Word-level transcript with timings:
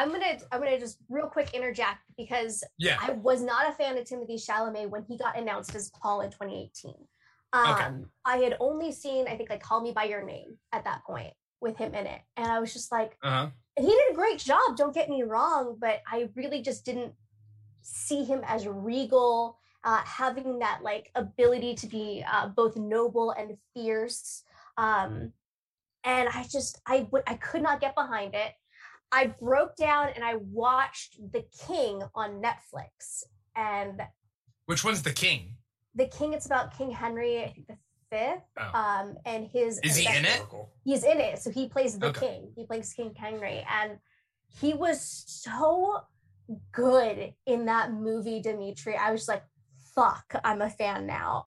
I'm 0.00 0.10
gonna 0.10 0.38
I'm 0.50 0.60
gonna 0.60 0.80
just 0.80 0.96
real 1.10 1.26
quick 1.26 1.50
interject 1.52 1.98
because 2.16 2.64
Yeah. 2.78 2.96
I 2.98 3.12
was 3.12 3.42
not 3.42 3.68
a 3.68 3.72
fan 3.72 3.98
of 3.98 4.04
Timothée 4.04 4.42
Chalamet 4.42 4.88
when 4.88 5.02
he 5.02 5.18
got 5.18 5.38
announced 5.38 5.74
as 5.74 5.90
Paul 5.90 6.22
in 6.22 6.30
2018. 6.30 6.94
Um, 7.52 8.10
I 8.24 8.38
had 8.38 8.56
only 8.60 8.92
seen 8.92 9.28
I 9.28 9.36
think 9.36 9.50
like 9.50 9.62
Call 9.62 9.82
Me 9.82 9.92
by 9.92 10.04
Your 10.04 10.24
Name 10.24 10.56
at 10.72 10.84
that 10.84 11.04
point 11.04 11.34
with 11.60 11.76
him 11.76 11.94
in 11.94 12.06
it, 12.06 12.22
and 12.38 12.46
I 12.46 12.60
was 12.60 12.72
just 12.72 12.90
like, 12.90 13.18
Uh 13.22 13.30
huh. 13.30 13.50
and 13.76 13.86
he 13.86 13.92
did 13.92 14.12
a 14.12 14.14
great 14.14 14.38
job. 14.38 14.76
Don't 14.76 14.94
get 14.94 15.10
me 15.10 15.22
wrong, 15.22 15.76
but 15.78 16.00
I 16.10 16.30
really 16.34 16.62
just 16.62 16.86
didn't 16.86 17.12
see 17.82 18.24
him 18.24 18.40
as 18.46 18.66
regal, 18.66 19.58
uh, 19.84 20.00
having 20.04 20.60
that 20.60 20.80
like 20.82 21.10
ability 21.14 21.74
to 21.74 21.86
be 21.86 22.24
uh, 22.32 22.48
both 22.48 22.76
noble 22.76 23.32
and 23.32 23.58
fierce. 23.74 24.44
Um, 24.78 25.32
and 26.04 26.28
I 26.30 26.44
just 26.44 26.80
I 26.86 27.06
would 27.10 27.24
I 27.26 27.34
could 27.34 27.62
not 27.62 27.80
get 27.80 27.94
behind 27.94 28.34
it. 28.34 28.54
I 29.12 29.26
broke 29.26 29.76
down 29.76 30.10
and 30.14 30.24
I 30.24 30.36
watched 30.36 31.18
The 31.32 31.44
King 31.66 32.02
on 32.14 32.40
Netflix, 32.42 33.24
and 33.56 34.00
Which 34.66 34.84
one's 34.84 35.02
the 35.02 35.12
king? 35.12 35.56
The 35.96 36.06
King 36.06 36.32
it's 36.32 36.46
about 36.46 36.76
King 36.78 36.90
Henry, 36.92 37.42
I 37.42 37.48
think 37.52 37.66
the 37.66 37.76
fifth, 38.10 38.42
Oh. 38.58 38.78
um, 38.78 39.16
and 39.24 39.46
his 39.48 39.78
Is 39.80 39.96
he 39.96 40.06
in 40.16 40.24
it? 40.24 40.42
he's 40.84 41.04
in 41.04 41.20
it 41.20 41.38
so 41.38 41.50
he 41.50 41.68
plays 41.68 41.98
the 41.98 42.06
Okay. 42.06 42.26
king 42.26 42.52
he 42.56 42.64
plays 42.66 42.92
king 42.92 43.14
henry 43.14 43.64
and 43.70 43.98
he 44.60 44.72
was 44.72 45.00
so 45.26 46.00
good 46.72 47.34
in 47.46 47.66
that 47.66 47.92
movie 47.92 48.42
dimithri 48.42 48.96
i 48.98 49.12
was 49.12 49.28
like 49.28 49.44
fuck 49.94 50.24
i'm 50.42 50.62
a 50.62 50.70
fan 50.70 51.06
now 51.06 51.44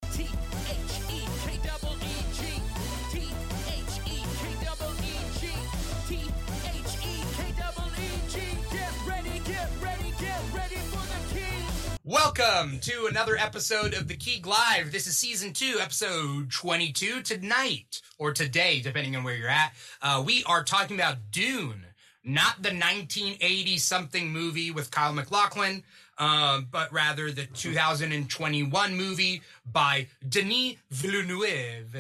Welcome 12.05 12.79
to 12.81 13.07
another 13.09 13.37
episode 13.37 13.93
of 13.93 14.09
the 14.09 14.15
Keeg 14.17 14.45
Live. 14.45 14.91
This 14.91 15.07
is 15.07 15.15
season 15.17 15.53
two, 15.53 15.77
episode 15.79 16.51
22. 16.51 17.21
Tonight, 17.21 18.01
or 18.17 18.33
today, 18.33 18.81
depending 18.81 19.15
on 19.15 19.23
where 19.23 19.35
you're 19.35 19.47
at, 19.47 19.73
uh, 20.01 20.21
we 20.25 20.43
are 20.43 20.63
talking 20.65 20.97
about 20.97 21.31
Dune, 21.31 21.85
not 22.25 22.57
the 22.61 22.69
1980 22.71 23.77
something 23.77 24.33
movie 24.33 24.69
with 24.69 24.91
Kyle 24.91 25.13
MacLachlan, 25.13 25.83
um, 26.17 26.67
but 26.69 26.91
rather 26.91 27.31
the 27.31 27.45
2021 27.45 28.95
movie 28.97 29.41
by 29.71 30.07
Denis 30.27 30.75
Villeneuve. 30.91 31.95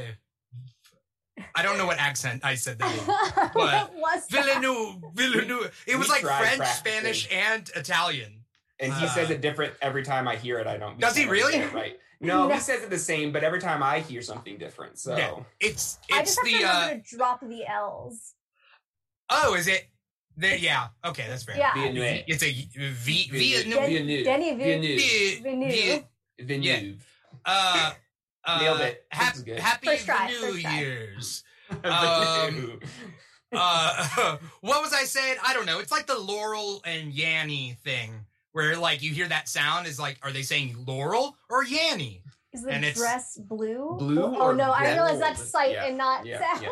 I 1.55 1.63
don't 1.63 1.77
know 1.77 1.85
what 1.87 1.97
accent 1.97 2.43
I 2.43 2.55
said 2.55 2.77
that 2.79 2.91
in. 2.93 3.51
what 3.53 3.93
was 3.95 4.27
that? 4.27 4.45
Villeneuve, 4.45 5.01
Villeneuve. 5.13 5.83
It 5.87 5.95
was 5.95 6.09
We 6.09 6.13
like 6.13 6.21
French, 6.23 6.57
practicing. 6.57 6.91
Spanish, 6.91 7.29
and 7.31 7.71
Italian. 7.73 8.42
And 8.79 8.91
he 8.93 9.07
says 9.07 9.29
Uh, 9.29 9.33
it 9.33 9.41
different 9.41 9.73
every 9.81 10.03
time 10.03 10.27
I 10.27 10.35
hear 10.35 10.57
it. 10.59 10.67
I 10.67 10.77
don't. 10.77 10.99
Does 10.99 11.15
he 11.15 11.25
really? 11.25 11.55
it 11.55 11.71
Right. 11.73 11.99
No, 12.19 12.47
No. 12.47 12.53
he 12.53 12.59
says 12.59 12.83
it 12.83 12.89
the 12.89 12.97
same, 12.97 13.31
but 13.31 13.43
every 13.43 13.59
time 13.59 13.83
I 13.83 13.99
hear 13.99 14.21
something 14.21 14.57
different. 14.57 14.97
So 14.97 15.15
Yeah. 15.17 15.43
It's 15.59 15.99
i 16.11 16.19
it's 16.21 16.35
just 16.35 16.47
have 16.47 16.53
the 16.53 16.59
to 16.59 16.65
uh 16.65 16.89
to 16.89 17.17
drop 17.17 17.39
the 17.41 17.65
l's 17.67 18.33
oh 19.29 19.55
is 19.55 19.67
it 19.67 19.87
there 20.35 20.55
yeah 20.57 20.87
okay 21.05 21.25
that's 21.27 21.43
fair 21.43 21.57
yeah 21.57 21.73
Villeneuve. 21.73 22.23
it's 22.27 22.43
a 22.43 22.51
V 22.51 23.29
Villeneuve. 23.29 23.89
Villeneuve. 23.89 24.25
Denny 24.25 24.49
Vil- 24.55 24.57
Villeneuve. 24.57 25.41
Villeneuve. 25.43 26.03
Villeneuve. 26.39 27.05
uh 27.45 27.93
uh 28.45 28.59
Nailed 28.59 28.81
it. 28.81 29.05
This 29.11 29.19
hap- 29.19 29.45
good. 29.45 29.59
happy 29.59 29.87
First 29.87 30.05
try, 30.05 30.27
New 30.27 30.39
first 30.51 30.61
try. 30.61 30.79
Years 30.79 31.43
Villeneuve. 31.83 32.79
uh 33.53 34.37
what 34.61 34.81
was 34.81 34.93
I 34.93 35.03
saying 35.03 35.35
I 35.45 35.53
don't 35.53 35.65
know 35.65 35.79
it's 35.79 35.91
like 35.91 36.07
the 36.07 36.17
Laurel 36.17 36.81
and 36.85 37.13
Yanny 37.13 37.77
thing 37.79 38.25
where 38.53 38.77
like 38.77 39.01
you 39.03 39.11
hear 39.11 39.27
that 39.27 39.47
sound 39.49 39.85
is 39.87 39.99
like 39.99 40.17
are 40.23 40.31
they 40.31 40.41
saying 40.41 40.75
Laurel 40.87 41.35
or 41.49 41.63
Yanny 41.65 42.21
is 42.53 42.63
the 42.63 42.71
And 42.71 42.85
dress 42.95 43.37
blue 43.37 43.95
Blue 43.99 44.23
oh 44.23 44.35
or 44.49 44.53
no 44.53 44.71
i 44.71 44.91
realize 44.93 45.19
that's 45.19 45.43
sight 45.43 45.71
Yeah, 45.73 45.85
and 45.85 45.97
not 45.97 46.25
yeah, 46.25 46.39
sound 46.39 46.63
yeah. 46.63 46.69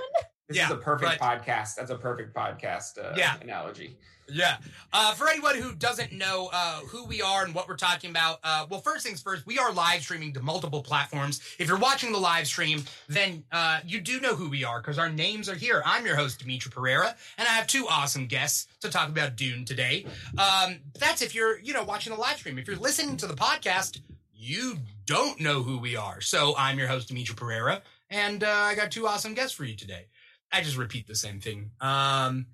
This 0.48 0.58
Yeah, 0.58 0.66
is 0.66 0.72
a 0.72 0.76
perfect 0.78 1.20
but- 1.20 1.20
podcast. 1.46 1.76
That's 1.76 1.92
a 1.92 1.98
perfect 1.98 2.36
podcast 2.36 2.98
uh, 2.98 3.14
Yeah. 3.16 3.36
analogy. 3.42 3.98
Yeah. 4.32 4.58
Uh, 4.94 5.14
for 5.14 5.28
anyone 5.28 5.56
who 5.56 5.74
doesn't 5.76 6.12
know 6.14 6.50
uh, 6.54 6.80
who 6.82 7.06
we 7.06 7.22
are 7.22 7.44
and 7.44 7.54
what 7.54 7.68
we're 7.68 7.76
talking 7.76 8.10
about, 8.10 8.40
uh, 8.44 8.66
well, 8.70 8.80
first 8.80 9.06
things 9.06 9.22
first, 9.22 9.46
we 9.46 9.60
are 9.60 9.72
live 9.74 10.02
streaming 10.02 10.34
to 10.34 10.42
multiple 10.42 10.82
platforms. 10.82 11.42
If 11.60 11.68
you're 11.68 11.78
watching 11.78 12.12
the 12.12 12.18
live 12.20 12.48
stream, 12.48 12.84
then 13.08 13.44
uh, 13.52 13.80
you 13.86 14.00
do 14.00 14.20
know 14.20 14.36
who 14.36 14.50
we 14.50 14.64
are 14.64 14.80
because 14.80 14.98
our 14.98 15.10
names 15.10 15.50
are 15.50 15.56
here. 15.56 15.82
I'm 15.86 16.06
your 16.06 16.16
host, 16.16 16.46
Dimithri 16.46 16.70
Perera, 16.70 17.16
and 17.38 17.48
I 17.48 17.52
have 17.52 17.68
two 17.68 17.88
awesome 17.90 18.28
guests 18.28 18.68
to 18.82 18.90
talk 18.90 19.10
about 19.10 19.36
Dune 19.36 19.66
today. 19.66 20.06
Um, 20.38 20.80
that's 20.98 21.22
if 21.22 21.36
you're, 21.36 21.60
you 21.60 21.74
know, 21.74 21.84
watching 21.84 22.14
the 22.14 22.20
live 22.20 22.38
stream. 22.38 22.58
If 22.58 22.68
you're 22.68 22.78
listening 22.78 23.18
to 23.18 23.28
the 23.28 23.36
podcast, 23.36 24.00
you 24.34 24.78
don't 25.06 25.40
know 25.40 25.62
who 25.62 25.78
we 25.78 25.96
are. 25.96 26.22
So 26.22 26.56
I'm 26.58 26.80
your 26.80 26.88
host, 26.88 27.10
Dimithri 27.14 27.36
Perera, 27.36 27.82
and 28.10 28.44
uh, 28.44 28.50
I 28.50 28.76
got 28.76 28.92
two 28.92 29.08
awesome 29.08 29.34
guests 29.34 29.56
for 29.56 29.66
you 29.66 29.76
today. 29.76 30.08
I 30.52 30.62
just 30.62 30.78
repeat 30.78 31.08
the 31.08 31.16
same 31.16 31.40
thing. 31.40 31.72
Um, 31.80 32.48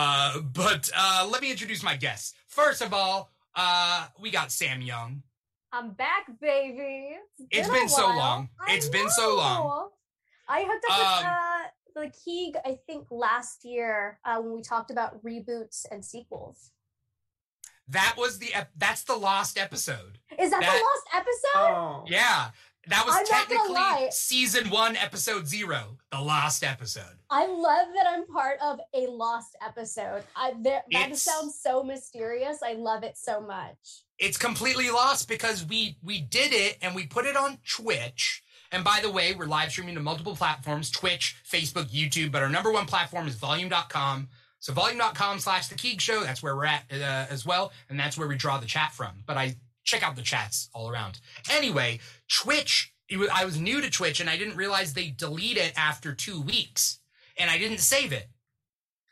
uh, 0.00 0.40
but 0.40 0.90
uh, 0.96 1.28
let 1.30 1.42
me 1.42 1.50
introduce 1.50 1.82
my 1.82 1.96
guests. 1.96 2.34
First 2.48 2.80
of 2.82 2.92
all, 2.94 3.30
uh, 3.54 4.06
we 4.20 4.30
got 4.30 4.50
Sam 4.50 4.80
Young. 4.80 5.22
i'm 5.72 5.90
back 5.92 6.24
baby 6.40 7.16
It's 7.50 7.68
been 7.68 7.88
so 7.88 8.06
long. 8.06 8.48
I 8.66 8.74
It's 8.74 8.88
been 8.88 9.10
so 9.10 9.36
long. 9.36 9.90
I 10.48 10.64
hooked 10.68 10.84
up 10.90 10.98
with 10.98 11.26
Um, 11.26 11.32
uh, 11.32 11.62
the 12.06 12.12
Keeg, 12.24 12.54
I 12.64 12.78
think 12.86 13.06
last 13.10 13.64
year 13.64 14.18
uh, 14.24 14.38
when 14.42 14.52
we 14.54 14.62
talked 14.62 14.90
about 14.90 15.22
reboots 15.24 15.84
and 15.90 16.04
sequels. 16.04 16.70
That 17.88 18.14
was 18.16 18.38
the 18.38 18.54
ep- 18.54 18.70
that's 18.76 19.02
the 19.02 19.16
lost 19.16 19.58
episode. 19.58 20.18
Is 20.38 20.50
that, 20.50 20.60
That- 20.60 20.78
the 20.78 20.84
lost 20.90 21.06
episode? 21.20 21.74
Oh, 21.76 22.04
Yeah, 22.06 22.50
that 22.88 23.04
was 23.04 23.14
I'm 23.14 23.24
not 23.30 23.48
gonna 23.48 23.72
lie. 23.72 23.80
technically 23.80 24.10
season 24.12 24.70
one, 24.70 24.96
episode 24.96 25.46
zero, 25.46 25.98
the 26.10 26.20
lost 26.20 26.64
episode. 26.64 27.18
I 27.28 27.46
love 27.46 27.88
that 27.94 28.06
I'm 28.08 28.26
part 28.26 28.58
of 28.62 28.80
a 28.94 29.06
lost 29.06 29.56
episode. 29.64 30.22
I 30.34 30.54
that 30.62 31.16
sounds 31.16 31.58
so 31.60 31.82
mysterious. 31.82 32.62
I 32.64 32.72
love 32.74 33.04
it 33.04 33.16
so 33.16 33.40
much. 33.40 33.76
It's 34.18 34.38
completely 34.38 34.90
lost 34.90 35.28
because 35.28 35.64
we 35.66 35.96
we 36.02 36.20
did 36.20 36.52
it 36.52 36.78
and 36.82 36.94
we 36.94 37.06
put 37.06 37.26
it 37.26 37.36
on 37.36 37.58
Twitch. 37.68 38.42
And 38.72 38.84
by 38.84 39.00
the 39.02 39.10
way, 39.10 39.34
we're 39.34 39.46
live 39.46 39.72
streaming 39.72 39.96
to 39.96 40.00
multiple 40.00 40.36
platforms 40.36 40.90
Twitch, 40.90 41.36
Facebook, 41.48 41.86
YouTube, 41.86 42.30
but 42.30 42.42
our 42.42 42.48
number 42.48 42.72
one 42.72 42.86
platform 42.86 43.26
is 43.26 43.34
volume.com. 43.34 44.28
So 44.60 44.72
volume.com 44.72 45.38
slash 45.38 45.68
the 45.68 45.74
Keeg 45.74 46.00
Show, 46.00 46.22
that's 46.22 46.42
where 46.42 46.54
we're 46.54 46.66
at 46.66 46.84
uh, 46.92 47.26
as 47.30 47.46
well. 47.46 47.72
And 47.88 47.98
that's 47.98 48.18
where 48.18 48.28
we 48.28 48.36
draw 48.36 48.58
the 48.58 48.66
chat 48.66 48.92
from. 48.92 49.24
But 49.26 49.38
I 49.38 49.56
check 49.84 50.02
out 50.02 50.16
the 50.16 50.22
chats 50.22 50.68
all 50.74 50.90
around. 50.90 51.20
Anyway, 51.50 52.00
Twitch, 52.28 52.94
it 53.08 53.18
was, 53.18 53.28
I 53.32 53.44
was 53.44 53.58
new 53.60 53.80
to 53.80 53.90
Twitch 53.90 54.20
and 54.20 54.30
I 54.30 54.36
didn't 54.36 54.56
realize 54.56 54.92
they 54.92 55.08
delete 55.08 55.56
it 55.56 55.72
after 55.76 56.14
two 56.14 56.40
weeks. 56.40 56.98
And 57.38 57.50
I 57.50 57.58
didn't 57.58 57.78
save 57.78 58.12
it. 58.12 58.28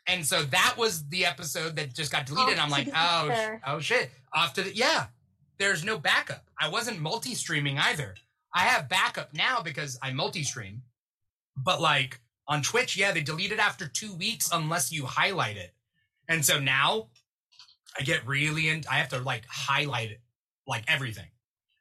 And 0.07 0.25
so 0.25 0.43
that 0.43 0.75
was 0.77 1.07
the 1.09 1.25
episode 1.25 1.75
that 1.75 1.93
just 1.95 2.11
got 2.11 2.25
deleted. 2.25 2.53
and 2.53 2.61
I'm 2.61 2.69
like, 2.69 2.89
oh, 2.95 3.29
sh- 3.31 3.59
oh 3.65 3.79
shit. 3.79 4.11
Off 4.33 4.53
to 4.53 4.63
the, 4.63 4.75
yeah 4.75 5.07
there's 5.59 5.83
no 5.83 5.99
backup. 5.99 6.45
I 6.59 6.69
wasn't 6.69 6.99
multi 6.99 7.35
streaming 7.35 7.77
either. 7.77 8.15
I 8.55 8.61
have 8.61 8.89
backup 8.89 9.33
now 9.33 9.61
because 9.61 9.99
I 10.01 10.11
multi 10.11 10.43
stream. 10.43 10.81
But 11.55 11.81
like 11.81 12.19
on 12.47 12.63
Twitch, 12.63 12.97
yeah, 12.97 13.11
they 13.11 13.21
delete 13.21 13.51
it 13.51 13.59
after 13.59 13.87
two 13.87 14.15
weeks 14.15 14.49
unless 14.51 14.91
you 14.91 15.05
highlight 15.05 15.57
it. 15.57 15.75
And 16.27 16.43
so 16.43 16.59
now 16.59 17.09
I 17.99 18.03
get 18.03 18.25
really 18.25 18.69
in, 18.69 18.83
I 18.89 18.95
have 18.95 19.09
to 19.09 19.19
like 19.19 19.45
highlight 19.47 20.11
it, 20.11 20.21
like 20.69 20.83
everything. 20.87 21.27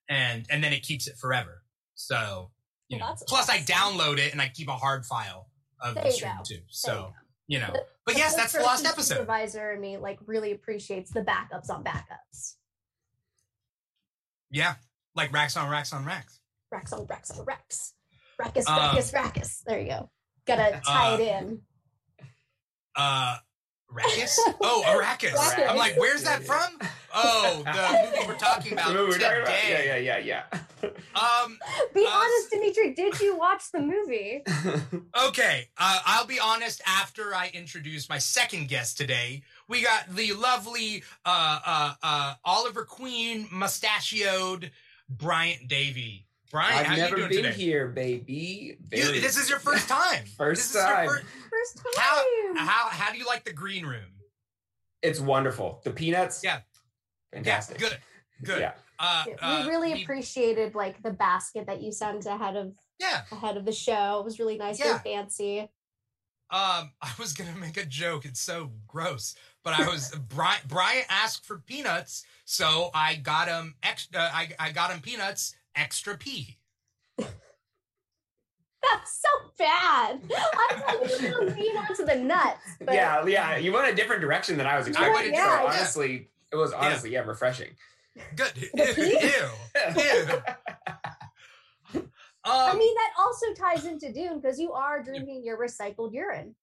And, 0.08 0.46
and 0.50 0.64
then 0.64 0.72
it 0.72 0.82
keeps 0.82 1.06
it 1.06 1.16
forever. 1.18 1.62
So, 1.94 2.50
you 2.88 2.98
Well, 2.98 3.10
know, 3.10 3.16
plus 3.28 3.48
I 3.50 3.58
download 3.58 4.18
it 4.18 4.32
and 4.32 4.40
I 4.40 4.48
keep 4.48 4.68
a 4.68 4.72
hard 4.76 5.04
file 5.04 5.48
of 5.80 5.94
There 5.94 6.04
the 6.04 6.08
you 6.10 6.14
stream 6.16 6.32
go. 6.38 6.42
too. 6.44 6.54
You 6.54 6.60
So, 6.68 6.92
go. 6.94 7.12
you 7.46 7.58
know, 7.60 7.70
The- 7.72 7.86
but 8.06 8.16
yes, 8.16 8.34
that's 8.34 8.52
the 8.54 8.60
last 8.60 8.86
episode. 8.86 9.14
Supervisor 9.16 9.70
and 9.72 9.80
me 9.82 9.98
like 9.98 10.18
really 10.26 10.52
appreciates 10.52 11.10
the 11.12 11.20
backups 11.20 11.68
on 11.70 11.84
backups. 11.84 12.54
Yeah. 14.50 14.76
Like 15.14 15.32
racks 15.32 15.56
on 15.56 15.68
racks 15.68 15.92
on 15.92 16.04
racks. 16.04 16.40
Racks 16.70 16.92
on 16.92 17.04
racks 17.06 17.30
on 17.38 17.44
racks. 17.44 17.94
Rackus, 18.40 18.66
Um, 18.68 18.96
rackus, 18.96 19.12
rackus. 19.12 19.62
There 19.66 19.80
you 19.80 19.88
go. 19.88 20.10
Gotta 20.46 20.80
tie 20.86 21.12
uh, 21.12 21.18
it 21.18 21.20
in. 21.20 21.62
Uh, 22.96 23.36
Arrakis? 23.92 24.36
Oh, 24.60 24.82
Arrakis. 24.86 25.30
Arrakis. 25.34 25.68
I'm 25.70 25.76
like, 25.76 25.96
where's 25.98 26.22
that 26.24 26.44
from? 26.44 26.78
Oh, 27.14 27.62
the 27.64 28.10
movie 28.12 28.28
we're 28.28 28.36
talking 28.38 28.72
about 28.74 28.88
We're 28.94 29.06
talking 29.06 29.14
today. 29.18 29.40
about- 29.42 30.02
yeah, 30.02 30.18
yeah, 30.18 30.18
yeah, 30.18 30.42
Um, 31.14 31.58
Be 31.94 32.04
uh, 32.06 32.10
honest, 32.10 32.52
Dimithri, 32.52 32.94
did 32.94 33.18
you 33.20 33.36
watch 33.36 33.72
the 33.72 33.80
movie? 33.80 34.42
okay, 35.28 35.68
uh, 35.78 35.98
I'll 36.04 36.26
be 36.26 36.38
honest. 36.38 36.82
After 36.86 37.34
I 37.34 37.50
introduce 37.54 38.08
my 38.10 38.18
second 38.18 38.68
guest 38.68 38.98
today, 38.98 39.42
we 39.68 39.82
got 39.82 40.14
the 40.14 40.34
lovely 40.34 41.02
uh, 41.24 41.58
uh, 41.64 41.94
uh, 42.02 42.34
Oliver 42.44 42.84
Queen 42.84 43.48
mustachioed 43.50 44.70
Bryant 45.08 45.66
Davey. 45.66 46.26
Brian, 46.50 46.86
I've 46.86 46.92
you 46.96 47.02
never 47.02 47.16
doing 47.16 47.28
been 47.28 47.42
today? 47.44 47.54
here, 47.54 47.88
baby. 47.88 48.78
You- 48.92 49.20
this 49.20 49.36
is 49.36 49.50
your 49.50 49.58
first 49.58 49.88
time. 49.88 50.24
First 50.38 50.60
This 50.60 50.68
is 50.70 50.74
your 50.76 50.84
time. 50.84 51.08
fir- 51.08 51.22
First 51.50 51.76
time. 51.76 51.84
how 51.96 52.24
how 52.56 52.88
how 52.88 53.12
do 53.12 53.18
you 53.18 53.26
like 53.26 53.44
the 53.44 53.52
green 53.52 53.84
room? 53.84 54.04
It's 55.02 55.20
wonderful. 55.20 55.80
The 55.84 55.90
peanuts. 55.90 56.42
Yeah. 56.42 56.60
Fantastic. 57.32 57.80
Yeah, 57.80 57.88
good, 57.88 57.98
good. 58.44 58.60
Yeah. 58.60 58.72
Uh, 58.98 59.24
we 59.26 59.34
uh, 59.34 59.68
really 59.68 59.92
we- 59.94 60.02
appreciated 60.02 60.74
like 60.74 61.02
the 61.02 61.10
basket 61.12 61.66
that 61.66 61.82
you 61.82 61.92
sent 61.92 62.24
ahead 62.26 62.56
of 62.56 62.72
Yeah. 62.98 63.22
ahead 63.30 63.56
of 63.56 63.64
the 63.64 63.72
show. 63.72 64.18
It 64.20 64.24
was 64.24 64.38
really 64.38 64.56
nice, 64.56 64.78
Yeah. 64.78 64.98
very 64.98 65.16
fancy. 65.16 65.60
Um, 66.50 66.92
I 67.02 67.12
was 67.18 67.34
gonna 67.34 67.54
make 67.56 67.76
a 67.76 67.84
joke. 67.84 68.24
It's 68.24 68.40
so 68.40 68.72
gross, 68.86 69.34
but 69.62 69.78
I 69.78 69.86
was 69.86 70.10
Brian. 70.28 70.60
Brian 70.66 71.04
asked 71.10 71.44
for 71.44 71.58
peanuts, 71.58 72.24
so 72.46 72.90
I 72.94 73.16
got 73.16 73.48
him 73.48 73.74
extra. 73.82 74.20
I 74.22 74.48
I 74.58 74.72
got 74.72 74.90
him 74.90 75.00
peanuts, 75.00 75.54
extra 75.78 76.16
P. 76.16 76.56
That's 77.18 79.20
so 79.20 79.28
bad. 79.58 80.20
I 80.36 80.80
thought 80.80 81.20
you 81.20 81.32
were 81.32 81.50
peanuts 81.50 81.96
to 81.98 82.04
the 82.04 82.14
nuts. 82.16 82.60
But 82.80 82.94
yeah, 82.94 83.26
yeah. 83.26 83.56
You 83.56 83.72
went 83.72 83.88
a 83.88 83.94
different 83.94 84.20
direction 84.22 84.56
than 84.56 84.66
I 84.66 84.76
was 84.78 84.86
expecting. 84.86 85.12
went- 85.14 85.26
so 85.26 85.32
yeah, 85.32 85.62
yeah. 85.62 85.68
honestly, 85.68 86.28
it 86.52 86.56
was 86.56 86.72
honestly 86.72 87.10
yeah, 87.12 87.20
refreshing. 87.20 87.70
Good. 88.36 88.52
The 88.74 88.92
P? 88.94 89.18
Ew. 89.20 89.48
Ew. 90.02 90.42
I 92.44 92.70
Um, 92.70 92.78
mean 92.78 92.94
that 92.94 93.10
also 93.18 93.46
ties 93.54 93.84
into 93.84 94.12
Dune 94.12 94.40
because 94.40 94.58
you 94.58 94.72
are 94.72 95.02
drinking 95.02 95.44
your 95.44 95.58
recycled 95.58 96.12
urine. 96.14 96.54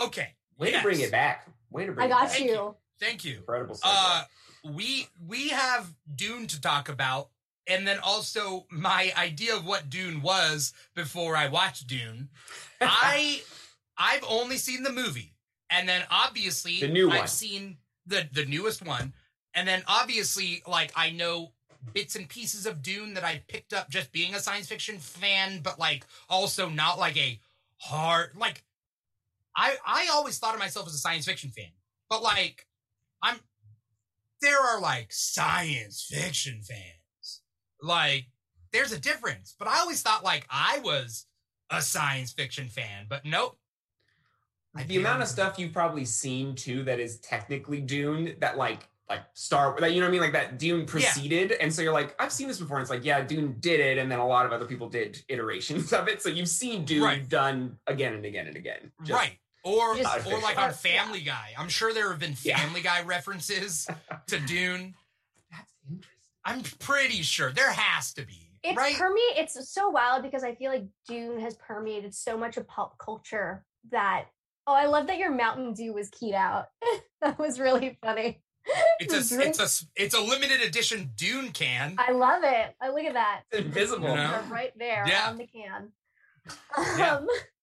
okay. 0.00 0.34
Way 0.58 0.70
to 0.72 0.82
bring 0.82 1.00
it 1.00 1.10
back. 1.10 1.46
Way 1.70 1.86
to 1.86 1.92
bring 1.92 2.06
I 2.06 2.08
got 2.08 2.24
it 2.24 2.28
back. 2.28 2.32
Thank 2.32 2.44
you. 2.46 2.52
you. 2.54 2.76
Thank 3.00 3.24
you. 3.24 3.36
Incredible. 3.38 3.74
segue. 3.74 3.80
Uh, 3.84 4.24
we 4.72 5.06
we 5.26 5.48
have 5.50 5.92
Dune 6.14 6.46
to 6.48 6.60
talk 6.60 6.88
about, 6.88 7.28
and 7.66 7.86
then 7.86 7.98
also 8.02 8.66
my 8.70 9.12
idea 9.16 9.54
of 9.56 9.64
what 9.64 9.90
Dune 9.90 10.22
was 10.22 10.72
before 10.94 11.36
I 11.36 11.48
watched 11.48 11.86
Dune. 11.86 12.28
I 12.80 13.42
I've 13.96 14.24
only 14.28 14.56
seen 14.56 14.82
the 14.82 14.92
movie, 14.92 15.34
and 15.70 15.88
then 15.88 16.04
obviously 16.10 16.80
The 16.80 16.88
new 16.88 17.08
one. 17.08 17.18
I've 17.18 17.30
seen 17.30 17.78
the 18.06 18.28
the 18.32 18.44
newest 18.44 18.84
one, 18.84 19.14
and 19.54 19.66
then 19.66 19.82
obviously 19.86 20.62
like 20.66 20.92
I 20.96 21.10
know 21.10 21.52
bits 21.92 22.16
and 22.16 22.28
pieces 22.28 22.66
of 22.66 22.82
Dune 22.82 23.14
that 23.14 23.24
I 23.24 23.42
picked 23.46 23.72
up 23.72 23.90
just 23.90 24.12
being 24.12 24.34
a 24.34 24.40
science 24.40 24.68
fiction 24.68 24.98
fan, 24.98 25.60
but 25.62 25.78
like 25.78 26.06
also 26.28 26.68
not 26.68 26.98
like 26.98 27.16
a 27.16 27.40
hard 27.78 28.30
like 28.36 28.64
I 29.56 29.76
I 29.86 30.08
always 30.12 30.38
thought 30.38 30.54
of 30.54 30.60
myself 30.60 30.86
as 30.86 30.94
a 30.94 30.98
science 30.98 31.26
fiction 31.26 31.50
fan, 31.50 31.72
but 32.08 32.22
like 32.22 32.66
I'm 33.22 33.36
there 34.40 34.60
are 34.60 34.80
like 34.80 35.12
science 35.12 36.06
fiction 36.10 36.60
fans. 36.62 37.03
Like 37.84 38.26
there's 38.72 38.92
a 38.92 38.98
difference, 38.98 39.54
but 39.58 39.68
I 39.68 39.78
always 39.80 40.02
thought 40.02 40.24
like 40.24 40.46
I 40.50 40.80
was 40.82 41.26
a 41.70 41.80
science 41.82 42.32
fiction 42.32 42.68
fan, 42.68 43.06
but 43.08 43.24
nope. 43.24 43.58
the 44.88 44.96
amount 44.96 45.22
of 45.22 45.28
stuff 45.28 45.58
you've 45.58 45.72
probably 45.72 46.04
seen 46.04 46.54
too 46.54 46.82
that 46.84 46.98
is 46.98 47.18
technically 47.20 47.80
Dune 47.80 48.34
that 48.40 48.56
like 48.56 48.88
like 49.08 49.20
Star 49.34 49.76
that 49.80 49.92
you 49.92 50.00
know 50.00 50.06
what 50.06 50.08
I 50.08 50.12
mean 50.12 50.20
like 50.22 50.32
that 50.32 50.58
Dune 50.58 50.86
preceded 50.86 51.52
and 51.52 51.72
so 51.72 51.82
you're 51.82 51.92
like 51.92 52.16
I've 52.20 52.32
seen 52.32 52.48
this 52.48 52.58
before 52.58 52.78
and 52.78 52.82
it's 52.82 52.90
like 52.90 53.04
yeah 53.04 53.20
Dune 53.20 53.56
did 53.60 53.78
it 53.78 53.98
and 53.98 54.10
then 54.10 54.18
a 54.18 54.26
lot 54.26 54.46
of 54.46 54.52
other 54.52 54.64
people 54.64 54.88
did 54.88 55.22
iterations 55.28 55.92
of 55.98 56.08
it 56.08 56.22
so 56.22 56.28
you've 56.30 56.48
seen 56.48 56.84
Dune 56.84 57.02
Right. 57.02 57.28
done 57.28 57.76
again 57.86 58.14
and 58.14 58.24
again 58.24 58.46
and 58.46 58.56
again 58.56 58.90
Just- 59.04 59.12
right. 59.18 59.38
Or 59.62 59.92
or 59.92 60.40
like 60.42 60.58
on 60.58 60.68
Yeah. 60.68 60.70
Family 60.72 61.20
Guy. 61.22 61.54
I'm 61.56 61.68
sure 61.70 61.94
there 61.94 62.10
have 62.10 62.18
been 62.18 62.34
Yeah. 62.42 62.58
Family 62.58 62.80
Guy 62.82 63.02
references 63.02 63.86
to 64.26 64.38
Dune. 64.40 64.94
That's 66.44 66.56
interesting 66.56 66.78
I'm 66.80 66.86
pretty 66.86 67.22
sure 67.22 67.52
there 67.52 67.72
has 67.72 68.12
to 68.14 68.26
be. 68.26 68.50
It's 68.62 68.76
right? 68.76 68.96
permeate. 68.96 69.36
It's 69.36 69.70
so 69.72 69.90
wild 69.90 70.22
because 70.22 70.42
I 70.42 70.54
feel 70.54 70.70
like 70.70 70.84
Dune 71.06 71.38
has 71.40 71.54
permeated 71.56 72.14
so 72.14 72.36
much 72.38 72.56
of 72.56 72.66
pop 72.66 72.96
culture 72.98 73.64
that. 73.90 74.26
Oh, 74.66 74.72
I 74.74 74.86
love 74.86 75.06
that 75.08 75.18
your 75.18 75.30
Mountain 75.30 75.74
Dew 75.74 75.92
was 75.92 76.08
keyed 76.08 76.34
out. 76.34 76.66
that 77.20 77.38
was 77.38 77.60
really 77.60 77.98
funny. 78.02 78.40
it's 78.98 79.12
a 79.12 79.40
it's 79.46 79.60
a 79.60 79.64
s- 79.64 79.86
it's 79.94 80.14
a 80.14 80.20
limited 80.20 80.62
edition 80.62 81.10
Dune 81.16 81.50
can. 81.52 81.96
I 81.98 82.12
love 82.12 82.42
it. 82.44 82.74
I 82.80 82.88
look 82.88 83.04
at 83.04 83.12
that. 83.12 83.42
it's 83.50 83.60
invisible 83.66 84.08
You 84.08 84.14
know? 84.14 84.40
Right 84.50 84.72
there 84.78 85.04
Yeah. 85.06 85.28
on 85.28 85.36
the 85.36 85.46
can. 85.46 85.92
Yeah. 86.96 87.16
Um, 87.16 87.26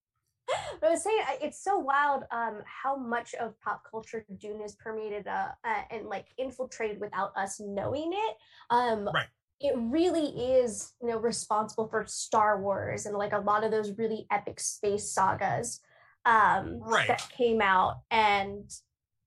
but 0.80 0.88
I 0.88 0.92
was 0.92 1.04
saying 1.04 1.20
it's 1.42 1.64
so 1.64 1.78
wild 1.78 2.24
um, 2.32 2.62
how 2.66 2.96
much 2.96 3.34
of 3.36 3.60
pop 3.62 3.84
culture 3.90 4.26
Dune 4.38 4.62
is 4.62 4.76
permeated 4.76 5.28
uh, 5.28 5.50
uh, 5.64 5.82
and 5.90 6.08
like 6.08 6.28
infiltrated 6.38 7.00
without 7.00 7.32
us 7.36 7.60
knowing 7.60 8.12
it. 8.14 8.36
Um, 8.70 9.10
Right. 9.14 9.28
It 9.64 9.76
really 9.78 10.26
is, 10.56 10.94
you 11.02 11.10
know, 11.10 11.20
responsible 11.20 11.88
for 11.88 12.04
Star 12.08 12.60
Wars 12.60 13.06
and 13.06 13.16
like 13.16 13.34
a 13.34 13.38
lot 13.38 13.64
of 13.64 13.70
those 13.70 13.96
really 13.98 14.26
epic 14.32 14.60
space 14.60 15.12
sagas 15.12 15.80
um, 16.26 16.80
Right. 16.80 17.08
that 17.08 17.30
came 17.30 17.62
out, 17.62 18.02
and 18.10 18.70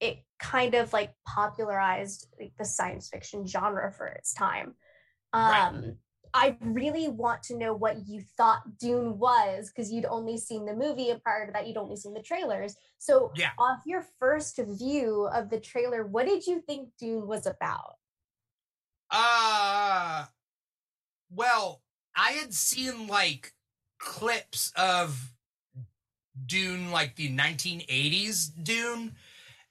it 0.00 0.24
kind 0.40 0.74
of 0.74 0.92
like 0.92 1.14
popularized 1.26 2.26
like, 2.40 2.52
the 2.58 2.64
science 2.64 3.08
fiction 3.08 3.46
genre 3.46 3.92
for 3.92 4.06
its 4.06 4.34
time. 4.34 4.74
Right. 5.32 5.94
I 6.34 6.56
really 6.60 7.08
want 7.08 7.44
to 7.44 7.56
know 7.56 7.72
what 7.72 8.08
you 8.08 8.20
thought 8.36 8.76
Dune 8.78 9.18
was 9.20 9.70
because 9.70 9.92
you'd 9.92 10.04
only 10.04 10.36
seen 10.36 10.66
the 10.66 10.74
movie, 10.74 11.10
and 11.10 11.22
prior 11.22 11.46
to 11.46 11.52
that, 11.52 11.68
you'd 11.68 11.76
only 11.76 11.96
seen 11.96 12.12
the 12.12 12.22
trailers. 12.22 12.76
So, 12.98 13.30
Yeah. 13.36 13.52
off 13.56 13.82
your 13.86 14.02
first 14.18 14.58
view 14.58 15.26
of 15.32 15.48
the 15.48 15.60
trailer, 15.60 16.04
what 16.04 16.26
did 16.26 16.44
you 16.46 16.60
think 16.60 16.90
Dune 16.98 17.28
was 17.28 17.46
about? 17.46 17.94
Uh 19.10 20.26
well, 21.30 21.82
I 22.16 22.32
had 22.32 22.52
seen 22.54 23.06
like 23.06 23.52
clips 23.98 24.72
of 24.76 25.32
Dune, 26.46 26.90
like 26.90 27.16
the 27.16 27.28
1980s 27.30 28.48
Dune. 28.62 29.14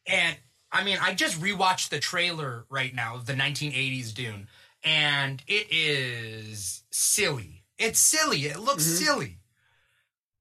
And 0.07 0.37
I 0.71 0.83
mean, 0.83 0.97
I 1.01 1.13
just 1.13 1.39
rewatched 1.39 1.89
the 1.89 1.99
trailer 1.99 2.65
right 2.69 2.93
now 2.93 3.15
of 3.15 3.25
the 3.25 3.33
1980s 3.33 4.13
Dune, 4.13 4.47
and 4.83 5.41
it 5.47 5.67
is 5.71 6.83
silly. 6.91 7.63
It's 7.77 7.99
silly. 7.99 8.45
It 8.45 8.59
looks 8.59 8.83
Mhm. 8.85 8.97
silly. 9.05 9.39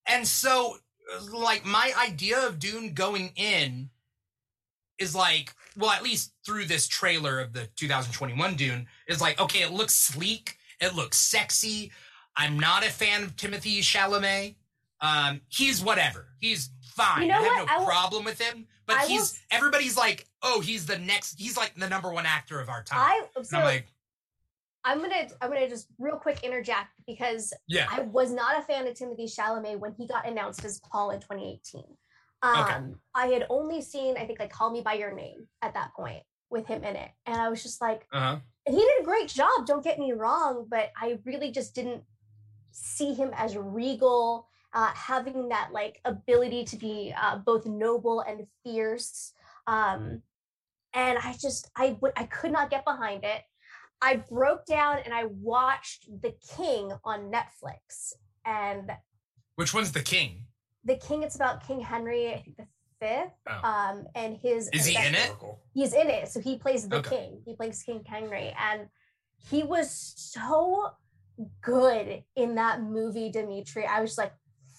And 0.07 0.27
so, 0.27 0.79
like, 1.31 1.65
my 1.65 1.93
idea 1.97 2.47
of 2.47 2.59
Dune 2.59 2.95
going 2.95 3.33
in 3.37 3.91
is 4.99 5.15
like, 5.15 5.55
well, 5.77 5.91
at 5.91 6.03
least 6.03 6.33
through 6.45 6.67
this 6.67 6.87
trailer 6.87 7.41
of 7.41 7.53
the 7.53 7.67
2021 7.77 8.57
Dune, 8.57 8.89
is 9.07 9.21
like, 9.21 9.41
okay, 9.41 9.63
it 9.63 9.73
looks 9.73 9.95
sleek, 9.95 10.59
it 10.81 10.95
looks 10.95 11.19
sexy. 11.19 11.93
I'm 12.37 12.59
not 12.59 12.85
a 12.85 12.91
fan 12.91 13.23
of 13.25 13.37
Timothée 13.37 13.79
Chalamet. 13.81 14.57
Um, 15.01 15.41
he's 15.49 15.81
whatever. 15.83 16.29
He's 16.41 16.71
fine. 16.95 17.23
You 17.23 17.29
know 17.29 17.35
I 17.39 17.43
have 17.43 17.57
what? 17.59 17.67
no 17.67 17.73
I 17.75 17.79
will- 17.79 17.87
problem 17.87 18.25
with 18.25 18.41
him. 18.41 18.67
But 18.87 18.97
I 18.99 19.07
he's 19.07 19.23
s- 19.35 19.41
everybody's 19.51 19.97
like, 19.97 20.27
oh, 20.43 20.61
he's 20.61 20.87
the 20.87 20.99
next. 20.99 21.39
He's 21.39 21.57
like 21.57 21.75
the 21.77 21.89
number 21.89 22.11
one 22.13 22.27
actor 22.27 22.61
of 22.61 22.69
our 22.69 22.83
time. 22.83 22.99
I 23.01 23.27
and 23.37 23.47
I'm 23.55 23.63
like, 23.65 23.87
I'm 24.85 25.01
gonna 25.01 25.29
I'm 25.41 25.51
gonna 25.51 25.69
just 25.69 25.89
real 25.99 26.17
quick 26.17 26.43
interject 26.43 26.89
because 27.07 27.53
yeah, 27.69 27.87
I 27.91 28.01
was 28.01 28.33
not 28.33 28.59
a 28.59 28.63
fan 28.63 28.87
of 28.87 28.95
Timothée 28.95 29.33
Chalamet 29.33 29.79
when 29.79 29.93
he 29.93 30.07
got 30.07 30.27
announced 30.27 30.65
as 30.65 30.81
Paul 30.81 31.11
in 31.11 31.21
2018. 31.21 31.85
Um, 32.43 32.61
Okay. 32.61 32.79
I 33.15 33.27
had 33.29 33.47
only 33.51 33.81
seen, 33.81 34.17
I 34.17 34.27
think, 34.27 34.41
like 34.41 34.51
Call 34.51 34.71
Me 34.71 34.81
by 34.81 34.95
Your 34.95 35.15
Name 35.15 35.47
at 35.63 35.75
that 35.75 35.93
point 35.95 36.23
with 36.51 36.67
him 36.67 36.83
in 36.83 36.97
it, 36.97 37.11
and 37.27 37.37
I 37.37 37.49
was 37.49 37.63
just 37.63 37.81
like, 37.81 38.07
uh 38.13 38.21
huh, 38.21 38.37
and 38.67 38.75
he 38.75 38.81
did 38.81 39.01
a 39.01 39.05
great 39.05 39.29
job. 39.29 39.67
Don't 39.67 39.85
get 39.85 39.99
me 39.99 40.13
wrong, 40.13 40.67
but 40.69 40.91
I 40.97 41.19
really 41.25 41.51
just 41.53 41.75
didn't 41.75 42.03
see 42.73 43.15
him 43.15 43.31
as 43.37 43.57
regal, 43.57 44.49
uh, 44.73 44.91
having 44.95 45.49
that 45.51 45.71
like 45.73 46.01
ability 46.05 46.65
to 46.65 46.77
be 46.77 47.15
uh, 47.21 47.37
both 47.39 47.67
noble 47.67 48.21
and 48.21 48.47
fierce. 48.65 49.33
Um, 49.67 50.23
and 50.95 51.19
I 51.19 51.35
just 51.41 51.71
I 51.77 51.97
would 52.01 52.13
I 52.17 52.25
could 52.25 52.51
not 52.53 52.71
get 52.71 52.85
behind 52.85 53.25
it. 53.25 53.43
I 54.03 54.17
broke 54.17 54.67
down 54.67 54.99
and 55.05 55.15
I 55.15 55.25
watched 55.41 56.09
The 56.23 56.35
King 56.57 56.93
on 57.05 57.31
Netflix, 57.33 58.13
and 58.45 58.91
which 59.55 59.73
one's 59.73 59.93
the 59.93 60.03
king? 60.03 60.45
The 60.85 60.97
King. 60.97 61.23
It's 61.23 61.37
about 61.37 61.65
King 61.67 61.81
Henry, 61.81 62.35
I 62.35 62.43
think 62.43 62.57
the 62.57 62.67
fifth, 62.99 63.33
Oh. 63.49 63.61
um, 63.69 64.07
and 64.17 64.37
his. 64.37 64.69
Is 64.73 64.87
he 64.87 64.97
in 64.97 65.15
it? 65.15 65.33
He's 65.73 65.93
in 65.95 66.11
it, 66.11 66.29
so 66.29 66.41
he 66.41 66.59
plays 66.59 66.89
the 66.89 66.97
Okay. 66.97 67.17
king. 67.17 67.43
He 67.47 67.55
plays 67.55 67.81
King 67.85 68.03
Henry, 68.05 68.53
and 68.59 68.89
he 69.49 69.63
was 69.63 69.89
so 70.17 70.91
good 71.61 72.25
in 72.35 72.57
that 72.57 72.83
movie, 72.83 73.31
Dimithri. 73.31 73.87
I 73.87 74.01
was 74.01 74.19
like, 74.19 74.33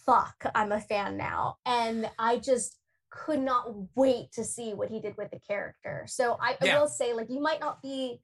"Fuck, 0.06 0.46
I'm 0.54 0.74
a 0.74 0.82
fan 0.82 1.16
now," 1.16 1.58
and 1.66 2.12
I 2.20 2.38
just 2.40 2.78
could 3.10 3.40
not 3.40 3.68
wait 3.96 4.32
to 4.34 4.44
see 4.44 4.74
what 4.74 4.90
he 4.90 5.00
did 5.00 5.16
with 5.18 5.30
the 5.32 5.40
character. 5.40 6.04
So 6.08 6.36
I, 6.42 6.58
I 6.60 6.78
will 6.80 6.88
say, 6.88 7.14
like, 7.14 7.30
you 7.30 7.40
might 7.40 7.60
not 7.60 7.80
be 7.82 8.20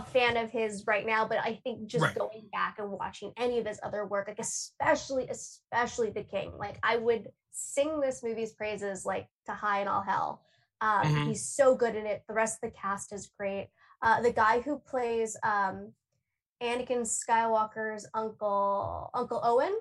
a 0.00 0.02
fan 0.04 0.36
of 0.36 0.50
his 0.50 0.84
right 0.86 1.04
now, 1.06 1.26
but 1.26 1.38
I 1.38 1.60
think 1.64 1.86
just 1.86 2.02
Right. 2.04 2.14
going 2.14 2.48
back 2.52 2.78
and 2.78 2.90
watching 2.90 3.32
any 3.36 3.58
of 3.58 3.66
his 3.66 3.80
other 3.82 4.06
work, 4.06 4.28
like 4.28 4.38
especially, 4.38 5.28
especially 5.28 6.10
The 6.10 6.24
King, 6.24 6.56
like 6.58 6.78
I 6.82 6.96
would 6.96 7.32
sing 7.50 8.00
this 8.00 8.22
movie's 8.22 8.52
praises 8.52 9.04
like 9.06 9.28
to 9.46 9.52
high 9.54 9.80
and 9.80 9.88
all 9.88 10.02
hell. 10.02 10.42
Um, 10.80 11.04
Mhm. 11.06 11.26
He's 11.28 11.48
so 11.48 11.74
good 11.74 11.94
in 11.94 12.06
it. 12.06 12.24
The 12.28 12.34
rest 12.34 12.58
of 12.62 12.70
the 12.72 12.76
cast 12.76 13.12
is 13.12 13.28
great. 13.38 13.70
Uh, 14.02 14.20
the 14.20 14.32
guy 14.32 14.60
who 14.60 14.78
plays 14.78 15.36
um, 15.42 15.94
Anakin 16.62 17.02
Skywalker's 17.06 18.06
uncle, 18.14 19.10
Uncle 19.14 19.40
Owen. 19.42 19.74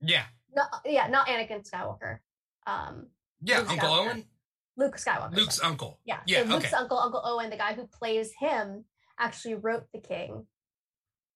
Yeah, 0.00 0.26
No, 0.54 0.62
yeah, 0.84 1.06
not 1.06 1.26
Anakin 1.28 1.68
Skywalker. 1.68 2.18
Um, 2.66 3.08
yeah, 3.40 3.58
Luke 3.60 3.70
Uncle 3.70 3.88
Skywalker. 3.88 4.06
Owen. 4.10 4.28
Luke 4.76 4.96
Skywalker. 4.96 5.34
Luke's 5.36 5.60
uncle. 5.60 6.00
Yeah. 6.04 6.20
Yeah, 6.26 6.42
So 6.42 6.48
Luke's 6.48 6.66
okay. 6.66 6.76
uncle, 6.76 6.98
Uncle 6.98 7.20
Owen, 7.24 7.50
the 7.50 7.56
guy 7.56 7.74
who 7.74 7.86
plays 7.86 8.32
him, 8.38 8.84
actually 9.18 9.54
wrote 9.54 9.84
the 9.92 10.00
king. 10.00 10.46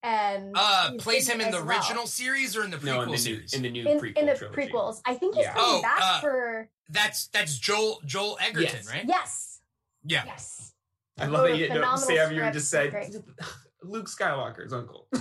And 0.03 0.53
Uh, 0.55 0.93
he's 0.93 1.03
plays 1.03 1.29
him 1.29 1.41
in 1.41 1.51
the 1.51 1.65
well. 1.65 1.77
original 1.79 2.07
series 2.07 2.57
or 2.57 2.63
in 2.65 2.71
the 2.71 2.77
prequel 2.77 2.85
No, 2.85 3.01
in 3.03 3.07
the 3.07 3.13
new 3.13 3.19
series? 3.19 3.55
in 3.55 3.63
the 3.63 3.71
new 3.71 3.87
in, 3.89 3.99
prequel 3.99 4.17
in 4.19 4.27
the 4.27 4.35
trilogy. 4.37 4.61
prequels. 4.73 5.01
I 5.05 5.15
think 5.15 5.35
he's 5.35 5.45
Yeah. 5.45 5.55
coming 5.55 5.79
Oh, 5.79 5.83
back 5.83 6.01
uh, 6.01 6.21
for 6.21 6.69
that's 6.89 7.27
that's 7.29 7.59
Joel 7.59 8.01
Joel 8.05 8.39
Edgerton, 8.41 8.77
Yes. 8.77 8.89
right? 8.89 9.05
yes, 9.07 9.61
Yeah. 10.05 10.25
yes. 10.27 10.75
I 11.19 11.27
love 11.27 11.43
Wrote 11.43 11.49
that 11.49 11.55
a 11.55 11.57
you 11.57 11.69
know, 11.69 11.75
phenomenal 11.77 11.99
Sam. 12.07 12.31
You 12.33 12.39
script. 12.39 12.55
just 12.55 12.71
said 12.71 12.91
Great. 12.91 13.15
Luke 13.83 14.07
Skywalker's 14.09 14.73
uncle, 14.73 15.07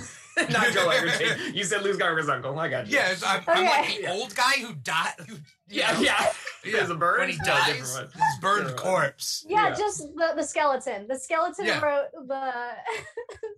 not 0.50 0.72
Joe 0.72 0.88
Edgerton. 0.90 1.38
You 1.54 1.62
said 1.64 1.82
Luke 1.82 1.98
Skywalker's 1.98 2.28
uncle. 2.28 2.58
I 2.58 2.68
got 2.68 2.86
you. 2.86 2.96
Yeah, 2.96 3.14
I'm, 3.26 3.42
I'm 3.46 3.64
like 3.64 3.80
Okay. 3.90 4.02
the 4.02 4.10
old 4.12 4.34
guy 4.34 4.52
who 4.60 4.74
died. 4.74 5.12
Who, 5.28 5.36
yeah, 5.68 5.92
know, 5.92 6.00
yeah. 6.00 6.32
yeah. 6.64 6.72
There's 6.72 6.90
a 6.90 6.94
bird. 6.94 7.20
When 7.20 7.28
he 7.28 7.36
No, 7.38 7.44
dies, 7.44 7.66
different 7.94 8.12
his 8.12 8.22
burned 8.40 8.76
corpse. 8.76 9.44
Yeah, 9.48 9.68
Yeah. 9.68 9.74
just 9.74 9.98
the, 10.14 10.32
the 10.36 10.42
skeleton. 10.42 11.06
The 11.08 11.18
skeleton 11.18 11.66
Yeah. 11.66 11.80
wrote 11.80 12.08
the 12.26 12.52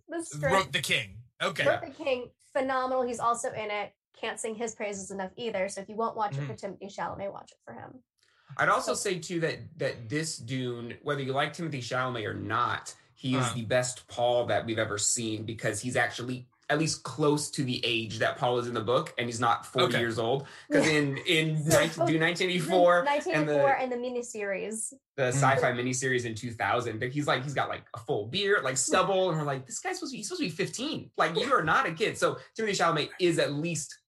the 0.09 0.25
script. 0.25 0.53
Wrote 0.55 0.73
the 0.73 0.81
king. 0.81 1.19
Okay. 1.43 1.67
Wrote 1.67 1.83
the 1.87 2.05
king. 2.05 2.31
Phenomenal. 2.53 3.07
He's 3.07 3.21
also 3.21 3.49
in 3.53 3.71
it. 3.71 3.93
Can't 4.21 4.41
sing 4.41 4.57
his 4.57 4.75
praises 4.75 5.11
enough 5.13 5.31
either. 5.37 5.69
So 5.69 5.81
if 5.81 5.89
you 5.89 5.95
won't 5.97 6.17
watch 6.17 6.33
Mhm. 6.35 6.43
it 6.43 6.47
for 6.47 6.55
Timothée 6.67 6.93
Chalamet, 6.95 7.33
watch 7.33 7.53
it 7.53 7.59
for 7.65 7.73
him. 7.73 8.01
I'd 8.57 8.69
also 8.69 8.95
say 8.95 9.19
too 9.21 9.39
that 9.41 9.59
that 9.79 10.09
this 10.09 10.39
Dune, 10.39 10.95
whether 11.03 11.23
you 11.23 11.33
like 11.33 11.53
Timothée 11.55 11.79
Chalamet 11.79 12.25
or 12.25 12.35
not, 12.35 12.95
he 13.19 13.35
is 13.35 13.43
Uh-huh. 13.45 13.55
the 13.57 13.63
best 13.65 14.07
Paul 14.07 14.47
that 14.47 14.65
we've 14.65 14.79
ever 14.79 14.97
seen 14.97 15.45
because 15.45 15.81
he's 15.81 15.97
actually 15.97 16.47
at 16.71 16.79
least 16.79 17.03
close 17.03 17.51
to 17.51 17.65
the 17.65 17.81
age 17.85 18.19
that 18.19 18.37
Paul 18.37 18.59
is 18.59 18.69
in 18.69 18.75
the 18.75 18.81
book, 18.83 19.13
and 19.19 19.27
he's 19.27 19.41
not 19.41 19.67
forty 19.67 19.89
Okay. 19.95 20.01
years 20.01 20.19
old. 20.19 20.47
Because 20.69 20.87
in 20.87 21.17
in 21.27 21.57
So, 21.71 21.79
19, 21.81 21.91
oh, 21.99 22.05
1984 22.05 23.05
1984 23.05 23.73
and 23.81 23.91
the, 23.91 23.97
miniseries. 23.97 24.93
the 25.17 25.23
Mm. 25.25 25.35
sci-fi 25.35 25.73
miniseries 25.73 26.25
in 26.27 26.35
2000 26.37 27.01
but 27.01 27.09
he's 27.09 27.27
like 27.27 27.43
he's 27.43 27.55
got 27.55 27.69
like 27.69 27.85
a 27.95 27.99
full 27.99 28.27
beard 28.29 28.63
like 28.65 28.77
stubble 28.77 29.31
and 29.31 29.39
we're 29.39 29.45
like 29.45 29.67
this 29.67 29.81
guy's 29.81 29.97
supposed 29.97 30.13
to 30.13 30.15
be 30.15 30.19
he's 30.19 30.29
supposed 30.29 30.43
to 30.43 30.47
be 30.49 30.51
15 30.51 31.11
like 31.19 31.35
you 31.37 31.53
are 31.53 31.63
not 31.65 31.87
a 31.87 31.93
kid 31.93 32.17
so 32.17 32.37
timothée 32.57 32.77
chalamet 32.81 33.09
is 33.19 33.39
at 33.41 33.53
least 33.55 33.99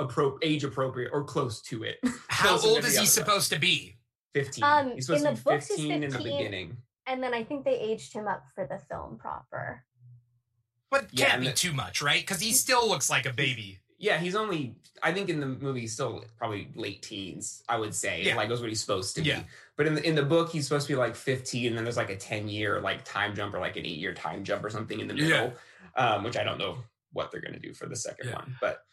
appro- 0.00 0.38
age 0.42 0.64
appropriate 0.64 1.10
or 1.12 1.22
close 1.24 1.60
to 1.62 1.82
it 1.82 1.98
How 2.28 2.58
old 2.60 2.84
is 2.84 2.96
he 2.98 3.04
supposed 3.06 3.50
to 3.52 3.58
be? 3.58 3.98
15 4.34 4.64
Um, 4.64 4.92
he's 4.94 5.06
supposed 5.06 5.26
in 5.26 5.36
to 5.36 5.44
be 5.44 5.50
15 5.50 6.02
in 6.04 6.10
the 6.10 6.18
beginning 6.18 6.76
And 7.06 7.22
then 7.22 7.34
I 7.34 7.44
think 7.44 7.64
they 7.64 7.78
aged 7.78 8.12
him 8.12 8.26
up 8.26 8.44
for 8.54 8.66
the 8.66 8.78
film 8.78 9.18
proper. 9.18 9.84
But 10.90 11.08
Yeah, 11.12 11.30
can't 11.30 11.40
be 11.42 11.48
the- 11.48 11.52
too 11.54 11.72
much, 11.72 12.00
right? 12.02 12.20
Because 12.20 12.40
he 12.40 12.52
still 12.52 12.88
looks 12.88 13.10
like 13.10 13.26
a 13.26 13.32
baby. 13.32 13.80
yeah 13.96 14.18
he's 14.18 14.34
only 14.34 14.74
i 15.04 15.12
think 15.12 15.30
in 15.30 15.38
the 15.38 15.46
movie 15.46 15.80
he's 15.82 15.92
still 15.92 16.24
probably 16.36 16.68
late 16.74 17.00
teens 17.00 17.62
i 17.68 17.76
would 17.78 17.94
say 17.94 18.22
Yeah. 18.24 18.34
like 18.34 18.48
that's 18.48 18.60
what 18.60 18.68
he's 18.68 18.80
supposed 18.80 19.14
to 19.14 19.22
Yeah. 19.22 19.38
be 19.38 19.46
but 19.76 19.86
in 19.86 19.94
the, 19.94 20.02
in 20.06 20.14
the 20.16 20.22
book 20.24 20.50
he's 20.50 20.66
supposed 20.66 20.88
to 20.88 20.92
be 20.92 20.96
like 20.96 21.14
15 21.14 21.68
and 21.68 21.76
then 21.76 21.84
there's 21.84 21.96
like 21.96 22.10
a 22.10 22.16
10 22.16 22.48
year 22.48 22.80
like 22.80 23.04
time 23.04 23.36
jump 23.36 23.54
or 23.54 23.60
like 23.60 23.76
an 23.76 23.86
8 23.86 23.96
year 23.96 24.12
time 24.12 24.42
jump 24.42 24.64
or 24.64 24.68
something 24.68 24.98
in 24.98 25.06
the 25.06 25.14
Yeah. 25.14 25.28
middle 25.28 25.52
um, 25.96 26.24
which 26.24 26.36
i 26.36 26.42
don't 26.42 26.58
know 26.58 26.78
what 27.12 27.30
they're 27.30 27.40
going 27.40 27.54
to 27.54 27.60
do 27.60 27.72
for 27.72 27.86
the 27.86 27.96
second 27.96 28.28
Yeah. 28.30 28.34
one 28.34 28.56
but 28.60 28.84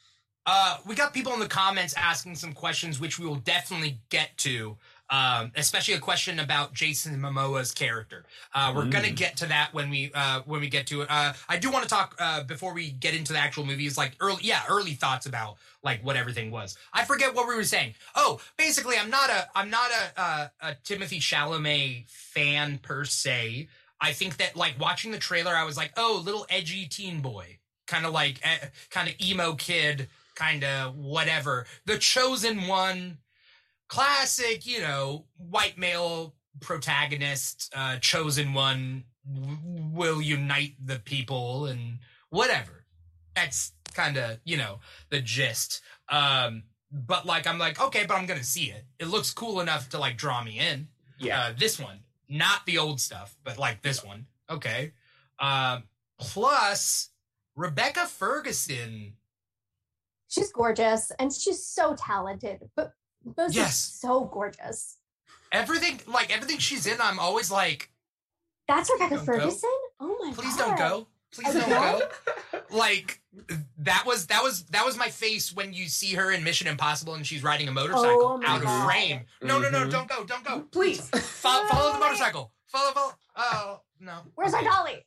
Uh, 0.45 0.77
we 0.85 0.93
got 0.95 1.13
people 1.13 1.33
in 1.33 1.39
the 1.39 1.47
comments 1.47 1.93
asking 1.95 2.35
some 2.35 2.51
questions, 2.53 2.99
which 2.99 3.19
we 3.19 3.27
will 3.27 3.35
definitely 3.35 3.99
get 4.09 4.35
to. 4.37 4.75
Um, 5.11 5.51
especially 5.55 5.95
a 5.95 5.99
question 5.99 6.39
about 6.39 6.73
Jason 6.73 7.19
Momoa's 7.19 7.73
character. 7.73 8.23
Uh, 8.55 8.71
we're 8.73 8.85
gonna 8.85 9.09
Mm. 9.09 9.15
get 9.17 9.35
to 9.37 9.45
that 9.47 9.73
when 9.73 9.89
we 9.89 10.09
uh, 10.13 10.39
when 10.45 10.61
we 10.61 10.69
get 10.69 10.87
to 10.87 11.01
it. 11.01 11.11
Uh, 11.11 11.33
I 11.49 11.57
do 11.57 11.69
want 11.69 11.83
to 11.83 11.89
talk 11.89 12.15
uh, 12.17 12.43
before 12.43 12.73
we 12.73 12.91
get 12.91 13.13
into 13.13 13.33
the 13.33 13.39
actual 13.39 13.65
movies, 13.65 13.97
like 13.97 14.13
early, 14.21 14.39
yeah, 14.43 14.63
early 14.69 14.93
thoughts 14.93 15.25
about 15.25 15.57
like 15.83 16.01
what 16.05 16.15
everything 16.15 16.49
was. 16.49 16.77
I 16.93 17.03
forget 17.03 17.35
what 17.35 17.45
we 17.47 17.55
were 17.55 17.65
saying. 17.65 17.95
Oh, 18.15 18.39
basically, 18.57 18.95
I'm 18.97 19.09
not 19.09 19.29
a 19.29 19.49
I'm 19.53 19.69
not 19.69 19.91
a 19.91 20.21
uh, 20.21 20.47
a 20.61 20.75
Timothée 20.85 21.19
Chalamet 21.19 22.09
fan 22.09 22.77
per 22.77 23.03
se. 23.03 23.67
I 23.99 24.13
think 24.13 24.37
that 24.37 24.55
like 24.55 24.79
watching 24.79 25.11
the 25.11 25.19
trailer, 25.19 25.53
I 25.53 25.65
was 25.65 25.75
like, 25.75 25.91
oh, 25.97 26.21
little 26.23 26.45
edgy 26.49 26.85
teen 26.87 27.19
boy, 27.19 27.59
kind 27.85 28.05
of 28.05 28.13
like 28.13 28.39
eh, 28.43 28.67
kind 28.89 29.09
of 29.09 29.15
emo 29.21 29.55
kid, 29.55 30.07
kind 30.35 30.63
of 30.63 30.95
whatever. 30.95 31.65
The 31.85 31.97
chosen 31.97 32.65
one, 32.67 33.17
classic, 33.91 34.65
you 34.65 34.79
know, 34.79 35.25
white 35.37 35.77
male 35.77 36.33
protagonist, 36.61 37.69
uh, 37.75 37.97
chosen 37.97 38.53
one 38.53 39.03
w- 39.29 39.57
will 39.91 40.21
unite 40.21 40.75
the 40.83 40.97
people 40.99 41.65
and 41.65 41.99
whatever. 42.29 42.85
That's 43.35 43.73
kind 43.93 44.15
of 44.15 44.39
you 44.45 44.55
know 44.55 44.79
the 45.09 45.19
gist. 45.19 45.81
Um, 46.07 46.63
but 46.89 47.25
like 47.25 47.45
I'm 47.45 47.59
like 47.59 47.81
okay, 47.81 48.05
but 48.07 48.15
I'm 48.15 48.25
gonna 48.25 48.45
see 48.45 48.71
it. 48.71 48.85
It 48.97 49.07
looks 49.07 49.31
cool 49.31 49.59
enough 49.59 49.89
to 49.89 49.99
like 49.99 50.17
draw 50.17 50.41
me 50.41 50.57
in 50.57 50.87
yeah 51.19 51.41
uh, 51.41 51.53
this 51.57 51.77
one, 51.77 51.99
not 52.29 52.65
the 52.65 52.77
old 52.77 53.01
stuff, 53.01 53.35
but 53.43 53.57
like 53.57 53.81
this 53.81 54.03
one. 54.03 54.25
Okay. 54.49 54.93
Um, 55.37 55.83
plus, 56.17 57.09
Rebecca 57.57 58.05
Ferguson. 58.05 59.15
She's 60.29 60.51
gorgeous 60.53 61.11
and 61.19 61.33
she's 61.33 61.65
so 61.65 61.93
talented, 61.97 62.69
but 62.77 62.93
most 63.37 63.55
Yes. 63.55 63.77
so 63.77 64.25
gorgeous. 64.25 64.97
Everything, 65.51 65.99
like 66.07 66.33
everything 66.33 66.59
she's 66.59 66.87
in, 66.87 66.99
I'm 67.01 67.19
always 67.19 67.51
like, 67.51 67.89
That's 68.67 68.89
Rebecca 68.91 69.15
Don't 69.17 69.25
go. 69.25 69.33
Ferguson? 69.33 69.69
Oh 69.99 70.17
my 70.21 70.29
god. 70.31 70.37
please 70.37 70.55
god. 70.55 70.65
don't 70.67 70.77
go, 70.77 71.07
please 71.33 71.53
don't 71.53 71.69
go. 71.69 72.01
Like 72.69 73.21
that 73.79 74.05
was 74.05 74.27
that 74.27 74.41
was 74.43 74.63
that 74.67 74.85
was 74.85 74.97
my 74.97 75.09
face 75.09 75.53
when 75.53 75.73
you 75.73 75.87
see 75.87 76.13
her 76.13 76.31
in 76.31 76.43
Mission 76.43 76.67
Impossible 76.67 77.15
and 77.15 77.25
she's 77.27 77.43
riding 77.43 77.67
a 77.67 77.71
motorcycle 77.71 78.23
Oh 78.23 78.37
my 78.37 78.45
out 78.47 78.63
of 78.63 78.85
frame. 78.85 79.21
No, 79.41 79.59
no, 79.59 79.69
no, 79.69 79.79
Mhm. 79.85 79.91
don't 79.91 80.07
go, 80.07 80.23
don't 80.23 80.43
go. 80.45 80.61
please 80.71 81.01
Follow, 81.09 81.67
follow 81.67 81.93
the 81.93 81.99
motorcycle. 81.99 82.51
Follow, 82.67 82.91
follow. 82.93 83.13
Oh 83.35 83.81
no. 83.99 84.19
Where's 84.35 84.53
our 84.53 84.63
dolly? 84.63 85.05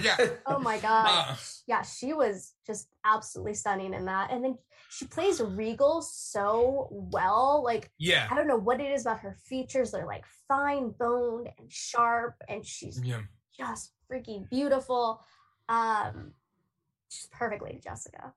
Yeah. 0.00 0.16
Oh 0.46 0.58
my 0.60 0.78
god. 0.78 1.06
Uh, 1.30 1.34
yeah, 1.66 1.82
she 1.82 2.12
was 2.12 2.52
just 2.66 2.88
absolutely 3.04 3.54
stunning 3.54 3.92
in 3.94 4.04
that. 4.06 4.30
And 4.30 4.44
then 4.44 4.58
she 4.94 5.06
plays 5.06 5.40
Regal 5.40 6.02
so 6.02 6.88
well. 6.90 7.62
Like, 7.64 7.90
yeah. 7.98 8.28
I 8.30 8.34
don't 8.34 8.46
know 8.46 8.56
what 8.56 8.80
it 8.80 8.90
is 8.92 9.02
about 9.02 9.20
her 9.20 9.36
features. 9.44 9.90
They're 9.90 10.06
like 10.06 10.24
fine 10.48 10.90
boned 10.90 11.48
and 11.58 11.70
sharp, 11.70 12.36
and 12.48 12.64
she's 12.64 13.00
Yeah. 13.02 13.22
just 13.58 13.92
freaking 14.10 14.48
beautiful. 14.48 15.22
Um, 15.68 16.34
she's 17.08 17.26
perfectly 17.32 17.80
Jessica. 17.82 18.34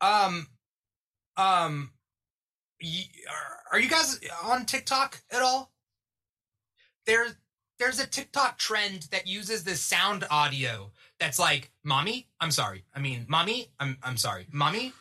Um, 0.00 0.48
um, 1.36 1.92
y- 2.82 3.08
are, 3.30 3.58
are 3.72 3.80
you 3.80 3.88
guys 3.88 4.18
on 4.42 4.66
TikTok 4.66 5.22
at 5.30 5.42
all? 5.42 5.72
There's 7.06 7.34
there's 7.78 7.98
a 8.00 8.06
TikTok 8.06 8.56
trend 8.58 9.08
that 9.10 9.26
uses 9.26 9.64
this 9.64 9.80
sound 9.80 10.24
audio 10.30 10.92
that's 11.18 11.38
like, 11.38 11.70
"Mommy, 11.82 12.28
I'm 12.40 12.50
sorry. 12.52 12.84
I 12.94 13.00
mean, 13.00 13.26
mommy, 13.28 13.72
I'm 13.78 13.98
I'm 14.02 14.16
sorry, 14.16 14.46
mommy," 14.52 14.92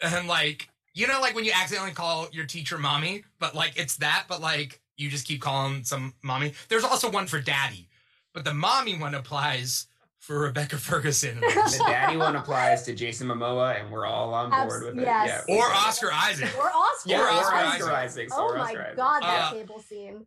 and 0.02 0.28
like, 0.28 0.68
you 0.94 1.06
know, 1.06 1.20
like 1.20 1.34
when 1.34 1.44
you 1.44 1.52
accidentally 1.54 1.92
call 1.92 2.28
your 2.32 2.46
teacher 2.46 2.78
mommy, 2.78 3.24
but 3.38 3.54
like 3.54 3.72
it's 3.76 3.96
that, 3.98 4.24
but 4.28 4.40
like 4.40 4.80
you 4.96 5.08
just 5.10 5.26
keep 5.26 5.40
calling 5.42 5.84
some 5.84 6.14
mommy. 6.22 6.52
There's 6.68 6.84
also 6.84 7.10
one 7.10 7.26
for 7.26 7.40
daddy, 7.40 7.88
but 8.32 8.44
the 8.44 8.54
mommy 8.54 8.98
one 8.98 9.14
applies 9.14 9.86
for 10.18 10.40
Rebecca 10.40 10.76
Ferguson. 10.78 11.38
the 11.40 11.84
daddy 11.86 12.16
one 12.16 12.34
applies 12.34 12.82
to 12.84 12.94
Jason 12.94 13.28
Momoa, 13.28 13.80
and 13.80 13.92
we're 13.92 14.06
all 14.06 14.32
on 14.34 14.50
board 14.50 14.62
Abs- 14.62 14.80
with 14.84 14.98
it. 14.98 15.02
yes. 15.02 15.44
Yeah. 15.48 15.54
or 15.56 15.64
Oscar 15.66 16.10
Isaac. 16.12 16.50
Or 16.58 16.70
Oscar. 16.70 17.10
Yeah, 17.10 17.20
Or 17.20 17.24
or 17.26 17.30
Oscar 17.30 17.54
Oscar, 17.56 17.66
Isaac. 17.66 17.92
Isaacs. 17.94 18.32
Oh 18.36 18.44
or 18.46 18.54
my 18.56 18.64
Oscar 18.64 18.80
Isaac. 18.82 18.96
god, 18.96 19.22
that 19.22 19.42
Uh, 19.44 19.52
table 19.54 19.80
scene. 19.80 20.26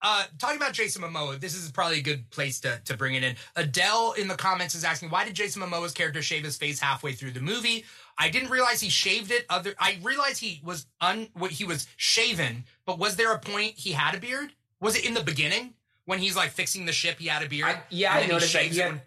Uh, 0.00 0.24
talking 0.38 0.56
about 0.56 0.72
Jason 0.72 1.02
Momoa, 1.02 1.40
this 1.40 1.54
is 1.56 1.70
probably 1.72 1.98
a 1.98 2.02
good 2.02 2.28
place 2.30 2.60
to, 2.60 2.80
to 2.84 2.96
bring 2.96 3.14
it 3.16 3.24
in. 3.24 3.34
Adele 3.56 4.12
in 4.12 4.28
the 4.28 4.36
comments 4.36 4.74
is 4.76 4.84
asking, 4.84 5.10
why 5.10 5.24
did 5.24 5.34
Jason 5.34 5.60
Momoa's 5.60 5.92
character 5.92 6.22
shave 6.22 6.44
his 6.44 6.56
face 6.56 6.78
halfway 6.78 7.12
through 7.12 7.32
the 7.32 7.40
movie? 7.40 7.84
I 8.16 8.28
didn't 8.28 8.50
realize 8.50 8.80
he 8.80 8.90
shaved 8.90 9.30
it. 9.32 9.44
Other, 9.50 9.74
I 9.78 9.98
realized 10.02 10.40
he 10.40 10.60
was 10.64 10.86
un, 11.00 11.28
what 11.34 11.50
he 11.50 11.64
was 11.64 11.88
shaven, 11.96 12.64
but 12.86 12.98
was 12.98 13.16
there 13.16 13.32
a 13.32 13.38
point 13.40 13.72
he 13.76 13.90
had 13.92 14.14
a 14.14 14.18
beard? 14.20 14.52
Was 14.80 14.96
it 14.96 15.04
in 15.04 15.14
the 15.14 15.22
beginning 15.24 15.74
when 16.04 16.20
he's 16.20 16.36
like 16.36 16.50
fixing 16.50 16.86
the 16.86 16.92
ship? 16.92 17.18
He 17.18 17.26
had 17.26 17.42
a 17.44 17.48
beard. 17.48 17.66
I, 17.68 17.82
yeah, 17.90 18.12
I 18.12 18.20
then 18.20 18.22
he 18.26 18.32
noticed 18.32 18.52
that 18.52 18.62
he, 18.62 18.78
had, 18.78 18.92
when- 18.92 19.00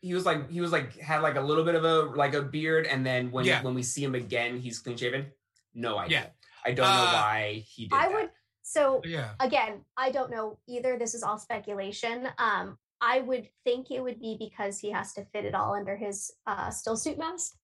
he 0.00 0.14
was 0.14 0.24
like 0.26 0.50
he 0.50 0.60
was 0.62 0.72
like 0.72 0.96
had 0.98 1.20
like 1.22 1.36
a 1.36 1.40
little 1.40 1.64
bit 1.64 1.74
of 1.74 1.84
a 1.84 2.00
like 2.16 2.34
a 2.34 2.42
beard, 2.42 2.86
and 2.86 3.04
then 3.06 3.30
when 3.30 3.44
Yeah. 3.44 3.62
when 3.62 3.74
we 3.74 3.82
see 3.82 4.02
him 4.02 4.14
again, 4.14 4.58
he's 4.58 4.78
clean 4.80 4.96
shaven. 4.96 5.26
No 5.74 5.96
idea. 5.98 6.18
Yeah. 6.20 6.26
I 6.64 6.72
don't 6.74 6.86
know 6.86 6.92
Uh, 6.92 7.12
why 7.12 7.64
he 7.66 7.84
did 7.84 7.92
I 7.94 8.08
that. 8.08 8.14
would 8.14 8.30
so 8.72 9.00
yeah. 9.04 9.30
again, 9.40 9.84
I 9.96 10.10
don't 10.10 10.30
know 10.30 10.58
either. 10.66 10.98
This 10.98 11.14
is 11.14 11.22
all 11.22 11.38
speculation. 11.38 12.28
Um, 12.38 12.78
I 13.00 13.20
would 13.20 13.48
think 13.64 13.90
it 13.90 14.00
would 14.02 14.20
be 14.20 14.36
because 14.38 14.78
he 14.78 14.90
has 14.92 15.12
to 15.14 15.24
fit 15.32 15.44
it 15.44 15.54
all 15.54 15.74
under 15.74 15.96
his 15.96 16.32
uh 16.46 16.70
still 16.70 16.96
suit 16.96 17.18
mask. 17.18 17.54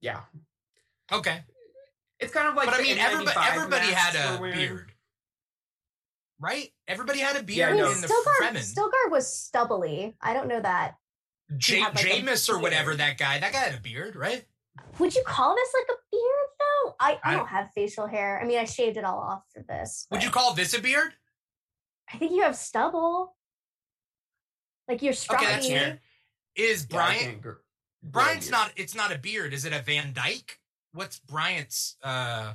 Yeah, 0.00 0.20
Okay. 1.10 1.42
it's 2.20 2.32
kind 2.32 2.48
of 2.48 2.54
like. 2.54 2.66
but 2.66 2.74
I 2.78 2.82
mean, 2.82 2.98
everybody, 2.98 3.36
everybody 3.50 3.86
had 3.92 4.14
a 4.14 4.40
beard. 4.40 4.92
Right? 6.40 6.70
Everybody 6.86 7.18
had 7.18 7.34
a 7.34 7.40
Yeah, 7.40 7.42
beard 7.42 7.68
I 7.70 7.72
mean, 7.72 7.82
no. 7.82 7.90
in 7.92 8.00
the 8.00 8.06
Stilgar, 8.06 8.52
Fremen. 8.52 8.74
Stilgar 8.74 9.10
was 9.10 9.26
stubbly. 9.26 10.16
I 10.20 10.34
don't 10.34 10.46
know 10.46 10.60
that. 10.60 10.94
Ja- 11.50 11.84
had, 11.86 11.96
like, 11.96 12.04
Jamis 12.04 12.48
or 12.48 12.60
whatever 12.60 12.94
that 12.94 13.18
guy. 13.18 13.40
That 13.40 13.52
guy 13.52 13.58
had 13.58 13.74
a 13.74 13.80
beard, 13.80 14.14
right? 14.14 14.44
Would 14.98 15.14
you 15.14 15.22
call 15.26 15.54
this 15.54 15.68
like 15.74 15.96
a 15.96 16.00
beard 16.10 16.48
though? 16.58 16.94
I, 17.00 17.18
I 17.22 17.32
I- 17.32 17.36
don't 17.36 17.46
have 17.48 17.70
facial 17.74 18.06
hair. 18.06 18.40
I 18.42 18.46
mean, 18.46 18.58
I 18.58 18.64
shaved 18.64 18.96
it 18.96 19.04
all 19.04 19.18
off 19.18 19.42
for 19.54 19.62
this. 19.62 20.06
Would 20.10 20.22
you 20.24 20.30
call 20.30 20.54
this 20.54 20.74
a 20.74 20.80
beard? 20.80 21.12
I 22.12 22.16
think 22.18 22.32
you 22.32 22.42
have 22.42 22.56
stubble. 22.56 23.36
Like 24.88 25.02
you're 25.02 25.12
Okay, 25.12 25.44
that's 25.44 25.66
scruffy. 25.66 25.70
fair. 25.70 26.00
Is 26.56 26.86
Yeah, 26.90 26.96
I 26.96 27.04
Bryant 27.06 27.20
can't 27.22 27.42
gr- 27.42 27.48
grow 27.50 27.58
a 28.04 28.10
Bryant's 28.10 28.50
not 28.50 28.72
it's 28.76 28.94
not 28.94 29.12
a 29.14 29.18
beard. 29.18 29.52
Is 29.52 29.64
it 29.64 29.72
a 29.72 29.80
Van 29.82 30.12
Dyke? 30.14 30.58
What's 30.92 31.18
Bryant's 31.20 31.96
uh 32.02 32.54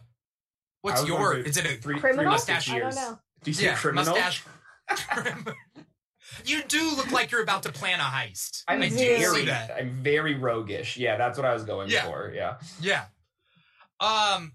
what's 0.81 1.01
was 1.01 1.07
your 1.09 1.37
is 1.37 1.57
it 1.57 1.65
a 1.65 1.69
three, 1.69 1.79
three 1.93 1.99
Criminal? 1.99 2.31
mustache 2.31 2.67
I 2.69 2.73
don't 2.79 2.81
years. 2.81 2.95
know. 2.95 3.19
Do 3.43 3.51
you 3.51 3.55
say 3.55 3.65
yeah, 3.65 3.75
criminal? 3.75 4.05
mustache? 4.15 4.43
you 6.45 6.63
do 6.63 6.95
look 6.95 7.11
like 7.11 7.31
you're 7.31 7.41
about 7.43 7.63
to 7.63 7.71
plan 7.71 7.99
a 7.99 8.03
heist. 8.03 8.63
I'm 8.67 8.81
I 8.81 8.89
do 8.89 8.95
do. 8.95 8.97
see 8.97 9.17
very, 9.17 9.45
that. 9.45 9.71
I'm 9.77 10.01
very 10.03 10.35
roguish. 10.35 10.97
Yeah, 10.97 11.17
that's 11.17 11.37
what 11.37 11.45
I 11.45 11.53
was 11.53 11.63
going 11.63 11.89
Yeah. 11.89 12.05
for. 12.05 12.31
Yeah, 12.35 12.57
Yeah. 12.81 13.05
Um 13.99 14.53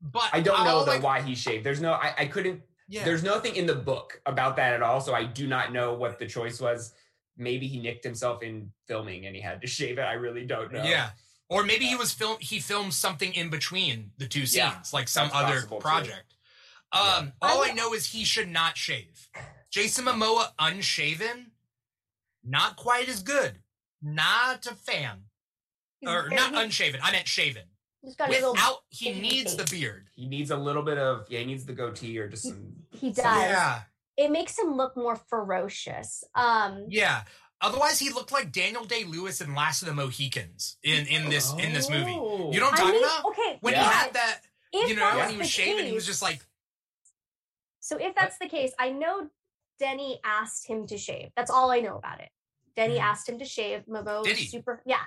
but 0.00 0.28
I 0.32 0.40
don't 0.40 0.62
know 0.64 0.78
I'll, 0.78 0.84
though 0.84 0.92
like, 0.92 1.02
why 1.02 1.20
he 1.22 1.34
shaved. 1.34 1.64
There's 1.66 1.80
no, 1.80 1.92
I, 1.92 2.14
I 2.18 2.26
couldn't. 2.26 2.62
yeah. 2.88 3.04
There's 3.04 3.24
nothing 3.24 3.56
in 3.56 3.66
the 3.66 3.74
book 3.74 4.20
about 4.26 4.54
that 4.56 4.72
at 4.74 4.80
all. 4.82 5.00
So 5.00 5.12
I 5.12 5.24
do 5.24 5.48
not 5.48 5.72
know 5.72 5.94
what 5.94 6.20
the 6.20 6.26
choice 6.26 6.60
was. 6.60 6.92
Maybe 7.36 7.66
he 7.66 7.80
nicked 7.80 8.04
himself 8.04 8.42
in 8.44 8.70
filming 8.86 9.26
and 9.26 9.34
he 9.34 9.42
had 9.42 9.60
to 9.62 9.66
shave 9.78 9.98
it. 9.98 10.02
I 10.02 10.12
really 10.14 10.44
don't 10.46 10.72
know. 10.72 10.84
Yeah. 10.84 11.10
Or 11.50 11.64
maybe 11.64 11.86
he 11.86 11.96
was 11.96 12.12
film 12.12 12.36
he 12.40 12.60
filmed 12.60 12.94
something 12.94 13.32
in 13.34 13.48
between 13.50 14.12
the 14.18 14.26
two 14.28 14.40
scenes, 14.46 14.56
Yeah, 14.56 14.76
like 14.92 15.08
some 15.08 15.28
that's 15.28 15.36
other 15.36 15.54
possible, 15.54 15.78
too. 15.78 15.82
project. 15.82 16.34
Um 16.92 17.00
Yeah. 17.26 17.30
all 17.42 17.62
I- 17.64 17.68
I 17.70 17.72
know 17.72 17.92
is 17.94 18.06
he 18.12 18.22
should 18.24 18.48
not 18.48 18.76
shave. 18.76 19.28
Jason 19.70 20.04
Momoa 20.06 20.48
unshaven, 20.58 21.52
not 22.44 22.76
quite 22.76 23.08
as 23.08 23.22
good. 23.22 23.60
Not 24.00 24.66
a 24.66 24.74
fan. 24.74 25.24
He's 26.00 26.08
Or 26.08 26.22
very- 26.24 26.36
not 26.36 26.54
unshaven. 26.54 27.00
I 27.02 27.10
meant 27.12 27.26
shaven. 27.28 27.64
He's 28.02 28.14
got 28.14 28.28
a 28.28 28.32
little. 28.32 28.52
Without 28.52 28.84
he 28.90 29.06
baby 29.12 29.20
needs 29.20 29.56
the 29.56 29.64
beard. 29.64 30.08
He 30.14 30.26
needs 30.26 30.50
a 30.52 30.56
little 30.56 30.82
bit 30.82 30.98
of 30.98 31.26
yeah. 31.28 31.40
He 31.40 31.46
needs 31.46 31.64
the 31.66 31.72
goatee 31.72 32.16
or 32.18 32.28
just 32.28 32.44
some. 32.44 32.84
He 32.92 33.10
does. 33.10 33.24
Yeah. 33.24 33.82
It 34.16 34.30
makes 34.30 34.56
him 34.58 34.76
look 34.76 34.96
more 34.96 35.16
ferocious. 35.16 36.22
Um, 36.34 36.86
Yeah. 36.88 37.24
Otherwise, 37.60 37.98
he 37.98 38.10
looked 38.10 38.30
like 38.30 38.52
Daniel 38.52 38.84
Day 38.84 39.02
Lewis 39.02 39.40
in 39.40 39.52
Last 39.56 39.82
of 39.82 39.88
the 39.88 39.94
Mohicans 39.94 40.76
in 40.84 41.06
in 41.08 41.28
this 41.28 41.52
in 41.54 41.72
this 41.72 41.90
movie. 41.90 42.14
Oh. 42.16 42.52
You 42.52 42.60
know 42.60 42.66
what 42.66 42.74
I'm 42.74 42.78
I 42.80 42.82
talking 42.84 42.94
mean, 42.94 43.04
about? 43.04 43.24
okay, 43.26 43.58
When 43.62 43.74
Yeah. 43.74 43.82
he 43.82 43.90
had 43.96 44.12
that, 44.14 44.40
if 44.72 44.88
you 44.88 44.94
know, 44.94 45.16
when 45.16 45.30
he 45.30 45.36
was 45.36 45.48
the 45.48 45.52
shaving, 45.52 45.86
he 45.86 45.92
was 45.92 46.06
just 46.06 46.22
like, 46.22 46.40
So 47.80 47.96
if 47.96 48.14
that's 48.14 48.38
the 48.38 48.48
case, 48.48 48.72
I 48.78 48.90
know 48.90 49.28
Denny 49.78 50.20
asked 50.24 50.66
him 50.66 50.86
to 50.86 50.98
shave. 50.98 51.30
That's 51.36 51.50
all 51.50 51.70
I 51.70 51.80
know 51.80 51.96
about 51.96 52.20
it. 52.20 52.30
Denny 52.76 52.96
Mhm. 52.96 53.02
asked 53.02 53.28
him 53.28 53.38
to 53.38 53.44
shave. 53.44 53.84
Momo 53.86 54.22
Did 54.24 54.30
was 54.30 54.38
he? 54.38 54.46
super 54.46 54.82
yeah. 54.86 55.04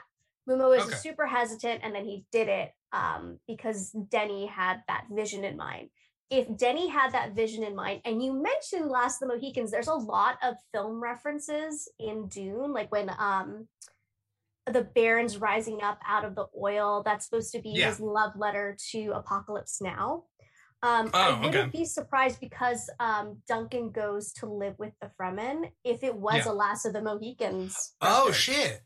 Momo 0.49 0.69
was 0.69 0.87
Okay. 0.87 0.95
super 0.97 1.27
hesitant 1.27 1.81
and 1.83 1.93
then 1.93 2.05
he 2.05 2.25
did 2.31 2.47
it 2.47 2.73
um, 2.91 3.39
because 3.47 3.91
Denny 3.91 4.47
had 4.47 4.83
that 4.87 5.05
vision 5.09 5.43
in 5.45 5.55
mind. 5.55 5.89
If 6.29 6.53
Denny 6.57 6.87
had 6.87 7.11
that 7.13 7.31
vision 7.33 7.63
in 7.63 7.75
mind, 7.75 8.01
and 8.05 8.21
you 8.23 8.33
mentioned 8.33 8.89
Last 8.89 9.21
of 9.21 9.27
the 9.29 9.35
Mohicans, 9.35 9.69
there's 9.71 9.87
a 9.87 9.93
lot 9.93 10.37
of 10.43 10.55
film 10.73 11.01
references 11.01 11.89
in 11.99 12.27
Dune, 12.27 12.73
like 12.73 12.91
when 12.91 13.09
um 13.17 13.67
the 14.65 14.83
Baron's 14.83 15.37
rising 15.37 15.81
up 15.81 15.99
out 16.05 16.23
of 16.23 16.35
the 16.35 16.47
oil. 16.61 17.01
That's 17.03 17.25
supposed 17.25 17.51
to 17.53 17.61
be 17.61 17.71
Yeah. 17.71 17.87
his 17.89 17.99
love 17.99 18.35
letter 18.35 18.77
to 18.91 19.11
Apocalypse 19.13 19.81
Now. 19.81 20.25
Um, 20.83 21.11
Oh, 21.13 21.19
I 21.19 21.45
wouldn't 21.45 21.71
be 21.71 21.85
surprised 21.85 22.39
because 22.39 22.89
um, 22.99 23.37
Duncan 23.47 23.91
goes 23.91 24.33
to 24.33 24.47
live 24.47 24.73
with 24.79 24.93
the 24.99 25.11
Fremen 25.19 25.71
if 25.83 26.03
it 26.03 26.15
was 26.15 26.45
Yeah. 26.45 26.51
a 26.51 26.53
Last 26.53 26.85
of 26.85 26.93
the 26.93 27.01
Mohicans. 27.01 27.93
oh 28.01 28.27
reference. 28.27 28.35
shit. 28.37 28.81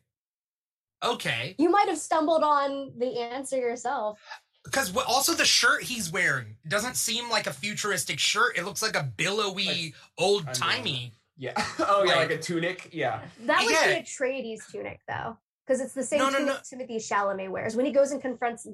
Okay. 1.04 1.56
You 1.58 1.70
might 1.70 1.88
have 1.88 1.98
stumbled 1.98 2.44
on 2.44 2.94
the 2.98 3.20
answer 3.20 3.58
yourself. 3.58 4.20
Because 4.64 4.92
what, 4.92 5.06
also 5.08 5.34
the 5.34 5.46
shirt 5.46 5.84
he's 5.84 6.12
wearing 6.12 6.58
doesn't 6.68 6.96
seem 6.96 7.30
like 7.30 7.46
a 7.48 7.54
futuristic 7.54 8.18
shirt. 8.20 8.58
It 8.58 8.66
looks 8.66 8.82
like 8.82 8.96
a 8.96 9.04
billowy, 9.04 9.66
Like, 9.66 9.94
old 10.18 10.54
timey. 10.54 11.14
Yeah. 11.38 11.54
Oh 11.80 12.04
yeah, 12.04 12.16
Like- 12.16 12.30
like 12.30 12.40
a 12.40 12.42
tunic. 12.42 12.90
Yeah. 12.92 13.22
That 13.42 13.62
was 13.64 13.72
Yeah. 13.72 13.88
the 13.90 13.96
Atreides 14.02 14.70
tunic, 14.72 15.02
though, 15.08 15.38
because 15.66 15.82
it's 15.82 15.94
the 15.94 16.04
same 16.04 16.20
No, 16.20 16.30
no, 16.30 16.40
tunic 16.40 16.48
no. 16.90 16.96
Timothée 16.96 16.98
Chalamet 16.98 17.50
wears 17.52 17.76
when 17.76 17.86
he 17.86 17.92
goes 17.92 18.12
and 18.12 18.22
confronts. 18.22 18.66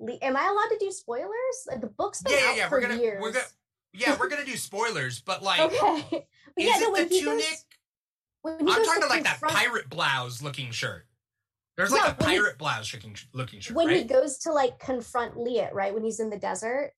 Le- 0.00 0.18
Am 0.22 0.36
I 0.36 0.44
allowed 0.46 0.68
to 0.68 0.78
do 0.78 0.90
spoilers? 0.90 1.66
The 1.80 1.86
book's 1.88 2.22
been 2.22 2.32
Yeah, 2.34 2.38
yeah, 2.40 2.50
out 2.50 2.56
yeah. 2.56 2.68
for 2.68 2.76
We're 2.76 2.80
gonna, 2.82 2.96
years. 3.00 3.20
we're 3.22 3.32
gonna, 3.32 3.44
yeah, 3.92 4.16
we're 4.18 4.28
gonna 4.28 4.44
do 4.44 4.56
spoilers. 4.56 5.20
But 5.20 5.42
like, 5.42 5.60
okay, 5.60 6.04
but 6.10 6.24
yeah, 6.56 6.74
is 6.76 6.80
no, 6.80 6.86
it 6.88 6.92
when 6.92 7.08
the 7.08 7.14
he 7.14 7.20
tunic? 7.22 7.44
goes, 7.44 7.64
when 8.42 8.66
he 8.66 8.72
I'm 8.72 8.84
talking 8.84 9.02
to 9.02 9.08
like 9.08 9.24
that 9.24 9.40
pirate 9.40 9.88
blouse 9.90 10.42
looking 10.42 10.70
shirt. 10.70 11.06
There's 11.76 11.90
like 11.92 12.02
Yeah, 12.02 12.10
a 12.12 12.14
when 12.24 12.30
he- 12.30 12.36
pirate 12.38 12.58
blouse 12.58 12.92
looking 12.94 13.16
looking 13.32 13.60
shirt, 13.60 13.76
when 13.76 13.86
right? 13.88 13.96
he 13.98 14.04
goes 14.04 14.38
to 14.38 14.52
like 14.52 14.78
confront 14.78 15.36
Liet, 15.36 15.72
right? 15.74 15.92
When 15.94 16.04
he's 16.04 16.20
in 16.20 16.30
the 16.30 16.38
desert 16.38 16.92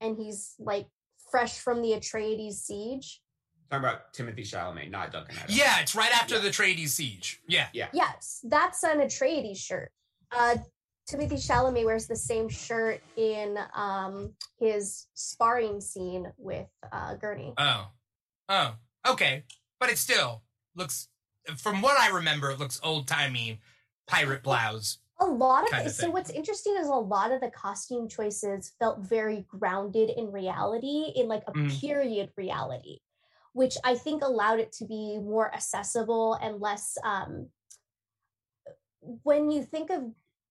and 0.00 0.16
he's 0.16 0.54
like 0.58 0.86
fresh 1.30 1.58
from 1.58 1.82
the 1.82 1.90
Atreides 1.92 2.54
siege. 2.54 3.20
Talking 3.70 3.84
about 3.84 4.12
Timothée 4.14 4.40
Chalamet, 4.46 4.90
not 4.90 5.10
Duncan 5.10 5.34
Idaho. 5.36 5.52
yeah, 5.52 5.80
it's 5.80 5.94
right 5.94 6.12
after 6.12 6.36
Yeah. 6.36 6.40
the 6.42 6.48
Atreides 6.50 6.88
siege. 6.90 7.40
Yeah, 7.48 7.66
yeah. 7.72 7.88
Yes, 7.92 8.40
that's 8.44 8.82
an 8.84 9.00
Atreides 9.00 9.56
shirt. 9.58 9.90
Uh, 10.30 10.56
Timothée 11.08 11.38
Chalamet 11.38 11.84
wears 11.84 12.06
the 12.06 12.16
same 12.16 12.48
shirt 12.48 13.00
in 13.16 13.56
um, 13.74 14.32
his 14.58 15.06
sparring 15.14 15.80
scene 15.80 16.32
with 16.36 16.66
uh, 16.92 17.14
Gurney. 17.14 17.54
Oh. 17.58 17.88
Oh. 18.48 18.74
Okay. 19.08 19.44
But 19.78 19.90
it 19.90 19.98
still 19.98 20.42
looks 20.74 21.08
from 21.56 21.80
what 21.80 21.98
I 21.98 22.08
remember, 22.08 22.50
it 22.50 22.58
looks 22.58 22.80
old 22.82 23.06
timey 23.06 23.60
pirate 24.08 24.42
blouse. 24.42 24.98
A 25.20 25.24
lot 25.24 25.64
of 25.64 25.70
kind 25.70 25.86
of 25.86 25.92
so 25.92 26.10
what's 26.10 26.30
interesting 26.30 26.76
is 26.76 26.88
a 26.88 26.92
lot 26.92 27.30
of 27.30 27.40
the 27.40 27.50
costume 27.50 28.08
choices 28.08 28.72
felt 28.78 29.00
very 29.00 29.46
grounded 29.48 30.10
in 30.10 30.30
reality, 30.30 31.12
in 31.14 31.28
like 31.28 31.42
a 31.46 31.52
Mm. 31.52 31.80
period 31.80 32.32
reality, 32.36 32.98
which 33.52 33.78
I 33.82 33.94
think 33.94 34.22
allowed 34.22 34.58
it 34.58 34.72
to 34.72 34.84
be 34.84 35.18
more 35.18 35.54
accessible 35.54 36.34
and 36.34 36.60
less. 36.60 36.98
Um, 37.02 37.48
when 39.00 39.50
you 39.50 39.62
think 39.62 39.90
of 39.90 40.02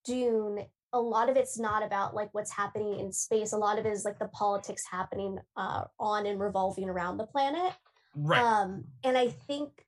Dune, 0.05 0.65
a 0.93 0.99
lot 0.99 1.29
of 1.29 1.35
it's 1.35 1.59
not 1.59 1.83
about 1.83 2.15
like 2.15 2.29
what's 2.33 2.51
happening 2.51 2.99
in 2.99 3.11
space. 3.11 3.53
A 3.53 3.57
lot 3.57 3.79
of 3.79 3.85
it 3.85 3.91
is 3.91 4.05
like 4.05 4.19
the 4.19 4.29
politics 4.29 4.83
happening 4.89 5.37
uh, 5.57 5.85
on 5.99 6.25
and 6.25 6.39
revolving 6.39 6.89
around 6.89 7.17
the 7.17 7.27
planet. 7.27 7.73
Right. 8.15 8.41
Um, 8.41 8.85
and 9.03 9.17
I 9.17 9.27
think 9.29 9.85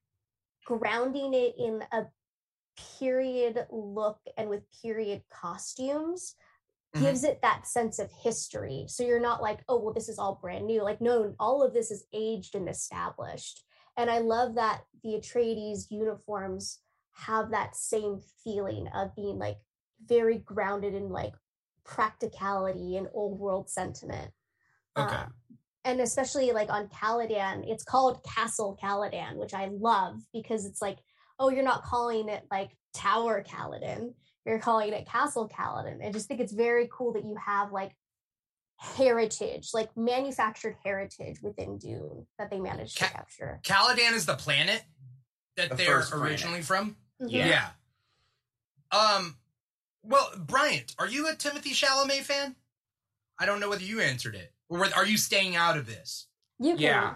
grounding 0.65 1.34
it 1.34 1.56
in 1.58 1.82
a 1.93 2.08
period 2.99 3.65
look 3.71 4.19
and 4.38 4.49
with 4.49 4.63
period 4.82 5.23
costumes 5.30 6.36
Mhm. 6.95 7.01
gives 7.01 7.23
it 7.23 7.41
that 7.41 7.67
sense 7.67 7.99
of 7.99 8.12
history. 8.12 8.86
So 8.88 9.03
you're 9.03 9.19
not 9.19 9.41
like, 9.41 9.63
oh, 9.67 9.77
well, 9.80 9.93
this 9.93 10.10
is 10.10 10.19
all 10.19 10.36
brand 10.36 10.65
new. 10.65 10.82
Like, 10.84 11.01
no, 11.01 11.36
all 11.39 11.62
of 11.62 11.73
this 11.73 11.91
is 11.91 12.06
aged 12.13 12.56
and 12.56 12.69
established. 12.69 13.63
And 13.97 14.10
I 14.10 14.19
love 14.19 14.56
that 14.56 14.84
the 15.03 15.15
Atreides 15.15 15.89
uniforms 15.89 16.80
have 17.13 17.51
that 17.51 17.75
same 17.75 18.21
feeling 18.43 18.88
of 18.89 19.15
being 19.15 19.38
like 19.38 19.58
very 20.05 20.38
grounded 20.39 20.93
in 20.93 21.10
like 21.10 21.33
practicality 21.86 22.97
and 22.97 23.07
old 23.13 23.39
world 23.39 23.69
sentiment. 23.69 24.31
Okay. 24.97 25.15
Um, 25.15 25.33
and 25.86 26.01
especially 26.01 26.51
like 26.51 26.69
on 26.69 26.88
Caladan, 26.89 27.63
it's 27.65 27.83
called 27.83 28.23
Castle 28.23 28.77
Caladan, 28.81 29.38
which 29.38 29.53
I 29.53 29.67
love 29.71 30.15
because 30.33 30.65
it's 30.65 30.81
like, 30.81 30.97
oh, 31.39 31.49
you're 31.49 31.63
not 31.63 31.83
calling 31.83 32.29
it 32.29 32.43
like 32.51 32.71
Tower 32.93 33.43
Caladan, 33.43 34.13
you're 34.45 34.60
calling 34.60 34.91
it 34.91 35.07
Castle 35.07 35.47
Caladan. 35.49 36.05
I 36.05 36.12
just 36.12 36.27
think 36.27 36.41
it's 36.41 36.51
very 36.53 36.89
cool 36.91 37.13
that 37.13 37.23
you 37.23 37.36
have 37.43 37.71
like 37.71 37.93
heritage, 38.77 39.69
like 39.73 39.89
manufactured 39.95 40.75
heritage 40.83 41.38
within 41.41 41.77
Dune 41.77 42.25
that 42.38 42.49
they 42.49 42.60
managed 42.60 42.97
Ca- 42.99 43.07
to 43.07 43.13
capture. 43.13 43.60
Caladan 43.63 44.13
is 44.13 44.25
the 44.25 44.36
planet 44.36 44.83
that 45.55 45.69
The 45.69 45.75
they're 45.75 45.86
first 45.99 46.12
planet. 46.12 46.29
originally 46.31 46.62
from. 46.62 46.95
Yeah. 47.19 47.47
Yeah. 48.91 48.97
Um. 48.97 49.36
Well, 50.08 50.32
Bryant, 50.38 50.96
are 50.98 51.08
you 51.08 51.28
a 51.28 51.34
Timothée 51.34 51.74
Chalamet 51.74 52.22
fan? 52.22 52.56
I 53.39 53.46
don't 53.46 53.60
know 53.60 53.70
whether 53.70 53.84
you 53.84 54.00
answered 54.00 54.36
it, 54.36 54.54
or 54.70 54.86
are 54.96 55.06
you 55.06 55.17
staying 55.17 55.56
out 55.56 55.78
of 55.78 55.86
this? 55.86 56.28
You 56.60 56.72
can, 56.76 56.80
Yeah. 56.82 57.15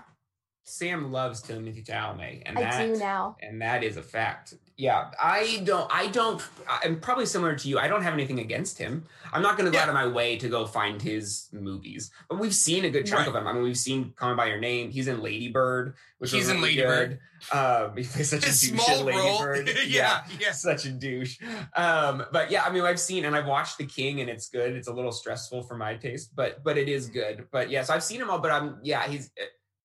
Sam 0.72 1.12
loves 1.12 1.44
Timothée 1.44 1.86
Chalamet, 1.86 2.44
and 2.46 2.58
I 2.58 2.62
that 2.64 2.86
do 2.94 2.98
now. 2.98 3.36
and 3.42 3.62
that 3.62 3.84
is 3.84 3.98
a 3.98 4.02
fact. 4.02 4.54
Yeah, 4.78 5.12
I 5.22 5.62
don't. 5.64 5.88
I 5.94 6.08
don't. 6.08 6.42
I'm 6.68 7.00
probably 7.00 7.26
similar 7.28 7.56
to 7.56 7.68
you. 7.70 7.78
I 7.78 7.88
don't 7.88 8.02
have 8.02 8.14
anything 8.14 8.40
against 8.40 8.78
him. 8.80 9.06
I'm 9.32 9.44
not 9.44 9.56
going 9.58 9.66
to 9.66 9.72
go 9.72 9.78
Yeah. 9.78 9.84
out 9.84 9.90
of 9.90 9.96
my 9.96 10.08
way 10.08 10.38
to 10.38 10.50
go 10.50 10.66
find 10.66 11.00
his 11.02 11.50
movies, 11.52 12.10
but 12.30 12.40
we've 12.40 12.56
seen 12.56 12.86
a 12.86 12.90
good 12.90 13.06
chunk 13.06 13.20
Right. 13.20 13.28
of 13.28 13.36
him. 13.36 13.48
I 13.48 13.54
mean, 13.54 13.64
we've 13.64 13.78
seen 13.78 14.14
"Call 14.16 14.30
Me 14.32 14.36
by 14.36 14.48
Your 14.48 14.60
Name." 14.60 14.90
He's 14.90 15.08
in 15.08 15.22
Lady 15.22 15.50
Bird, 15.50 15.94
which 16.18 16.32
He's 16.32 16.44
was 16.46 16.50
in 16.50 16.56
really 16.58 16.70
Lady 16.78 16.82
Bird. 16.82 17.20
Um, 17.52 17.98
he 17.98 18.04
plays 18.04 18.30
such 18.30 18.44
His 18.46 18.64
a 18.64 18.72
douche 18.72 18.82
small 18.84 19.00
in 19.02 19.06
Lady 19.06 19.18
role. 19.20 19.40
Bird. 19.40 19.70
yeah. 19.86 20.24
Yeah. 20.40 20.52
such 20.52 20.86
a 20.86 20.92
douche. 20.92 21.38
Um, 21.76 22.24
but 22.32 22.50
yeah, 22.50 22.64
I 22.64 22.72
mean, 22.72 22.84
I've 22.84 23.00
seen 23.00 23.26
and 23.26 23.36
I've 23.36 23.46
watched 23.46 23.78
The 23.78 23.86
King, 23.86 24.22
and 24.22 24.30
it's 24.32 24.50
good. 24.50 24.74
It's 24.74 24.88
a 24.88 24.94
little 24.94 25.12
stressful 25.12 25.64
for 25.64 25.76
my 25.78 25.96
taste, 25.96 26.36
but 26.36 26.64
but 26.64 26.78
it 26.80 26.90
is 26.90 27.08
good. 27.08 27.46
But 27.52 27.70
yes, 27.70 27.90
I've 27.92 28.04
seen 28.04 28.20
him 28.22 28.30
all. 28.32 28.40
But 28.40 28.52
I'm 28.52 28.80
yeah, 28.82 29.08
he's 29.08 29.30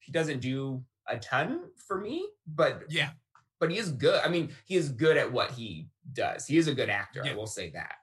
he 0.06 0.12
doesn't 0.12 0.40
do 0.40 0.82
a 1.08 1.18
ton 1.18 1.70
for 1.76 2.00
me, 2.00 2.28
but 2.46 2.84
Yeah. 2.88 3.10
but 3.58 3.70
he 3.70 3.76
is 3.78 3.90
good. 3.90 4.20
I 4.24 4.28
mean, 4.28 4.54
he 4.64 4.76
is 4.76 4.88
good 4.90 5.16
at 5.16 5.30
what 5.32 5.50
he 5.50 5.88
does. 6.12 6.46
He 6.46 6.56
is 6.58 6.68
a 6.68 6.74
good 6.74 6.88
actor. 6.88 7.24
I 7.26 7.34
will 7.34 7.46
say 7.46 7.70
that. 7.70 7.96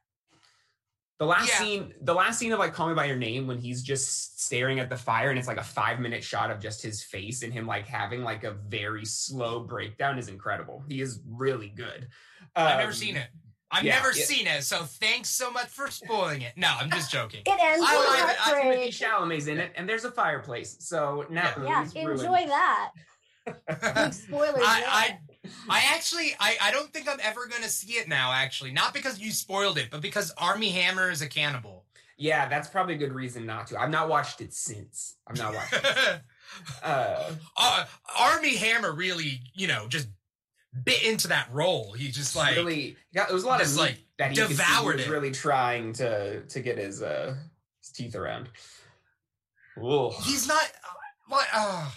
The 1.20 1.26
last 1.26 1.48
Yeah. 1.50 1.60
scene, 1.60 1.94
the 2.02 2.13
last 2.13 2.39
scene 2.39 2.52
of 2.52 2.60
like 2.60 2.74
Call 2.74 2.89
Me 2.89 2.96
by 2.96 3.06
Your 3.06 3.16
Name, 3.16 3.48
when 3.48 3.58
he's 3.58 3.82
just 3.84 4.42
staring 4.42 4.80
at 4.80 4.89
the 4.89 4.98
fire, 4.98 5.30
and 5.30 5.39
it's 5.39 5.48
like 5.48 5.58
a 5.60 5.63
five 5.63 6.00
minute 6.00 6.24
shot 6.24 6.52
of 6.52 6.60
just 6.60 6.82
his 6.82 7.02
face 7.04 7.44
and 7.44 7.54
him 7.54 7.66
like 7.66 7.86
having 7.88 8.24
like 8.24 8.44
a 8.44 8.52
very 8.52 9.06
slow 9.06 9.62
breakdown, 9.63 10.18
is 10.18 10.28
incredible. 10.28 10.84
He 10.89 11.00
is 11.02 11.22
really 11.26 11.70
good. 11.70 12.10
I've 12.56 12.78
never 12.80 12.89
Um, 12.92 12.94
seen 12.94 13.16
it. 13.16 13.30
I've 13.74 13.84
yeah, 13.84 13.96
never 13.96 14.10
it- 14.10 14.16
seen 14.16 14.48
it, 14.48 14.64
so 14.64 14.84
thanks 14.84 15.30
so 15.30 15.50
much 15.52 15.68
for 15.68 15.90
spoiling 15.90 16.42
it. 16.44 16.54
No, 16.56 16.70
I'm 16.80 16.90
just 16.92 17.12
joking. 17.12 17.42
It 17.46 17.60
ends 17.62 17.86
I 17.88 17.98
with 17.98 18.08
like 18.08 18.20
it. 18.36 18.48
I 18.48 18.52
Timothy 18.62 18.92
heartbreak. 18.92 18.92
Chalamet's 18.94 19.48
in 19.48 19.58
it, 19.60 19.72
and 19.76 19.90
there's 19.90 20.06
a 20.06 20.12
fireplace. 20.12 20.78
So 20.80 21.26
now 21.30 21.52
Yeah, 21.64 21.84
it's 21.84 21.96
ruined. 21.96 22.20
enjoy 22.20 22.46
that. 22.48 22.92
Big 23.46 24.14
spoilers. 24.14 24.54
there. 24.56 24.64
I, 24.64 25.18
I 25.44 25.50
I 25.70 25.82
actually 25.94 26.34
I, 26.40 26.56
I 26.62 26.72
don't 26.72 26.94
think 26.94 27.10
I'm 27.10 27.20
ever 27.22 27.48
gonna 27.48 27.68
see 27.68 27.94
it 27.94 28.08
now, 28.08 28.32
actually. 28.32 28.72
Not 28.72 28.94
because 28.94 29.20
you 29.20 29.32
spoiled 29.32 29.78
it, 29.78 29.90
but 29.92 30.02
because 30.02 30.32
Armie 30.38 30.70
Hammer 30.70 31.10
is 31.10 31.22
a 31.22 31.28
cannibal. 31.28 31.84
Yeah, 32.18 32.48
that's 32.48 32.70
probably 32.70 32.94
a 32.94 32.98
good 32.98 33.12
reason 33.12 33.46
not 33.46 33.68
to. 33.68 33.82
I've 33.82 33.90
not 33.90 34.08
watched 34.08 34.40
it 34.40 34.54
since. 34.54 35.16
I've 35.28 35.38
not 35.38 35.54
watched 35.56 35.74
it. 35.74 36.22
Uh, 36.84 37.32
uh, 37.58 37.86
Armie 38.20 38.56
Hammer 38.56 38.94
really, 38.94 39.42
you 39.56 39.66
know, 39.66 39.88
just 39.88 40.08
bit 40.84 41.04
into 41.04 41.28
that 41.30 41.48
role. 41.52 41.94
He 41.94 42.10
just 42.10 42.36
like 42.36 42.56
really, 42.56 42.96
yeah, 43.14 43.26
there 43.26 43.34
was 43.34 43.44
a 43.44 43.48
lot 43.48 43.62
of 43.62 43.68
just, 43.68 43.76
meat 43.78 43.82
like, 43.82 43.98
that 44.18 44.32
he 44.32 44.38
could 44.38 44.48
see 44.48 44.54
he 44.54 44.58
devoured 44.58 44.96
was 44.98 45.06
it. 45.06 45.10
really 45.12 45.32
trying 45.32 45.94
to 45.94 46.42
to 46.42 46.60
get 46.60 46.78
his 46.78 47.02
uh 47.02 47.36
his 47.82 47.90
teeth 47.92 48.16
around. 48.16 48.50
Ooh. 49.80 50.12
he's 50.24 50.48
not 50.48 50.72
what 51.28 51.48
uh, 51.54 51.90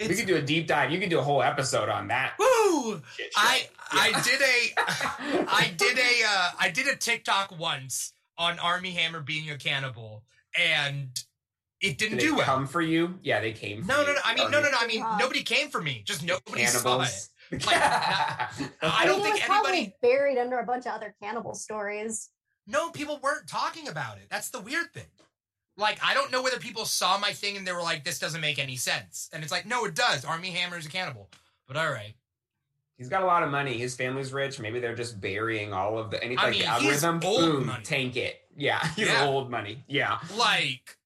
We 0.00 0.14
could 0.14 0.26
do 0.26 0.36
a 0.36 0.42
deep 0.42 0.66
dive. 0.66 0.90
You 0.90 0.98
could 0.98 1.10
do 1.10 1.18
a 1.18 1.22
whole 1.22 1.42
episode 1.42 1.88
on 1.88 2.08
that. 2.08 2.34
woo! 2.38 3.02
shit 3.16 3.32
show. 3.32 3.40
I 3.40 3.68
I 3.90 4.22
did 4.22 4.40
a 4.40 5.46
I 5.48 5.74
did 5.76 5.98
a 5.98 6.22
uh, 6.26 6.50
I 6.58 6.70
did 6.70 6.88
a 6.88 6.96
TikTok 6.96 7.58
once 7.58 8.12
on 8.38 8.58
Armie 8.58 8.90
Hammer 8.92 9.20
being 9.20 9.50
a 9.50 9.56
cannibal, 9.58 10.24
and 10.58 11.08
it 11.80 11.98
Did 11.98 11.98
didn't 11.98 12.18
they 12.18 12.24
do 12.24 12.34
well. 12.36 12.44
come 12.44 12.66
for 12.66 12.80
you? 12.80 13.18
Yeah, 13.22 13.40
they 13.40 13.52
came. 13.52 13.82
For 13.82 13.88
No, 13.88 14.02
no, 14.04 14.12
no. 14.14 14.20
I 14.24 14.34
mean, 14.34 14.50
no, 14.50 14.60
no, 14.60 14.70
no. 14.70 14.76
I 14.80 14.86
mean, 14.86 15.04
nobody 15.18 15.42
came 15.42 15.68
for 15.68 15.82
me. 15.82 16.02
Just 16.06 16.24
nobody 16.24 16.64
saw 16.64 17.02
it. 17.02 17.28
Cannibals. 17.60 18.60
Like, 18.60 18.70
I 18.82 19.02
I 19.02 19.04
don't 19.06 19.16
mean, 19.16 19.24
think 19.24 19.36
it 19.36 19.40
was 19.40 19.46
probably 19.46 19.70
anybody- 19.72 19.96
buried 20.02 20.38
under 20.38 20.58
a 20.58 20.64
bunch 20.66 20.86
of 20.86 20.92
other 20.92 21.14
cannibal 21.22 21.54
stories. 21.54 22.30
No, 22.66 22.90
people 22.90 23.20
weren't 23.22 23.46
talking 23.48 23.88
about 23.88 24.16
it. 24.18 24.24
That's 24.30 24.50
the 24.50 24.60
weird 24.60 24.92
thing. 24.94 25.06
Like, 25.76 25.98
I 26.04 26.14
don't 26.14 26.30
know 26.32 26.42
whether 26.42 26.58
people 26.58 26.84
saw 26.84 27.18
my 27.18 27.32
thing 27.32 27.56
and 27.56 27.66
they 27.66 27.72
were 27.72 27.82
like, 27.82 28.04
"This 28.04 28.18
doesn't 28.18 28.40
make 28.40 28.58
any 28.58 28.76
sense," 28.76 29.28
and 29.32 29.42
it's 29.42 29.50
like, 29.52 29.66
"No, 29.66 29.84
it 29.84 29.94
does." 29.94 30.24
Armie 30.24 30.50
Hammer 30.52 30.78
is 30.78 30.86
a 30.86 30.88
cannibal. 30.88 31.28
But 31.66 31.76
all 31.76 31.90
right. 31.90 32.14
He's 32.96 33.08
got 33.08 33.22
a 33.22 33.26
lot 33.26 33.42
of 33.42 33.50
money. 33.50 33.76
His 33.76 33.96
family's 33.96 34.32
rich. 34.32 34.60
Maybe 34.60 34.78
they're 34.78 34.94
just 34.94 35.20
burying 35.20 35.72
all 35.72 35.98
of 35.98 36.10
the 36.12 36.22
anything 36.22 36.38
I 36.38 36.42
like 36.44 36.52
mean, 36.52 36.62
the 36.62 36.72
he's 36.74 37.02
algorithm. 37.04 37.28
old 37.28 37.40
boom, 37.54 37.66
money. 37.66 37.82
tank 37.84 38.16
it. 38.16 38.40
Yeah, 38.56 38.86
he's 38.96 39.08
Yeah. 39.08 39.26
old 39.26 39.50
money. 39.50 39.82
Yeah, 39.88 40.18
Like, 40.36 40.96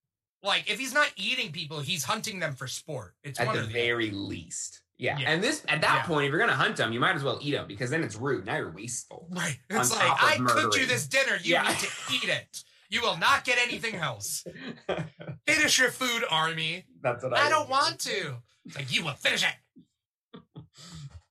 like 0.42 0.70
if 0.70 0.78
he's 0.78 0.92
not 0.92 1.11
eating 1.16 1.50
people, 1.50 1.80
he's 1.80 2.04
hunting 2.04 2.38
them 2.40 2.54
for 2.54 2.66
sport. 2.66 3.14
It's 3.24 3.40
at 3.40 3.46
one 3.46 3.56
the 3.56 3.62
or 3.62 3.66
the 3.66 3.72
very 3.72 4.11
least. 4.11 4.82
Yeah. 4.98 5.16
Yeah. 5.18 5.30
and 5.30 5.42
this 5.42 5.64
at 5.68 5.80
that 5.82 5.94
Yeah. 5.94 6.02
point, 6.06 6.26
if 6.26 6.30
you're 6.30 6.40
gonna 6.40 6.54
hunt 6.56 6.76
them, 6.76 6.92
you 6.92 6.98
might 7.00 7.14
as 7.14 7.22
well 7.22 7.38
eat 7.40 7.52
them 7.52 7.66
because 7.68 7.88
then 7.90 8.02
it's 8.02 8.16
rude. 8.16 8.44
Now 8.46 8.56
you're 8.56 8.72
wasteful. 8.72 9.28
Right. 9.30 9.58
It's 9.70 9.92
like, 9.92 10.00
I 10.22 10.38
cooked 10.44 10.76
you 10.76 10.87
this 10.87 11.06
dinner. 11.06 11.37
You 11.42 11.54
Yeah. 11.54 11.68
need 11.68 11.78
to 11.78 11.88
eat 12.12 12.28
it. 12.28 12.64
You 12.90 13.02
will 13.02 13.16
not 13.18 13.44
get 13.44 13.58
anything 13.58 13.94
else. 13.96 14.44
Finish 15.46 15.78
your 15.78 15.90
food, 15.90 16.24
Armie. 16.30 16.84
That's 17.02 17.22
what 17.22 17.32
I. 17.34 17.46
I 17.46 17.48
don't 17.48 17.68
want 17.68 18.00
to. 18.00 18.37
It's 18.64 18.76
like, 18.76 18.90
you 18.92 19.04
will 19.04 19.14
finish 19.14 19.44
it. 19.44 20.42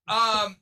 um, 0.08 0.56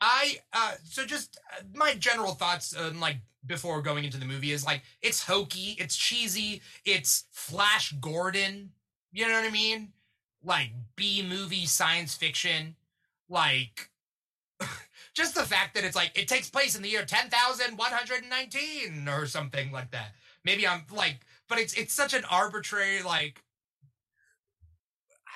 I, 0.00 0.38
uh, 0.52 0.72
so 0.84 1.04
just 1.06 1.38
uh, 1.56 1.62
my 1.74 1.94
general 1.94 2.32
thoughts, 2.34 2.74
um, 2.76 2.98
like, 2.98 3.18
before 3.46 3.82
going 3.82 4.04
into 4.04 4.18
the 4.18 4.24
movie 4.24 4.52
is 4.52 4.64
like, 4.64 4.82
it's 5.00 5.22
hokey, 5.24 5.76
it's 5.78 5.96
cheesy, 5.96 6.62
it's 6.84 7.24
Flash 7.32 7.92
Gordon. 8.00 8.70
You 9.12 9.26
know 9.28 9.32
what 9.34 9.44
I 9.44 9.50
mean? 9.50 9.92
Like, 10.44 10.70
B 10.96 11.22
movie 11.22 11.66
science 11.66 12.14
fiction. 12.14 12.76
Like, 13.28 13.90
just 15.14 15.34
the 15.34 15.44
fact 15.44 15.74
that 15.74 15.84
it's 15.84 15.96
like 15.96 16.12
it 16.18 16.28
takes 16.28 16.50
place 16.50 16.76
in 16.76 16.82
the 16.82 16.88
year 16.88 17.04
10,119 17.04 19.08
or 19.08 19.26
something 19.26 19.72
like 19.72 19.90
that. 19.92 20.12
Maybe 20.44 20.66
I'm 20.66 20.84
like, 20.90 21.20
but 21.48 21.58
it's 21.58 21.74
it's 21.74 21.94
such 21.94 22.14
an 22.14 22.24
arbitrary 22.30 23.02
like 23.02 23.42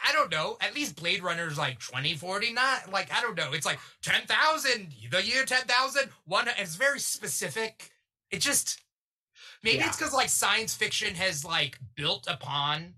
I 0.09 0.13
don't 0.13 0.31
know. 0.31 0.57
At 0.61 0.75
least 0.75 0.97
Blade 0.97 1.23
Runner's 1.23 1.59
like 1.59 1.81
2049. 1.81 2.57
Like 2.93 3.13
I 3.13 3.21
don't 3.21 3.37
know. 3.37 3.53
It's 3.53 3.67
like 3.67 3.79
10,000, 4.03 4.93
the 5.11 5.25
year 5.25 5.45
10,000, 5.45 6.11
one 6.27 6.47
it's 6.59 6.77
very 6.77 7.01
specific. 7.01 7.91
It 8.31 8.41
just 8.41 8.81
maybe 9.63 9.79
Yeah. 9.79 9.89
it's 9.89 9.99
cuz 9.99 10.13
like 10.13 10.29
science 10.29 10.75
fiction 10.75 11.15
has 11.17 11.45
like 11.45 11.79
built 11.97 12.27
upon 12.29 12.95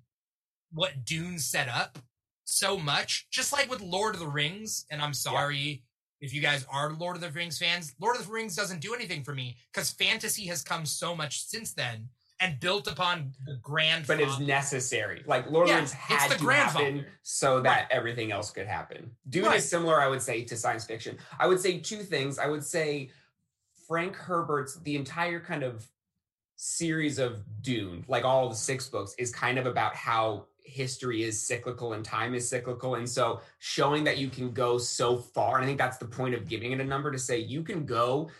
what 0.72 1.04
Dune 1.04 1.38
set 1.38 1.68
up 1.68 1.98
so 2.44 2.78
much, 2.78 3.26
just 3.30 3.52
like 3.52 3.70
with 3.70 3.80
Lord 3.80 4.14
of 4.14 4.20
the 4.20 4.26
Rings, 4.26 4.86
and 4.90 5.02
I'm 5.02 5.14
sorry 5.14 5.82
if 6.20 6.34
you 6.34 6.40
guys 6.40 6.66
are 6.70 6.92
Lord 6.92 7.16
of 7.16 7.22
the 7.22 7.30
Rings 7.30 7.58
fans, 7.58 7.94
Lord 8.00 8.16
of 8.16 8.26
the 8.26 8.32
Rings 8.32 8.56
doesn't 8.56 8.80
do 8.80 8.94
anything 8.94 9.22
for 9.22 9.34
me 9.34 9.56
because 9.72 9.90
fantasy 9.90 10.46
has 10.46 10.62
come 10.62 10.84
so 10.84 11.14
much 11.14 11.44
since 11.44 11.72
then 11.72 12.08
and 12.40 12.58
built 12.60 12.86
upon 12.90 13.32
the 13.46 13.56
grand. 13.62 14.06
But 14.06 14.20
it's 14.20 14.38
necessary. 14.40 15.22
Like 15.26 15.50
Lord 15.50 15.64
of 15.64 15.70
Yeah, 15.70 15.74
the 15.76 15.80
Rings 15.80 15.92
had 15.92 16.30
the 16.30 16.36
to 16.36 16.50
happen 16.50 17.06
so 17.22 17.60
that 17.60 17.88
everything 17.90 18.32
else 18.32 18.50
could 18.50 18.66
happen. 18.66 19.10
Dune 19.28 19.44
Right. 19.44 19.58
is 19.58 19.68
similar, 19.68 20.00
I 20.00 20.08
would 20.08 20.22
say, 20.22 20.44
to 20.44 20.56
science 20.56 20.84
fiction. 20.84 21.18
I 21.38 21.46
would 21.46 21.60
say 21.60 21.78
two 21.78 22.02
things. 22.02 22.38
I 22.38 22.46
would 22.46 22.64
say 22.64 23.10
Frank 23.86 24.16
Herbert's 24.16 24.78
the 24.80 24.96
entire 24.96 25.40
kind 25.40 25.62
of 25.62 25.86
series 26.56 27.18
of 27.18 27.42
Dune, 27.62 28.04
like 28.08 28.24
all 28.24 28.48
the 28.48 28.54
six 28.56 28.88
books, 28.88 29.14
is 29.18 29.32
kind 29.32 29.58
of 29.58 29.66
about 29.66 29.94
how 29.94 30.46
history 30.68 31.22
is 31.22 31.40
cyclical 31.40 31.94
and 31.94 32.04
time 32.04 32.34
is 32.34 32.48
cyclical. 32.48 32.96
And 32.96 33.08
so 33.08 33.40
showing 33.58 34.04
that 34.04 34.18
you 34.18 34.28
can 34.28 34.52
go 34.52 34.78
so 34.78 35.16
far, 35.16 35.56
and 35.56 35.64
I 35.64 35.66
think 35.66 35.78
that's 35.78 35.98
the 35.98 36.06
point 36.06 36.34
of 36.34 36.48
giving 36.48 36.72
it 36.72 36.80
a 36.80 36.84
number 36.84 37.10
to 37.10 37.18
say 37.18 37.38
you 37.38 37.62
can 37.62 37.86
go, 37.86 38.30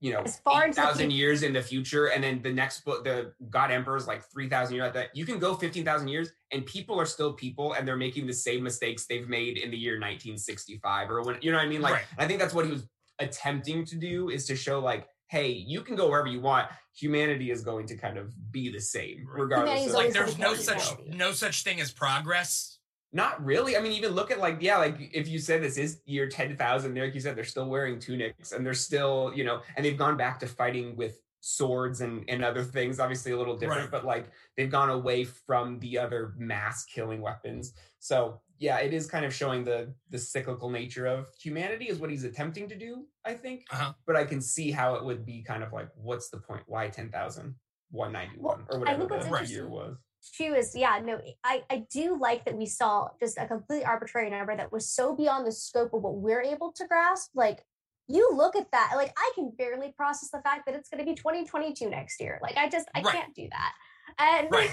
you 0.00 0.12
know, 0.12 0.20
As 0.20 0.38
far 0.38 0.64
into 0.64 0.76
the 0.76 0.82
8,000 0.82 1.10
years 1.10 1.42
in 1.42 1.52
the 1.52 1.62
future. 1.62 2.06
And 2.06 2.22
then 2.22 2.40
the 2.40 2.52
next 2.52 2.84
book, 2.84 3.02
the 3.02 3.32
God 3.50 3.72
Emperor 3.72 3.96
is 3.96 4.06
like 4.06 4.22
3,000 4.30 4.76
years 4.76 4.86
at 4.86 4.94
that. 4.94 5.08
You 5.16 5.24
can 5.24 5.40
go 5.40 5.54
15,000 5.54 6.06
years 6.06 6.30
and 6.52 6.64
people 6.66 7.00
are 7.00 7.04
still 7.04 7.32
people 7.32 7.72
and 7.72 7.86
they're 7.86 7.96
making 7.96 8.28
the 8.28 8.32
same 8.32 8.62
mistakes 8.62 9.06
they've 9.06 9.28
made 9.28 9.58
in 9.58 9.72
the 9.72 9.76
year 9.76 9.94
1965 9.94 11.10
or 11.10 11.22
when, 11.22 11.38
you 11.40 11.50
know 11.50 11.58
what 11.58 11.66
I 11.66 11.68
mean? 11.68 11.80
Like, 11.80 11.94
Right. 11.94 12.04
I 12.16 12.26
think 12.26 12.38
that's 12.38 12.54
what 12.54 12.64
he 12.64 12.70
was 12.70 12.86
attempting 13.18 13.84
to 13.86 13.96
do 13.96 14.28
is 14.30 14.46
to 14.46 14.54
show 14.54 14.78
like, 14.78 15.08
hey, 15.28 15.48
you 15.48 15.82
can 15.82 15.94
go 15.96 16.08
wherever 16.08 16.26
you 16.28 16.40
want. 16.40 16.68
Humanity 16.96 17.50
is 17.50 17.62
going 17.62 17.86
to 17.86 17.96
kind 17.96 18.18
of 18.18 18.34
be 18.50 18.70
the 18.72 18.80
same, 18.80 19.26
regardless 19.30 19.86
of 19.86 19.92
like 19.92 20.12
there's 20.12 20.38
no 20.38 20.54
such 20.54 20.88
humanity. 20.88 21.16
no 21.16 21.32
such 21.32 21.62
thing 21.62 21.80
as 21.80 21.92
progress. 21.92 22.78
not 23.12 23.42
really. 23.44 23.76
I 23.76 23.80
mean, 23.80 23.92
even 23.92 24.12
look 24.12 24.30
at 24.30 24.38
like, 24.38 24.58
yeah, 24.60 24.76
like 24.78 24.96
if 25.14 25.28
you 25.28 25.38
said 25.38 25.62
this 25.62 25.78
is 25.78 26.00
year 26.06 26.28
10,000, 26.28 26.94
like 26.94 27.14
you 27.14 27.20
said, 27.20 27.36
they're 27.36 27.44
still 27.44 27.68
wearing 27.68 27.98
tunics 27.98 28.52
and 28.52 28.64
they're 28.66 28.74
still, 28.74 29.32
you 29.34 29.44
know, 29.44 29.62
and 29.76 29.84
they've 29.84 29.96
gone 29.96 30.16
back 30.16 30.38
to 30.40 30.46
fighting 30.46 30.96
with 30.96 31.18
swords 31.40 32.00
and, 32.00 32.24
and 32.28 32.44
other 32.44 32.64
things, 32.64 32.98
obviously 33.00 33.32
a 33.32 33.38
little 33.38 33.56
different, 33.56 33.82
Right. 33.82 33.90
but 33.90 34.04
like 34.04 34.30
they've 34.56 34.70
gone 34.70 34.90
away 34.90 35.24
from 35.24 35.78
the 35.78 35.98
other 35.98 36.34
mass 36.36 36.84
killing 36.84 37.20
weapons. 37.22 37.72
So 37.98 38.40
yeah, 38.58 38.78
it 38.78 38.92
is 38.92 39.06
kind 39.06 39.24
of 39.24 39.32
showing 39.34 39.64
the 39.64 39.94
the 40.10 40.18
cyclical 40.18 40.68
nature 40.70 41.06
of 41.06 41.28
humanity 41.40 41.86
is 41.88 41.98
what 41.98 42.10
he's 42.10 42.24
attempting 42.24 42.68
to 42.68 42.76
do, 42.76 43.06
I 43.24 43.34
think. 43.34 43.64
Uh-huh. 43.70 43.92
But 44.06 44.16
I 44.16 44.24
can 44.24 44.40
see 44.40 44.70
how 44.70 44.94
it 44.96 45.04
would 45.04 45.24
be 45.24 45.42
kind 45.42 45.62
of 45.62 45.72
like, 45.72 45.88
what's 45.94 46.28
the 46.30 46.38
point? 46.38 46.62
Why 46.66 46.88
10,191 46.88 48.42
Well, 48.42 48.60
or 48.70 48.76
I 48.76 48.78
whatever 48.78 48.98
think 49.00 49.10
what's 49.10 49.24
the 49.24 49.28
interesting- 49.30 49.56
year 49.56 49.68
was? 49.68 49.96
She 50.20 50.50
was, 50.50 50.74
yeah, 50.74 51.00
no, 51.02 51.20
I, 51.44 51.62
I 51.70 51.86
do 51.92 52.18
like 52.18 52.44
that 52.44 52.56
we 52.56 52.66
saw 52.66 53.08
just 53.20 53.38
a 53.38 53.46
completely 53.46 53.84
arbitrary 53.84 54.28
number 54.28 54.54
that 54.56 54.72
was 54.72 54.90
so 54.90 55.14
beyond 55.14 55.46
the 55.46 55.52
scope 55.52 55.94
of 55.94 56.02
what 56.02 56.16
we're 56.16 56.42
able 56.42 56.72
to 56.72 56.86
grasp. 56.88 57.30
Like, 57.36 57.64
you 58.08 58.28
look 58.34 58.56
at 58.56 58.68
that, 58.72 58.92
like, 58.96 59.12
I 59.16 59.30
can 59.36 59.52
barely 59.56 59.92
process 59.96 60.30
the 60.30 60.40
fact 60.42 60.66
that 60.66 60.74
it's 60.74 60.88
going 60.88 60.98
to 60.98 61.04
be 61.08 61.14
2022 61.14 61.88
next 61.88 62.20
year. 62.20 62.40
Like, 62.42 62.56
I 62.56 62.68
just, 62.68 62.88
I 62.96 63.00
Right. 63.02 63.14
can't 63.14 63.32
do 63.34 63.46
that. 63.50 63.72
And 64.18 64.50
Right. 64.50 64.70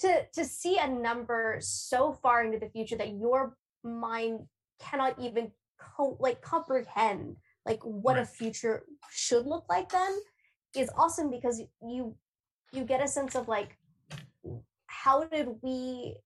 To, 0.00 0.26
to 0.34 0.44
see 0.44 0.78
a 0.78 0.88
number 0.88 1.58
so 1.60 2.12
far 2.12 2.44
into 2.44 2.58
the 2.58 2.68
future 2.68 2.96
that 2.96 3.14
your 3.18 3.56
mind 3.82 4.40
cannot 4.80 5.18
even 5.20 5.50
co- 5.78 6.16
like 6.20 6.40
comprehend 6.42 7.36
like 7.66 7.80
what 7.82 8.18
a 8.18 8.24
future 8.24 8.84
should 9.10 9.46
look 9.46 9.64
like 9.68 9.88
then 9.90 10.18
is 10.76 10.90
awesome 10.96 11.30
because 11.30 11.62
you 11.82 12.14
you 12.72 12.84
get 12.84 13.02
a 13.02 13.08
sense 13.08 13.34
of 13.34 13.46
like 13.48 13.78
how 14.86 15.24
did 15.24 15.48
we 15.62 16.16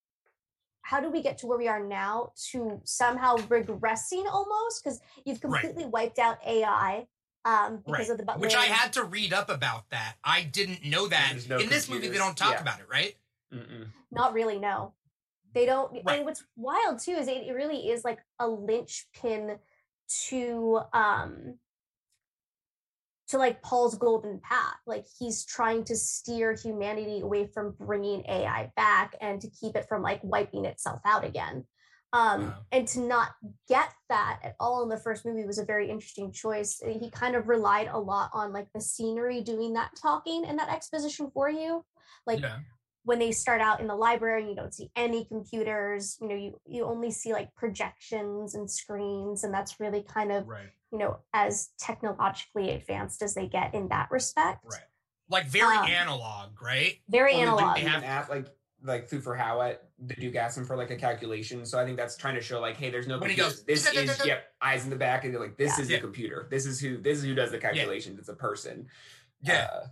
how 0.83 1.01
did 1.01 1.13
we 1.13 1.23
get 1.23 1.37
to 1.39 1.47
where 1.47 1.59
we 1.59 1.69
are 1.69 1.85
now 1.85 2.33
to 2.51 2.81
somehow 2.85 3.37
regressing 3.37 4.25
almost 4.31 4.83
because 4.83 5.01
you've 5.25 5.43
Right. 5.45 5.61
completely 5.63 5.85
wiped 5.87 6.19
out 6.19 6.39
ai 6.47 7.07
um 7.45 7.79
because 7.79 8.09
Right. 8.09 8.11
of 8.11 8.19
the 8.19 8.25
Butlerian- 8.25 8.41
Which 8.41 8.57
I 8.57 8.65
had 8.67 8.93
to 8.95 9.05
read 9.05 9.33
up 9.33 9.49
about 9.49 9.91
that. 9.91 10.17
I 10.25 10.43
didn't 10.43 10.85
know 10.85 11.07
that. 11.09 11.35
No 11.49 11.59
In 11.59 11.69
this 11.69 11.89
movie, 11.89 12.09
they 12.09 12.19
don't 12.19 12.37
talk 12.37 12.53
Yeah. 12.55 12.61
about 12.63 12.81
it, 12.81 12.89
right? 12.89 13.17
Mm-mm. 13.53 13.87
not 14.11 14.35
really 14.35 14.59
no 14.59 14.95
they 15.55 15.65
don't 15.65 15.93
Right. 16.05 16.19
and 16.19 16.25
what's 16.27 16.45
wild 16.57 16.99
too 16.99 17.13
is 17.13 17.29
it, 17.29 17.47
it 17.47 17.53
really 17.53 17.89
is 17.89 18.05
like 18.05 18.19
a 18.39 18.47
linchpin 18.47 19.59
to 20.29 20.81
um 20.93 21.59
to 23.29 23.39
like 23.39 23.63
Paul's 23.63 23.97
golden 23.97 24.41
path. 24.41 24.77
Like 24.87 25.07
he's 25.19 25.45
trying 25.45 25.85
to 25.85 25.97
steer 25.97 26.55
humanity 26.55 27.21
away 27.21 27.47
from 27.47 27.75
bringing 27.79 28.25
AI 28.27 28.73
back 28.75 29.15
and 29.21 29.41
to 29.41 29.51
keep 29.51 29.77
it 29.77 29.87
from 29.89 30.03
like 30.03 30.21
wiping 30.23 30.65
itself 30.65 31.01
out 31.05 31.25
again. 31.25 31.65
Um, 32.15 32.47
wow. 32.47 32.55
And 32.73 32.89
to 32.89 33.01
not 33.01 33.33
get 33.69 33.93
that 34.09 34.41
at 34.43 34.55
all 34.59 34.83
in 34.83 34.89
the 34.89 34.97
first 34.97 35.27
movie 35.27 35.45
was 35.45 35.59
a 35.59 35.65
very 35.65 35.91
interesting 35.91 36.33
choice. 36.33 36.81
He 36.83 37.11
kind 37.11 37.37
of 37.37 37.49
relied 37.49 37.89
a 37.89 37.99
lot 37.99 38.31
on 38.33 38.53
like 38.55 38.69
the 38.75 38.81
scenery 38.81 39.43
doing 39.43 39.75
that 39.75 39.91
talking 40.01 40.47
and 40.47 40.59
that 40.59 40.73
exposition 40.73 41.31
for 41.35 41.51
you. 41.51 41.85
Like 42.27 42.41
yeah. 42.41 42.61
When 43.05 43.19
they 43.19 43.33
start 43.33 43.61
out 43.61 43.81
in 43.81 43.87
the 43.87 43.95
library, 43.95 44.49
you 44.49 44.55
don't 44.55 44.75
see 44.75 44.91
any 44.97 45.25
computers. 45.25 46.19
You 46.21 46.29
know, 46.29 46.35
you 46.35 46.61
you 46.67 46.85
only 46.85 47.11
see 47.11 47.33
like 47.33 47.55
projections 47.55 48.55
and 48.55 48.71
screens, 48.71 49.45
and 49.45 49.53
that's 49.53 49.81
really 49.81 50.03
kind 50.03 50.33
of 50.33 50.47
right. 50.47 50.69
you 50.93 50.99
know 50.99 51.19
as 51.33 51.71
technologically 51.79 52.71
advanced 52.71 53.23
as 53.23 53.35
they 53.35 53.47
get 53.47 53.75
in 53.75 53.89
that 53.89 54.11
respect. 54.11 54.65
Right. 54.65 54.83
Like 55.31 55.47
very 55.47 55.77
um, 55.77 55.87
analog, 55.87 56.61
right? 56.63 56.97
Very 57.09 57.35
well, 57.35 57.59
analog. 57.59 57.77
They 57.77 57.83
have 57.83 58.29
like 58.29 58.47
like 58.83 59.09
Thufir 59.09 59.39
Hawat, 59.39 59.79
the 59.99 60.15
Duke 60.15 60.37
asked 60.37 60.57
him 60.57 60.65
for 60.65 60.77
like 60.77 60.91
a 60.91 60.97
calculation. 60.97 61.65
So 61.67 61.79
I 61.79 61.85
think 61.85 61.97
that's 61.97 62.17
trying 62.17 62.37
to 62.37 62.41
show 62.41 62.61
like, 62.61 62.77
hey, 62.77 62.91
there's 62.91 63.09
no 63.09 63.19
when 63.19 63.31
computer. 63.31 63.51
Goes, 63.51 63.65
this 63.65 63.93
is 63.93 64.25
yep, 64.25 64.45
eyes 64.63 64.85
in 64.85 64.91
the 64.91 64.97
back, 64.97 65.25
and 65.25 65.35
they're 65.35 65.41
like 65.41 65.57
this 65.57 65.77
yeah. 65.77 65.83
is 65.83 65.91
yeah. 65.91 65.97
the 65.97 66.03
computer. 66.03 66.47
This 66.51 66.67
is 66.67 66.81
who 66.81 66.99
this 66.99 67.19
is 67.19 67.25
who 67.25 67.35
does 67.35 67.51
the 67.51 67.59
calculations. 67.59 68.15
Yeah. 68.17 68.21
It's 68.21 68.29
a 68.29 68.35
person. 68.35 68.87
Yeah. 69.43 69.69
Uh, 69.73 69.87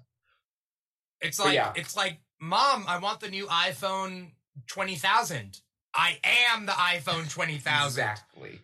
it's 1.20 1.40
like 1.40 1.54
yeah. 1.54 1.72
it's 1.74 1.96
like, 1.96 2.20
mom, 2.40 2.84
I 2.88 2.98
want 2.98 3.20
the 3.20 3.28
new 3.28 3.46
iPhone 3.46 4.32
twenty 4.66 4.96
thousand. 4.96 5.60
I 5.94 6.18
am 6.52 6.66
the 6.66 6.72
iPhone 6.72 7.28
twenty 7.30 7.58
thousand. 7.58 8.02
Exactly. 8.02 8.60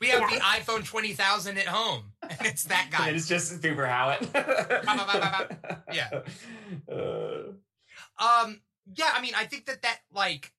We 0.00 0.08
have 0.08 0.28
the 0.30 0.36
iPhone 0.36 0.84
twenty 0.84 1.12
thousand 1.12 1.58
at 1.58 1.66
home, 1.66 2.12
and 2.22 2.38
it's 2.42 2.64
that 2.64 2.88
guy. 2.90 3.10
it's 3.10 3.28
just 3.28 3.60
Thufir 3.60 3.88
Hawat. 3.88 5.48
yeah. 5.92 6.10
Uh, 6.90 7.52
um 8.18 8.60
yeah, 8.94 9.10
I 9.14 9.22
mean, 9.22 9.34
I 9.36 9.44
think 9.44 9.66
that 9.66 9.82
that 9.82 10.00
like 10.12 10.52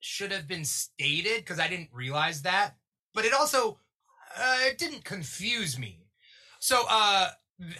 should 0.00 0.32
have 0.32 0.46
been 0.46 0.64
stated 0.64 1.38
because 1.38 1.58
I 1.58 1.68
didn't 1.68 1.90
realize 1.92 2.42
that, 2.42 2.76
but 3.14 3.24
it 3.24 3.32
also 3.32 3.78
uh, 4.36 4.58
it 4.62 4.78
didn't 4.78 5.04
confuse 5.04 5.78
me. 5.78 6.06
So 6.60 6.84
uh, 6.88 7.28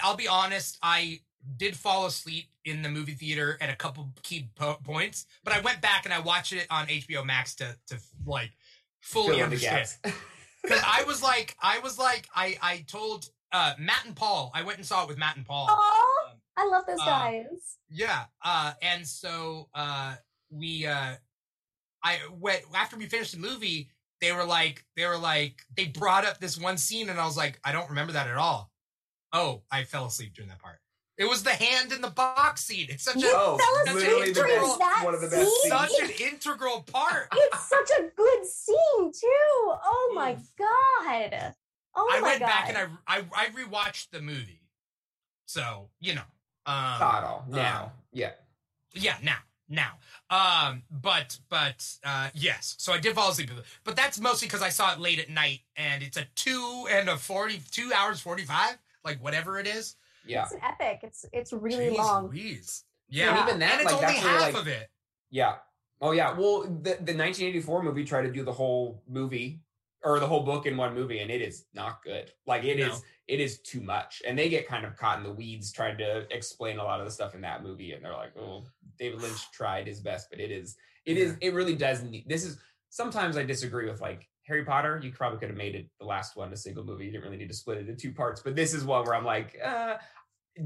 I'll 0.03 0.17
be 0.17 0.29
honest, 0.29 0.79
I 0.83 1.21
did 1.57 1.77
fall 1.77 2.07
asleep 2.07 2.47
in 2.65 2.83
the 2.83 2.89
movie 2.89 3.15
theater 3.15 3.57
at 3.61 3.71
a 3.71 3.77
couple 3.77 4.11
key 4.23 4.51
po- 4.55 4.79
points, 4.85 5.27
but 5.45 5.55
I 5.55 5.61
went 5.61 5.81
back 5.81 6.05
and 6.05 6.15
I 6.15 6.21
watched 6.21 6.53
it 6.53 6.67
on 6.71 6.87
HBO 6.87 7.25
Max 7.25 7.55
to 7.57 7.77
to 7.89 7.99
like 8.27 8.51
fully 9.01 9.37
Fill 9.37 9.45
understand. 9.45 9.89
Because 10.63 10.83
I 10.87 11.05
was 11.07 11.23
like, 11.23 11.57
I 11.61 11.79
was 11.81 11.99
like, 11.99 12.29
I 12.35 12.57
I 12.63 12.85
told 12.87 13.29
uh, 13.53 13.75
Matt 13.79 14.05
and 14.07 14.17
Paul. 14.17 14.51
I 14.55 14.63
went 14.63 14.79
and 14.79 14.87
saw 14.87 15.03
it 15.05 15.09
with 15.09 15.19
Matt 15.19 15.37
and 15.37 15.45
Paul. 15.45 15.69
Aww. 15.69 16.35
I 16.57 16.67
love 16.67 16.85
those 16.87 17.01
uh, 17.01 17.05
guys. 17.05 17.45
Uh, 17.47 17.91
yeah. 17.91 18.25
Uh, 18.45 18.73
and 18.83 19.07
so 19.07 19.69
uh, 19.75 20.15
we, 20.51 20.87
uh, 20.87 21.15
I 22.03 22.19
went 22.39 22.63
after 22.75 22.97
we 22.97 23.07
finished 23.07 23.33
the 23.33 23.39
movie. 23.39 23.91
They 24.21 24.33
were 24.33 24.45
like, 24.45 24.85
they 24.97 25.07
were 25.07 25.19
like, 25.19 25.63
they 25.77 25.87
brought 25.87 26.27
up 26.27 26.39
this 26.39 26.59
one 26.59 26.77
scene, 26.77 27.09
and 27.09 27.19
I 27.19 27.25
was 27.25 27.39
like, 27.39 27.59
I 27.65 27.73
don't 27.73 27.89
remember 27.89 28.13
that 28.13 28.29
at 28.29 28.37
all. 28.37 28.71
Oh, 29.33 29.63
I 29.71 29.85
fell 29.85 30.07
asleep 30.07 30.35
during 30.35 30.51
that 30.51 30.59
part. 30.59 30.79
It 31.19 31.29
was 31.29 31.43
the 31.43 31.51
hand 31.51 31.93
in 31.93 32.01
the 32.01 32.09
box 32.09 32.65
scene. 32.65 32.87
It's 32.89 33.05
such 33.05 33.23
a 33.23 33.27
oh, 33.27 33.59
fell 33.59 33.97
asleep 33.97 34.35
during 34.35 34.55
that 34.79 35.03
one 35.05 35.15
of 35.15 35.21
the 35.21 35.29
best 35.29 35.51
scene? 35.63 35.71
Such 35.71 36.01
an 36.01 36.11
integral 36.33 36.83
part. 36.91 37.29
It's 37.35 37.69
such 37.69 37.91
a 37.99 38.05
good 38.17 38.47
scene 38.47 39.13
too. 39.13 39.27
Oh 39.85 40.13
my 40.15 40.39
god. 40.59 41.55
Oh 41.95 42.09
I 42.11 42.21
my 42.21 42.29
went 42.29 42.41
god. 42.41 42.47
back 42.47 42.69
and 42.69 42.79
I, 43.07 43.19
I 43.19 43.25
I 43.35 43.47
rewatched 43.49 44.11
the 44.11 44.23
movie. 44.23 44.63
So 45.47 45.91
you 46.01 46.15
know, 46.15 46.23
um, 46.65 46.99
now. 47.51 47.85
Um, 47.85 47.91
yeah. 48.13 48.31
Yeah. 48.95 49.17
Now. 49.23 49.39
Now. 49.69 49.93
Um. 50.31 50.83
But 50.91 51.39
but 51.49 51.87
uh. 52.05 52.29
Yes. 52.35 52.77
So 52.79 52.93
I 52.93 52.99
did 52.99 53.15
fall 53.15 53.31
asleep. 53.31 53.51
But 53.85 53.97
that's 53.97 54.21
mostly 54.21 54.47
because 54.49 54.63
I 54.63 54.69
saw 54.71 54.93
it 54.93 55.01
late 55.01 55.19
at 55.19 55.29
night, 55.29 55.61
and 55.77 56.03
it's 56.03 56.17
a 56.17 56.27
two 56.35 56.87
and 56.91 57.09
a 57.09 57.17
forty 57.17 57.61
two 57.71 57.93
hours 57.95 58.21
forty 58.21 58.45
five, 58.45 58.79
like 59.05 59.23
whatever 59.23 59.59
it 59.59 59.67
is. 59.67 59.97
Yeah. 60.27 60.45
It's 60.45 60.53
an 60.53 60.61
epic. 60.63 61.01
It's 61.03 61.25
it's 61.33 61.53
really 61.53 61.91
Jeez 61.91 61.99
long. 61.99 62.27
Louise. 62.29 62.85
Yeah. 63.09 63.31
And 63.31 63.49
even 63.49 63.61
that, 63.61 63.81
and 63.81 63.83
it's 63.83 63.93
like, 63.93 64.09
only 64.09 64.21
half 64.21 64.41
like, 64.41 64.55
of 64.55 64.69
it. 64.69 64.89
Yeah. 65.31 65.57
Oh 66.01 66.13
yeah. 66.13 66.33
Well, 66.33 66.63
the 66.63 66.97
the 67.01 67.17
1984 67.17 67.83
movie 67.83 68.05
tried 68.05 68.23
to 68.23 68.33
do 68.33 68.45
the 68.45 68.53
whole 68.53 69.03
movie 69.09 69.61
or 70.03 70.19
the 70.19 70.27
whole 70.27 70.43
book 70.43 70.67
in 70.67 70.77
one 70.77 70.95
movie, 70.95 71.19
and 71.19 71.31
it 71.31 71.43
is 71.43 71.67
not 71.75 72.03
good. 72.03 72.33
Like 72.47 72.65
it 72.65 72.79
no. 72.79 72.87
is 72.87 73.03
it 73.31 73.39
is 73.39 73.61
too 73.61 73.81
much. 73.81 74.23
And 74.27 74.37
they 74.37 74.49
get 74.49 74.67
kind 74.67 74.85
of 74.85 74.97
caught 74.97 75.19
in 75.19 75.25
the 75.25 75.33
weeds 75.33 75.71
trying 75.71 75.97
to 75.99 76.27
explain 76.35 76.79
a 76.79 76.85
lot 76.85 76.99
of 76.99 77.07
the 77.07 77.13
stuff 77.13 77.35
in 77.37 77.41
that 77.43 77.63
movie. 77.63 77.93
And 77.93 78.05
they're 78.05 78.13
like, 78.13 78.37
oh, 78.37 78.65
David 78.99 79.23
Lynch 79.23 79.51
tried 79.53 79.87
his 79.87 80.01
best, 80.01 80.29
but 80.31 80.41
it 80.41 80.51
is, 80.51 80.77
it 81.07 81.17
is, 81.17 81.37
it 81.41 81.55
really 81.55 81.77
does 81.77 82.03
need, 82.03 82.25
this 82.29 82.45
is, 82.45 82.59
sometimes 82.89 83.37
I 83.37 83.45
disagree 83.45 83.89
with 83.89 84.01
like 84.01 84.29
Harry 84.51 84.65
Potter. 84.65 85.01
You 85.03 85.13
probably 85.13 85.39
could 85.39 85.49
have 85.49 85.57
made 85.57 85.75
it 85.75 85.87
the 85.99 86.05
last 86.05 86.37
one 86.37 86.53
a 86.53 86.57
single 86.57 86.85
movie. 86.85 87.07
You 87.07 87.13
didn't 87.13 87.25
really 87.25 87.39
need 87.39 87.49
to 87.49 87.55
split 87.55 87.79
it 87.79 87.89
into 87.89 87.95
two 87.95 88.13
parts, 88.13 88.43
but 88.43 88.55
this 88.55 88.75
is 88.75 88.85
one 88.85 89.05
where 89.05 89.15
I'm 89.15 89.25
like, 89.25 89.59
uh, 89.65 89.95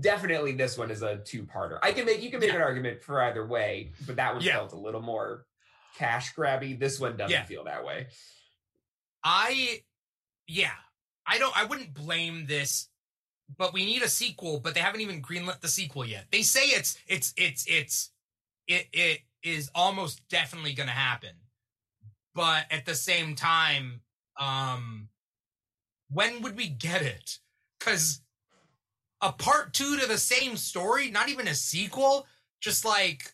definitely 0.01 0.53
this 0.53 0.77
one 0.77 0.90
is 0.90 1.03
a 1.03 1.18
two-parter. 1.18 1.79
I 1.83 1.92
can 1.92 2.07
make, 2.07 2.23
you 2.23 2.31
can 2.31 2.40
make 2.40 2.49
yeah. 2.49 2.57
an 2.57 2.62
argument 2.62 3.03
for 3.03 3.23
either 3.23 3.47
way, 3.47 3.92
but 4.07 4.16
that 4.16 4.35
one 4.35 4.42
yeah. 4.42 4.55
felt 4.55 4.73
a 4.73 4.79
little 4.79 5.03
more 5.03 5.44
cash 5.97 6.35
grabby. 6.35 6.81
This 6.81 6.99
one 6.99 7.16
doesn't 7.16 7.31
yeah. 7.31 7.44
feel 7.44 7.64
that 7.64 7.85
way. 7.85 8.07
I, 9.23 9.83
yeah, 10.49 10.70
I 11.27 11.38
don't. 11.38 11.57
I 11.57 11.64
wouldn't 11.64 11.94
blame 11.94 12.47
this, 12.47 12.88
but 13.57 13.73
we 13.73 13.85
need 13.85 14.03
a 14.03 14.09
sequel. 14.09 14.61
But 14.61 14.75
they 14.75 14.81
haven't 14.81 15.03
even 15.03 15.23
greenlit 15.23 15.61
the 15.61 15.68
sequel 15.68 16.05
yet. 16.05 16.27
They 16.33 16.42
say 16.42 16.62
it's 16.62 16.99
it's 17.07 17.33
it's 17.37 17.64
it's 17.68 18.11
it 18.66 18.87
it 18.92 19.20
is 19.42 19.70
almost 19.75 20.27
definitely 20.29 20.73
going 20.73 20.88
to 20.88 20.94
happen. 20.94 21.31
But 22.35 22.66
at 22.70 22.85
the 22.85 22.94
same 22.94 23.35
time, 23.35 24.01
um, 24.38 25.09
when 26.11 26.42
would 26.42 26.57
we 26.57 26.68
get 26.68 27.03
it? 27.03 27.38
Because 27.79 28.20
a 29.20 29.33
part 29.33 29.73
two 29.73 29.99
to 29.99 30.07
the 30.07 30.18
same 30.18 30.57
story, 30.57 31.11
not 31.11 31.29
even 31.29 31.49
a 31.49 31.55
sequel, 31.55 32.27
just 32.61 32.85
like 32.85 33.33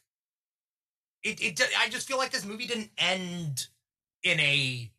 it. 1.22 1.40
It. 1.40 1.60
I 1.78 1.88
just 1.88 2.06
feel 2.06 2.18
like 2.18 2.30
this 2.30 2.44
movie 2.44 2.66
didn't 2.66 2.90
end 2.98 3.68
in 4.22 4.38
a 4.40 4.90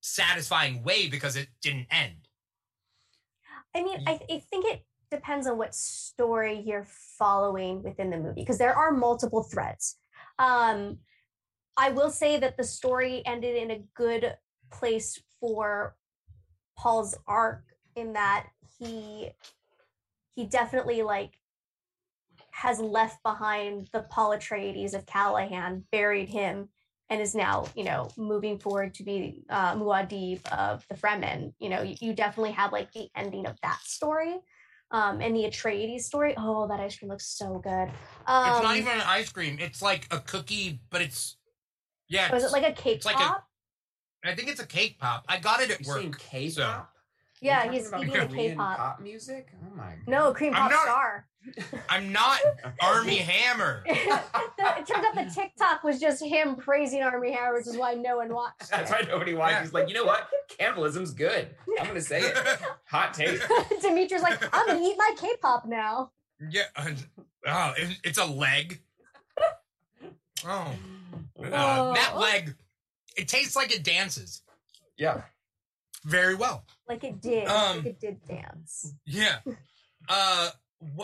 satisfying 0.00 0.82
way 0.82 1.08
because 1.08 1.36
it 1.36 1.48
didn't 1.62 1.86
end. 1.90 2.28
I 3.74 3.82
mean, 3.82 4.02
I, 4.06 4.18
I 4.28 4.42
think 4.50 4.64
it 4.66 4.84
depends 5.10 5.46
on 5.46 5.58
what 5.58 5.74
story 5.74 6.62
you're 6.64 6.86
following 7.18 7.82
within 7.82 8.10
the 8.10 8.16
movie 8.16 8.40
because 8.42 8.58
there 8.58 8.74
are 8.74 8.92
multiple 8.92 9.42
threads. 9.42 9.96
Um, 10.38 10.98
I 11.76 11.90
will 11.90 12.10
say 12.10 12.38
that 12.38 12.56
the 12.56 12.64
story 12.64 13.22
ended 13.24 13.56
in 13.56 13.70
a 13.70 13.82
good 13.94 14.34
place 14.70 15.20
for 15.40 15.96
Paul's 16.76 17.16
arc 17.26 17.64
in 17.96 18.12
that 18.14 18.46
he 18.78 19.30
he 20.34 20.46
definitely 20.46 21.02
like 21.02 21.32
has 22.50 22.80
left 22.80 23.22
behind 23.22 23.88
the 23.92 24.02
Paul 24.10 24.30
Atreides 24.30 24.94
of 24.94 25.06
Caladan, 25.06 25.82
buried 25.90 26.28
him, 26.28 26.68
and 27.08 27.20
is 27.20 27.34
now, 27.34 27.66
you 27.74 27.84
know, 27.84 28.08
moving 28.16 28.58
forward 28.58 28.94
to 28.94 29.02
be 29.02 29.42
uh, 29.50 29.74
Muad'Dib 29.74 30.46
of 30.52 30.86
the 30.88 30.94
Fremen. 30.94 31.52
You 31.58 31.68
know, 31.70 31.82
you, 31.82 31.96
you, 32.00 32.14
definitely 32.14 32.52
have 32.52 32.72
like 32.72 32.92
the 32.92 33.08
ending 33.16 33.46
of 33.46 33.56
that 33.62 33.80
story. 33.82 34.36
Um, 34.92 35.20
and 35.20 35.34
the 35.34 35.44
Atreides 35.44 36.02
story. 36.02 36.34
Oh, 36.36 36.66
that 36.68 36.80
ice 36.80 36.98
cream 36.98 37.10
looks 37.10 37.26
so 37.26 37.60
good. 37.62 37.90
Um, 38.26 38.50
it's 38.50 38.62
not 38.62 38.72
um, 38.72 38.76
even 38.76 38.92
an 38.92 39.02
ice 39.06 39.30
cream. 39.30 39.58
It's 39.60 39.80
like 39.80 40.06
a 40.10 40.18
cookie, 40.18 40.80
but 40.90 41.00
it's 41.00 41.36
yeah. 42.10 42.32
Was 42.32 42.44
it 42.44 42.52
like 42.52 42.64
a 42.64 42.72
cake 42.72 43.02
pop? 43.02 43.14
Like 43.14 43.24
a, 43.24 44.30
I 44.32 44.34
think 44.34 44.48
it's 44.48 44.60
a 44.60 44.66
cake 44.66 44.98
pop. 44.98 45.24
I 45.28 45.38
got 45.38 45.62
it 45.62 45.70
at 45.70 45.80
You're 45.80 46.02
work. 46.02 46.18
Cake 46.18 46.52
so. 46.52 46.64
pop. 46.64 46.92
Yeah, 47.40 47.70
he's 47.70 47.90
eating 47.92 48.16
a 48.16 48.26
K-pop. 48.26 48.76
pop 48.76 49.00
music. 49.00 49.48
Oh 49.54 49.74
my! 49.74 49.84
God. 49.84 49.98
No, 50.06 50.34
cream 50.34 50.52
pop 50.52 50.70
not, 50.70 50.82
star. 50.82 51.26
I'm 51.88 52.12
not 52.12 52.38
Armie 52.82 53.16
Hammer. 53.16 53.82
it 53.86 54.86
turns 54.86 55.06
out 55.06 55.14
the 55.14 55.30
TikTok 55.34 55.82
was 55.82 55.98
just 55.98 56.22
him 56.22 56.56
praising 56.56 57.02
Armie 57.02 57.32
Hammer, 57.32 57.54
which 57.54 57.66
is 57.66 57.78
why 57.78 57.94
no 57.94 58.18
one 58.18 58.34
watched. 58.34 58.70
That's 58.70 58.90
why 58.90 59.06
nobody 59.08 59.32
watched. 59.32 59.52
Yeah. 59.52 59.62
He's 59.62 59.72
like, 59.72 59.88
you 59.88 59.94
know 59.94 60.04
what? 60.04 60.28
Cannibalism's 60.58 61.12
good. 61.12 61.48
I'm 61.78 61.86
gonna 61.86 62.02
say 62.02 62.20
it. 62.20 62.36
Hot 62.84 63.14
take. 63.14 63.40
Demetrius 63.80 64.22
like, 64.22 64.42
I'm 64.54 64.66
gonna 64.66 64.86
eat 64.86 64.96
my 64.98 65.14
K-pop 65.18 65.66
now. 65.66 66.10
Yeah. 66.50 66.64
Oh, 67.46 67.72
it's 68.04 68.18
a 68.18 68.26
leg. 68.26 68.82
Oh, 70.44 70.74
uh, 71.44 71.92
that 71.94 72.16
leg. 72.16 72.54
It 73.16 73.28
tastes 73.28 73.56
like 73.56 73.74
it 73.74 73.82
dances. 73.82 74.42
Yeah 74.96 75.22
very 76.04 76.34
well. 76.34 76.64
Like 76.88 77.04
it 77.04 77.20
did. 77.20 77.46
Um, 77.46 77.78
like 77.78 77.86
it 77.86 78.00
did 78.00 78.24
dance. 78.26 78.94
Yeah. 79.06 79.38
uh. 80.08 80.50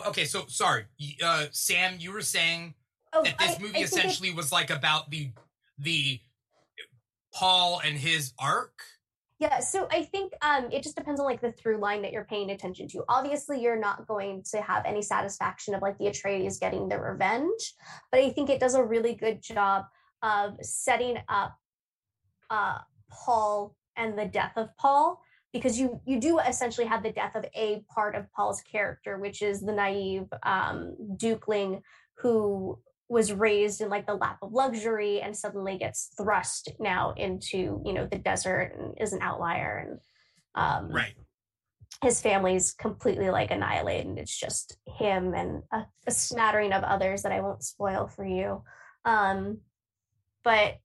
Okay. 0.06 0.24
So 0.24 0.44
sorry, 0.48 0.84
uh, 1.22 1.46
Sam. 1.52 1.96
You 1.98 2.12
were 2.12 2.22
saying 2.22 2.74
oh, 3.12 3.22
that 3.22 3.38
this 3.38 3.56
I, 3.58 3.62
movie 3.62 3.78
I 3.78 3.82
essentially 3.82 4.32
was 4.32 4.52
like 4.52 4.70
about 4.70 5.10
the 5.10 5.30
the 5.78 6.20
Paul 7.32 7.80
and 7.84 7.96
his 7.96 8.32
arc. 8.38 8.82
Yeah, 9.38 9.60
so 9.60 9.86
I 9.90 10.04
think 10.04 10.32
um, 10.40 10.68
it 10.72 10.82
just 10.82 10.96
depends 10.96 11.20
on 11.20 11.26
like 11.26 11.42
the 11.42 11.52
through 11.52 11.76
line 11.76 12.00
that 12.02 12.12
you're 12.12 12.24
paying 12.24 12.50
attention 12.52 12.88
to. 12.88 13.04
Obviously, 13.06 13.60
you're 13.60 13.78
not 13.78 14.06
going 14.06 14.42
to 14.52 14.62
have 14.62 14.86
any 14.86 15.02
satisfaction 15.02 15.74
of 15.74 15.82
like 15.82 15.98
the 15.98 16.06
Atreides 16.06 16.58
getting 16.58 16.88
their 16.88 17.02
revenge, 17.02 17.74
but 18.10 18.20
I 18.20 18.30
think 18.30 18.48
it 18.48 18.60
does 18.60 18.74
a 18.74 18.82
really 18.82 19.14
good 19.14 19.42
job 19.42 19.84
of 20.26 20.56
setting 20.60 21.18
up 21.28 21.56
uh, 22.50 22.78
Paul 23.10 23.76
and 23.96 24.18
the 24.18 24.26
death 24.26 24.52
of 24.56 24.68
Paul 24.76 25.22
because 25.52 25.78
you 25.78 26.00
you 26.04 26.20
do 26.20 26.38
essentially 26.40 26.86
have 26.86 27.02
the 27.02 27.12
death 27.12 27.34
of 27.34 27.46
a 27.54 27.84
part 27.88 28.14
of 28.14 28.30
Paul's 28.32 28.60
character, 28.60 29.18
which 29.18 29.40
is 29.40 29.60
the 29.60 29.72
naive 29.72 30.26
um, 30.42 30.96
Dukeling 31.16 31.80
who 32.18 32.78
was 33.08 33.32
raised 33.32 33.80
in 33.80 33.88
like 33.88 34.06
the 34.06 34.14
lap 34.14 34.38
of 34.42 34.52
luxury 34.52 35.20
and 35.20 35.36
suddenly 35.36 35.78
gets 35.78 36.10
thrust 36.18 36.72
now 36.80 37.12
into 37.16 37.80
you 37.84 37.92
know 37.92 38.06
the 38.10 38.18
desert 38.18 38.74
and 38.76 38.94
is 39.00 39.12
an 39.12 39.22
outlier 39.22 39.86
and 39.86 40.00
um, 40.56 40.90
right. 40.90 41.14
his 42.02 42.20
family's 42.20 42.72
completely 42.72 43.30
like 43.30 43.52
annihilated 43.52 44.06
and 44.06 44.18
it's 44.18 44.36
just 44.36 44.76
him 44.98 45.34
and 45.34 45.62
a, 45.72 45.86
a 46.08 46.10
smattering 46.10 46.72
of 46.72 46.82
others 46.82 47.22
that 47.22 47.30
i 47.30 47.40
won't 47.40 47.62
spoil 47.62 48.08
for 48.08 48.26
you. 48.26 48.62
Um, 49.04 49.58
but 50.46 50.78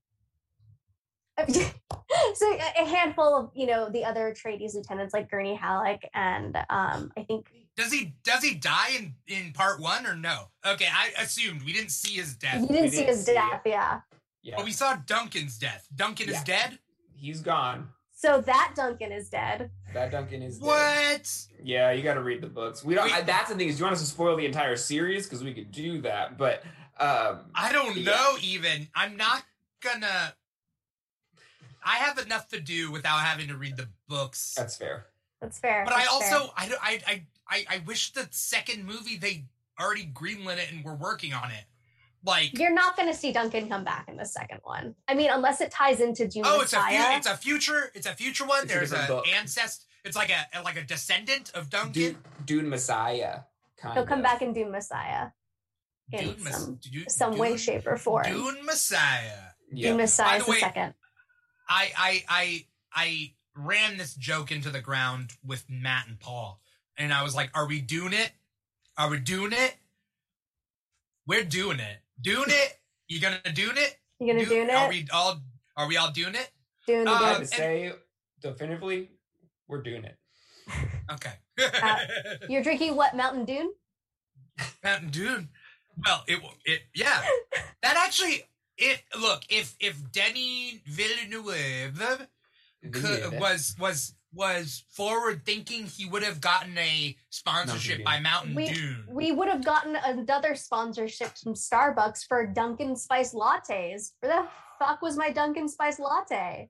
so 1.48 2.58
a 2.80 2.86
handful 2.86 3.36
of 3.36 3.52
you 3.54 3.68
know 3.68 3.90
the 3.90 4.04
other 4.04 4.34
Atreides 4.34 4.74
lieutenants 4.74 5.14
like 5.14 5.30
Gurney 5.30 5.56
Halleck 5.56 6.10
and 6.16 6.58
um, 6.70 7.12
I 7.16 7.24
think 7.28 7.46
does 7.78 7.94
he 7.94 8.16
does 8.24 8.44
he 8.44 8.56
die 8.56 8.90
in 8.98 9.14
in 9.28 9.54
part 9.54 9.80
one 9.80 10.06
or 10.08 10.16
no? 10.16 10.46
Okay, 10.66 10.88
I 10.92 11.12
assumed 11.22 11.62
we 11.64 11.74
didn't 11.74 11.92
see 11.92 12.18
his 12.18 12.36
death. 12.36 12.62
You 12.62 12.68
didn't, 12.68 12.76
didn't 12.76 12.92
see 12.92 13.04
his 13.04 13.26
see 13.26 13.34
death, 13.34 13.62
it. 13.64 13.70
yeah. 13.70 14.02
Yeah. 14.44 14.56
But 14.58 14.66
we 14.66 14.72
saw 14.72 14.98
Duncan's 15.06 15.60
death. 15.60 15.88
Duncan 15.96 16.28
yeah. 16.28 16.38
is 16.38 16.44
dead. 16.44 16.80
He's 17.16 17.42
gone. 17.42 17.90
So 18.12 18.42
that 18.42 18.74
Duncan 18.76 19.12
is 19.12 19.30
dead. 19.30 19.70
That 19.94 20.12
Duncan 20.12 20.42
is 20.42 20.60
what? 20.60 20.74
Dead. 20.76 21.28
Yeah, 21.64 21.92
you 21.92 22.02
got 22.02 22.16
to 22.16 22.24
read 22.24 22.42
the 22.42 22.48
books. 22.48 22.84
We 22.84 22.96
don't. 22.96 23.12
I, 23.12 23.22
that's 23.22 23.50
the 23.50 23.56
thing 23.56 23.70
is, 23.70 23.76
do 23.76 23.80
you 23.80 23.86
want 23.86 23.94
us 23.94 24.02
to 24.02 24.08
spoil 24.08 24.36
the 24.36 24.46
entire 24.46 24.76
series? 24.76 25.28
Because 25.28 25.44
we 25.44 25.54
could 25.54 25.72
do 25.72 26.02
that, 26.02 26.38
but 26.38 26.64
um 27.00 27.40
I 27.56 27.72
don't 27.72 27.98
yeah. 27.98 28.12
know. 28.12 28.38
Even 28.42 28.88
I'm 28.96 29.18
not 29.18 29.44
gonna. 29.82 30.36
I 31.84 31.96
have 31.96 32.20
enough 32.20 32.48
to 32.50 32.60
do 32.60 32.92
without 32.92 33.20
having 33.20 33.48
to 33.48 33.58
read 33.58 33.78
the 33.78 33.88
books. 34.08 34.54
That's 34.56 34.78
fair. 34.78 35.08
That's 35.42 35.60
fair. 35.60 35.84
But 35.86 35.96
That's 35.96 36.08
I 36.08 36.12
also. 36.12 36.54
I, 36.56 36.72
I 36.82 37.02
I 37.08 37.24
I, 37.48 37.66
I 37.70 37.82
wish 37.86 38.14
the 38.14 38.28
second 38.32 38.86
movie 38.86 39.18
they 39.18 39.46
already 39.80 40.06
greenlit 40.14 40.58
it 40.58 40.72
and 40.72 40.86
were 40.86 40.96
working 40.96 41.34
on 41.34 41.52
it. 41.52 41.66
Like 42.24 42.58
you're 42.58 42.74
not 42.74 42.96
going 42.96 43.10
to 43.12 43.16
see 43.16 43.32
Duncan 43.32 43.68
come 43.68 43.84
back 43.84 44.08
in 44.08 44.16
the 44.16 44.26
second 44.26 44.60
one. 44.64 44.96
I 45.08 45.16
mean, 45.16 45.32
unless 45.32 45.60
it 45.60 45.72
ties 45.72 46.00
into 46.00 46.28
Dune. 46.28 46.44
Oh, 46.46 46.62
it's 46.62 46.74
a 46.74 46.78
fu- 46.78 46.86
it's 46.90 47.28
a 47.28 47.36
future 47.36 47.92
it's 47.96 48.06
a 48.06 48.14
future 48.14 48.46
one. 48.46 48.64
It's 48.64 48.74
There's 48.74 48.92
an 48.92 49.22
ancestor. 49.36 49.86
It's 50.06 50.16
like 50.16 50.32
a 50.32 50.62
like 50.62 50.78
a 50.78 50.84
descendant 50.84 51.52
of 51.56 51.70
Duncan. 51.70 51.92
Dune, 51.92 52.18
Dune 52.46 52.70
Messiah. 52.70 53.40
He'll 53.94 54.06
come 54.06 54.22
back 54.22 54.44
in 54.44 54.54
Dune 54.54 54.72
Messiah. 54.72 55.30
In 56.12 56.34
Dune 56.36 56.40
some, 56.52 56.76
Dune, 56.76 57.10
some 57.10 57.38
way, 57.38 57.58
shape, 57.58 57.88
or 57.88 57.98
form. 57.98 58.26
Dune 58.26 58.66
Messiah. 58.66 59.51
Yeah. 59.72 59.90
Dune 59.90 59.98
Messiah 59.98 60.38
is 60.38 60.46
the, 60.46 60.52
way, 60.52 60.60
second. 60.60 60.94
I 61.70 61.92
I 61.98 62.24
I 62.30 62.66
I 62.94 63.34
ran 63.56 63.98
this 63.98 64.14
joke 64.14 64.52
into 64.52 64.70
the 64.70 64.82
ground 64.82 65.32
with 65.46 65.66
Matt 65.70 66.08
and 66.08 66.20
Paul 66.20 66.62
and 66.98 67.14
I 67.14 67.24
was 67.24 67.36
like, 67.36 67.50
"Are 67.56 67.68
we 67.68 67.82
doing 67.82 68.14
it? 68.14 68.32
Are 68.98 69.10
we 69.10 69.20
doing 69.20 69.52
it? 69.52 69.76
We're 71.28 71.44
doing 71.44 71.80
it. 71.80 71.98
Doing 72.22 72.50
it. 72.50 72.80
You 73.08 73.20
gonna 73.20 73.40
doing 73.54 73.78
it? 73.78 73.98
You 74.20 74.28
gonna 74.28 74.46
do, 74.46 74.50
doing 74.50 74.70
it? 74.70 74.76
Are 74.76 74.90
we 74.90 75.08
all? 75.12 75.42
Are 75.76 75.88
we 75.88 75.98
all 75.98 76.12
doing 76.12 76.36
it? 76.36 76.52
Doing 76.88 77.02
it. 77.02 77.08
Um, 77.08 77.42
to 77.42 77.48
say 77.48 77.92
definitively, 78.42 79.10
we're 79.68 79.82
doing 79.82 80.06
it. 80.06 80.18
Okay. 81.12 81.34
uh, 81.84 81.98
you're 82.50 82.64
drinking 82.64 82.96
what? 82.96 83.18
Mountain 83.18 83.44
Dune. 83.44 83.74
Mountain 84.82 85.10
Dune. 85.10 85.50
Well, 86.06 86.24
it 86.26 86.40
it 86.64 86.82
yeah. 86.96 87.22
that 87.84 87.98
actually 87.98 88.44
it 88.78 89.02
look 89.20 89.44
if 89.50 89.76
if 89.80 90.12
Denis 90.12 90.80
Villeneuve 90.86 92.28
could, 92.92 93.40
was 93.40 93.76
was 93.80 94.16
was 94.34 94.84
forward 94.90 95.46
thinking, 95.46 95.86
he 95.86 96.06
would 96.06 96.24
have 96.24 96.40
gotten 96.40 96.78
a 96.78 97.16
sponsorship 97.30 98.04
by 98.04 98.20
Mountain 98.20 98.56
we, 98.56 98.70
Dune. 98.70 99.06
We 99.10 99.32
would 99.32 99.50
have 99.50 99.64
gotten 99.64 99.96
another 99.96 100.56
sponsorship 100.56 101.38
from 101.38 101.54
Starbucks 101.54 102.28
for 102.28 102.48
Dunkin' 102.48 102.96
Spice 102.96 103.34
lattes. 103.34 104.12
Where 104.20 104.42
the 104.42 104.48
fuck 104.80 105.02
was 105.02 105.18
my 105.18 105.32
Dunkin' 105.32 105.68
Spice 105.68 106.00
latte? 106.00 106.70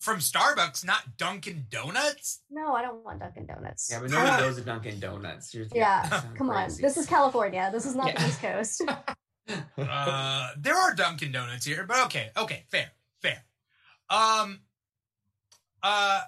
From 0.00 0.18
Starbucks, 0.18 0.84
not 0.84 1.18
Dunkin' 1.18 1.66
Donuts? 1.68 2.42
No, 2.50 2.72
I 2.74 2.82
don't 2.82 3.04
want 3.04 3.20
Dunkin' 3.20 3.46
Donuts. 3.46 3.88
Yeah, 3.90 4.00
but 4.00 4.10
nobody 4.10 4.42
knows 4.42 4.58
a 4.58 4.62
Dunkin' 4.62 5.00
Donuts. 5.00 5.52
You're, 5.52 5.66
yeah, 5.74 6.08
come 6.36 6.48
crazy. 6.48 6.76
on. 6.76 6.82
This 6.82 6.96
is 6.96 7.06
California. 7.06 7.70
This 7.72 7.84
is 7.84 7.94
not 7.94 8.06
yeah. 8.06 8.22
the 8.22 8.28
East 8.28 8.40
Coast. 8.40 8.82
uh, 9.78 10.50
there 10.58 10.76
are 10.76 10.94
Dunkin' 10.94 11.32
Donuts 11.32 11.64
here, 11.64 11.84
but 11.86 12.04
okay, 12.06 12.30
okay, 12.36 12.64
fair, 12.70 12.90
fair. 13.20 13.44
Um, 14.08 14.60
uh, 15.82 16.22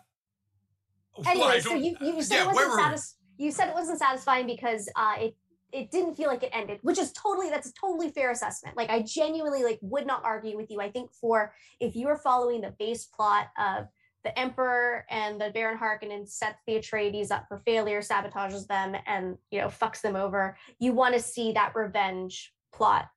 anyway, 1.27 1.61
so 1.61 1.75
you, 1.75 1.97
you 2.01 2.23
said 2.23 2.37
yeah, 2.37 2.51
it 2.51 2.55
wasn't 2.55 2.81
satis- 2.81 3.17
you 3.39 3.51
said 3.51 3.69
it 3.69 3.75
wasn't 3.75 3.99
satisfying 3.99 4.47
because 4.47 4.89
uh, 4.97 5.15
it 5.19 5.37
it 5.73 5.91
didn't 5.91 6.15
feel 6.15 6.29
like 6.29 6.43
it 6.43 6.51
ended, 6.53 6.79
which 6.83 6.99
is 6.99 7.13
totally 7.13 7.51
that's 7.51 7.69
a 7.69 7.73
totally 7.73 8.11
fair 8.11 8.31
assessment. 8.31 8.77
Like 8.77 8.91
I 8.91 9.03
genuinely 9.03 9.65
like 9.65 9.79
would 9.83 10.07
not 10.07 10.23
argue 10.25 10.57
with 10.57 10.71
you. 10.71 10.81
I 10.81 10.91
think 10.91 11.13
for 11.13 11.55
if 11.81 11.97
you 11.97 12.09
are 12.09 12.19
following 12.19 12.61
the 12.61 12.75
base 12.79 13.05
plot 13.07 13.49
of 13.59 13.89
the 14.25 14.39
Emperor 14.39 15.05
and 15.11 15.41
the 15.41 15.51
Baron 15.51 15.79
Harkonnen 15.79 16.29
sets 16.29 16.61
the 16.67 16.75
Atreides 16.75 17.31
up 17.33 17.47
for 17.49 17.59
failure, 17.59 18.01
sabotages 18.01 18.67
them, 18.67 18.95
and 19.07 19.37
you 19.51 19.61
know 19.61 19.69
fucks 19.69 20.01
them 20.01 20.17
over. 20.17 20.57
You 20.79 20.93
want 20.93 21.15
to 21.15 21.21
see 21.21 21.53
that 21.53 21.75
revenge 21.75 22.53
plot 22.73 23.09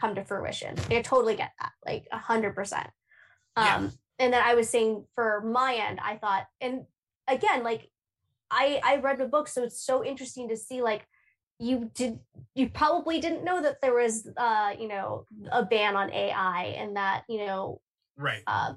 come 0.00 0.14
to 0.14 0.24
fruition. 0.24 0.76
I 0.90 1.02
totally 1.02 1.36
get 1.36 1.52
that, 1.60 1.72
like 1.86 2.06
a 2.12 2.18
hundred 2.18 2.54
percent. 2.54 2.88
Um, 3.56 3.92
and 4.18 4.32
then 4.32 4.42
I 4.42 4.54
was 4.54 4.68
saying 4.68 5.04
for 5.14 5.42
my 5.42 5.74
end, 5.74 6.00
I 6.02 6.16
thought, 6.16 6.46
and 6.60 6.86
again 7.28 7.62
like 7.62 7.88
i 8.50 8.80
i 8.84 8.96
read 8.96 9.18
the 9.18 9.26
book 9.26 9.48
so 9.48 9.62
it's 9.62 9.84
so 9.84 10.04
interesting 10.04 10.48
to 10.48 10.56
see 10.56 10.82
like 10.82 11.06
you 11.58 11.90
did 11.94 12.18
you 12.54 12.68
probably 12.68 13.20
didn't 13.20 13.44
know 13.44 13.62
that 13.62 13.80
there 13.80 13.94
was 13.94 14.28
uh 14.36 14.72
you 14.78 14.88
know 14.88 15.26
a 15.50 15.64
ban 15.64 15.96
on 15.96 16.12
ai 16.12 16.74
and 16.76 16.96
that 16.96 17.22
you 17.28 17.46
know 17.46 17.80
right 18.16 18.42
um 18.46 18.76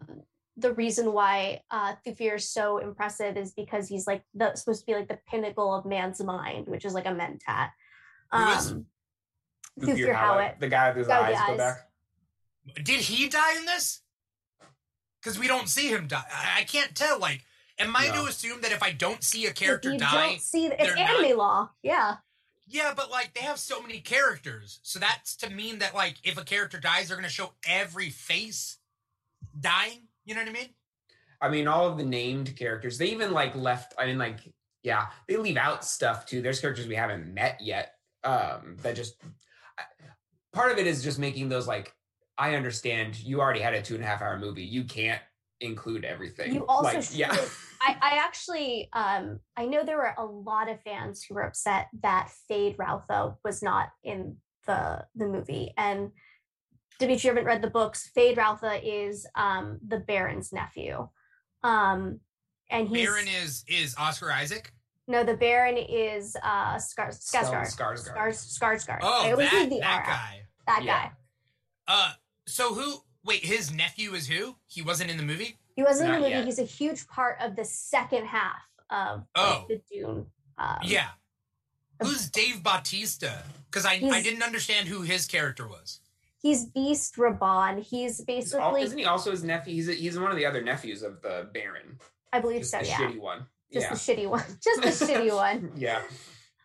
the 0.57 0.73
reason 0.73 1.11
why 1.11 1.59
uh 1.71 1.95
Thufir 2.05 2.35
is 2.35 2.49
so 2.49 2.77
impressive 2.77 3.35
is 3.35 3.51
because 3.53 3.87
he's 3.89 4.07
like 4.07 4.23
the, 4.33 4.55
supposed 4.55 4.81
to 4.81 4.85
be 4.85 4.93
like 4.93 5.09
the 5.09 5.19
pinnacle 5.29 5.73
of 5.75 5.85
man's 5.85 6.23
mind, 6.23 6.67
which 6.67 6.85
is 6.85 6.93
like 6.93 7.05
a 7.05 7.09
mentat. 7.09 7.71
Um, 8.31 8.85
Thufir 9.79 10.15
Hawat, 10.15 10.59
the 10.59 10.69
guy 10.69 10.91
whose 10.91 11.07
eyes, 11.09 11.35
eyes 11.35 11.47
go 11.47 11.57
back. 11.57 11.89
Did 12.75 13.01
he 13.01 13.27
die 13.27 13.57
in 13.57 13.65
this? 13.65 14.01
Because 15.21 15.37
we 15.37 15.47
don't 15.47 15.67
see 15.67 15.89
him 15.89 16.07
die. 16.07 16.23
I, 16.31 16.61
I 16.61 16.63
can't 16.63 16.95
tell. 16.95 17.19
Like 17.19 17.43
Am 17.77 17.95
I 17.95 18.07
no. 18.07 18.23
to 18.23 18.29
assume 18.29 18.61
that 18.61 18.71
if 18.71 18.81
I 18.81 18.91
don't 18.91 19.23
see 19.23 19.45
a 19.47 19.51
character 19.51 19.91
you 19.91 19.99
die, 19.99 20.29
don't 20.29 20.41
see 20.41 20.69
the, 20.69 20.81
it's 20.81 20.95
anime 20.95 21.29
not, 21.29 21.37
law? 21.37 21.69
Yeah. 21.83 22.15
Yeah, 22.67 22.93
but 22.95 23.11
like 23.11 23.33
they 23.33 23.41
have 23.41 23.59
so 23.59 23.81
many 23.81 23.99
characters, 23.99 24.79
so 24.81 24.97
that's 24.97 25.35
to 25.37 25.51
mean 25.51 25.79
that 25.79 25.93
like 25.93 26.15
if 26.23 26.37
a 26.39 26.43
character 26.43 26.79
dies, 26.79 27.07
they're 27.07 27.17
gonna 27.17 27.29
show 27.29 27.51
every 27.67 28.09
face 28.09 28.77
dying. 29.59 30.07
You 30.23 30.33
know 30.33 30.41
what 30.41 30.49
I 30.49 30.53
mean? 30.53 30.69
I 31.41 31.49
mean, 31.49 31.67
all 31.67 31.87
of 31.87 31.97
the 31.97 32.05
named 32.05 32.55
characters. 32.55 32.97
They 32.97 33.07
even 33.07 33.33
like 33.33 33.55
left. 33.55 33.93
I 33.99 34.07
mean, 34.07 34.17
like 34.17 34.39
yeah, 34.81 35.07
they 35.27 35.37
leave 35.37 35.57
out 35.57 35.85
stuff 35.85 36.25
too. 36.25 36.41
There's 36.41 36.59
characters 36.59 36.87
we 36.87 36.95
haven't 36.95 37.31
met 37.31 37.59
yet. 37.61 37.93
Um, 38.23 38.77
that 38.81 38.95
just 38.95 39.21
part 40.53 40.71
of 40.71 40.77
it 40.77 40.87
is 40.87 41.03
just 41.03 41.19
making 41.19 41.49
those 41.49 41.67
like 41.67 41.93
I 42.37 42.55
understand 42.55 43.19
you 43.19 43.41
already 43.41 43.61
had 43.61 43.73
a 43.73 43.81
two 43.81 43.95
and 43.95 44.03
a 44.03 44.07
half 44.07 44.21
hour 44.21 44.37
movie. 44.39 44.63
You 44.63 44.83
can't 44.83 45.21
include 45.61 46.03
everything. 46.03 46.53
You 46.53 46.65
also 46.65 46.97
like, 46.97 47.17
yeah. 47.17 47.35
I, 47.81 47.97
I 48.01 48.17
actually 48.17 48.89
um 48.93 49.39
I 49.55 49.65
know 49.65 49.83
there 49.83 49.97
were 49.97 50.15
a 50.17 50.25
lot 50.25 50.69
of 50.69 50.81
fans 50.81 51.23
who 51.23 51.35
were 51.35 51.43
upset 51.43 51.87
that 52.01 52.31
Feyd-Rautha 52.49 53.35
was 53.43 53.61
not 53.61 53.89
in 54.03 54.37
the 54.65 55.05
the 55.15 55.27
movie. 55.27 55.73
And 55.77 56.11
Dimithri, 56.99 57.23
you 57.25 57.29
haven't 57.29 57.45
read 57.45 57.61
the 57.61 57.69
books. 57.69 58.09
Feyd-Rautha 58.17 58.81
is 58.83 59.27
um 59.35 59.79
the 59.85 59.99
Baron's 59.99 60.51
nephew. 60.51 61.07
Um 61.63 62.19
and 62.69 62.87
he's 62.87 63.07
Baron 63.07 63.27
is 63.27 63.63
is 63.67 63.95
Oscar 63.97 64.31
Isaac? 64.31 64.71
No, 65.07 65.23
the 65.23 65.35
Baron 65.35 65.77
is 65.77 66.35
uh 66.43 66.75
Skar- 66.75 67.09
Skarsgård. 67.09 67.75
Skarsgård. 67.75 68.33
Skarsgård. 68.33 68.99
Oh, 69.01 69.35
that, 69.35 69.69
that 69.69 70.05
guy. 70.05 70.41
That 70.67 70.83
yeah. 70.83 71.03
guy. 71.03 71.11
Uh 71.87 72.11
so 72.47 72.73
who 72.73 73.01
Wait, 73.25 73.43
his 73.43 73.73
nephew 73.73 74.13
is 74.13 74.27
who? 74.27 74.55
He 74.67 74.83
wasn't 74.83 75.09
in 75.09 75.17
the 75.17 75.23
movie. 75.23 75.57
He 75.75 75.81
wasn't 75.81 76.09
Not 76.09 76.17
in 76.17 76.21
the 76.21 76.27
movie. 76.29 76.39
Yet. 76.39 76.45
He's 76.45 76.59
a 76.59 76.63
huge 76.63 77.07
part 77.07 77.37
of 77.41 77.55
the 77.55 77.65
second 77.65 78.27
half 78.27 78.61
of 78.91 79.23
oh. 79.33 79.65
the 79.67 79.81
Dune. 79.91 80.27
Um, 80.59 80.77
yeah. 80.83 81.07
Who's 82.01 82.29
Dave 82.29 82.61
Bautista? 82.61 83.43
Because 83.65 83.85
I 83.85 83.93
I 84.11 84.21
didn't 84.21 84.43
understand 84.43 84.87
who 84.87 85.01
his 85.01 85.25
character 85.25 85.67
was. 85.67 86.01
He's 86.41 86.65
Beast 86.65 87.15
Rabban. 87.15 87.81
He's 87.81 88.21
basically. 88.21 88.83
Isn't 88.83 88.97
he 88.97 89.05
also 89.05 89.31
his 89.31 89.43
nephew? 89.43 89.73
He's 89.73 89.89
a, 89.89 89.93
he's 89.93 90.19
one 90.19 90.29
of 90.29 90.37
the 90.37 90.45
other 90.45 90.61
nephews 90.61 91.01
of 91.01 91.21
the 91.21 91.49
Baron. 91.53 91.97
I 92.31 92.39
believe 92.39 92.59
Just 92.59 92.71
so. 92.71 92.79
the 92.79 92.85
Yeah, 92.85 92.97
shitty 92.97 93.19
one. 93.19 93.47
Just 93.75 94.07
yeah. 94.07 94.15
the 94.15 94.21
shitty 94.23 94.29
one. 94.29 94.43
Just 94.63 94.81
the 94.81 95.05
shitty 95.05 95.35
one. 95.35 95.71
yeah. 95.75 96.01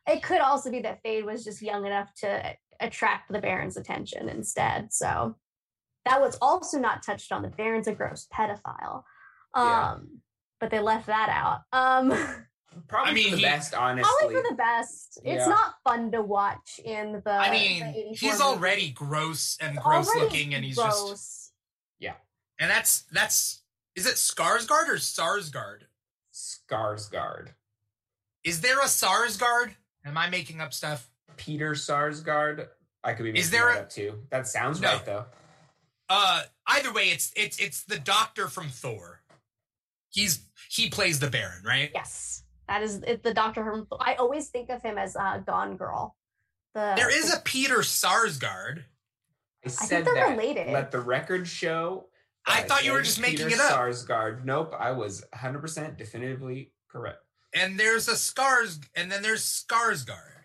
It 0.08 0.22
could 0.22 0.40
also 0.40 0.70
be 0.70 0.80
that 0.80 1.00
Feyd 1.04 1.24
was 1.24 1.44
just 1.44 1.60
young 1.60 1.84
enough 1.86 2.12
to 2.20 2.54
attract 2.80 3.30
the 3.30 3.38
Baron's 3.40 3.76
attention 3.76 4.28
instead. 4.28 4.92
So 4.92 5.36
that 6.06 6.20
was 6.20 6.38
also 6.40 6.78
not 6.78 7.02
touched 7.02 7.30
on. 7.32 7.42
The 7.42 7.48
Baron's 7.48 7.86
a 7.86 7.92
gross 7.94 8.26
pedophile. 8.32 9.02
Um, 9.54 9.64
Yeah. 9.66 9.96
but 10.58 10.70
they 10.70 10.78
left 10.80 11.06
that 11.06 11.28
out. 11.28 11.60
Um, 11.72 12.08
Probably 12.88 13.10
I 13.10 13.14
mean, 13.14 13.24
for 13.24 13.30
the 13.32 13.36
he- 13.38 13.42
best, 13.42 13.74
honestly. 13.74 14.10
probably 14.20 14.36
for 14.36 14.48
the 14.48 14.54
best. 14.54 15.20
It's 15.24 15.44
Yeah. 15.44 15.46
not 15.48 15.74
fun 15.84 16.10
to 16.12 16.22
watch 16.22 16.78
in 16.84 17.20
the. 17.24 17.32
I 17.32 17.50
mean, 17.50 17.82
84 17.82 18.04
he's 18.12 18.22
movie. 18.38 18.42
already 18.42 18.90
gross 18.90 19.58
and 19.60 19.76
It's 19.76 19.84
gross 19.84 20.14
looking, 20.14 20.54
and 20.54 20.64
he's 20.64 20.76
just 20.76 21.52
Yeah, 21.98 22.14
and 22.60 22.70
that's 22.70 23.02
that's 23.12 23.62
is 23.96 24.06
it 24.06 24.14
Skarsgård 24.14 24.88
or 24.88 24.94
Sarsgaard? 24.96 25.82
Skarsgård. 26.40 27.48
Is 28.44 28.60
there 28.60 28.78
a 28.80 28.84
Sarsgaard? 28.84 29.74
Am 30.04 30.16
I 30.16 30.30
making 30.30 30.60
up 30.60 30.72
stuff? 30.72 31.08
Peter 31.36 31.72
Sarsgaard. 31.72 32.68
I 33.04 33.12
could 33.14 33.24
be 33.24 33.30
making 33.32 33.42
Is 33.42 33.50
there 33.50 33.66
that 33.72 33.78
a- 33.78 33.80
up 33.82 33.90
too. 33.90 34.22
That 34.30 34.46
sounds 34.48 34.80
No. 34.80 34.92
right 34.94 35.04
though. 35.04 35.26
Uh, 36.08 36.42
either 36.66 36.92
way, 36.92 37.10
it's 37.10 37.32
it's 37.36 37.58
it's 37.58 37.84
the 37.84 37.98
Doctor 37.98 38.48
from 38.48 38.68
Thor. 38.68 39.22
He's 40.10 40.40
he 40.68 40.90
plays 40.90 41.20
the 41.20 41.30
Baron, 41.30 41.62
right? 41.64 41.90
Yes, 41.94 42.42
that 42.68 42.82
is 42.82 42.96
it, 43.06 43.22
the 43.22 43.32
Doctor. 43.34 43.62
From, 43.64 43.86
I 44.00 44.14
always 44.14 44.48
think 44.48 44.70
of 44.70 44.82
him 44.82 44.98
as 44.98 45.14
uh, 45.16 45.38
Gone 45.38 45.76
Girl. 45.76 46.16
The 46.74 46.94
There 46.96 47.16
is 47.16 47.32
a 47.32 47.40
Peter 47.40 47.78
Sarsgaard. 47.78 48.84
I 49.64 49.68
think 49.68 49.88
said 49.88 50.04
they're 50.04 50.14
that. 50.14 50.30
related. 50.36 50.72
Let 50.72 50.90
the 50.90 51.00
record 51.00 51.46
show. 51.46 52.06
That 52.46 52.56
I 52.58 52.62
thought 52.62 52.84
you 52.84 52.92
were 52.92 53.02
just 53.02 53.20
Peter 53.22 53.44
making 53.44 53.58
it 53.58 53.60
up. 53.62 53.72
Sarsgaard. 53.72 54.44
Nope, 54.44 54.74
I 54.78 54.90
was 54.92 55.24
100% 55.34 55.96
definitively 55.98 56.72
correct. 56.88 57.18
and 57.54 57.78
there's 57.78 58.06
a 58.08 58.16
Scars, 58.16 58.78
and 58.94 59.10
then 59.10 59.22
there's 59.22 59.42
Skarsgård. 59.44 60.44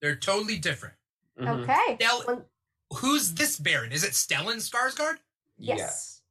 They're 0.00 0.16
totally 0.16 0.58
different. 0.58 0.94
Mhm. 1.38 1.62
okay. 1.62 1.96
Stel- 2.00 2.24
Well, 2.26 2.50
who's 2.96 3.34
this 3.34 3.56
Baron? 3.58 3.92
Is 3.92 4.02
it 4.04 4.12
Stellan 4.12 4.56
Skarsgård? 4.56 5.18
yes. 5.58 6.22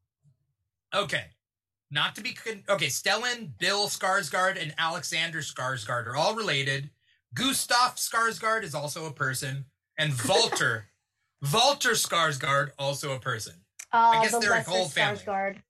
Okay. 0.94 1.26
Not 1.90 2.16
to 2.16 2.22
be 2.22 2.34
con- 2.34 2.64
okay. 2.70 2.88
Stellan, 2.88 3.58
Bill 3.58 3.88
Skarsgård, 3.88 4.62
and 4.62 4.74
Alexander 4.78 5.40
Skarsgård 5.40 6.08
are 6.08 6.16
all 6.16 6.36
related. 6.36 6.90
Gustav 7.34 7.96
Skarsgård 7.96 8.64
is 8.64 8.74
also 8.76 9.06
a 9.06 9.12
person, 9.14 9.66
and 9.98 10.14
Walter, 10.28 10.88
Walter 11.54 11.92
Skarsgård 11.92 12.72
also 12.78 13.14
a 13.14 13.20
person. 13.20 13.64
Uh, 13.94 14.22
guess 14.22 14.32
the 14.32 14.40
they're 14.40 14.52
a 14.52 14.56
Lesser 14.56 14.72
whole 14.72 14.88
family. 14.88 15.62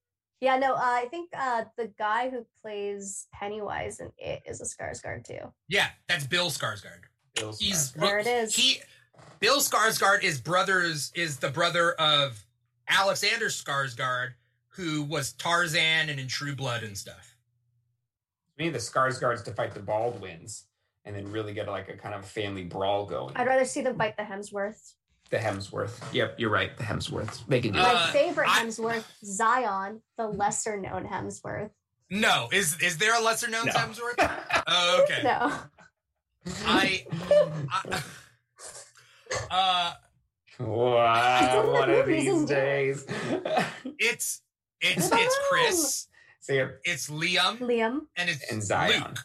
Yeah, 0.41 0.57
no, 0.57 0.73
uh, 0.73 0.79
I 0.81 1.05
think 1.11 1.29
uh, 1.37 1.65
the 1.77 1.91
guy 1.99 2.29
who 2.29 2.45
plays 2.63 3.27
Pennywise 3.31 3.99
in 3.99 4.11
it 4.17 4.41
is 4.45 4.59
a 4.59 4.65
Skarsgård 4.65 5.23
too. 5.23 5.53
Yeah, 5.69 5.89
that's 6.07 6.25
Bill 6.25 6.49
Skarsgård. 6.49 7.03
Bill 7.35 7.55
He's 7.59 7.91
Skarsgård. 7.91 7.99
There 7.99 8.19
it 8.19 8.27
is. 8.27 8.55
He 8.55 8.81
Bill 9.39 9.59
Skarsgård 9.59 10.23
is 10.23 10.41
brothers 10.41 11.11
is 11.15 11.37
the 11.37 11.49
brother 11.49 11.91
of 11.93 12.43
Alexander 12.87 13.47
Skarsgård, 13.47 14.33
who 14.69 15.03
was 15.03 15.33
Tarzan 15.33 16.09
and 16.09 16.19
in 16.19 16.27
True 16.27 16.55
Blood 16.55 16.83
and 16.83 16.97
stuff. 16.97 17.35
We 18.57 18.65
need 18.65 18.73
the 18.73 18.79
Skarsgårds 18.79 19.43
to 19.45 19.53
fight 19.53 19.73
the 19.73 19.79
Baldwins 19.79 20.65
and 21.05 21.15
then 21.15 21.31
really 21.31 21.53
get 21.53 21.67
like 21.67 21.89
a 21.89 21.97
kind 21.97 22.15
of 22.15 22.25
family 22.25 22.63
brawl 22.63 23.05
going. 23.05 23.35
I'd 23.35 23.47
rather 23.47 23.65
see 23.65 23.81
them 23.81 23.97
fight 23.97 24.17
the 24.17 24.23
Hemsworths. 24.23 24.95
The 25.31 25.37
Hemsworth. 25.37 25.99
Yep, 26.13 26.35
you're 26.39 26.49
right. 26.51 26.77
The 26.77 26.83
Hemsworths. 26.83 27.41
They 27.47 27.61
can 27.61 27.73
do 27.73 27.79
Uh, 27.79 27.83
it. 27.83 27.93
My 27.93 28.11
favorite 28.11 28.49
I- 28.49 28.63
Hemsworth, 28.63 29.05
Zion, 29.23 30.01
the 30.17 30.27
lesser 30.27 30.79
known 30.79 31.07
Hemsworth. 31.07 31.71
No, 32.09 32.49
is 32.51 32.77
is 32.81 32.97
there 32.97 33.17
a 33.17 33.21
lesser 33.21 33.49
known 33.49 33.65
No. 33.67 33.71
Hemsworth? 33.71 34.17
Oh, 34.67 35.03
okay. 35.03 35.21
No. 35.23 35.51
I, 36.65 37.05
I 37.71 38.03
uh 39.49 39.93
wow, 40.59 41.71
one 41.71 41.89
of 41.89 42.05
these 42.05 42.45
days. 42.45 43.05
it's 43.99 44.41
it's 44.81 45.09
it's 45.11 45.37
Chris, 45.49 46.07
See 46.39 46.57
ya. 46.57 46.67
it's 46.83 47.09
Liam, 47.09 47.59
Liam 47.59 48.01
and 48.17 48.29
it's 48.29 48.51
And 48.51 48.61
Zion. 48.63 49.15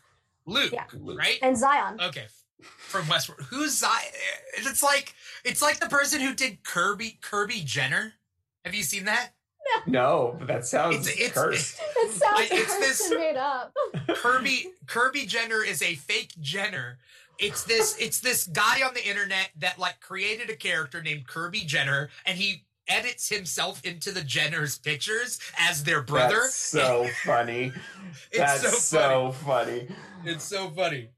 Luke. 0.46 0.70
Luke, 0.70 0.72
Yeah. 0.72 0.84
right? 1.16 1.38
and 1.42 1.56
Zion. 1.56 2.00
Okay. 2.00 2.26
From 2.62 3.04
Westworld. 3.04 3.42
Who's 3.46 3.76
Zion? 3.78 4.12
It's 4.58 4.82
like 4.82 5.14
it's 5.44 5.60
like 5.62 5.80
the 5.80 5.88
person 5.88 6.20
who 6.20 6.34
did 6.34 6.62
Kirby 6.64 7.18
Kirby 7.20 7.60
Jenner. 7.64 8.14
Have 8.64 8.74
you 8.74 8.82
seen 8.82 9.04
that? 9.04 9.30
No, 9.86 9.92
No, 10.32 10.36
but 10.38 10.48
that 10.48 10.66
sounds 10.66 11.06
It's 11.08 11.20
it's 11.20 11.32
cursed. 11.34 11.80
It 11.96 12.12
sounds 12.12 12.22
I- 12.40 12.48
it's 12.50 12.70
like 12.70 12.80
this- 12.80 13.10
made 13.10 13.36
up. 13.36 13.74
Kirby 14.16 14.70
Kirby 14.86 15.26
Jenner 15.26 15.62
is 15.62 15.82
a 15.82 15.94
fake 15.96 16.32
Jenner. 16.40 16.98
It's 17.38 17.64
this 17.64 17.96
it's 17.98 18.20
this 18.20 18.46
guy 18.46 18.82
on 18.86 18.94
the 18.94 19.06
internet 19.06 19.50
that 19.58 19.78
like 19.78 20.00
created 20.00 20.48
a 20.48 20.56
character 20.56 21.02
named 21.02 21.26
Kirby 21.26 21.60
Jenner 21.60 22.08
and 22.24 22.38
he 22.38 22.64
edits 22.88 23.28
himself 23.28 23.84
into 23.84 24.12
the 24.12 24.22
Jenner's 24.22 24.78
pictures 24.78 25.38
as 25.58 25.84
their 25.84 26.00
brother. 26.02 26.36
That's 26.42 26.54
so 26.54 27.08
funny. 27.24 27.72
It's 28.30 28.38
That's 28.38 28.62
so 28.62 28.68
so 28.70 29.32
funny. 29.32 29.88
It's 30.24 30.44
so 30.44 30.70
funny. 30.70 31.08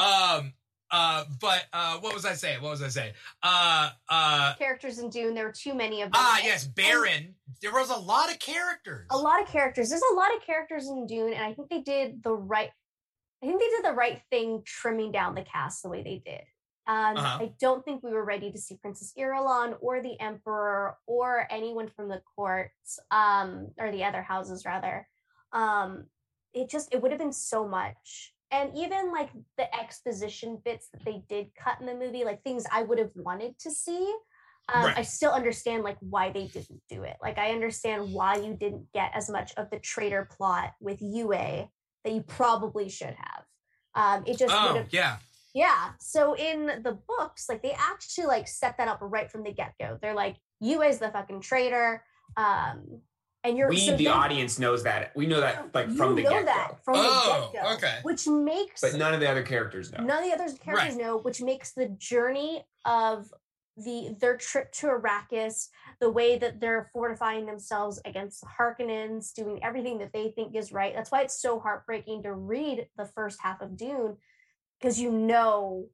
Um 0.00 0.52
uh 0.92 1.24
but 1.40 1.66
uh 1.72 1.98
what 1.98 2.14
was 2.14 2.24
I 2.24 2.32
saying? 2.34 2.62
What 2.62 2.70
was 2.70 2.82
I 2.82 2.88
saying? 2.88 3.12
Uh 3.42 3.90
uh 4.08 4.54
Characters 4.58 4.98
in 4.98 5.08
Dune, 5.10 5.34
there 5.34 5.44
were 5.44 5.52
too 5.52 5.74
many 5.74 6.02
of 6.02 6.06
them. 6.10 6.20
ah 6.22 6.36
And- 6.38 6.46
yes, 6.46 6.66
Baron. 6.66 7.34
There 7.62 7.72
was 7.72 7.90
a 7.90 7.96
lot 7.96 8.30
of 8.32 8.38
characters. 8.38 9.06
a 9.10 9.18
lot 9.18 9.40
of 9.42 9.48
characters. 9.48 9.90
There's 9.90 10.02
a 10.12 10.14
lot 10.14 10.34
of 10.34 10.42
characters 10.44 10.88
in 10.88 11.06
Dune, 11.06 11.32
and 11.34 11.44
I 11.44 11.52
think 11.52 11.68
they 11.68 11.82
did 11.82 12.22
the 12.22 12.32
right. 12.32 12.70
I 13.42 13.46
think 13.46 13.60
they 13.60 13.68
did 13.68 13.84
the 13.84 13.92
right 13.92 14.20
thing 14.30 14.62
trimming 14.66 15.12
down 15.12 15.34
the 15.34 15.42
cast 15.42 15.82
the 15.82 15.88
way 15.90 16.02
they 16.02 16.22
did. 16.24 16.42
Um, 16.86 17.16
Uh-huh. 17.18 17.38
I 17.44 17.52
don't 17.60 17.84
think 17.84 18.02
we 18.02 18.10
were 18.12 18.24
ready 18.24 18.50
to 18.50 18.58
see 18.58 18.76
Princess 18.76 19.12
Irulan 19.16 19.76
or 19.80 20.02
the 20.02 20.18
Emperor 20.20 20.96
or 21.06 21.46
anyone 21.50 21.88
from 21.94 22.08
the 22.08 22.20
courts, 22.34 22.98
um, 23.10 23.68
or 23.78 23.92
the 23.92 24.04
other 24.04 24.22
houses 24.22 24.64
rather. 24.64 25.06
Um, 25.52 26.06
it 26.52 26.68
just 26.68 26.92
it 26.92 27.00
would 27.00 27.12
have 27.12 27.20
been 27.20 27.32
so 27.32 27.66
much, 27.68 28.34
and 28.50 28.70
even 28.76 29.12
like 29.12 29.30
the 29.56 29.72
exposition 29.74 30.60
bits 30.64 30.88
that 30.92 31.04
they 31.04 31.22
did 31.28 31.48
cut 31.54 31.80
in 31.80 31.86
the 31.86 31.94
movie, 31.94 32.24
like 32.24 32.42
things 32.42 32.64
I 32.72 32.82
would 32.82 32.98
have 32.98 33.12
wanted 33.14 33.58
to 33.60 33.70
see. 33.70 34.12
Um, 34.72 34.84
Right. 34.84 34.98
I 34.98 35.02
still 35.02 35.32
understand 35.32 35.82
like 35.82 35.96
why 36.00 36.30
they 36.30 36.46
didn't 36.46 36.82
do 36.88 37.02
it. 37.02 37.16
Like 37.20 37.38
I 37.38 37.50
understand 37.50 38.12
why 38.12 38.36
you 38.36 38.54
didn't 38.54 38.86
get 38.92 39.10
as 39.14 39.28
much 39.28 39.52
of 39.56 39.68
the 39.70 39.78
traitor 39.78 40.28
plot 40.36 40.72
with 40.80 41.00
Yueh 41.00 41.68
that 42.04 42.12
you 42.12 42.22
probably 42.22 42.88
should 42.88 43.16
have. 43.16 43.44
Um, 43.94 44.24
it 44.26 44.38
just 44.38 44.54
Oh 44.54 44.84
yeah. 44.90 45.16
yeah. 45.54 45.90
So 45.98 46.36
in 46.36 46.66
the 46.84 46.98
books, 47.08 47.48
like 47.48 47.62
they 47.62 47.72
actually 47.72 48.26
like 48.26 48.46
set 48.46 48.76
that 48.78 48.88
up 48.88 48.98
right 49.00 49.30
from 49.30 49.42
the 49.42 49.52
get 49.52 49.74
go. 49.80 49.98
They're 50.00 50.14
like, 50.14 50.36
Yueh 50.62 50.88
is 50.88 50.98
the 50.98 51.10
fucking 51.10 51.40
traitor. 51.40 52.04
Um, 52.36 53.00
and 53.44 53.56
you're 53.56 53.68
We, 53.68 53.78
so 53.78 53.96
the 53.96 54.04
then- 54.04 54.12
audience, 54.12 54.58
knows 54.58 54.82
that. 54.84 55.12
We 55.16 55.26
know 55.26 55.40
that 55.40 55.74
like 55.74 55.90
from 55.90 56.14
the 56.14 56.22
get 56.22 56.44
go. 56.46 56.78
from 56.84 56.94
Oh, 56.98 57.48
the 57.52 57.58
get 57.58 57.62
go. 57.64 57.74
okay. 57.74 57.98
Which 58.02 58.26
makes 58.26 58.80
But 58.80 58.94
none 58.94 59.14
of 59.14 59.20
the 59.20 59.30
other 59.30 59.42
characters 59.42 59.92
know. 59.92 60.02
none 60.04 60.22
of 60.22 60.24
the 60.24 60.34
other 60.44 60.54
characters 60.56 60.96
know, 60.96 61.16
which 61.18 61.40
makes 61.42 61.72
the 61.72 61.88
journey 61.88 62.64
of 62.84 63.32
the 63.76 64.14
their 64.20 64.36
trip 64.36 64.72
to 64.72 64.88
Arrakis, 64.88 65.68
the 66.00 66.10
way 66.10 66.36
that 66.36 66.60
they're 66.60 66.90
fortifying 66.92 67.46
themselves 67.46 67.98
against 68.04 68.42
the 68.42 68.48
Harkonnens, 68.58 69.32
doing 69.32 69.62
everything 69.62 69.98
that 69.98 70.12
they 70.12 70.32
think 70.32 70.54
is 70.54 70.70
right. 70.72 70.94
That's 70.94 71.10
why 71.10 71.22
it's 71.22 71.40
so 71.40 71.58
heartbreaking 71.60 72.24
to 72.24 72.34
read 72.34 72.88
the 72.98 73.06
first 73.06 73.40
half 73.40 73.62
of 73.62 73.76
Dune, 73.78 74.18
because 74.78 75.00
you 75.00 75.10
know 75.10 75.86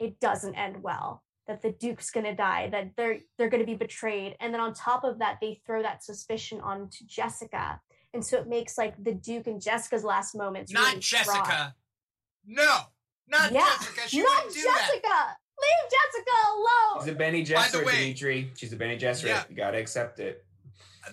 it 0.00 0.18
doesn't 0.18 0.54
end 0.56 0.82
well. 0.82 1.22
That 1.48 1.62
the 1.62 1.72
Duke's 1.72 2.10
gonna 2.10 2.36
die, 2.36 2.68
that 2.70 2.90
they're 2.96 3.18
they're 3.38 3.48
gonna 3.48 3.64
be 3.64 3.74
betrayed, 3.74 4.36
and 4.38 4.52
then 4.54 4.60
on 4.60 4.74
top 4.74 5.02
of 5.02 5.18
that, 5.20 5.38
they 5.40 5.60
throw 5.66 5.82
that 5.82 6.04
suspicion 6.04 6.60
onto 6.60 7.04
Jessica, 7.06 7.80
and 8.14 8.24
so 8.24 8.36
it 8.38 8.46
makes 8.46 8.76
like 8.78 9.02
the 9.02 9.12
Duke 9.14 9.46
and 9.46 9.58
Jessica's 9.60 10.04
last 10.04 10.36
moments 10.36 10.70
Not 10.70 10.80
really 10.92 11.00
fraught. 11.00 11.00
Jessica. 11.46 11.74
No. 12.46 12.76
Not 13.28 13.50
Yeah, 13.52 13.64
Jessica. 13.64 14.08
She 14.08 14.20
Not 14.22 14.28
wouldn't 14.44 14.54
do 14.54 14.62
Jessica. 14.62 15.00
that. 15.04 15.34
Leave 15.60 15.90
Jessica 15.90 16.30
alone. 16.52 17.04
She's 17.04 17.12
a 17.12 17.16
Bene 17.16 17.54
By 17.54 17.68
the 17.68 17.84
way- 17.84 18.14
Dimithri. 18.14 18.58
She's 18.58 18.72
a 18.72 18.76
Bene 18.76 18.96
Gesserit. 18.98 19.26
Yeah. 19.28 19.44
You 19.48 19.56
gotta 19.56 19.78
accept 19.78 20.20
it. 20.20 20.44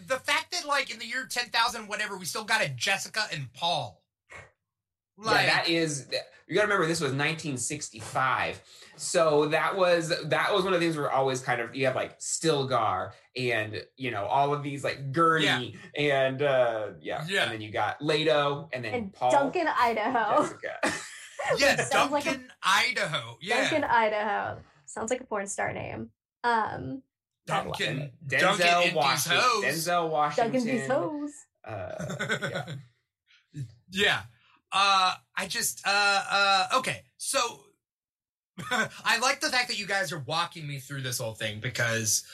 The 0.08 0.18
fact 0.18 0.52
that 0.52 0.66
like 0.66 0.90
in 0.92 1.00
the 1.00 1.06
year 1.06 1.26
10,000 1.26 1.88
whatever 1.88 2.18
we 2.18 2.26
still 2.26 2.44
got 2.44 2.62
a 2.64 2.70
Jessica 2.70 3.24
and 3.34 3.52
Paul. 3.54 4.02
Like 5.18 5.46
yeah, 5.48 5.56
that 5.58 5.70
is. 5.70 6.08
You 6.48 6.54
gotta 6.56 6.68
remember 6.68 6.86
this 6.88 7.02
was 7.02 7.12
1965, 7.12 8.62
so 8.98 9.48
that 9.48 9.76
was 9.76 10.14
that 10.26 10.54
was 10.54 10.64
one 10.64 10.74
of 10.74 10.80
the 10.80 10.86
things 10.86 10.96
where 10.98 11.10
always 11.12 11.42
kind 11.42 11.60
of 11.60 11.74
you 11.76 11.86
have 11.88 11.96
like 11.96 12.20
Stilgar 12.20 13.12
and 13.36 13.82
you 13.98 14.12
know 14.12 14.26
all 14.26 14.54
of 14.54 14.62
these 14.62 14.84
like 14.84 15.12
Gurney 15.12 15.76
and 15.98 16.42
uh 16.44 16.90
yeah, 17.02 17.26
Yeah. 17.28 17.44
and 17.44 17.52
then 17.54 17.62
you 17.62 17.72
got 17.72 18.00
Leto 18.02 18.70
and 18.74 18.86
then 18.86 18.94
and 18.94 19.14
Paul 19.14 19.32
Duncan, 19.32 19.68
Idaho. 19.68 20.44
Jessica. 20.44 20.80
yeah, 21.58 21.84
Sounds 21.84 22.12
like 22.12 22.28
a- 22.28 22.40
Idaho. 22.62 23.38
Yeah. 23.42 23.62
Duncan, 23.62 23.84
Idaho. 23.86 24.60
Sounds 24.86 25.10
like 25.10 25.22
a 25.22 25.26
porn 25.26 25.48
star 25.48 25.74
name. 25.74 26.12
Um, 26.44 27.02
Duncan, 27.48 28.12
Denzel 28.28 28.58
Duncan 28.60 28.96
Washington. 28.96 29.42
hoes. 29.44 29.64
Denzel 29.66 30.10
Washington. 30.10 30.52
Duncan 30.54 30.68
these 30.76 30.88
hoes. 30.88 31.32
Uh, 31.68 32.16
yeah. 32.52 32.66
Yeah. 33.92 34.22
Uh, 34.76 35.14
I 35.38 35.48
just 35.48 35.82
uh 35.88 36.24
uh 36.30 36.68
okay. 36.80 37.04
So 37.18 37.40
I 38.72 39.20
like 39.20 39.40
the 39.40 39.50
fact 39.50 39.70
that 39.70 39.80
you 39.80 39.86
guys 39.86 40.12
are 40.12 40.20
walking 40.20 40.68
me 40.68 40.80
through 40.80 41.02
this 41.02 41.20
whole 41.20 41.34
thing 41.34 41.60
because 41.62 42.26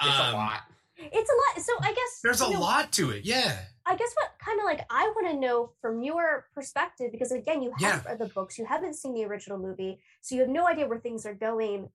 It's 0.00 0.18
a 0.18 0.24
um, 0.26 0.34
lot. 0.34 0.60
It's 0.96 1.30
a 1.30 1.34
lot. 1.34 1.64
So 1.64 1.72
I 1.82 1.92
guess 1.92 2.20
There's 2.22 2.40
a 2.40 2.50
know, 2.50 2.60
lot 2.60 2.92
to 2.92 3.10
it. 3.10 3.24
Yeah. 3.24 3.58
I 3.84 3.96
guess 3.96 4.12
what 4.14 4.30
kind 4.38 4.60
of 4.60 4.64
like 4.64 4.80
I 4.90 5.12
want 5.16 5.28
to 5.28 5.40
know 5.40 5.72
from 5.80 6.02
your 6.02 6.46
perspective 6.54 7.10
because 7.10 7.32
again, 7.32 7.62
you 7.62 7.72
haven't 7.78 8.06
read 8.06 8.18
the 8.18 8.26
books, 8.26 8.58
you 8.58 8.64
haven't 8.64 8.94
seen 8.94 9.14
the 9.14 9.24
original 9.24 9.58
movie, 9.58 9.98
so 10.20 10.34
you 10.34 10.42
have 10.42 10.50
no 10.50 10.66
idea 10.68 10.86
where 10.86 10.98
things 10.98 11.26
are 11.26 11.34
going. 11.34 11.88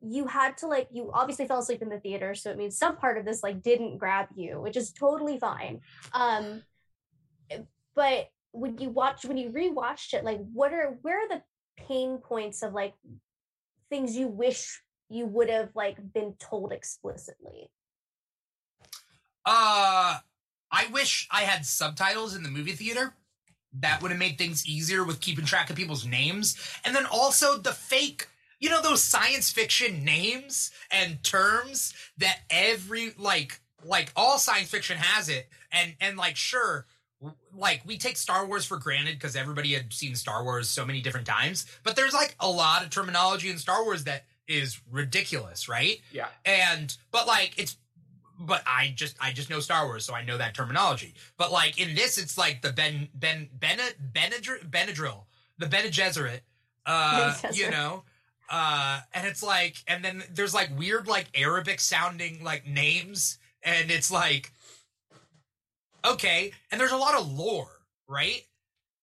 You 0.00 0.26
had 0.26 0.56
to 0.58 0.68
like 0.68 0.88
you 0.90 1.10
obviously 1.12 1.46
fell 1.46 1.58
asleep 1.58 1.82
in 1.82 1.90
the 1.90 2.00
theater, 2.00 2.34
so 2.34 2.50
it 2.50 2.56
means 2.56 2.78
some 2.78 2.96
part 2.96 3.18
of 3.18 3.26
this 3.26 3.42
like 3.42 3.62
didn't 3.62 3.98
grab 3.98 4.28
you, 4.34 4.60
which 4.60 4.76
is 4.76 4.90
totally 4.90 5.38
fine. 5.38 5.80
Um, 6.14 6.62
but 7.94 8.30
when 8.52 8.78
you 8.78 8.90
watch 8.90 9.24
when 9.24 9.36
you 9.36 9.50
rewatched 9.50 10.14
it, 10.14 10.24
like 10.24 10.40
what 10.52 10.72
are 10.72 10.98
where 11.02 11.24
are 11.24 11.28
the 11.28 11.42
pain 11.76 12.18
points 12.18 12.62
of 12.62 12.72
like 12.72 12.94
things 13.88 14.16
you 14.16 14.28
wish 14.28 14.80
you 15.08 15.26
would 15.26 15.50
have 15.50 15.70
like 15.74 15.98
been 16.12 16.34
told 16.38 16.72
explicitly? 16.72 17.70
Uh, 19.44 20.18
I 20.70 20.86
wish 20.92 21.26
I 21.30 21.42
had 21.42 21.66
subtitles 21.66 22.36
in 22.36 22.42
the 22.42 22.50
movie 22.50 22.72
theater. 22.72 23.14
That 23.72 24.02
would 24.02 24.10
have 24.10 24.20
made 24.20 24.38
things 24.38 24.66
easier 24.66 25.04
with 25.04 25.20
keeping 25.20 25.44
track 25.44 25.70
of 25.70 25.76
people's 25.76 26.06
names. 26.06 26.56
And 26.84 26.94
then 26.94 27.06
also 27.06 27.56
the 27.56 27.72
fake, 27.72 28.28
you 28.58 28.68
know, 28.68 28.82
those 28.82 29.02
science 29.02 29.50
fiction 29.50 30.04
names 30.04 30.70
and 30.90 31.22
terms 31.22 31.94
that 32.18 32.40
every, 32.50 33.12
like, 33.16 33.60
like 33.84 34.12
all 34.16 34.38
science 34.38 34.70
fiction 34.70 34.98
has 34.98 35.28
it. 35.28 35.48
And, 35.72 35.94
and 36.00 36.16
like, 36.16 36.36
sure, 36.36 36.86
like 37.56 37.82
we 37.86 37.98
take 37.98 38.16
Star 38.16 38.46
Wars 38.46 38.64
for 38.64 38.76
granted 38.78 39.14
because 39.14 39.36
everybody 39.36 39.72
had 39.74 39.92
seen 39.92 40.14
Star 40.14 40.44
Wars 40.44 40.68
so 40.68 40.84
many 40.84 41.00
different 41.00 41.26
times. 41.26 41.66
But 41.82 41.96
there's 41.96 42.14
like 42.14 42.34
a 42.40 42.48
lot 42.48 42.82
of 42.82 42.90
terminology 42.90 43.50
in 43.50 43.58
Star 43.58 43.84
Wars 43.84 44.04
that 44.04 44.24
is 44.48 44.80
ridiculous, 44.90 45.68
right? 45.68 46.00
Yeah. 46.12 46.28
and 46.44 46.96
but 47.12 47.26
like 47.26 47.54
it's 47.56 47.76
but 48.40 48.62
I 48.66 48.92
just 48.96 49.16
I 49.20 49.32
just 49.32 49.50
know 49.50 49.60
Star 49.60 49.86
Wars, 49.86 50.04
so 50.04 50.14
I 50.14 50.24
know 50.24 50.38
that 50.38 50.54
terminology. 50.54 51.14
But 51.36 51.52
like 51.52 51.78
in 51.78 51.94
this, 51.94 52.18
it's 52.18 52.38
like 52.38 52.62
the 52.62 52.72
Ben 52.72 53.08
Ben 53.14 53.48
Ben 53.52 53.78
Benadryl 54.12 54.68
Benadryl 54.68 55.24
the 55.58 55.66
Bene 55.66 55.88
Gesserit, 55.88 56.40
uh, 56.86 57.34
Bene 57.42 57.54
you 57.54 57.70
know, 57.70 58.02
uh, 58.48 59.00
and 59.14 59.26
it's 59.26 59.42
like 59.42 59.76
and 59.86 60.04
then 60.04 60.22
there's 60.32 60.54
like 60.54 60.76
weird 60.76 61.06
like 61.06 61.26
Arabic 61.34 61.80
sounding 61.80 62.42
like 62.42 62.66
names, 62.66 63.38
and 63.62 63.90
it's 63.90 64.10
like 64.10 64.52
okay, 66.04 66.52
and 66.70 66.80
there's 66.80 66.92
a 66.92 66.96
lot 66.96 67.14
of 67.14 67.30
lore, 67.30 67.82
right? 68.08 68.42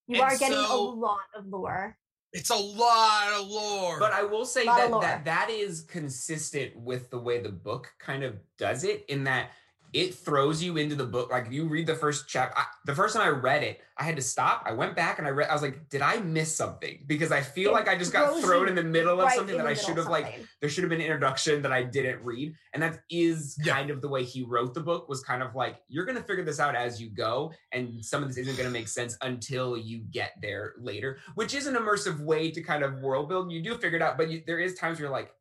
You 0.07 0.21
And 0.21 0.23
are 0.23 0.37
getting 0.37 0.57
a 0.57 0.75
lot 0.75 1.19
of 1.35 1.47
lore. 1.47 1.97
It's 2.33 2.49
a 2.49 2.55
lot 2.55 3.33
of 3.33 3.47
lore. 3.47 3.99
But 3.99 4.13
I 4.13 4.23
will 4.23 4.45
say 4.45 4.65
that, 4.65 4.91
that 5.01 5.25
that 5.25 5.49
is 5.49 5.81
consistent 5.81 6.75
with 6.75 7.09
the 7.09 7.19
way 7.19 7.41
the 7.41 7.49
book 7.49 7.91
kind 7.99 8.23
of 8.23 8.35
does 8.57 8.83
it 8.83 9.05
in 9.07 9.23
that 9.25 9.51
it 9.93 10.13
throws 10.15 10.61
you 10.61 10.77
into 10.77 10.95
the 10.95 11.05
book. 11.05 11.31
Like 11.31 11.47
you 11.51 11.67
read 11.67 11.87
the 11.87 11.95
first 11.95 12.25
chapter. 12.27 12.59
The 12.85 12.93
first 12.93 13.15
time 13.15 13.25
I 13.25 13.29
read 13.29 13.63
it, 13.63 13.79
I 13.97 14.03
had 14.03 14.15
to 14.17 14.21
stop. 14.21 14.63
I 14.65 14.73
went 14.73 14.95
back 14.95 15.17
and 15.17 15.27
I 15.27 15.31
read. 15.31 15.49
I 15.49 15.53
was 15.53 15.61
like, 15.61 15.89
did 15.89 16.01
I 16.01 16.19
miss 16.19 16.55
something? 16.55 17.03
Because 17.07 17.31
I 17.31 17.41
feel 17.41 17.71
It 17.71 17.73
like 17.73 17.87
I 17.87 17.97
just 17.97 18.11
got 18.13 18.39
thrown 18.41 18.67
in 18.67 18.75
the 18.75 18.83
middle 18.83 19.19
of 19.19 19.25
right 19.25 19.35
something 19.35 19.57
that 19.57 19.65
I 19.65 19.73
should 19.73 19.97
have 19.97 20.07
like. 20.07 20.39
There 20.61 20.69
should 20.69 20.83
have 20.83 20.89
been 20.89 20.99
an 20.99 21.05
introduction 21.07 21.61
that 21.61 21.71
I 21.71 21.83
didn't 21.83 22.23
read, 22.23 22.53
and 22.73 22.83
that 22.83 22.99
is 23.09 23.57
Yeah. 23.63 23.75
kind 23.75 23.89
of 23.89 24.01
the 24.01 24.09
way 24.09 24.23
he 24.23 24.43
wrote 24.43 24.73
the 24.73 24.81
book. 24.81 25.07
Was 25.09 25.23
kind 25.23 25.41
of 25.41 25.55
like 25.55 25.77
you're 25.87 26.05
going 26.05 26.17
to 26.17 26.23
figure 26.23 26.43
this 26.43 26.59
out 26.59 26.75
as 26.75 27.01
you 27.01 27.09
go, 27.09 27.53
and 27.71 28.03
some 28.05 28.21
of 28.21 28.27
this 28.29 28.37
isn't 28.37 28.55
going 28.57 28.67
to 28.67 28.73
make 28.73 28.87
sense 28.87 29.17
until 29.21 29.77
you 29.77 29.99
get 30.11 30.33
there 30.41 30.73
later. 30.77 31.17
Which 31.35 31.53
is 31.55 31.65
an 31.67 31.75
immersive 31.75 32.19
way 32.19 32.51
to 32.51 32.61
kind 32.61 32.83
of 32.83 32.99
world 32.99 33.29
build. 33.29 33.51
You 33.51 33.61
do 33.63 33.75
figure 33.77 33.97
it 33.97 34.01
out, 34.01 34.17
but 34.17 34.29
you, 34.29 34.43
there 34.45 34.59
is 34.59 34.75
times 34.75 34.99
where 34.99 35.05
you're 35.07 35.11
like, 35.15 35.31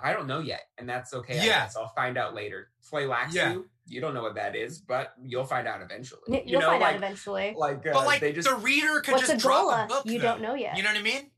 I 0.00 0.12
don't 0.12 0.28
know 0.28 0.38
yet, 0.38 0.60
and 0.78 0.88
that's 0.88 1.12
okay. 1.12 1.40
I 1.40 1.44
Yeah. 1.44 1.64
guess. 1.64 1.76
I'll 1.76 1.88
find 1.88 2.16
out 2.16 2.32
later. 2.32 2.68
Slay 2.80 3.04
Laxu, 3.06 3.32
Yeah. 3.34 3.52
you 3.54 3.68
don't 4.00 4.14
know 4.14 4.22
what 4.22 4.34
that 4.34 4.54
is, 4.54 4.78
but 4.78 5.14
you'll 5.22 5.44
find 5.44 5.66
out 5.66 5.80
eventually. 5.82 6.20
Y- 6.28 6.42
You 6.44 6.52
You'll 6.52 6.60
know, 6.60 6.66
find 6.68 6.80
like, 6.82 6.90
out 6.94 6.96
eventually. 6.96 7.54
like, 7.56 7.86
uh, 7.86 7.92
but 7.92 8.06
like 8.06 8.20
they 8.20 8.32
just 8.32 8.48
the 8.48 8.54
reader 8.56 9.00
could 9.00 9.18
just 9.18 9.32
a 9.32 9.36
drop 9.36 9.62
gola? 9.62 9.84
a 9.84 9.86
book. 9.86 10.06
You 10.06 10.18
though. 10.18 10.26
don't 10.26 10.42
know 10.42 10.54
yet. 10.54 10.76
You 10.76 10.82
know 10.82 10.90
what 10.90 10.98
I 10.98 11.02
mean? 11.02 11.30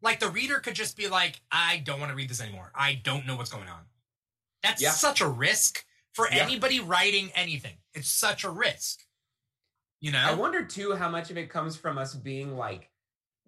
Like 0.00 0.20
the 0.20 0.28
reader 0.30 0.60
could 0.60 0.74
just 0.74 0.96
be 0.96 1.08
like, 1.08 1.40
I 1.50 1.78
don't 1.78 1.98
want 2.00 2.10
to 2.10 2.16
read 2.16 2.30
this 2.30 2.40
anymore. 2.40 2.70
I 2.74 2.94
don't 3.02 3.26
know 3.26 3.36
what's 3.36 3.50
going 3.50 3.68
on. 3.68 3.80
That's 4.62 4.80
Yeah. 4.80 4.92
such 4.92 5.20
a 5.20 5.28
risk 5.28 5.84
for 6.12 6.28
Yeah. 6.30 6.42
anybody 6.44 6.80
writing 6.80 7.30
anything. 7.34 7.78
It's 7.94 8.08
such 8.10 8.44
a 8.44 8.50
risk. 8.50 9.00
You 10.00 10.12
know? 10.12 10.20
I 10.20 10.34
wonder 10.34 10.64
too 10.64 10.94
how 10.94 11.08
much 11.08 11.30
of 11.30 11.36
it 11.36 11.50
comes 11.50 11.76
from 11.76 11.98
us 11.98 12.14
being 12.14 12.56
like 12.56 12.90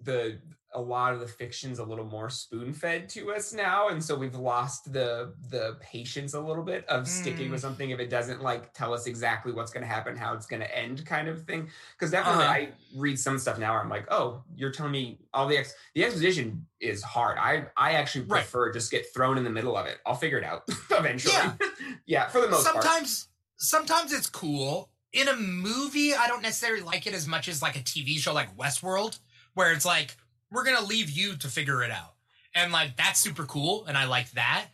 the 0.03 0.41
a 0.73 0.81
lot 0.81 1.13
of 1.13 1.21
the 1.21 1.27
fiction's 1.27 1.79
a 1.81 1.85
little 1.85 2.05
more 2.05 2.31
spoon 2.31 2.73
fed 2.73 3.09
to 3.11 3.33
us 3.33 3.53
now, 3.53 3.89
and 3.89 4.03
so 4.03 4.15
we've 4.15 4.35
lost 4.37 4.93
the 4.93 5.35
the 5.49 5.77
patience 5.81 6.35
a 6.35 6.41
little 6.41 6.63
bit 6.63 6.87
of 6.89 7.09
sticking 7.09 7.49
Mm. 7.49 7.53
with 7.53 7.61
something 7.61 7.91
if 7.91 7.99
it 7.99 8.09
doesn't 8.11 8.41
like 8.43 8.73
tell 8.73 8.95
us 8.95 9.07
exactly 9.07 9.53
what's 9.53 9.73
going 9.73 9.83
to 9.83 9.89
happen, 9.89 10.17
how 10.17 10.33
it's 10.35 10.47
going 10.47 10.61
to 10.61 10.79
end, 10.79 11.05
kind 11.05 11.27
of 11.29 11.43
thing. 11.45 11.69
Because 11.99 12.11
definitely, 12.13 12.45
Uh-huh. 12.45 12.53
I 12.53 12.73
read 12.97 13.19
some 13.19 13.39
stuff 13.39 13.59
now. 13.59 13.73
Where 13.73 13.81
I'm 13.83 13.89
like, 13.89 14.07
oh, 14.13 14.45
you're 14.55 14.71
telling 14.71 14.93
me 14.93 15.19
all 15.35 15.49
the 15.49 15.57
ex 15.59 15.75
the 15.95 16.05
exposition 16.05 16.67
is 16.79 17.03
hard. 17.03 17.37
I 17.39 17.67
I 17.77 17.93
actually 17.93 18.27
Right. 18.27 18.43
prefer 18.43 18.73
just 18.73 18.91
get 18.91 19.13
thrown 19.13 19.39
in 19.39 19.45
the 19.45 19.51
middle 19.51 19.77
of 19.77 19.87
it. 19.87 19.99
I'll 20.07 20.15
figure 20.15 20.39
it 20.39 20.45
out 20.45 20.63
eventually. 20.91 21.35
Yeah. 21.35 21.55
Yeah, 22.07 22.29
for 22.29 22.41
the 22.41 22.49
most 22.49 22.65
part. 22.65 22.83
sometimes 22.85 23.29
sometimes 23.57 24.13
it's 24.13 24.29
cool. 24.29 24.91
In 25.13 25.27
a 25.29 25.35
movie, 25.37 26.15
I 26.15 26.29
don't 26.29 26.43
necessarily 26.43 26.83
like 26.83 27.07
it 27.07 27.15
as 27.15 27.27
much 27.27 27.49
as 27.49 27.61
like 27.63 27.77
a 27.77 27.81
TV 27.81 28.17
show 28.19 28.33
like 28.33 28.57
Westworld, 28.57 29.19
where 29.55 29.73
it's 29.73 29.85
like, 29.85 30.17
we're 30.51 30.65
gonna 30.65 30.85
leave 30.85 31.11
you 31.11 31.37
to 31.37 31.49
figure 31.49 31.83
it 31.83 31.91
out. 31.91 32.15
And 32.55 32.73
like 32.73 32.97
that's 32.97 33.21
super 33.21 33.45
cool, 33.45 33.85
and 33.87 33.97
I 33.97 34.07
like 34.07 34.31
that. 34.33 34.67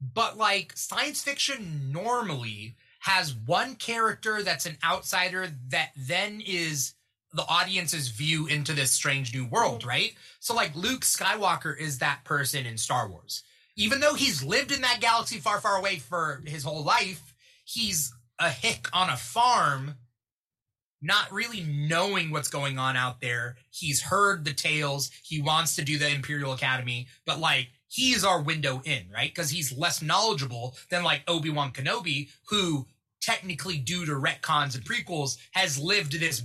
But 0.00 0.36
like 0.36 0.72
science 0.76 1.22
fiction 1.22 1.90
normally 1.92 2.76
has 3.00 3.34
one 3.34 3.74
character 3.74 4.42
that's 4.42 4.66
an 4.66 4.76
outsider 4.84 5.48
that 5.68 5.90
then 5.96 6.42
is 6.44 6.94
the 7.32 7.44
audience's 7.46 8.08
view 8.08 8.46
into 8.46 8.72
this 8.72 8.90
strange 8.90 9.34
new 9.34 9.46
world, 9.46 9.84
right? 9.84 10.14
So 10.40 10.54
like 10.54 10.74
Luke 10.74 11.02
Skywalker 11.02 11.78
is 11.78 11.98
that 11.98 12.24
person 12.24 12.66
in 12.66 12.78
Star 12.78 13.08
Wars. 13.08 13.42
Even 13.76 14.00
though 14.00 14.14
he's 14.14 14.42
lived 14.42 14.72
in 14.72 14.80
that 14.80 15.00
galaxy 15.00 15.38
far, 15.38 15.60
far 15.60 15.78
away 15.78 15.96
for 15.96 16.42
his 16.46 16.64
whole 16.64 16.82
life, 16.82 17.34
he's 17.64 18.12
a 18.38 18.48
hick 18.50 18.88
on 18.92 19.10
a 19.10 19.16
farm, 19.16 19.94
not 21.00 21.30
really 21.32 21.62
knowing 21.62 22.30
what's 22.30 22.48
going 22.48 22.78
on 22.78 22.96
out 22.96 23.20
there. 23.20 23.56
He's 23.70 24.02
heard 24.02 24.44
the 24.44 24.52
tales. 24.52 25.10
He 25.22 25.40
wants 25.40 25.76
to 25.76 25.84
do 25.84 25.98
the 25.98 26.08
Imperial 26.08 26.52
Academy, 26.52 27.06
but 27.24 27.38
like 27.38 27.68
he's 27.88 28.24
our 28.24 28.42
window 28.42 28.82
in, 28.84 29.04
right? 29.12 29.30
Because 29.30 29.50
he's 29.50 29.76
less 29.76 30.02
knowledgeable 30.02 30.76
than 30.90 31.04
like 31.04 31.22
Obi 31.28 31.50
Wan 31.50 31.72
Kenobi, 31.72 32.30
who 32.48 32.86
technically, 33.20 33.78
due 33.78 34.06
to 34.06 34.12
retcons 34.12 34.74
and 34.74 34.84
prequels, 34.84 35.38
has 35.52 35.78
lived 35.78 36.18
this 36.18 36.42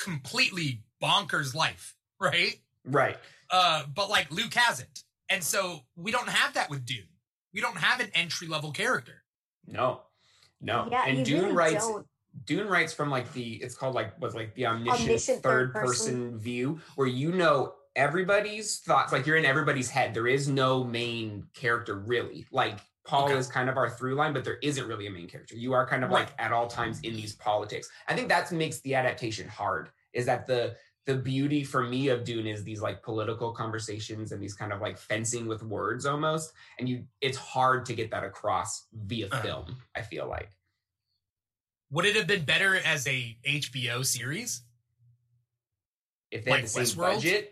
completely 0.00 0.82
bonkers 1.02 1.54
life, 1.54 1.94
right? 2.20 2.60
right. 2.84 3.16
Uh, 3.50 3.84
but 3.94 4.10
like 4.10 4.30
Luke 4.30 4.54
hasn't, 4.54 5.04
and 5.28 5.42
so 5.42 5.80
we 5.96 6.10
don't 6.10 6.28
have 6.28 6.54
that 6.54 6.70
with 6.70 6.84
Dune. 6.84 7.08
We 7.52 7.60
don't 7.60 7.78
have 7.78 8.00
an 8.00 8.10
entry 8.14 8.48
level 8.48 8.72
character. 8.72 9.22
No. 9.66 10.00
No. 10.60 10.88
yeah, 10.90 11.04
and 11.06 11.18
you 11.18 11.24
Dune 11.24 11.40
really 11.42 11.52
writes 11.54 11.86
don't. 11.86 12.06
Dune 12.46 12.68
writes 12.68 12.92
from 12.92 13.10
like 13.10 13.32
the 13.32 13.54
it's 13.62 13.74
called 13.74 13.94
like 13.94 14.20
was 14.20 14.34
like 14.34 14.54
the 14.54 14.66
omniscient, 14.66 15.00
Omniscient 15.08 15.42
third 15.42 15.72
third 15.72 15.72
person. 15.72 16.14
person. 16.14 16.38
view 16.38 16.80
where 16.96 17.06
you 17.08 17.32
know 17.32 17.74
everybody's 17.96 18.78
thoughts 18.80 19.12
like 19.12 19.26
you're 19.26 19.36
in 19.36 19.44
everybody's 19.44 19.88
head 19.88 20.12
there 20.14 20.26
is 20.26 20.48
no 20.48 20.82
main 20.82 21.46
character 21.54 21.94
really 21.96 22.44
like 22.50 22.78
Paul 23.06 23.26
Okay. 23.26 23.36
is 23.36 23.46
kind 23.46 23.68
of 23.68 23.76
our 23.76 23.88
through 23.88 24.14
line 24.16 24.32
but 24.32 24.44
there 24.44 24.58
isn't 24.62 24.86
really 24.88 25.06
a 25.06 25.10
main 25.10 25.28
character 25.28 25.54
you 25.54 25.72
are 25.72 25.86
kind 25.86 26.02
of 26.04 26.10
like 26.10 26.30
at 26.38 26.52
all 26.52 26.66
times 26.66 27.00
in 27.00 27.14
these 27.14 27.34
politics 27.36 27.88
I 28.08 28.14
think 28.16 28.28
that 28.30 28.50
makes 28.50 28.80
the 28.80 28.94
adaptation 28.96 29.46
hard 29.48 29.90
is 30.12 30.26
that 30.26 30.46
the 30.46 30.74
the 31.06 31.14
beauty 31.14 31.62
for 31.62 31.82
me 31.84 32.08
of 32.08 32.24
Dune 32.24 32.46
is 32.46 32.64
these 32.64 32.80
like 32.80 33.02
political 33.02 33.52
conversations 33.52 34.32
and 34.32 34.42
these 34.42 34.54
kind 34.54 34.72
of 34.72 34.80
like 34.80 34.96
fencing 34.98 35.46
with 35.46 35.62
words 35.62 36.04
almost 36.06 36.52
and 36.78 36.88
you 36.88 37.04
it's 37.20 37.38
hard 37.38 37.84
to 37.86 37.94
get 37.94 38.10
that 38.10 38.24
across 38.24 38.86
via 38.92 39.26
Uh-huh. 39.26 39.40
film 39.42 39.76
I 39.94 40.02
feel 40.02 40.26
like 40.28 40.50
Would 41.90 42.06
it 42.06 42.16
have 42.16 42.26
been 42.26 42.44
better 42.44 42.76
as 42.76 43.06
a 43.06 43.36
HBO 43.46 44.04
series? 44.04 44.62
if 46.34 46.44
they 46.44 46.50
Like 46.50 46.60
had 46.60 46.68
the 46.68 46.72
same 46.72 46.84
Westworld? 46.84 47.14
budget 47.14 47.50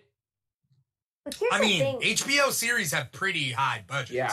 I 1.53 1.61
mean, 1.61 2.01
thing. 2.01 2.17
HBO 2.17 2.51
series 2.51 2.93
have 2.93 3.13
pretty 3.13 3.53
high 3.53 3.85
budgets. 3.87 4.11
Yeah. 4.11 4.33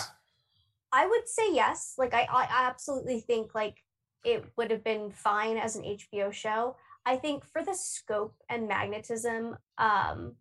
I 0.91 1.05
would 1.05 1.29
say 1.29 1.53
yes. 1.53 1.93
Like 1.99 2.15
I, 2.15 2.21
I 2.23 2.47
absolutely 2.67 3.19
think 3.21 3.53
like 3.53 3.77
it 4.25 4.43
would 4.57 4.71
have 4.71 4.83
been 4.83 5.11
fine 5.11 5.57
as 5.57 5.75
an 5.75 5.83
HBO 5.83 6.33
show. 6.33 6.75
I 7.05 7.15
think 7.17 7.45
for 7.45 7.63
the 7.63 7.75
scope 7.75 8.35
and 8.49 8.67
magnetism, 8.67 9.55
um, 9.77 10.35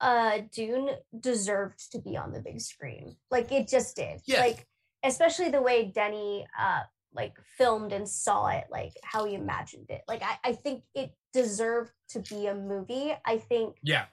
uh, 0.00 0.38
Dune 0.52 0.90
deserved 1.18 1.90
to 1.92 1.98
be 2.00 2.16
on 2.16 2.32
the 2.32 2.40
big 2.40 2.60
screen. 2.60 3.16
Like 3.32 3.50
it 3.50 3.66
just 3.66 3.96
did. 3.96 4.20
Yeah. 4.24 4.40
Like 4.40 4.68
especially 5.04 5.48
the 5.50 5.62
way 5.62 5.90
Denis 5.92 6.44
uh 6.58 6.82
like 7.16 7.34
filmed 7.58 7.92
and 7.92 8.08
saw 8.08 8.48
it 8.48 8.64
like 8.70 8.92
how 9.02 9.24
he 9.24 9.34
imagined 9.34 9.86
it. 9.90 10.02
Like 10.06 10.22
I, 10.22 10.38
I 10.44 10.52
think 10.52 10.84
it 10.94 11.12
deserved 11.32 11.92
to 12.10 12.20
be 12.20 12.46
a 12.46 12.54
movie. 12.54 13.14
I 13.24 13.38
think 13.38 13.76
Yeah. 13.82 14.06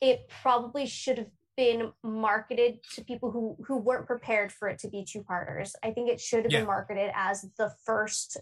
it 0.00 0.28
probably 0.42 0.86
should 0.86 1.18
have 1.18 1.30
been 1.56 1.92
marketed 2.04 2.78
to 2.94 3.04
people 3.04 3.30
who 3.30 3.56
who 3.66 3.76
weren't 3.78 4.06
prepared 4.06 4.52
for 4.52 4.68
it 4.68 4.78
to 4.80 4.88
be 4.88 5.04
two 5.04 5.22
parters. 5.22 5.74
I 5.82 5.90
think 5.90 6.08
it 6.10 6.20
should 6.20 6.44
have 6.44 6.52
Yeah. 6.52 6.60
been 6.60 6.66
marketed 6.66 7.10
as 7.14 7.46
the 7.58 7.72
first, 7.84 8.36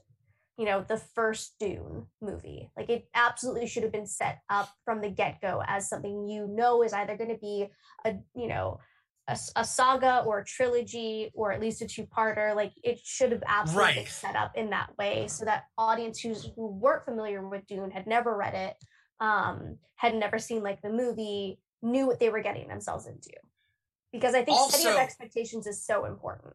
you 0.59 0.65
know, 0.67 0.85
the 0.87 0.99
first 0.99 1.55
Dune 1.59 2.07
movie. 2.21 2.71
Like 2.77 2.91
it 2.91 3.09
absolutely 3.15 3.67
should 3.69 3.85
have 3.85 3.93
been 3.93 4.07
set 4.07 4.41
up 4.51 4.71
from 4.85 5.01
the 5.01 5.09
get 5.11 5.41
go 5.41 5.63
as 5.67 5.89
something 5.89 6.29
you 6.29 6.47
know 6.47 6.83
is 6.83 6.93
either 6.93 7.17
going 7.17 7.31
to 7.31 7.39
be 7.39 7.69
a 8.05 8.17
you 8.35 8.49
know 8.49 8.81
a, 9.29 9.39
a 9.57 9.65
saga 9.65 10.23
or 10.25 10.41
a 10.41 10.45
trilogy 10.45 11.31
or 11.35 11.53
at 11.53 11.61
least 11.61 11.83
a 11.83 11.87
two 11.87 12.07
parter. 12.07 12.55
Like 12.55 12.73
it 12.83 13.01
should 13.05 13.33
have 13.33 13.43
absolutely 13.47 13.95
been 13.95 14.07
set 14.07 14.37
up 14.37 14.53
in 14.57 14.71
that 14.71 14.97
way 14.99 15.27
so 15.29 15.45
that 15.45 15.65
audience 15.77 16.21
who's 16.21 16.51
who 16.55 16.69
weren't 16.69 17.05
familiar 17.05 17.47
with 17.47 17.67
Dune 17.67 17.91
had 17.91 18.07
never 18.07 18.37
read 18.37 18.55
it, 18.55 18.77
um, 19.21 19.79
had 19.97 20.15
never 20.15 20.39
seen 20.39 20.63
like 20.63 20.81
the 20.83 20.91
movie, 20.91 21.59
knew 21.83 22.07
what 22.07 22.21
they 22.21 22.29
were 22.29 22.41
getting 22.41 22.69
themselves 22.69 23.07
into. 23.07 23.33
Because 24.13 24.35
I 24.35 24.45
think 24.45 24.59
setting 24.71 24.87
Also- 24.87 24.99
up 24.99 25.03
expectations 25.03 25.67
is 25.67 25.85
so 25.85 26.05
important. 26.05 26.55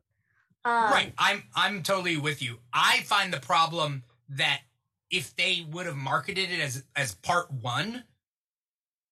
Um, 0.64 0.92
right. 0.92 1.14
I'm 1.18 1.44
I'm 1.56 1.82
totally 1.84 2.18
with 2.18 2.42
you. 2.42 2.60
I 2.72 3.02
find 3.02 3.34
the 3.34 3.40
problem 3.40 4.04
that 4.30 4.62
if 5.10 5.36
they 5.36 5.66
would 5.70 5.88
have 5.88 5.96
marketed 5.96 6.52
it 6.52 6.60
as 6.60 6.84
as 6.96 7.16
part 7.16 7.52
one, 7.52 8.04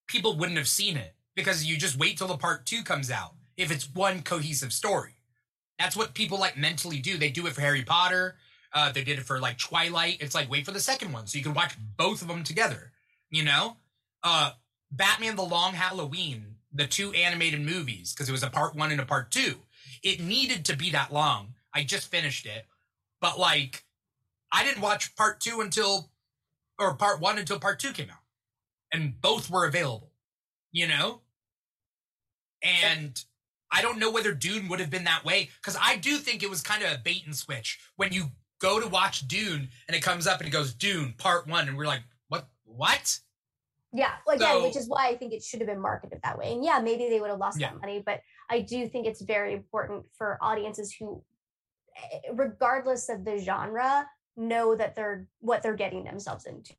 people 0.08 0.38
wouldn't 0.38 0.60
have 0.60 0.68
seen 0.68 0.96
it 0.96 1.16
because 1.36 1.66
you 1.66 1.76
just 1.76 1.98
wait 1.98 2.18
till 2.18 2.28
the 2.28 2.38
part 2.38 2.68
two 2.68 2.84
comes 2.84 3.10
out 3.10 3.34
if 3.60 3.72
it's 3.72 3.94
one 3.94 4.22
cohesive 4.22 4.72
story. 4.74 5.12
That's 5.78 5.96
what 5.96 6.14
people 6.14 6.40
like 6.40 6.58
mentally 6.58 7.00
do. 7.00 7.18
They 7.18 7.30
do 7.30 7.46
it 7.46 7.54
for 7.54 7.62
Harry 7.62 7.84
Potter. 7.84 8.36
Uh, 8.74 8.92
they 8.92 9.04
did 9.04 9.20
it 9.20 9.26
for 9.26 9.40
like 9.40 9.58
Twilight. 9.58 10.18
It's 10.22 10.34
like 10.34 10.50
wait 10.50 10.66
for 10.66 10.72
the 10.72 10.80
second 10.80 11.12
one 11.12 11.28
so 11.28 11.38
you 11.38 11.44
can 11.44 11.54
watch 11.54 11.76
both 11.98 12.22
of 12.22 12.30
them 12.30 12.44
together. 12.44 12.92
You 13.30 13.44
know, 13.44 13.78
uh, 14.24 14.52
Batman: 14.92 15.36
The 15.36 15.44
Long 15.44 15.74
Halloween, 15.74 16.56
the 16.74 16.88
two 16.88 17.12
animated 17.12 17.62
movies, 17.62 18.14
because 18.14 18.30
it 18.30 18.32
was 18.32 18.44
a 18.44 18.50
part 18.50 18.76
one 18.76 18.92
and 18.92 19.02
a 19.02 19.06
part 19.06 19.30
two. 19.30 19.56
It 20.04 20.22
needed 20.22 20.66
to 20.66 20.78
be 20.78 20.90
that 20.92 21.12
long. 21.14 21.56
I 21.74 21.84
just 21.84 22.10
finished 22.10 22.46
it, 22.46 22.66
but 23.20 23.38
like, 23.38 23.84
I 24.52 24.64
didn't 24.64 24.82
watch 24.82 25.16
part 25.16 25.40
two 25.42 25.62
until, 25.62 26.10
or 26.80 26.96
part 26.96 27.20
one 27.20 27.38
until 27.38 27.60
part 27.60 27.80
two 27.80 27.92
came 27.92 28.10
out, 28.10 28.24
and 28.94 29.20
both 29.22 29.50
were 29.50 29.66
available. 29.66 30.12
You 30.72 30.88
know, 30.88 31.22
and 32.62 33.22
I 33.72 33.82
don't 33.82 34.00
know 34.00 34.12
whether 34.12 34.34
Dune 34.34 34.68
would 34.70 34.80
have 34.80 34.90
been 34.90 35.04
that 35.04 35.24
way 35.24 35.50
because 35.62 35.78
I 35.80 35.96
do 35.98 36.18
think 36.18 36.42
it 36.44 36.50
was 36.50 36.62
kind 36.62 36.84
of 36.84 36.92
a 36.92 36.98
bait 36.98 37.24
and 37.26 37.36
switch 37.36 37.80
when 37.98 38.12
you 38.12 38.26
go 38.60 38.80
to 38.80 38.88
watch 38.88 39.28
Dune 39.28 39.70
and 39.88 39.96
it 39.96 40.02
comes 40.02 40.28
up 40.28 40.40
and 40.40 40.48
it 40.48 40.52
goes 40.52 40.74
Dune 40.74 41.14
Part 41.18 41.48
One, 41.48 41.68
and 41.68 41.78
we're 41.78 41.86
like, 41.88 42.02
what? 42.28 42.48
What? 42.66 43.20
Yeah, 43.92 44.12
well, 44.26 44.36
again, 44.36 44.48
So- 44.58 44.64
which 44.64 44.76
is 44.76 44.88
why 44.88 45.08
I 45.08 45.18
think 45.18 45.34
it 45.34 45.44
should 45.44 45.62
have 45.62 45.68
been 45.68 45.80
marketed 45.82 46.20
that 46.24 46.38
way. 46.38 46.54
And 46.54 46.64
yeah, 46.64 46.80
maybe 46.80 47.10
they 47.10 47.20
would 47.20 47.30
have 47.32 47.40
lost 47.40 47.60
Yeah. 47.60 47.72
that 47.72 47.80
money, 47.80 48.04
but 48.06 48.22
I 48.50 48.60
do 48.62 48.88
think 48.88 49.08
it's 49.08 49.22
very 49.22 49.54
important 49.54 50.06
for 50.16 50.38
audiences 50.42 50.94
who, 50.94 51.24
eh, 51.96 52.20
regardless 52.34 53.10
of 53.10 53.26
the 53.26 53.38
genre, 53.40 54.08
know 54.36 54.76
that 54.76 54.96
they're 54.96 55.28
what 55.40 55.64
they're 55.64 55.76
getting 55.76 56.04
themselves 56.04 56.46
into. 56.46 56.74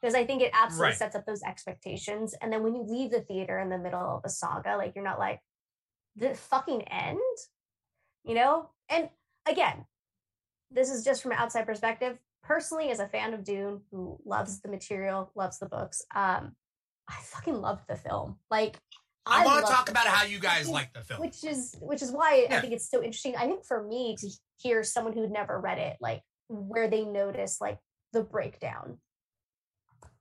Because 0.00 0.14
I 0.14 0.24
think 0.26 0.42
it 0.42 0.50
absolutely 0.54 0.90
Right. 0.90 0.98
sets 0.98 1.16
up 1.16 1.26
those 1.26 1.42
expectations. 1.42 2.34
And 2.34 2.52
then 2.52 2.62
when 2.62 2.74
you 2.74 2.82
leave 2.82 3.10
the 3.10 3.22
theater 3.22 3.58
in 3.58 3.68
the 3.68 3.78
middle 3.78 4.16
of 4.16 4.24
a 4.24 4.28
saga, 4.28 4.76
like 4.76 4.94
you're 4.94 5.04
not 5.04 5.18
like, 5.18 5.40
the 6.16 6.34
fucking 6.34 6.82
end, 6.82 7.18
you 8.24 8.34
know? 8.34 8.70
And 8.88 9.08
again, 9.48 9.84
this 10.70 10.90
is 10.90 11.04
just 11.04 11.22
from 11.22 11.32
an 11.32 11.38
outside 11.38 11.66
perspective. 11.66 12.18
Personally, 12.42 12.90
as 12.90 13.00
a 13.00 13.08
fan 13.08 13.32
of 13.32 13.44
Dune 13.44 13.80
who 13.90 14.18
loves 14.24 14.60
the 14.60 14.68
material, 14.68 15.30
loves 15.34 15.58
the 15.58 15.66
books, 15.66 16.02
um, 16.14 16.52
I 17.08 17.16
fucking 17.22 17.54
loved 17.54 17.84
the 17.88 17.96
film. 17.96 18.36
Like, 18.50 18.76
I, 19.26 19.44
want 19.44 19.64
to 19.64 19.72
talk 19.72 19.90
about 19.90 20.04
film, 20.04 20.14
how 20.14 20.24
you 20.24 20.38
guys 20.38 20.68
like 20.68 20.92
the 20.92 21.00
film. 21.00 21.20
which 21.20 21.44
is 21.44 21.74
which 21.80 22.02
is 22.02 22.12
why 22.12 22.46
I 22.50 22.60
think 22.60 22.74
it's 22.74 22.90
so 22.90 23.02
interesting. 23.02 23.34
I 23.36 23.46
think 23.46 23.64
for 23.64 23.82
me 23.82 24.16
to 24.18 24.30
hear 24.58 24.82
someone 24.82 25.14
who'd 25.14 25.30
never 25.30 25.58
read 25.58 25.78
it, 25.78 25.96
like 26.00 26.20
where 26.48 26.88
they 26.88 27.04
notice 27.04 27.58
like 27.60 27.78
the 28.12 28.22
breakdown, 28.22 28.98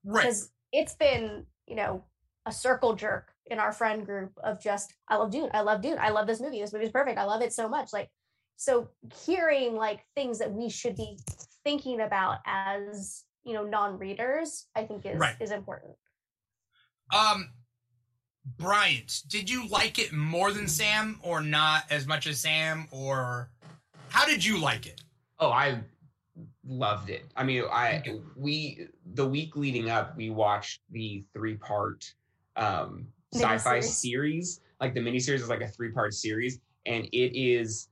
right. 0.05 0.23
because 0.23 0.49
it's 0.71 0.95
been 0.95 1.45
you 1.67 1.75
know 1.75 2.05
a 2.45 2.51
circle 2.51 2.95
jerk 2.95 3.33
in 3.47 3.59
our 3.59 3.71
friend 3.71 4.05
group 4.05 4.31
of 4.43 4.61
just 4.61 4.93
I 5.07 5.17
love 5.17 5.31
Dune, 5.31 5.49
I 5.53 5.61
love 5.61 5.81
Dune, 5.81 5.97
I 5.99 6.09
love 6.09 6.27
this 6.27 6.41
movie, 6.41 6.59
this 6.59 6.73
movie 6.73 6.85
is 6.85 6.91
perfect, 6.91 7.17
I 7.17 7.25
love 7.25 7.41
it 7.41 7.53
so 7.53 7.67
much. 7.67 7.93
Like 7.93 8.09
so 8.57 8.89
hearing 9.25 9.75
like 9.75 10.01
things 10.15 10.39
that 10.39 10.51
we 10.51 10.69
should 10.69 10.95
be 10.95 11.17
thinking 11.63 12.01
about 12.01 12.39
as 12.45 13.23
you 13.43 13.53
know 13.53 13.63
non-readers, 13.63 14.67
I 14.75 14.83
think 14.85 15.05
is 15.05 15.19
Right. 15.19 15.35
is 15.39 15.51
important. 15.51 15.95
Um, 17.13 17.49
Bryant, 18.57 19.23
did 19.27 19.49
you 19.49 19.67
like 19.67 19.99
it 19.99 20.11
more 20.11 20.51
than 20.51 20.67
Sam, 20.67 21.19
or 21.23 21.41
not 21.41 21.85
as 21.89 22.05
much 22.07 22.27
as 22.27 22.39
Sam, 22.39 22.87
or 22.91 23.49
how 24.09 24.25
did 24.25 24.43
you 24.43 24.57
like 24.57 24.85
it? 24.85 25.01
Oh, 25.39 25.49
I 25.49 25.79
loved 26.65 27.09
it. 27.09 27.25
I 27.35 27.43
mean, 27.43 27.63
I 27.71 28.03
we 28.35 28.87
the 29.13 29.27
week 29.27 29.55
leading 29.55 29.89
up, 29.89 30.15
we 30.17 30.29
watched 30.29 30.81
the 30.89 31.23
three 31.33 31.55
part 31.55 32.13
um 32.55 33.07
sci-fi 33.33 33.79
Miniseries. 33.79 33.83
series. 33.83 34.61
Like 34.79 34.93
the 34.93 34.99
miniseries 34.99 35.35
is 35.35 35.49
like 35.49 35.61
a 35.61 35.67
three 35.67 35.91
part 35.91 36.13
series, 36.13 36.59
and 36.85 37.05
it 37.05 37.37
is 37.37 37.89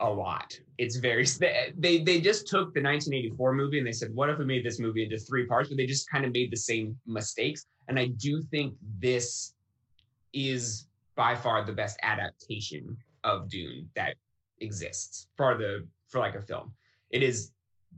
a 0.00 0.10
lot. 0.10 0.58
It's 0.78 0.96
very 0.96 1.24
they 1.78 2.02
they 2.02 2.20
just 2.20 2.46
took 2.46 2.74
the 2.74 2.82
1984 2.82 3.54
movie 3.54 3.78
and 3.78 3.86
they 3.86 3.92
said, 3.92 4.14
what 4.14 4.28
if 4.28 4.38
we 4.38 4.44
made 4.44 4.64
this 4.64 4.78
movie 4.78 5.04
into 5.04 5.18
three 5.18 5.46
parts? 5.46 5.68
But 5.68 5.78
they 5.78 5.86
just 5.86 6.10
kind 6.10 6.24
of 6.24 6.32
made 6.32 6.50
the 6.50 6.56
same 6.56 6.98
mistakes. 7.06 7.66
And 7.88 7.98
I 7.98 8.08
do 8.08 8.42
think 8.42 8.74
this 8.98 9.54
is 10.32 10.88
by 11.14 11.34
far 11.34 11.64
the 11.64 11.72
best 11.72 11.98
adaptation 12.02 12.96
of 13.24 13.48
Dune 13.48 13.88
that 13.94 14.16
exists 14.60 15.28
for 15.36 15.56
the 15.56 15.86
for 16.08 16.18
like 16.18 16.34
a 16.34 16.42
film. 16.42 16.72
It 17.10 17.22
is 17.22 17.52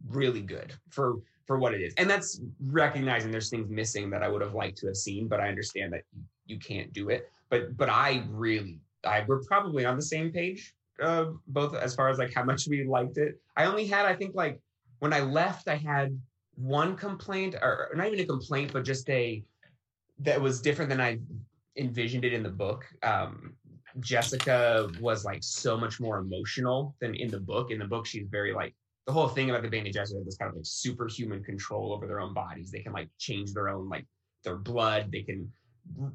really 0.09 0.43
good 0.43 0.73
for 0.91 1.17
for 1.49 1.59
what 1.59 1.75
it 1.75 1.81
is, 1.81 1.95
and 1.97 2.09
that's 2.09 2.41
recognizing 2.67 3.33
there's 3.33 3.49
things 3.51 3.69
missing 3.69 4.11
that 4.11 4.23
I 4.23 4.29
would 4.29 4.43
have 4.43 4.55
liked 4.55 4.79
to 4.79 4.87
have 4.87 4.97
seen, 4.97 5.27
but 5.27 5.41
I 5.41 5.49
understand 5.49 5.93
that 5.95 6.03
you, 6.47 6.59
can't 6.59 6.93
do 6.93 7.09
it. 7.09 7.29
But 7.49 7.77
but 7.77 7.89
I 7.89 8.23
really 8.31 8.79
I 9.05 9.25
we're 9.27 9.43
probably 9.43 9.85
on 9.85 9.97
the 9.97 10.03
same 10.03 10.31
page, 10.31 10.75
uh, 11.03 11.27
both 11.49 11.75
as 11.75 11.95
far 11.95 12.11
as 12.11 12.19
like 12.19 12.33
how 12.33 12.45
much 12.45 12.69
we 12.69 12.85
liked 12.85 13.17
it. 13.17 13.41
I 13.57 13.65
only 13.65 13.87
had 13.87 14.07
I 14.07 14.15
think 14.15 14.35
like 14.37 14.61
when 15.01 15.13
I 15.13 15.21
left, 15.21 15.69
I 15.69 15.77
had 15.77 16.17
one 16.57 16.97
complaint, 16.97 17.55
or 17.55 17.91
not 17.95 18.09
even 18.09 18.21
a 18.21 18.27
complaint, 18.27 18.73
but 18.73 18.85
just 18.85 19.09
a 19.09 19.43
that 20.21 20.41
was 20.41 20.61
different 20.61 20.91
than 20.91 21.01
I 21.01 21.19
envisioned 21.77 22.25
it 22.25 22.35
in 22.35 22.43
the 22.43 22.51
book. 22.51 22.85
Um, 23.03 23.55
Jessica 24.01 24.91
was 25.01 25.25
like 25.25 25.43
so 25.43 25.77
much 25.77 25.99
more 25.99 26.19
emotional 26.19 26.95
than 27.01 27.15
in 27.15 27.31
the 27.31 27.41
book. 27.41 27.71
In 27.71 27.79
the 27.79 27.87
book, 27.87 28.07
she's 28.07 28.27
very 28.29 28.53
like 28.53 28.75
the 29.09 29.15
whole 29.15 29.27
thing 29.27 29.49
about 29.49 29.63
the 29.63 29.69
Bene 29.69 29.89
Gesserit, 29.91 30.23
this 30.27 30.37
kind 30.37 30.51
of 30.51 30.57
like 30.57 30.67
superhuman 30.67 31.43
control 31.43 31.95
over 31.95 32.07
their 32.07 32.21
own 32.21 32.35
bodies. 32.35 32.71
They 32.71 32.81
can 32.81 32.93
like 32.93 33.09
change 33.17 33.55
their 33.55 33.71
own 33.71 33.89
like 33.89 34.05
their 34.45 34.57
blood. 34.57 35.11
They 35.11 35.23
can, 35.23 35.51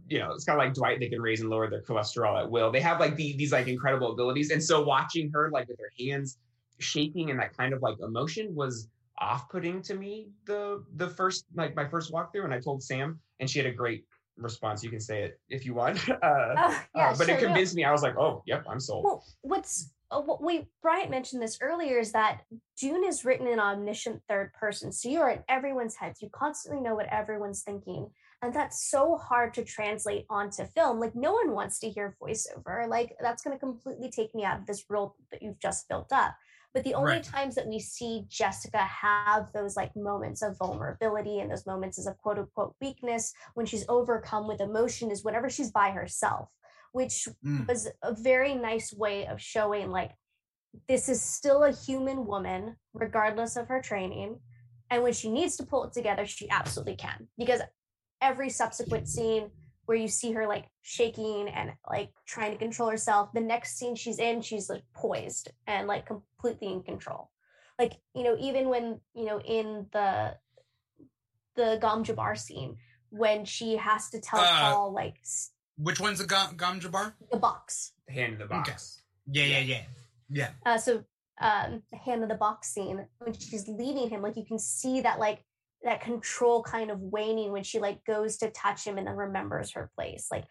you 0.07 0.19
know, 0.19 0.31
it's 0.33 0.45
kind 0.45 0.59
of 0.59 0.63
like 0.63 0.75
Dwight. 0.75 0.99
They 0.99 1.09
can 1.09 1.19
raise 1.19 1.41
and 1.41 1.49
lower 1.49 1.67
their 1.67 1.81
cholesterol 1.81 2.39
at 2.39 2.51
will. 2.51 2.71
They 2.71 2.81
have 2.81 2.99
like 2.99 3.15
the, 3.15 3.35
these 3.35 3.51
like 3.51 3.67
incredible 3.67 4.11
abilities. 4.11 4.51
And 4.51 4.63
so 4.63 4.83
watching 4.83 5.31
her 5.31 5.49
like 5.49 5.67
with 5.67 5.79
her 5.79 5.91
hands 5.99 6.37
shaking 6.77 7.31
and 7.31 7.39
that 7.39 7.57
kind 7.57 7.73
of 7.73 7.81
like 7.81 7.97
emotion 7.99 8.53
was 8.53 8.87
off-putting 9.17 9.81
to 9.81 9.95
me 9.95 10.27
the 10.45 10.83
the 10.95 11.09
first 11.09 11.45
like 11.55 11.75
my 11.75 11.87
first 11.87 12.13
walkthrough. 12.13 12.45
And 12.45 12.53
I 12.53 12.59
told 12.59 12.83
Sam, 12.83 13.19
and 13.39 13.49
she 13.49 13.57
had 13.57 13.65
a 13.65 13.71
great 13.71 14.05
response. 14.37 14.83
You 14.83 14.91
can 14.91 14.99
say 14.99 15.23
it 15.23 15.39
if 15.49 15.65
you 15.65 15.73
want. 15.73 15.97
Uh, 16.09 16.53
Oh, 16.55 16.79
yeah, 16.95 17.09
uh, 17.09 17.15
but 17.17 17.25
sure, 17.25 17.35
it 17.37 17.39
convinced 17.39 17.73
me. 17.73 17.85
I 17.85 17.91
was 17.91 18.03
like, 18.03 18.17
oh, 18.19 18.43
yep, 18.45 18.63
I'm 18.69 18.79
sold. 18.79 19.03
Well, 19.03 19.23
what's 19.41 19.89
what 20.02 20.02
Oh, 20.13 20.37
we 20.41 20.67
Bryant 20.81 21.09
mentioned 21.09 21.41
this 21.41 21.57
earlier 21.61 21.97
is 21.97 22.11
that 22.11 22.41
Dune 22.79 23.03
is 23.03 23.25
written 23.25 23.47
in 23.47 23.59
omniscient 23.59 24.21
third 24.29 24.53
person, 24.53 24.91
so 24.91 25.09
you 25.09 25.21
are 25.21 25.29
in 25.31 25.43
everyone's 25.49 25.95
heads. 25.95 26.21
You 26.21 26.29
constantly 26.31 26.81
know 26.81 26.95
what 26.95 27.07
everyone's 27.07 27.63
thinking, 27.63 28.09
and 28.41 28.53
that's 28.53 28.89
so 28.89 29.17
hard 29.17 29.53
to 29.55 29.63
translate 29.63 30.25
onto 30.29 30.65
film. 30.65 30.99
Like 30.99 31.15
no 31.15 31.33
one 31.33 31.51
wants 31.51 31.79
to 31.79 31.89
hear 31.89 32.15
voiceover. 32.21 32.87
Like 32.87 33.15
that's 33.19 33.41
going 33.43 33.55
to 33.55 33.59
completely 33.59 34.11
take 34.11 34.35
me 34.35 34.43
out 34.45 34.59
of 34.59 34.65
this 34.67 34.85
world 34.87 35.13
that 35.31 35.41
you've 35.41 35.59
just 35.59 35.89
built 35.89 36.11
up. 36.11 36.35
But 36.73 36.83
the 36.83 36.95
only 36.95 37.15
Right. 37.15 37.23
times 37.23 37.55
that 37.55 37.67
we 37.67 37.79
see 37.79 38.25
Jessica 38.29 38.79
have 38.79 39.51
those 39.53 39.75
like 39.75 39.95
moments 39.95 40.41
of 40.41 40.57
vulnerability 40.57 41.39
and 41.39 41.51
those 41.51 41.65
moments 41.67 42.05
of 42.05 42.17
quote 42.17 42.39
unquote 42.39 42.75
weakness 42.81 43.33
when 43.53 43.65
she's 43.65 43.85
overcome 43.89 44.47
with 44.47 44.59
emotion 44.61 45.11
is 45.11 45.23
whenever 45.23 45.49
she's 45.49 45.71
by 45.71 45.91
herself, 45.91 46.49
which 46.93 47.27
Mm. 47.43 47.67
was 47.67 47.89
a 48.01 48.13
very 48.13 48.53
nice 48.55 48.93
way 48.93 49.27
of 49.27 49.41
showing 49.41 49.89
like 49.91 50.11
this 50.87 51.09
is 51.09 51.21
still 51.21 51.63
a 51.63 51.71
human 51.71 52.25
woman 52.25 52.77
regardless 52.93 53.55
of 53.57 53.67
her 53.67 53.81
training. 53.81 54.39
And 54.89 55.03
when 55.03 55.13
she 55.13 55.29
needs 55.31 55.57
to 55.57 55.65
pull 55.65 55.83
it 55.83 55.93
together 55.93 56.25
she 56.25 56.49
absolutely 56.49 56.95
can. 56.95 57.27
Because 57.37 57.61
every 58.21 58.49
subsequent 58.49 59.07
scene 59.09 59.51
where 59.85 59.97
you 59.97 60.07
see 60.07 60.31
her 60.31 60.47
like 60.47 60.65
shaking 60.81 61.49
and 61.49 61.73
like 61.89 62.11
trying 62.25 62.51
to 62.53 62.57
control 62.57 62.89
herself 62.89 63.33
the 63.33 63.41
next 63.41 63.77
scene 63.77 63.95
she's 63.95 64.17
in 64.19 64.41
she's 64.41 64.69
like 64.69 64.83
poised 64.93 65.51
and 65.67 65.87
like 65.87 66.05
completely 66.05 66.71
in 66.71 66.81
control. 66.83 67.29
Like 67.77 67.93
you 68.15 68.23
know 68.23 68.37
even 68.39 68.69
when 68.69 69.01
you 69.13 69.25
know 69.25 69.39
in 69.41 69.87
the 69.91 70.37
the 71.55 71.77
Gom 71.81 72.03
Jabbar 72.03 72.37
scene 72.37 72.77
when 73.09 73.45
she 73.45 73.77
has 73.77 74.09
to 74.11 74.19
tell 74.19 74.39
Uh, 74.41 74.59
Paul 74.59 74.93
like 74.93 75.17
Which 75.77 75.99
one's 75.99 76.19
the 76.19 76.27
Gam, 76.27 76.55
Gam 76.57 76.79
Jabbar? 76.79 77.13
the 77.31 77.37
box. 77.37 77.93
The 78.07 78.13
hand 78.13 78.33
in 78.33 78.39
the 78.39 78.45
box. 78.45 79.01
Yeah, 79.31 79.45
yeah, 79.45 79.59
yeah, 79.59 79.81
yeah. 80.29 80.49
Uh, 80.65 80.77
so 80.77 81.03
um, 81.41 81.81
the 81.91 81.97
hand 81.97 82.21
in 82.23 82.29
the 82.29 82.35
box 82.35 82.69
scene 82.69 83.07
when 83.19 83.33
she's 83.33 83.67
leaving 83.67 84.09
him, 84.09 84.21
like 84.21 84.37
you 84.37 84.45
can 84.45 84.59
see 84.59 85.01
that 85.01 85.19
like 85.19 85.43
that 85.83 86.01
control 86.01 86.63
kind 86.63 86.91
of 86.91 86.99
waning 86.99 87.51
when 87.51 87.63
she 87.63 87.79
like 87.79 88.03
goes 88.05 88.37
to 88.37 88.49
touch 88.51 88.85
him 88.85 88.97
and 88.97 89.07
then 89.07 89.15
remembers 89.15 89.71
her 89.71 89.91
place. 89.97 90.27
Like 90.31 90.45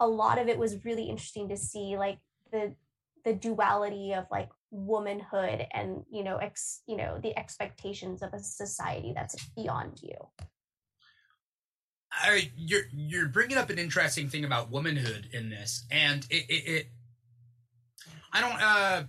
a 0.00 0.06
lot 0.06 0.38
of 0.38 0.48
it 0.48 0.58
was 0.58 0.84
really 0.84 1.04
interesting 1.04 1.48
to 1.48 1.56
see, 1.56 1.96
like 1.96 2.18
the 2.52 2.74
the 3.24 3.34
duality 3.34 4.14
of 4.14 4.24
like 4.30 4.48
womanhood 4.70 5.66
and 5.72 6.02
you 6.10 6.22
know 6.22 6.36
ex 6.36 6.82
you 6.86 6.96
know 6.96 7.18
the 7.22 7.36
expectations 7.38 8.22
of 8.22 8.32
a 8.32 8.38
society 8.38 9.12
that's 9.14 9.36
beyond 9.56 10.00
you. 10.02 10.16
I, 12.10 12.50
you're 12.56 12.84
you're 12.92 13.28
bringing 13.28 13.58
up 13.58 13.70
an 13.70 13.78
interesting 13.78 14.28
thing 14.28 14.44
about 14.44 14.70
womanhood 14.70 15.28
in 15.32 15.50
this, 15.50 15.84
and 15.90 16.26
it, 16.30 16.46
it, 16.48 16.68
it 16.70 16.86
I 18.32 18.40
don't 18.40 18.62
uh 18.62 19.02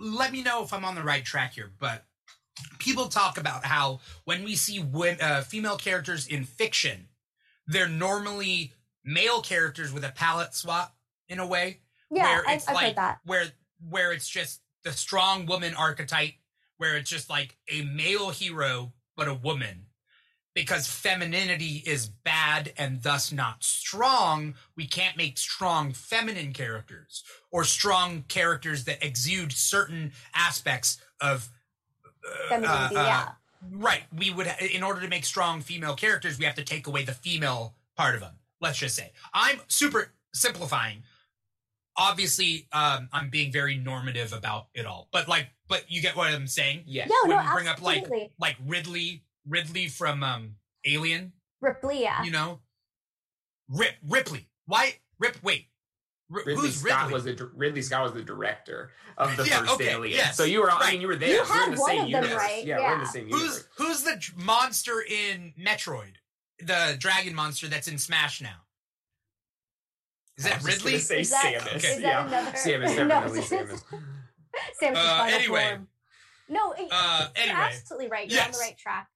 let 0.00 0.32
me 0.32 0.42
know 0.42 0.62
if 0.62 0.72
I'm 0.72 0.84
on 0.84 0.94
the 0.94 1.02
right 1.02 1.24
track 1.24 1.54
here, 1.54 1.70
but 1.78 2.04
people 2.78 3.08
talk 3.08 3.38
about 3.38 3.64
how 3.64 4.00
when 4.24 4.44
we 4.44 4.54
see 4.56 4.78
women, 4.80 5.20
uh, 5.20 5.42
female 5.42 5.76
characters 5.76 6.26
in 6.26 6.44
fiction, 6.44 7.08
they're 7.66 7.88
normally 7.88 8.72
male 9.04 9.40
characters 9.42 9.92
with 9.92 10.04
a 10.04 10.10
palette 10.10 10.54
swap 10.54 10.96
in 11.28 11.38
a 11.38 11.46
way 11.46 11.80
Yeah, 12.10 12.24
where 12.24 12.48
I've, 12.48 12.56
it's 12.56 12.68
I've 12.68 12.74
like 12.74 12.86
heard 12.86 12.96
that. 12.96 13.18
where 13.24 13.44
where 13.88 14.12
it's 14.12 14.28
just 14.28 14.60
the 14.84 14.92
strong 14.92 15.46
woman 15.46 15.74
archetype 15.74 16.34
where 16.78 16.96
it's 16.96 17.10
just 17.10 17.28
like 17.30 17.56
a 17.68 17.82
male 17.82 18.30
hero 18.30 18.92
but 19.16 19.28
a 19.28 19.34
woman 19.34 19.86
because 20.54 20.86
femininity 20.86 21.82
is 21.86 22.08
bad 22.08 22.72
and 22.76 23.02
thus 23.02 23.32
not 23.32 23.62
strong 23.62 24.54
we 24.76 24.86
can't 24.86 25.16
make 25.16 25.38
strong 25.38 25.92
feminine 25.92 26.52
characters 26.52 27.22
or 27.50 27.64
strong 27.64 28.24
characters 28.28 28.84
that 28.84 29.04
exude 29.04 29.52
certain 29.52 30.12
aspects 30.34 30.98
of 31.20 31.50
uh, 32.26 32.48
Femininity, 32.48 32.96
uh, 32.96 33.00
uh, 33.00 33.04
yeah. 33.04 33.28
right 33.70 34.02
we 34.16 34.30
would 34.30 34.48
in 34.72 34.82
order 34.82 35.00
to 35.00 35.08
make 35.08 35.24
strong 35.24 35.60
female 35.60 35.94
characters 35.94 36.38
we 36.38 36.44
have 36.44 36.54
to 36.56 36.64
take 36.64 36.86
away 36.86 37.04
the 37.04 37.12
female 37.12 37.74
part 37.96 38.14
of 38.14 38.20
them 38.20 38.34
let's 38.60 38.78
just 38.78 38.94
say 38.96 39.12
i'm 39.32 39.58
super 39.68 40.12
simplifying 40.34 41.02
obviously 41.96 42.66
um 42.72 43.08
i'm 43.12 43.28
being 43.30 43.52
very 43.52 43.76
normative 43.76 44.32
about 44.32 44.66
it 44.74 44.86
all 44.86 45.08
but 45.12 45.28
like 45.28 45.48
but 45.68 45.84
you 45.88 46.00
get 46.02 46.16
what 46.16 46.32
i'm 46.32 46.46
saying 46.46 46.82
Yes. 46.86 47.08
No, 47.08 47.14
when 47.28 47.36
no, 47.36 47.42
we 47.42 47.54
bring 47.54 47.68
up, 47.68 47.82
like, 47.82 48.02
absolutely. 48.02 48.30
like 48.40 48.56
ridley 48.66 49.22
ridley 49.48 49.88
from 49.88 50.22
um 50.22 50.56
alien 50.86 51.32
Ripley, 51.60 52.02
yeah. 52.02 52.22
you 52.22 52.30
know 52.30 52.60
rip 53.68 53.94
ripley 54.06 54.48
why 54.66 54.94
rip 55.18 55.36
wait 55.42 55.66
R- 56.32 56.42
Ridley 56.46 56.54
who's 56.68 56.76
Scott 56.76 57.10
ridley 57.10 57.12
was 57.14 57.24
the 57.24 57.50
Ridley 57.56 57.82
Scott 57.82 58.04
was 58.04 58.12
the 58.12 58.22
director 58.22 58.92
of 59.18 59.36
the 59.36 59.44
Yeah, 59.48 59.58
first 59.60 59.72
okay, 59.72 59.90
Alien. 59.90 60.16
yes, 60.16 60.36
so 60.36 60.44
you 60.44 60.60
were, 60.60 60.70
I 60.70 60.92
mean, 60.92 61.00
you 61.00 61.08
were 61.08 61.16
there. 61.16 61.28
You 61.30 61.38
we're 61.40 61.44
had 61.46 61.68
in 61.70 61.74
the 61.74 61.80
one 61.80 61.90
same 61.90 62.00
of 62.04 62.10
them 62.12 62.22
universe. 62.22 62.36
right, 62.42 62.64
Yeah, 62.64 62.78
we're 62.78 62.94
in 62.94 63.00
the 63.00 63.06
same 63.06 63.24
who's 63.28 63.40
universe. 63.40 63.68
who's 63.76 64.02
the 64.04 64.22
monster 64.36 65.02
in 65.02 65.52
metroid 65.60 66.12
the 66.60 66.94
dragon 67.00 67.34
monster 67.34 67.66
that's 67.66 67.88
in 67.88 67.98
smash 67.98 68.40
now 68.40 68.60
is 70.38 70.44
that 70.44 70.62
was 70.62 70.72
just 70.72 70.84
ridley 70.84 70.98
Say 71.00 71.20
Is 71.20 71.30
that- 71.30 71.42
Samus. 71.44 71.74
is 71.76 71.82
that 71.82 72.00
yeah. 72.00 72.26
another- 72.26 72.50
Samus 72.52 72.96
definitely 73.08 73.38
it's- 73.40 73.50
Samus. 73.52 73.82
Sam's 74.78 74.98
Uh, 74.98 75.18
final 75.18 75.34
anyway. 75.38 75.68
form. 75.70 75.88
No, 76.48 76.72
it- 76.72 76.88
Uh, 76.90 77.28
you're 77.36 77.42
anyway. 77.44 77.58
absolutely 77.60 78.08
right. 78.08 78.30
You're 78.30 78.42
on 78.42 78.52
the 78.52 78.58
right 78.58 78.78
track. 78.78 79.08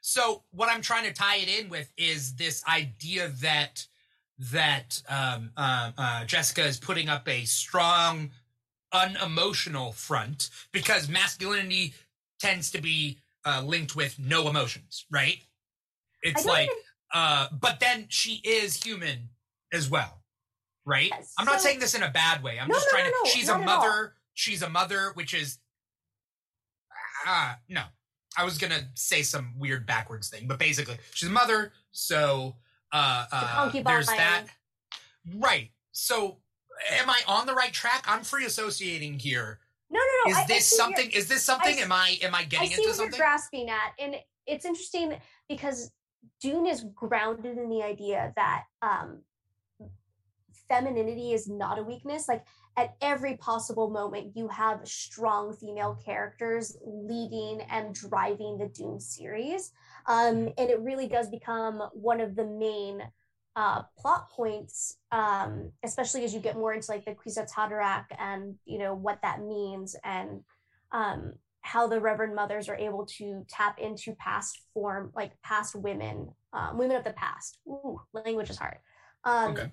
So 0.00 0.42
what 0.50 0.68
I'm 0.70 0.80
trying 0.82 1.04
to 1.04 1.12
tie 1.12 1.36
it 1.36 1.48
in 1.48 1.68
with 1.68 1.92
is 1.96 2.34
this 2.34 2.62
idea 2.66 3.28
that 3.40 3.86
that 4.52 5.02
um, 5.08 5.50
uh, 5.56 5.92
uh, 5.98 6.24
Jessica 6.24 6.64
is 6.64 6.78
putting 6.78 7.10
up 7.10 7.28
a 7.28 7.44
strong, 7.44 8.30
unemotional 8.92 9.92
front 9.92 10.48
because 10.72 11.10
masculinity 11.10 11.92
tends 12.38 12.70
to 12.70 12.80
be 12.80 13.18
uh, 13.44 13.62
linked 13.64 13.94
with 13.94 14.18
no 14.18 14.48
emotions, 14.48 15.04
right? 15.10 15.38
It's 16.22 16.46
like, 16.46 16.64
even- 16.70 16.76
uh, 17.12 17.48
but 17.60 17.80
then 17.80 18.06
she 18.08 18.40
is 18.44 18.82
human 18.82 19.28
as 19.74 19.90
well, 19.90 20.22
right? 20.86 21.12
I'm 21.38 21.44
not 21.44 21.60
saying 21.60 21.78
this 21.80 21.94
in 21.94 22.02
a 22.02 22.10
bad 22.10 22.42
way. 22.42 22.58
I'm 22.58 22.68
No, 22.68 22.74
just 22.76 22.86
no, 22.92 22.98
trying 22.98 23.10
no, 23.10 23.24
to. 23.24 23.30
she's 23.30 23.48
a 23.50 23.58
mother. 23.58 24.14
She's 24.32 24.62
a 24.62 24.70
mother, 24.70 25.10
which 25.14 25.34
is 25.34 25.58
ah 27.26 27.58
no. 27.68 27.82
I 28.36 28.44
was 28.44 28.58
gonna 28.58 28.88
say 28.94 29.22
some 29.22 29.54
weird 29.58 29.86
backwards 29.86 30.28
thing, 30.28 30.46
but 30.46 30.58
basically, 30.58 30.96
she's 31.12 31.28
a 31.28 31.32
mother, 31.32 31.72
so 31.90 32.56
uh, 32.92 33.26
uh 33.32 33.70
there's 33.70 34.06
that. 34.06 34.46
Right. 35.36 35.70
So, 35.92 36.38
am 36.92 37.10
I 37.10 37.20
on 37.26 37.46
the 37.46 37.54
right 37.54 37.72
track? 37.72 38.04
I'm 38.06 38.22
free 38.22 38.46
associating 38.46 39.18
here. 39.18 39.58
No, 39.90 39.98
no, 39.98 40.30
Is 40.30 40.36
no. 40.36 40.40
I- 40.40 40.44
I 40.44 40.46
this 40.46 40.68
see 40.68 40.76
something? 40.76 41.10
Is 41.10 41.26
this 41.28 41.42
something? 41.42 41.76
I 41.76 41.82
am 41.82 41.92
I 41.92 42.18
am 42.22 42.34
I 42.34 42.38
I 42.38 42.44
getting 42.44 42.68
see 42.68 42.74
into 42.74 42.88
what 42.88 42.96
something? 42.96 43.18
you're 43.18 43.26
grasping 43.26 43.70
at, 43.70 43.92
and 43.98 44.16
it's 44.46 44.64
interesting 44.64 45.16
because 45.48 45.90
Dune 46.40 46.66
is 46.66 46.84
grounded 46.94 47.58
in 47.58 47.68
the 47.68 47.82
idea 47.82 48.32
that 48.36 48.64
um, 48.82 49.22
femininity 50.68 51.32
is 51.32 51.48
not 51.48 51.78
a 51.78 51.82
weakness. 51.82 52.28
Like 52.28 52.44
at 52.80 52.96
every 53.02 53.36
possible 53.36 53.90
moment, 53.90 54.32
you 54.34 54.48
have 54.48 54.88
strong 54.88 55.54
female 55.54 56.00
characters 56.02 56.78
leading 56.82 57.60
and 57.70 57.94
driving 57.94 58.56
the 58.56 58.68
Dune 58.68 58.98
series, 58.98 59.72
um, 60.06 60.48
and 60.56 60.70
it 60.70 60.80
really 60.80 61.06
does 61.06 61.28
become 61.28 61.82
one 61.92 62.22
of 62.22 62.36
the 62.36 62.46
main 62.46 63.02
uh, 63.54 63.82
plot 63.98 64.30
points, 64.30 64.96
um, 65.12 65.70
especially 65.82 66.24
as 66.24 66.32
you 66.32 66.40
get 66.40 66.56
more 66.56 66.72
into 66.72 66.90
like 66.90 67.04
the 67.04 67.12
Kwisatz 67.12 67.52
Haderach 67.52 68.06
and 68.18 68.54
you 68.64 68.78
know 68.78 68.94
what 68.94 69.20
that 69.20 69.42
means 69.42 69.94
and 70.02 70.40
um, 70.92 71.34
how 71.60 71.86
the 71.86 72.00
Reverend 72.00 72.34
Mothers 72.34 72.70
are 72.70 72.76
able 72.76 73.04
to 73.18 73.44
tap 73.50 73.78
into 73.78 74.14
past 74.14 74.58
form, 74.72 75.12
like 75.14 75.32
past 75.42 75.74
women, 75.74 76.30
um, 76.54 76.78
women 76.78 76.96
of 76.96 77.04
the 77.04 77.12
past. 77.12 77.58
Ooh, 77.68 78.00
language 78.14 78.48
is 78.48 78.56
hard. 78.56 78.78
Um, 79.24 79.52
Okay. 79.52 79.70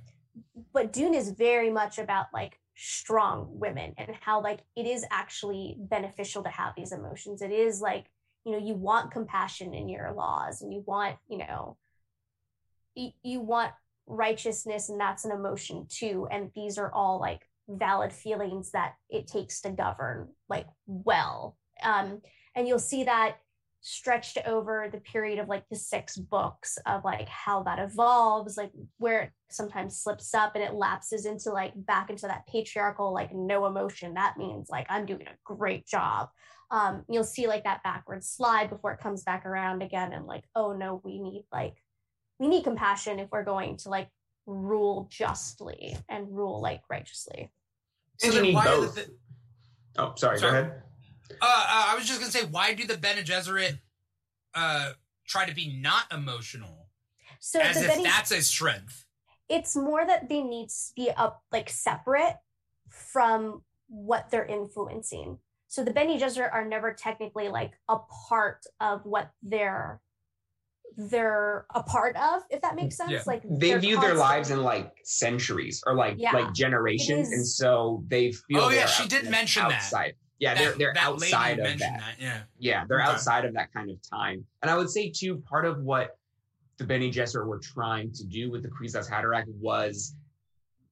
But 0.74 0.93
Dune 0.93 1.16
is 1.16 1.32
very 1.32 1.72
much 1.72 1.97
about 1.97 2.28
like 2.32 2.60
strong 2.78 3.47
women 3.49 3.93
and 3.97 4.15
how 4.21 4.41
like 4.41 4.59
it 4.75 4.86
is 4.86 5.03
actually 5.11 5.75
beneficial 5.80 6.43
to 6.43 6.49
have 6.49 6.73
these 6.78 6.91
emotions. 6.91 7.41
It 7.41 7.51
is 7.51 7.82
like 7.82 8.05
you 8.47 8.53
know 8.53 8.59
you 8.59 8.75
want 8.75 9.11
compassion 9.11 9.73
in 9.73 9.89
your 9.89 10.13
laws 10.13 10.61
and 10.61 10.71
you 10.71 10.82
want 10.88 11.17
you 11.28 11.39
know 11.39 11.75
you, 12.95 13.09
you 13.21 13.41
want 13.41 13.73
righteousness 14.07 14.88
and 14.88 14.99
that's 14.99 15.25
an 15.25 15.32
emotion 15.32 15.86
too 15.89 16.28
and 16.32 16.49
these 16.55 16.78
are 16.78 16.91
all 16.93 17.19
like 17.19 17.41
valid 17.67 18.13
feelings 18.13 18.71
that 18.71 18.93
it 19.09 19.28
takes 19.28 19.59
to 19.59 19.69
govern 19.69 20.30
like 20.47 20.65
well 20.86 21.57
um 21.84 22.21
and 22.55 22.69
you'll 22.69 22.80
see 22.80 23.03
that 23.03 23.36
stretched 23.82 24.38
over 24.45 24.89
the 24.91 24.99
period 24.99 25.39
of 25.39 25.47
like 25.47 25.63
the 25.69 25.75
six 25.75 26.17
books 26.17 26.78
of 26.86 27.03
like 27.05 27.28
how 27.30 27.63
that 27.63 27.80
evolves 27.80 28.57
like 28.57 28.71
where 28.97 29.21
it 29.21 29.32
sometimes 29.49 30.01
slips 30.01 30.34
up 30.34 30.55
and 30.55 30.63
it 30.63 30.73
lapses 30.73 31.25
into 31.25 31.51
like 31.51 31.71
back 31.75 32.09
into 32.09 32.28
that 32.28 32.45
patriarchal 32.47 33.13
like 33.13 33.34
no 33.34 33.65
emotion 33.65 34.15
that 34.15 34.36
means 34.38 34.67
like 34.69 34.86
i'm 34.89 35.05
doing 35.05 35.21
a 35.28 35.38
great 35.45 35.86
job 35.86 36.28
um 36.71 37.03
you'll 37.07 37.23
see 37.23 37.47
like 37.47 37.63
that 37.63 37.84
backward 37.84 38.23
slide 38.23 38.69
before 38.69 38.91
it 38.91 38.99
comes 38.99 39.23
back 39.23 39.45
around 39.45 39.82
again 39.84 40.11
and 40.11 40.25
like 40.25 40.43
oh 40.55 40.73
no 40.73 40.99
we 41.05 41.19
need 41.19 41.45
like 41.51 41.75
we 42.39 42.47
need 42.47 42.63
compassion 42.63 43.19
if 43.19 43.30
we're 43.32 43.43
going 43.43 43.78
to 43.78 43.89
like 43.89 44.09
rule 44.47 45.07
justly 45.11 45.95
and 46.09 46.28
rule 46.36 46.59
like 46.61 46.82
righteously 46.89 47.51
And 48.23 48.34
you 48.34 48.41
need 48.41 48.55
why 48.55 48.63
the 48.65 48.82
both. 48.82 48.95
th- 48.95 49.07
Oh, 49.99 50.13
sorry, 50.15 50.38
Sorry. 50.38 50.51
Go 50.51 50.59
ahead. 50.59 50.82
Uh, 51.32 51.36
uh, 51.41 51.86
I 51.89 51.95
was 51.95 52.07
just 52.07 52.19
gonna 52.19 52.32
say, 52.32 52.45
why 52.45 52.73
do 52.73 52.86
the 52.86 52.97
Bene 52.97 53.21
Gesserit 53.21 53.80
uh, 54.55 54.91
try 55.28 55.45
to 55.45 55.53
be 55.53 55.80
not 55.82 56.03
emotional, 56.11 56.88
so 57.39 57.59
as 57.59 57.82
if 57.82 57.88
Bene- 57.88 58.03
that's 58.03 58.32
a 58.32 58.41
strength? 58.41 59.05
it's 59.49 59.75
more 59.78 60.05
that 60.05 60.28
they 60.28 60.41
need 60.41 60.67
to 60.69 60.75
be 60.95 61.09
up 61.11 61.41
like 61.53 61.69
separate 61.69 62.36
from 62.89 63.61
what 63.88 64.30
they're 64.30 64.45
influencing. 64.45 65.39
So 65.69 65.84
the 65.84 65.91
Bene 65.91 66.19
Gesserit 66.19 66.53
are 66.53 66.65
never 66.65 66.93
technically 66.93 67.47
like 67.49 67.71
a 67.88 67.97
part 68.30 68.65
of 68.82 69.05
what 69.05 69.32
they're 69.43 70.01
they're 70.97 71.65
a 71.75 71.84
part 71.84 72.15
of, 72.15 72.41
if 72.49 72.61
that 72.61 72.75
makes 72.75 72.97
sense. 72.97 73.11
Yeah. 73.11 73.21
Like 73.28 73.43
They 73.43 73.69
they're 73.69 73.80
view 73.80 73.99
their 74.01 74.15
lives 74.15 74.49
in 74.49 74.63
like 74.63 74.91
centuries 75.03 75.84
or 75.86 75.93
like 75.93 76.15
Yeah. 76.17 76.32
like 76.32 76.53
generations, 76.53 77.32
It 77.32 77.36
and 77.36 77.47
so 77.47 78.03
they 78.07 78.32
feel. 78.32 78.61
Oh, 78.61 78.69
yeah, 78.69 78.88
she 78.88 79.07
did 79.07 79.25
they're 79.25 79.32
mention 79.32 79.67
that. 79.67 79.91
Yeah, 80.39 80.53
That- 80.53 80.59
they're 80.61 80.77
they're 80.77 80.93
that 80.93 81.03
outside 81.03 81.59
of 81.59 81.63
mentioned 81.63 81.99
that. 81.99 82.15
Yeah. 82.19 82.43
Yeah, 82.59 82.85
they're 82.88 83.01
Okay. 83.01 83.09
outside 83.09 83.45
of 83.45 83.53
that 83.55 83.73
kind 83.73 83.89
of 83.89 83.97
time. 84.07 84.45
And 84.61 84.69
I 84.69 84.77
would 84.77 84.89
say 84.89 85.09
too, 85.09 85.38
part 85.49 85.65
of 85.65 85.81
what 85.81 86.17
the 86.77 86.83
Bene 86.85 87.11
Gesserit 87.11 87.47
were 87.47 87.59
trying 87.59 88.11
to 88.13 88.23
do 88.25 88.51
with 88.51 88.61
the 88.61 88.69
Kwisatz 88.69 89.09
Haderach 89.09 89.45
was 89.59 90.15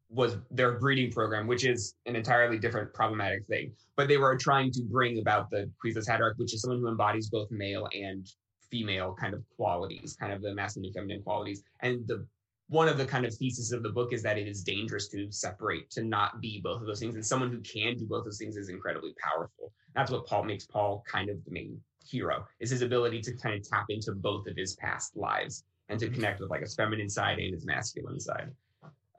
was 0.10 0.38
their 0.52 0.80
breeding 0.80 1.12
program, 1.12 1.46
which 1.48 1.66
is 1.66 1.96
an 2.06 2.16
entirely 2.16 2.58
different 2.60 2.94
problematic 2.94 3.46
thing. 3.48 3.74
But 3.96 4.08
they 4.08 4.18
were 4.18 4.38
trying 4.38 4.72
to 4.72 4.84
bring 4.84 5.20
about 5.20 5.50
the 5.50 5.70
Kwisatz 5.84 6.08
Haderach, 6.08 6.38
which 6.38 6.54
is 6.54 6.62
someone 6.62 6.80
who 6.80 6.88
embodies 6.88 7.30
both 7.30 7.50
male 7.52 7.90
and 7.94 8.26
female 8.72 9.14
kind 9.20 9.34
of 9.34 9.44
qualities, 9.58 10.16
kind 10.20 10.32
of 10.32 10.42
the 10.42 10.54
masculine 10.54 10.86
and 10.88 10.94
feminine 10.96 11.24
qualities. 11.24 11.64
And 11.82 12.08
the 12.08 12.26
one 12.68 12.88
of 12.88 12.98
the 12.98 13.06
kind 13.06 13.26
of 13.26 13.34
theses 13.36 13.72
of 13.72 13.84
the 13.84 13.90
book 13.90 14.12
is 14.12 14.24
that 14.24 14.38
it 14.40 14.48
is 14.48 14.64
dangerous 14.64 15.08
to 15.10 15.32
separate, 15.32 15.92
to 15.92 16.04
not 16.04 16.42
be 16.42 16.60
both 16.64 16.82
of 16.82 16.88
those 16.88 17.00
things. 17.00 17.14
And 17.16 17.26
someone 17.26 17.52
who 17.52 17.60
can 17.60 17.96
do 17.96 18.06
both 18.06 18.26
those 18.26 18.40
things 18.40 18.58
is 18.58 18.70
incredibly 18.70 19.14
powerful. 19.22 19.72
That's 19.94 20.10
what 20.12 20.26
Paul 20.26 20.44
makes 20.44 20.66
Paul 20.66 21.04
kind 21.08 21.30
of 21.30 21.44
the 21.46 21.52
main 21.52 21.80
hero, 22.04 22.46
is 22.60 22.72
his 22.72 22.82
ability 22.82 23.22
to 23.22 23.34
kind 23.38 23.56
of 23.56 23.68
tap 23.70 23.86
into 23.90 24.14
both 24.14 24.48
of 24.48 24.56
his 24.58 24.76
past 24.78 25.16
lives 25.16 25.64
and 25.90 26.00
to 26.00 26.10
connect 26.10 26.40
with 26.40 26.50
like 26.50 26.62
his 26.62 26.74
feminine 26.76 27.10
side 27.10 27.38
and 27.38 27.54
his 27.54 27.66
masculine 27.66 28.20
side. 28.20 28.50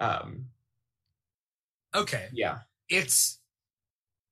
Um, 0.00 0.46
Okay. 1.94 2.26
yeah. 2.32 2.58
It's 2.88 3.38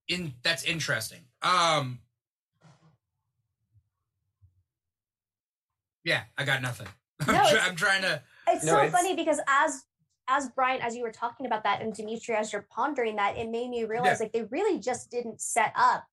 in 0.08 0.34
that's 0.42 0.64
interesting. 0.64 1.20
Um 1.42 2.00
Yeah, 6.04 6.22
I 6.36 6.44
got 6.44 6.60
nothing. 6.60 6.88
I'm, 7.26 7.34
No, 7.34 7.42
try- 7.50 7.60
I'm 7.66 7.76
trying 7.76 8.02
to 8.02 8.22
It's 8.48 8.64
No, 8.64 8.72
so 8.72 8.78
it's- 8.78 8.92
funny 8.92 9.14
because 9.14 9.40
as 9.48 9.84
as 10.26 10.48
Bryant, 10.48 10.82
as 10.82 10.96
you 10.96 11.02
were 11.02 11.12
talking 11.12 11.44
about 11.44 11.64
that, 11.64 11.82
and 11.82 11.92
Dimithri, 11.92 12.34
as 12.34 12.50
you're 12.50 12.66
pondering 12.70 13.16
that, 13.16 13.36
it 13.36 13.50
made 13.50 13.68
me 13.68 13.84
realize 13.84 14.20
like 14.20 14.32
they 14.32 14.44
really 14.44 14.78
just 14.80 15.10
didn't 15.10 15.38
set 15.42 15.70
up 15.76 16.06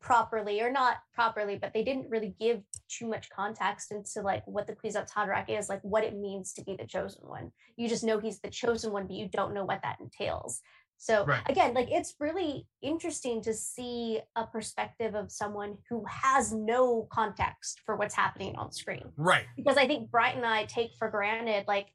properly, 0.00 0.62
or 0.62 0.70
not 0.72 0.96
properly, 1.12 1.56
but 1.56 1.74
they 1.74 1.84
didn't 1.84 2.08
really 2.08 2.34
give 2.40 2.62
too 2.88 3.06
much 3.06 3.28
context 3.28 3.92
into 3.92 4.22
like 4.22 4.42
what 4.46 4.66
the 4.66 4.74
Kwisatz 4.74 5.10
Haderach 5.10 5.50
is, 5.50 5.68
like 5.68 5.82
what 5.82 6.04
it 6.04 6.16
means 6.16 6.54
to 6.54 6.64
be 6.64 6.74
the 6.74 6.86
chosen 6.86 7.28
one. 7.28 7.52
You 7.76 7.86
just 7.86 8.02
know 8.02 8.18
he's 8.18 8.40
the 8.40 8.48
chosen 8.48 8.92
one, 8.92 9.06
but 9.06 9.14
you 9.16 9.28
don't 9.28 9.52
know 9.52 9.66
what 9.66 9.82
that 9.82 10.00
entails. 10.00 10.62
So 11.00 11.24
Right. 11.24 11.40
again, 11.48 11.72
like 11.72 11.90
it's 11.90 12.14
really 12.20 12.66
interesting 12.82 13.40
to 13.42 13.54
see 13.54 14.20
a 14.36 14.46
perspective 14.46 15.14
of 15.14 15.32
someone 15.32 15.78
who 15.88 16.04
has 16.06 16.52
no 16.52 17.08
context 17.10 17.80
for 17.86 17.96
what's 17.96 18.14
happening 18.14 18.54
on 18.56 18.70
screen 18.70 19.10
right. 19.16 19.46
because 19.56 19.78
I 19.78 19.86
think 19.86 20.10
Bryant 20.10 20.36
and 20.36 20.46
I 20.46 20.66
take 20.66 20.90
for 20.98 21.08
granted 21.08 21.64
like 21.66 21.86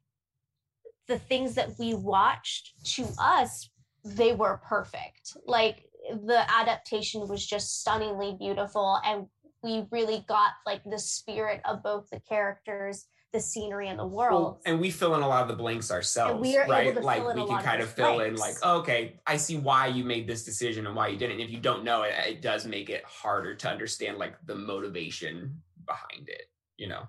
the 1.06 1.20
things 1.20 1.54
that 1.54 1.78
we 1.78 1.94
watched 1.94 2.72
to 2.96 3.06
us, 3.16 3.70
they 4.04 4.32
were 4.32 4.60
perfect. 4.68 5.36
Like 5.46 5.84
the 6.10 6.44
adaptation 6.50 7.28
was 7.28 7.46
just 7.46 7.80
stunningly 7.80 8.36
beautiful, 8.36 9.00
and 9.04 9.26
we 9.62 9.86
really 9.90 10.24
got 10.28 10.52
like 10.64 10.82
the 10.84 10.98
spirit 10.98 11.60
of 11.64 11.82
both 11.82 12.08
the 12.10 12.20
characters, 12.20 13.06
the 13.32 13.40
scenery, 13.40 13.88
and 13.88 13.98
the 13.98 14.06
world. 14.06 14.42
Well, 14.42 14.60
and 14.66 14.80
we 14.80 14.90
fill 14.90 15.14
in 15.14 15.22
a 15.22 15.28
lot 15.28 15.42
of 15.42 15.48
the 15.48 15.56
blanks 15.56 15.90
ourselves, 15.90 16.40
we 16.40 16.56
are 16.56 16.62
able 16.62 16.72
right? 16.72 16.94
to 16.94 17.00
like 17.00 17.18
fill 17.18 17.30
in 17.30 17.36
we 17.36 17.42
can 17.42 17.50
lot 17.50 17.58
of 17.60 17.64
kind 17.64 17.82
of 17.82 17.94
those 17.94 18.06
fill 18.06 18.20
in, 18.20 18.36
like, 18.36 18.56
oh, 18.62 18.78
okay, 18.78 19.20
I 19.26 19.36
see 19.36 19.56
why 19.58 19.88
you 19.88 20.04
made 20.04 20.26
this 20.26 20.44
decision 20.44 20.86
and 20.86 20.94
why 20.94 21.08
you 21.08 21.18
didn't. 21.18 21.40
If 21.40 21.50
you 21.50 21.58
don't 21.58 21.84
know 21.84 22.02
it, 22.02 22.14
it 22.26 22.42
does 22.42 22.66
make 22.66 22.90
it 22.90 23.04
harder 23.04 23.54
to 23.54 23.68
understand 23.68 24.18
like 24.18 24.34
the 24.46 24.54
motivation 24.54 25.62
behind 25.84 26.28
it. 26.28 26.50
You 26.76 26.88
know, 26.88 27.08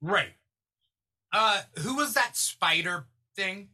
Right. 0.00 0.32
Uh 1.32 1.62
who 1.78 1.96
was 1.96 2.14
that 2.14 2.36
spider 2.36 3.06
thing? 3.34 3.68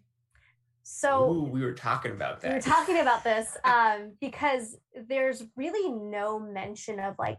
so 0.82 1.30
Ooh, 1.32 1.44
we 1.44 1.62
were 1.62 1.74
talking 1.74 2.10
about 2.10 2.40
that. 2.40 2.48
we 2.48 2.54
were 2.56 2.60
talking 2.60 2.98
about 2.98 3.22
this 3.22 3.56
um, 3.64 4.12
because 4.20 4.76
there's 5.08 5.44
really 5.56 5.92
no 5.92 6.38
mention 6.38 6.98
of 6.98 7.14
like 7.18 7.38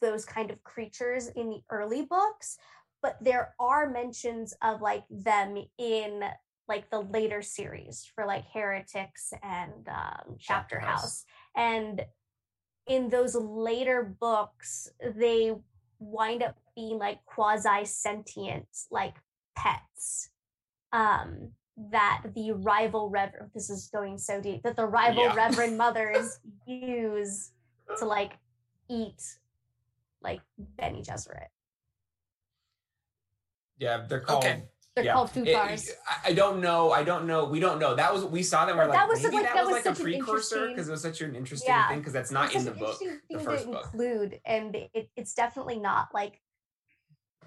those 0.00 0.24
kind 0.24 0.50
of 0.50 0.62
creatures 0.64 1.28
in 1.28 1.50
the 1.50 1.60
early 1.70 2.02
books 2.02 2.56
but 3.02 3.16
there 3.20 3.54
are 3.60 3.88
mentions 3.88 4.54
of 4.62 4.80
like 4.80 5.04
them 5.10 5.56
in 5.78 6.22
like 6.68 6.90
the 6.90 7.00
later 7.00 7.40
series 7.42 8.10
for 8.14 8.26
like 8.26 8.44
heretics 8.52 9.32
and 9.42 9.88
um, 9.88 10.36
chapter 10.38 10.78
house. 10.78 11.00
House. 11.02 11.24
and 11.56 12.02
in 12.86 13.08
those 13.08 13.34
later 13.34 14.16
books 14.20 14.88
they 15.16 15.52
wind 15.98 16.42
up 16.42 16.56
being 16.74 16.98
like 16.98 17.24
quasi 17.26 17.84
sentient 17.84 18.66
like 18.90 19.16
pets 19.56 20.30
um 20.92 21.50
that 21.90 22.22
the 22.34 22.52
rival 22.52 23.08
reverend 23.10 23.50
this 23.54 23.70
is 23.70 23.88
going 23.92 24.18
so 24.18 24.40
deep 24.40 24.62
that 24.62 24.76
the 24.76 24.86
rival 24.86 25.24
Yeah. 25.24 25.34
reverend 25.34 25.76
mothers 25.84 26.38
use 26.66 27.52
to 27.98 28.04
like 28.04 28.32
eat 28.90 29.22
like 30.22 30.40
Bene 30.76 31.02
Gesserit. 31.02 31.48
Yeah, 33.78 34.04
they're 34.08 34.20
called. 34.20 34.44
Okay. 34.44 34.64
They're 34.94 35.04
yeah. 35.04 35.12
called 35.12 35.30
food 35.30 35.46
It- 35.46 35.54
bars. 35.54 35.90
I- 36.08 36.30
I 36.30 36.32
don't 36.32 36.60
know. 36.60 36.90
I 36.90 37.04
don't 37.04 37.26
know. 37.28 37.44
We 37.44 37.60
don't 37.60 37.78
know. 37.78 37.94
That 37.94 38.12
was 38.12 38.24
we 38.24 38.42
saw 38.42 38.66
that. 38.66 38.74
We're 38.74 38.86
like 38.86 38.94
that 38.94 39.08
was, 39.08 39.22
maybe 39.22 39.36
like- 39.36 39.44
that, 39.46 39.54
that 39.54 39.66
was 39.66 39.74
was 39.76 39.86
like 39.86 39.96
a 39.98 40.02
precursor 40.02 40.68
because 40.68 40.88
it 40.88 40.90
was 40.90 41.02
such 41.02 41.20
an 41.20 41.36
interesting 41.36 41.68
Yeah. 41.68 41.88
thing 41.88 41.98
because 42.00 42.12
that's 42.12 42.32
not 42.32 42.46
It's 42.46 42.56
in 42.56 42.64
the 42.64 42.72
book, 42.72 43.00
interesting 43.00 43.20
the 43.30 43.38
first 43.38 43.64
to 43.64 43.70
book. 43.70 43.84
include, 43.84 44.40
and 44.44 44.74
it, 44.74 45.08
it's 45.14 45.34
definitely 45.34 45.78
not 45.78 46.08
like 46.12 46.40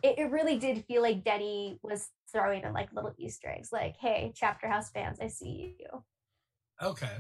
it, 0.02 0.18
it 0.18 0.32
really 0.32 0.58
did 0.58 0.86
feel 0.86 1.02
like 1.02 1.24
Denis 1.26 1.78
was 1.84 2.08
throwing 2.32 2.64
in 2.64 2.72
like 2.74 2.94
little 2.94 3.14
Easter 3.18 3.50
eggs, 3.50 3.72
like, 3.74 3.98
"Hey, 3.98 4.32
Chapter 4.34 4.68
House 4.70 4.90
fans, 4.90 5.20
I 5.20 5.28
see 5.28 5.76
you." 5.78 6.04
Okay. 6.82 7.18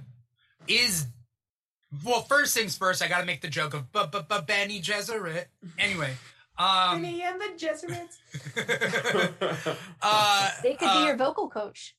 Is 0.67 1.07
well, 2.03 2.21
first 2.21 2.55
things 2.55 2.77
first, 2.77 3.01
I 3.01 3.07
gotta 3.07 3.25
make 3.25 3.41
the 3.41 3.47
joke 3.49 3.73
of 3.73 3.91
but 3.91 4.11
but 4.11 4.27
but 4.29 4.47
Benny 4.47 4.81
Gesserit. 4.81 5.45
Anyway. 5.77 6.13
Um 6.57 7.01
Benny 7.01 7.21
and 7.23 7.39
the 7.41 7.49
Jesuits. 7.57 8.19
uh 10.01 10.49
They 10.63 10.73
could 10.75 10.87
uh, 10.89 10.99
be 11.01 11.05
your 11.07 11.15
vocal 11.17 11.49
coach. 11.49 11.95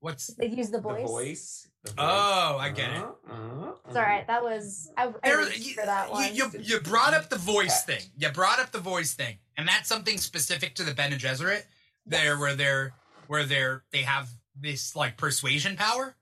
what's 0.00 0.28
They'd 0.34 0.56
use 0.56 0.70
the 0.70 0.78
the 0.78 0.82
voice. 0.82 1.06
voice. 1.08 1.68
the 1.84 1.90
voice. 1.92 1.96
Oh, 1.98 2.56
I 2.60 2.70
get 2.70 2.90
it. 2.90 2.96
Uh-huh, 2.96 3.12
uh-huh, 3.32 3.72
It's 3.86 3.96
all 3.96 4.02
right. 4.02 4.26
That 4.26 4.42
was 4.42 4.90
I, 4.96 5.06
I 5.08 5.12
There, 5.22 5.38
reached 5.38 5.58
you, 5.66 5.74
for 5.74 5.86
that 5.86 6.10
one. 6.10 6.34
you, 6.34 6.44
you, 6.54 6.60
you 6.60 6.80
brought 6.80 7.14
up 7.14 7.28
the 7.30 7.36
voice 7.38 7.84
Pet. 7.84 8.00
thing. 8.00 8.10
You 8.16 8.28
brought 8.30 8.58
up 8.58 8.72
the 8.72 8.78
voice 8.80 9.14
thing, 9.14 9.38
and 9.56 9.66
that's 9.68 9.88
something 9.88 10.18
specific 10.18 10.74
to 10.76 10.82
the 10.82 10.94
Bene 10.94 11.16
Gesserit. 11.16 11.62
There, 12.06 12.32
Yes. 12.32 12.38
where 12.40 12.54
they're 12.54 12.92
where 13.28 13.44
they're 13.44 13.84
they 13.92 14.02
have 14.02 14.28
this 14.60 14.94
like 14.96 15.16
persuasion 15.16 15.76
power. 15.76 16.16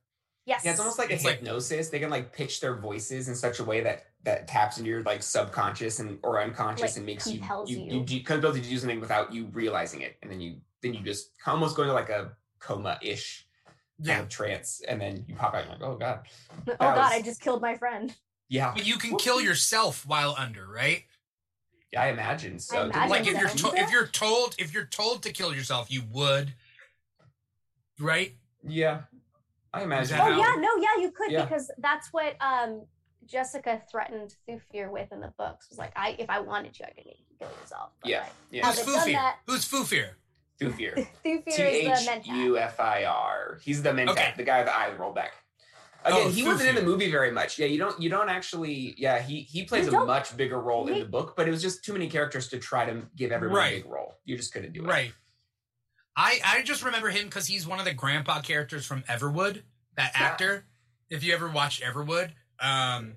Yes. 0.46 0.62
Yeah, 0.64 0.70
it's 0.72 0.80
almost 0.80 0.98
like 0.98 1.10
a 1.10 1.14
It's 1.14 1.24
like- 1.24 1.38
hypnosis. 1.38 1.88
they 1.88 1.98
can 2.00 2.10
like 2.10 2.32
pitch 2.32 2.60
their 2.60 2.74
voices 2.76 3.28
in 3.28 3.34
such 3.34 3.58
a 3.60 3.64
way 3.64 3.80
that 3.82 4.06
that 4.24 4.46
taps 4.46 4.78
into 4.78 4.88
your 4.90 5.02
like 5.02 5.22
subconscious 5.22 5.98
and 5.98 6.18
or 6.22 6.40
unconscious 6.40 6.82
Like, 6.92 6.96
and 6.96 7.06
makes 7.06 7.26
you 7.26 7.40
you 7.66 7.66
you. 7.66 7.78
you, 8.00 8.04
you 8.08 8.24
kind 8.24 8.38
of 8.38 8.44
able 8.54 8.62
to 8.62 8.68
do 8.70 8.78
something 8.78 9.00
without 9.00 9.32
you 9.34 9.46
realizing 9.46 10.02
it, 10.02 10.16
and 10.22 10.30
then 10.30 10.40
you 10.40 10.56
then 10.80 10.94
you 10.94 11.00
just 11.02 11.30
almost 11.46 11.76
go 11.76 11.82
into 11.82 11.94
like 11.94 12.08
a 12.10 12.32
coma 12.60 12.98
ish 13.02 13.46
kind 14.04 14.20
of 14.20 14.28
trance, 14.28 14.80
and 14.86 15.00
then 15.00 15.24
you 15.28 15.34
pop 15.34 15.54
out. 15.54 15.64
and 15.66 15.80
you're 15.80 15.88
like, 15.88 15.96
oh 15.96 15.98
god, 15.98 16.20
oh 16.58 16.62
that 16.66 16.78
God, 16.78 17.12
I 17.12 17.22
just 17.22 17.40
killed 17.40 17.60
my 17.62 17.76
friend. 17.76 18.14
yeah, 18.48 18.72
But 18.74 18.86
you 18.86 18.96
can 18.96 19.16
kill 19.16 19.40
yourself 19.40 20.04
while 20.06 20.34
under, 20.38 20.66
right? 20.66 21.04
yeah, 21.92 22.02
I 22.02 22.08
imagine 22.08 22.58
so. 22.58 22.78
I 22.78 22.84
imagine 22.84 23.10
Like 23.10 23.26
if 23.26 23.38
you're 23.38 23.48
do 23.48 23.70
to- 23.70 23.80
if 23.82 23.90
you're 23.92 24.06
told 24.06 24.54
if 24.58 24.72
you're 24.74 24.86
told 24.86 25.22
to 25.24 25.32
kill 25.32 25.54
yourself, 25.54 25.90
you 25.90 26.02
would, 26.12 26.54
right? 27.98 28.34
yeah, 28.66 29.02
I 29.74 29.82
imagine. 29.82 30.18
Oh 30.20 30.24
how- 30.24 30.38
yeah, 30.38 30.54
no, 30.60 30.68
yeah, 30.76 31.00
you 31.02 31.10
could 31.10 31.30
Yeah. 31.32 31.44
because 31.44 31.70
that's 31.78 32.12
what 32.12 32.36
um 32.40 32.86
Jessica 33.26 33.80
threatened 33.90 34.34
Thufir 34.48 34.90
with 34.90 35.12
in 35.12 35.20
the 35.20 35.32
books. 35.38 35.68
Was 35.70 35.78
like, 35.78 35.92
I 35.96 36.16
if 36.18 36.28
I 36.28 36.40
wanted 36.40 36.78
you, 36.78 36.84
I 36.86 36.90
could 36.90 37.06
make 37.06 37.18
you 37.20 37.36
kill 37.38 37.48
yourself. 37.60 37.90
But, 38.02 38.10
Yeah, 38.10 38.20
like, 38.20 38.32
yeah. 38.50 38.66
Who's 38.66 38.78
Have 38.78 38.86
they 38.86 39.12
Fufir? 39.12 39.14
that? 39.14 39.36
Who's 39.46 39.64
Fufir? 39.68 40.08
Thufir. 40.60 41.06
Thufir 41.24 41.46
is 41.46 42.04
the 42.04 42.10
mentat. 42.10 42.26
U 42.26 42.58
F 42.58 42.78
I 42.80 43.04
R. 43.04 43.58
He's 43.62 43.82
the 43.82 43.90
mentat, 43.90 44.08
Okay. 44.10 44.34
the 44.36 44.42
guy 44.44 44.58
with 44.58 44.66
the 44.66 44.76
eyes 44.76 44.98
roll 44.98 45.12
back. 45.12 45.32
Again, 46.04 46.20
Oh, 46.24 46.28
he 46.30 46.42
wasn't 46.42 46.68
in 46.70 46.74
the 46.74 46.82
movie 46.82 47.08
very 47.12 47.30
much. 47.30 47.60
Yeah, 47.60 47.66
you 47.66 47.78
don't 47.78 47.98
you 48.00 48.10
don't 48.10 48.28
actually 48.28 48.94
yeah, 48.98 49.20
he 49.22 49.42
he 49.42 49.64
plays 49.64 49.86
a 49.86 49.92
much 50.04 50.36
bigger 50.36 50.60
role 50.60 50.88
in 50.88 50.98
the 50.98 51.04
book, 51.06 51.34
but 51.36 51.46
it 51.46 51.52
was 51.52 51.62
just 51.62 51.84
too 51.84 51.92
many 51.92 52.08
characters 52.10 52.48
to 52.48 52.58
try 52.58 52.84
to 52.84 53.02
give 53.16 53.30
everyone 53.30 53.56
Right. 53.58 53.72
a 53.74 53.82
big 53.82 53.86
role. 53.90 54.16
You 54.24 54.36
just 54.36 54.52
couldn't 54.52 54.72
do 54.72 54.84
it. 54.84 54.88
Right. 54.88 55.12
I 56.16 56.40
I 56.44 56.62
just 56.62 56.84
remember 56.84 57.08
him 57.10 57.24
because 57.24 57.46
he's 57.46 57.66
one 57.66 57.78
of 57.78 57.84
the 57.84 57.94
grandpa 57.94 58.40
characters 58.40 58.84
from 58.86 59.02
Everwood. 59.04 59.62
That 59.96 60.12
Yeah. 60.14 60.22
actor. 60.26 60.66
If 61.10 61.22
you 61.22 61.34
ever 61.34 61.48
watched 61.48 61.82
Everwood, 61.82 62.32
um, 62.58 63.16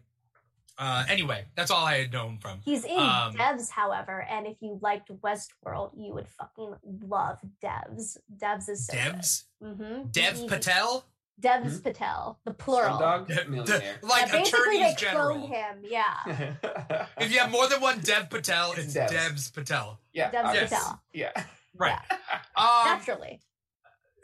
uh, 0.78 1.06
anyway, 1.08 1.46
that's 1.56 1.72
all 1.72 1.86
I 1.86 1.98
had 2.00 2.12
known 2.12 2.40
from. 2.40 2.60
He's 2.66 2.84
in 2.84 3.00
Um, 3.00 3.34
Devs, 3.34 3.70
however, 3.70 4.22
and 4.24 4.46
if 4.46 4.58
you 4.62 4.78
liked 4.82 5.10
Westworld, 5.22 5.92
you 5.98 6.14
would 6.14 6.28
fucking 6.28 6.76
love 7.08 7.40
Devs. 7.64 8.18
Devs 8.36 8.68
is 8.70 8.86
so 8.88 8.94
Devs, 8.94 9.44
Mm-hmm. 9.64 10.10
Dev 10.10 10.46
Patel, 10.48 11.06
Devs 11.42 11.82
Patel, 11.82 12.38
the 12.44 12.54
plural. 12.54 12.98
Slumdog 13.00 13.48
Millionaire. 13.50 13.96
like 14.02 14.26
Yeah, 14.28 14.32
basically, 14.34 14.60
attorneys 14.82 14.96
they 14.96 15.02
general. 15.02 15.48
him. 15.48 15.78
Yeah, 15.86 17.06
If 17.18 17.32
you 17.32 17.40
have 17.40 17.52
more 17.52 17.68
than 17.70 17.80
one 17.80 18.00
Dev 18.02 18.30
Patel, 18.30 18.74
It's 18.74 18.94
it's 18.94 19.14
Devs. 19.14 19.30
Devs 19.30 19.54
Patel. 19.54 20.00
yeah, 20.12 20.32
Devs 20.32 20.46
obviously. 20.46 20.68
Patel. 20.78 21.02
Yeah. 21.14 21.44
Right. 21.78 22.00
Um, 22.58 22.86
Naturally. 22.86 23.42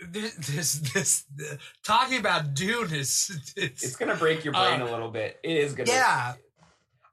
this 0.10 0.36
this 0.36 0.74
this 0.95 1.26
talking 1.84 2.18
about 2.18 2.54
Dune 2.54 2.93
is 2.93 3.30
it's, 3.58 3.84
It's 3.84 3.95
gonna 3.97 4.16
break 4.16 4.45
your 4.45 4.54
brain 4.54 4.82
Uh, 4.82 4.86
a 4.86 4.89
little 4.89 5.12
bit. 5.12 5.38
It 5.43 5.58
is 5.58 5.74
gonna 5.74 5.91
yeah. 5.91 6.34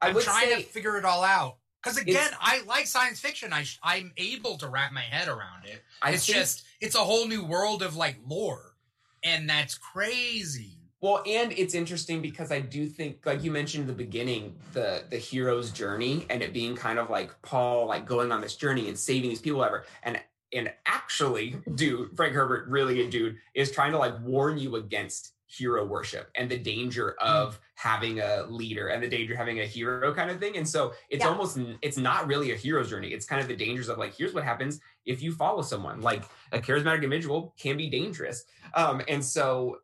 I 0.01 0.09
I'm 0.11 0.21
trying 0.21 0.49
say 0.49 0.63
to 0.63 0.69
figure 0.69 0.97
it 0.97 1.05
all 1.05 1.25
out 1.25 1.57
because 1.83 1.97
again, 1.99 2.31
I 2.41 2.63
like 2.69 2.87
science 2.87 3.19
fiction. 3.19 3.53
I 3.53 3.65
sh- 3.65 3.81
I'm 3.83 4.13
able 4.17 4.59
to 4.59 4.69
wrap 4.69 4.93
my 4.93 5.01
head 5.03 5.27
around 5.27 5.65
it. 5.65 5.83
I 6.01 6.13
it's 6.13 6.25
think- 6.25 6.39
just 6.39 6.65
it's 6.81 6.95
a 6.95 7.01
whole 7.01 7.27
new 7.27 7.45
world 7.45 7.83
of 7.83 7.97
like 7.97 8.17
lore. 8.25 8.77
and 9.25 9.51
that's 9.51 9.77
crazy. 9.77 10.75
Well, 11.01 11.23
and 11.27 11.53
it's 11.53 11.75
interesting 11.75 12.21
because 12.23 12.51
I 12.51 12.59
do 12.61 12.89
think, 12.89 13.25
like 13.25 13.45
you 13.45 13.53
mentioned 13.53 13.83
in 13.83 13.87
the 13.87 13.93
beginning, 13.93 14.57
the 14.73 15.05
the 15.11 15.17
hero's 15.17 15.71
journey 15.71 16.27
and 16.31 16.43
it 16.43 16.53
being 16.53 16.75
kind 16.75 16.99
of 16.99 17.09
like 17.11 17.31
Paul, 17.43 17.87
like 17.87 18.05
going 18.07 18.33
on 18.33 18.41
this 18.41 18.57
journey 18.57 18.89
and 18.89 18.99
saving 18.99 19.29
these 19.31 19.41
people, 19.41 19.63
ever. 19.65 19.85
And 20.03 20.21
and 20.53 20.73
actually, 20.87 21.57
dude, 21.75 22.17
Frank 22.17 22.33
Herbert, 22.35 22.69
really 22.69 23.03
a 23.03 23.11
dude, 23.11 23.37
is 23.55 23.71
trying 23.71 23.93
to 23.93 23.99
like 23.99 24.15
warn 24.23 24.59
you 24.59 24.77
against 24.77 25.35
hero 25.47 25.85
worship 25.87 26.31
and 26.35 26.51
the 26.51 26.59
danger 26.59 27.17
Hmm. 27.21 27.27
of 27.29 27.61
having 27.75 28.21
a 28.21 28.45
leader 28.49 28.89
and 28.89 29.03
the 29.03 29.09
danger 29.09 29.33
of 29.33 29.39
having 29.39 29.61
a 29.61 29.67
hero 29.67 30.13
kind 30.15 30.31
of 30.31 30.39
thing. 30.39 30.57
And 30.59 30.69
so 30.69 30.93
it's 31.09 31.25
Yeah. 31.25 31.31
almost 31.31 31.59
it's 31.81 31.97
not 31.97 32.27
really 32.27 32.51
a 32.53 32.57
hero's 32.57 32.91
journey. 32.91 33.09
It's 33.13 33.25
kind 33.25 33.41
of 33.41 33.49
the 33.49 33.57
dangers 33.57 33.89
of 33.89 33.97
like, 33.99 34.15
here's 34.15 34.35
what 34.35 34.45
happens 34.45 34.81
if 35.07 35.23
you 35.23 35.33
follow 35.33 35.63
someone. 35.63 36.01
Like 36.03 36.25
a 36.53 36.59
charismatic 36.59 36.97
individual 36.97 37.55
can 37.59 37.77
be 37.79 37.89
dangerous. 37.89 38.45
Um, 38.75 39.01
and 39.09 39.25
so 39.25 39.79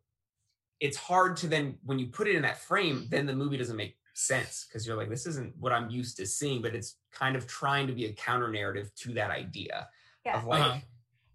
it's 0.80 0.96
hard 0.98 1.36
to 1.38 1.46
then 1.46 1.78
when 1.84 1.98
you 1.98 2.08
put 2.08 2.28
it 2.28 2.34
in 2.36 2.42
that 2.42 2.58
frame, 2.58 3.06
then 3.08 3.24
the 3.24 3.34
movie 3.34 3.56
doesn't 3.56 3.76
make 3.76 3.96
sense 4.12 4.66
because 4.68 4.86
you're 4.86 4.96
like, 4.96 5.08
this 5.08 5.24
isn't 5.26 5.56
what 5.56 5.72
I'm 5.72 5.88
used 5.88 6.16
to 6.18 6.26
seeing, 6.26 6.60
but 6.60 6.74
it's 6.74 6.96
kind 7.10 7.36
of 7.36 7.46
trying 7.46 7.86
to 7.86 7.94
be 7.94 8.04
a 8.06 8.12
counter 8.12 8.48
narrative 8.48 8.94
to 8.96 9.14
that 9.14 9.30
idea 9.30 9.88
Yeah. 10.24 10.38
of 10.38 10.44
like 10.46 10.60
Uh-huh. 10.62 10.78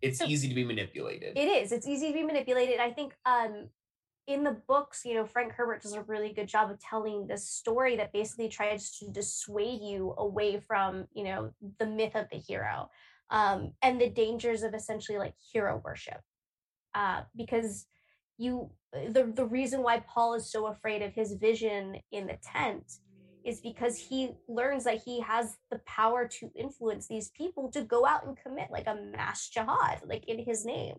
it's 0.01 0.19
So- 0.19 0.25
easy 0.25 0.47
to 0.49 0.55
be 0.55 0.63
manipulated. 0.63 1.37
It 1.37 1.47
is. 1.47 1.71
It's 1.71 1.87
easy 1.87 2.07
to 2.07 2.13
be 2.13 2.23
manipulated. 2.23 2.79
I 2.79 2.91
think 2.91 3.15
um 3.25 3.69
in 4.27 4.43
the 4.43 4.51
books, 4.67 5.05
you 5.05 5.15
know, 5.15 5.25
Frank 5.25 5.53
Herbert 5.53 5.81
does 5.81 5.93
a 5.93 6.03
really 6.03 6.31
good 6.31 6.47
job 6.47 6.69
of 6.69 6.79
telling 6.79 7.25
this 7.25 7.49
story 7.49 7.95
that 7.95 8.13
basically 8.13 8.47
tries 8.47 8.95
to 8.99 9.09
dissuade 9.09 9.81
you 9.81 10.13
away 10.19 10.59
from, 10.59 11.07
you 11.13 11.23
know, 11.23 11.51
the 11.79 11.87
myth 11.87 12.15
of 12.15 12.29
the 12.29 12.37
hero 12.37 12.91
um, 13.31 13.73
and 13.81 13.99
the 13.99 14.07
dangers 14.07 14.61
of 14.61 14.75
essentially 14.75 15.17
like 15.17 15.33
hero 15.51 15.81
worship. 15.83 16.21
Uh, 16.93 17.23
because 17.35 17.87
you, 18.37 18.69
the, 18.93 19.31
the 19.33 19.45
reason 19.45 19.81
why 19.81 19.99
Paul 20.01 20.35
is 20.35 20.51
so 20.51 20.67
afraid 20.67 21.01
of 21.01 21.11
his 21.13 21.33
vision 21.33 21.97
in 22.11 22.27
the 22.27 22.37
tent 22.43 22.85
is 23.45 23.61
because 23.61 23.97
he 23.97 24.31
learns 24.47 24.83
that 24.83 25.01
he 25.03 25.21
has 25.21 25.57
the 25.71 25.79
power 25.85 26.27
to 26.27 26.51
influence 26.55 27.07
these 27.07 27.29
people 27.29 27.71
to 27.71 27.81
go 27.81 28.05
out 28.05 28.25
and 28.25 28.37
commit 28.37 28.69
like 28.71 28.87
a 28.87 28.95
mass 28.95 29.49
jihad, 29.49 30.01
like 30.05 30.27
in 30.27 30.39
his 30.39 30.65
name. 30.65 30.95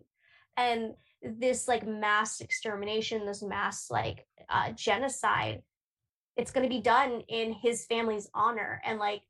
And 0.57 0.93
this 1.21 1.67
like 1.67 1.87
mass 1.87 2.41
extermination, 2.41 3.25
this 3.25 3.43
mass 3.43 3.89
like 3.89 4.25
uh, 4.49 4.71
genocide, 4.71 5.61
it's 6.35 6.51
going 6.51 6.67
to 6.67 6.75
be 6.75 6.81
done 6.81 7.21
in 7.27 7.53
his 7.53 7.85
family's 7.85 8.29
honor. 8.33 8.81
And 8.85 8.99
like, 8.99 9.21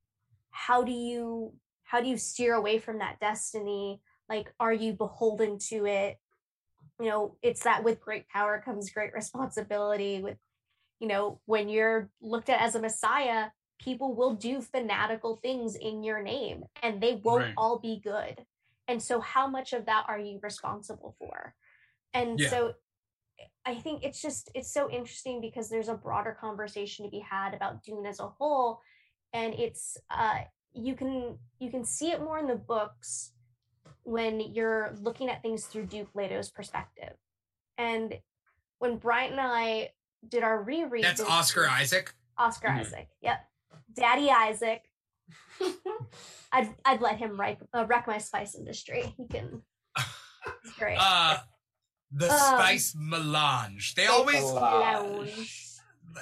how 0.51 0.83
do 0.83 0.91
you 0.91 1.53
how 1.83 1.99
do 1.99 2.07
you 2.07 2.17
steer 2.17 2.53
away 2.53 2.79
from 2.79 2.99
that 2.99 3.19
destiny? 3.19 4.01
Like, 4.29 4.53
are 4.59 4.71
you 4.71 4.93
beholden 4.93 5.57
to 5.69 5.85
it? 5.85 6.17
You 7.01 7.09
know, 7.09 7.35
it's 7.41 7.63
that 7.63 7.83
with 7.83 7.99
great 7.99 8.29
power 8.29 8.61
comes 8.63 8.91
great 8.91 9.13
responsibility. 9.13 10.21
With 10.21 10.37
you 11.01 11.07
know, 11.07 11.41
when 11.45 11.67
you're 11.67 12.11
looked 12.21 12.49
at 12.49 12.61
as 12.61 12.75
a 12.75 12.79
messiah, 12.79 13.47
people 13.79 14.13
will 14.13 14.35
do 14.35 14.61
fanatical 14.61 15.37
things 15.37 15.75
in 15.75 16.03
your 16.03 16.21
name, 16.21 16.63
and 16.83 17.01
they 17.01 17.15
won't 17.23 17.41
Right. 17.41 17.53
all 17.57 17.79
be 17.79 17.99
good. 17.99 18.45
And 18.87 19.01
so, 19.01 19.19
how 19.19 19.47
much 19.47 19.73
of 19.73 19.87
that 19.87 20.05
are 20.07 20.19
you 20.19 20.39
responsible 20.43 21.15
for? 21.17 21.55
And 22.13 22.39
Yeah. 22.39 22.49
so, 22.49 22.75
I 23.65 23.75
think 23.75 24.03
it's 24.03 24.21
just 24.21 24.51
it's 24.53 24.71
so 24.71 24.91
interesting 24.91 25.41
because 25.41 25.69
there's 25.69 25.89
a 25.89 25.95
broader 25.95 26.37
conversation 26.39 27.03
to 27.05 27.11
be 27.11 27.19
had 27.19 27.55
about 27.55 27.83
Dune 27.83 28.05
as 28.05 28.19
a 28.19 28.27
whole, 28.27 28.81
and 29.33 29.55
it's 29.55 29.97
uh, 30.11 30.41
you 30.73 30.93
can 30.93 31.39
you 31.57 31.71
can 31.71 31.83
see 31.83 32.11
it 32.11 32.21
more 32.21 32.37
in 32.37 32.45
the 32.45 32.55
books 32.55 33.33
when 34.03 34.39
you're 34.39 34.95
looking 35.01 35.29
at 35.29 35.41
things 35.41 35.65
through 35.65 35.87
Duke 35.87 36.09
Leto's 36.13 36.51
perspective, 36.51 37.13
and 37.79 38.19
when 38.77 38.97
Bryant 38.97 39.31
and 39.31 39.41
I 39.41 39.89
did 40.27 40.43
our 40.43 40.61
reread, 40.61 41.03
That's 41.03 41.19
this- 41.19 41.29
Oscar 41.29 41.67
Isaac. 41.67 42.13
Oscar 42.37 42.69
Mhm. 42.69 42.79
Isaac. 42.81 43.09
Yep. 43.21 43.49
Daddy 43.93 44.29
Isaac. 44.31 44.83
I'd 46.51 46.73
I'd 46.85 47.01
let 47.01 47.17
him 47.17 47.39
wreck, 47.39 47.59
uh, 47.73 47.85
wreck 47.87 48.07
my 48.07 48.17
spice 48.17 48.55
industry. 48.55 49.13
He 49.17 49.27
can. 49.27 49.61
He's 50.63 50.73
great. 50.79 50.97
Uh 50.99 51.37
the 52.11 52.29
Um, 52.29 52.37
spice 52.39 52.93
melange. 52.97 53.95
They 53.95 54.07
always 54.07 54.43
Lounge. 54.43 55.77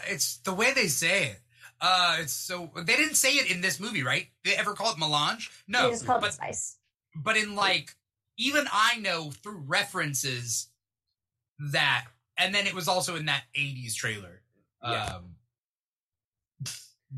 it's 0.07 0.37
the 0.39 0.53
way 0.53 0.71
they 0.73 0.87
say 0.87 1.29
it. 1.29 1.41
Uh 1.81 2.17
it's 2.19 2.33
so 2.33 2.71
they 2.75 2.95
didn't 2.95 3.15
say 3.15 3.33
it 3.33 3.49
in 3.49 3.61
this 3.61 3.79
movie, 3.79 4.03
right? 4.03 4.27
They 4.43 4.55
ever 4.55 4.73
call 4.73 4.91
it 4.91 4.99
melange? 4.99 5.49
No. 5.67 5.85
They 5.85 5.91
just 5.93 6.05
call 6.05 6.17
it 6.17 6.21
but 6.21 6.33
spice. 6.33 6.77
but 7.15 7.37
in 7.37 7.55
like 7.55 7.95
even 8.37 8.67
I 8.71 8.97
know 8.97 9.31
through 9.31 9.63
references 9.65 10.67
that 11.71 12.05
and 12.39 12.55
then 12.55 12.65
it 12.65 12.73
was 12.73 12.87
also 12.87 13.15
in 13.15 13.25
that 13.25 13.43
80s 13.55 13.93
trailer. 13.95 14.41
Yeah. 14.83 15.03
Um 15.17 15.35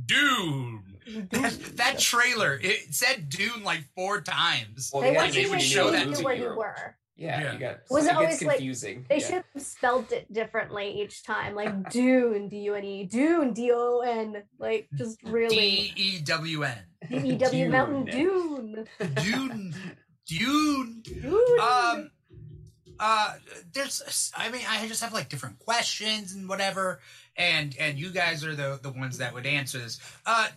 Dune. 0.06 0.84
That, 1.32 1.52
that 1.76 2.00
trailer, 2.00 2.60
it 2.62 2.94
said 2.94 3.28
Dune 3.30 3.64
like 3.64 3.84
four 3.96 4.22
times. 4.22 4.90
Well, 4.94 5.02
They 5.02 5.14
yeah, 5.14 5.18
want 5.24 5.34
they 5.34 5.42
you 5.42 5.52
to 5.52 5.60
show 5.60 5.92
that 5.92 6.00
the 6.00 6.06
know 6.06 6.12
movie 6.12 6.24
where 6.24 6.36
you 6.36 6.44
you 6.44 6.50
were- 6.50 6.56
were. 6.58 6.96
Yeah, 7.18 7.42
Yeah. 7.42 7.54
you 7.54 7.60
got 7.60 7.78
Was 7.90 8.06
it 8.06 8.10
it 8.12 8.16
always, 8.16 8.30
gets 8.32 8.44
like, 8.44 8.56
confusing. 8.58 9.06
They 9.10 9.18
yeah. 9.20 9.26
should 9.28 9.44
have 9.54 9.62
spelled 9.64 10.12
it 10.12 10.32
differently 10.32 11.02
each 11.02 11.24
time, 11.24 11.56
like 11.56 11.90
Dune, 11.92 12.48
D 12.50 12.58
U 12.62 12.74
N 12.76 12.84
E, 12.84 13.04
Dune, 13.06 13.54
D 13.54 13.72
O 13.74 14.00
N, 14.00 14.44
like 14.60 14.88
just 14.96 15.22
really 15.24 15.56
D 15.56 15.94
E 15.98 16.22
W 16.22 16.64
N. 16.64 16.78
D 17.10 17.16
E 17.18 17.36
W 17.36 17.70
Mountain 17.70 18.06
Dune. 18.06 18.88
Dune. 19.00 19.16
Dune. 19.16 19.76
Dune. 20.26 21.02
Dune. 21.04 21.60
Um 21.60 22.12
uh 23.02 23.34
there's 23.74 24.32
I 24.38 24.50
mean 24.50 24.62
I 24.70 24.88
just 24.88 25.02
have 25.02 25.12
like 25.12 25.28
different 25.28 25.58
questions 25.60 26.34
and 26.34 26.48
whatever 26.48 27.02
and 27.36 27.76
and 27.80 27.98
you 28.00 28.12
guys 28.12 28.46
are 28.46 28.56
the 28.56 28.80
the 28.82 28.92
ones 28.92 29.18
that 29.18 29.34
would 29.34 29.46
answer 29.48 29.80
this. 29.80 30.00
Uh 30.26 30.48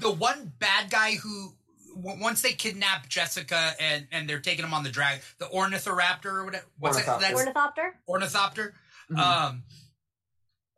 the 0.00 0.10
one 0.10 0.52
bad 0.58 0.90
guy 0.90 1.14
who 1.16 1.52
w- 1.96 2.20
once 2.22 2.40
they 2.42 2.52
kidnap 2.52 3.08
Jessica 3.08 3.72
and 3.78 4.06
and 4.12 4.28
they're 4.28 4.40
taking 4.40 4.64
him 4.64 4.72
on 4.74 4.82
the 4.82 4.90
drag 4.90 5.20
the 5.38 5.44
ornithoraptor 5.46 6.26
or 6.32 6.44
whatever 6.46 6.64
what's 6.78 6.96
that 6.96 7.06
Ornithopter. 7.06 7.20
that's 7.28 7.40
Ornithopter. 7.40 7.94
ornithopter 8.08 8.74
Mhm. 9.10 9.18
um 9.18 9.62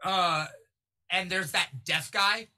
uh 0.05 0.47
and 1.11 1.31
there's 1.31 1.53
that 1.53 1.69
deaf 1.85 2.11
guy 2.11 2.49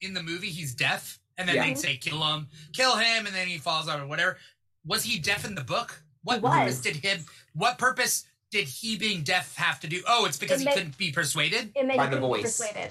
in 0.00 0.14
the 0.14 0.22
movie 0.22 0.48
he's 0.50 0.74
deaf 0.74 1.18
and 1.36 1.48
then 1.48 1.56
Yeah. 1.56 1.64
they'd 1.66 1.78
say 1.78 1.96
kill 1.96 2.22
him 2.24 2.48
kill 2.72 2.96
him 2.96 3.26
and 3.26 3.34
then 3.34 3.46
he 3.48 3.58
falls 3.58 3.88
out 3.88 4.00
or 4.00 4.06
whatever 4.06 4.36
was 4.84 5.02
he 5.04 5.18
deaf 5.18 5.44
in 5.44 5.54
the 5.54 5.64
book 5.64 6.02
what 6.22 6.42
was. 6.42 6.52
purpose 6.54 6.80
did 6.80 6.96
him 6.96 7.24
what 7.54 7.78
purpose 7.78 8.24
did 8.50 8.66
he 8.66 8.96
being 8.96 9.22
deaf 9.22 9.54
have 9.56 9.78
to 9.80 9.86
do 9.88 10.02
oh 10.06 10.24
it's 10.26 10.38
because 10.38 10.60
It 10.60 10.60
he 10.60 10.64
made- 10.66 10.74
couldn't 10.74 10.98
be 10.98 11.12
persuaded 11.12 11.72
It 11.74 11.86
made 11.86 11.96
By 11.96 12.04
you 12.06 12.10
the 12.12 12.20
voice. 12.20 12.42
persuaded. 12.58 12.90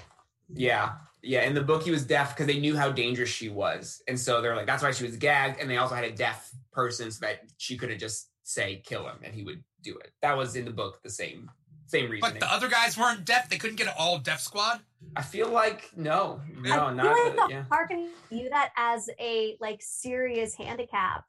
Yeah. 0.54 0.92
Yeah. 1.22 1.42
In 1.42 1.52
the 1.54 1.62
book, 1.62 1.82
he 1.82 1.90
was 1.90 2.04
deaf 2.06 2.34
because 2.34 2.46
they 2.46 2.58
knew 2.58 2.76
how 2.76 2.90
dangerous 2.90 3.28
she 3.28 3.48
was. 3.48 4.02
And 4.08 4.18
so 4.18 4.40
they're 4.40 4.56
like, 4.56 4.66
that's 4.66 4.82
why 4.82 4.92
she 4.92 5.04
was 5.04 5.16
gagged. 5.16 5.60
And 5.60 5.68
they 5.68 5.76
also 5.76 5.94
had 5.94 6.04
a 6.04 6.12
deaf 6.12 6.50
person 6.72 7.10
so 7.10 7.26
that 7.26 7.40
she 7.58 7.76
couldn't 7.76 7.98
just 7.98 8.30
say, 8.44 8.80
kill 8.86 9.06
him, 9.06 9.16
and 9.22 9.34
he 9.34 9.42
would 9.42 9.62
do 9.82 9.98
it. 9.98 10.12
That 10.22 10.36
was 10.38 10.56
in 10.56 10.64
the 10.64 10.70
book 10.70 11.00
the 11.02 11.10
same 11.10 11.50
same 11.86 12.10
reason. 12.10 12.30
but 12.30 12.38
the 12.40 12.50
other 12.52 12.68
guys 12.68 12.96
weren't 12.98 13.24
deaf 13.24 13.48
they 13.48 13.56
couldn't 13.56 13.76
get 13.76 13.86
an 13.86 13.94
all 13.98 14.18
deaf 14.18 14.40
squad 14.40 14.80
I 15.16 15.22
feel 15.22 15.48
like, 15.48 15.90
no. 15.96 16.40
No, 16.60 16.84
I 16.86 16.92
not 16.94 17.16
feel 17.16 17.24
like 17.24 17.36
the, 17.36 17.42
the 17.42 17.48
yeah. 17.50 17.64
Harkonnen 17.70 18.08
view 18.30 18.48
that 18.50 18.70
as 18.76 19.08
a 19.18 19.56
like 19.60 19.80
serious 19.82 20.54
handicap, 20.54 21.24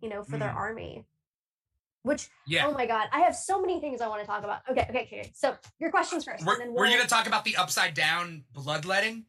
you 0.00 0.08
know, 0.08 0.22
for 0.24 0.36
their 0.38 0.50
Mm. 0.50 0.56
army. 0.56 1.04
Which 2.04 2.28
yeah 2.46 2.66
oh 2.66 2.72
my 2.72 2.86
god, 2.86 3.08
I 3.12 3.20
have 3.20 3.34
so 3.34 3.60
many 3.60 3.80
things 3.80 4.00
I 4.02 4.08
want 4.08 4.20
to 4.20 4.26
talk 4.26 4.44
about. 4.44 4.60
Okay, 4.70 4.86
okay, 4.90 5.02
okay. 5.10 5.30
So 5.34 5.56
your 5.80 5.90
questions 5.90 6.24
first. 6.24 6.44
we're, 6.44 6.52
and 6.52 6.60
then 6.62 6.72
we're 6.74 6.82
we'll- 6.86 6.96
gonna 6.98 7.08
talk 7.08 7.26
about 7.26 7.44
the 7.44 7.56
upside 7.56 7.94
down 7.94 8.44
bloodletting 8.52 9.24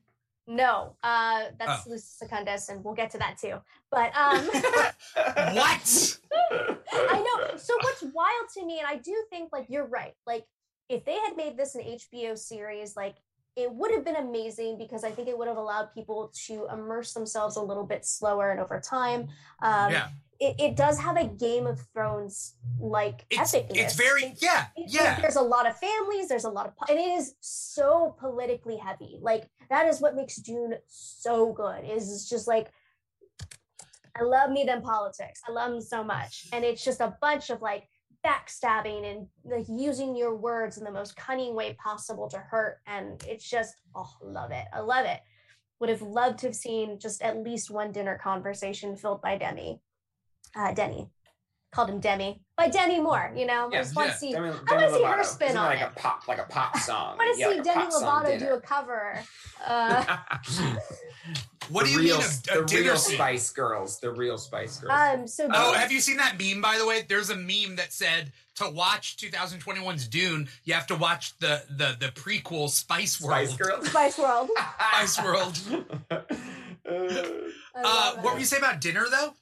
No, 0.46 0.96
uh, 1.02 1.46
that's 1.58 1.88
Oh. 1.88 1.90
Salusa 1.92 2.18
Secundus, 2.20 2.70
and 2.70 2.84
we'll 2.84 2.94
get 2.94 3.10
to 3.12 3.18
that 3.18 3.38
too. 3.40 3.56
But 3.90 4.16
um, 4.16 4.46
what 5.56 6.20
I 6.94 7.18
know. 7.18 7.58
So 7.58 7.74
what's 7.82 8.04
wild 8.14 8.50
to 8.56 8.66
me, 8.66 8.80
and 8.80 8.88
I 8.88 8.98
do 8.98 9.16
think 9.30 9.50
like 9.54 9.68
you're 9.70 9.88
right. 9.88 10.14
Like 10.28 10.46
if 10.90 11.06
they 11.06 11.16
had 11.16 11.36
made 11.38 11.58
this 11.58 11.76
an 11.76 11.82
HBO 11.82 12.38
series, 12.38 12.96
like 12.96 13.16
it 13.56 13.72
would 13.72 13.92
have 13.92 14.04
been 14.04 14.18
amazing 14.18 14.78
because 14.78 15.06
I 15.06 15.12
think 15.12 15.30
it 15.30 15.38
would 15.38 15.48
have 15.48 15.58
allowed 15.58 15.94
people 15.94 16.30
to 16.48 16.68
immerse 16.72 17.14
themselves 17.14 17.56
a 17.56 17.62
little 17.62 17.86
bit 17.86 18.06
slower 18.06 18.52
and 18.52 18.60
over 18.60 18.82
time. 18.82 19.30
Um, 19.62 19.92
yeah 19.94 20.10
it, 20.40 20.56
it 20.60 20.76
does 20.76 21.00
have 21.00 21.18
a 21.18 21.26
Game 21.26 21.66
of 21.66 21.80
Thrones 21.94 22.56
like 22.80 23.28
epicness. 23.30 23.68
it's 23.72 23.94
very 23.96 24.24
It- 24.26 24.42
yeah 24.42 24.68
it- 24.76 24.92
yeah 24.92 25.20
There's 25.22 25.38
a 25.38 25.42
lot 25.42 25.66
of 25.68 25.78
families. 25.78 26.28
There's 26.28 26.44
a 26.44 26.50
lot 26.50 26.68
of, 26.68 26.74
and 26.90 27.00
it 27.00 27.10
is 27.20 27.36
so 27.40 28.16
politically 28.20 28.78
heavy. 28.78 29.18
Like 29.22 29.50
that 29.70 29.88
is 29.88 30.02
what 30.02 30.16
makes 30.16 30.36
Dune 30.38 30.76
so 30.88 31.54
good. 31.54 31.86
Is 31.86 32.12
it's 32.12 32.30
just 32.30 32.48
like 32.48 32.68
I 34.20 34.24
love 34.24 34.50
me 34.52 34.64
them 34.64 34.82
politics. 34.82 35.42
I 35.48 35.52
love 35.52 35.72
them 35.72 35.82
so 35.82 36.04
much, 36.04 36.48
and 36.54 36.64
it's 36.64 36.84
just 36.84 37.02
a 37.02 37.18
bunch 37.22 37.50
of 37.50 37.62
like 37.62 37.88
backstabbing 38.26 39.06
and 39.12 39.28
like 39.44 39.66
using 39.70 40.16
your 40.16 40.36
words 40.36 40.78
in 40.78 40.84
the 40.84 40.92
most 40.92 41.16
cunning 41.16 41.54
way 41.54 41.74
possible 41.74 42.28
to 42.30 42.38
hurt. 42.40 42.80
And 42.88 43.24
it's 43.28 43.48
just 43.50 43.76
oh, 43.96 44.10
I 44.24 44.26
love 44.28 44.52
it. 44.52 44.66
I 44.74 44.80
love 44.80 45.06
it. 45.06 45.20
Would 45.80 45.90
have 45.90 46.02
loved 46.02 46.40
to 46.40 46.48
have 46.48 46.56
seen 46.56 47.00
just 47.00 47.22
at 47.22 47.38
least 47.44 47.70
one 47.70 47.92
dinner 47.92 48.18
conversation 48.18 48.96
filled 48.96 49.22
by 49.22 49.38
Demi, 49.38 49.82
uh, 50.56 50.72
Denny. 50.74 51.10
called 51.72 51.90
him 51.90 52.00
Demi 52.00 52.42
by 52.58 52.70
Demi 52.70 53.00
Moore. 53.02 53.34
You 53.36 53.46
know, 53.46 53.70
Yeah, 53.72 53.80
I 53.80 53.82
just 53.82 53.96
want 53.96 54.08
yeah. 54.08 54.14
to 54.14 54.20
see. 54.20 54.32
Demi, 54.32 54.50
I 54.50 54.74
wanna 54.74 54.90
see 54.94 55.04
her 55.04 55.24
spin 55.24 55.48
Isn't 55.50 55.58
it 55.58 55.60
on 55.60 55.66
like 55.66 55.82
it. 55.82 55.90
a 55.96 56.00
pop, 56.00 56.28
like 56.28 56.38
a 56.40 56.44
pop 56.44 56.78
song. 56.90 57.18
I 57.20 57.26
want 57.26 57.36
to 57.36 57.40
Yeah, 57.42 57.48
see 57.50 57.58
like 57.58 57.62
a 57.62 57.64
Demi 57.64 57.86
Lovato 57.92 58.40
do 58.40 58.54
a 58.54 58.62
cover. 58.62 59.20
Uh, 59.66 60.18
What 61.70 61.86
the 61.86 61.88
do 61.88 61.94
you 61.94 62.00
real, 62.02 62.18
mean 62.20 62.28
a, 62.54 62.60
a 62.60 62.66
the 62.66 62.76
real 62.84 62.96
scene? 62.98 63.16
Spice 63.16 63.50
Girls? 63.50 64.00
The 64.00 64.12
real 64.12 64.38
Spice 64.38 64.78
Girls. 64.78 64.92
um. 64.94 65.28
So 65.28 65.46
Oh, 65.52 65.72
Demi- 65.72 65.78
have 65.80 65.92
you 65.92 66.00
seen 66.00 66.18
that 66.18 66.40
meme? 66.40 66.62
By 66.62 66.78
the 66.78 66.86
way, 66.86 67.02
there's 67.10 67.32
a 67.32 67.36
meme 67.36 67.76
that 67.78 67.92
said 67.92 68.32
to 68.58 68.70
watch 68.70 69.18
2021's 69.18 70.08
Dune, 70.08 70.48
you 70.66 70.76
have 70.76 70.86
to 70.88 70.96
watch 70.96 71.36
the 71.40 71.64
the 71.72 71.98
the 72.00 72.08
prequel 72.12 72.70
Spice 72.70 73.20
World. 73.20 73.50
Spice 73.50 73.58
Girls. 73.58 73.88
Spice 73.90 74.18
World. 74.20 74.50
Spice 74.80 75.24
World. 75.24 75.60
Uh, 76.12 76.20
I 76.88 77.82
Uh, 77.84 77.84
love 77.84 78.18
what 78.24 78.26
it. 78.26 78.34
were 78.34 78.40
you 78.40 78.46
saying 78.46 78.62
about 78.64 78.80
dinner 78.80 79.08
though? 79.10 79.34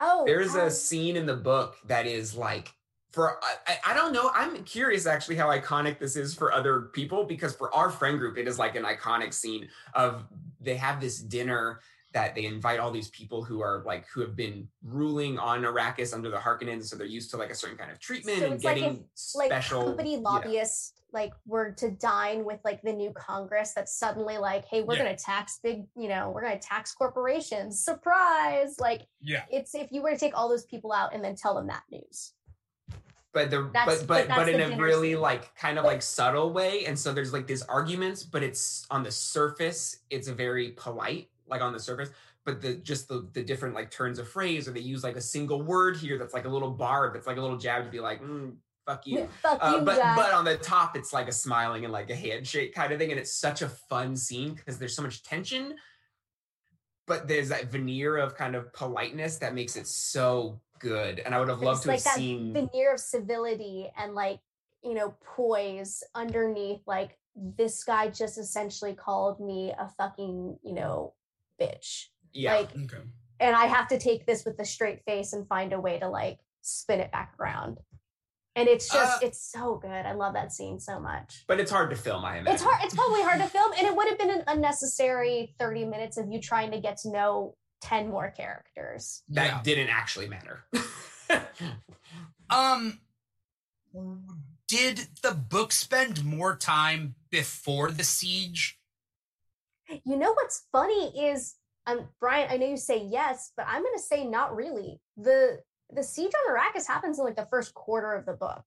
Oh, 0.00 0.24
There's 0.26 0.54
um, 0.54 0.62
a 0.62 0.70
scene 0.70 1.16
in 1.16 1.26
the 1.26 1.36
book 1.36 1.76
that 1.86 2.06
is 2.06 2.34
like 2.34 2.72
for 3.12 3.38
I, 3.42 3.54
I- 3.72 3.90
I 3.90 3.94
don't 3.94 4.12
know. 4.12 4.30
I'm 4.34 4.62
curious 4.64 5.06
actually 5.06 5.36
how 5.36 5.48
iconic 5.48 5.98
this 5.98 6.16
is 6.16 6.34
for 6.34 6.52
other 6.52 6.82
people 6.92 7.24
because 7.24 7.54
for 7.54 7.74
our 7.74 7.90
friend 7.90 8.18
group, 8.18 8.38
it 8.38 8.46
is 8.48 8.58
like 8.58 8.76
an 8.76 8.84
iconic 8.84 9.32
scene 9.34 9.68
of 9.94 10.24
they 10.60 10.76
have 10.76 11.00
this 11.00 11.18
dinner 11.18 11.80
that 12.12 12.34
they 12.34 12.44
invite 12.44 12.80
all 12.80 12.90
these 12.90 13.08
people 13.08 13.44
who 13.44 13.60
are 13.62 13.82
like 13.86 14.06
who 14.08 14.20
have 14.20 14.34
been 14.34 14.66
ruling 14.82 15.38
on 15.38 15.62
Arrakis 15.62 16.12
under 16.12 16.28
the 16.30 16.36
Harkonnens, 16.36 16.84
so 16.86 16.96
they're 16.96 17.06
used 17.06 17.30
to 17.30 17.36
like 17.36 17.50
a 17.50 17.54
certain 17.54 17.78
kind 17.78 17.90
of 17.90 18.00
treatment 18.00 18.38
So 18.38 18.44
and 18.46 18.54
it's 18.54 18.64
like 18.64 18.76
if, 18.78 18.82
getting 18.82 19.04
like 19.36 19.48
special 19.50 19.84
company 19.84 20.14
yeah. 20.14 20.20
lobbyists 20.22 20.94
like 21.12 21.32
were 21.46 21.72
to 21.72 21.90
dine 21.90 22.44
with 22.44 22.60
like 22.64 22.80
the 22.82 22.92
new 22.92 23.12
Congress 23.12 23.72
that's 23.74 23.92
suddenly 23.92 24.38
like, 24.38 24.64
hey, 24.66 24.82
we're 24.82 24.94
Yeah. 24.94 25.04
gonna 25.04 25.16
tax 25.16 25.58
big, 25.62 25.84
you 25.96 26.08
know, 26.08 26.30
we're 26.30 26.42
gonna 26.42 26.58
tax 26.58 26.92
corporations. 26.94 27.82
Surprise! 27.84 28.78
Like 28.78 29.02
Yeah. 29.20 29.44
it's 29.50 29.74
if 29.74 29.90
you 29.92 30.02
were 30.02 30.10
to 30.10 30.18
take 30.18 30.36
all 30.36 30.48
those 30.48 30.64
people 30.66 30.92
out 30.92 31.12
and 31.14 31.22
then 31.24 31.34
tell 31.36 31.54
them 31.54 31.66
that 31.68 31.82
news. 31.90 32.32
but 33.32 33.48
the 33.48 33.70
That's- 33.72 34.02
but 34.02 34.26
but 34.26 34.36
but 34.36 34.48
in 34.48 34.60
a 34.60 34.76
really 34.76 35.12
scene. 35.12 35.20
like 35.20 35.54
kind 35.54 35.78
of 35.78 35.84
like 35.84 36.02
subtle 36.02 36.52
way 36.52 36.84
and 36.86 36.98
so 36.98 37.12
there's 37.12 37.32
like 37.32 37.46
these 37.46 37.62
arguments 37.62 38.24
but 38.24 38.42
it's 38.42 38.84
on 38.90 39.04
the 39.04 39.12
surface 39.12 39.98
it's 40.10 40.26
a 40.26 40.34
very 40.34 40.70
polite 40.72 41.30
like 41.50 41.60
on 41.60 41.72
the 41.72 41.80
surface 41.80 42.10
but 42.44 42.60
the 42.60 42.74
just 42.76 43.08
the 43.08 43.28
the 43.32 43.42
different 43.42 43.74
like 43.74 43.90
turns 43.90 44.18
of 44.18 44.28
phrase 44.28 44.66
or 44.66 44.72
they 44.72 44.80
use 44.80 45.04
like 45.04 45.16
a 45.16 45.20
single 45.20 45.62
word 45.62 45.96
here 45.96 46.18
that's 46.18 46.34
like 46.34 46.44
a 46.44 46.48
little 46.48 46.70
barb 46.70 47.12
that's 47.14 47.26
like 47.26 47.36
a 47.36 47.40
little 47.40 47.58
jab 47.58 47.84
to 47.84 47.90
be 47.90 48.00
like 48.00 48.22
mm, 48.22 48.52
fuck 48.86 49.06
you 49.06 49.28
Fuck 49.42 49.58
uh, 49.60 49.76
you, 49.78 49.84
but 49.84 49.98
guys. 49.98 50.16
but 50.16 50.32
on 50.32 50.44
the 50.44 50.56
top 50.56 50.96
it's 50.96 51.12
like 51.12 51.28
a 51.28 51.32
smiling 51.32 51.84
and 51.84 51.92
like 51.92 52.10
a 52.10 52.14
handshake 52.14 52.74
kind 52.74 52.92
of 52.92 52.98
thing 52.98 53.10
and 53.10 53.20
it's 53.20 53.34
such 53.34 53.62
a 53.62 53.68
fun 53.68 54.16
scene 54.16 54.54
because 54.54 54.78
there's 54.78 54.96
so 54.96 55.02
much 55.02 55.22
tension 55.22 55.74
but 57.06 57.28
there's 57.28 57.48
that 57.48 57.70
veneer 57.70 58.16
of 58.16 58.34
kind 58.36 58.54
of 58.54 58.72
politeness 58.72 59.36
that 59.38 59.54
makes 59.54 59.76
it 59.76 59.86
so 59.86 60.60
good 60.78 61.20
and 61.20 61.34
i 61.34 61.38
would 61.38 61.48
have 61.48 61.60
loved 61.60 61.84
There's, 61.84 62.02
to 62.02 62.08
like 62.08 62.14
have 62.14 62.14
that 62.14 62.16
seen 62.16 62.52
veneer 62.52 62.94
of 62.94 63.00
civility 63.00 63.90
and 63.98 64.14
like 64.14 64.40
you 64.82 64.94
know 64.94 65.14
poise 65.36 66.02
underneath 66.14 66.80
like 66.86 67.18
this 67.36 67.84
guy 67.84 68.08
just 68.08 68.38
essentially 68.38 68.94
called 68.94 69.40
me 69.40 69.72
a 69.78 69.88
fucking 69.88 70.58
you 70.62 70.72
know 70.72 71.12
bitch. 71.60 72.06
Yeah 72.32 72.54
like 72.56 72.70
Okay. 72.76 73.02
and 73.40 73.56
i 73.56 73.66
have 73.66 73.88
to 73.88 73.98
take 73.98 74.24
this 74.26 74.44
with 74.44 74.58
a 74.60 74.64
straight 74.64 75.02
face 75.04 75.32
and 75.32 75.46
find 75.48 75.72
a 75.72 75.80
way 75.80 75.98
to 75.98 76.08
like 76.08 76.38
spin 76.62 77.00
it 77.00 77.10
back 77.12 77.34
around. 77.40 77.78
And 78.56 78.68
it's 78.68 78.88
just 78.92 79.22
Uh, 79.22 79.26
it's 79.26 79.40
so 79.50 79.76
good. 79.76 79.88
I 80.06 80.12
love 80.12 80.34
that 80.34 80.52
scene 80.52 80.80
so 80.80 80.98
much. 81.00 81.44
But 81.46 81.60
it's 81.60 81.70
hard 81.70 81.90
to 81.90 81.96
film 81.96 82.24
i 82.24 82.32
imagine 82.38 82.52
it's 82.54 82.62
hard 82.62 82.78
it's 82.84 82.94
probably 82.94 83.22
hard 83.22 83.40
to 83.40 83.46
film 83.46 83.70
and 83.78 83.86
it 83.86 83.94
would 83.96 84.08
have 84.08 84.18
been 84.18 84.30
an 84.30 84.42
unnecessary 84.48 85.54
30 85.60 85.84
minutes 85.84 86.16
of 86.16 86.28
you 86.30 86.40
trying 86.40 86.70
to 86.72 86.80
get 86.80 86.96
to 86.98 87.10
know 87.10 87.56
10 87.82 88.10
more 88.10 88.30
characters. 88.30 89.22
That 89.28 89.46
Yeah. 89.46 89.62
didn't 89.62 89.88
actually 89.88 90.28
matter. 90.28 90.64
Um, 92.50 92.98
did 94.66 95.06
the 95.22 95.32
book 95.32 95.70
spend 95.72 96.24
more 96.24 96.56
time 96.56 97.14
before 97.30 97.92
the 97.92 98.02
siege? 98.02 98.79
You 100.04 100.16
know 100.16 100.32
what's 100.32 100.66
funny 100.72 101.28
is, 101.28 101.54
um, 101.86 102.08
Bryant. 102.20 102.50
I 102.50 102.56
know 102.56 102.66
you 102.66 102.76
say 102.76 103.04
yes, 103.04 103.52
but 103.56 103.66
I'm 103.68 103.82
going 103.82 103.96
to 103.96 104.02
say 104.02 104.24
not 104.24 104.54
really. 104.54 105.00
the 105.16 105.60
The 105.92 106.02
siege 106.02 106.32
on 106.34 106.54
Arrakis 106.54 106.86
happens 106.86 107.18
in 107.18 107.24
like 107.24 107.36
the 107.36 107.48
first 107.50 107.74
quarter 107.74 108.12
of 108.12 108.26
the 108.26 108.34
book. 108.34 108.64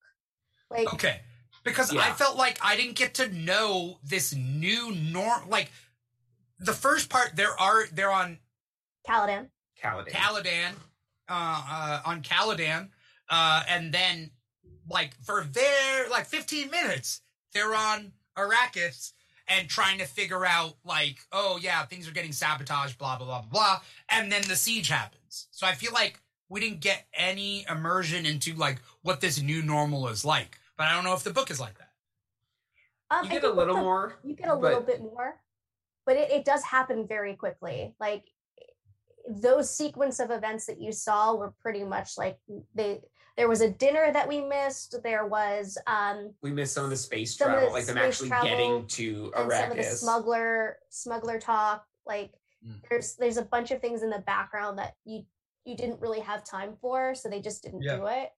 Like, 0.70 0.94
Okay. 0.94 1.22
Because 1.64 1.96
I 1.96 2.12
felt 2.12 2.36
like 2.38 2.60
I 2.62 2.76
didn't 2.76 2.96
get 2.96 3.14
to 3.16 3.30
know 3.30 4.00
this 4.04 4.34
new 4.36 4.94
norm. 4.94 5.50
Like 5.50 5.72
the 6.60 6.74
first 6.74 7.10
part, 7.10 7.36
there 7.36 7.58
are 7.58 7.86
they're 7.94 8.12
on 8.12 8.40
Caladan. 9.08 9.48
Caladan. 9.82 10.10
Caladan, 10.10 10.72
uh, 11.30 11.64
uh, 11.70 12.02
on 12.06 12.22
Caladan, 12.22 12.90
uh, 13.30 13.64
and 13.70 13.94
then 13.94 14.32
like 14.90 15.16
for 15.24 15.46
their 15.46 16.10
like 16.10 16.26
15 16.26 16.70
minutes, 16.70 17.22
they're 17.54 17.74
on 17.74 18.12
Arrakis 18.38 19.14
and 19.48 19.68
trying 19.70 19.98
to 20.00 20.06
figure 20.06 20.46
out 20.46 20.76
like, 20.86 21.18
oh 21.32 21.60
yeah, 21.62 21.86
things 21.86 22.08
are 22.08 22.12
getting 22.14 22.32
sabotaged, 22.32 22.98
blah 22.98 23.18
blah 23.18 23.26
blah 23.26 23.42
blah 23.42 23.50
blah, 23.52 23.82
and 24.10 24.32
then 24.32 24.42
the 24.48 24.56
siege 24.56 24.90
happens. 24.90 25.48
So 25.52 25.68
I 25.68 25.74
feel 25.74 25.92
like 25.94 26.20
we 26.50 26.60
didn't 26.60 26.82
get 26.82 27.06
any 27.14 27.66
immersion 27.70 28.26
into 28.26 28.54
like 28.56 28.82
what 29.02 29.22
this 29.22 29.42
new 29.42 29.62
normal 29.64 30.08
is 30.08 30.24
like. 30.24 30.60
But 30.78 30.88
I 30.88 30.94
don't 30.96 31.04
know 31.04 31.14
if 31.14 31.24
the 31.24 31.34
book 31.34 31.52
is 31.52 31.60
like 31.60 31.78
that. 31.78 31.90
Um, 33.12 33.26
you 33.26 33.32
get 33.32 33.44
a 33.44 33.52
little 33.52 33.76
the- 33.76 33.82
more 33.82 34.16
You 34.24 34.36
get 34.36 34.48
a 34.48 34.56
but- 34.56 34.62
little 34.62 34.82
bit 34.82 35.02
more, 35.02 35.36
but 36.06 36.16
it, 36.16 36.32
it 36.32 36.46
does 36.46 36.64
happen 36.64 37.08
very 37.08 37.36
quickly. 37.36 37.94
Like 38.00 38.26
those 39.30 39.70
sequence 39.76 40.20
of 40.20 40.32
events 40.32 40.66
that 40.66 40.82
you 40.82 40.92
saw 40.92 41.34
were 41.36 41.54
pretty 41.62 41.84
much 41.84 42.18
like 42.18 42.38
they. 42.76 43.02
There 43.36 43.48
was 43.48 43.62
a 43.62 43.70
dinner 43.70 44.12
that 44.14 44.28
we 44.28 44.42
missed. 44.42 44.96
There 45.04 45.26
was 45.26 45.78
um, 45.88 46.34
we 46.44 46.52
missed 46.52 46.74
some 46.74 46.84
of 46.84 46.90
the 46.92 46.96
space 46.98 47.36
travel 47.36 47.68
the 47.68 47.74
like 47.74 47.86
them 47.86 47.98
space 47.98 48.06
actually 48.22 48.30
getting 48.48 48.86
to 48.88 49.32
and 49.36 49.52
some 49.52 49.72
of 49.72 49.78
the 49.78 49.84
Arrakis. 49.84 49.96
smuggler 49.98 50.78
smuggler 50.90 51.40
talk 51.40 51.86
like 52.06 52.32
Mm. 52.66 52.80
there's 52.90 53.16
there's 53.18 53.36
a 53.36 53.42
bunch 53.44 53.72
of 53.72 53.82
things 53.82 54.04
in 54.04 54.10
the 54.10 54.20
background 54.20 54.78
that 54.78 54.96
you 55.04 55.26
you 55.66 55.76
didn't 55.76 56.00
really 56.00 56.22
have 56.22 56.46
time 56.46 56.78
for 56.80 57.14
so 57.14 57.28
they 57.28 57.42
just 57.42 57.62
didn't 57.62 57.82
Yeah. 57.82 57.98
do 57.98 58.06
it 58.08 58.30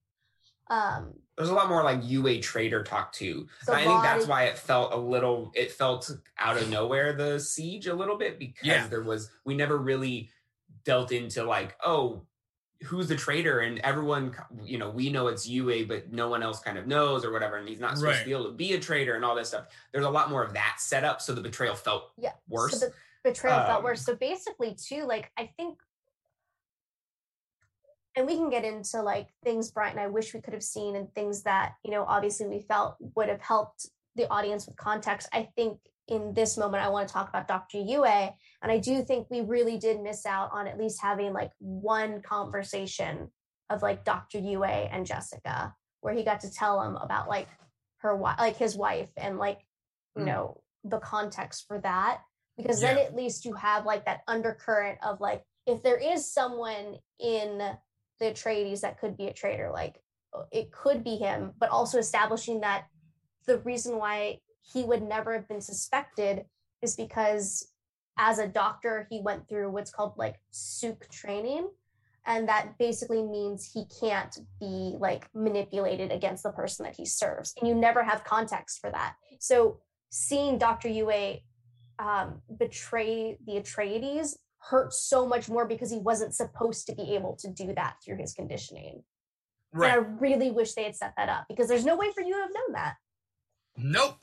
um 0.71 1.13
There's 1.37 1.49
a 1.49 1.53
lot 1.53 1.69
more 1.69 1.83
like 1.83 2.01
Yueh 2.01 2.41
trader 2.41 2.81
talk 2.81 3.11
too. 3.13 3.47
So 3.61 3.73
And 3.73 3.81
I 3.81 3.85
think 3.85 4.01
that's 4.01 4.21
lot- 4.23 4.29
why 4.29 4.43
it 4.45 4.57
felt 4.57 4.93
a 4.93 4.97
little 4.97 5.51
it 5.53 5.71
felt 5.71 6.09
out 6.39 6.57
of 6.57 6.67
nowhere 6.71 7.13
the 7.13 7.39
siege 7.39 7.85
a 7.85 7.93
little 7.93 8.17
bit 8.17 8.39
because 8.39 8.65
Yeah. 8.65 8.87
there 8.87 9.03
was 9.03 9.29
we 9.43 9.53
never 9.55 9.77
really 9.77 10.31
dealt 10.85 11.11
into 11.11 11.43
like 11.43 11.75
oh 11.85 12.25
who's 12.85 13.07
the 13.07 13.15
traitor 13.15 13.59
and 13.61 13.79
everyone 13.79 14.33
you 14.63 14.77
know 14.77 14.89
we 14.89 15.09
know 15.09 15.27
it's 15.27 15.47
Yueh 15.49 15.87
but 15.87 16.11
no 16.11 16.29
one 16.29 16.41
else 16.43 16.59
kind 16.59 16.77
of 16.77 16.87
knows 16.87 17.25
or 17.25 17.31
whatever 17.31 17.57
and 17.57 17.67
he's 17.67 17.79
not 17.79 17.97
supposed 17.97 18.17
Right. 18.17 18.19
to 18.19 18.25
be 18.25 18.31
able 18.31 18.45
to 18.45 18.51
be 18.51 18.73
a 18.73 18.79
traitor 18.79 19.15
and 19.15 19.25
all 19.25 19.35
this 19.35 19.49
stuff. 19.49 19.65
There's 19.91 20.05
a 20.05 20.09
lot 20.09 20.29
more 20.29 20.43
of 20.43 20.53
that 20.53 20.75
set 20.79 21.03
up 21.03 21.21
so 21.21 21.33
the 21.33 21.41
betrayal 21.41 21.75
felt 21.75 22.11
yeah 22.17 22.31
worse. 22.47 22.79
so 22.79 22.87
the 22.87 22.93
betrayal 23.23 23.57
felt 23.65 23.79
Um, 23.79 23.83
worse 23.83 24.05
so 24.05 24.15
basically 24.15 24.75
too 24.75 25.05
like 25.05 25.31
i 25.37 25.49
think 25.57 25.79
and 28.15 28.25
we 28.27 28.35
can 28.35 28.49
get 28.49 28.63
into 28.63 29.01
like 29.01 29.27
things 29.43 29.71
bryant 29.71 29.97
and 29.97 30.03
i 30.05 30.07
wish 30.07 30.33
we 30.33 30.41
could 30.41 30.53
have 30.53 30.63
seen 30.63 30.95
and 30.95 31.13
things 31.13 31.43
that 31.43 31.73
you 31.83 31.91
know 31.91 32.05
obviously 32.07 32.47
we 32.47 32.59
felt 32.61 32.95
would 33.15 33.29
have 33.29 33.41
helped 33.41 33.87
the 34.15 34.29
audience 34.29 34.67
with 34.67 34.75
context 34.77 35.27
i 35.33 35.47
think 35.55 35.79
in 36.07 36.33
this 36.33 36.57
moment 36.57 36.83
i 36.83 36.89
want 36.89 37.07
to 37.07 37.13
talk 37.13 37.29
about 37.29 37.47
dr 37.47 37.77
yueh 37.77 38.33
and 38.61 38.71
i 38.71 38.77
do 38.77 39.01
think 39.01 39.27
we 39.29 39.41
really 39.41 39.77
did 39.77 40.01
miss 40.01 40.25
out 40.25 40.49
on 40.51 40.67
at 40.67 40.77
least 40.77 41.01
having 41.01 41.33
like 41.33 41.51
one 41.59 42.21
conversation 42.21 43.29
of 43.69 43.81
like 43.81 44.05
dr 44.05 44.37
yueh 44.37 44.87
and 44.91 45.05
jessica 45.05 45.73
where 46.01 46.13
he 46.13 46.23
got 46.23 46.39
to 46.39 46.51
tell 46.51 46.81
him 46.81 46.95
about 46.97 47.27
like 47.27 47.47
her 47.97 48.15
wife 48.15 48.37
like 48.39 48.57
his 48.57 48.75
wife 48.75 49.09
and 49.17 49.37
like 49.37 49.59
you 50.15 50.23
Mm. 50.23 50.27
know 50.27 50.61
the 50.83 50.99
context 50.99 51.65
for 51.67 51.79
that 51.79 52.21
because 52.57 52.79
then 52.79 52.97
Yeah. 52.97 53.03
at 53.03 53.15
least 53.15 53.43
you 53.43 53.53
have 53.53 53.85
like 53.85 54.05
that 54.05 54.21
undercurrent 54.27 54.99
of 55.03 55.19
like 55.19 55.43
if 55.65 55.81
there 55.81 55.97
is 55.97 56.31
someone 56.31 56.99
in 57.19 57.57
the 58.19 58.25
Atreides 58.25 58.81
that 58.81 58.99
could 58.99 59.17
be 59.17 59.27
a 59.27 59.33
traitor, 59.33 59.71
like 59.73 59.99
it 60.51 60.71
could 60.71 61.03
be 61.03 61.15
him, 61.17 61.53
but 61.57 61.69
also 61.69 61.97
establishing 61.97 62.61
that 62.61 62.85
the 63.47 63.59
reason 63.59 63.97
why 63.97 64.39
he 64.65 64.83
would 64.83 65.03
never 65.03 65.33
have 65.33 65.47
been 65.47 65.61
suspected 65.61 66.45
is 66.81 66.95
because 66.95 67.71
as 68.17 68.39
a 68.39 68.47
doctor 68.47 69.07
he 69.09 69.21
went 69.21 69.47
through 69.47 69.69
what's 69.69 69.91
called 69.91 70.13
like 70.17 70.35
Suk 70.51 71.09
training. 71.09 71.69
And 72.27 72.49
that 72.49 72.79
basically 72.79 73.21
means 73.21 73.71
he 73.71 73.85
can't 73.99 74.35
be 74.59 74.95
like 74.97 75.29
manipulated 75.35 76.11
against 76.11 76.41
the 76.41 76.51
person 76.51 76.83
that 76.85 76.95
he 76.95 77.05
serves. 77.05 77.53
And 77.59 77.67
you 77.67 77.75
never 77.75 78.03
have 78.03 78.23
context 78.23 78.79
for 78.79 78.89
that. 78.89 79.15
So 79.39 79.79
seeing 80.09 80.57
dr 80.57 80.87
yueh 80.87 81.41
um, 81.99 82.41
betray 82.57 83.37
the 83.45 83.53
atreides 83.53 84.35
hurt 84.57 84.93
so 84.93 85.27
much 85.27 85.49
more 85.49 85.67
because 85.67 85.91
he 85.91 85.99
wasn't 85.99 86.33
supposed 86.33 86.87
to 86.87 86.95
be 86.95 87.15
able 87.15 87.35
to 87.35 87.49
do 87.49 87.73
that 87.75 87.97
through 88.03 88.17
his 88.17 88.33
conditioning. 88.33 89.03
And 89.73 89.83
i 89.83 89.95
really 89.95 90.51
wish 90.51 90.73
they 90.73 90.85
had 90.85 90.95
set 90.95 91.13
that 91.17 91.29
up 91.29 91.45
because 91.47 91.67
there's 91.67 91.85
no 91.85 91.95
way 91.95 92.11
for 92.13 92.21
you 92.21 92.33
to 92.33 92.39
have 92.39 92.49
known 92.53 92.73
that. 92.73 92.95
Nope. 93.77 94.17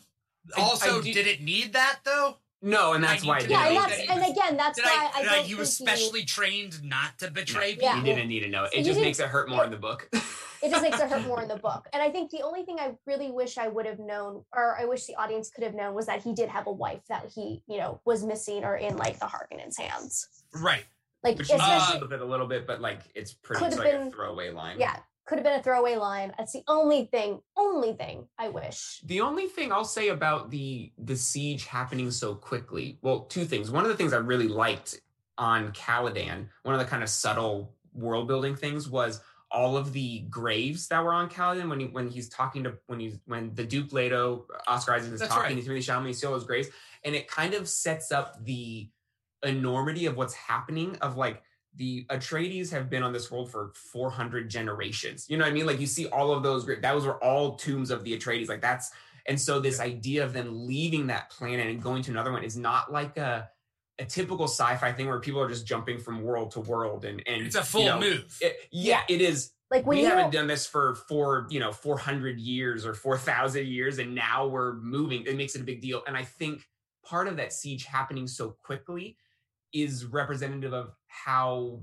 I- 0.57 0.61
Also, 0.61 0.99
I 0.99 1.03
do- 1.03 1.13
did 1.13 1.27
it 1.27 1.41
need 1.43 1.73
that 1.75 2.01
though? 2.05 2.39
no, 2.65 2.93
and 2.93 3.03
that's 3.03 3.23
need 3.23 3.29
why 3.29 3.39
it 3.41 3.51
yeah 3.51 3.67
and 3.67 3.75
didn't, 3.75 3.89
that 3.89 3.99
that's 3.99 4.11
and 4.11 4.33
again 4.37 4.57
that's 4.57 4.77
Did 4.79 4.85
why 4.85 5.11
I, 5.15 5.19
i, 5.19 5.23
did 5.23 5.29
don't 5.31 5.45
he 5.47 5.55
was 5.57 5.77
think 5.79 5.91
you- 5.91 5.97
specially 5.97 6.25
trained 6.25 6.83
not 6.85 7.19
to 7.19 7.31
betray 7.31 7.77
Yeah. 7.81 7.95
people? 7.95 8.09
you 8.09 8.15
didn't 8.15 8.29
need 8.29 8.41
to 8.41 8.49
know. 8.49 8.65
It 8.65 8.79
You 8.79 8.85
just 8.85 9.01
makes 9.01 9.19
it 9.19 9.27
hurt 9.29 9.49
more 9.49 9.65
in 9.65 9.71
the 9.73 9.77
book. 9.77 10.09
it 10.63 10.71
just 10.71 10.83
makes 10.83 11.01
it 11.01 11.09
hurt 11.11 11.27
more 11.27 11.43
in 11.43 11.49
the 11.49 11.57
book. 11.57 11.89
And 11.93 12.01
I 12.01 12.09
think 12.11 12.31
the 12.31 12.43
only 12.43 12.63
thing 12.65 12.79
I 12.79 12.95
really 13.05 13.33
wish 13.33 13.59
I 13.59 13.67
would 13.67 13.85
have 13.87 13.99
known, 13.99 14.45
or 14.55 14.79
I 14.81 14.85
wish 14.85 15.07
the 15.07 15.17
audience 15.17 15.51
could 15.51 15.65
have 15.65 15.75
known, 15.75 15.93
was 15.95 16.07
that 16.07 16.23
he 16.23 16.33
did 16.35 16.49
have 16.51 16.69
a 16.69 16.73
wife 16.73 17.01
that 17.09 17.27
he, 17.35 17.63
you 17.67 17.79
know, 17.79 18.01
was 18.05 18.23
missing 18.25 18.63
or 18.65 18.77
in 18.77 18.97
like 18.97 19.19
the 19.19 19.27
Harkonnens' 19.27 19.77
hands. 19.81 20.29
Right. 20.55 20.85
Like, 21.25 21.39
Which 21.39 21.49
you 21.51 21.57
especially, 21.57 22.01
uh, 22.01 22.05
a 22.05 22.09
bit 22.09 22.21
a 22.21 22.25
little 22.25 22.47
bit, 22.47 22.67
but 22.67 22.81
like 22.81 23.01
it's 23.17 23.33
pretty 23.33 23.59
Could 23.59 23.67
it's 23.73 23.77
have 23.77 23.85
like 23.85 23.93
been- 23.95 24.09
a 24.09 24.11
throwaway 24.13 24.51
line. 24.51 24.79
yeah, 24.79 24.97
could 25.25 25.39
have 25.39 25.45
been 25.45 25.59
a 25.59 25.63
throwaway 25.63 25.97
line. 25.97 26.33
That's 26.37 26.53
the 26.53 26.65
only 26.67 27.05
thing, 27.07 27.41
only 27.57 27.93
thing 27.93 28.27
I 28.39 28.49
wish. 28.49 29.01
The 29.05 29.21
only 29.21 29.47
thing 29.47 29.73
I'll 29.73 29.85
say 29.85 30.09
about 30.09 30.51
the 30.51 30.93
the 30.99 31.17
siege 31.17 31.67
happening 31.67 32.11
so 32.11 32.35
quickly, 32.35 32.99
well, 33.03 33.21
two 33.21 33.45
things. 33.45 33.71
One 33.71 33.85
of 33.85 33.91
the 33.91 33.97
things 33.97 34.13
I 34.13 34.19
really 34.19 34.49
liked 34.49 35.01
on 35.39 35.73
Caladan, 35.73 36.49
one 36.63 36.75
of 36.75 36.81
the 36.81 36.87
kind 36.87 37.03
of 37.03 37.09
subtle 37.09 37.75
world 37.95 38.27
building 38.27 38.57
things 38.57 38.89
was 38.89 39.21
all 39.51 39.77
of 39.77 39.93
the 39.93 40.21
graves 40.31 40.89
that 40.89 41.05
were 41.05 41.13
on 41.13 41.29
Caladan 41.29 41.69
when 41.69 41.79
he 41.79 41.87
when 41.87 42.09
he's 42.09 42.29
talking 42.29 42.65
to 42.65 42.75
when 42.87 42.99
he's 42.99 43.19
when 43.27 43.55
the 43.55 43.65
Duke 43.65 43.93
Leto, 43.93 44.47
Oscar 44.67 44.95
Isaac 44.95 45.13
is 45.13 45.21
That's 45.21 45.33
talking 45.33 45.57
right. 45.57 45.65
to 45.65 45.71
Timothée 45.71 45.79
Chalamet, 45.79 46.09
you 46.09 46.15
see 46.15 46.27
all 46.27 46.33
those 46.33 46.45
graves, 46.45 46.69
and 47.05 47.15
it 47.15 47.29
kind 47.29 47.55
of 47.55 47.69
sets 47.69 48.11
up 48.11 48.43
the 48.45 48.89
enormity 49.45 50.07
of 50.07 50.17
what's 50.17 50.35
happening 50.35 50.97
of 50.97 51.17
like 51.17 51.43
the 51.75 52.05
Atreides 52.11 52.71
have 52.71 52.91
been 52.91 53.03
on 53.03 53.13
this 53.13 53.31
world 53.31 53.51
for 53.51 53.73
400 53.75 54.51
generations. 54.51 55.27
You 55.29 55.39
know 55.39 55.45
what 55.45 55.51
I 55.51 55.55
mean? 55.55 55.67
Like 55.67 55.81
you 55.81 55.87
see 55.87 56.07
all 56.09 56.31
of 56.33 56.43
those, 56.43 56.65
gra- 56.65 56.81
those 56.81 57.07
were 57.07 57.23
all 57.25 57.57
tombs 57.57 57.91
of 57.91 58.05
the 58.05 58.17
Atreides. 58.17 58.49
Like 58.49 58.61
that's, 58.61 58.91
and 59.27 59.41
so 59.41 59.61
this 59.61 59.81
idea 59.81 60.25
of 60.25 60.33
them 60.33 60.67
leaving 60.67 61.07
that 61.07 61.31
planet 61.31 61.67
and 61.69 61.83
going 61.83 62.03
to 62.03 62.11
another 62.11 62.33
one 62.33 62.45
is 62.45 62.57
not 62.57 62.93
like 62.93 63.17
a, 63.17 63.49
a 63.99 64.05
typical 64.05 64.47
sci-fi 64.47 64.93
thing 64.93 65.07
where 65.09 65.21
people 65.21 65.41
are 65.41 65.49
just 65.49 65.67
jumping 65.67 65.99
from 65.99 66.23
world 66.23 66.51
to 66.53 66.61
world 66.61 67.05
and, 67.05 67.23
and 67.27 67.43
It's 67.47 67.57
a 67.57 67.63
full 67.63 67.83
you 67.83 67.87
know, 67.89 68.01
move. 68.01 68.37
it- 68.41 68.57
yeah, 68.71 69.03
it 69.09 69.21
is. 69.21 69.53
Like 69.71 69.87
when 69.87 69.97
we 69.97 70.03
you 70.03 70.09
haven't 70.11 70.33
done 70.33 70.47
this 70.47 70.67
for 70.67 70.95
four, 71.09 71.47
you 71.49 71.59
know, 71.59 71.73
400 71.73 72.39
years 72.39 72.85
or 72.85 72.93
4,000 72.93 73.67
years, 73.67 73.99
and 73.99 74.15
now 74.15 74.47
we're 74.47 74.75
moving. 74.75 75.25
It 75.25 75.35
makes 75.39 75.55
it 75.55 75.63
a 75.63 75.65
big 75.65 75.81
deal. 75.81 76.03
And 76.07 76.15
I 76.15 76.25
think 76.25 76.69
part 77.03 77.27
of 77.27 77.39
that 77.39 77.55
siege 77.55 77.87
happening 77.87 78.27
so 78.27 78.57
quickly 78.63 79.17
is 79.73 80.05
representative 80.07 80.73
of 80.73 80.95
how 81.07 81.83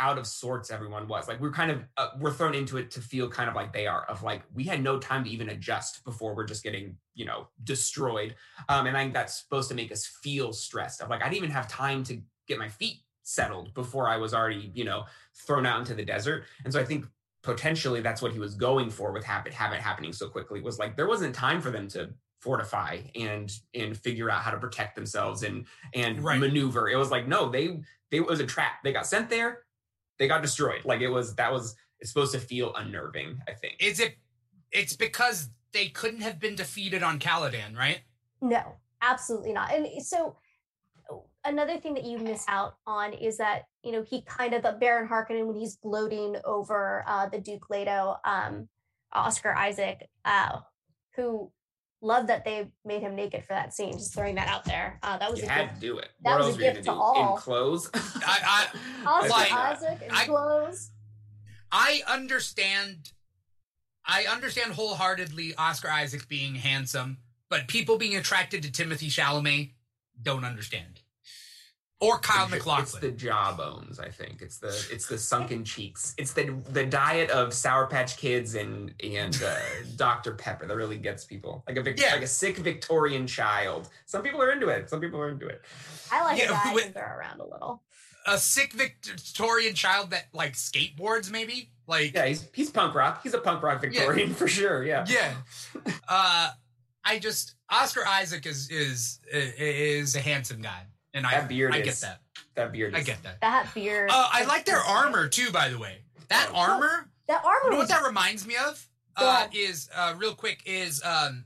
out 0.00 0.16
of 0.18 0.26
sorts 0.26 0.70
everyone 0.70 1.06
was. 1.06 1.28
Like 1.28 1.40
we're 1.40 1.52
kind 1.52 1.70
of 1.70 1.84
uh, 1.96 2.08
we're 2.18 2.32
thrown 2.32 2.54
into 2.54 2.78
it 2.78 2.90
to 2.92 3.00
feel 3.00 3.28
kind 3.28 3.48
of 3.48 3.54
like 3.54 3.72
they 3.72 3.86
are. 3.86 4.04
Of 4.06 4.22
like 4.22 4.42
we 4.54 4.64
had 4.64 4.82
no 4.82 4.98
time 4.98 5.24
to 5.24 5.30
even 5.30 5.50
adjust 5.50 6.02
before 6.04 6.34
we're 6.34 6.46
just 6.46 6.64
getting 6.64 6.96
you 7.14 7.26
know 7.26 7.48
destroyed. 7.62 8.34
Um, 8.68 8.86
and 8.86 8.96
I 8.96 9.02
think 9.02 9.14
that's 9.14 9.42
supposed 9.42 9.68
to 9.68 9.74
make 9.74 9.92
us 9.92 10.06
feel 10.22 10.52
stressed. 10.52 11.02
Of 11.02 11.10
like 11.10 11.20
I 11.20 11.24
didn't 11.24 11.36
even 11.36 11.50
have 11.50 11.68
time 11.68 12.02
to 12.04 12.20
get 12.48 12.58
my 12.58 12.68
feet 12.68 12.96
settled 13.22 13.72
before 13.74 14.08
I 14.08 14.16
was 14.16 14.34
already 14.34 14.72
you 14.74 14.84
know 14.84 15.04
thrown 15.46 15.66
out 15.66 15.80
into 15.80 15.94
the 15.94 16.04
desert. 16.04 16.44
And 16.64 16.72
so 16.72 16.80
I 16.80 16.84
think 16.84 17.04
potentially 17.42 18.00
that's 18.00 18.22
what 18.22 18.32
he 18.32 18.38
was 18.38 18.54
going 18.54 18.90
for 18.90 19.12
with 19.12 19.24
habit 19.24 19.52
habit 19.52 19.80
happening 19.80 20.12
so 20.12 20.28
quickly 20.28 20.60
was 20.60 20.78
like 20.78 20.94
there 20.94 21.08
wasn't 21.08 21.34
time 21.34 21.60
for 21.60 21.70
them 21.70 21.88
to 21.88 22.10
fortify 22.40 22.98
and 23.14 23.52
and 23.74 23.96
figure 23.96 24.30
out 24.30 24.42
how 24.42 24.50
to 24.50 24.58
protect 24.58 24.94
themselves 24.96 25.42
and 25.42 25.66
and 25.94 26.22
Right. 26.22 26.40
maneuver 26.40 26.88
it 26.88 26.96
was 26.96 27.10
like 27.10 27.28
no 27.28 27.50
they 27.50 27.80
they 28.10 28.16
it 28.18 28.26
was 28.26 28.40
a 28.40 28.46
trap 28.46 28.82
they 28.82 28.92
got 28.92 29.06
sent 29.06 29.28
there 29.28 29.64
they 30.18 30.26
got 30.26 30.42
destroyed 30.42 30.84
like 30.84 31.00
it 31.02 31.08
was 31.08 31.34
that 31.36 31.52
was 31.52 31.76
it's 32.00 32.10
supposed 32.10 32.32
to 32.32 32.38
feel 32.40 32.74
unnerving 32.76 33.38
i 33.48 33.52
think 33.52 33.74
Is 33.78 34.00
it? 34.00 34.16
It's 34.72 34.94
because 34.96 35.50
they 35.72 35.88
couldn't 35.88 36.20
have 36.22 36.38
been 36.38 36.54
defeated 36.54 37.02
on 37.02 37.18
Caladan, 37.18 37.76
right? 37.76 38.00
No, 38.40 38.76
absolutely 39.02 39.52
not. 39.52 39.72
And 39.72 39.86
so 40.04 40.36
another 41.44 41.76
thing 41.78 41.94
that 41.94 42.04
you 42.04 42.18
miss 42.18 42.44
out 42.48 42.76
on 42.86 43.12
is 43.12 43.36
that 43.38 43.64
you 43.82 43.92
know 43.92 44.02
he 44.02 44.22
kind 44.22 44.54
of 44.54 44.62
the 44.62 44.76
Baron 44.80 45.08
Harkonnen 45.08 45.46
when 45.46 45.56
he's 45.56 45.76
gloating 45.76 46.36
over 46.44 47.04
uh, 47.06 47.28
the 47.28 47.38
Duke 47.38 47.68
Leto, 47.70 48.16
um, 48.24 48.68
Oscar 49.12 49.54
Isaac, 49.54 50.08
uh, 50.24 50.58
who 51.16 51.50
loved 52.02 52.28
that 52.28 52.44
they 52.44 52.66
made 52.84 53.00
him 53.02 53.14
naked 53.14 53.44
for 53.44 53.52
that 53.52 53.74
scene. 53.74 53.92
Just 53.92 54.14
throwing 54.14 54.34
that 54.36 54.48
out 54.48 54.64
there. 54.64 54.98
Uh, 55.02 55.18
that 55.18 55.30
was 55.30 55.40
you 55.40 55.46
a 55.46 55.50
had 55.50 55.68
gift. 55.68 55.74
to 55.74 55.80
do 55.86 55.98
it 55.98 56.08
that 56.22 56.38
what 56.38 56.38
was 56.38 56.46
a 56.46 56.48
else 56.48 56.56
were 56.56 56.62
gift 56.62 56.86
gonna 56.86 56.96
to 56.96 57.02
all. 57.02 57.34
in 57.36 57.40
clothes 57.42 57.90
I- 57.94 58.66
Oscar 59.06 59.28
Like, 59.28 59.52
Isaac 59.52 60.02
in 60.02 60.10
I- 60.10 60.24
clothes. 60.24 60.90
I 61.72 62.00
understand. 62.08 63.12
I 64.04 64.24
understand 64.24 64.72
wholeheartedly 64.72 65.54
Oscar 65.56 65.88
Isaac 65.88 66.26
being 66.26 66.56
handsome, 66.56 67.18
but 67.48 67.68
people 67.68 67.96
being 67.98 68.16
attracted 68.16 68.62
to 68.64 68.70
Timothée 68.70 69.06
Chalamet 69.08 69.72
don't 70.20 70.44
understand. 70.44 71.00
Or 72.02 72.18
Kyle 72.18 72.44
It's 72.44 72.50
the- 72.52 72.56
MacLachlan. 72.56 72.82
It's 72.82 72.92
the 73.00 73.10
jawbones, 73.12 74.00
I 74.00 74.08
think. 74.08 74.40
It's 74.40 74.56
the 74.58 74.68
it's 74.90 75.06
the 75.06 75.18
sunken 75.18 75.64
cheeks. 75.64 76.14
It's 76.16 76.32
the 76.32 76.56
the 76.70 76.86
diet 76.86 77.28
of 77.30 77.52
Sour 77.52 77.86
Patch 77.88 78.16
Kids 78.16 78.54
and 78.54 78.94
and 79.04 79.42
uh, 79.42 79.54
Dr 79.96 80.32
Pepper 80.34 80.66
that 80.66 80.74
really 80.74 80.96
gets 80.96 81.24
people 81.26 81.62
like 81.68 81.76
a 81.76 81.82
Vic- 81.82 82.00
Yeah. 82.00 82.14
like 82.14 82.22
a 82.22 82.26
sick 82.26 82.56
Victorian 82.56 83.26
child. 83.26 83.88
Some 84.06 84.22
people 84.22 84.40
are 84.40 84.50
into 84.50 84.68
it. 84.68 84.88
Some 84.88 85.00
people 85.00 85.20
are 85.20 85.28
into 85.28 85.46
it. 85.46 85.60
I 86.10 86.24
like 86.24 86.38
Yeah, 86.38 86.46
a 86.46 86.48
guy 86.52 86.60
I 86.70 86.74
wait- 86.74 86.96
around 86.96 87.40
a 87.40 87.44
little. 87.46 87.82
a 88.26 88.38
sick 88.38 88.72
Victorian 88.72 89.74
child 89.74 90.10
that 90.12 90.28
like 90.32 90.54
skateboards, 90.54 91.30
maybe. 91.30 91.70
Like, 91.86 92.14
Yeah, 92.14 92.26
he's 92.26 92.48
he's 92.54 92.70
punk 92.70 92.94
rock. 92.94 93.20
He's 93.22 93.34
a 93.34 93.38
punk 93.40 93.62
rock 93.62 93.80
Victorian 93.82 94.32
for 94.40 94.48
sure. 94.48 94.84
Yeah. 94.84 95.04
yeah. 95.06 95.34
Uh, 96.08 96.50
I 97.04 97.18
just 97.18 97.56
Oscar 97.68 98.06
Isaac 98.06 98.46
is 98.46 98.70
is 98.70 99.20
is 99.30 100.16
a 100.16 100.20
handsome 100.20 100.62
guy, 100.62 100.86
and 101.14 101.26
I 101.26 101.32
That 101.32 101.48
beard 101.48 101.74
I 101.74 101.78
is- 101.78 101.84
get 101.84 101.96
that. 102.08 102.20
That 102.54 102.72
beard. 102.72 102.94
I 102.94 103.00
get 103.02 103.22
that. 103.22 103.40
That 103.40 103.72
beard. 103.74 104.10
Uh, 104.12 104.28
I 104.32 104.44
like 104.44 104.64
their 104.64 104.80
armor 104.80 105.28
too, 105.28 105.50
by 105.50 105.68
the 105.68 105.78
way. 105.78 106.02
That 106.28 106.50
Oh. 106.52 106.56
armor. 106.56 107.08
that 107.28 107.44
armor 107.44 107.58
You 107.64 107.70
know 107.70 107.76
what 107.78 107.88
that 107.88 108.04
reminds 108.04 108.46
me 108.46 108.56
of? 108.56 108.86
Uh, 109.16 109.46
is 109.52 109.88
uh, 109.94 110.14
real 110.16 110.34
quick 110.34 110.62
is 110.66 111.02
um, 111.04 111.44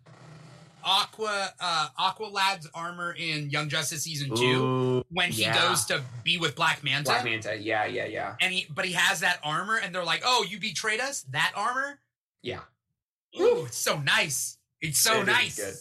Aqua 0.84 1.52
uh, 1.60 1.88
Aqua 1.98 2.26
Lad's 2.26 2.68
armor 2.74 3.12
in 3.12 3.50
Young 3.50 3.68
Justice 3.68 4.02
season 4.04 4.34
two 4.36 4.44
Ooh, 4.64 5.04
when 5.10 5.30
he 5.30 5.42
yeah. 5.42 5.56
goes 5.68 5.84
to 5.86 6.02
be 6.22 6.36
with 6.38 6.54
Black 6.54 6.84
Manta. 6.84 7.04
Black 7.10 7.24
Manta. 7.24 7.56
Yeah, 7.56 7.86
yeah, 7.86 8.04
yeah, 8.06 8.36
and 8.40 8.52
he 8.52 8.66
but 8.74 8.84
he 8.84 8.92
has 8.92 9.20
that 9.20 9.40
armor 9.42 9.76
and 9.76 9.94
they're 9.94 10.04
like 10.04 10.22
oh 10.24 10.44
you 10.48 10.58
betrayed 10.60 11.00
us 11.00 11.22
that 11.30 11.52
armor 11.56 11.98
yeah. 12.42 12.60
ooh 13.40 13.64
it's 13.64 13.78
so 13.78 13.98
nice 13.98 14.58
it's 14.80 14.98
so 15.00 15.16
It 15.16 15.20
is 15.22 15.26
nice 15.26 15.56
good. 15.56 15.74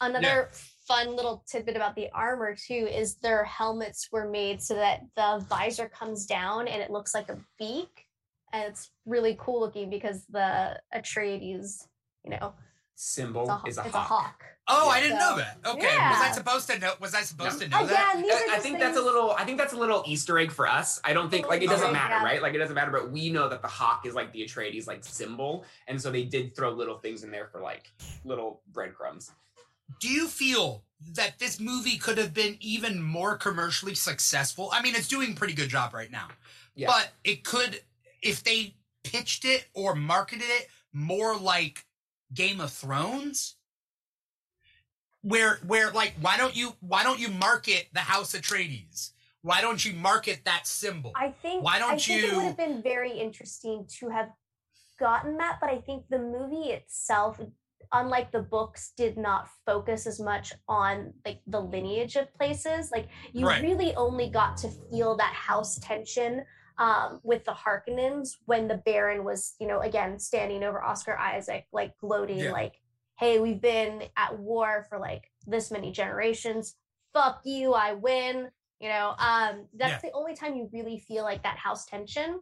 Another 0.00 0.50
fun 0.86 1.16
little 1.16 1.44
tidbit 1.50 1.76
about 1.76 1.94
the 1.96 2.08
armor 2.14 2.54
too 2.54 2.88
is 2.90 3.16
their 3.16 3.44
helmets 3.44 4.08
were 4.12 4.28
made 4.28 4.62
so 4.62 4.74
that 4.74 5.00
the 5.16 5.44
visor 5.48 5.88
comes 5.88 6.26
down 6.26 6.68
and 6.68 6.80
it 6.82 6.90
looks 6.90 7.14
like 7.14 7.28
a 7.28 7.38
beak, 7.58 8.06
and 8.52 8.64
it's 8.64 8.90
really 9.04 9.36
cool 9.38 9.60
looking 9.60 9.90
because 9.90 10.24
the 10.30 10.80
Atreides, 10.94 11.86
you 12.24 12.30
know, 12.30 12.54
Symbol 12.98 13.50
a, 13.50 13.62
is 13.68 13.76
a 13.76 13.82
hawk. 13.82 13.94
a 13.94 13.98
hawk. 13.98 14.44
oh 14.68 14.88
i 14.88 15.02
didn't 15.02 15.18
know 15.18 15.36
that 15.36 15.58
okay 15.66 15.84
was 15.84 16.18
i 16.22 16.30
supposed 16.32 16.66
to 16.70 16.78
know 16.78 16.94
was 16.98 17.14
i 17.14 17.20
supposed 17.20 17.60
to 17.60 17.68
know 17.68 17.84
that 17.86 18.12
oh, 18.14 18.18
Again, 18.18 18.22
these 18.22 18.32
are 18.32 18.36
I, 18.36 18.38
I 18.38 18.54
just 18.54 18.62
think 18.62 18.78
that's 18.78 18.96
a 18.96 19.02
little. 19.02 19.32
I 19.32 19.44
think 19.44 19.58
that's 19.58 19.74
a 19.74 19.76
little 19.76 20.02
Easter 20.06 20.38
egg 20.38 20.50
for 20.50 20.66
us. 20.66 20.98
I 21.04 21.12
don't 21.12 21.28
think 21.30 21.46
like 21.46 21.60
it 21.62 21.68
doesn't 21.68 21.84
Okay. 21.88 21.92
matter, 21.92 22.14
Yeah. 22.14 22.24
right? 22.24 22.40
Like 22.40 22.54
it 22.54 22.58
doesn't 22.58 22.74
matter, 22.74 22.90
but 22.90 23.10
we 23.10 23.28
know 23.28 23.50
that 23.50 23.60
the 23.60 23.68
hawk 23.68 24.06
is 24.06 24.14
like 24.14 24.32
the 24.32 24.40
Atreides 24.46 24.86
like 24.86 25.04
symbol, 25.04 25.66
and 25.88 26.00
so 26.00 26.10
they 26.10 26.24
did 26.24 26.56
throw 26.56 26.70
little 26.70 26.96
things 26.96 27.22
in 27.22 27.30
there 27.30 27.48
for 27.48 27.60
like 27.60 27.92
little 28.24 28.62
breadcrumbs. 28.72 29.30
Do 30.00 30.08
you 30.08 30.26
feel 30.28 30.84
that 31.14 31.38
this 31.38 31.60
movie 31.60 31.98
could 31.98 32.18
have 32.18 32.32
been 32.32 32.56
even 32.60 33.02
more 33.02 33.36
commercially 33.36 33.94
successful 33.94 34.70
i 34.72 34.82
mean 34.82 34.94
it's 34.94 35.08
doing 35.08 35.32
a 35.32 35.34
pretty 35.34 35.54
good 35.54 35.68
job 35.68 35.92
right 35.94 36.10
now 36.10 36.28
Yeah. 36.74 36.88
but 36.88 37.10
it 37.24 37.44
could 37.44 37.80
if 38.22 38.42
they 38.42 38.74
pitched 39.04 39.44
it 39.44 39.66
or 39.74 39.94
marketed 39.94 40.48
it 40.48 40.68
more 40.92 41.36
like 41.36 41.84
game 42.34 42.60
of 42.60 42.72
thrones 42.72 43.56
where 45.22 45.58
where 45.66 45.90
like 45.92 46.14
why 46.20 46.36
don't 46.36 46.56
you 46.56 46.74
why 46.80 47.02
don't 47.02 47.20
you 47.20 47.28
market 47.28 47.88
the 47.92 48.00
house 48.00 48.34
of 48.34 48.42
atreides 48.42 49.10
why 49.42 49.60
don't 49.60 49.84
you 49.84 49.92
market 49.92 50.40
that 50.44 50.66
symbol 50.66 51.12
I 51.14 51.28
think. 51.40 51.62
Why 51.62 51.78
don't 51.78 51.92
I 51.92 51.98
think 51.98 52.24
it 52.24 52.34
would 52.34 52.44
have 52.46 52.56
been 52.56 52.82
very 52.82 53.12
interesting 53.12 53.86
to 54.00 54.08
have 54.08 54.30
gotten 54.98 55.36
that, 55.36 55.58
but 55.60 55.70
I 55.70 55.78
think 55.78 56.08
the 56.08 56.18
movie 56.18 56.70
itself, 56.70 57.38
unlike 57.92 58.32
the 58.32 58.42
books, 58.42 58.92
did 58.96 59.16
not 59.16 59.48
focus 59.64 60.06
as 60.06 60.20
much 60.20 60.52
on 60.68 61.12
like 61.24 61.40
the 61.46 61.60
lineage 61.60 62.16
of 62.16 62.32
places. 62.34 62.90
Like 62.90 63.08
you 63.32 63.46
Right. 63.46 63.62
really 63.62 63.94
only 63.94 64.28
got 64.30 64.56
to 64.58 64.68
feel 64.90 65.16
that 65.16 65.32
house 65.32 65.78
tension 65.78 66.44
um, 66.78 67.20
with 67.22 67.44
the 67.44 67.52
Harkonnens 67.52 68.36
when 68.44 68.68
the 68.68 68.76
Baron 68.84 69.24
was, 69.24 69.54
you 69.58 69.66
know, 69.66 69.80
again 69.80 70.18
standing 70.18 70.62
over 70.62 70.82
Oscar 70.82 71.16
Isaac, 71.16 71.66
like 71.72 71.96
gloating, 71.98 72.38
Yeah. 72.38 72.52
like, 72.52 72.74
"Hey, 73.18 73.38
we've 73.38 73.60
been 73.62 74.04
at 74.16 74.38
war 74.38 74.84
for 74.88 74.98
like 74.98 75.30
this 75.46 75.70
many 75.70 75.90
generations. 75.92 76.76
Fuck 77.14 77.40
you, 77.44 77.72
I 77.72 77.94
win." 77.94 78.50
You 78.78 78.90
know, 78.90 79.14
um, 79.18 79.68
that's 79.74 80.02
the 80.02 80.12
only 80.12 80.34
time 80.34 80.54
you 80.54 80.68
really 80.70 80.98
feel 80.98 81.24
like 81.24 81.42
that 81.44 81.56
house 81.56 81.86
tension. 81.86 82.40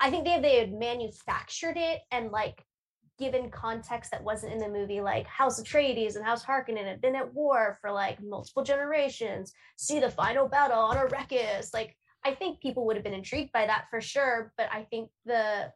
I 0.00 0.10
think 0.10 0.24
they 0.24 0.40
they 0.40 0.58
had 0.58 0.72
manufactured 0.72 1.76
it 1.76 2.00
and 2.10 2.30
like 2.30 2.64
given 3.18 3.50
context 3.50 4.10
that 4.10 4.22
wasn't 4.22 4.52
in 4.52 4.58
the 4.58 4.68
movie, 4.68 5.00
like 5.00 5.26
House 5.26 5.60
Atreides 5.60 6.16
and 6.16 6.24
House 6.24 6.44
Harkonnen 6.44 6.84
had 6.84 7.00
been 7.00 7.16
at 7.16 7.32
war 7.32 7.78
for 7.80 7.90
like 7.92 8.22
multiple 8.22 8.64
generations. 8.64 9.52
See 9.76 10.00
the 10.00 10.10
final 10.10 10.48
battle 10.48 10.78
on 10.78 10.96
Arrakis. 10.96 11.72
Like 11.72 11.96
I 12.24 12.34
think 12.34 12.60
people 12.60 12.86
would 12.86 12.96
have 12.96 13.04
been 13.04 13.14
intrigued 13.14 13.52
by 13.52 13.66
that 13.66 13.86
for 13.90 14.00
sure, 14.00 14.52
but 14.56 14.68
I 14.72 14.82
think 14.84 15.10
the 15.24 15.72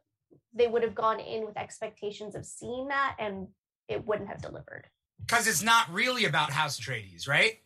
they 0.53 0.67
would 0.67 0.83
have 0.83 0.95
gone 0.95 1.19
in 1.19 1.45
with 1.45 1.57
expectations 1.57 2.35
of 2.35 2.45
seeing 2.45 2.87
that 2.89 3.15
and 3.19 3.47
it 3.87 4.05
wouldn't 4.05 4.29
have 4.29 4.41
delivered. 4.41 4.85
Because 5.19 5.47
it's 5.47 5.63
not 5.63 5.91
really 5.93 6.25
about 6.25 6.51
House 6.51 6.79
Atreides, 6.79 7.27
right? 7.27 7.59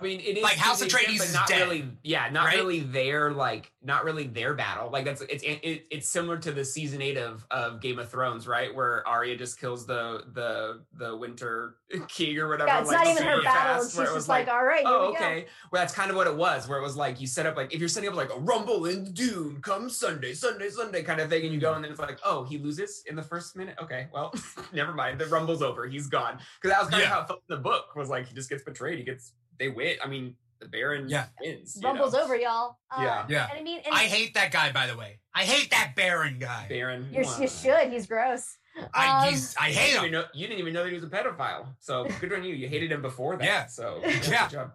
I 0.00 0.04
mean, 0.04 0.18
it 0.20 0.36
is 0.38 0.42
Like, 0.42 0.56
House 0.56 0.80
to 0.80 0.84
an 0.86 0.90
Atreides 0.90 1.18
but 1.18 1.26
is 1.28 1.32
not 1.34 1.46
dead, 1.46 1.60
really. 1.60 1.84
Yeah, 2.02 2.28
not 2.30 2.46
right? 2.46 2.56
really 2.56 2.80
their 2.80 3.30
like, 3.30 3.70
not 3.84 4.04
really 4.04 4.26
their 4.26 4.52
battle. 4.54 4.90
Like 4.90 5.04
that's 5.04 5.20
it's 5.22 5.44
it, 5.44 5.86
it's 5.90 6.08
similar 6.08 6.38
to 6.38 6.50
the 6.50 6.64
season 6.64 7.00
eight 7.00 7.16
of 7.16 7.46
of 7.52 7.80
Game 7.80 8.00
of 8.00 8.08
Thrones, 8.10 8.48
right? 8.48 8.74
Where 8.74 9.06
Arya 9.06 9.36
just 9.36 9.60
kills 9.60 9.86
the 9.86 10.24
the 10.32 10.80
the 10.94 11.16
Winter 11.16 11.76
King 12.08 12.36
or 12.38 12.48
whatever. 12.48 12.68
Yeah, 12.68 12.80
it's 12.80 12.88
like, 12.88 12.98
not 12.98 13.06
even 13.12 13.22
her 13.22 13.42
battle. 13.44 13.74
fast, 13.82 13.90
she's 13.90 13.96
where 13.96 14.06
it 14.06 14.08
just 14.08 14.14
was 14.16 14.28
like, 14.28 14.48
all 14.48 14.64
right, 14.64 14.80
here 14.80 14.88
Oh, 14.88 15.10
we 15.12 15.18
go. 15.18 15.24
okay. 15.24 15.46
Well, 15.70 15.82
that's 15.82 15.94
kind 15.94 16.10
of 16.10 16.16
what 16.16 16.26
it 16.26 16.36
was, 16.36 16.66
where 16.66 16.78
it 16.78 16.82
was 16.82 16.96
like 16.96 17.20
you 17.20 17.28
set 17.28 17.46
up 17.46 17.56
like 17.56 17.72
if 17.72 17.78
you're 17.78 17.88
setting 17.88 18.08
up 18.08 18.16
like 18.16 18.34
a 18.34 18.38
rumble 18.40 18.86
in 18.86 19.04
the 19.04 19.10
Dune, 19.10 19.60
come 19.62 19.88
Sunday, 19.88 20.34
Sunday, 20.34 20.70
Sunday 20.70 21.04
kind 21.04 21.20
of 21.20 21.30
thing, 21.30 21.44
and 21.44 21.54
you 21.54 21.60
go 21.60 21.68
mm-hmm. 21.68 21.76
and 21.76 21.84
then 21.84 21.90
it's 21.92 22.00
like, 22.00 22.18
oh, 22.24 22.42
he 22.42 22.58
loses 22.58 23.04
in 23.08 23.14
the 23.14 23.22
first 23.22 23.54
minute. 23.56 23.76
Okay, 23.80 24.08
well, 24.12 24.34
never 24.72 24.92
mind. 24.92 25.20
The 25.20 25.26
rumble's 25.26 25.62
over. 25.62 25.86
He's 25.86 26.08
gone. 26.08 26.38
Because 26.60 26.74
that 26.74 26.80
was 26.80 26.90
kind 26.90 27.02
Yeah. 27.02 27.08
of 27.10 27.12
how 27.14 27.20
it 27.20 27.26
felt 27.28 27.42
in 27.48 27.56
the 27.56 27.62
book. 27.62 27.94
Was 27.94 28.08
like 28.08 28.26
he 28.26 28.34
just 28.34 28.50
gets 28.50 28.64
betrayed. 28.64 28.98
He 28.98 29.04
gets 29.04 29.31
they 29.62 29.68
win. 29.68 29.96
I 30.02 30.08
mean, 30.08 30.34
the 30.60 30.66
Baron 30.66 31.08
Yeah. 31.08 31.26
wins. 31.40 31.78
Rumble's 31.82 32.14
know? 32.14 32.22
over, 32.24 32.34
y'all. 32.36 32.78
Um, 32.90 33.04
Yeah. 33.04 33.26
Yeah. 33.28 33.48
And 33.50 33.60
I 33.60 33.62
mean, 33.62 33.80
and 33.84 33.94
I 33.94 34.00
hate 34.04 34.34
that 34.34 34.50
guy, 34.50 34.72
by 34.72 34.88
the 34.88 34.96
way. 34.96 35.20
I 35.34 35.44
hate 35.44 35.70
that 35.70 35.92
Baron 35.94 36.38
guy. 36.40 36.66
Baron. 36.68 37.08
you're, 37.12 37.24
won. 37.24 37.42
you 37.42 37.48
should. 37.48 37.92
He's 37.92 38.06
gross. 38.08 38.56
I, 38.92 39.26
Um, 39.26 39.32
he's, 39.32 39.54
I 39.56 39.70
hate 39.70 39.92
didn't, 39.92 39.98
him. 39.98 39.98
even 40.06 40.12
know, 40.12 40.24
you 40.34 40.46
didn't 40.48 40.58
even 40.60 40.72
know 40.72 40.82
that 40.82 40.88
he 40.88 40.94
was 40.96 41.04
a 41.04 41.08
pedophile. 41.08 41.66
So 41.78 42.08
good 42.20 42.32
on 42.32 42.42
you. 42.42 42.54
You 42.54 42.68
hated 42.68 42.90
him 42.90 43.02
before 43.02 43.36
that. 43.36 43.44
Yeah. 43.44 43.66
So 43.66 44.00
Yeah. 44.04 44.48
Good 44.48 44.50
job. 44.50 44.72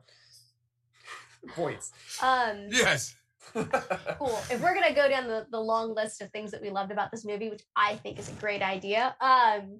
Points. 1.49 1.91
Um, 2.21 2.67
Yes. 2.69 3.13
cool. 3.53 4.39
If 4.51 4.61
we're 4.61 4.73
gonna 4.73 4.93
go 4.93 5.07
down 5.09 5.27
the, 5.27 5.47
the 5.51 5.59
long 5.59 5.93
list 5.95 6.21
of 6.21 6.29
things 6.31 6.51
that 6.51 6.61
we 6.61 6.69
loved 6.69 6.91
about 6.91 7.11
this 7.11 7.23
movie, 7.25 7.49
which 7.49 7.63
I 7.75 7.95
think 7.95 8.19
is 8.19 8.29
a 8.29 8.33
great 8.33 8.61
idea, 8.61 9.15
um, 9.21 9.79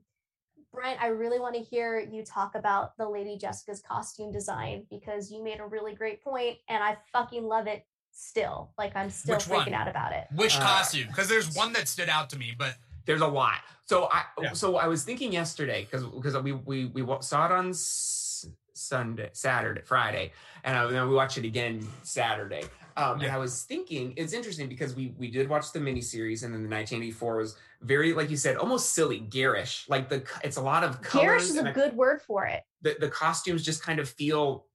Bryant, 0.78 1.02
I 1.02 1.08
really 1.08 1.40
want 1.40 1.56
to 1.56 1.62
hear 1.62 2.00
you 2.00 2.24
talk 2.24 2.54
about 2.56 2.96
the 2.98 3.10
Lady 3.10 3.36
Jessica's 3.38 3.82
costume 3.82 4.32
design 4.32 4.86
because 4.92 5.32
you 5.32 5.44
made 5.44 5.60
a 5.60 5.66
really 5.66 5.96
great 5.96 6.24
point, 6.24 6.58
and 6.70 6.84
I 6.84 6.98
fucking 7.12 7.44
love 7.44 7.66
it 7.66 7.86
still. 8.12 8.72
Like 8.78 8.96
I'm 8.96 9.10
still 9.10 9.36
Which 9.36 9.46
freaking 9.46 9.72
one? 9.72 9.74
out 9.74 9.88
about 9.88 10.12
it. 10.14 10.28
Which 10.36 10.56
Uh, 10.56 10.62
costume? 10.62 11.08
Because 11.08 11.28
there's 11.28 11.56
one 11.56 11.74
that 11.74 11.88
stood 11.88 12.10
out 12.10 12.30
to 12.32 12.38
me, 12.38 12.54
but 12.58 12.76
There's 13.06 13.22
a 13.22 13.28
lot. 13.28 13.60
So 13.86 14.10
I 14.12 14.26
Yeah. 14.42 14.52
so 14.52 14.76
I 14.76 14.88
was 14.88 15.06
thinking 15.06 15.32
yesterday 15.32 15.88
because 15.90 16.04
because 16.06 16.38
we 16.40 16.52
we 16.52 16.86
we 16.88 17.02
saw 17.22 17.46
it 17.46 17.54
on 17.54 17.74
Sunday, 17.74 19.30
Saturday, 19.32 19.82
Friday, 19.82 20.34
and 20.66 20.78
I, 20.78 20.86
then 20.88 21.08
we 21.08 21.16
watched 21.16 21.38
it 21.38 21.46
again 21.46 21.88
Saturday. 22.04 22.66
Um, 22.98 23.22
And 23.22 23.32
I 23.32 23.38
was 23.38 23.62
thinking 23.64 24.14
it's 24.18 24.34
interesting 24.34 24.68
because 24.68 24.96
we 24.96 25.14
we 25.18 25.30
did 25.30 25.48
watch 25.48 25.72
the 25.72 25.80
miniseries, 25.80 26.44
and 26.44 26.52
then 26.54 26.64
the 26.64 26.70
1984 26.70 27.36
was 27.38 27.56
very 27.82 28.12
like 28.14 28.30
you 28.32 28.38
said 28.38 28.58
almost 28.58 28.94
silly, 28.94 29.20
garish. 29.20 29.86
Like 29.88 30.10
the 30.10 30.24
it's 30.44 30.58
a 30.58 30.62
lot 30.62 30.84
of 30.84 31.02
colors. 31.02 31.26
Garish 31.26 31.44
is 31.44 31.58
a 31.58 31.72
good 31.72 31.94
word 31.96 32.22
for 32.24 32.46
it. 32.46 32.64
the 32.82 32.96
the 33.00 33.10
costumes 33.10 33.64
just 33.64 33.84
kind 33.84 34.00
of 34.00 34.10
feel 34.10 34.66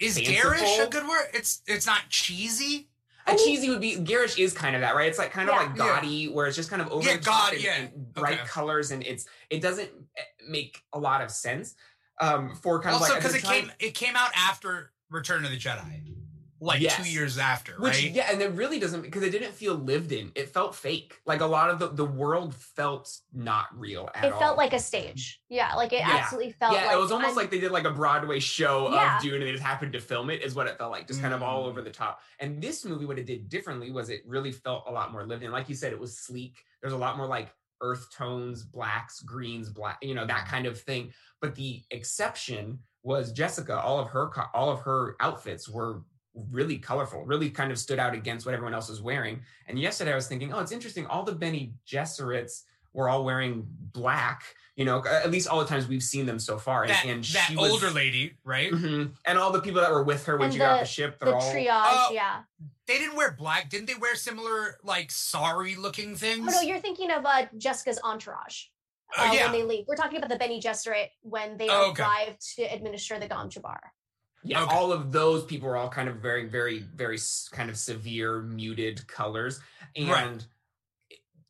is 0.00 0.16
Fanciful? 0.18 0.42
garish 0.42 0.78
a 0.78 0.86
good 0.88 1.06
word? 1.06 1.26
It's 1.34 1.62
it's 1.66 1.86
not 1.86 2.08
cheesy. 2.08 2.88
A 3.26 3.30
I 3.32 3.34
mean- 3.36 3.44
cheesy 3.46 3.68
would 3.70 3.80
be 3.82 3.96
garish 3.96 4.36
is 4.38 4.52
kind 4.54 4.74
of 4.74 4.80
that, 4.80 4.96
right? 4.96 5.08
It's 5.08 5.18
like 5.18 5.30
kind 5.30 5.48
of 5.48 5.54
Yeah. 5.54 5.62
like 5.62 5.76
gaudy, 5.76 6.28
where 6.28 6.46
it's 6.46 6.56
just 6.56 6.70
kind 6.70 6.80
of 6.82 6.88
over 6.90 7.06
Yeah, 7.08 7.18
the 7.18 7.22
top 7.22 7.44
gaud- 7.50 7.52
and, 7.54 7.62
yeah. 7.62 7.74
and 7.76 8.12
bright 8.14 8.38
Okay. 8.40 8.48
colors, 8.48 8.90
and 8.92 9.02
it's 9.04 9.26
it 9.50 9.60
doesn't 9.60 9.90
eh, 10.16 10.22
make 10.48 10.82
a 10.94 10.98
lot 10.98 11.20
of 11.22 11.30
sense. 11.30 11.74
Um, 12.20 12.54
for 12.56 12.80
kind 12.80 12.94
Also, 12.94 13.04
of 13.06 13.10
like 13.10 13.18
because 13.20 13.34
it 13.36 13.42
been 13.42 13.50
came 13.66 13.72
it 13.78 13.94
came 13.94 14.16
out 14.16 14.30
after 14.34 14.92
Return 15.10 15.44
of 15.44 15.50
the 15.50 15.58
Jedi, 15.58 16.02
like 16.62 16.80
Yes. 16.80 16.96
two 16.96 17.10
years 17.10 17.38
after, 17.38 17.72
Which 17.80 17.94
right? 17.94 18.10
yeah, 18.12 18.30
and 18.30 18.40
it 18.40 18.52
really 18.52 18.78
doesn't 18.78 19.02
because 19.02 19.22
it 19.24 19.30
didn't 19.30 19.52
feel 19.52 19.74
lived 19.74 20.12
in. 20.12 20.30
It 20.36 20.48
felt 20.50 20.74
fake. 20.76 21.20
Like 21.26 21.40
a 21.40 21.46
lot 21.46 21.70
of 21.70 21.78
the 21.80 21.88
the 21.88 22.04
world 22.04 22.54
felt 22.54 23.10
not 23.32 23.66
real 23.76 24.08
at 24.14 24.24
It 24.24 24.32
all. 24.32 24.38
felt 24.38 24.56
like 24.56 24.72
a 24.72 24.78
stage. 24.78 25.40
Yeah, 25.48 25.74
like 25.74 25.92
it 25.92 26.00
Yeah. 26.00 26.10
absolutely 26.22 26.52
felt 26.52 26.74
yeah, 26.74 26.86
like 26.86 26.94
it 26.94 26.98
was 27.00 27.10
almost 27.10 27.30
I'm- 27.30 27.36
like 27.36 27.50
they 27.50 27.58
did 27.58 27.72
like 27.72 27.84
a 27.84 27.90
Broadway 27.90 28.38
show 28.38 28.92
Yeah. 28.92 29.16
of 29.16 29.22
Dune 29.22 29.34
and 29.34 29.42
they 29.42 29.50
just 29.52 29.62
happened 29.64 29.92
to 29.94 30.00
film 30.00 30.30
it, 30.30 30.42
is 30.42 30.54
what 30.54 30.66
it 30.68 30.78
felt 30.78 30.92
like, 30.92 31.08
just 31.08 31.20
kind 31.20 31.34
of 31.34 31.42
all 31.42 31.64
Mm. 31.64 31.68
over 31.68 31.82
the 31.82 31.90
top. 31.90 32.20
And 32.38 32.62
this 32.62 32.84
movie, 32.84 33.06
what 33.06 33.18
it 33.18 33.26
did 33.26 33.48
differently 33.48 33.90
was 33.90 34.08
it 34.08 34.22
really 34.24 34.52
felt 34.52 34.84
a 34.86 34.92
lot 34.92 35.10
more 35.10 35.24
lived 35.26 35.42
in. 35.42 35.50
Like 35.50 35.68
you 35.68 35.74
said, 35.74 35.92
it 35.92 35.98
was 35.98 36.16
sleek. 36.16 36.64
There's 36.80 36.92
a 36.94 36.96
lot 36.96 37.16
more 37.16 37.26
like 37.26 37.52
earth 37.80 38.12
tones, 38.12 38.62
blacks, 38.62 39.18
greens, 39.20 39.68
black, 39.68 39.98
you 40.00 40.14
know, 40.14 40.24
that 40.24 40.46
kind 40.46 40.66
of 40.66 40.80
thing. 40.80 41.12
But 41.40 41.56
the 41.56 41.82
exception 41.90 42.78
was 43.02 43.32
Jessica. 43.32 43.80
All 43.80 43.98
of 43.98 44.08
her, 44.10 44.30
all 44.54 44.70
of 44.70 44.80
her 44.82 45.16
outfits 45.18 45.68
were 45.68 46.02
really 46.50 46.78
colorful, 46.78 47.24
really 47.24 47.50
kind 47.50 47.70
of 47.70 47.78
stood 47.78 47.98
out 47.98 48.14
against 48.14 48.46
what 48.46 48.54
everyone 48.54 48.74
else 48.74 48.88
was 48.88 49.02
wearing. 49.02 49.40
And 49.68 49.78
yesterday 49.78 50.12
I 50.12 50.14
was 50.16 50.26
thinking, 50.28 50.52
oh, 50.52 50.60
it's 50.60 50.72
interesting. 50.72 51.06
All 51.06 51.22
the 51.24 51.32
Bene 51.32 51.72
Gesserits 51.86 52.62
were 52.92 53.08
all 53.08 53.24
wearing 53.24 53.66
black. 53.92 54.42
You 54.76 54.86
know, 54.86 55.04
at 55.04 55.30
least 55.30 55.48
all 55.48 55.60
the 55.60 55.66
times 55.66 55.86
we've 55.86 56.02
seen 56.02 56.24
them 56.24 56.38
so 56.38 56.56
far. 56.56 56.82
And, 56.84 56.90
that 56.90 57.04
and 57.04 57.22
that 57.24 57.46
she 57.50 57.56
was- 57.56 57.70
older 57.72 57.90
lady, 57.90 58.34
right? 58.44 58.72
Mhm. 58.72 59.12
And 59.26 59.38
all 59.38 59.52
the 59.52 59.60
people 59.60 59.82
that 59.82 59.90
were 59.90 60.02
with 60.02 60.24
her 60.24 60.38
when 60.38 60.46
And 60.46 60.52
she 60.54 60.58
got 60.58 60.70
off 60.72 60.78
the- 60.78 60.84
the 60.84 60.88
ship, 60.88 61.18
the 61.18 61.26
they're 61.26 61.34
all 61.34 61.52
triage. 61.54 61.68
Oh, 61.70 62.10
yeah. 62.12 62.42
They 62.86 62.98
didn't 62.98 63.16
wear 63.16 63.32
black. 63.32 63.68
Didn't 63.68 63.86
they 63.86 63.94
wear 63.94 64.14
similar 64.16 64.78
like 64.82 65.10
sorry 65.10 65.76
looking 65.76 66.16
things? 66.16 66.48
Oh 66.48 66.56
no, 66.56 66.60
you're 66.62 66.80
thinking 66.80 67.10
of 67.10 67.24
uh, 67.26 67.46
Jessica's 67.58 67.98
entourage. 68.02 68.64
Oh, 69.18 69.28
uh, 69.28 69.32
yeah. 69.32 69.42
when 69.44 69.52
they 69.52 69.62
leave. 69.62 69.84
We're 69.86 69.94
talking 69.96 70.16
about 70.16 70.30
the 70.30 70.38
Bene 70.38 70.58
Gesserit 70.60 71.08
when 71.20 71.58
they 71.58 71.68
Oh, 71.68 71.90
okay. 71.90 72.02
arrive 72.02 72.38
to 72.56 72.62
administer 72.62 73.18
the 73.18 73.28
Gom 73.28 73.50
Jabbar. 73.50 73.78
Yeah, 74.44 74.62
Okay. 74.62 74.74
all 74.74 74.92
of 74.92 75.12
those 75.12 75.44
people 75.44 75.68
were 75.68 75.76
all 75.76 75.88
kind 75.88 76.08
of 76.08 76.16
very, 76.16 76.46
very, 76.46 76.80
very 76.80 77.18
kind 77.52 77.70
of 77.70 77.76
severe, 77.76 78.40
muted 78.42 79.06
colors, 79.06 79.60
and 79.94 80.08
Right. 80.08 80.46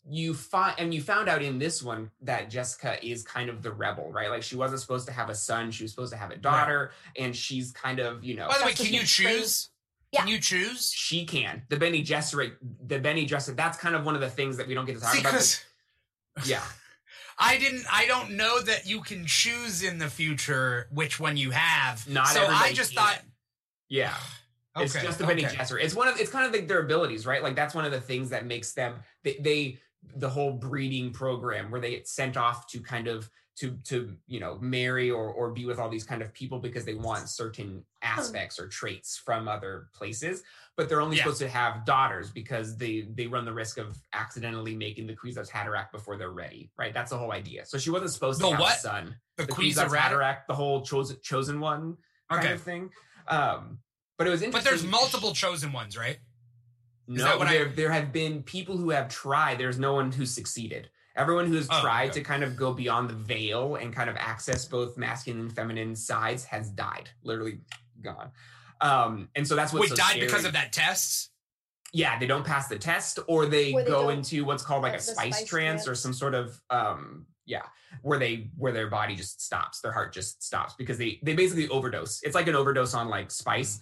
you 0.09 0.35
find 0.35 0.75
and 0.79 0.93
you 0.93 1.01
found 1.01 1.29
out 1.29 1.43
in 1.43 1.59
this 1.59 1.83
one 1.83 2.11
that 2.21 2.51
Jessica 2.51 3.03
is 3.07 3.23
kind 3.23 3.49
of 3.49 3.63
the 3.63 3.73
rebel, 3.73 4.11
right? 4.13 4.29
Like 4.29 4.43
she 4.43 4.57
wasn't 4.57 4.81
supposed 4.81 5.07
to 5.07 5.13
have 5.13 5.31
a 5.31 5.35
son; 5.35 5.71
she 5.71 5.85
was 5.85 5.93
supposed 5.93 6.13
to 6.13 6.19
have 6.19 6.31
a 6.33 6.37
daughter, 6.37 6.93
and 7.17 7.35
she's 7.35 7.73
kind 7.73 7.99
of, 8.01 8.23
you 8.25 8.35
know, 8.37 8.49
By 8.49 8.59
the 8.59 8.65
way, 8.67 8.73
can 8.75 8.87
you 8.87 9.01
you 9.01 9.07
choose? 9.07 9.71
Yeah. 10.11 10.21
Can 10.21 10.29
you 10.29 10.39
choose? 10.41 10.91
she 10.93 11.25
can. 11.25 11.63
The 11.71 11.77
Bene 11.79 11.99
Gesserit, 12.05 12.57
the 12.87 12.99
Bene 12.99 13.27
Gesserit. 13.27 13.57
That's 13.57 13.79
kind 13.79 13.95
of 13.95 14.05
one 14.05 14.15
of 14.15 14.21
the 14.21 14.29
things 14.29 14.59
that 14.59 14.67
we 14.67 14.75
don't 14.75 14.85
get 14.85 14.97
to 14.97 15.01
talk 15.01 15.15
about. 15.19 15.23
Because 15.33 15.65
yeah, 16.45 16.63
I 17.43 17.59
didn't. 17.59 17.85
I 17.93 18.07
don't 18.07 18.33
know 18.33 18.61
that 18.61 18.87
you 18.87 19.01
can 19.01 19.27
choose 19.27 19.83
in 19.83 19.99
the 19.99 20.09
future 20.09 20.87
which 20.93 21.19
one 21.19 21.37
you 21.37 21.51
have. 21.51 22.09
Not 22.09 22.29
so 22.29 22.47
I 22.47 22.73
just 22.73 22.95
thought. 22.95 23.21
yeah. 23.89 24.15
Okay, 24.75 24.85
It's 24.85 24.95
just 24.95 25.19
the 25.19 25.27
Bene 25.27 25.45
okay. 25.45 25.55
Gesserit. 25.55 25.85
It's 25.85 25.95
one 25.95 26.09
of 26.09 26.19
it's 26.19 26.31
kind 26.31 26.47
of 26.47 26.53
like 26.55 26.67
their 26.67 26.81
abilities, 26.81 27.27
right? 27.27 27.43
Like 27.43 27.55
that's 27.55 27.75
one 27.75 27.85
of 27.85 27.93
the 27.93 28.01
things 28.01 28.31
that 28.31 28.47
makes 28.47 28.73
them 28.73 28.95
they, 29.23 29.37
they 29.39 29.79
the 30.17 30.31
whole 30.31 30.53
breeding 30.53 31.13
program 31.13 31.71
where 31.71 31.79
they 31.79 31.91
get 31.91 32.09
sent 32.09 32.39
off 32.39 32.67
to 32.69 32.81
kind 32.81 33.07
of 33.07 33.29
to 33.55 33.77
to 33.85 34.17
you 34.27 34.41
know 34.41 34.57
marry 34.61 35.11
or 35.11 35.29
or 35.31 35.51
be 35.51 35.67
with 35.67 35.79
all 35.79 35.89
these 35.91 36.05
kind 36.05 36.23
of 36.23 36.33
people 36.33 36.59
because 36.59 36.85
they 36.87 36.95
want 36.95 37.29
certain 37.29 37.85
aspects 38.01 38.59
or 38.59 38.67
traits 38.67 39.17
from 39.19 39.47
other 39.47 39.89
places 39.95 40.43
but 40.77 40.89
they're 40.89 41.03
only 41.03 41.17
Yeah. 41.19 41.25
supposed 41.25 41.41
to 41.41 41.49
have 41.49 41.85
daughters 41.85 42.31
because 42.31 42.77
they 42.79 43.03
they 43.15 43.27
run 43.27 43.45
the 43.45 43.53
risk 43.53 43.77
of 43.77 43.99
accidentally 44.15 44.75
making 44.75 45.07
the 45.07 45.15
Kwisatz 45.15 45.51
Haderach 45.51 45.93
before 45.93 46.17
they're 46.17 46.31
ready 46.31 46.71
right 46.79 46.95
that's 46.95 47.11
the 47.11 47.19
whole 47.19 47.33
idea 47.33 47.67
so 47.67 47.77
she 47.77 47.91
wasn't 47.91 48.11
supposed 48.13 48.41
to 48.41 48.47
The 48.47 48.51
have 48.53 48.61
what? 48.61 48.77
a 48.77 48.81
son 48.81 49.17
The, 49.37 49.45
the 49.45 49.53
Queen's 49.53 49.77
Kwisatz. 49.77 49.95
Haderach 49.97 50.47
the 50.49 50.55
whole 50.55 50.81
chosen 50.83 51.19
chosen 51.23 51.61
one 51.61 51.99
kind 52.31 52.45
Okay, 52.45 52.55
of 52.55 52.63
thing 52.63 52.91
um 53.29 53.79
but 54.17 54.27
it 54.27 54.31
was 54.31 54.41
interesting 54.43 54.65
but 54.65 54.65
there's 54.71 54.91
multiple 54.91 55.35
chosen 55.35 55.73
ones, 55.73 55.97
right? 55.99 56.19
no, 57.09 57.25
that 57.25 57.39
what 57.39 57.49
I- 57.49 57.53
there, 57.53 57.69
there 57.69 57.93
have 57.93 58.13
been 58.13 58.43
people 58.45 58.77
who 58.79 58.91
have 58.91 59.09
tried. 59.09 59.59
There's 59.59 59.79
no 59.79 59.93
one 59.95 60.13
who's 60.13 60.31
succeeded. 60.33 60.89
Everyone 61.17 61.47
who's 61.47 61.69
Oh, 61.71 61.81
tried 61.81 62.11
okay. 62.11 62.21
to 62.21 62.25
kind 62.25 62.43
of 62.43 62.57
go 62.57 62.73
beyond 62.73 63.11
the 63.11 63.15
veil 63.15 63.77
and 63.77 63.95
kind 63.95 64.09
of 64.09 64.17
access 64.17 64.65
both 64.65 64.97
masculine 64.97 65.43
and 65.43 65.53
feminine 65.53 65.95
sides 65.95 66.45
has 66.45 66.71
died, 66.71 67.11
literally 67.23 67.61
gone. 68.01 68.31
Um, 68.81 69.29
and 69.35 69.47
so 69.47 69.55
that's 69.55 69.73
what 69.73 69.81
Wait, 69.81 69.91
so 69.91 69.97
died 69.97 70.21
because 70.21 70.45
of 70.45 70.53
that 70.55 70.73
test. 70.73 71.31
Yeah, 71.93 72.19
they 72.19 72.27
don't 72.27 72.45
pass 72.45 72.69
the 72.69 72.79
test, 72.79 73.19
or 73.27 73.45
they, 73.47 73.73
Or 73.73 73.83
they 73.83 73.89
go 73.91 74.09
into 74.09 74.45
what's 74.45 74.63
called 74.63 74.83
like 74.83 74.95
a 74.95 75.01
spice, 75.01 75.37
spice 75.37 75.45
trance 75.45 75.87
or 75.87 75.95
some 75.95 76.15
sort 76.15 76.35
of 76.35 76.59
um, 76.71 77.27
yeah, 77.45 77.63
where 78.01 78.19
they 78.19 78.51
where 78.57 78.73
their 78.73 78.89
body 78.89 79.15
just 79.15 79.43
stops, 79.43 79.81
their 79.81 79.93
heart 79.93 80.13
just 80.13 80.43
stops 80.43 80.75
because 80.79 80.97
they 80.97 81.21
they 81.23 81.35
basically 81.35 81.69
overdose. 81.69 82.23
It's 82.23 82.35
like 82.35 82.49
an 82.49 82.55
overdose 82.55 82.95
on 82.95 83.09
like 83.09 83.31
spice. 83.31 83.81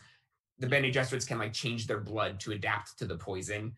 The 0.59 0.66
Bene 0.66 0.90
Gesserits 0.90 1.27
can 1.27 1.39
like 1.39 1.52
change 1.52 1.86
their 1.86 2.01
blood 2.01 2.40
to 2.40 2.52
adapt 2.52 2.98
to 2.98 3.07
the 3.07 3.16
poison. 3.16 3.77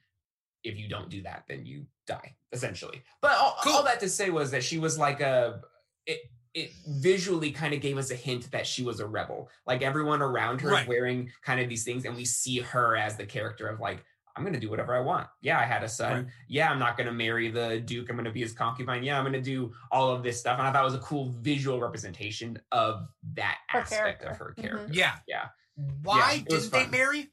If 0.64 0.78
you 0.78 0.88
don't 0.88 1.10
do 1.10 1.22
that, 1.22 1.44
then 1.48 1.66
you 1.66 1.86
die 2.06 2.34
essentially. 2.52 3.02
But 3.20 3.38
all, 3.38 3.56
Cool. 3.62 3.72
all 3.74 3.82
that 3.84 4.00
to 4.00 4.08
say 4.08 4.30
was 4.30 4.50
that 4.50 4.62
she 4.64 4.78
was 4.78 4.98
like 4.98 5.20
a 5.20 5.60
it 6.06 6.20
it 6.54 6.70
visually 6.86 7.50
kind 7.50 7.72
of 7.72 7.80
gave 7.80 7.96
us 7.96 8.10
a 8.10 8.14
hint 8.14 8.50
that 8.50 8.66
she 8.66 8.82
was 8.82 9.00
a 9.00 9.06
rebel. 9.06 9.48
Like 9.66 9.80
everyone 9.80 10.20
around 10.20 10.60
her 10.60 10.68
Right. 10.70 10.82
is 10.82 10.88
wearing 10.88 11.30
kind 11.42 11.60
of 11.60 11.68
these 11.70 11.82
things, 11.84 12.04
and 12.04 12.14
we 12.14 12.26
see 12.26 12.58
her 12.60 12.94
as 12.96 13.16
the 13.16 13.24
character 13.24 13.68
of 13.68 13.80
like, 13.80 14.04
I'm 14.36 14.44
gonna 14.44 14.60
do 14.60 14.68
whatever 14.68 14.94
I 14.94 15.00
want. 15.00 15.28
Yeah, 15.40 15.58
I 15.58 15.64
had 15.64 15.82
a 15.82 15.88
son. 15.88 16.12
Right. 16.24 16.32
Yeah, 16.48 16.70
I'm 16.70 16.78
not 16.78 16.98
gonna 16.98 17.12
marry 17.12 17.50
the 17.50 17.80
Duke. 17.80 18.10
I'm 18.10 18.16
gonna 18.16 18.30
be 18.32 18.40
his 18.42 18.52
concubine. 18.52 19.02
Yeah, 19.02 19.18
I'm 19.18 19.24
gonna 19.24 19.40
do 19.40 19.72
all 19.90 20.10
of 20.14 20.22
this 20.22 20.38
stuff. 20.40 20.58
And 20.58 20.66
I 20.68 20.72
thought 20.72 20.82
it 20.82 20.84
was 20.84 20.94
a 20.94 20.98
cool 20.98 21.30
visual 21.40 21.80
representation 21.80 22.60
of 22.70 23.06
that 23.34 23.58
Her 23.70 23.78
aspect 23.80 24.20
character. 24.20 24.26
of 24.28 24.36
her 24.36 24.54
Mhm. 24.58 24.62
character. 24.62 24.92
Yeah. 24.92 25.18
Yeah. 25.26 25.48
Why 26.02 26.32
Yeah, 26.32 26.42
didn't 26.58 26.70
they 26.72 26.86
marry? 26.86 27.30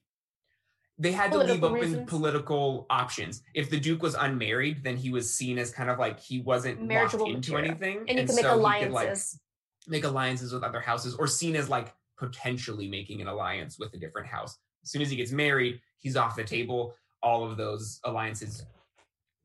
They 1.01 1.11
had 1.13 1.31
to 1.31 1.37
leave 1.39 1.63
open 1.63 1.79
reasons. 1.79 2.09
political 2.09 2.85
options. 2.89 3.41
If 3.53 3.69
the 3.69 3.79
Duke 3.79 4.01
was 4.03 4.15
unmarried, 4.15 4.83
then 4.83 4.97
he 4.97 5.09
was 5.09 5.33
seen 5.33 5.57
as 5.57 5.71
kind 5.71 5.89
of 5.89 5.97
like 5.97 6.19
he 6.19 6.41
wasn't 6.41 6.79
locked 6.79 6.87
Marriageable 6.89 7.25
into 7.27 7.53
material. 7.53 7.71
anything, 7.71 7.97
and 8.09 8.19
you 8.19 8.25
can 8.25 8.35
so 8.35 8.41
he 8.41 8.47
alliances. 8.47 8.89
could, 8.91 9.91
like, 9.91 9.91
make 9.91 10.03
alliances 10.03 10.53
with 10.53 10.61
other 10.63 10.81
houses, 10.81 11.15
or 11.15 11.25
seen 11.25 11.55
as 11.55 11.69
like 11.69 11.93
potentially 12.17 12.87
making 12.89 13.21
an 13.21 13.27
alliance 13.27 13.79
with 13.79 13.93
a 13.93 13.97
different 13.97 14.27
house. 14.27 14.57
As 14.83 14.91
soon 14.91 15.01
as 15.01 15.09
he 15.09 15.15
gets 15.15 15.31
married, 15.31 15.79
he's 15.97 16.17
off 16.17 16.35
the 16.35 16.43
table. 16.43 16.93
All 17.23 17.49
of 17.49 17.55
those 17.57 17.99
alliances 18.03 18.65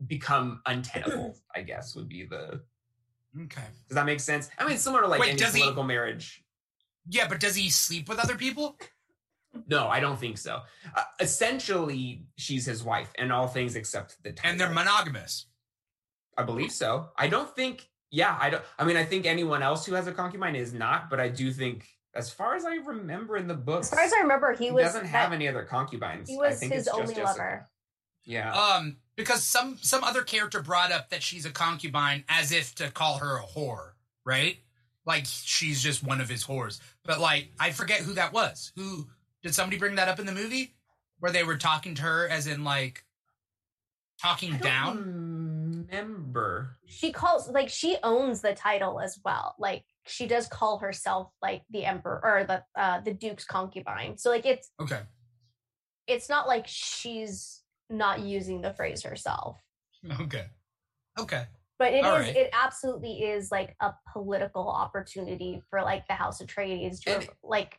become 0.06 0.60
untenable. 0.66 1.36
I 1.54 1.62
guess 1.62 1.94
would 1.94 2.08
be 2.08 2.24
the. 2.24 2.60
Okay. 3.42 3.62
Does 3.88 3.94
that 3.96 4.06
make 4.06 4.20
sense? 4.20 4.48
I 4.58 4.66
mean, 4.66 4.76
similar 4.76 5.02
to 5.02 5.08
like 5.08 5.20
Wait, 5.20 5.30
any 5.30 5.38
does 5.38 5.54
he- 5.54 5.60
political 5.60 5.84
marriage. 5.84 6.42
Yeah, 7.08 7.28
but 7.28 7.38
does 7.38 7.54
he 7.54 7.68
sleep 7.68 8.08
with 8.08 8.18
other 8.18 8.34
people? 8.34 8.78
No, 9.68 9.88
I 9.88 10.00
don't 10.00 10.18
think 10.18 10.38
so. 10.38 10.60
Uh, 10.94 11.02
essentially, 11.20 12.26
she's 12.36 12.66
his 12.66 12.82
wife 12.82 13.10
in 13.18 13.30
all 13.30 13.46
things 13.46 13.76
except 13.76 14.22
the 14.22 14.32
title. 14.32 14.50
And 14.50 14.60
they're 14.60 14.70
monogamous. 14.70 15.46
I 16.36 16.42
believe 16.42 16.72
so. 16.72 17.10
I 17.16 17.28
don't 17.28 17.54
think. 17.54 17.88
Yeah, 18.10 18.36
I 18.40 18.50
don't. 18.50 18.64
I 18.78 18.84
mean, 18.84 18.96
I 18.96 19.04
think 19.04 19.26
anyone 19.26 19.62
else 19.62 19.86
who 19.86 19.94
has 19.94 20.06
a 20.06 20.12
concubine 20.12 20.56
is 20.56 20.72
not, 20.72 21.10
but 21.10 21.20
I 21.20 21.28
do 21.28 21.52
think, 21.52 21.86
as 22.14 22.30
far 22.30 22.54
as 22.54 22.64
I 22.64 22.74
remember 22.76 23.36
in 23.36 23.46
the 23.48 23.54
book, 23.54 23.80
As 23.80 23.90
far 23.90 24.00
as 24.00 24.12
I 24.12 24.20
remember, 24.20 24.52
he, 24.54 24.66
he, 24.66 24.70
was 24.70 24.84
doesn't 24.84 25.06
have 25.06 25.30
that- 25.30 25.36
any 25.36 25.48
other 25.48 25.62
concubines. 25.64 26.28
He 26.28 26.36
I 26.36 26.48
was 26.48 26.58
think 26.60 26.72
his 26.72 26.86
it's 26.86 26.88
just 26.96 27.00
only 27.00 27.14
Jessica. 27.14 27.38
lover. 27.42 27.68
Yeah. 28.24 28.52
Um, 28.54 28.96
because 29.16 29.44
some 29.44 29.78
some 29.80 30.02
other 30.02 30.22
character 30.22 30.60
brought 30.62 30.90
up 30.92 31.10
that 31.10 31.22
she's 31.22 31.44
a 31.46 31.50
concubine 31.50 32.24
as 32.28 32.52
if 32.52 32.74
to 32.76 32.90
call 32.90 33.18
her 33.18 33.38
a 33.38 33.42
whore, 33.42 33.92
right? 34.24 34.56
Like 35.06 35.24
she's 35.26 35.82
just 35.82 36.02
one 36.02 36.20
of 36.20 36.28
his 36.28 36.44
whores. 36.44 36.80
But 37.04 37.20
like 37.20 37.50
I 37.60 37.70
forget 37.72 38.00
who 38.00 38.14
that 38.14 38.32
was. 38.32 38.72
Who 38.76 39.08
did 39.44 39.54
somebody 39.54 39.78
bring 39.78 39.94
that 39.94 40.08
up 40.08 40.18
in 40.18 40.26
the 40.26 40.32
movie? 40.32 40.74
Where 41.20 41.30
they 41.30 41.44
were 41.44 41.56
talking 41.56 41.94
to 41.94 42.02
her 42.02 42.28
as 42.28 42.48
in 42.48 42.64
like 42.64 43.04
talking 44.20 44.54
I 44.54 44.56
don't 44.58 44.62
down? 44.62 45.86
Remember? 45.90 46.78
She 46.86 47.12
calls 47.12 47.48
like 47.48 47.68
she 47.68 47.96
owns 48.02 48.40
the 48.40 48.54
title 48.54 49.00
as 49.00 49.20
well. 49.24 49.54
Like 49.58 49.84
she 50.06 50.26
does 50.26 50.48
call 50.48 50.78
herself 50.78 51.30
like 51.40 51.62
the 51.70 51.84
emperor 51.84 52.20
or 52.24 52.44
the 52.44 52.62
uh 52.80 53.00
the 53.00 53.12
duke's 53.14 53.44
concubine. 53.44 54.16
So 54.18 54.30
like 54.30 54.44
it's 54.46 54.70
Okay. 54.80 55.00
it's 56.06 56.28
not 56.28 56.48
like 56.48 56.64
she's 56.66 57.62
not 57.90 58.20
using 58.20 58.60
the 58.62 58.72
phrase 58.72 59.02
herself. 59.02 59.58
Okay. 60.20 60.46
Okay. 61.18 61.44
But 61.78 61.92
it 61.92 61.98
is 61.98 62.04
All 62.04 62.18
right. 62.18 62.36
it 62.36 62.50
absolutely 62.52 63.22
is 63.22 63.50
like 63.50 63.76
a 63.80 63.92
political 64.12 64.68
opportunity 64.68 65.62
for 65.70 65.82
like 65.82 66.06
the 66.08 66.14
House 66.14 66.40
of 66.40 66.46
Atreides 66.48 67.02
to 67.04 67.16
And- 67.16 67.28
like 67.42 67.72
go 67.72 67.76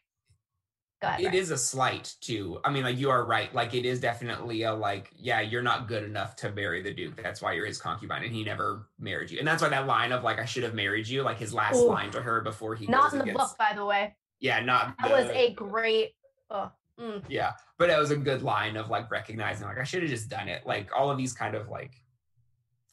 ahead. 1.01 1.21
It 1.21 1.33
is 1.33 1.51
a 1.51 1.57
slight 1.57 2.15
too. 2.21 2.59
I 2.63 2.71
mean, 2.71 2.83
like 2.83 2.97
you 2.97 3.09
are 3.09 3.25
right. 3.25 3.53
Like 3.53 3.73
it 3.73 3.85
is 3.85 3.99
definitely 3.99 4.63
a 4.63 4.73
like, 4.73 5.11
yeah, 5.15 5.41
you're 5.41 5.61
not 5.61 5.87
good 5.87 6.03
enough 6.03 6.35
to 6.37 6.51
marry 6.51 6.81
the 6.81 6.93
Duke. 6.93 7.21
That's 7.21 7.41
why 7.41 7.53
you're 7.53 7.65
his 7.65 7.77
concubine, 7.77 8.23
and 8.23 8.33
he 8.33 8.43
never 8.43 8.87
married 8.99 9.31
you. 9.31 9.39
And 9.39 9.47
that's 9.47 9.61
why 9.61 9.69
that 9.69 9.87
line 9.87 10.11
of 10.11 10.23
like, 10.23 10.39
I 10.39 10.45
should 10.45 10.63
have 10.63 10.73
married 10.73 11.07
you, 11.07 11.23
like 11.23 11.37
his 11.37 11.53
last 11.53 11.77
Ooh. 11.77 11.87
line 11.87 12.11
to 12.11 12.21
her 12.21 12.41
before 12.41 12.75
he 12.75 12.87
not 12.87 13.13
in 13.13 13.19
the 13.19 13.33
book, 13.33 13.57
by 13.57 13.73
the 13.75 13.85
way. 13.85 14.15
Yeah, 14.39 14.59
not 14.61 14.95
That 15.01 15.11
was 15.11 15.29
a 15.31 15.53
great 15.53 16.11
oh, 16.49 16.71
mm. 16.99 17.23
yeah, 17.27 17.53
but 17.77 17.89
it 17.89 17.97
was 17.97 18.11
a 18.11 18.17
good 18.17 18.43
line 18.43 18.77
of 18.77 18.89
like 18.89 19.09
recognizing 19.09 19.67
like 19.67 19.77
I 19.77 19.83
should 19.83 20.01
have 20.01 20.11
just 20.11 20.29
done 20.29 20.47
it. 20.47 20.65
Like 20.65 20.89
all 20.95 21.09
of 21.09 21.17
these 21.17 21.33
kind 21.33 21.55
of 21.55 21.69
like 21.69 21.93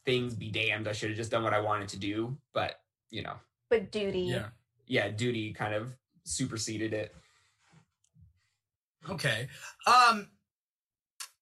things 0.05 0.35
be 0.35 0.49
damned. 0.49 0.87
I 0.87 0.93
should 0.93 1.09
have 1.09 1.17
just 1.17 1.31
done 1.31 1.43
what 1.43 1.53
I 1.53 1.59
wanted 1.59 1.89
to 1.89 1.99
do, 1.99 2.37
but 2.53 2.75
you 3.09 3.23
know, 3.23 3.35
but 3.69 3.91
duty. 3.91 4.21
Yeah. 4.21 4.47
yeah, 4.87 5.09
duty 5.09 5.53
kind 5.53 5.73
of 5.73 5.93
superseded 6.25 6.93
it. 6.93 7.15
Okay. 9.09 9.47
Um 9.85 10.29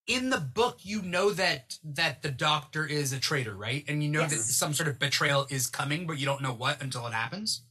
in 0.07 0.29
the 0.29 0.39
book 0.39 0.79
you 0.81 1.01
know 1.01 1.31
that 1.31 1.77
that 1.83 2.21
the 2.21 2.31
doctor 2.31 2.85
is 2.85 3.13
a 3.13 3.19
traitor, 3.19 3.55
right? 3.55 3.83
And 3.87 4.03
you 4.03 4.09
know 4.09 4.21
that 4.25 4.39
some 4.39 4.73
sort 4.73 4.89
of 4.89 4.99
betrayal 4.99 5.45
is 5.49 5.67
coming, 5.67 6.07
but 6.07 6.17
you 6.17 6.25
don't 6.25 6.41
know 6.41 6.53
what 6.53 6.81
until 6.81 7.05
it 7.07 7.13
happens. 7.13 7.63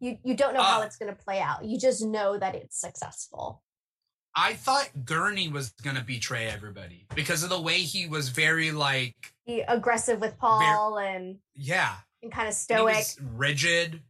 You 0.00 0.18
you 0.24 0.34
don't 0.34 0.54
know 0.54 0.62
how 0.62 0.80
Ah. 0.80 0.84
it's 0.84 0.96
gonna 0.96 1.14
play 1.14 1.40
out. 1.40 1.64
You 1.64 1.78
just 1.78 2.02
know 2.04 2.38
that 2.38 2.54
it's 2.54 2.80
successful. 2.80 3.62
I 4.34 4.54
thought 4.54 4.88
Gurney 5.04 5.48
was 5.48 5.74
going 5.82 5.96
to 5.96 6.02
betray 6.02 6.46
everybody 6.46 7.06
because 7.14 7.42
of 7.42 7.50
the 7.50 7.60
way 7.60 7.80
he 7.80 8.06
was 8.06 8.30
very 8.30 8.72
like, 8.72 9.34
He 9.44 9.60
aggressive 9.60 10.22
with 10.22 10.38
Paul 10.38 10.96
and 10.98 11.36
yeah, 11.54 11.96
and 12.22 12.32
kind 12.32 12.48
of 12.48 12.54
stoic. 12.54 13.04
rigid. 13.20 14.00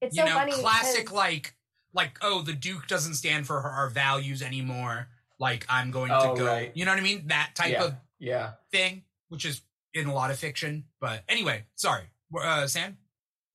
it's 0.00 0.16
you 0.16 0.22
so 0.24 0.28
know, 0.28 0.34
funny. 0.34 0.50
classic 0.54 1.12
like 1.12 1.54
like 1.94 2.18
oh, 2.22 2.42
the 2.42 2.52
Duke 2.52 2.86
doesn't 2.86 3.14
stand 3.14 3.46
for 3.46 3.60
our 3.60 3.88
values 3.90 4.42
anymore. 4.42 5.08
Like 5.38 5.66
I'm 5.68 5.90
going 5.90 6.10
Oh, 6.12 6.34
to 6.34 6.40
go. 6.40 6.46
right. 6.46 6.70
You 6.74 6.84
know 6.84 6.92
what 6.92 7.00
I 7.00 7.02
mean? 7.02 7.26
That 7.28 7.52
type 7.54 7.72
Yeah. 7.72 7.84
of 7.84 7.94
Yeah. 8.18 8.52
thing, 8.70 9.04
which 9.28 9.44
is 9.44 9.62
in 9.94 10.06
a 10.06 10.14
lot 10.14 10.30
of 10.30 10.38
fiction. 10.38 10.84
But 11.00 11.24
anyway, 11.28 11.64
sorry, 11.74 12.04
uh, 12.40 12.66
Sam. 12.66 12.98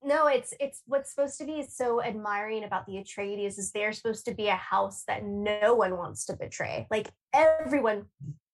No, 0.04 0.28
it's 0.28 0.54
it's 0.60 0.82
what's 0.86 1.10
supposed 1.14 1.38
to 1.40 1.46
be 1.46 1.64
so 1.68 2.02
admiring 2.04 2.64
about 2.64 2.86
the 2.86 2.94
Atreides 2.94 3.58
is 3.58 3.72
they're 3.72 3.94
supposed 3.94 4.26
to 4.26 4.36
be 4.36 4.48
a 4.48 4.56
house 4.56 5.04
that 5.08 5.24
no 5.24 5.74
one 5.74 5.98
wants 5.98 6.26
to 6.26 6.36
betray. 6.36 6.86
Like 6.92 7.10
everyone, 7.34 8.06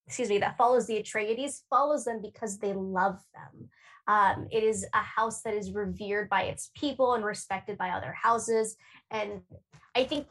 excuse 0.08 0.30
me, 0.30 0.38
that 0.40 0.58
follows 0.58 0.88
the 0.88 1.02
Atreides 1.02 1.62
follows 1.70 2.06
them 2.06 2.22
because 2.22 2.58
they 2.60 2.72
love 2.74 3.20
them. 3.34 3.70
Um, 4.12 4.48
it 4.52 4.64
is 4.64 4.86
a 4.94 5.04
house 5.18 5.42
that 5.44 5.54
is 5.54 5.72
revered 5.72 6.28
by 6.28 6.44
its 6.44 6.70
people 6.76 7.14
and 7.14 7.24
respected 7.24 7.78
by 7.78 7.92
other 7.92 8.12
houses, 8.12 8.76
and 9.10 9.42
I 9.96 10.04
think 10.04 10.28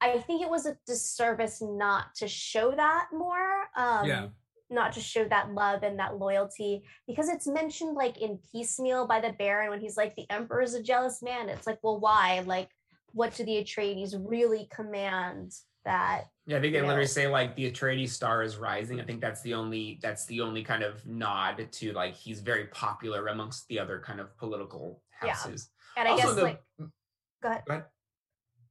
I 0.00 0.18
think 0.18 0.42
it 0.42 0.50
was 0.50 0.66
a 0.66 0.76
disservice 0.86 1.62
not 1.62 2.14
to 2.16 2.26
show 2.26 2.72
that 2.72 3.08
more. 3.12 3.68
Um, 3.76 4.06
Yeah. 4.06 4.28
Not 4.70 4.92
to 4.94 5.00
show 5.00 5.24
that 5.28 5.54
love 5.54 5.82
and 5.82 5.98
that 5.98 6.18
loyalty 6.18 6.82
because 7.06 7.28
it's 7.28 7.46
mentioned 7.46 7.94
like 7.94 8.18
in 8.18 8.38
piecemeal 8.52 9.06
by 9.06 9.20
the 9.20 9.32
Baron 9.32 9.70
when 9.70 9.80
he's 9.80 9.96
like, 9.96 10.14
the 10.14 10.28
Emperor 10.28 10.60
is 10.60 10.74
a 10.74 10.82
jealous 10.82 11.22
man. 11.22 11.48
It's 11.48 11.66
like, 11.66 11.78
well, 11.82 11.98
why? 11.98 12.42
Like, 12.44 12.68
what 13.12 13.34
do 13.34 13.44
the 13.44 13.64
Atreides 13.64 14.14
really 14.14 14.68
command 14.70 15.52
that? 15.84 16.24
Yeah, 16.48 16.56
I 16.56 16.60
think 16.62 16.72
they 16.72 16.80
literally 16.80 17.02
know. 17.02 17.06
say 17.06 17.26
like 17.26 17.54
the 17.56 17.70
Atreides 17.70 18.08
star 18.08 18.42
is 18.42 18.56
rising. 18.56 18.96
I 18.96 19.00
mm-hmm. 19.00 19.06
think 19.06 19.20
that's 19.20 19.42
the 19.42 19.52
only 19.52 19.98
that's 20.00 20.24
the 20.24 20.40
only 20.40 20.64
kind 20.64 20.82
of 20.82 21.06
nod 21.06 21.68
to 21.70 21.92
like 21.92 22.14
he's 22.14 22.40
very 22.40 22.68
popular 22.68 23.26
amongst 23.28 23.68
the 23.68 23.78
other 23.78 24.00
kind 24.00 24.18
of 24.18 24.34
political 24.38 25.02
houses. 25.10 25.68
Yeah. 25.94 26.00
And 26.00 26.08
I 26.08 26.12
Also, 26.12 26.26
guess 26.26 26.34
the- 26.36 26.42
like, 26.42 26.62
go 26.78 27.48
ahead. 27.50 27.62
Go 27.66 27.72
ahead. 27.74 27.84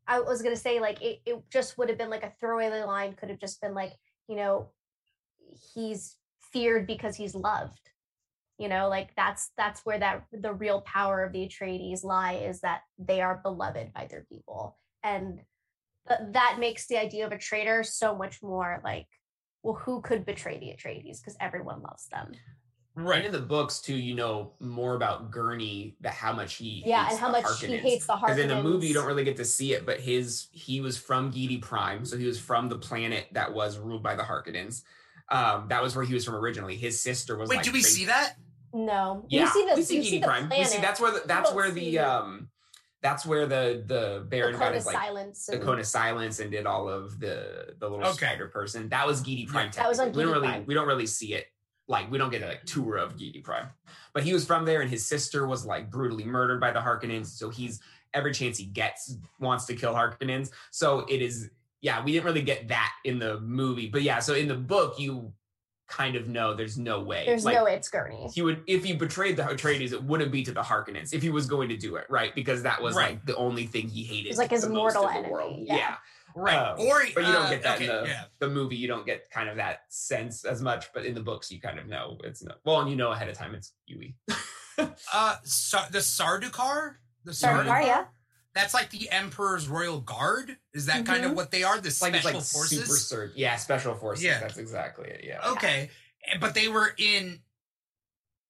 I 0.08 0.22
was 0.22 0.41
gonna 0.41 0.56
say 0.56 0.80
like 0.80 1.04
it, 1.04 1.20
it 1.28 1.44
just 1.52 1.78
would 1.78 1.90
have 1.90 1.99
been 1.99 2.10
like 2.10 2.24
a 2.24 2.34
throwaway 2.40 2.82
line 2.82 3.14
could 3.14 3.30
have 3.30 3.40
just 3.40 3.62
been 3.62 3.76
like 3.76 3.94
you 4.28 4.36
know 4.36 4.72
he's 5.76 6.16
feared 6.52 6.88
because 6.88 7.16
he's 7.16 7.36
loved 7.36 7.91
you 8.58 8.70
know 8.70 8.88
like 8.88 9.14
that's 9.16 9.52
that's 9.58 9.82
where 9.86 9.99
that 9.99 10.24
the 10.32 10.54
real 10.54 10.82
power 10.82 11.24
of 11.24 11.34
the 11.34 11.48
Atreides 11.48 12.06
lie 12.06 12.36
is 12.36 12.62
that 12.62 12.82
they 12.98 13.22
are 13.22 13.41
beloved 13.44 13.91
by 13.94 14.08
their 14.10 14.26
people 14.30 14.78
and 15.04 15.41
that 16.32 16.58
makes 16.60 16.88
the 16.88 16.98
idea 16.98 17.26
of 17.26 17.32
a 17.32 17.38
traitor 17.38 17.84
so 17.84 18.16
much 18.16 18.42
more 18.42 18.82
like 18.84 19.08
well 19.64 19.76
who 19.76 20.02
could 20.02 20.26
betray 20.26 20.58
the 20.60 20.68
Atreides 20.68 21.20
because 21.20 21.36
everyone 21.40 21.82
loves 21.82 22.08
them 22.08 22.32
Right 23.00 23.24
in 23.24 23.32
the 23.32 23.38
books 23.40 23.80
too, 23.80 23.94
you 23.94 24.16
know 24.16 24.54
more 24.60 24.96
about 24.96 25.30
Gurney, 25.30 25.96
that 26.02 26.14
how 26.16 26.34
much 26.34 26.56
he 26.56 26.82
yeah 26.84 27.04
hates 27.04 27.12
and 27.12 27.20
how 27.20 27.28
the 27.28 27.42
much 27.44 27.62
he 27.62 27.78
hates 27.78 28.08
the 28.08 28.14
Harkonnens. 28.14 28.22
Because 28.22 28.40
in 28.40 28.48
the 28.48 28.64
movie, 28.64 28.88
you 28.88 28.96
don't 28.96 29.06
really 29.06 29.24
get 29.24 29.38
to 29.38 29.46
see 29.46 29.74
it, 29.74 29.86
but 29.86 30.00
his 30.00 30.48
he 30.52 30.82
was 30.82 30.98
from 30.98 31.32
Giedi 31.32 31.62
Prime, 31.62 32.06
so 32.06 32.18
he 32.18 32.26
was 32.26 32.40
from 32.40 32.70
the 32.70 32.78
planet 32.80 33.28
that 33.34 33.54
was 33.54 33.78
ruled 33.78 34.02
by 34.02 34.16
the 34.16 34.24
Harkonnens. 34.24 34.82
Um, 35.30 35.68
that 35.68 35.84
was 35.84 35.96
where 35.96 36.06
he 36.06 36.16
was 36.16 36.26
from 36.26 36.34
originally. 36.38 36.76
His 36.76 37.00
sister 37.00 37.38
was 37.38 37.50
Wait, 37.50 37.58
like 37.58 37.66
do 37.66 37.72
we 37.72 37.82
crazy- 37.82 38.00
see 38.00 38.06
that? 38.06 38.34
no 38.74 39.24
Yeah, 39.30 39.42
you 39.42 39.48
see 39.50 39.66
the 39.70 39.76
we 39.76 39.82
see 39.84 39.96
you 39.98 40.04
see 40.04 40.20
Prime. 40.20 40.48
planet 40.48 40.58
We 40.58 40.66
see 40.66 40.82
that's 40.82 41.00
where 41.00 41.12
the, 41.12 41.22
that's 41.28 41.54
where 41.54 41.70
the 41.70 42.00
um 42.00 42.50
that's 43.02 43.26
where 43.26 43.45
the 43.45 43.84
the 43.86 44.19
the 44.19 44.26
Baron 44.28 44.53
got 44.53 44.60
cone 44.60 44.68
of 44.69 44.76
his 44.76 44.86
like 44.86 44.95
silence 44.95 45.45
the 45.45 45.53
and- 45.53 45.64
cone 45.64 45.80
of 45.80 45.86
silence 45.86 46.40
and 46.40 46.52
did 46.52 46.65
all 46.65 46.90
of 46.90 47.19
the 47.19 47.76
the 47.80 47.88
little 47.90 48.06
Okay. 48.07 48.26
spider 48.26 48.48
person. 48.48 48.90
That 48.90 49.06
was 49.06 49.22
Giedi 49.22 49.48
Prime. 49.48 49.69
That 49.76 49.88
was 49.88 49.99
on 49.99 50.07
technically. 50.07 50.26
we 50.26 50.32
don't 50.32 50.32
Giedi 50.32 50.41
really 50.41 50.53
Prime. 50.53 50.65
we 50.68 50.74
don't 50.74 50.88
really 50.88 51.07
see 51.07 51.34
it. 51.34 51.45
Like 51.88 52.11
we 52.11 52.18
don't 52.18 52.32
get 52.32 52.41
a 52.41 52.48
like, 52.48 52.65
tour 52.65 52.98
of 52.98 53.15
Giedi 53.15 53.44
Prime, 53.44 53.68
but 54.14 54.24
he 54.24 54.34
was 54.34 54.45
from 54.45 54.65
there, 54.65 54.82
and 54.82 54.90
his 54.90 55.06
sister 55.06 55.48
was 55.48 55.65
like 55.65 55.90
brutally 55.90 56.26
murdered 56.26 56.60
by 56.60 56.72
the 56.72 56.80
Harkonnens. 56.80 57.28
So 57.28 57.49
he's 57.49 57.80
every 58.14 58.34
chance 58.34 58.57
he 58.57 58.65
gets 58.65 59.15
wants 59.40 59.65
to 59.68 59.76
kill 59.76 59.94
Harkonnens. 59.94 60.52
So 60.72 61.06
it 61.07 61.22
is 61.22 61.49
yeah. 61.82 62.03
We 62.03 62.11
didn't 62.11 62.26
really 62.26 62.41
get 62.41 62.68
that 62.69 62.91
in 63.06 63.19
the 63.19 63.40
movie, 63.40 63.88
but 63.88 64.02
yeah. 64.02 64.19
So 64.19 64.34
in 64.34 64.48
the 64.49 64.56
book, 64.56 64.99
you 64.99 65.32
kind 65.88 66.16
of 66.16 66.28
know 66.28 66.54
there's 66.54 66.78
no 66.78 67.00
way. 67.02 67.24
there's 67.26 67.46
like, 67.46 67.56
no 67.56 67.66
it's 67.66 67.88
Gurney 67.90 68.30
he 68.34 68.42
would 68.42 68.62
if 68.68 68.84
he 68.84 68.94
betrayed 68.94 69.38
the 69.38 69.44
Atreides, 69.44 69.94
it 69.94 70.04
wouldn't 70.04 70.32
be 70.32 70.44
to 70.44 70.52
the 70.52 70.62
Harkonnens 70.62 71.14
if 71.14 71.22
he 71.22 71.30
was 71.30 71.46
going 71.48 71.70
to 71.70 71.78
do 71.78 71.96
it, 71.96 72.06
right? 72.10 72.34
Because 72.36 72.64
that 72.64 72.82
was 72.82 72.96
Right. 72.96 73.12
like 73.12 73.26
the 73.26 73.36
only 73.38 73.66
thing 73.68 73.88
he 73.88 74.04
hated. 74.04 74.30
It's 74.30 74.38
like 74.38 74.52
his 74.52 74.64
the 74.64 74.70
most 74.70 74.96
mortal 74.96 75.04
the 75.04 75.10
enemy, 75.20 75.32
world. 75.32 75.60
yeah. 75.66 75.76
Yeah. 75.78 75.96
Right. 76.36 76.56
Um, 76.56 76.80
or 76.80 77.00
But 77.16 77.26
you 77.26 77.32
don't 77.34 77.46
uh, 77.48 77.50
get 77.50 77.64
that 77.64 77.76
okay, 77.78 77.86
in 77.86 77.90
the, 78.04 78.08
yeah. 78.10 78.24
the 78.40 78.48
movie. 78.50 78.76
You 78.76 78.88
don't 78.88 79.06
get 79.08 79.32
kind 79.32 79.50
of 79.50 79.56
that 79.56 79.84
sense 79.90 80.46
as 80.46 80.62
much, 80.62 80.94
but 80.94 81.04
in 81.06 81.16
the 81.16 81.22
books, 81.22 81.52
you 81.52 81.60
kind 81.60 81.80
of 81.80 81.88
know 81.88 82.18
it's 82.24 82.44
no. 82.44 82.54
Well, 82.64 82.82
and 82.82 82.90
you 82.92 82.96
know 82.96 83.12
ahead 83.12 83.28
of 83.30 83.36
time 83.36 83.56
it's 83.56 83.74
Yueh. 83.90 84.14
Uh, 85.12 85.36
Sa- 85.44 85.88
the 85.90 85.98
Sardaukar, 85.98 86.96
the 87.26 87.32
Sardaukar, 87.32 87.66
Sardaukar? 87.66 87.84
yeah. 87.86 88.04
That's 88.58 88.74
like 88.74 88.90
the 88.90 89.10
Emperor's 89.12 89.68
Royal 89.68 90.00
Guard. 90.02 90.58
Is 90.74 90.88
that 90.88 91.06
kind 91.06 91.24
of 91.26 91.32
Mhm. 91.32 91.36
what 91.36 91.52
they 91.52 91.64
are? 91.64 91.80
The 91.80 91.90
It's 91.90 92.02
like 92.02 92.14
special 92.16 92.40
like 92.40 92.44
forces. 92.46 92.80
super 92.86 92.98
surge. 92.98 93.32
Yeah, 93.36 93.56
special 93.58 93.96
forces. 93.96 94.24
Yeah. 94.26 94.40
That's 94.40 94.58
exactly 94.58 95.10
it. 95.10 95.24
Yeah. 95.24 95.48
Okay, 95.52 95.92
And- 96.30 96.42
but 96.42 96.54
they 96.56 96.68
were 96.68 96.94
in 96.98 97.42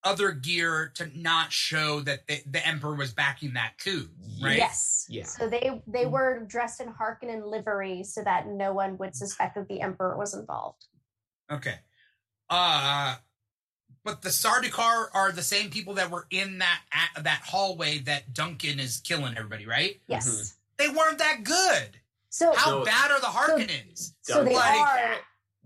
other 0.04 0.32
gear 0.32 0.90
to 0.96 1.08
not 1.20 1.52
show 1.52 2.00
that 2.02 2.26
the, 2.28 2.42
the 2.46 2.66
Emperor 2.66 2.96
was 2.96 3.14
backing 3.14 3.54
that 3.54 3.74
coup, 3.84 4.10
right? 4.42 4.56
Yes. 4.58 5.06
Yeah. 5.10 5.26
So 5.26 5.50
they 5.50 5.82
they 5.88 6.06
were 6.06 6.40
dressed 6.46 6.80
in 6.80 6.94
Harkonnen 6.94 7.46
livery 7.50 8.04
so 8.04 8.24
that 8.24 8.48
no 8.48 8.72
one 8.74 8.98
would 9.00 9.16
suspect 9.16 9.56
that 9.56 9.68
the 9.68 9.82
Emperor 9.82 10.16
was 10.18 10.34
involved. 10.34 10.86
Okay. 11.52 11.80
Uh 12.50 13.18
but 14.08 14.22
the 14.22 14.30
Sardaukar 14.30 15.08
are 15.14 15.34
the 15.34 15.42
same 15.44 15.70
people 15.70 15.94
that 15.96 16.10
were 16.10 16.26
in 16.32 16.60
that 16.60 16.80
at, 16.94 17.26
that 17.26 17.42
hallway 17.44 17.98
that 18.00 18.34
Duncan 18.34 18.80
is 18.80 19.02
killing 19.02 19.36
everybody, 19.38 19.66
right? 19.68 20.00
Yes. 20.08 20.28
Mhm. 20.30 20.54
They 20.78 20.88
weren't 20.90 21.18
that 21.18 21.44
good. 21.44 22.00
So 22.30 22.54
How 22.56 22.66
So- 22.66 22.86
bad 22.86 23.12
are 23.12 23.20
the 23.20 23.28
Harkonnens? 23.28 24.14
so 24.22 24.46
they 24.46 24.54
Duncan- 24.54 24.80
are 24.82 25.16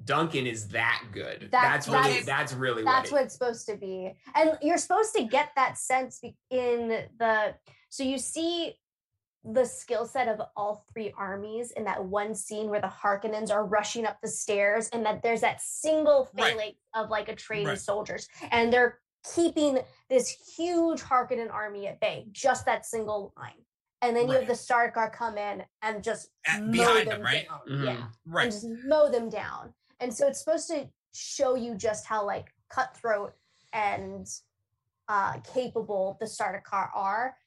Duncan 0.04 0.48
is 0.48 0.70
that 0.70 1.04
good. 1.12 1.50
That- 1.52 1.52
that's 1.52 1.88
really 1.88 2.02
that's- 2.02 2.26
that's 2.26 2.54
really 2.54 2.84
that's 2.84 3.12
what, 3.12 3.18
what 3.20 3.26
it's 3.26 3.34
supposed 3.36 3.68
to 3.68 3.76
be 3.78 4.12
and 4.34 4.58
you're 4.64 4.80
supposed 4.80 5.14
to 5.16 5.24
get 5.26 5.52
that 5.56 5.78
sense 5.78 6.20
in 6.50 6.88
the 7.20 7.54
so 7.90 8.02
you 8.02 8.18
see 8.18 8.76
the 9.44 9.66
skill 9.66 10.06
set 10.06 10.28
of 10.28 10.40
all 10.56 10.86
three 10.94 11.12
armies 11.18 11.72
in 11.72 11.84
that 11.86 12.04
one 12.04 12.36
scene 12.36 12.70
where 12.70 12.82
the 12.82 12.88
Harkonnens 12.88 13.50
are 13.52 13.66
rushing 13.66 14.06
up 14.06 14.20
the 14.22 14.28
stairs 14.28 14.88
and 14.94 15.04
that 15.06 15.24
there's 15.24 15.42
that 15.42 15.60
single 15.62 16.30
Right. 16.34 16.52
phalanx 16.54 16.78
of 16.94 17.10
like 17.10 17.28
Atreides 17.28 17.66
Right. 17.66 17.80
soldiers 17.80 18.28
and 18.52 18.72
they're 18.72 19.00
keeping 19.36 19.80
this 20.10 20.30
huge 20.56 21.02
Harkonnen 21.02 21.52
army 21.52 21.88
at 21.88 22.00
bay 22.00 22.28
just 22.32 22.66
that 22.66 22.86
single 22.86 23.34
line 23.36 23.66
and 24.04 24.16
then 24.16 24.28
you 24.28 24.34
have 24.34 24.48
Right. 24.48 24.48
the 24.48 24.54
Sarkar 24.54 25.12
come 25.12 25.38
in 25.38 25.66
and 25.82 26.04
just 26.04 26.30
At- 26.46 26.62
mow 26.62 26.72
behind 26.72 27.00
them 27.08 27.08
them, 27.08 27.22
right? 27.24 27.48
down. 27.48 27.62
Mhm. 27.68 27.86
yeah 27.86 28.08
Right. 28.28 28.44
and 28.44 28.52
just 28.52 28.68
mow 28.86 29.10
them 29.10 29.30
down. 29.30 29.74
And 30.00 30.14
so 30.14 30.28
it's 30.28 30.40
supposed 30.40 30.68
to 30.70 30.88
show 31.14 31.56
you 31.56 31.76
just 31.76 32.06
how 32.06 32.24
like 32.26 32.54
cutthroat 32.70 33.34
and 33.74 34.28
uh 35.08 35.40
capable 35.40 36.16
the 36.20 36.26
Sardaukar 36.26 36.90
are 36.96 37.38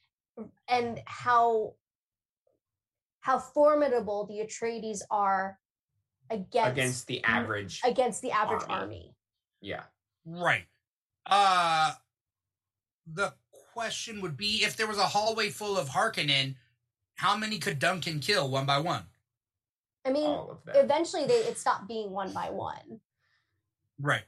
and 0.69 1.01
how 1.07 1.75
how 3.25 3.39
formidable 3.39 4.27
the 4.27 4.41
Atreides 4.47 4.99
are 5.11 5.59
against 6.29 6.71
against 6.73 7.07
the 7.07 7.25
average. 7.25 7.81
against 7.83 8.21
the 8.21 8.31
average 8.31 8.61
army. 8.69 8.75
army. 8.83 9.15
yeah. 9.63 9.85
Right. 10.27 10.65
Uh 11.25 11.93
the 13.07 13.33
question 13.73 14.21
would 14.21 14.37
be 14.37 14.63
if 14.63 14.77
there 14.77 14.87
was 14.87 14.99
a 14.99 15.07
hallway 15.07 15.49
full 15.49 15.79
of 15.79 15.89
Harkonnen, 15.89 16.57
how 17.15 17.35
many 17.35 17.59
could 17.59 17.79
Duncan 17.79 18.21
kill 18.21 18.51
one 18.51 18.67
by 18.67 18.79
one? 18.79 19.05
I 20.05 20.13
mean, 20.13 20.27
All 20.27 20.51
of 20.51 20.59
that. 20.67 20.77
eventually 20.85 21.25
they 21.27 21.35
it 21.35 21.57
stopped 21.59 21.89
being 21.89 22.11
one 22.11 22.31
by 22.35 22.51
one. 22.51 23.01
Right. 23.99 24.25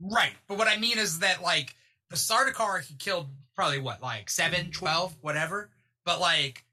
Right. 0.00 0.32
But 0.48 0.58
what 0.58 0.68
I 0.68 0.76
mean 0.76 0.98
is 0.98 1.20
that 1.20 1.40
like 1.42 1.74
the 2.10 2.16
Sardaukar 2.16 2.82
he 2.82 2.94
killed 2.96 3.28
probably 3.56 3.80
what, 3.80 4.02
like 4.02 4.28
seven, 4.28 4.70
twelve, 4.70 5.16
whatever. 5.22 5.70
But 6.04 6.20
like 6.20 6.64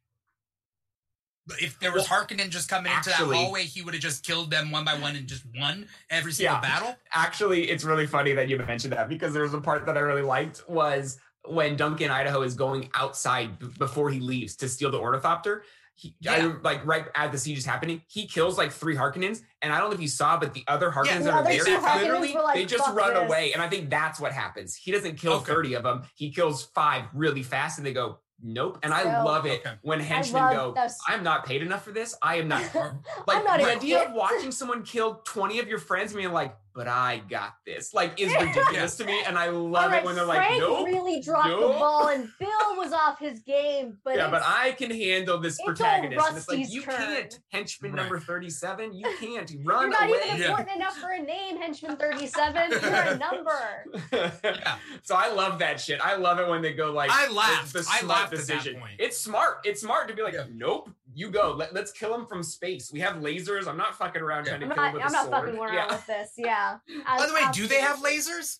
if 1.59 1.79
there 1.79 1.91
was 1.91 2.07
Harkonnen 2.07 2.49
just 2.49 2.69
coming 2.69 2.91
into 2.91 3.09
that 3.09 3.15
hallway, 3.19 3.63
he 3.63 3.81
would 3.81 3.93
have 3.93 4.03
just 4.03 4.25
killed 4.25 4.51
them 4.51 4.71
one 4.71 4.85
by 4.85 4.93
one 4.95 5.15
and 5.15 5.27
just 5.27 5.43
won 5.57 5.87
every 6.09 6.31
single 6.31 6.55
Yeah. 6.55 6.61
battle. 6.61 6.95
Actually, 7.11 7.69
it's 7.69 7.83
really 7.83 8.07
funny 8.07 8.33
that 8.33 8.47
you 8.49 8.57
mentioned 8.57 8.93
that 8.93 9.09
because 9.09 9.33
there 9.33 9.43
was 9.43 9.53
a 9.53 9.61
part 9.61 9.85
that 9.87 9.97
I 9.97 10.01
really 10.01 10.21
liked 10.21 10.63
was 10.69 11.19
when 11.47 11.75
Duncan 11.75 12.11
Idaho 12.11 12.43
is 12.43 12.53
going 12.53 12.89
outside 12.93 13.57
b- 13.57 13.67
before 13.79 14.11
he 14.11 14.19
leaves 14.19 14.55
to 14.57 14.69
steal 14.69 14.91
the 14.91 14.99
ornithopter. 14.99 15.63
He, 15.95 16.15
I, 16.27 16.37
Yeah. 16.37 16.53
like 16.63 16.85
right 16.85 17.05
at 17.15 17.31
the 17.31 17.37
siege 17.37 17.57
is 17.57 17.65
happening, 17.65 18.01
he 18.07 18.25
kills 18.27 18.57
like 18.57 18.71
three 18.71 18.95
Harkonnens, 18.95 19.41
and 19.61 19.73
I 19.73 19.79
don't 19.79 19.89
know 19.89 19.95
if 19.95 20.01
you 20.01 20.07
saw, 20.07 20.37
but 20.37 20.53
the 20.53 20.63
other 20.67 20.89
Harkonnens 20.89 21.19
The 21.19 21.23
that 21.25 21.33
are 21.33 21.43
there, 21.43 21.63
Harkonnens 21.65 22.01
literally, 22.01 22.33
like, 22.33 22.55
they 22.55 22.65
just 22.65 22.87
run 22.93 23.13
this." 23.13 23.23
away, 23.23 23.51
and 23.53 23.61
I 23.61 23.67
think 23.67 23.89
that's 23.89 24.19
what 24.19 24.31
happens. 24.31 24.75
He 24.75 24.91
doesn't 24.91 25.17
kill 25.17 25.33
Okay. 25.33 25.51
thirty 25.51 25.73
of 25.73 25.83
them; 25.83 26.03
he 26.15 26.31
kills 26.31 26.65
five 26.73 27.05
really 27.13 27.43
fast, 27.43 27.77
and 27.77 27.85
they 27.85 27.93
go, 27.93 28.19
"Nope." 28.43 28.79
And 28.83 28.93
I 28.93 29.03
So- 29.03 29.09
love 29.25 29.45
it 29.45 29.61
Okay. 29.65 29.75
when 29.81 29.99
henchmen 29.99 30.53
go, 30.53 30.71
those- 30.73 30.97
"I'm 31.07 31.23
not 31.23 31.45
paid 31.45 31.61
enough 31.61 31.83
for 31.83 31.91
this. 31.91 32.15
I 32.21 32.35
am 32.35 32.47
not 32.47 32.63
like 33.27 33.37
I'm 33.37 33.43
not 33.43 33.57
the 33.59 33.63
even 33.65 33.77
idea 33.77 34.03
of 34.07 34.13
watching 34.13 34.51
someone 34.51 34.83
kill 34.83 35.21
20 35.23 35.59
of 35.59 35.67
your 35.67 35.79
friends 35.79 36.11
and 36.11 36.17
being 36.19 36.33
like, 36.33 36.55
but 36.73 36.87
I 36.87 37.21
got 37.29 37.53
this, 37.65 37.93
like 37.93 38.19
is 38.19 38.33
ridiculous 38.39 38.95
to 38.97 39.05
me. 39.05 39.21
And 39.25 39.37
I 39.37 39.49
love 39.49 39.85
Alright, 39.85 40.03
it 40.03 40.05
when 40.05 40.15
they're 40.15 40.25
like, 40.25 40.57
nope. 40.59 40.85
really 40.87 41.21
dropped 41.21 41.49
the 41.49 41.55
ball 41.57 42.07
and 42.09 42.29
Bill 42.39 42.49
was 42.77 42.93
off 42.93 43.19
his 43.19 43.39
game, 43.41 43.97
but 44.03 44.15
yeah, 44.15 44.29
but 44.29 44.41
I 44.45 44.71
can 44.73 44.91
handle 44.91 45.37
this 45.39 45.59
it's 45.59 45.65
protagonist. 45.65 46.27
And 46.27 46.37
it's 46.37 46.47
like, 46.49 46.69
you 46.71 46.81
turn. 46.81 46.95
can't, 46.95 47.39
henchman 47.51 47.91
Right. 47.93 48.01
number 48.01 48.19
37, 48.19 48.93
you 48.93 49.03
can't. 49.19 49.51
Run. 49.63 49.81
You're 49.81 49.89
not 49.89 50.09
away. 50.09 50.19
even 50.25 50.37
Yeah. 50.41 50.49
important 50.49 50.75
enough 50.75 50.97
for 50.97 51.09
a 51.11 51.21
name, 51.21 51.57
Henchman 51.57 51.97
37. 51.97 52.71
You're 52.71 52.79
a 52.81 53.17
number. 53.17 53.85
yeah. 54.43 54.77
So 55.03 55.15
I 55.15 55.31
love 55.33 55.59
that 55.59 55.79
shit. 55.79 55.99
I 56.01 56.15
love 56.15 56.39
it 56.39 56.47
when 56.47 56.61
they 56.61 56.73
go 56.73 56.91
like 56.91 57.09
I 57.11 57.27
the- 57.27 57.33
laughed. 57.33 57.73
The, 57.73 57.79
I 57.79 57.99
smart 57.99 58.05
laughed 58.05 58.33
at 58.33 58.39
that 58.39 58.47
decision. 58.47 58.79
point. 58.79 58.93
It's 58.99 59.17
smart. 59.17 59.57
It's 59.65 59.81
smart 59.81 60.07
to 60.07 60.13
be 60.13 60.21
like, 60.21 60.33
Yeah. 60.33 60.45
nope, 60.53 60.89
you 61.13 61.29
go. 61.31 61.53
Let, 61.57 61.75
us 61.75 61.91
kill 61.91 62.13
him 62.15 62.25
from 62.25 62.43
space. 62.43 62.91
We 62.91 62.99
have 63.01 63.15
lasers. 63.15 63.67
I'm 63.67 63.77
not 63.77 63.95
fucking 63.97 64.21
around 64.21 64.45
Yeah. 64.45 64.57
trying 64.57 64.61
to 64.61 64.65
I'm 64.67 64.71
kill 64.73 64.83
not, 64.83 64.87
him 64.89 64.93
with 64.95 65.03
I'm 65.03 65.09
a 65.09 65.11
not 65.13 65.23
sword. 65.25 65.45
fucking 65.45 65.59
around 65.59 65.73
yeah. 65.73 65.87
with 65.91 66.07
this. 66.07 66.31
Yeah. 66.37 66.77
By 67.17 67.27
the 67.27 67.33
way, 67.33 67.41
do 67.53 67.67
they 67.67 67.81
have 67.81 67.97
lasers? 67.99 68.59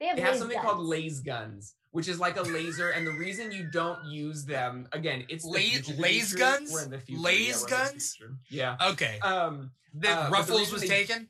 They 0.00 0.06
have, 0.06 0.16
They 0.16 0.22
have 0.22 0.36
something 0.36 0.56
guns. 0.56 0.66
called 0.68 0.80
laser 0.86 1.22
guns, 1.22 1.74
which 1.90 2.08
is 2.08 2.18
like 2.18 2.36
a 2.36 2.42
laser, 2.42 2.90
and 2.90 3.06
the 3.06 3.12
reason 3.12 3.52
you 3.52 3.68
don't 3.70 4.04
use 4.06 4.44
them 4.44 4.88
again, 4.92 5.24
it's 5.28 5.44
the 5.44 5.50
La- 5.50 5.58
future 5.58 5.92
laser 6.00 6.38
guns? 6.38 6.72
We're 6.72 6.84
in 6.84 6.90
the 6.90 6.98
future. 6.98 7.20
Laser 7.20 7.42
yeah, 7.42 7.52
we're 7.52 7.58
in 7.58 7.84
the 7.86 7.90
guns? 7.92 8.14
future. 8.16 8.32
Yeah. 8.50 8.76
Okay. 8.90 9.18
Um, 9.20 9.70
The 9.94 10.08
uh, 10.10 10.14
but 10.16 10.24
the 10.26 10.32
Ruffles 10.52 10.72
was 10.72 10.82
they- 10.82 10.88
taken? 10.88 11.28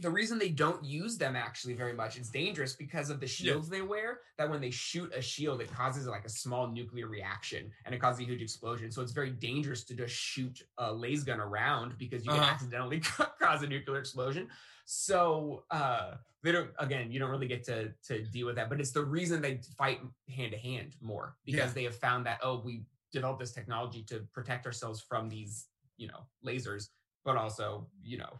The 0.00 0.10
reason 0.10 0.38
they 0.38 0.48
don't 0.48 0.82
use 0.84 1.18
them 1.18 1.36
actually 1.36 1.74
very 1.74 1.92
much 1.92 2.16
it's 2.16 2.30
dangerous 2.30 2.74
because 2.74 3.10
of 3.10 3.20
the 3.20 3.26
shields 3.26 3.68
they 3.68 3.82
wear 3.82 4.20
that 4.38 4.48
when 4.50 4.60
they 4.60 4.70
shoot 4.70 5.12
a 5.14 5.20
shield 5.20 5.60
it 5.60 5.70
causes 5.72 6.06
like 6.06 6.24
a 6.24 6.28
small 6.28 6.66
nuclear 6.68 7.06
reaction 7.06 7.70
and 7.84 7.94
it 7.94 8.00
causes 8.00 8.20
a 8.20 8.24
huge 8.24 8.42
explosion 8.42 8.90
so 8.90 9.02
it's 9.02 9.12
very 9.12 9.30
dangerous 9.30 9.84
to 9.84 9.94
just 9.94 10.14
shoot 10.14 10.62
a 10.78 10.92
laser 10.92 11.26
gun 11.26 11.40
around 11.40 11.96
because 11.98 12.24
you 12.24 12.30
can 12.30 12.40
Uh-huh. 12.40 12.50
accidentally 12.52 13.00
cause 13.40 13.62
a 13.62 13.66
nuclear 13.66 13.98
explosion 13.98 14.48
so 14.86 15.64
uh 15.70 16.14
they 16.42 16.52
don't 16.52 16.70
again 16.78 17.12
you 17.12 17.18
don't 17.20 17.30
really 17.30 17.46
get 17.46 17.62
to 17.64 17.92
to 18.02 18.22
deal 18.24 18.46
with 18.46 18.56
that 18.56 18.68
but 18.68 18.80
it's 18.80 18.90
the 18.92 19.04
reason 19.04 19.40
they 19.42 19.60
fight 19.78 20.00
hand 20.34 20.52
to 20.52 20.58
hand 20.58 20.96
more 21.00 21.36
because 21.44 21.70
Yeah. 21.70 21.74
they 21.74 21.84
have 21.84 21.96
found 21.96 22.26
that 22.26 22.40
oh 22.42 22.60
we 22.64 22.82
developed 23.12 23.40
this 23.40 23.52
technology 23.52 24.02
to 24.04 24.20
protect 24.32 24.66
ourselves 24.66 25.00
from 25.00 25.28
these 25.28 25.66
you 25.96 26.08
know 26.08 26.20
lasers 26.44 26.88
but 27.24 27.36
also 27.36 27.86
you 28.02 28.18
know 28.18 28.32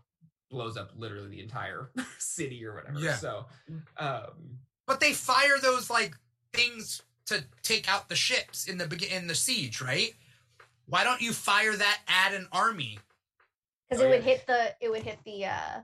blows 0.51 0.77
up 0.77 0.91
literally 0.97 1.29
the 1.29 1.41
entire 1.41 1.91
city 2.19 2.65
or 2.67 2.75
whatever. 2.75 2.99
Yeah. 2.99 3.17
So, 3.17 3.47
um, 3.97 4.59
But 4.87 5.01
they 5.01 5.13
fire 5.13 5.59
those 5.63 5.89
like 5.89 6.15
things 6.53 7.03
to 7.27 7.45
take 7.63 7.89
out 7.89 8.09
the 8.09 8.17
ships 8.17 8.67
in 8.67 8.77
the 8.79 8.87
begin 8.87 9.11
in 9.23 9.27
the 9.29 9.35
siege, 9.35 9.81
right? 9.81 10.15
Why 10.87 11.05
don't 11.05 11.21
you 11.21 11.33
fire 11.33 11.75
that 11.77 11.99
at 12.09 12.35
an 12.35 12.49
army? 12.53 12.99
because 13.89 14.03
Oh, 14.03 14.07
it 14.07 14.11
would 14.11 14.25
yeah. 14.25 14.31
hit 14.37 14.47
the 14.47 14.75
it 14.81 14.91
would 14.91 15.03
hit 15.03 15.19
the 15.25 15.47
uh 15.47 15.81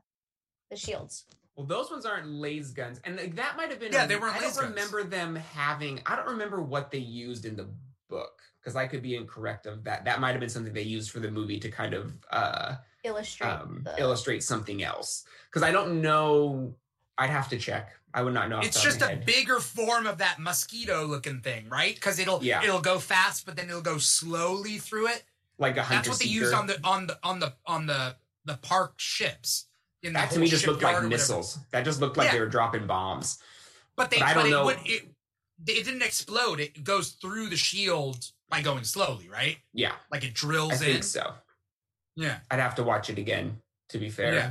the 0.70 0.76
shields. 0.76 1.24
well, 1.56 1.66
those 1.66 1.90
ones 1.90 2.04
aren't 2.04 2.26
laser 2.28 2.74
guns, 2.74 3.00
and 3.04 3.16
like, 3.16 3.36
that 3.36 3.56
might 3.56 3.70
have 3.70 3.78
been. 3.78 3.92
Yeah, 3.92 4.04
a- 4.04 4.08
they 4.08 4.16
weren't 4.16 4.34
I 4.36 4.40
don't 4.40 4.54
guns. 4.54 4.68
remember 4.70 5.04
them 5.04 5.36
having. 5.36 6.00
I 6.06 6.16
don't 6.16 6.26
remember 6.28 6.60
what 6.60 6.90
they 6.90 6.98
used 6.98 7.44
in 7.46 7.54
the 7.56 7.68
book 8.10 8.42
because 8.60 8.74
I 8.74 8.86
could 8.88 9.02
be 9.02 9.14
incorrect 9.14 9.66
of 9.66 9.84
that. 9.84 10.04
That 10.04 10.20
might 10.20 10.32
have 10.32 10.40
been 10.40 10.48
something 10.48 10.72
they 10.72 10.82
used 10.82 11.12
for 11.12 11.20
the 11.20 11.30
movie 11.30 11.60
to 11.60 11.70
kind 11.70 11.94
of 11.94 12.12
uh, 12.30 12.74
Illustrate 13.06 13.46
um, 13.48 13.82
the 13.84 14.00
illustrate 14.00 14.42
something 14.42 14.82
else. 14.82 15.24
Because 15.48 15.62
I 15.62 15.70
don't 15.70 16.00
know. 16.02 16.74
I'd 17.18 17.30
have 17.30 17.48
to 17.50 17.58
check. 17.58 17.92
I 18.12 18.22
would 18.22 18.34
not 18.34 18.48
know. 18.48 18.60
It's 18.60 18.82
the 18.82 18.88
top 18.90 18.92
of 18.94 18.98
just 18.98 19.02
a 19.02 19.06
head. 19.14 19.26
bigger 19.26 19.60
form 19.60 20.06
of 20.06 20.18
that 20.18 20.38
mosquito 20.38 21.06
looking 21.06 21.40
thing, 21.40 21.68
right? 21.68 21.94
Because 21.94 22.18
it'll 22.18 22.42
Yeah. 22.42 22.62
it'll 22.62 22.80
go 22.80 22.98
fast, 22.98 23.46
but 23.46 23.56
then 23.56 23.68
it'll 23.68 23.80
go 23.82 23.98
slowly 23.98 24.78
through 24.78 25.08
it. 25.08 25.24
like 25.58 25.76
a 25.78 25.82
hunter 25.82 25.96
That's 25.96 26.08
what 26.10 26.18
they 26.18 26.26
used 26.26 26.50
seeker. 26.50 26.60
on 26.60 26.66
the 26.66 26.78
on 26.84 27.06
the 27.06 27.18
on 27.22 27.38
the 27.40 27.54
on 27.66 27.86
the 27.86 28.16
the 28.44 28.56
park 28.58 28.94
ships. 28.98 29.66
In 30.02 30.12
That 30.12 30.30
to 30.32 30.38
me 30.38 30.48
just 30.48 30.66
looked 30.66 30.82
like 30.82 31.02
missiles. 31.04 31.58
That 31.72 31.84
just 31.84 31.98
looked 32.00 32.16
like 32.18 32.26
Yeah. 32.26 32.32
they 32.34 32.40
were 32.40 32.48
dropping 32.48 32.86
bombs. 32.86 33.38
But 33.96 34.10
they 34.10 34.18
But 34.18 34.26
I 34.28 34.34
don't 34.34 34.46
it 34.46 34.50
know- 34.50 34.64
would 34.66 34.78
it 34.84 35.08
it 35.66 35.84
didn't 35.84 36.02
explode. 36.02 36.60
It 36.60 36.84
goes 36.84 37.12
through 37.12 37.48
the 37.48 37.56
shield 37.56 38.26
by 38.50 38.60
going 38.60 38.84
slowly, 38.84 39.28
right? 39.30 39.56
Yeah, 39.72 39.94
Like 40.12 40.22
it 40.24 40.34
drills 40.34 40.72
I 40.72 40.74
in. 40.74 40.92
think 40.92 41.04
so. 41.04 41.34
Yeah. 42.16 42.38
I'd 42.50 42.58
have 42.60 42.74
to 42.76 42.82
watch 42.82 43.10
it 43.10 43.18
again. 43.18 43.58
To 43.90 43.98
be 43.98 44.08
fair, 44.10 44.34
Yeah. 44.34 44.50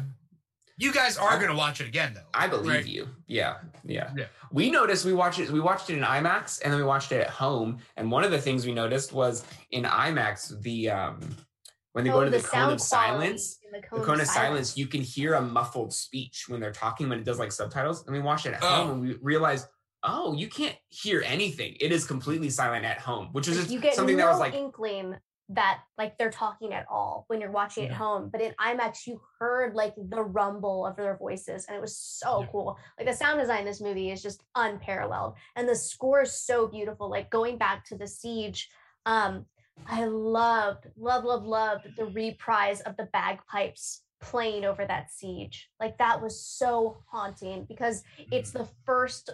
You 0.78 0.92
guys 0.94 1.18
are 1.18 1.40
gonna 1.40 1.56
watch 1.56 1.80
it 1.82 1.88
again 1.88 2.14
though. 2.14 2.28
I 2.34 2.48
believe 2.48 2.70
right? 2.74 2.86
you. 2.86 3.08
Yeah, 3.28 3.58
yeah, 3.86 4.12
Yeah. 4.16 4.26
We 4.52 4.70
noticed 4.70 5.06
we 5.06 5.14
watched 5.14 5.40
it. 5.40 5.50
We 5.50 5.60
watched 5.62 5.90
it 5.90 5.98
in 5.98 6.04
IMAX, 6.04 6.62
and 6.62 6.72
then 6.72 6.80
we 6.80 6.86
watched 6.86 7.12
it 7.14 7.22
at 7.22 7.30
home. 7.30 7.80
And 7.96 8.12
one 8.12 8.24
of 8.26 8.32
the 8.32 8.40
things 8.40 8.66
we 8.66 8.74
noticed 8.74 9.14
was 9.14 9.46
in 9.72 9.84
IMAX 9.86 10.62
the 10.62 10.90
um 10.90 11.20
when 11.94 12.04
they 12.04 12.10
Oh, 12.12 12.20
go 12.20 12.24
to 12.26 12.30
the, 12.30 12.40
the 12.40 12.44
cone 12.44 12.74
of 12.74 12.82
sound 12.82 13.06
quality 13.14 13.28
silence. 13.38 13.60
in 13.66 13.72
the 13.72 13.80
The 13.82 13.88
cone, 13.88 14.04
cone 14.06 14.20
of 14.22 14.28
silence, 14.28 14.78
you 14.78 14.88
can 14.88 15.00
hear 15.02 15.36
a 15.36 15.42
muffled 15.42 15.94
speech 15.94 16.46
when 16.50 16.60
they're 16.60 16.74
talking 16.74 17.08
when 17.08 17.20
it 17.20 17.24
does 17.26 17.40
like 17.40 17.54
subtitles. 17.54 18.06
And 18.06 18.14
we 18.14 18.22
watched 18.22 18.46
it 18.46 18.54
at 18.54 18.64
Oh. 18.64 18.68
home, 18.68 18.90
and 18.92 19.02
we 19.02 19.14
realized, 19.22 19.68
oh, 20.04 20.34
you 20.34 20.50
can't 20.50 20.76
hear 20.90 21.24
anything. 21.26 21.78
It 21.80 21.94
is 21.94 22.06
completely 22.06 22.50
silent 22.50 22.84
at 22.84 23.00
home, 23.00 23.30
which 23.32 23.48
is 23.48 23.72
you 23.72 23.80
get 23.80 23.96
something 23.96 24.18
no 24.18 24.26
that 24.26 24.32
was 24.32 24.40
like, 24.42 24.54
inkling 24.54 25.16
that 25.50 25.82
like 25.98 26.18
they're 26.18 26.32
talking 26.32 26.74
at 26.74 26.86
all 26.90 27.26
when 27.28 27.40
you're 27.40 27.52
watching 27.52 27.86
at 27.86 27.92
home. 27.94 28.30
But 28.32 28.42
in 28.42 28.54
IMAX, 28.60 29.06
you 29.06 29.22
heard 29.40 29.76
like 29.76 29.94
the 29.96 30.24
rumble 30.24 30.86
of 30.86 30.96
their 30.96 31.18
voices, 31.18 31.66
and 31.66 31.76
it 31.76 31.82
was 31.82 31.98
so 31.98 32.42
Yeah. 32.42 32.48
cool. 32.52 32.80
Like 32.98 33.08
the 33.08 33.14
sound 33.14 33.40
design 33.40 33.60
in 33.60 33.66
this 33.66 33.82
movie 33.82 34.12
is 34.12 34.24
just 34.24 34.44
unparalleled, 34.56 35.36
and 35.56 35.68
the 35.70 35.76
score 35.76 36.24
is 36.24 36.34
so 36.34 36.68
beautiful. 36.68 37.10
Like 37.10 37.30
going 37.30 37.58
back 37.58 37.86
to 37.86 37.98
the 37.98 38.08
siege, 38.08 38.70
um, 39.06 39.46
I 39.88 40.06
loved, 40.06 40.88
love, 40.98 41.24
love, 41.26 41.46
loved 41.46 41.96
the 41.98 42.06
reprise 42.06 42.82
of 42.82 42.98
the 42.98 43.10
bagpipes 43.14 44.02
playing 44.22 44.66
over 44.66 44.86
that 44.86 45.12
siege. 45.12 45.70
Like 45.80 45.98
that 46.00 46.22
was 46.22 46.44
so 46.44 47.04
haunting 47.12 47.66
because 47.66 48.04
it's 48.32 48.52
the 48.52 48.68
first 48.86 49.30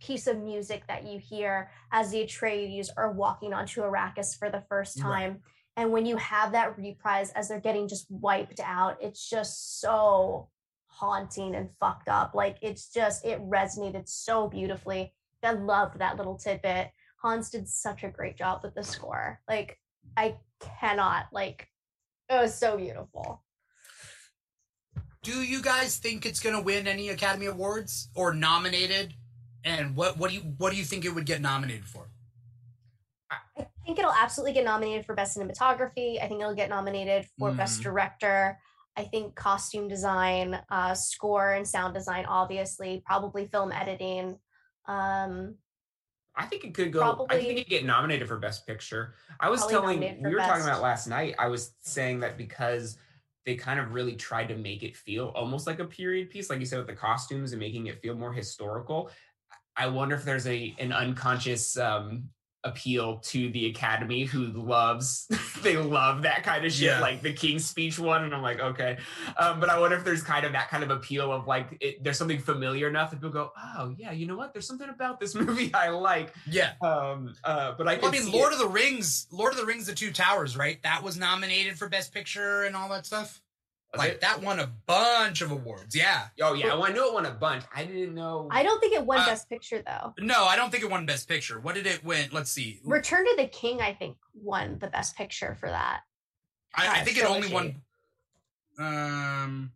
piece 0.00 0.26
of 0.26 0.38
music 0.38 0.86
that 0.88 1.04
you 1.06 1.18
hear 1.18 1.70
as 1.92 2.10
the 2.10 2.24
Atreides 2.24 2.88
are 2.96 3.12
walking 3.12 3.52
onto 3.52 3.82
Arrakis 3.82 4.38
for 4.38 4.50
the 4.50 4.62
first 4.68 4.96
Right. 4.98 5.02
time. 5.04 5.42
And 5.76 5.92
when 5.92 6.06
you 6.06 6.16
have 6.16 6.52
that 6.52 6.76
reprise 6.76 7.30
as 7.32 7.48
they're 7.48 7.60
getting 7.60 7.86
just 7.88 8.10
wiped 8.10 8.60
out, 8.60 8.96
it's 9.00 9.28
just 9.28 9.80
so 9.80 10.48
haunting 10.86 11.54
and 11.54 11.70
fucked 11.78 12.08
up. 12.08 12.34
Like 12.34 12.58
it's 12.62 12.88
just, 12.92 13.24
it 13.24 13.40
resonated 13.40 14.08
so 14.08 14.48
beautifully. 14.48 15.14
I 15.42 15.52
loved 15.52 15.98
that 16.00 16.16
little 16.16 16.36
tidbit. 16.36 16.90
Hans 17.22 17.50
did 17.50 17.68
such 17.68 18.02
a 18.04 18.08
great 18.08 18.36
job 18.36 18.60
with 18.62 18.74
the 18.74 18.82
score. 18.82 19.40
Like, 19.48 19.78
I 20.16 20.36
cannot, 20.80 21.26
like, 21.32 21.68
it 22.28 22.34
was 22.34 22.54
so 22.54 22.76
beautiful. 22.76 23.42
Do 25.22 25.42
you 25.42 25.62
guys 25.62 25.98
think 25.98 26.24
it's 26.26 26.40
going 26.40 26.54
to 26.56 26.62
win 26.62 26.86
any 26.86 27.08
Academy 27.08 27.46
Awards 27.46 28.08
or 28.14 28.32
nominated? 28.32 29.14
And 29.64 29.96
what 29.96 30.18
what 30.18 30.30
do 30.30 30.36
you 30.36 30.42
what 30.58 30.70
do 30.70 30.76
you 30.76 30.84
think 30.84 31.04
it 31.04 31.14
would 31.14 31.26
get 31.26 31.40
nominated 31.40 31.84
for? 31.84 32.08
I 33.30 33.66
think 33.84 33.98
it'll 33.98 34.12
absolutely 34.12 34.52
get 34.52 34.64
nominated 34.64 35.04
for 35.04 35.14
best 35.14 35.36
cinematography. 35.36 36.22
I 36.22 36.26
think 36.28 36.40
it'll 36.40 36.54
get 36.54 36.68
nominated 36.68 37.26
for 37.38 37.52
best 37.52 37.80
Mhm. 37.80 37.84
director. 37.84 38.58
I 38.96 39.04
think 39.04 39.34
costume 39.34 39.88
design, 39.88 40.60
uh, 40.70 40.94
score, 40.94 41.52
and 41.52 41.66
sound 41.66 41.94
design, 41.94 42.26
obviously, 42.26 43.02
probably 43.06 43.46
film 43.46 43.70
editing. 43.72 44.38
Um, 44.86 45.56
I 46.34 46.46
think 46.46 46.64
it 46.64 46.74
could 46.74 46.92
go. 46.92 47.26
I 47.30 47.38
think 47.38 47.50
it 47.50 47.64
could 47.64 47.70
get 47.70 47.84
nominated 47.84 48.28
for 48.28 48.38
Best 48.38 48.66
Picture. 48.66 49.14
I 49.40 49.50
was 49.50 49.66
telling 49.66 50.00
we 50.00 50.22
for 50.22 50.30
were 50.30 50.38
talking 50.38 50.62
about 50.64 50.82
last 50.82 51.06
night. 51.06 51.34
I 51.38 51.48
was 51.48 51.74
saying 51.80 52.20
that 52.20 52.36
because 52.36 52.98
they 53.44 53.56
kind 53.56 53.80
of 53.80 53.92
really 53.92 54.14
tried 54.14 54.46
to 54.48 54.56
make 54.56 54.82
it 54.82 54.96
feel 54.96 55.28
almost 55.28 55.66
like 55.66 55.78
a 55.78 55.84
period 55.84 56.28
piece, 56.30 56.50
like 56.50 56.60
you 56.60 56.66
said 56.66 56.78
with 56.78 56.86
the 56.86 56.94
costumes 56.94 57.52
and 57.52 57.60
making 57.60 57.86
it 57.86 58.00
feel 58.00 58.14
more 58.14 58.32
historical. 58.32 59.10
I 59.78 59.86
wonder 59.86 60.16
if 60.16 60.24
there's 60.24 60.46
a 60.46 60.74
an 60.78 60.92
unconscious 60.92 61.76
um, 61.78 62.30
appeal 62.64 63.18
to 63.18 63.50
the 63.52 63.66
Academy 63.66 64.24
who 64.24 64.46
loves 64.46 65.28
they 65.62 65.76
love 65.76 66.22
that 66.22 66.42
kind 66.42 66.64
of 66.66 66.72
shit, 66.72 66.86
Yeah. 66.88 67.00
like 67.00 67.22
the 67.22 67.32
King's 67.32 67.64
Speech 67.64 67.98
one, 68.00 68.24
and 68.24 68.34
I'm 68.34 68.42
like, 68.42 68.58
okay. 68.58 68.98
Um, 69.38 69.60
but 69.60 69.68
I 69.70 69.78
wonder 69.78 69.96
if 69.96 70.04
there's 70.04 70.22
kind 70.22 70.44
of 70.44 70.52
that 70.52 70.68
kind 70.68 70.82
of 70.82 70.90
appeal 70.90 71.30
of 71.32 71.46
like 71.46 71.76
it, 71.80 72.02
there's 72.02 72.18
something 72.18 72.40
familiar 72.40 72.88
enough 72.88 73.10
that 73.10 73.16
people 73.18 73.30
go, 73.30 73.52
oh 73.76 73.94
yeah, 73.96 74.10
you 74.10 74.26
know 74.26 74.36
what? 74.36 74.52
There's 74.52 74.66
something 74.66 74.88
about 74.88 75.20
this 75.20 75.34
movie 75.36 75.72
I 75.72 75.90
like. 75.90 76.34
Yeah. 76.50 76.72
Um, 76.82 77.34
uh, 77.44 77.74
but 77.78 77.86
I, 77.88 77.96
Well, 77.96 78.08
I 78.08 78.10
mean, 78.10 78.30
Lord 78.32 78.52
it. 78.52 78.54
of 78.54 78.58
the 78.58 78.68
Rings, 78.68 79.28
Lord 79.30 79.52
of 79.52 79.58
the 79.60 79.64
Rings, 79.66 79.86
The 79.86 79.94
Two 79.94 80.10
Towers, 80.12 80.56
right? 80.56 80.82
That 80.82 81.02
was 81.04 81.16
nominated 81.16 81.78
for 81.78 81.88
Best 81.88 82.12
Picture 82.12 82.64
and 82.64 82.74
all 82.74 82.88
that 82.90 83.06
stuff. 83.06 83.40
Was 83.92 83.98
like 84.00 84.12
it? 84.12 84.20
that 84.20 84.42
won 84.42 84.60
a 84.60 84.70
bunch 84.86 85.40
of 85.40 85.50
awards. 85.50 85.96
Yeah. 85.96 86.26
Oh 86.42 86.52
yeah, 86.52 86.66
well, 86.68 86.84
I 86.84 86.90
knew 86.92 87.06
it 87.08 87.14
won 87.14 87.24
a 87.24 87.30
bunch. 87.30 87.64
I 87.74 87.84
didn't 87.84 88.14
know. 88.14 88.46
I 88.50 88.62
don't 88.62 88.78
think 88.80 88.94
it 88.94 89.04
won 89.06 89.18
Uh, 89.20 89.26
best 89.26 89.48
picture 89.48 89.82
though. 89.86 90.12
No, 90.18 90.44
I 90.44 90.56
don't 90.56 90.70
think 90.70 90.84
it 90.84 90.90
won 90.90 91.06
Best 91.06 91.26
Picture. 91.26 91.58
What 91.58 91.74
did 91.74 91.86
it 91.86 92.04
win? 92.04 92.28
Let's 92.30 92.50
see. 92.50 92.80
Return 92.84 93.24
to 93.24 93.34
the 93.38 93.46
King, 93.48 93.80
I 93.80 93.94
think, 93.94 94.16
won 94.34 94.78
the 94.78 94.88
best 94.88 95.16
picture 95.16 95.54
for 95.58 95.70
that. 95.70 96.00
I, 96.74 97.00
I 97.00 97.04
think 97.04 97.16
it 97.16 97.24
only 97.24 97.50
won. 97.52 97.80
Um. 98.78 99.72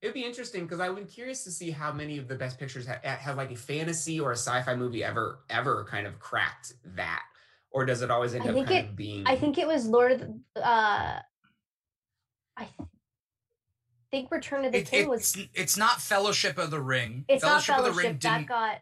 It'd 0.00 0.14
be 0.14 0.24
interesting 0.24 0.62
because 0.62 0.78
I've 0.78 0.94
been 0.94 1.06
curious 1.06 1.42
to 1.44 1.50
see 1.50 1.72
how 1.72 1.92
many 1.92 2.18
of 2.18 2.28
the 2.28 2.36
best 2.36 2.60
pictures 2.60 2.86
ha- 2.86 3.00
have 3.02 3.36
like 3.36 3.50
a 3.50 3.56
fantasy 3.56 4.20
or 4.20 4.30
a 4.30 4.36
sci-fi 4.36 4.76
movie 4.76 5.02
ever 5.02 5.40
ever 5.50 5.84
kind 5.90 6.06
of 6.06 6.20
cracked 6.20 6.74
that, 6.94 7.24
or 7.72 7.84
does 7.84 8.02
it 8.02 8.10
always 8.10 8.32
end 8.34 8.44
I 8.44 8.48
up 8.50 8.54
think 8.54 8.66
kind 8.68 8.78
it- 8.86 8.90
of 8.90 8.96
being? 8.96 9.26
I 9.26 9.34
think 9.34 9.58
it 9.58 9.66
was 9.66 9.86
Lord. 9.88 10.40
Uh, 10.54 11.18
I 12.58 12.64
th- 12.64 12.88
think 14.10 14.30
Return 14.30 14.64
of 14.64 14.72
the 14.72 14.78
It, 14.78 14.90
King 14.90 15.00
it's 15.12 15.36
was. 15.36 15.46
it's 15.54 15.76
not 15.76 16.00
Fellowship 16.00 16.58
of 16.58 16.70
the 16.70 16.80
Ring. 16.80 17.24
It's 17.28 17.42
not 17.44 17.62
Fellowship 17.62 17.78
of 17.78 17.84
the 17.84 17.90
Ring 17.92 18.18
Fellowship. 18.18 18.20
That 18.20 18.36
didn't. 18.38 18.48
got 18.48 18.78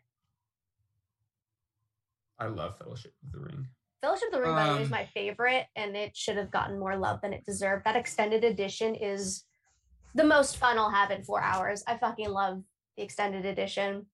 I 2.38 2.46
love 2.46 2.78
Fellowship 2.78 3.14
of 3.24 3.32
the 3.32 3.38
Ring. 3.40 3.68
Fellowship 4.02 4.28
of 4.28 4.32
the 4.32 4.40
Ring, 4.42 4.54
by 4.54 4.66
the 4.68 4.74
way, 4.76 4.82
is 4.82 4.86
Um, 4.88 4.90
my 4.92 5.06
favorite, 5.06 5.66
and 5.76 5.96
it 5.96 6.16
should 6.16 6.36
have 6.36 6.50
gotten 6.50 6.78
more 6.78 6.96
love 6.96 7.20
than 7.22 7.32
it 7.32 7.44
deserved. 7.46 7.84
That 7.84 7.96
extended 7.96 8.44
edition 8.44 8.94
is 8.94 9.44
the 10.14 10.24
most 10.24 10.56
fun 10.58 10.78
I'll 10.78 10.90
have 10.90 11.10
in 11.10 11.22
four 11.24 11.42
hours. 11.42 11.82
I 11.86 11.96
fucking 11.98 12.28
love 12.30 12.62
the 12.96 13.02
extended 13.02 13.44
edition. 13.46 14.06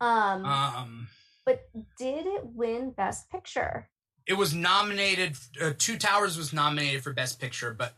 Um, 0.00 0.44
Um. 0.46 1.08
but 1.44 1.68
did 1.98 2.26
it 2.26 2.44
win 2.46 2.90
Best 2.92 3.28
Picture? 3.30 3.90
It 4.26 4.34
was 4.34 4.54
nominated. 4.54 5.36
Uh, 5.60 5.72
Two 5.76 5.96
Towers 5.98 6.36
was 6.36 6.52
nominated 6.52 7.02
for 7.02 7.12
Best 7.12 7.40
Picture, 7.40 7.74
but 7.74 7.94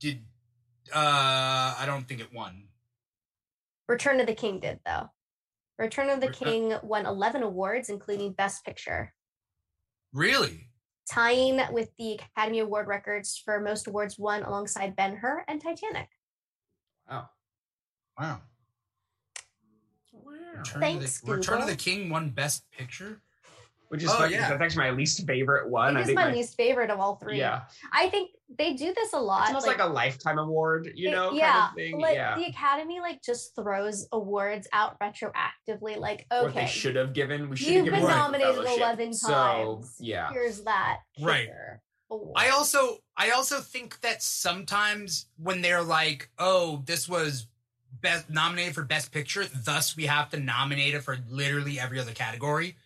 did. 0.00 0.22
Uh, 0.94 1.74
I 1.78 1.84
don't 1.86 2.06
think 2.08 2.20
it 2.20 2.32
won. 2.32 2.64
Return 3.88 4.20
of 4.20 4.26
the 4.26 4.34
King 4.34 4.60
did 4.60 4.80
though. 4.84 5.10
Return 5.78 6.08
of 6.10 6.20
the 6.20 6.28
Return- 6.28 6.48
King 6.48 6.74
won 6.82 7.06
11 7.06 7.42
awards, 7.42 7.88
including 7.90 8.32
Best 8.32 8.64
Picture, 8.64 9.12
Really? 10.12 10.70
tying 11.10 11.60
with 11.72 11.90
the 11.98 12.14
Academy 12.14 12.60
Award 12.60 12.86
records 12.88 13.36
for 13.36 13.60
most 13.60 13.86
awards 13.86 14.18
won 14.18 14.42
alongside 14.42 14.96
Ben 14.96 15.16
Hur 15.16 15.44
and 15.46 15.60
Titanic. 15.60 16.08
Wow. 17.08 17.28
Wow. 18.18 18.40
Wow. 20.12 20.32
Return, 20.56 20.80
Thanks, 20.80 21.20
of 21.20 21.26
the, 21.26 21.34
Return 21.36 21.60
of 21.60 21.66
the 21.68 21.76
King 21.76 22.08
won 22.10 22.30
Best 22.30 22.64
Picture. 22.70 23.20
Which 23.88 24.02
is 24.02 24.10
Oh, 24.10 24.14
funny. 24.14 24.34
'cause 24.34 24.40
yeah. 24.42 24.48
That's 24.50 24.60
actually 24.62 24.84
my 24.84 24.96
least 24.96 25.24
favorite 25.26 25.68
one. 25.70 25.96
it 25.96 25.98
I 25.98 26.02
is 26.02 26.06
think 26.06 26.16
my, 26.16 26.32
least 26.32 26.56
favorite 26.56 26.90
of 26.90 26.98
all 26.98 27.16
three. 27.16 27.38
Yeah. 27.38 27.62
I 27.92 28.08
think 28.08 28.30
they 28.58 28.74
do 28.74 28.92
this 28.94 29.12
a 29.12 29.18
lot. 29.18 29.42
It's 29.42 29.48
almost 29.50 29.66
like, 29.66 29.78
a 29.80 29.86
lifetime 29.86 30.38
award, 30.38 30.90
you 30.94 31.08
it- 31.08 31.12
know, 31.12 31.32
yeah, 31.32 31.52
kind 31.52 31.68
of 31.70 31.74
thing. 31.76 31.98
like 32.00 32.14
yeah. 32.16 32.34
the 32.36 32.44
Academy 32.46 33.00
like 33.00 33.22
just 33.22 33.54
throws 33.54 34.08
awards 34.12 34.66
out 34.72 34.98
retroactively. 35.00 35.96
Like, 35.98 36.26
What 36.30 36.54
they 36.54 36.60
okay, 36.62 36.66
should 36.66 36.96
have 36.96 37.12
given. 37.12 37.48
We 37.48 37.56
should 37.56 37.68
you've 37.72 37.84
been 37.84 37.94
Right. 37.94 38.02
one 38.02 38.10
for 38.10 38.16
nominated 38.18 38.54
Fellowship. 38.54 38.76
11 38.78 39.14
So 39.14 39.28
times. 39.32 39.96
yeah. 40.00 40.30
here's 40.32 40.62
that 40.64 41.00
Right. 41.20 41.48
award. 42.10 42.32
I 42.36 42.48
also 42.50 42.98
I 43.16 43.30
also 43.30 43.60
think 43.60 44.00
that 44.02 44.22
sometimes 44.22 45.26
when 45.38 45.62
they're 45.62 45.82
like, 45.82 46.30
"Oh, 46.38 46.82
this 46.86 47.08
was 47.08 47.46
best 48.00 48.28
nominated 48.28 48.74
for 48.74 48.82
best 48.82 49.10
picture, 49.10 49.46
thus 49.46 49.96
we 49.96 50.06
have 50.06 50.28
to 50.30 50.38
nominate 50.38 50.94
it 50.94 51.02
for 51.02 51.18
literally 51.28 51.80
every 51.80 51.98
other 51.98 52.12
category." 52.12 52.76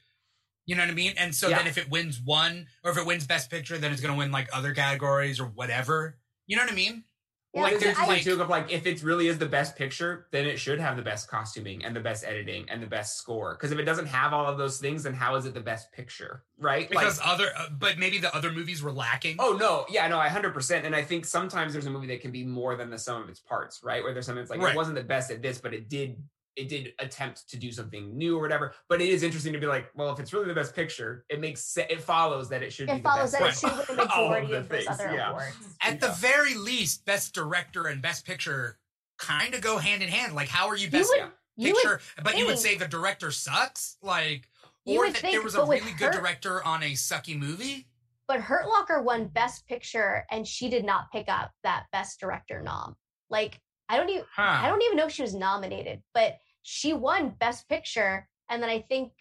You 0.67 0.77
know 0.77 0.83
what 0.83 0.91
I 0.91 0.95
mean? 0.95 1.15
And 1.17 1.35
so 1.35 1.49
Yeah. 1.49 1.59
then 1.59 1.67
if 1.67 1.79
it 1.79 1.91
wins 1.91 2.21
one 2.21 2.67
or 2.85 2.91
if 2.93 2.97
it 2.99 3.07
wins 3.07 3.27
best 3.27 3.51
picture, 3.51 3.79
then 3.79 3.93
it's 3.93 4.01
going 4.01 4.13
to 4.15 4.19
win 4.19 4.31
like 4.31 4.49
other 4.53 4.73
categories 4.75 5.41
or 5.41 5.47
whatever. 5.47 6.19
You 6.47 6.57
know 6.57 6.63
what 6.63 6.73
I 6.73 6.77
mean? 6.77 7.05
Yeah, 7.53 7.63
Like, 7.63 7.81
there's 7.81 7.99
like- 7.99 8.23
too 8.23 8.41
of 8.41 8.49
like 8.49 8.71
if 8.71 8.87
it 8.87 9.03
really 9.03 9.27
is 9.27 9.39
the 9.39 9.47
best 9.47 9.75
picture, 9.75 10.29
then 10.31 10.47
it 10.47 10.61
should 10.61 10.79
have 10.79 10.95
the 10.97 11.03
best 11.03 11.29
costuming 11.29 11.85
and 11.85 11.97
the 11.97 12.01
best 12.01 12.25
editing 12.25 12.71
and 12.71 12.81
the 12.81 12.87
best 12.87 13.17
score. 13.19 13.57
Because 13.57 13.73
if 13.73 13.79
it 13.81 13.85
doesn't 13.85 14.07
have 14.07 14.33
all 14.33 14.47
of 14.47 14.57
those 14.57 14.79
things, 14.79 15.03
then 15.03 15.15
how 15.15 15.35
is 15.35 15.47
it 15.47 15.55
the 15.55 15.61
best 15.61 15.91
picture? 15.91 16.45
Right? 16.59 16.89
Because 16.89 17.19
like, 17.19 17.27
other 17.29 17.49
uh, 17.57 17.71
but 17.77 17.99
maybe 17.99 18.19
the 18.19 18.33
other 18.37 18.53
movies 18.53 18.83
were 18.85 18.93
lacking. 18.93 19.35
oh 19.41 19.57
no, 19.59 19.85
yeah, 19.91 20.07
no, 20.07 20.21
I 20.21 20.29
hundred 20.29 20.55
percent. 20.55 20.87
And 20.87 20.95
I 20.95 21.03
think 21.03 21.25
sometimes 21.27 21.73
there's 21.73 21.87
a 21.87 21.91
movie 21.91 22.07
that 22.07 22.21
can 22.21 22.31
be 22.31 22.45
more 22.45 22.77
than 22.77 22.89
the 22.89 22.99
sum 22.99 23.21
of 23.21 23.29
its 23.29 23.41
parts, 23.41 23.81
right? 23.83 24.05
Where 24.05 24.13
there's 24.13 24.27
something 24.27 24.43
that's 24.43 24.51
like 24.51 24.61
Right. 24.61 24.75
it 24.75 24.77
wasn't 24.77 24.95
the 24.95 25.03
best 25.03 25.33
at 25.33 25.43
this, 25.43 25.61
but 25.61 25.75
it 25.75 25.89
did 25.89 26.23
it 26.57 26.69
did 26.69 26.93
attempt 26.99 27.49
to 27.51 27.57
do 27.57 27.71
something 27.73 28.17
new 28.17 28.37
or 28.37 28.43
whatever. 28.43 28.75
But 28.89 29.01
it 29.01 29.09
is 29.09 29.23
interesting 29.23 29.53
to 29.53 29.59
be 29.59 29.67
like, 29.67 29.89
well, 29.95 30.13
if 30.13 30.19
it's 30.21 30.33
really 30.33 30.49
the 30.49 30.55
best 30.55 30.75
picture, 30.75 31.25
it 31.29 31.41
makes 31.41 31.63
se- 31.65 31.87
it 31.89 32.01
follows 32.03 32.49
that 32.51 32.63
it 32.63 32.73
should 32.73 32.87
be 32.89 32.93
it 32.95 32.97
the 32.97 33.03
follows 33.03 33.33
best 33.33 33.63
that 33.63 33.73
it 33.73 33.79
picture. 33.79 33.87
should 33.87 33.89
win 33.89 33.97
the 34.09 34.13
All 34.13 34.29
majority 34.29 34.47
the 34.53 34.59
of, 34.59 34.69
those 34.69 34.89
other 34.89 35.13
yeah. 35.15 35.31
awards. 35.31 35.57
At 35.83 36.01
the 36.01 36.09
very 36.19 36.55
least, 36.55 37.05
best 37.05 37.35
director 37.35 37.87
and 37.87 38.03
best 38.03 38.27
picture 38.27 38.79
kind 39.19 39.55
of 39.55 39.61
go 39.61 39.79
hand 39.79 40.03
in 40.03 40.09
hand. 40.09 40.35
Like 40.35 40.49
how 40.49 40.69
are 40.69 40.77
you 40.77 40.85
You 40.87 40.91
best 40.91 41.13
you 41.57 41.73
would, 41.75 41.83
picture, 41.83 42.01
but 42.23 42.39
you 42.39 42.47
would 42.47 42.59
say 42.59 42.77
the 42.77 42.89
director 42.89 43.31
sucks, 43.31 43.97
like, 44.03 44.49
or 44.87 44.99
would 45.01 45.15
that 45.15 45.23
there 45.23 45.43
was 45.43 45.55
a 45.55 45.59
but 45.59 45.69
with 45.69 45.81
really 45.83 45.93
good 45.97 46.15
her- 46.15 46.21
director 46.21 46.65
on 46.65 46.83
a 46.83 46.93
sucky 46.93 47.39
movie. 47.39 47.87
but 48.27 48.41
Hurt 48.41 48.67
Locker 48.67 49.03
won 49.03 49.27
Best 49.27 49.67
Picture, 49.67 50.25
and 50.31 50.47
she 50.47 50.71
did 50.71 50.85
not 50.85 51.11
pick 51.13 51.29
up 51.29 51.51
that 51.65 51.85
Best 51.93 52.19
Director 52.19 52.63
nom. 52.63 52.97
Like, 53.29 53.61
I 53.91 53.97
don't 53.97 54.09
even, 54.09 54.25
Huh. 54.35 54.43
I 54.63 54.69
don't 54.69 54.83
even 54.83 54.97
know 54.97 55.07
if 55.07 55.13
she 55.13 55.23
was 55.23 55.35
nominated, 55.35 56.03
but 56.15 56.39
she 56.63 56.93
won 56.93 57.31
Best 57.41 57.69
Picture, 57.69 58.29
and 58.49 58.63
then 58.63 58.71
I 58.71 58.81
think 58.81 59.13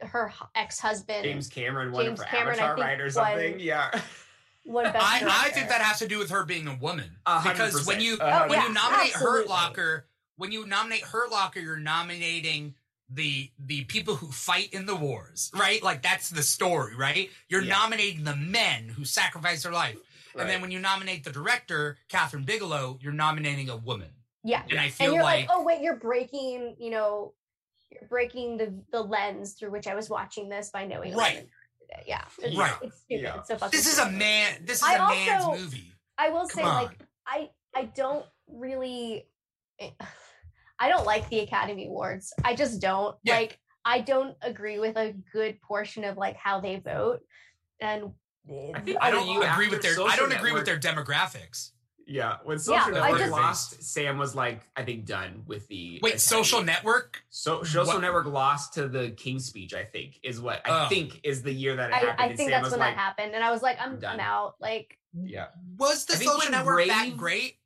her 0.00 0.32
ex 0.54 0.80
husband 0.80 1.24
James 1.24 1.48
Cameron 1.48 1.92
won 1.92 2.04
James 2.04 2.20
it 2.20 2.24
for 2.24 2.28
Cameron, 2.28 2.58
I 2.58 2.62
Avatar, 2.62 2.76
think, 2.76 2.86
right, 2.86 3.00
or 3.00 3.10
something. 3.10 3.50
won- 3.52 3.60
Yeah. 3.60 4.00
won 4.66 4.84
Best 4.92 4.96
I, 4.98 5.46
I 5.46 5.50
think 5.50 5.68
that 5.68 5.80
has 5.80 5.98
to 6.00 6.08
do 6.08 6.18
with 6.18 6.30
her 6.30 6.44
being 6.44 6.66
a 6.66 6.74
woman 6.74 7.16
A 7.26 7.38
hundred 7.38 7.54
because 7.70 7.86
when 7.86 8.00
you 8.00 8.16
A 8.20 8.30
hundred 8.30 8.50
when 8.50 8.58
yeah, 8.60 8.66
you 8.68 8.74
nominate 8.74 9.14
absolutely. 9.14 9.38
Hurt 9.42 9.48
Locker, 9.48 10.06
when 10.36 10.50
you 10.52 10.66
nominate 10.66 11.02
Hurt 11.02 11.30
Locker, 11.30 11.60
you're 11.60 11.76
nominating 11.76 12.74
the 13.10 13.50
the 13.58 13.84
people 13.84 14.16
who 14.16 14.32
fight 14.32 14.72
in 14.72 14.86
the 14.86 14.96
wars, 14.96 15.50
right? 15.54 15.82
Like 15.82 16.02
that's 16.02 16.30
the 16.30 16.42
story, 16.42 16.96
right? 16.96 17.30
You're 17.48 17.62
Yeah. 17.62 17.74
nominating 17.78 18.24
the 18.24 18.34
men 18.36 18.88
who 18.88 19.04
sacrifice 19.04 19.62
their 19.62 19.72
life. 19.72 19.96
And 20.36 20.48
then 20.48 20.60
when 20.60 20.70
you 20.70 20.78
nominate 20.78 21.24
the 21.24 21.30
director, 21.30 21.96
Kathryn 22.10 22.44
Bigelow, 22.44 22.98
you're 23.00 23.12
nominating 23.12 23.68
a 23.70 23.76
woman. 23.76 24.08
Yeah. 24.42 24.62
And 24.68 24.78
I 24.78 24.90
feel 24.90 25.06
And 25.06 25.14
you're 25.14 25.22
like, 25.22 25.48
like, 25.48 25.56
oh 25.56 25.62
wait, 25.62 25.80
you're 25.80 25.96
breaking, 25.96 26.76
you 26.78 26.90
know, 26.90 27.32
you're 27.90 28.08
breaking 28.08 28.56
the 28.56 28.74
the 28.92 29.00
lens 29.00 29.54
through 29.54 29.70
which 29.70 29.86
I 29.86 29.94
was 29.94 30.10
watching 30.10 30.48
this 30.48 30.70
by 30.70 30.84
knowing 30.86 31.14
Right. 31.14 31.34
woman. 31.36 31.50
Yeah. 32.06 32.24
It's, 32.42 32.56
Right. 32.56 32.74
It's 32.82 32.98
stupid. 33.00 33.22
Yeah. 33.22 33.38
It's 33.38 33.48
so 33.48 33.56
fucking 33.56 33.76
this 33.78 33.86
is 33.90 33.98
a 33.98 34.10
man 34.10 34.62
this 34.64 34.78
is 34.78 34.82
I 34.84 34.94
a 34.96 34.98
man's 35.26 35.60
movie. 35.60 35.92
I 36.18 36.28
will 36.30 36.46
Come 36.48 36.48
say, 36.48 36.62
on. 36.62 36.84
like, 36.84 36.98
I 37.26 37.50
I 37.74 37.84
don't 37.86 38.26
really 38.48 39.26
eh, 39.78 39.90
I 40.78 40.88
don't 40.88 41.06
like 41.06 41.28
the 41.30 41.38
Academy 41.40 41.86
Awards. 41.86 42.32
I 42.44 42.54
just 42.56 42.80
don't. 42.80 43.16
Yeah. 43.22 43.36
Like 43.36 43.58
I 43.84 44.00
don't 44.00 44.36
agree 44.42 44.78
with 44.78 44.96
a 44.96 45.14
good 45.32 45.60
portion 45.62 46.04
of 46.04 46.16
like 46.16 46.36
how 46.36 46.60
they 46.60 46.80
vote. 46.80 47.20
And 47.80 48.12
I 48.74 48.80
think 48.80 48.98
I 49.00 49.08
Are 49.08 49.12
don't 49.12 49.28
you 49.28 49.42
agree 49.42 49.68
with 49.68 49.82
their 49.82 49.94
I 50.06 50.16
don't 50.16 50.32
agree 50.32 50.52
with 50.52 50.64
their 50.66 50.78
demographics. 50.78 51.70
Yeah, 52.06 52.36
when 52.44 52.58
Social 52.58 52.88
I 52.98 53.00
Network 53.12 53.18
just- 53.18 53.32
lost, 53.32 53.82
Sam 53.82 54.18
was 54.18 54.34
like, 54.34 54.60
I 54.76 54.82
think 54.84 55.06
done 55.06 55.42
with 55.46 55.66
the 55.68 56.00
Wait, 56.02 56.10
Academy. 56.10 56.18
Social 56.18 56.62
Network? 56.62 57.22
So 57.30 57.62
Social 57.62 57.86
What- 57.94 58.00
Network 58.02 58.26
lost 58.26 58.74
to 58.74 58.88
the 58.88 59.12
King's 59.12 59.46
Speech. 59.46 59.72
I 59.72 59.84
think 59.84 60.20
is 60.22 60.38
what 60.38 60.60
I 60.66 60.84
Oh. 60.84 60.88
think 60.90 61.18
is 61.24 61.42
the 61.42 61.52
year 61.52 61.76
that 61.76 61.88
it 61.90 61.94
I, 61.94 61.98
happened. 62.00 62.20
I 62.20 62.26
and 62.26 62.36
think 62.36 62.50
Sam 62.50 62.60
that's 62.62 62.72
when 62.72 62.80
like, 62.80 62.94
that 62.94 63.00
happened. 63.00 63.34
And 63.34 63.42
I 63.42 63.50
was 63.50 63.62
like, 63.62 63.78
I'm, 63.80 63.98
done. 63.98 64.14
I'm 64.14 64.20
out. 64.20 64.56
Like 64.60 64.98
Yeah, 65.14 65.46
Was 65.78 66.04
the 66.04 66.16
Social 66.16 66.36
when 66.40 66.50
Network 66.50 66.86
that 66.88 67.16
great? 67.16 67.56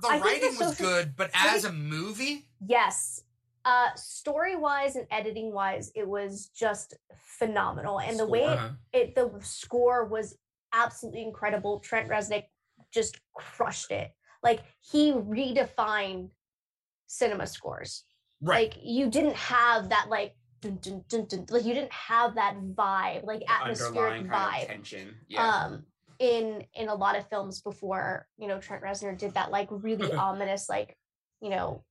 The 0.00 0.08
I 0.08 0.12
think 0.12 0.22
the 0.24 0.28
writing 0.30 0.48
was 0.58 0.68
Social- 0.78 0.86
good, 0.86 1.14
but 1.14 1.30
I 1.34 1.54
as 1.54 1.66
a 1.66 1.72
movie, 1.72 2.46
yes. 2.66 3.22
Uh 3.64 3.94
story 3.94 4.56
wise 4.56 4.96
and 4.96 5.06
editing 5.10 5.52
wise, 5.52 5.90
it 5.94 6.06
was 6.08 6.48
just 6.48 6.94
phenomenal. 7.38 8.00
And 8.00 8.18
the 8.18 8.26
way 8.26 8.40
it, 8.44 8.58
Uh-huh. 8.58 8.70
it 8.92 9.14
the 9.14 9.30
score 9.42 10.04
was 10.06 10.36
absolutely 10.72 11.22
incredible. 11.22 11.80
Trent 11.80 12.08
Reznor 12.08 12.44
just 12.92 13.20
crushed 13.34 13.90
it. 13.90 14.10
Like 14.42 14.60
he 14.80 15.12
redefined 15.12 16.30
cinema 17.06 17.46
scores. 17.46 18.04
right? 18.40 18.72
Like 18.74 18.82
you 18.82 19.08
didn't 19.08 19.36
have 19.36 19.88
that 19.90 20.08
like 20.08 20.34
dun, 20.60 20.78
dun, 20.80 21.04
dun, 21.08 21.26
dun, 21.26 21.46
like 21.50 21.64
you 21.64 21.74
didn't 21.74 21.92
have 21.92 22.34
that 22.36 22.56
vibe, 22.56 23.24
like 23.24 23.40
The 23.40 23.50
atmospheric 23.52 23.94
underlying 23.94 24.28
kind 24.28 24.52
vibe. 24.54 24.62
of 24.62 24.68
tension. 24.68 25.16
Yeah, 25.28 25.64
Um 25.64 25.86
in 26.18 26.64
in 26.74 26.88
a 26.88 26.94
lot 26.94 27.16
of 27.16 27.28
films 27.28 27.62
before, 27.62 28.26
you 28.38 28.46
know, 28.48 28.60
Trent 28.60 28.82
Reznor 28.82 29.16
did 29.16 29.34
that 29.34 29.50
like 29.50 29.68
really 29.70 30.12
ominous 30.28 30.68
like, 30.68 30.96
you 31.40 31.50
know, 31.50 31.84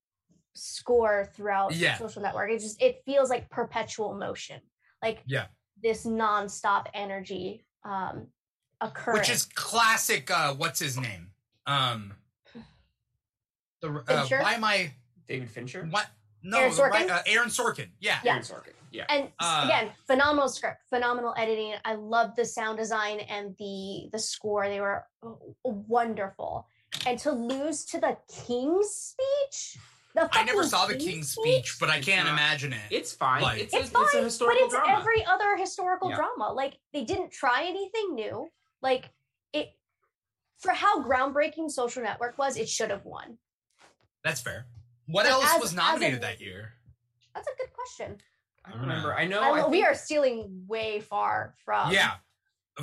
score 0.53 1.30
throughout 1.34 1.73
Yeah. 1.76 1.98
social 1.98 2.22
network. 2.22 2.52
It 2.52 2.60
just 2.60 2.82
it 2.82 3.02
feels 3.06 3.30
like 3.30 3.49
perpetual 3.49 4.14
motion. 4.14 4.61
Like 5.02 5.23
Yeah. 5.26 5.48
this 5.82 6.06
nonstop 6.06 6.88
energy 6.94 7.65
um 7.84 8.28
occurring. 8.80 9.19
Which 9.19 9.30
is 9.30 9.45
classic. 9.45 10.30
Uh, 10.32 10.53
what's 10.56 10.80
his 10.80 10.98
name? 10.98 11.32
Um, 11.65 12.15
the 13.82 14.03
uh, 14.07 14.28
why 14.28 14.53
am 14.53 14.64
I 14.64 14.94
David 15.28 15.49
Fincher, 15.49 15.88
what? 15.90 16.07
No, 16.44 16.57
Aaron 16.60 16.76
the 16.76 16.84
right, 16.84 17.07
Sorkin? 17.07 17.11
uh, 17.11 17.22
Aaron 17.28 17.49
Sorkin. 17.49 17.90
Yeah. 17.99 18.19
Yeah. 18.23 18.32
Aaron 18.32 18.44
Sorkin. 18.44 18.73
Yeah, 18.91 19.06
and 19.07 19.32
Uh, 19.40 19.61
again 19.65 19.91
phenomenal 20.06 20.49
script 20.49 20.82
phenomenal 20.90 21.34
editing 21.38 21.76
i 21.86 21.94
love 21.94 22.36
the 22.36 22.44
sound 22.44 22.78
design 22.78 23.22
and 23.22 23.56
the 23.57 24.10
the 24.11 24.19
score 24.19 24.68
they 24.68 24.82
were 24.82 25.06
w- 25.23 25.56
wonderful 25.64 26.68
and 27.06 27.18
to 27.19 27.32
lose 27.32 27.86
to 27.86 28.02
the 28.02 28.18
king's 28.45 28.90
speech 28.90 29.78
the 29.78 29.80
I 30.32 30.44
never 30.44 30.64
saw 30.64 30.86
the 30.88 30.96
King's 30.96 31.32
Speech, 31.34 31.78
but 31.80 31.90
I 31.90 32.00
can't 32.00 32.26
not- 32.28 32.34
imagine 32.34 32.74
it. 32.74 32.82
it's 32.92 33.14
fine. 33.14 33.42
Like- 33.42 33.62
it's, 33.62 33.74
it's 33.74 33.90
fine 33.90 34.04
it's 34.14 34.40
a 34.42 34.46
but 34.46 34.56
it's 34.58 34.74
drama. 34.74 35.00
every 35.00 35.24
other 35.26 35.56
historical 35.58 36.10
Yeah. 36.10 36.18
drama 36.18 36.52
like 36.54 36.78
they 36.94 37.04
didn't 37.04 37.32
try 37.32 37.64
anything 37.66 38.16
new 38.16 38.50
like 38.82 39.10
it 39.54 39.70
for 40.60 40.72
how 40.72 41.02
groundbreaking 41.04 41.70
social 41.72 42.04
network 42.04 42.38
was 42.38 42.58
it 42.58 42.68
should 42.70 42.90
have 42.90 43.06
won 43.06 43.38
That's 44.24 44.42
fair. 44.42 44.66
What 45.08 45.24
But 45.24 45.32
else 45.32 45.46
as- 45.56 45.62
was 45.62 45.70
as 45.72 45.74
a 45.74 45.78
nominated 45.78 46.22
that 46.22 46.40
year? 46.42 46.74
that's 47.34 47.48
a 47.48 47.56
good 47.58 47.72
question 47.74 48.18
I 48.64 48.72
don't 48.72 48.82
remember. 48.82 49.16
I 49.16 49.26
know. 49.26 49.42
I, 49.42 49.62
I 49.62 49.68
we 49.68 49.84
are 49.84 49.96
stealing 49.96 50.66
way 50.68 51.00
far 51.00 51.56
from 51.66 51.92
yeah, 51.92 52.16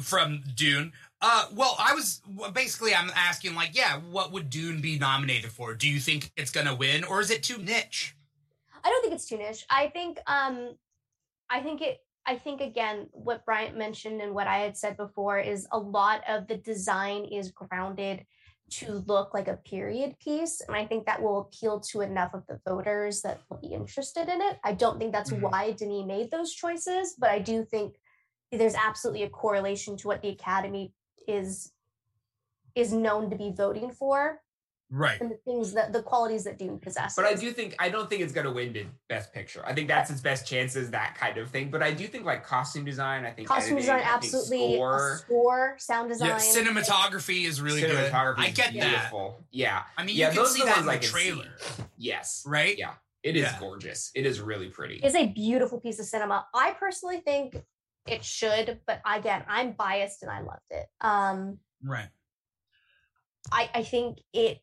from 0.02 0.42
Dune. 0.56 0.92
Uh, 1.20 1.46
well, 1.52 1.74
I 1.78 1.94
was 1.94 2.22
basically 2.52 2.94
I'm 2.94 3.10
asking 3.14 3.54
like, 3.54 3.76
yeah, 3.76 3.98
what 3.98 4.30
would 4.32 4.50
Dune 4.50 4.80
be 4.80 4.98
nominated 4.98 5.50
for? 5.50 5.74
Do 5.74 5.88
you 5.88 5.98
think 5.98 6.30
it's 6.36 6.50
gonna 6.50 6.74
win, 6.74 7.02
or 7.04 7.20
is 7.20 7.30
it 7.30 7.42
too 7.42 7.58
niche? 7.58 8.14
I 8.84 8.88
don't 8.88 9.02
think 9.02 9.14
it's 9.14 9.26
too 9.26 9.36
niche. 9.38 9.66
I 9.68 9.88
think 9.88 10.18
um 10.26 10.76
I 11.50 11.60
think 11.60 11.82
it 11.82 11.98
I 12.26 12.36
think 12.36 12.60
again 12.60 13.08
what 13.12 13.44
Bryant 13.44 13.76
mentioned 13.76 14.20
and 14.20 14.32
what 14.34 14.46
I 14.46 14.58
had 14.58 14.76
said 14.76 14.96
before 14.96 15.38
is 15.40 15.66
a 15.72 15.78
lot 15.78 16.22
of 16.28 16.46
the 16.46 16.56
design 16.56 17.24
is 17.24 17.50
grounded 17.50 18.24
to 18.70 19.02
look 19.06 19.32
like 19.32 19.48
a 19.48 19.56
period 19.56 20.14
piece 20.20 20.60
and 20.60 20.76
I 20.76 20.86
think 20.86 21.06
that 21.06 21.22
will 21.22 21.40
appeal 21.40 21.80
to 21.90 22.02
enough 22.02 22.34
of 22.34 22.46
the 22.46 22.60
voters 22.68 23.22
that 23.22 23.40
will 23.48 23.56
be 23.56 23.68
interested 23.68 24.28
in 24.28 24.40
it. 24.42 24.58
I 24.62 24.72
don't 24.72 24.98
think 24.98 25.12
that's 25.12 25.32
Mhm. 25.32 25.40
why 25.40 25.72
Denis 25.72 26.06
made 26.06 26.30
those 26.30 26.52
choices, 26.52 27.16
but 27.18 27.30
I 27.30 27.38
do 27.38 27.64
think 27.64 27.96
there's 28.52 28.74
absolutely 28.74 29.22
a 29.24 29.30
correlation 29.30 29.96
to 29.98 30.08
what 30.08 30.22
the 30.22 30.28
academy 30.28 30.92
is 31.28 31.72
is 32.74 32.92
known 32.92 33.28
to 33.30 33.36
be 33.36 33.50
voting 33.50 33.90
for 33.90 34.40
Right. 34.90 35.20
and 35.20 35.30
the 35.30 35.36
things 35.44 35.74
that 35.74 35.92
the 35.92 36.02
qualities 36.02 36.44
that 36.44 36.56
Dune 36.58 36.78
possesses. 36.78 37.14
But 37.14 37.26
I 37.26 37.34
do 37.34 37.52
think 37.52 37.74
I 37.78 37.90
don't 37.90 38.08
think 38.08 38.22
it's 38.22 38.32
gonna 38.32 38.50
win 38.52 38.72
the 38.72 38.86
best 39.08 39.34
picture. 39.34 39.62
I 39.66 39.74
think 39.74 39.86
that's 39.86 40.10
its 40.10 40.22
best 40.22 40.46
chances, 40.46 40.90
that 40.92 41.14
kind 41.14 41.36
of 41.36 41.50
thing. 41.50 41.70
But 41.70 41.82
I 41.82 41.92
do 41.92 42.06
think 42.06 42.24
like 42.24 42.42
costume 42.42 42.86
design, 42.86 43.26
I 43.26 43.30
think 43.32 43.48
costume 43.48 43.76
editing, 43.76 43.96
design 43.96 44.00
I 44.00 44.14
absolutely 44.14 44.74
score, 44.76 45.18
score 45.18 45.74
sound 45.78 46.08
design 46.08 46.28
Yeah, 46.30 46.36
cinematography 46.38 47.44
is 47.46 47.60
really 47.60 47.82
good. 47.82 47.90
cinematography 47.90 48.38
I 48.38 48.46
is 48.46 48.54
get 48.56 48.72
that. 48.72 48.72
beautiful. 48.72 49.44
Yeah. 49.50 49.82
I 49.98 50.04
mean, 50.04 50.16
Yeah, 50.16 50.28
you 50.28 50.34
can 50.36 50.42
those 50.44 50.54
see 50.54 50.62
that 50.64 50.68
ones 50.76 50.80
in 50.80 50.86
the 50.86 50.92
I 50.92 51.00
see. 51.00 51.08
trailer, 51.08 51.58
Yes. 51.98 52.42
right? 52.46 52.78
Yeah. 52.78 52.94
It 53.22 53.36
is 53.36 53.42
Yeah. 53.42 53.58
gorgeous. 53.60 54.10
It 54.14 54.24
is 54.24 54.40
really 54.40 54.68
pretty. 54.70 55.00
It's 55.02 55.16
a 55.16 55.26
beautiful 55.26 55.80
piece 55.80 55.98
of 55.98 56.06
cinema 56.06 56.46
i 56.54 56.70
personally 56.72 57.20
think 57.20 57.56
it 58.08 58.24
should 58.24 58.80
but 58.86 59.00
again 59.06 59.42
i'm 59.48 59.72
biased 59.72 60.22
and 60.22 60.30
i 60.30 60.40
loved 60.40 60.70
it 60.70 60.86
um 61.00 61.58
Right. 61.82 62.08
i 63.52 63.70
i 63.74 63.82
think 63.82 64.18
it 64.32 64.58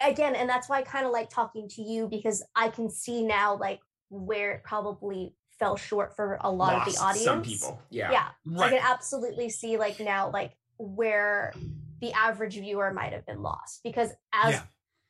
again 0.00 0.34
and 0.34 0.48
that's 0.48 0.68
why 0.68 0.78
i 0.78 0.82
kind 0.82 1.06
of 1.06 1.12
like 1.12 1.28
talking 1.30 1.68
to 1.70 1.82
you 1.82 2.08
because 2.08 2.42
i 2.54 2.68
can 2.68 2.90
see 2.90 3.22
now 3.22 3.56
like 3.56 3.80
where 4.08 4.52
it 4.52 4.64
probably 4.64 5.34
fell 5.58 5.76
short 5.76 6.16
for 6.16 6.38
a 6.40 6.50
lot 6.50 6.74
of 6.86 6.92
the 6.94 6.98
audience 6.98 7.24
Some 7.24 7.42
people. 7.42 7.82
Yeah. 7.90 8.10
yeah 8.12 8.28
I 8.48 8.60
Right. 8.62 8.70
can 8.70 8.80
absolutely 8.82 9.50
see 9.50 9.76
like 9.76 10.00
now 10.00 10.30
like 10.30 10.52
where 10.78 11.52
the 12.00 12.12
average 12.12 12.54
viewer 12.54 12.92
might 12.94 13.12
have 13.12 13.26
been 13.26 13.42
lost 13.42 13.82
because 13.84 14.10
as 14.32 14.54
Yeah. 14.54 14.62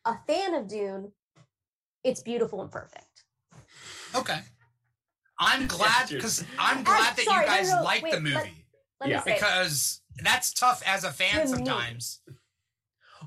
a 0.04 0.18
fan 0.26 0.54
of 0.54 0.66
Dune, 0.66 1.12
it's 2.02 2.20
beautiful 2.20 2.60
and 2.62 2.70
perfect. 2.70 3.24
Okay. 4.14 4.40
I'm 5.40 5.66
glad 5.66 6.08
because 6.08 6.44
I'm 6.58 6.84
glad 6.84 7.16
that 7.16 7.24
sorry, 7.24 7.44
you 7.46 7.50
guys 7.50 7.70
no, 7.72 7.82
like 7.82 8.02
wait, 8.02 8.12
the 8.12 8.20
movie 8.20 8.34
let- 8.36 8.50
Let 9.00 9.08
Yeah. 9.08 9.22
because 9.24 10.02
that's 10.22 10.52
tough 10.52 10.82
as 10.86 11.02
a 11.04 11.10
fan 11.10 11.34
To 11.46 11.46
me. 11.46 11.48
sometimes. 11.48 12.20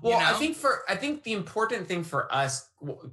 Well, 0.02 0.20
you 0.20 0.26
I 0.26 0.34
think 0.34 0.56
for 0.56 0.84
I 0.88 0.96
think 0.96 1.24
the 1.24 1.34
important 1.34 1.88
thing 1.88 2.04
for 2.04 2.32
us 2.34 2.70
w- 2.82 3.12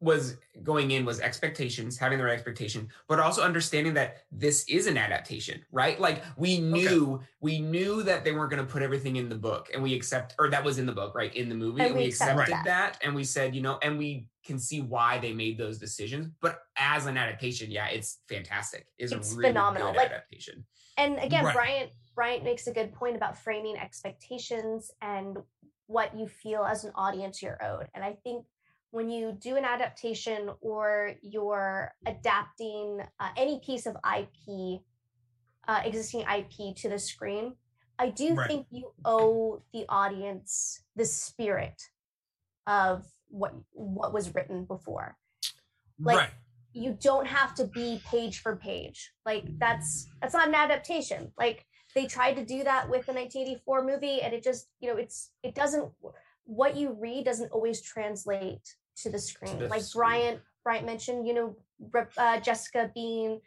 was 0.00 0.36
going 0.62 0.92
in 0.92 1.04
was 1.04 1.18
expectations, 1.20 1.98
having 1.98 2.18
the 2.18 2.24
right 2.24 2.34
expectation, 2.34 2.88
but 3.08 3.18
also 3.18 3.42
understanding 3.42 3.94
that 3.94 4.18
this 4.30 4.64
is 4.68 4.86
an 4.86 4.96
adaptation, 4.96 5.60
right? 5.72 6.00
Like 6.00 6.22
we 6.36 6.58
knew 6.58 7.20
we 7.40 7.60
knew 7.60 8.02
that 8.04 8.22
they 8.24 8.32
weren't 8.32 8.50
going 8.50 8.64
to 8.64 8.70
put 8.72 8.82
everything 8.82 9.16
in 9.16 9.28
the 9.28 9.34
book, 9.34 9.70
and 9.74 9.82
we 9.82 9.94
accept 9.94 10.34
or 10.38 10.48
that 10.50 10.62
was 10.64 10.78
in 10.78 10.86
the 10.86 10.92
book, 10.92 11.14
right? 11.16 11.34
In 11.34 11.48
the 11.48 11.54
movie, 11.54 11.80
And 11.80 11.88
and, 11.88 11.96
we 11.96 12.02
we 12.04 12.08
accepted 12.08 12.52
that. 12.54 12.64
that. 12.64 12.98
and 13.02 13.14
we 13.14 13.24
said, 13.24 13.54
you 13.56 13.60
know, 13.62 13.78
and 13.82 13.98
we 13.98 14.26
can 14.44 14.58
see 14.58 14.80
why 14.80 15.18
they 15.18 15.32
made 15.32 15.58
those 15.58 15.78
decisions. 15.78 16.28
But 16.40 16.60
as 16.76 17.06
an 17.06 17.16
adaptation, 17.18 17.70
yeah, 17.70 17.88
it's 17.88 18.18
fantastic. 18.28 18.86
It's, 18.98 19.12
It's 19.12 19.32
a 19.32 19.36
really 19.36 19.50
phenomenal. 19.50 19.94
Like, 19.94 20.06
adaptation. 20.10 20.64
and 20.96 21.18
again, 21.18 21.44
Right. 21.44 21.54
Bryant 21.54 21.90
Bryant 22.14 22.44
makes 22.44 22.66
a 22.68 22.72
good 22.72 22.92
point 22.92 23.16
about 23.16 23.36
framing 23.38 23.76
expectations 23.76 24.90
and 25.02 25.38
what 25.86 26.16
you 26.16 26.26
feel 26.28 26.62
as 26.64 26.84
an 26.84 26.92
audience 26.94 27.42
you're 27.42 27.58
owed. 27.64 27.86
And 27.94 28.04
I 28.04 28.14
think 28.24 28.44
when 28.90 29.10
you 29.10 29.32
do 29.32 29.56
an 29.56 29.64
adaptation 29.64 30.50
or 30.60 31.12
you're 31.22 31.92
adapting 32.06 33.00
uh, 33.20 33.28
any 33.36 33.60
piece 33.60 33.86
of 33.86 33.96
IP, 33.96 34.80
uh, 35.66 35.80
existing 35.84 36.22
IP 36.22 36.74
to 36.76 36.88
the 36.88 36.98
screen, 36.98 37.54
I 37.98 38.10
do 38.10 38.34
Right. 38.34 38.48
think 38.48 38.66
you 38.70 38.92
owe 39.04 39.62
the 39.72 39.84
audience 39.88 40.82
the 40.96 41.04
spirit 41.04 41.82
of 42.66 43.06
what 43.28 43.54
what 43.72 44.12
was 44.12 44.34
written 44.34 44.64
before. 44.64 45.16
Like, 46.00 46.18
right. 46.18 46.30
you 46.72 46.96
don't 47.00 47.26
have 47.26 47.54
to 47.56 47.64
be 47.64 48.00
page 48.06 48.40
for 48.40 48.54
page 48.56 49.12
like 49.26 49.44
that's 49.58 50.06
that's 50.20 50.34
not 50.34 50.48
an 50.48 50.54
adaptation 50.54 51.32
like 51.36 51.66
they 51.94 52.06
tried 52.06 52.34
to 52.34 52.44
do 52.44 52.62
that 52.62 52.88
with 52.88 53.06
the 53.06 53.12
1984 53.12 53.84
movie 53.84 54.22
and 54.22 54.32
it 54.32 54.42
just 54.44 54.68
you 54.80 54.88
know 54.88 54.96
it's 54.96 55.30
it 55.42 55.54
doesn't 55.54 55.90
what 56.48 56.76
you 56.76 56.96
read 56.98 57.26
doesn't 57.26 57.52
always 57.52 57.82
translate 57.82 58.62
to 59.02 59.10
the 59.10 59.18
screen. 59.18 59.58
the 59.58 59.68
like 59.68 59.82
screen. 59.82 60.00
Bryant 60.00 60.40
Bryant 60.64 60.86
mentioned, 60.86 61.26
you 61.26 61.34
know, 61.34 61.56
uh, 62.16 62.40
Jessica 62.40 62.90
being 62.94 63.40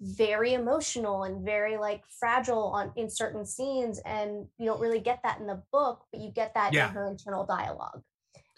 very 0.00 0.54
emotional 0.54 1.22
and 1.24 1.44
very 1.44 1.76
like 1.76 2.02
fragile 2.20 2.64
on 2.64 2.92
in 2.96 3.08
certain 3.08 3.44
scenes 3.46 4.00
and 4.04 4.46
you 4.58 4.66
don't 4.66 4.80
really 4.80 5.00
get 5.00 5.20
that 5.24 5.40
in 5.40 5.46
the 5.46 5.60
book 5.72 6.04
but 6.12 6.20
you 6.20 6.30
get 6.30 6.52
that 6.54 6.72
Yeah. 6.72 6.88
in 6.88 6.94
her 6.94 7.06
internal 7.08 7.44
dialogue 7.44 8.02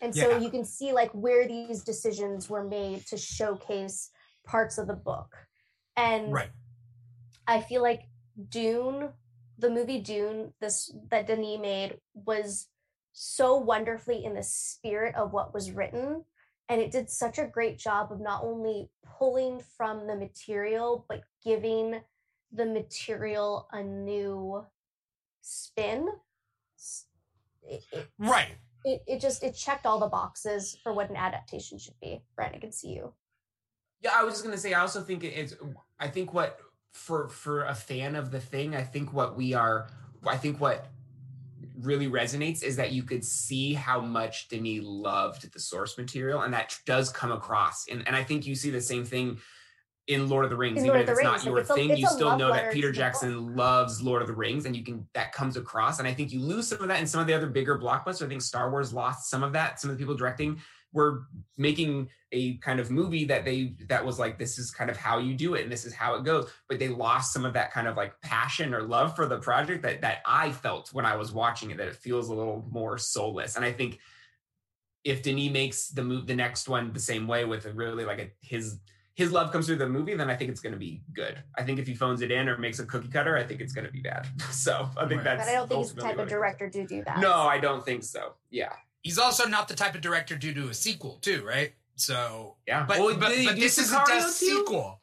and 0.03 0.15
so 0.15 0.31
Yeah. 0.33 0.39
you 0.39 0.51
can 0.51 0.65
see 0.67 0.93
like 0.93 1.11
where 1.13 1.49
these 1.49 1.83
decisions 1.83 2.51
were 2.51 2.65
made 2.65 3.07
to 3.07 3.17
showcase 3.17 4.11
parts 4.47 4.77
of 4.77 4.87
the 4.87 4.95
book 4.95 5.35
and 5.97 6.33
Right. 6.33 6.51
I 7.47 7.63
feel 7.63 7.81
like 7.83 8.03
Dune, 8.51 9.11
the 9.59 9.71
movie 9.71 10.01
Dune, 10.01 10.53
this 10.61 10.93
that 11.11 11.27
Denis 11.27 11.59
made 11.59 12.01
was 12.13 12.69
so 13.13 13.57
wonderfully 13.57 14.25
in 14.25 14.35
the 14.35 14.43
spirit 14.43 15.15
of 15.15 15.33
what 15.33 15.53
was 15.55 15.73
written. 15.73 16.25
And 16.69 16.81
it 16.81 16.93
did 16.93 17.11
such 17.11 17.39
a 17.39 17.47
great 17.47 17.79
job 17.79 18.13
of 18.13 18.21
not 18.21 18.45
only 18.45 18.91
pulling 19.19 19.61
from 19.77 20.07
the 20.07 20.15
material, 20.15 21.05
but 21.09 21.23
giving 21.45 22.01
the 22.53 22.67
material 22.67 23.69
a 23.73 23.83
new 23.83 24.65
spin. 25.41 26.09
It, 27.63 27.83
it, 27.93 28.09
Right. 28.19 28.57
it, 28.85 29.03
it 29.07 29.21
just 29.21 29.43
it 29.43 29.55
checked 29.55 29.87
all 29.87 29.99
the 29.99 30.07
boxes 30.07 30.77
for 30.83 30.93
what 30.93 31.11
an 31.11 31.17
adaptation 31.17 31.79
should 31.79 31.99
be. 32.01 32.23
Bryant, 32.37 32.55
I 32.57 32.59
can 32.59 32.73
see 32.73 32.91
you. 32.93 33.13
Yeah, 34.03 34.13
I 34.15 34.25
was 34.25 34.35
just 34.35 34.45
gonna 34.45 34.57
say. 34.57 34.73
I 34.73 34.81
also 34.81 35.03
think 35.03 35.25
it's. 35.25 35.55
I 35.99 36.09
think 36.09 36.33
what 36.33 36.59
for 36.93 37.29
for 37.29 37.65
a 37.65 37.75
fan 37.75 38.17
of 38.17 38.31
the 38.31 38.41
thing, 38.41 38.75
I 38.75 38.83
think 38.83 39.13
what 39.13 39.37
we 39.37 39.55
are. 39.55 39.89
I 40.27 40.37
think 40.37 40.61
what 40.61 40.87
really 41.81 42.09
resonates 42.09 42.63
is 42.63 42.77
that 42.77 42.93
you 42.93 43.03
could 43.03 43.25
see 43.25 43.75
how 43.75 44.01
much 44.01 44.49
Denis 44.49 44.81
loved 44.83 45.53
the 45.53 45.61
source 45.61 45.97
material, 45.99 46.43
and 46.43 46.53
that 46.55 46.77
does 46.87 47.11
come 47.11 47.33
across. 47.33 47.87
And 47.89 48.07
and 48.07 48.17
I 48.17 48.25
think 48.25 48.47
you 48.47 48.55
see 48.55 48.71
the 48.71 48.81
same 48.81 49.05
thing 49.05 49.39
in 50.07 50.29
Lord 50.29 50.45
of 50.45 50.51
the 50.51 50.57
Rings, 50.57 50.79
In 50.79 50.87
even 50.87 50.97
Lord 50.97 51.03
if 51.03 51.11
it's 51.11 51.23
not 51.23 51.33
Rings, 51.33 51.45
like, 51.45 51.51
your 51.53 51.59
it's 51.61 51.71
a- 51.71 51.75
thing, 51.75 51.91
it's 51.91 52.01
you 52.01 52.07
still 52.09 52.37
know 52.37 52.53
that 52.53 52.73
Peter. 52.73 52.91
Jackson 52.91 53.55
loves 53.55 54.03
Lord 54.03 54.23
of 54.23 54.29
the 54.29 54.35
Rings, 54.35 54.65
and 54.67 54.75
you 54.75 54.83
can 54.83 55.07
that 55.15 55.33
comes 55.33 55.57
across. 55.57 55.99
And 55.99 56.09
I 56.09 56.15
think 56.15 56.33
you 56.33 56.41
lose 56.41 56.69
some 56.69 56.81
of 56.81 56.89
that 56.89 57.01
in 57.01 57.07
some 57.07 57.21
of 57.21 57.27
the 57.27 57.35
other 57.35 57.47
bigger 57.49 57.79
blockbusters. 57.79 58.25
I 58.25 58.29
think 58.29 58.43
Star 58.43 58.71
Wars 58.71 58.93
lost 58.93 59.31
some 59.31 59.43
of 59.43 59.53
that. 59.53 59.81
Some 59.81 59.91
of 59.91 59.97
the 59.97 60.03
people 60.03 60.17
directing 60.17 60.61
were 60.93 61.25
making 61.57 62.09
a 62.33 62.57
kind 62.59 62.81
of 62.81 62.91
movie 62.91 63.25
that 63.25 63.45
they 63.45 63.75
that 63.89 64.05
was 64.05 64.19
like 64.19 64.39
this 64.39 64.59
is 64.59 64.71
kind 64.71 64.91
of 64.91 64.97
how 64.97 65.19
you 65.19 65.35
do 65.35 65.55
it 65.55 65.63
and 65.63 65.71
this 65.73 65.85
is 65.85 65.93
how 65.93 66.15
it 66.15 66.25
goes 66.25 66.49
but 66.69 66.79
they 66.79 66.89
lost 66.89 67.33
some 67.33 67.45
of 67.45 67.53
that 67.53 67.73
kind 67.73 67.89
of 67.89 67.97
like 67.97 68.13
passion 68.23 68.73
or 68.73 68.83
love 68.83 69.15
for 69.17 69.27
the 69.27 69.39
project 69.39 69.83
that 69.83 70.01
that 70.01 70.19
I 70.27 70.53
felt 70.53 70.93
when 70.93 71.05
I 71.05 71.17
was 71.17 71.33
watching 71.33 71.71
it 71.71 71.77
that 71.79 71.89
it 71.89 71.97
feels 71.97 72.29
a 72.29 72.35
little 72.35 72.65
more 72.71 72.99
soulless. 72.99 73.57
And 73.57 73.65
I 73.65 73.73
think 73.73 73.99
if 75.05 75.23
Denis 75.23 75.51
makes 75.51 75.89
the 75.89 76.03
move 76.05 76.27
the 76.27 76.35
next 76.37 76.69
one 76.69 76.93
the 76.93 77.01
same 77.01 77.27
way 77.27 77.45
with 77.45 77.65
a 77.67 77.73
really 77.73 78.05
like 78.05 78.19
a 78.19 78.31
his 78.43 78.79
his 79.15 79.33
love 79.33 79.51
comes 79.53 79.67
through 79.67 79.77
the 79.77 79.89
movie 79.89 80.15
then 80.15 80.31
I 80.31 80.37
think 80.37 80.51
it's 80.51 80.61
going 80.61 80.73
to 80.73 80.79
be 80.79 81.03
good. 81.13 81.43
I 81.57 81.63
think 81.63 81.79
if 81.79 81.87
he 81.87 81.95
phones 81.95 82.21
it 82.23 82.31
in 82.31 82.49
or 82.49 82.59
makes 82.59 82.79
a 82.79 82.87
cookie 82.87 83.09
cutter 83.09 83.37
I 83.37 83.45
think 83.45 83.61
it's 83.61 83.73
going 83.73 83.87
to 83.87 83.93
be 83.93 84.01
bad. 84.01 84.27
So 84.53 84.89
I 84.97 85.07
think 85.07 85.25
Right. 85.25 85.25
that's 85.37 85.47
But 85.47 85.51
I 85.51 85.55
don't 85.55 85.69
think 85.69 85.81
he's 85.85 85.95
the 85.95 86.03
type 86.03 86.19
of 86.19 86.29
director 86.29 86.69
to 86.71 86.87
do 86.87 87.03
that. 87.05 87.19
no 87.19 87.33
I 87.33 87.59
don't 87.59 87.85
think 87.85 88.05
so. 88.05 88.35
Yeah 88.51 88.73
He's 89.03 89.19
also 89.19 89.47
not 89.47 89.69
the 89.69 89.75
type 89.75 89.95
of 89.95 90.01
director 90.01 90.37
to 90.37 90.53
do 90.53 90.69
a 90.69 90.75
sequel, 90.75 91.19
too, 91.23 91.45
right? 91.47 91.73
So, 91.97 92.57
yeah 92.67 92.85
but 92.87 92.99
Well, 92.99 93.15
but, 93.15 93.33
but 93.45 93.57
this 93.57 93.79
isn't 93.79 93.97
Sicario 93.99 94.19
a 94.21 94.23
too? 94.23 94.29
sequel. 94.31 95.01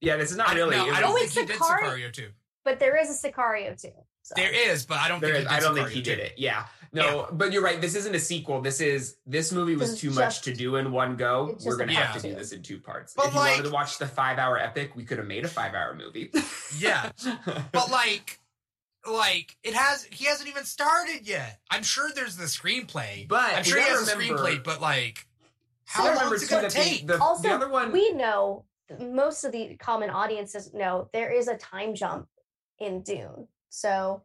yeah 0.00 0.16
this 0.16 0.30
is 0.30 0.36
not 0.38 0.48
I, 0.50 0.54
really 0.54 0.76
no, 0.76 0.84
I 0.90 1.00
don't 1.00 1.10
Oh, 1.10 1.12
was- 1.12 1.22
wait, 1.22 1.30
think 1.30 1.48
he 1.50 1.54
did 1.54 1.62
Sicario- 1.62 1.80
Sicario 2.08 2.12
too. 2.12 2.28
But 2.64 2.78
there 2.78 2.96
is 3.00 3.08
a 3.24 3.28
Sicario 3.30 3.80
too. 3.80 3.92
So. 4.22 4.34
There 4.36 4.52
is, 4.70 4.84
but 4.86 4.98
I 4.98 5.08
don't 5.08 5.20
There 5.20 5.34
think 5.34 5.46
is. 5.46 5.50
he 5.50 5.56
did 5.56 5.64
I 5.64 5.66
don't 5.66 5.74
think 5.74 5.88
he 5.88 6.02
too. 6.02 6.10
did 6.10 6.18
it. 6.20 6.34
Yeah. 6.36 6.66
No, 6.92 7.28
but 7.32 7.52
you're 7.52 7.62
right. 7.62 7.80
This 7.80 7.94
isn't 7.94 8.14
a 8.14 8.18
sequel. 8.18 8.60
This 8.60 8.80
is 8.80 9.16
this 9.26 9.50
movie 9.52 9.74
was 9.76 9.90
This 9.90 9.94
is 9.94 10.00
too 10.00 10.10
much 10.20 10.42
to 10.42 10.52
do 10.54 10.76
in 10.76 10.92
one 10.92 11.16
go. 11.16 11.56
We're 11.64 11.76
gonna 11.76 11.92
have 11.94 12.10
part 12.10 12.22
to 12.22 12.28
do 12.30 12.34
this 12.34 12.52
in 12.52 12.62
two 12.62 12.78
parts. 12.78 13.14
But 13.14 13.26
if 13.28 13.32
you 13.34 13.38
like- 13.40 13.50
wanted 13.56 13.68
to 13.68 13.70
watch 13.74 13.98
the 13.98 14.06
five 14.06 14.38
hour 14.38 14.58
epic, 14.58 14.94
we 14.96 15.04
could 15.04 15.18
have 15.18 15.26
made 15.26 15.44
a 15.44 15.48
five 15.48 15.74
hour 15.74 15.94
movie. 15.94 16.30
Yeah. 16.78 17.10
But 17.72 17.90
like, 17.90 18.39
like 19.08 19.56
it 19.62 19.74
has. 19.74 20.04
He 20.04 20.26
hasn't 20.26 20.48
even 20.48 20.64
started 20.64 21.26
yet. 21.26 21.60
I'm 21.70 21.82
sure 21.82 22.10
there's 22.14 22.36
the 22.36 22.44
screenplay. 22.44 23.26
But 23.28 23.54
I'm 23.54 23.64
sure 23.64 23.78
he 23.78 23.84
gotta 23.84 23.98
has 24.00 24.08
a 24.08 24.16
screenplay. 24.16 24.62
But 24.62 24.80
like, 24.80 25.26
So 25.86 26.02
how 26.02 26.04
long 26.06 26.14
remember 26.14 26.34
is 26.36 26.42
it 26.44 26.50
gonna 26.50 26.62
that 26.62 26.72
the- 26.72 26.78
take? 26.80 27.06
The, 27.06 27.18
also, 27.20 27.42
the 27.48 27.54
other 27.54 27.68
one, 27.68 27.92
we 27.92 28.12
know 28.12 28.64
most 29.00 29.44
of 29.44 29.52
the 29.52 29.76
common 29.76 30.10
audiences 30.10 30.72
know 30.74 31.08
there 31.12 31.30
is 31.30 31.48
a 31.48 31.56
time 31.56 31.94
jump 31.94 32.28
in 32.78 33.02
Dune. 33.02 33.46
So, 33.68 34.22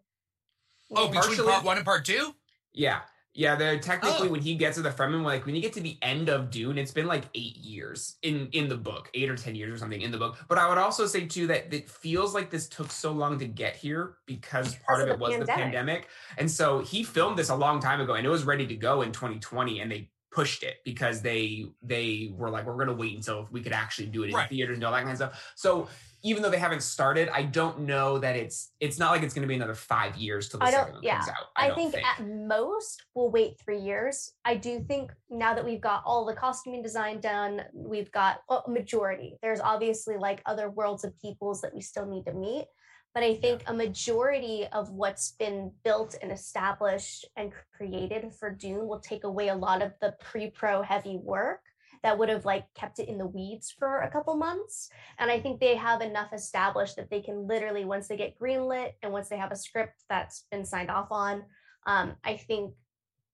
oh, 0.96 1.06
know, 1.08 1.22
between 1.22 1.46
part 1.48 1.64
one 1.64 1.78
and 1.78 1.86
part 1.86 2.04
two. 2.06 2.36
yeah, 2.74 3.02
yeah. 3.36 3.56
The 3.56 3.78
technically 3.78 4.30
Oh. 4.30 4.32
when 4.32 4.42
he 4.42 4.56
gets 4.56 4.78
to 4.78 4.82
the 4.82 4.90
Fremen, 4.90 5.24
like 5.24 5.46
when 5.46 5.54
you 5.56 5.62
get 5.62 5.74
to 5.74 5.82
the 5.82 5.98
end 6.02 6.30
of 6.30 6.50
Dune, 6.50 6.78
it's 6.78 6.92
been 6.92 7.06
like 7.06 7.26
eight 7.36 7.58
years 7.58 8.16
in 8.24 8.48
in 8.54 8.68
the 8.70 8.78
book, 8.78 9.10
eight 9.14 9.30
or 9.30 9.36
ten 9.36 9.54
years 9.56 9.72
or 9.74 9.78
something 9.78 10.02
in 10.02 10.10
the 10.12 10.18
book. 10.18 10.38
But 10.48 10.58
I 10.58 10.68
would 10.70 10.78
also 10.78 11.06
say 11.06 11.26
too 11.28 11.46
that 11.48 11.74
it 11.74 11.90
feels 11.90 12.34
like 12.34 12.50
this 12.50 12.68
took 12.68 12.90
so 12.92 13.12
long 13.12 13.38
to 13.40 13.46
get 13.46 13.76
here 13.76 14.16
because 14.26 14.76
part 14.88 15.02
of 15.02 15.10
of 15.10 15.14
it 15.16 15.20
was 15.20 15.32
the 15.38 15.46
pandemic. 15.46 15.64
pandemic, 15.74 16.08
and 16.38 16.50
so 16.50 16.80
he 16.80 17.04
filmed 17.04 17.38
this 17.38 17.50
a 17.50 17.56
long 17.56 17.80
time 17.80 18.02
ago, 18.02 18.14
and 18.14 18.26
it 18.26 18.30
was 18.30 18.46
ready 18.46 18.66
to 18.68 18.76
go 18.76 19.02
in 19.04 19.12
2020, 19.12 19.82
and 19.82 19.92
they 19.92 20.10
pushed 20.32 20.64
it 20.64 20.78
because 20.84 21.22
they 21.22 21.66
they 21.82 22.30
were 22.36 22.50
like, 22.50 22.66
we're 22.66 22.76
gonna 22.78 22.94
wait 22.98 23.16
until 23.16 23.48
we 23.52 23.62
could 23.62 23.72
actually 23.74 24.08
do 24.08 24.24
it 24.24 24.30
in 24.30 24.36
Right. 24.36 24.50
theaters 24.50 24.76
and 24.76 24.84
all 24.84 24.92
that 24.92 25.00
kind 25.04 25.12
of 25.12 25.16
stuff. 25.18 25.54
So 25.56 25.88
even 26.26 26.42
though 26.42 26.50
they 26.50 26.58
haven't 26.58 26.82
started, 26.82 27.30
I 27.30 27.44
don't 27.44 27.82
know 27.82 28.18
that 28.18 28.36
it's 28.36 28.72
it's 28.80 28.98
not 28.98 29.12
like 29.12 29.22
it's 29.22 29.34
gonna 29.34 29.46
be 29.46 29.54
another 29.54 29.76
five 29.76 30.16
years 30.16 30.50
till 30.50 30.60
the 30.60 30.66
second 30.72 30.94
one 30.96 31.04
yeah. 31.04 31.20
comes 31.20 31.30
out. 31.30 31.46
I, 31.56 31.70
I, 31.70 31.76
think, 31.76 31.94
think. 31.94 32.06
at 32.06 32.28
most 32.28 33.06
we'll 33.14 33.30
wait 33.30 33.60
three 33.64 33.78
years. 33.78 34.32
I 34.44 34.56
do 34.56 34.80
think 34.80 35.12
now 35.30 35.54
that 35.54 35.64
we've 35.64 35.80
got 35.80 36.02
all 36.04 36.26
the 36.26 36.34
costuming 36.34 36.82
design 36.82 37.20
done, 37.20 37.62
we've 37.76 38.12
got 38.12 38.40
a 38.50 38.62
majority. 38.68 39.38
There's 39.44 39.60
obviously 39.60 40.18
like 40.18 40.42
other 40.48 40.72
worlds 40.72 41.04
and 41.04 41.14
peoples 41.20 41.62
that 41.62 41.76
we 41.76 41.82
still 41.82 42.08
need 42.08 42.26
to 42.26 42.34
meet. 42.34 42.66
But 43.14 43.24
I 43.24 43.36
think 43.36 43.62
a 43.68 43.74
majority 43.74 44.68
of 44.74 44.90
what's 44.90 45.34
been 45.34 45.72
built 45.84 46.16
and 46.24 46.32
established 46.32 47.26
and 47.38 47.54
created 47.78 48.34
for 48.34 48.50
Dune 48.50 48.88
will 48.88 49.00
take 49.00 49.26
away 49.26 49.50
a 49.50 49.56
lot 49.56 49.84
of 49.84 49.94
the 50.02 50.16
pre-pro 50.20 50.82
heavy 50.82 51.18
work 51.18 51.62
that 52.06 52.18
would 52.20 52.30
have 52.30 52.46
like 52.46 52.66
kept 52.76 53.00
it 53.00 53.10
in 53.10 53.18
the 53.18 53.26
weeds 53.26 53.74
for 53.78 54.02
a 54.02 54.12
couple 54.12 54.36
months. 54.36 54.90
And 55.18 55.32
I 55.32 55.40
think 55.40 55.60
they 55.60 55.76
have 55.76 56.02
enough 56.02 56.32
established 56.34 56.96
that 56.98 57.10
they 57.10 57.20
can 57.20 57.48
literally, 57.48 57.84
once 57.84 58.08
they 58.08 58.16
get 58.16 58.40
greenlit 58.40 58.92
and 59.02 59.12
once 59.12 59.28
they 59.28 59.38
have 59.38 59.52
a 59.52 59.56
script 59.56 60.04
that's 60.08 60.46
been 60.52 60.64
signed 60.66 60.92
off 60.92 61.08
on, 61.10 61.44
um, 61.88 62.14
I 62.24 62.38
think 62.38 62.74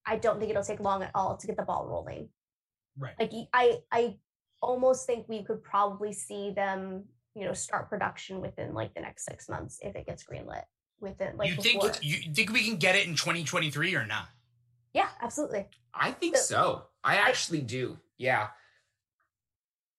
I 0.06 0.16
don't 0.16 0.38
think 0.38 0.50
it'll 0.50 0.64
take 0.64 0.80
long 0.80 1.02
at 1.02 1.10
all 1.14 1.36
to 1.36 1.46
get 1.46 1.56
the 1.58 1.62
ball 1.64 1.86
rolling. 1.86 2.30
Right. 2.98 3.14
Like 3.20 3.32
I 3.52 3.78
I 3.92 4.16
almost 4.62 5.06
think 5.06 5.28
we 5.28 5.44
could 5.44 5.62
probably 5.62 6.12
see 6.14 6.50
them, 6.50 7.04
you 7.34 7.44
know, 7.44 7.52
start 7.52 7.90
production 7.90 8.40
within 8.40 8.72
like 8.74 8.94
the 8.94 9.00
next 9.02 9.26
six 9.26 9.48
months 9.50 9.78
if 9.82 9.94
it 9.96 10.06
gets 10.06 10.24
greenlit. 10.24 10.64
Within 11.00 11.36
like 11.36 11.50
you 11.50 11.56
before. 11.56 11.90
think 11.90 11.98
you 12.02 12.32
think 12.32 12.52
we 12.52 12.64
can 12.64 12.76
get 12.78 12.96
it 12.96 13.06
in 13.06 13.14
2023 13.16 13.94
or 13.96 14.06
not? 14.06 14.28
yeah, 14.94 15.08
absolutely. 15.20 15.66
I 15.94 16.10
think 16.12 16.36
So- 16.38 16.44
so. 16.44 16.82
I 17.04 17.16
actually 17.16 17.60
do. 17.62 17.98
Yeah. 18.18 18.48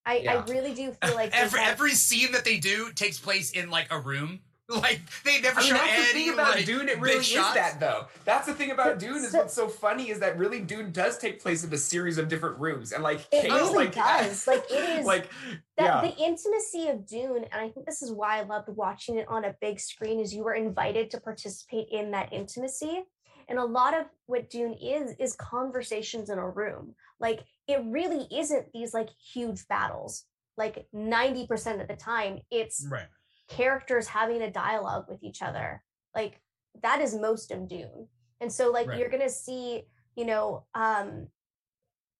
I, 0.06 0.18
Yeah. 0.18 0.34
I 0.46 0.50
really 0.50 0.74
do 0.74 0.92
feel 1.02 1.14
like 1.14 1.30
every 1.34 1.60
have- 1.60 1.72
every 1.72 1.92
scene 1.92 2.32
that 2.32 2.44
they 2.44 2.58
do 2.58 2.92
takes 2.92 3.18
place 3.18 3.50
in 3.50 3.70
like 3.70 3.88
a 3.90 3.98
room. 4.00 4.40
Like 4.66 5.02
they 5.24 5.42
never 5.42 5.60
I 5.60 5.62
mean, 5.62 5.72
show 5.72 5.76
that's 5.76 6.06
the 6.12 6.18
thing 6.18 6.32
about 6.32 6.54
like, 6.56 6.64
Dune. 6.64 6.88
It 6.88 6.98
really 6.98 7.18
is 7.18 7.26
shots. 7.26 7.52
that, 7.54 7.78
though. 7.80 8.06
That's 8.24 8.46
the 8.46 8.54
thing 8.54 8.70
about 8.70 8.98
Dune. 8.98 9.22
Is 9.22 9.34
what's 9.34 9.52
so 9.52 9.68
funny 9.68 10.08
is 10.08 10.20
that 10.20 10.38
really 10.38 10.58
Dune 10.60 10.90
does 10.90 11.18
take 11.18 11.38
place 11.42 11.64
in 11.64 11.72
a 11.74 11.76
series 11.76 12.16
of 12.16 12.28
different 12.28 12.58
rooms, 12.58 12.92
and 12.92 13.02
like 13.02 13.20
It 13.30 13.42
Kate, 13.42 13.50
really 13.50 13.74
like, 13.74 13.94
does. 13.94 14.46
Like, 14.46 14.64
it 14.70 15.00
is- 15.00 15.04
like 15.04 15.28
that 15.76 16.02
yeah. 16.02 16.10
the 16.10 16.16
intimacy 16.16 16.88
of 16.88 17.06
Dune, 17.06 17.44
and 17.52 17.60
I 17.60 17.68
think 17.68 17.84
this 17.84 18.00
is 18.00 18.10
why 18.10 18.38
I 18.38 18.44
loved 18.44 18.70
watching 18.70 19.18
it 19.18 19.28
on 19.28 19.44
a 19.44 19.54
big 19.60 19.78
screen, 19.78 20.18
is 20.18 20.32
you 20.32 20.42
were 20.42 20.54
invited 20.54 21.10
to 21.10 21.20
participate 21.20 21.88
in 21.90 22.10
that 22.12 22.32
intimacy. 22.32 23.04
And 23.50 23.58
a 23.58 23.64
lot 23.66 23.92
of 23.92 24.06
what 24.24 24.48
Dune 24.48 24.72
is 24.72 25.14
is 25.18 25.36
conversations 25.36 26.30
in 26.30 26.38
a 26.38 26.48
room. 26.48 26.94
Like 27.20 27.40
it 27.66 27.80
really 27.84 28.26
isn't 28.30 28.72
these 28.72 28.92
like 28.94 29.08
huge 29.10 29.66
battles. 29.68 30.24
Like 30.56 30.86
90% 30.94 31.80
of 31.80 31.88
the 31.88 31.96
time, 31.96 32.40
it's 32.50 32.86
Right. 32.90 33.08
characters 33.48 34.08
having 34.08 34.42
a 34.42 34.50
dialogue 34.50 35.06
with 35.08 35.22
each 35.22 35.42
other. 35.42 35.82
Like 36.14 36.40
that 36.82 37.00
is 37.00 37.14
most 37.14 37.50
of 37.50 37.68
Dune. 37.68 38.08
And 38.40 38.52
so 38.52 38.70
like 38.70 38.88
Right. 38.88 38.98
you're 38.98 39.08
gonna 39.10 39.28
see, 39.30 39.88
you 40.16 40.24
know, 40.24 40.66
um 40.74 41.28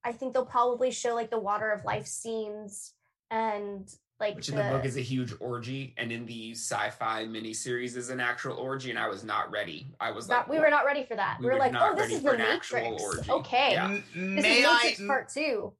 I 0.06 0.12
think 0.12 0.34
they'll 0.34 0.44
probably 0.44 0.90
show 0.90 1.14
like 1.14 1.30
the 1.30 1.38
water 1.38 1.70
of 1.70 1.84
life 1.84 2.06
scenes 2.06 2.94
and 3.30 3.88
like 4.24 4.36
which 4.36 4.48
in 4.48 4.56
the 4.56 4.62
book 4.62 4.84
is 4.84 4.96
a 4.96 5.00
huge 5.00 5.32
orgy, 5.40 5.94
and 5.98 6.10
in 6.10 6.24
the 6.26 6.52
sci-fi 6.52 7.24
miniseries 7.24 7.96
is 7.96 8.08
an 8.10 8.20
actual 8.20 8.56
orgy, 8.56 8.90
and 8.90 8.98
I 8.98 9.08
was 9.08 9.22
not 9.24 9.50
ready. 9.50 9.86
I 10.00 10.10
was 10.12 10.28
not, 10.28 10.48
like, 10.48 10.48
we 10.48 10.58
were 10.58 10.70
not 10.70 10.84
ready 10.84 11.04
for 11.04 11.14
that. 11.16 11.36
We 11.38 11.44
We 11.46 11.50
were 11.50 11.54
were 11.54 11.58
like, 11.60 11.74
oh, 11.78 11.94
this 11.94 12.12
is 12.12 12.22
the 12.22 12.30
an 12.30 12.40
actual 12.40 12.78
Matrix. 12.92 13.02
orgy. 13.02 13.30
Okay. 13.30 13.72
Yeah. 13.72 13.86
M- 13.86 14.36
This 14.36 14.42
May 14.42 14.58
is 14.60 14.66
I 14.66 14.72
Matrix 14.74 15.06
part 15.06 15.28
two. 15.28 15.72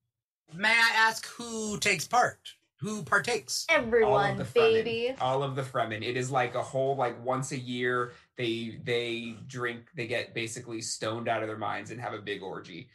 may 0.54 0.68
I 0.68 0.90
ask 0.96 1.26
who 1.26 1.78
takes 1.78 2.06
part? 2.06 2.38
Who 2.80 3.02
partakes? 3.02 3.64
Everyone, 3.70 4.32
of 4.32 4.38
the 4.38 4.44
Fremen, 4.60 4.84
baby. 4.84 5.14
all 5.18 5.42
of 5.42 5.56
the 5.56 5.62
Fremen. 5.62 6.02
It 6.06 6.18
is 6.18 6.30
like 6.30 6.54
a 6.54 6.62
whole 6.62 6.96
like 6.96 7.22
once 7.24 7.52
a 7.52 7.58
year 7.58 8.12
they 8.36 8.78
they 8.84 9.36
drink, 9.46 9.88
they 9.94 10.06
get 10.06 10.34
basically 10.34 10.82
stoned 10.82 11.26
out 11.28 11.42
of 11.42 11.48
their 11.48 11.56
minds 11.56 11.90
and 11.92 12.00
have 12.00 12.12
a 12.12 12.18
big 12.18 12.42
orgy. 12.42 12.88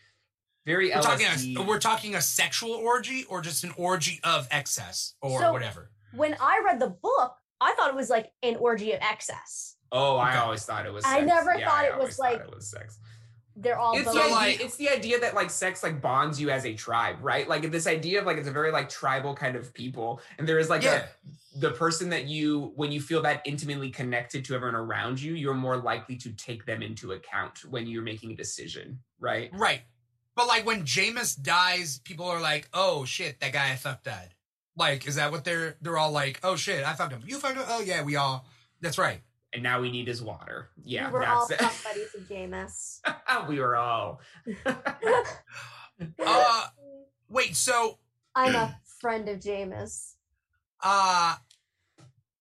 Very 0.69 0.91
We're 0.93 1.01
talking, 1.01 1.57
a, 1.57 1.63
we're 1.63 1.79
talking 1.79 2.13
a 2.13 2.21
sexual 2.21 2.73
orgy 2.73 3.23
or 3.27 3.41
just 3.41 3.63
an 3.63 3.73
orgy 3.75 4.19
of 4.23 4.47
excess 4.51 5.15
or 5.19 5.39
So- 5.39 5.51
whatever. 5.51 5.89
When 6.13 6.35
I 6.39 6.61
read 6.63 6.79
the 6.79 6.89
book, 6.89 7.33
I 7.59 7.73
thought 7.73 7.89
it 7.89 7.95
was 7.95 8.11
like 8.11 8.31
an 8.43 8.55
orgy 8.57 8.91
of 8.91 8.99
excess. 9.01 9.77
oh, 9.91 10.17
I 10.17 10.29
Okay. 10.29 10.37
always 10.37 10.63
thought 10.65 10.85
it 10.85 10.93
was. 10.93 11.03
I 11.07 11.21
never 11.21 11.55
Yeah, 11.57 11.67
thought 11.67 11.79
I 11.85 11.87
it 11.87 11.93
was 11.95 11.99
always 12.01 12.15
thought 12.17 12.23
like- 12.33 12.41
it 12.41 12.55
was 12.55 12.67
sex. 12.69 12.99
They're 13.55 13.79
all 13.79 13.97
It's 13.97 14.05
So, 14.05 14.13
the, 14.13 14.19
idea, 14.21 14.35
like- 14.35 14.61
it's 14.61 14.75
the 14.75 14.89
idea 14.89 15.19
that 15.19 15.33
like 15.33 15.49
sex 15.49 15.81
like 15.81 15.99
bonds 15.99 16.39
you 16.39 16.51
as 16.51 16.63
a 16.67 16.75
tribe, 16.75 17.17
right? 17.21 17.49
Like 17.49 17.71
this 17.71 17.87
idea 17.87 18.19
of 18.19 18.27
like 18.27 18.37
it's 18.37 18.47
a 18.47 18.51
very 18.51 18.71
like 18.71 18.89
tribal 18.89 19.33
kind 19.33 19.55
of 19.55 19.73
people, 19.73 20.21
and 20.37 20.47
there 20.47 20.59
is 20.59 20.69
like 20.69 20.83
Yeah. 20.83 21.07
a 21.55 21.59
the 21.59 21.71
person 21.71 22.09
that 22.11 22.25
you 22.25 22.71
when 22.75 22.91
you 22.91 23.01
feel 23.01 23.23
that 23.23 23.41
intimately 23.45 23.89
connected 23.89 24.45
to 24.45 24.53
everyone 24.53 24.75
around 24.75 25.19
you, 25.19 25.33
you're 25.33 25.55
more 25.55 25.77
likely 25.77 26.15
to 26.17 26.31
take 26.33 26.63
them 26.67 26.83
into 26.83 27.13
account 27.13 27.65
when 27.65 27.87
you're 27.87 28.03
making 28.03 28.31
a 28.31 28.35
decision, 28.35 28.99
right? 29.19 29.49
Right. 29.53 29.81
But 30.39 30.47
like 30.47 30.65
when 30.65 30.83
Jamis 30.83 31.35
dies, 31.35 31.99
people 31.99 32.25
are 32.25 32.39
like, 32.39 32.69
"Oh 32.73 33.03
shit, 33.03 33.41
that 33.41 33.51
guy 33.51 33.73
I 33.73 33.75
fucked 33.75 34.05
died." 34.05 34.33
Like, 34.77 35.05
is 35.05 35.15
that 35.15 35.33
what 35.33 35.43
they're 35.43 35.75
they're 35.81 35.97
all 35.97 36.13
like? 36.13 36.39
"Oh 36.43 36.55
shit, 36.55 36.85
I 36.85 36.93
fucked 36.93 37.11
him. 37.11 37.23
You 37.25 37.39
fucked 37.39 37.57
him. 37.57 37.65
Oh 37.67 37.81
yeah, 37.81 38.03
we 38.03 38.15
all." 38.15 38.45
That's 38.79 38.97
right. 38.97 39.19
And 39.51 39.61
now 39.61 39.81
we 39.81 39.91
need 39.91 40.07
his 40.07 40.21
water. 40.21 40.69
Yeah, 40.81 41.07
we 41.07 41.11
were 41.15 41.27
all 41.27 41.45
that's 41.45 41.61
fuck 41.61 41.93
buddies 41.93 42.15
of 42.15 42.21
Jamis. 42.29 43.01
we 43.49 43.59
were 43.59 43.75
all. 43.75 44.21
Uh, 46.17 46.63
wait. 47.27 47.57
So, 47.57 47.99
I'm 48.33 48.55
a 48.55 48.79
friend 49.01 49.27
of 49.27 49.41
Jamis. 49.41 50.13
uh, 50.81 51.35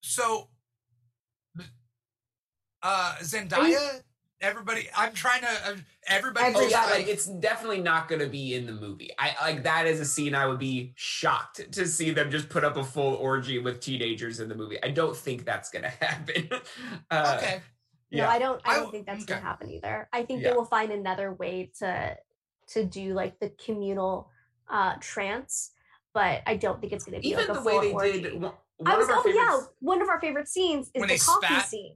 so, 0.01 0.51
uh, 2.81 3.17
Zendaya. 3.23 4.03
Everybody, 4.41 4.89
I'm 4.97 5.13
trying 5.15 5.41
to. 5.41 5.49
Uh, 5.49 5.75
everybody. 6.07 6.53
Oh 6.55 6.61
yeah, 6.61 6.79
Everybody. 6.83 7.03
like 7.03 7.09
it's 7.13 7.27
definitely 7.27 7.81
not 7.81 8.07
going 8.09 8.21
to 8.21 8.29
be 8.29 8.55
in 8.55 8.67
the 8.67 8.73
movie. 8.73 9.11
I 9.19 9.35
like 9.43 9.65
that 9.65 9.87
is 9.87 9.99
a 9.99 10.05
scene 10.05 10.33
I 10.35 10.47
would 10.47 10.61
be 10.61 10.93
shocked 10.95 11.73
to 11.73 11.87
see 11.89 12.11
them 12.13 12.31
just 12.31 12.49
put 12.49 12.63
up 12.63 12.77
a 12.77 12.85
full 12.85 13.15
orgy 13.15 13.59
with 13.59 13.81
teenagers 13.81 14.39
in 14.39 14.49
the 14.49 14.55
movie. 14.55 14.79
I 14.83 14.91
don't 14.91 15.17
think 15.17 15.45
that's 15.45 15.71
going 15.71 15.83
to 15.83 15.89
happen. 15.89 16.49
Uh, 17.11 17.35
okay. 17.39 17.61
No, 18.13 18.27
I 18.29 18.39
don't. 18.39 18.61
I 18.65 18.71
I 18.71 18.75
don't 18.75 18.85
w- 18.85 18.93
think 18.93 19.07
that's 19.07 19.25
okay. 19.25 19.35
gonna 19.35 19.43
happen 19.45 19.71
either. 19.71 20.09
I 20.13 20.23
think 20.23 20.41
Yeah. 20.43 20.51
they 20.51 20.57
will 20.57 20.65
find 20.65 20.93
another 20.93 21.33
way 21.33 21.73
to 21.81 22.17
to 22.69 22.85
do 22.85 23.15
like 23.15 23.39
the 23.41 23.51
communal 23.65 24.31
uh 24.71 24.95
trance, 25.01 25.73
but 26.15 26.43
I 26.47 26.57
don't 26.57 26.81
think 26.81 26.93
it's 26.93 27.05
gonna 27.05 27.19
be 27.21 27.29
Even 27.31 27.49
like 27.49 27.49
a 27.51 27.55
the 27.55 27.61
full 27.69 27.79
way 27.81 27.89
they 27.89 27.93
orgy. 27.93 28.21
did 28.23 28.41
one, 28.41 28.53
I 28.87 28.97
was 28.97 29.09
of 29.09 29.17
our 29.17 29.23
oh 29.27 29.29
yeah, 29.29 29.67
one 29.81 30.01
of 30.01 30.09
our 30.09 30.21
favorite 30.21 30.47
scenes 30.49 30.91
is 30.95 31.01
When 31.01 31.09
the 31.09 31.19
coffee 31.19 31.47
spat? 31.47 31.67
scene, 31.69 31.95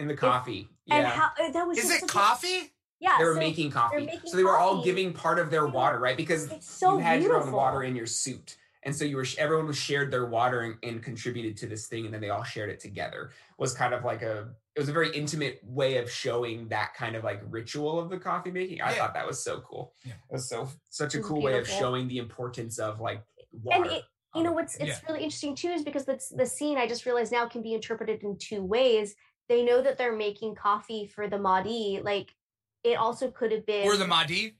in 0.00 0.08
the 0.08 0.16
coffee. 0.16 0.68
and 0.90 1.02
Yeah. 1.04 1.10
how 1.10 1.26
uh, 1.40 1.50
that 1.52 1.66
was 1.68 1.78
Is 1.78 1.84
just 1.84 1.96
it 1.96 2.00
such 2.00 2.10
a- 2.10 2.12
coffee? 2.12 2.72
yeah, 2.98 3.16
they 3.18 3.24
were 3.24 3.34
so 3.34 3.38
making 3.38 3.70
coffee. 3.70 4.06
making 4.06 4.20
so 4.30 4.36
they 4.36 4.42
were 4.44 4.58
all 4.58 4.76
coffee. 4.76 4.84
giving 4.88 5.12
part 5.12 5.38
of 5.38 5.50
their 5.50 5.66
water, 5.66 5.98
right? 6.00 6.16
Because 6.16 6.50
It's 6.50 6.68
so 6.68 6.94
you 6.96 7.04
had 7.04 7.22
your 7.22 7.40
own 7.40 7.52
water 7.52 7.82
in 7.84 7.94
your 7.94 8.06
suit. 8.06 8.56
And 8.82 8.96
so 8.96 9.04
you 9.04 9.16
were 9.16 9.26
everyone 9.36 9.66
was 9.66 9.76
shared 9.76 10.10
their 10.10 10.24
water 10.24 10.62
and, 10.62 10.76
and 10.82 11.02
contributed 11.02 11.54
to 11.58 11.66
this 11.66 11.86
thing, 11.86 12.06
and 12.06 12.14
then 12.14 12.22
they 12.22 12.30
all 12.30 12.42
shared 12.44 12.70
it 12.70 12.80
together. 12.80 13.30
Was 13.58 13.74
kind 13.74 13.92
of 13.92 14.04
like 14.04 14.22
a 14.22 14.48
it 14.74 14.80
was 14.80 14.88
a 14.88 14.92
very 14.92 15.10
intimate 15.14 15.60
way 15.62 15.98
of 15.98 16.10
showing 16.10 16.66
that 16.68 16.94
kind 16.94 17.14
of 17.14 17.22
like 17.22 17.42
ritual 17.50 18.00
of 18.00 18.08
the 18.08 18.18
coffee 18.18 18.50
making. 18.50 18.80
I 18.80 18.92
Yeah. 18.92 18.98
thought 18.98 19.14
that 19.14 19.26
was 19.26 19.44
so 19.44 19.60
cool. 19.60 19.92
Yeah. 20.02 20.14
It 20.14 20.32
was 20.32 20.48
so 20.48 20.66
such 20.88 21.14
a 21.14 21.18
It 21.18 21.20
was 21.20 21.28
cool 21.28 21.42
way 21.42 21.58
of 21.58 21.68
showing 21.68 22.08
the 22.08 22.16
importance 22.18 22.78
of 22.78 23.00
like 23.00 23.22
water. 23.52 23.82
and 23.84 23.92
it, 23.92 24.04
you 24.34 24.42
know 24.44 24.52
what's 24.52 24.76
it's 24.76 24.86
yeah. 24.86 24.98
really 25.08 25.24
interesting 25.24 25.54
too 25.54 25.68
is 25.68 25.82
because 25.82 26.06
that's 26.06 26.30
the 26.30 26.46
scene 26.46 26.78
I 26.78 26.86
just 26.86 27.04
realized 27.04 27.32
now 27.32 27.46
can 27.48 27.60
be 27.62 27.74
interpreted 27.74 28.22
in 28.22 28.38
two 28.38 28.62
ways. 28.62 29.14
They 29.50 29.64
know 29.64 29.82
that 29.82 29.98
they're 29.98 30.14
making 30.16 30.54
coffee 30.54 31.06
for 31.12 31.26
the 31.26 31.36
Mahdi, 31.36 32.00
like 32.04 32.36
it 32.84 32.94
also 32.94 33.32
could 33.32 33.50
have 33.50 33.66
been 33.66 33.84
Or 33.84 33.96
the 33.96 34.06
Mahdi? 34.06 34.54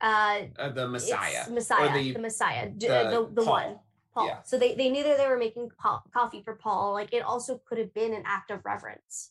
uh 0.00 0.40
uh, 0.58 0.68
the 0.70 0.88
Messiah. 0.88 1.48
Messiah, 1.48 1.92
the- 1.94 2.12
the, 2.14 2.18
Messiah, 2.18 2.68
the 2.76 2.86
the, 2.88 3.30
the 3.32 3.42
Paul. 3.42 3.52
one, 3.52 3.78
Paul. 4.12 4.26
Yeah. 4.26 4.42
So 4.42 4.58
they, 4.58 4.74
they 4.74 4.90
knew 4.90 5.04
that 5.04 5.18
they 5.18 5.28
were 5.28 5.38
making 5.38 5.70
Paul, 5.78 6.02
coffee 6.12 6.42
for 6.42 6.54
Paul. 6.56 6.94
Like 6.94 7.14
it 7.14 7.22
also 7.22 7.60
could 7.64 7.78
have 7.78 7.94
been 7.94 8.12
an 8.12 8.24
act 8.26 8.50
of 8.50 8.64
reverence. 8.64 9.30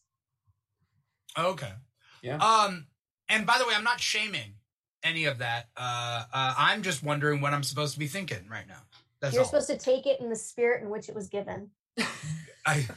Okay. 1.37 1.73
Yeah. 2.21 2.37
Um, 2.37 2.87
and 3.27 3.45
by 3.45 3.57
the 3.57 3.67
way, 3.67 3.73
I'm 3.75 3.83
not 3.83 3.99
shaming 3.99 4.53
any 5.03 5.25
of 5.25 5.39
that. 5.39 5.67
Uh, 5.75 6.23
uh, 6.33 6.53
I'm 6.57 6.81
just 6.81 7.03
wondering 7.03 7.41
what 7.41 7.53
I'm 7.53 7.63
supposed 7.63 7.93
to 7.95 7.99
be 7.99 8.07
thinking 8.07 8.47
right 8.49 8.67
now. 8.69 8.83
That's 9.19 9.33
You're 9.33 9.43
all. 9.43 9.49
supposed 9.49 9.67
to 9.69 9.77
take 9.77 10.05
it 10.07 10.21
in 10.21 10.29
the 10.29 10.35
spirit 10.37 10.81
in 10.81 10.89
which 10.89 11.09
it 11.09 11.15
was 11.15 11.27
given. 11.27 11.71
I 12.65 12.87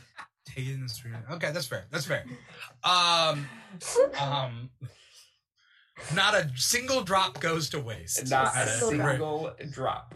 take 0.46 0.66
it 0.66 0.74
in 0.74 0.82
the 0.82 0.88
street. 0.88 1.14
Okay, 1.32 1.50
that's 1.52 1.66
fair. 1.66 1.86
That's 1.90 2.06
fair. 2.06 2.24
Um, 2.84 3.46
um, 4.20 4.70
not 6.14 6.34
a 6.34 6.50
single 6.56 7.02
drop 7.02 7.40
goes 7.40 7.70
to 7.70 7.80
waste. 7.80 8.30
Not 8.30 8.54
a 8.56 8.66
single 8.68 9.08
single 9.08 9.52
drop. 9.70 10.14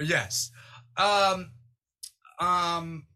Yes. 0.00 0.50
Um 0.96 1.50
um 2.40 3.06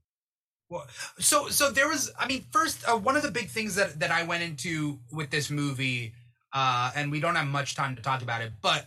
well, 0.70 0.86
so 1.18 1.48
so 1.48 1.70
there 1.70 1.88
was 1.88 2.12
I 2.18 2.26
mean 2.26 2.46
first 2.52 2.88
uh, 2.88 2.96
one 2.96 3.16
of 3.16 3.22
the 3.22 3.30
big 3.30 3.48
things 3.48 3.74
that 3.74 3.98
that 4.00 4.10
I 4.10 4.22
went 4.22 4.42
into 4.42 4.98
with 5.12 5.30
this 5.30 5.50
movie 5.50 6.14
uh 6.52 6.92
and 6.94 7.10
we 7.10 7.20
don't 7.20 7.34
have 7.34 7.46
much 7.46 7.74
time 7.74 7.96
to 7.96 8.02
talk 8.02 8.22
about 8.22 8.42
it 8.42 8.52
but 8.62 8.86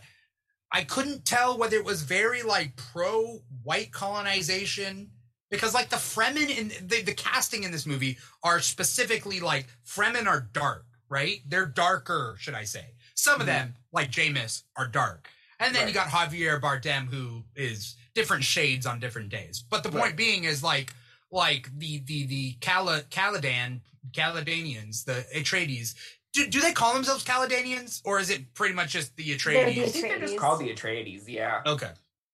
I 0.72 0.84
couldn't 0.84 1.26
tell 1.26 1.58
whether 1.58 1.76
it 1.76 1.84
was 1.84 2.02
very 2.02 2.42
like 2.42 2.76
pro 2.76 3.40
white 3.62 3.92
colonization 3.92 5.10
because 5.52 5.72
like 5.74 5.88
the 5.90 5.96
Fremen 5.96 6.48
in 6.58 6.68
the, 6.88 7.02
the 7.02 7.14
casting 7.14 7.62
in 7.62 7.70
this 7.70 7.86
movie 7.86 8.18
are 8.42 8.58
specifically 8.58 9.38
like 9.38 9.66
Fremen 9.86 10.26
are 10.26 10.40
dark, 10.52 10.84
right? 11.08 11.38
They're 11.46 11.66
darker, 11.66 12.34
should 12.40 12.54
I 12.54 12.64
say. 12.64 12.86
Some 13.14 13.40
of 13.40 13.46
Mhm. 13.46 13.50
them, 13.50 13.74
like 13.92 14.10
Jamis, 14.10 14.64
are 14.76 14.88
dark. 14.88 15.28
And 15.60 15.72
then 15.72 15.86
you 15.86 15.94
got 15.94 16.08
Javier 16.08 16.60
Bardem, 16.60 17.06
who 17.08 17.44
is 17.54 17.94
different 18.14 18.42
shades 18.42 18.84
on 18.86 18.98
different 18.98 19.28
days. 19.28 19.62
But 19.70 19.84
the 19.84 19.90
point 19.90 20.02
Right. 20.04 20.16
being 20.16 20.42
is 20.44 20.62
like 20.64 20.92
like 21.30 21.68
the 21.78 21.98
the 22.00 22.26
the 22.26 22.52
Cala 22.60 23.02
Caladan 23.02 23.80
Caladanians, 24.10 25.04
the 25.04 25.24
Atreides. 25.34 25.94
Do, 26.32 26.46
do 26.48 26.60
they 26.60 26.72
call 26.72 26.94
themselves 26.94 27.24
Caladanians, 27.24 28.00
or 28.04 28.18
is 28.18 28.30
it 28.30 28.54
pretty 28.54 28.74
much 28.74 28.92
just 28.92 29.14
the 29.16 29.24
They're 29.28 29.36
Atreides? 29.38 29.82
I 29.82 29.86
think 29.88 30.08
they're 30.08 30.18
just 30.20 30.34
Atreides. 30.34 30.38
called 30.38 30.60
the 30.60 30.74
Atreides. 30.74 31.24
Yeah. 31.28 31.60
Okay. 31.66 31.90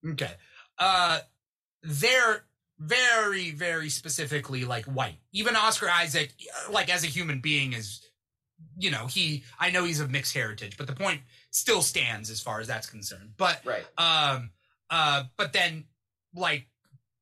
Okay. 0.07 0.31
Uh 0.77 1.19
they're 1.83 2.43
very, 2.79 3.51
very 3.51 3.89
specifically 3.89 4.65
like 4.65 4.85
white. 4.85 5.17
Even 5.33 5.55
Oscar 5.55 5.89
Isaac, 5.89 6.31
uh, 6.67 6.71
like 6.71 6.89
as 6.93 7.03
a 7.03 7.07
human 7.07 7.39
being, 7.39 7.73
is 7.73 8.01
you 8.77 8.91
know, 8.91 9.07
he 9.07 9.43
I 9.59 9.69
know 9.71 9.83
he's 9.85 9.99
of 9.99 10.09
mixed 10.11 10.33
heritage, 10.33 10.77
but 10.77 10.87
the 10.87 10.93
point 10.95 11.21
still 11.51 11.81
stands 11.81 12.29
as 12.29 12.39
far 12.41 12.59
as 12.59 12.67
that's 12.67 12.89
concerned. 12.89 13.31
But 13.37 13.61
Right. 13.65 13.85
um 13.97 14.51
uh 14.89 15.23
but 15.37 15.53
then 15.53 15.85
like 16.33 16.67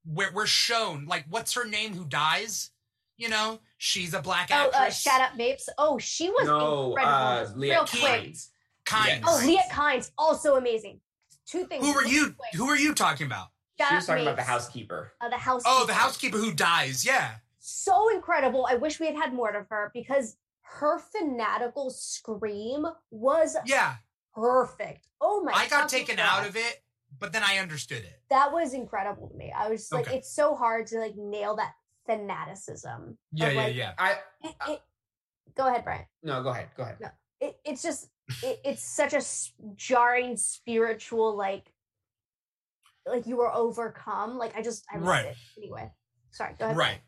we're 0.06 0.32
we're 0.34 0.48
shown 0.48 1.06
like 1.06 1.26
what's 1.30 1.54
her 1.54 1.66
name 1.66 1.94
who 1.94 2.06
dies? 2.06 2.72
You 3.18 3.30
know, 3.30 3.60
she's 3.80 4.14
a 4.14 4.22
black 4.22 4.50
Oh, 4.52 4.70
actress. 4.72 4.76
uh, 5.08 5.10
Shut 5.10 5.22
Up 5.22 5.36
Mapes. 5.38 5.70
Oh, 5.80 5.98
she 5.98 6.30
was 6.30 6.46
No, 6.46 6.90
incredible. 6.90 7.14
uh, 7.16 7.48
Leah 7.56 7.74
Real 7.74 7.86
Kane. 7.86 8.02
quick. 8.02 8.22
Kynes. 8.34 8.48
Kind. 8.86 9.24
Oh, 9.28 9.38
Right. 9.40 9.48
Liet 9.48 9.70
Kynes, 9.72 10.12
also 10.18 10.56
amazing. 10.56 11.02
Two 11.48 11.66
things. 11.66 11.84
Who 11.86 11.94
were 11.94 12.06
you 12.06 12.34
quick. 12.38 12.54
who 12.54 12.68
are 12.70 12.78
you 12.78 12.94
talking 12.94 13.26
about? 13.26 13.48
Shut 13.80 13.90
She 13.90 13.96
was 13.96 14.04
Up 14.04 14.08
talking 14.16 14.24
about 14.28 14.36
the 14.38 14.44
housekeeper. 14.44 15.12
Uh, 15.22 15.30
the 15.30 15.38
house. 15.38 15.64
Oh, 15.66 15.86
the 15.86 15.94
housekeeper 15.94 16.38
who 16.38 16.52
dies. 16.54 17.06
Yeah. 17.06 17.36
so 17.60 18.10
incredible. 18.16 18.66
I 18.70 18.76
wish 18.76 19.00
we 19.00 19.06
had 19.08 19.16
had 19.16 19.34
more 19.34 19.50
of 19.50 19.68
her 19.70 19.92
because 19.94 20.38
her 20.80 21.00
fanatical 21.00 21.90
scream 21.90 22.86
was 23.12 23.56
Yeah. 23.66 23.96
perfect. 24.34 25.08
Oh 25.22 25.44
my! 25.44 25.52
God. 25.52 25.62
I 25.62 25.68
got 25.70 25.90
taken 25.90 26.18
God. 26.18 26.42
out 26.44 26.48
of 26.48 26.56
it, 26.56 26.84
but 27.20 27.34
then 27.34 27.44
I 27.44 27.58
understood 27.58 28.00
it. 28.04 28.22
That 28.30 28.52
was 28.52 28.74
incredible 28.74 29.30
to 29.30 29.36
me. 29.36 29.52
I 29.56 29.70
was 29.70 29.92
like, 29.92 30.08
Okay. 30.08 30.18
it's 30.18 30.30
so 30.34 30.56
hard 30.56 30.88
to 30.88 31.00
like 31.00 31.16
nail 31.18 31.56
that 31.58 31.74
fanaticism. 32.06 33.18
Yeah, 33.34 33.48
of, 33.48 33.54
yeah, 33.54 33.62
like, 33.62 33.76
yeah. 33.76 33.94
I 33.98 34.12
It, 34.44 34.56
it, 34.70 34.82
go 35.56 35.68
ahead, 35.68 35.84
Bryant. 35.84 36.06
no, 36.24 36.44
go 36.44 36.50
ahead. 36.50 36.70
Go 36.76 36.84
ahead. 36.84 36.98
No. 37.02 37.10
It, 37.40 37.60
it's 37.66 37.82
just 37.84 38.10
it, 38.44 38.60
it's 38.66 38.84
such 38.84 39.14
a 39.14 39.18
s- 39.18 39.52
jarring 39.76 40.36
spiritual 40.38 41.36
like 41.36 41.72
like 43.10 43.26
you 43.26 43.38
were 43.38 43.54
overcome. 43.54 44.38
Like 44.38 44.56
I 44.58 44.62
just 44.62 44.86
I 44.92 44.96
loved 44.98 45.08
Right. 45.08 45.26
it 45.26 45.36
anyway. 45.58 45.92
Sorry, 46.32 46.54
go 46.60 46.66
ahead. 46.66 46.78
Right. 46.78 47.00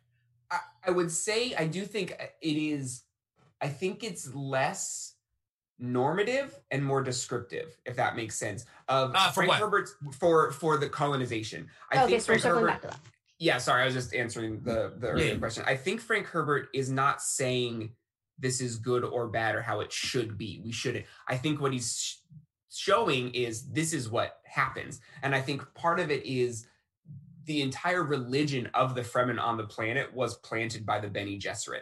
I, 0.52 0.60
I 0.88 0.92
would 0.92 1.12
say 1.12 1.54
I 1.56 1.66
do 1.68 1.86
think 1.86 2.14
uh, 2.20 2.26
it 2.42 2.58
is. 2.58 3.04
I 3.62 3.68
think 3.68 4.04
it's 4.04 4.34
less 4.34 5.16
normative 5.78 6.58
and 6.72 6.84
more 6.84 7.02
descriptive, 7.02 7.78
if 7.86 7.96
that 7.98 8.16
makes 8.16 8.36
sense. 8.36 8.66
Of 8.88 9.12
Uh, 9.16 9.28
for 9.30 9.34
Frank 9.36 9.50
what? 9.50 9.60
Herbert's 9.60 9.94
for 10.18 10.52
for 10.52 10.78
the 10.78 10.90
colonization. 10.90 11.70
I 11.92 12.04
okay, 12.04 12.12
think 12.12 12.22
so 12.22 12.26
Frank 12.28 12.44
Herbert. 12.44 12.68
back 12.68 12.82
to 12.82 12.88
that. 12.88 13.00
Yeah, 13.38 13.58
sorry, 13.58 13.84
I 13.84 13.86
was 13.86 13.94
just 13.94 14.14
answering 14.14 14.62
the 14.64 14.94
the 14.98 15.08
earlier 15.10 15.34
Yeah. 15.34 15.40
question. 15.40 15.64
I 15.66 15.76
think 15.76 16.02
Frank 16.02 16.28
Herbert 16.28 16.70
is 16.74 16.90
not 16.90 17.22
saying 17.22 17.94
this 18.38 18.62
is 18.62 18.78
good 18.78 19.04
or 19.04 19.28
bad 19.28 19.56
or 19.56 19.62
how 19.62 19.82
it 19.82 19.92
should 19.92 20.38
be. 20.38 20.62
We 20.64 20.72
shouldn't. 20.72 21.06
I 21.28 21.38
think 21.38 21.60
what 21.62 21.74
he's 21.74 21.98
sh- 21.98 22.16
showing 22.72 23.34
is 23.34 23.70
this 23.72 23.94
is 23.94 24.10
what 24.10 24.38
happens, 24.46 25.02
and 25.24 25.34
I 25.36 25.42
think 25.42 25.62
part 25.74 26.00
of 26.00 26.10
it 26.12 26.26
is 26.26 26.68
the 27.46 27.62
entire 27.62 28.04
religion 28.04 28.70
of 28.76 28.94
the 28.94 29.02
Fremen 29.02 29.40
on 29.42 29.58
the 29.58 29.64
planet 29.64 30.14
was 30.14 30.36
planted 30.38 30.86
by 30.86 31.00
the 31.00 31.08
Bene 31.08 31.40
Gesserit. 31.40 31.82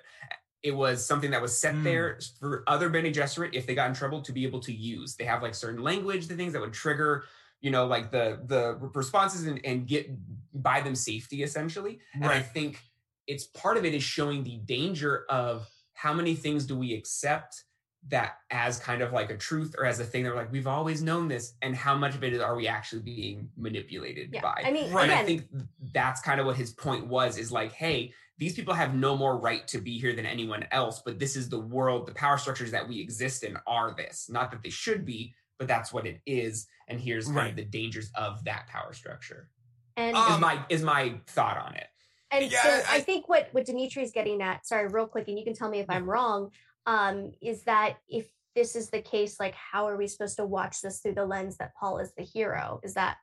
it 0.63 0.71
was 0.75 1.05
something 1.05 1.29
that 1.31 1.41
was 1.41 1.55
set 1.57 1.75
Mm. 1.75 1.83
there 1.83 2.19
for 2.39 2.63
other 2.67 2.89
Bene 2.89 3.09
Gesserit 3.11 3.53
if 3.53 3.67
they 3.67 3.75
got 3.75 3.87
in 3.89 3.93
trouble 3.95 4.21
to 4.23 4.31
be 4.33 4.43
able 4.43 4.59
to 4.61 4.73
use. 4.73 5.15
They 5.15 5.23
have 5.25 5.43
like 5.43 5.53
certain 5.53 5.81
language, 5.83 6.27
the 6.27 6.35
things 6.35 6.51
that 6.53 6.59
would 6.61 6.73
trigger, 6.73 7.25
you 7.61 7.69
know, 7.69 7.85
like 7.85 8.11
the 8.11 8.39
the 8.45 8.75
responses 8.93 9.45
and, 9.45 9.63
and 9.63 9.87
get 9.87 10.09
buy 10.53 10.81
them 10.81 10.95
safety 10.95 11.43
essentially. 11.43 11.99
And 12.13 12.25
I 12.25 12.39
think 12.41 12.81
it's 13.27 13.45
part 13.45 13.77
of 13.77 13.85
it 13.85 13.93
is 13.93 14.03
showing 14.03 14.43
the 14.43 14.57
danger 14.57 15.25
of 15.29 15.69
how 15.93 16.11
many 16.13 16.33
things 16.33 16.65
do 16.65 16.75
we 16.77 16.93
accept 16.95 17.63
that 18.09 18.37
as 18.51 18.79
kind 18.79 19.01
of 19.01 19.11
like 19.11 19.29
a 19.29 19.37
truth 19.37 19.75
or 19.77 19.85
as 19.85 19.99
a 19.99 20.03
thing 20.03 20.23
that 20.23 20.29
we're 20.29 20.35
like 20.37 20.51
we've 20.51 20.67
always 20.67 21.01
known 21.01 21.27
this 21.27 21.53
and 21.61 21.75
how 21.75 21.95
much 21.95 22.15
of 22.15 22.23
it 22.23 22.31
is, 22.33 22.39
are 22.41 22.55
we 22.55 22.67
actually 22.67 23.01
being 23.01 23.49
manipulated 23.57 24.29
Yeah. 24.33 24.41
by 24.41 24.61
I 24.65 24.71
mean, 24.71 24.91
Right. 24.93 25.09
and 25.09 25.11
I 25.11 25.23
think 25.25 25.45
that's 25.93 26.21
kind 26.21 26.39
of 26.39 26.45
what 26.45 26.55
his 26.55 26.71
point 26.71 27.07
was 27.07 27.37
is 27.37 27.51
like, 27.51 27.73
hey, 27.73 28.13
these 28.37 28.53
people 28.53 28.73
have 28.73 28.93
no 28.95 29.17
more 29.17 29.37
right 29.37 29.67
to 29.69 29.79
be 29.79 29.97
here 29.99 30.13
than 30.13 30.25
anyone 30.25 30.65
else, 30.71 31.01
but 31.03 31.19
this 31.19 31.35
is 31.35 31.49
the 31.49 31.59
world, 31.59 32.07
the 32.07 32.13
power 32.13 32.37
structures 32.37 32.71
that 32.71 32.87
we 32.87 32.99
exist 33.01 33.43
in 33.43 33.57
are 33.65 33.93
this. 33.95 34.29
Not 34.29 34.51
that 34.51 34.61
they 34.61 34.69
should 34.69 35.03
be, 35.05 35.33
but 35.57 35.67
that's 35.67 35.91
what 35.91 36.05
it 36.05 36.21
is. 36.25 36.67
And 36.87 37.01
here's 37.01 37.25
kind 37.25 37.35
Right. 37.37 37.49
of 37.49 37.55
the 37.55 37.65
dangers 37.65 38.09
of 38.15 38.43
that 38.45 38.67
power 38.67 38.93
structure. 38.93 39.49
and 39.97 40.15
Um, 40.15 40.33
is 40.33 40.39
my 40.39 40.65
is 40.69 40.83
my 40.83 41.19
thought 41.25 41.57
on 41.57 41.73
it. 41.75 41.87
And 42.29 42.51
Yeah, 42.51 42.61
so 42.61 42.69
I- 42.91 42.97
I, 42.97 43.01
think 43.01 43.27
what 43.27 43.49
what 43.53 43.65
Dimithri's 43.65 44.11
getting 44.11 44.41
at, 44.43 44.67
sorry, 44.67 44.87
real 44.87 45.07
quick, 45.07 45.27
and 45.27 45.39
you 45.39 45.43
can 45.43 45.55
tell 45.55 45.69
me 45.69 45.79
if 45.79 45.89
I'm 45.89 46.07
wrong, 46.07 46.51
um, 46.87 47.33
is 47.41 47.63
that 47.63 47.97
if 48.07 48.27
this 48.55 48.75
is 48.75 48.89
the 48.89 49.01
case, 49.01 49.39
like 49.39 49.53
how 49.53 49.87
are 49.87 49.97
we 49.97 50.07
supposed 50.07 50.37
to 50.37 50.45
watch 50.45 50.81
this 50.81 50.99
through 50.99 51.13
the 51.13 51.25
lens 51.25 51.57
that 51.57 51.75
Paul 51.79 51.99
is 51.99 52.13
the 52.17 52.23
hero? 52.23 52.79
Is 52.81 52.95
that 52.95 53.17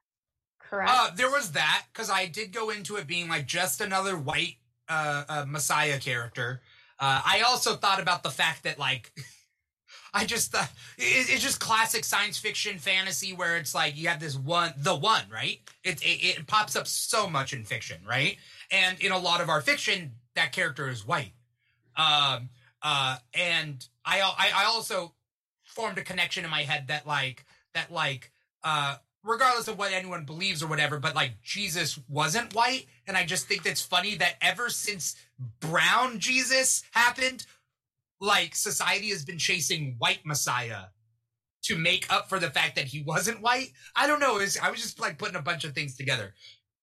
correct? 0.61 0.91
Uh, 0.93 1.11
there 1.17 1.31
was 1.31 1.53
that 1.53 1.87
because 1.93 2.11
I 2.11 2.27
did 2.27 2.53
go 2.53 2.71
into 2.71 2.97
it 2.97 3.09
being 3.09 3.29
like 3.29 3.47
just 3.47 3.81
another 3.81 4.17
white 4.17 4.59
uh, 4.89 5.25
uh 5.29 5.45
Messiah 5.49 5.99
character. 5.99 6.61
Uh, 7.01 7.23
I 7.25 7.43
also 7.45 7.75
thought 7.75 8.01
about 8.01 8.23
the 8.23 8.31
fact 8.31 8.63
that 8.63 8.79
like 8.79 9.11
I 10.15 10.27
just 10.27 10.55
uh, 10.55 10.67
it, 10.99 11.31
it's 11.31 11.43
just 11.43 11.59
classic 11.59 12.05
science 12.05 12.39
fiction 12.39 12.79
fantasy 12.79 13.33
where 13.33 13.57
it's 13.57 13.75
like 13.75 13.97
you 13.97 14.09
have 14.09 14.21
this 14.21 14.37
one 14.37 14.75
the 14.77 14.95
one 14.95 15.25
right 15.33 15.59
it, 15.83 16.01
it 16.03 16.39
it 16.39 16.47
pops 16.47 16.77
up 16.77 16.87
so 16.87 17.29
much 17.29 17.53
in 17.53 17.65
fiction 17.65 17.99
right 18.07 18.37
and 18.71 19.01
in 19.01 19.11
a 19.11 19.19
lot 19.19 19.41
of 19.41 19.49
our 19.49 19.61
fiction 19.61 20.13
that 20.37 20.53
character 20.53 20.89
is 20.89 21.05
white 21.05 21.33
um 21.97 22.49
uh 22.85 23.17
and 23.35 23.87
I 24.05 24.21
I, 24.21 24.63
I 24.63 24.65
also 24.67 25.15
formed 25.65 25.99
a 25.99 26.05
connection 26.05 26.45
in 26.45 26.51
my 26.51 26.63
head 26.63 26.89
that 26.89 27.07
like 27.07 27.45
that 27.75 27.91
like 27.91 28.31
uh 28.63 28.97
regardless 29.25 29.69
of 29.69 29.79
what 29.79 29.93
anyone 29.93 30.25
believes 30.25 30.63
or 30.63 30.67
whatever, 30.67 31.01
but 31.01 31.15
like 31.15 31.41
Jesus 31.43 31.99
wasn't 32.09 32.55
white. 32.55 32.87
And 33.07 33.17
I 33.17 33.25
just 33.25 33.49
think 33.49 33.63
that's 33.63 33.83
funny 33.83 34.15
that 34.17 34.35
ever 34.41 34.69
since 34.69 35.17
brown 35.61 36.19
Jesus 36.19 36.85
happened, 36.93 37.47
like 38.21 38.55
society 38.55 39.09
has 39.09 39.25
been 39.25 39.39
chasing 39.39 39.97
white 39.99 40.21
Messiah 40.25 40.85
to 41.65 41.77
make 41.77 42.13
up 42.13 42.29
for 42.29 42.39
the 42.39 42.51
fact 42.51 42.77
that 42.77 42.85
he 42.87 43.03
wasn't 43.03 43.41
white. 43.41 43.73
I 43.97 44.07
don't 44.07 44.21
know. 44.21 44.35
Was, 44.35 44.59
I 44.59 44.71
was 44.71 44.81
just 44.81 45.01
like 45.01 45.19
putting 45.19 45.37
a 45.37 45.43
bunch 45.43 45.65
of 45.65 45.75
things 45.75 45.97
together. 45.97 46.35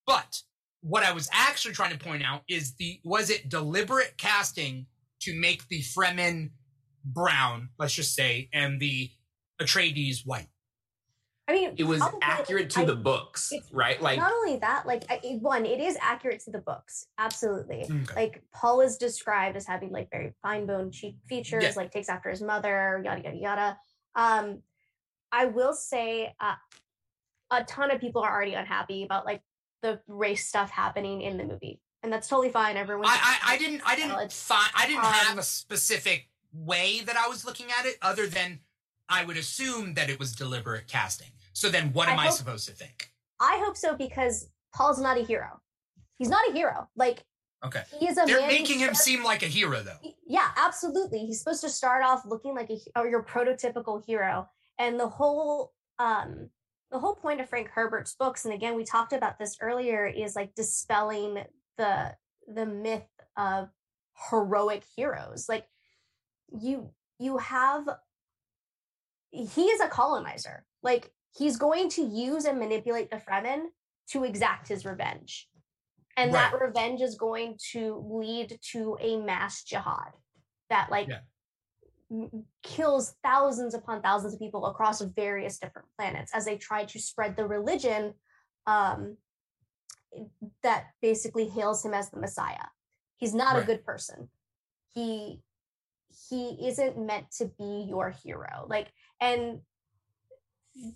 But 0.07 0.41
what 0.81 1.03
I 1.03 1.11
was 1.11 1.29
actually 1.31 1.75
trying 1.75 1.95
to 1.95 2.03
point 2.03 2.23
out 2.23 2.41
is 2.49 2.73
the 2.73 2.99
was 3.03 3.29
it 3.29 3.49
deliberate 3.49 4.15
casting 4.17 4.87
to 5.21 5.33
make 5.39 5.67
the 5.67 5.81
Fremen 5.81 6.51
brown, 7.05 7.69
let's 7.79 7.93
just 7.93 8.15
say, 8.15 8.49
and 8.53 8.79
the 8.79 9.09
Atreides 9.61 10.25
white? 10.25 10.47
I 11.47 11.53
mean, 11.53 11.73
It 11.77 11.83
was 11.83 12.01
accurate 12.21 12.69
to 12.71 12.81
I- 12.81 12.85
the 12.85 12.95
books, 12.95 13.51
right? 13.73 14.01
Like 14.01 14.17
not 14.19 14.31
only 14.31 14.57
that, 14.59 14.85
like 14.85 15.03
I, 15.09 15.17
one, 15.41 15.65
it 15.65 15.79
is 15.81 15.97
accurate 15.99 16.39
to 16.45 16.51
the 16.51 16.59
books, 16.59 17.07
absolutely. 17.17 17.83
Okay. 17.83 18.13
Like 18.15 18.43
Paul 18.53 18.81
is 18.81 18.97
described 18.97 19.57
as 19.57 19.65
having 19.65 19.91
like 19.91 20.09
very 20.11 20.33
fine 20.41 20.65
bone 20.65 20.91
cheek 20.91 21.17
features, 21.27 21.63
Yeah. 21.63 21.73
like 21.75 21.91
takes 21.91 22.07
after 22.09 22.29
his 22.29 22.41
mother, 22.41 23.01
yada 23.03 23.21
yada 23.23 23.35
yada. 23.37 23.77
Um, 24.15 24.61
I 25.31 25.45
will 25.45 25.73
say, 25.73 26.33
uh, 26.39 26.55
a 27.49 27.63
ton 27.65 27.91
of 27.91 27.99
people 27.99 28.21
are 28.21 28.31
already 28.33 28.53
unhappy 28.53 29.03
about 29.03 29.25
like 29.25 29.41
the 29.81 29.99
race 30.07 30.47
stuff 30.47 30.69
happening 30.69 31.21
in 31.21 31.37
the 31.37 31.43
movie, 31.43 31.81
and 32.03 32.11
that's 32.11 32.27
totally 32.27 32.49
fine. 32.51 32.77
Everyone, 32.77 33.05
I, 33.07 33.37
I, 33.43 33.53
I 33.53 33.57
didn't 33.57 33.81
I 33.85 33.95
didn't 33.95 34.31
find 34.31 34.69
I 34.75 34.87
didn't 34.87 34.99
Um, 35.05 35.11
have 35.11 35.37
a 35.37 35.43
specific 35.43 36.29
way 36.53 37.01
that 37.05 37.15
I 37.17 37.27
was 37.27 37.45
looking 37.45 37.67
at 37.77 37.85
it 37.85 37.97
other 38.01 38.27
than 38.27 38.59
I 39.09 39.23
would 39.25 39.37
assume 39.37 39.93
that 39.95 40.09
it 40.09 40.19
was 40.19 40.33
deliberate 40.33 40.87
casting. 40.87 41.27
So 41.53 41.69
then 41.69 41.93
what 41.93 42.07
am 42.09 42.19
I 42.19 42.25
hope- 42.25 42.33
supposed 42.35 42.67
to 42.67 42.73
think? 42.73 43.11
I 43.39 43.61
hope 43.63 43.75
so 43.77 43.95
because 43.95 44.49
Paul's 44.73 44.99
not 45.01 45.17
a 45.17 45.21
hero. 45.23 45.59
He's 46.17 46.29
not 46.29 46.47
a 46.49 46.51
hero. 46.53 46.87
Like 46.95 47.23
Okay. 47.63 47.83
he 47.99 48.07
is 48.07 48.17
a 48.17 48.25
They're 48.25 48.47
making 48.47 48.79
him 48.79 48.87
starts- 48.95 49.03
seem 49.03 49.23
like 49.23 49.43
a 49.43 49.47
hero 49.47 49.81
though. 49.83 49.97
yeah 50.27 50.49
absolutely 50.57 51.19
he's 51.19 51.39
supposed 51.39 51.61
to 51.61 51.69
start 51.69 52.03
off 52.03 52.23
looking 52.25 52.55
like 52.55 52.69
a 52.71 52.77
or 52.99 53.07
your 53.07 53.21
prototypical 53.23 54.03
hero 54.05 54.49
and 54.79 54.99
the 54.99 55.07
whole 55.07 55.71
um 55.99 56.49
the 56.89 56.97
whole 56.97 57.13
point 57.15 57.39
of 57.39 57.47
frank 57.49 57.69
herbert's 57.69 58.15
books 58.15 58.45
and 58.45 58.53
again 58.53 58.75
we 58.75 58.83
talked 58.83 59.13
about 59.13 59.37
this 59.37 59.57
earlier 59.61 60.07
is 60.07 60.35
like 60.35 60.55
dispelling 60.55 61.43
the 61.81 62.15
the 62.47 62.65
myth 62.65 63.09
of 63.37 63.69
heroic 64.29 64.83
heroes 64.95 65.47
like 65.49 65.65
you 66.61 66.91
you 67.17 67.37
have 67.37 67.83
he 69.31 69.63
is 69.63 69.81
a 69.81 69.87
colonizer 69.87 70.65
like 70.83 71.11
he's 71.35 71.57
going 71.57 71.89
to 71.89 72.03
use 72.03 72.45
and 72.45 72.59
manipulate 72.59 73.09
the 73.09 73.17
fremen 73.17 73.61
to 74.07 74.23
exact 74.23 74.67
his 74.67 74.85
revenge 74.85 75.47
and 76.17 76.33
that 76.33 76.53
revenge 76.59 77.01
is 77.01 77.15
going 77.15 77.57
to 77.71 78.05
lead 78.11 78.59
to 78.71 78.97
a 78.99 79.17
mass 79.17 79.63
jihad 79.63 80.11
that 80.69 80.91
like 80.91 81.07
Yeah. 81.07 81.21
m- 82.11 82.45
kills 82.61 83.15
thousands 83.23 83.73
upon 83.73 84.01
thousands 84.01 84.33
of 84.35 84.39
people 84.39 84.65
across 84.67 85.01
various 85.01 85.57
different 85.57 85.87
planets 85.97 86.31
as 86.35 86.45
they 86.45 86.57
try 86.57 86.85
to 86.85 86.99
spread 86.99 87.35
the 87.35 87.47
religion 87.47 88.13
um, 88.67 89.17
that 90.63 90.87
basically 91.01 91.47
hails 91.47 91.83
him 91.85 91.93
as 91.93 92.09
the 92.09 92.19
messiah 92.19 92.67
he's 93.17 93.33
not 93.33 93.55
Right. 93.55 93.63
a 93.63 93.65
good 93.65 93.85
person 93.85 94.29
he 94.93 95.41
he 96.29 96.67
isn't 96.67 96.97
meant 96.97 97.31
to 97.31 97.45
be 97.57 97.85
your 97.89 98.09
hero 98.09 98.65
like 98.67 98.91
and 99.19 99.61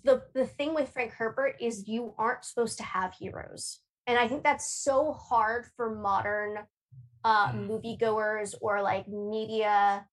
the 0.04 0.22
the 0.34 0.46
thing 0.46 0.74
with 0.74 0.88
Frank 0.90 1.12
Herbert 1.12 1.56
is 1.60 1.86
you 1.86 2.14
aren't 2.18 2.44
supposed 2.44 2.78
to 2.78 2.84
have 2.84 3.14
heroes. 3.14 3.80
And 4.06 4.18
I 4.18 4.26
think 4.28 4.42
that's 4.42 4.70
so 4.70 5.12
hard 5.12 5.66
for 5.76 5.94
modern 5.94 6.58
uh 7.24 7.48
Mm. 7.52 7.68
moviegoers 7.68 8.54
or 8.60 8.80
like 8.82 9.06
media 9.08 10.06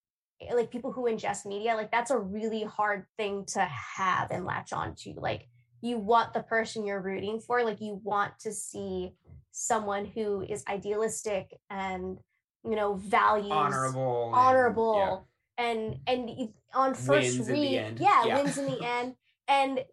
like 0.54 0.72
people 0.72 0.92
who 0.92 1.04
ingest 1.04 1.46
media 1.46 1.76
like 1.76 1.92
that's 1.92 2.12
a 2.12 2.18
really 2.18 2.64
hard 2.64 3.06
thing 3.18 3.46
to 3.46 3.62
have 3.62 4.32
and 4.32 4.46
latch 4.46 4.74
on 4.74 4.96
to 4.96 5.14
like 5.18 5.48
you 5.84 5.98
want 5.98 6.34
the 6.34 6.42
person 6.42 6.86
you're 6.86 7.02
rooting 7.02 7.40
for 7.40 7.62
like 7.64 7.82
you 7.82 8.00
want 8.04 8.32
to 8.40 8.52
see 8.54 9.12
someone 9.52 10.06
who 10.06 10.42
is 10.42 10.64
idealistic 10.68 11.52
and 11.70 12.18
you 12.64 12.76
know 12.76 12.96
values 12.96 13.52
honorable. 13.52 14.28
and- 14.28 14.36
honorable 14.36 15.28
yeah. 15.60 15.66
and 15.66 16.00
and 16.08 16.50
on 16.74 16.94
first 16.96 17.38
Wins 17.38 17.50
read 17.50 17.98
yeah, 18.00 18.26
Yeah. 18.26 18.42
wins 18.42 18.58
in 18.58 18.66
the 18.66 18.84
end 18.98 19.16
and 19.48 19.84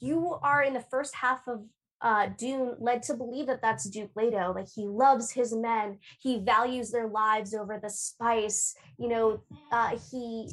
you 0.00 0.34
are 0.42 0.62
in 0.62 0.72
the 0.72 0.80
first 0.90 1.14
half 1.14 1.46
of 1.46 1.62
uh 2.00 2.28
dune 2.38 2.74
led 2.80 3.02
to 3.04 3.14
believe 3.14 3.46
that 3.46 3.60
that's 3.62 3.84
duke 3.84 4.10
leto 4.16 4.52
like 4.54 4.68
he 4.74 4.86
loves 4.86 5.30
his 5.30 5.54
men 5.54 5.98
he 6.20 6.38
values 6.38 6.90
their 6.90 7.06
lives 7.06 7.54
over 7.54 7.78
the 7.80 7.90
spice 7.90 8.74
you 8.98 9.08
know 9.08 9.40
uh 9.70 9.96
he 10.10 10.50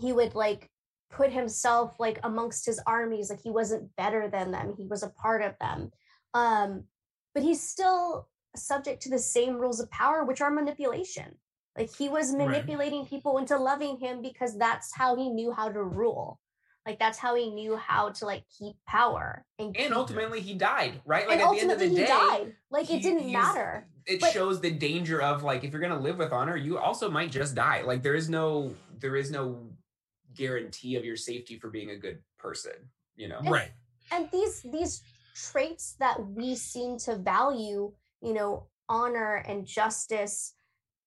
he 0.00 0.12
would 0.12 0.34
like 0.34 0.68
put 1.10 1.32
himself 1.32 1.94
like 1.98 2.18
amongst 2.24 2.66
his 2.66 2.80
armies 2.86 3.30
like 3.30 3.40
he 3.40 3.50
wasn't 3.50 3.94
better 3.96 4.28
than 4.28 4.50
them 4.50 4.74
he 4.76 4.86
was 4.86 5.02
a 5.02 5.08
part 5.10 5.40
of 5.42 5.54
them 5.60 5.90
um 6.34 6.84
but 7.34 7.42
he's 7.42 7.62
still 7.62 8.28
subject 8.56 9.02
to 9.02 9.10
the 9.10 9.18
same 9.18 9.56
rules 9.56 9.80
of 9.80 9.90
power 9.90 10.24
which 10.24 10.40
are 10.40 10.50
manipulation 10.50 11.36
like 11.78 11.94
he 11.94 12.08
was 12.08 12.34
Right. 12.34 12.48
manipulating 12.48 13.06
people 13.06 13.38
into 13.38 13.56
loving 13.56 13.98
him 13.98 14.22
because 14.22 14.58
that's 14.58 14.94
how 14.94 15.14
he 15.14 15.28
knew 15.28 15.52
how 15.52 15.68
to 15.70 15.82
rule 15.82 16.40
like 16.86 16.98
that's 16.98 17.18
how 17.18 17.34
he 17.34 17.50
knew 17.50 17.76
how 17.76 18.10
to 18.10 18.24
like 18.26 18.44
keep 18.58 18.76
power 18.86 19.44
and, 19.58 19.76
And 19.76 19.92
ultimately, 19.92 20.40
he 20.40 20.54
died. 20.54 21.00
Right. 21.04 21.26
Like 21.26 21.40
and 21.40 21.48
at 21.48 21.50
the 21.52 21.60
end 21.60 21.72
of 21.72 21.78
the 21.80 21.88
day, 21.90 22.06
died 22.06 22.52
like 22.70 22.90
it 22.90 23.02
didn't 23.02 23.30
matter 23.32 23.86
it 24.06 24.20
But- 24.20 24.32
shows 24.32 24.60
the 24.60 24.70
danger 24.70 25.20
of 25.20 25.42
like 25.42 25.64
if 25.64 25.72
you're 25.72 25.80
gonna 25.82 25.98
live 25.98 26.18
with 26.18 26.32
honor, 26.32 26.56
you 26.56 26.78
also 26.78 27.10
might 27.10 27.30
just 27.32 27.54
die. 27.56 27.82
Like 27.82 28.02
there 28.04 28.14
is 28.14 28.28
no 28.28 28.74
there 29.00 29.16
is 29.16 29.30
no 29.30 29.58
guarantee 30.36 30.96
of 30.96 31.04
your 31.04 31.16
safety 31.16 31.58
for 31.58 31.70
being 31.70 31.90
a 31.90 31.96
good 31.96 32.18
person. 32.38 32.72
You 33.16 33.28
know. 33.28 33.40
Right. 33.40 33.70
and 34.12 34.28
these 34.30 34.62
these 34.62 35.02
traits 35.34 35.96
that 36.00 36.24
we 36.28 36.54
seem 36.54 36.98
to 36.98 37.16
value 37.16 37.92
you 38.22 38.34
know 38.34 38.66
honor 38.88 39.42
and 39.46 39.66
justice 39.66 40.54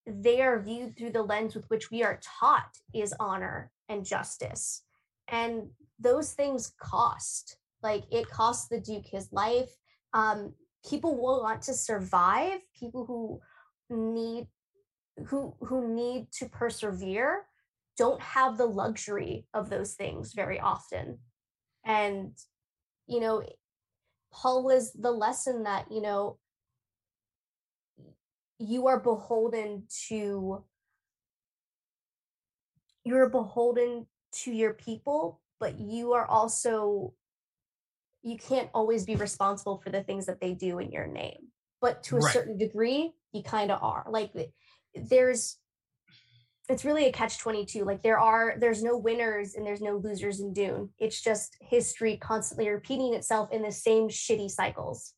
they 0.05 0.41
are 0.41 0.59
viewed 0.59 0.97
through 0.97 1.11
the 1.11 1.21
lens 1.21 1.55
with 1.55 1.69
which 1.69 1.91
we 1.91 2.03
are 2.03 2.19
taught 2.39 2.69
is 2.93 3.13
honor 3.19 3.71
and 3.89 4.05
justice 4.05 4.83
and 5.27 5.69
those 5.99 6.33
things 6.33 6.73
cost 6.79 7.57
like 7.81 8.03
it 8.11 8.29
costs 8.29 8.67
the 8.67 8.79
duke 8.79 9.05
his 9.05 9.31
life 9.31 9.69
um 10.13 10.53
people 10.87 11.15
will 11.15 11.41
want 11.41 11.61
to 11.61 11.73
survive 11.73 12.59
people 12.77 13.05
who 13.05 13.39
need 13.89 14.47
who 15.25 15.53
who 15.61 15.87
need 15.93 16.27
to 16.31 16.45
persevere 16.47 17.45
don't 17.99 18.21
have 18.21 18.57
the 18.57 18.65
luxury 18.65 19.45
of 19.53 19.69
those 19.69 19.93
things 19.93 20.33
very 20.33 20.59
often. 20.59 21.19
And 21.85 22.35
you 23.07 23.19
know 23.19 23.43
paul 24.31 24.63
was 24.63 24.93
the 24.93 25.11
lesson 25.11 25.63
that 25.63 25.91
you 25.91 26.01
know 26.01 26.37
you 28.59 28.87
are 28.87 28.99
beholden 28.99 29.85
to 30.07 30.63
you're 33.03 33.29
beholden 33.29 34.07
to 34.31 34.51
your 34.51 34.73
people 34.73 35.41
but 35.59 35.79
you 35.79 36.13
are 36.13 36.25
also 36.27 37.13
you 38.21 38.37
can't 38.37 38.69
always 38.73 39.05
be 39.05 39.15
responsible 39.15 39.79
for 39.79 39.89
the 39.89 40.03
things 40.03 40.25
that 40.25 40.41
they 40.41 40.53
do 40.53 40.79
in 40.79 40.91
your 40.91 41.07
name. 41.07 41.47
But 41.81 42.03
to 42.03 42.17
a 42.17 42.21
Right. 42.21 42.33
certain 42.33 42.57
degree 42.57 43.13
you 43.31 43.43
kind 43.43 43.71
of 43.71 43.81
are. 43.81 44.05
Like 44.09 44.33
there's 44.93 45.58
it's 46.69 46.85
really 46.85 47.05
a 47.07 47.11
catch 47.11 47.37
22 47.39 47.83
like 47.83 48.01
there 48.03 48.19
are 48.19 48.55
there's 48.57 48.83
no 48.83 48.95
winners 48.97 49.55
and 49.55 49.65
there's 49.65 49.81
no 49.81 49.97
losers 49.97 50.39
in 50.39 50.53
dune 50.53 50.89
it's 50.99 51.21
just 51.21 51.57
history 51.61 52.17
constantly 52.17 52.69
repeating 52.69 53.13
itself 53.13 53.51
in 53.51 53.61
the 53.61 53.71
same 53.71 54.07
shitty 54.09 54.49
cycles 54.49 55.13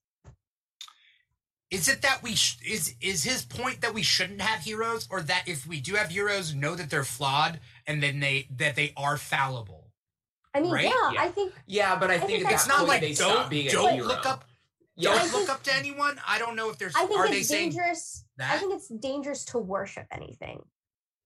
Is 1.69 1.87
it 1.87 2.01
that 2.01 2.21
we 2.21 2.35
sh- 2.35 2.57
is 2.65 2.95
is 3.01 3.23
his 3.23 3.43
point 3.45 3.81
that 3.81 3.93
we 3.93 4.03
shouldn't 4.03 4.41
have 4.41 4.61
heroes, 4.65 5.07
or 5.09 5.21
that 5.21 5.43
if 5.47 5.65
we 5.65 5.79
do 5.79 5.95
have 5.95 6.09
heroes, 6.09 6.53
know 6.53 6.75
that 6.75 6.89
they're 6.89 7.05
flawed 7.05 7.59
and 7.87 8.03
then 8.03 8.19
they 8.19 8.47
that 8.57 8.75
they 8.75 8.91
are 8.97 9.17
fallible? 9.17 9.91
i 10.53 10.59
mean 10.59 10.73
Right? 10.73 10.83
yeah, 10.85 11.11
Yeah. 11.13 11.21
i 11.21 11.29
think 11.29 11.53
Yeah, 11.65 11.97
but 11.97 12.11
I, 12.11 12.15
I 12.15 12.19
think, 12.19 12.41
think 12.43 12.51
It's 12.51 12.67
not 12.67 12.87
like 12.87 12.99
they 13.01 13.13
don't 13.13 13.49
being 13.49 13.69
don't 13.71 13.93
hero. 13.93 14.07
look 14.07 14.25
up 14.25 14.43
Yeah, 14.97 15.13
don't 15.13 15.21
think- 15.21 15.33
look 15.33 15.49
up 15.49 15.63
to 15.63 15.73
anyone. 15.75 16.19
I 16.27 16.39
don't 16.39 16.55
know 16.57 16.69
if 16.69 16.77
there's 16.77 16.95
i 16.95 17.05
think 17.05 17.17
are 17.19 17.25
it's 17.27 17.35
they 17.35 17.43
saying 17.43 17.69
dangerous 17.71 18.25
i 18.39 18.57
think 18.57 18.73
it's 18.73 18.89
dangerous 18.89 19.45
to 19.51 19.57
worship 19.57 20.07
anything 20.11 20.59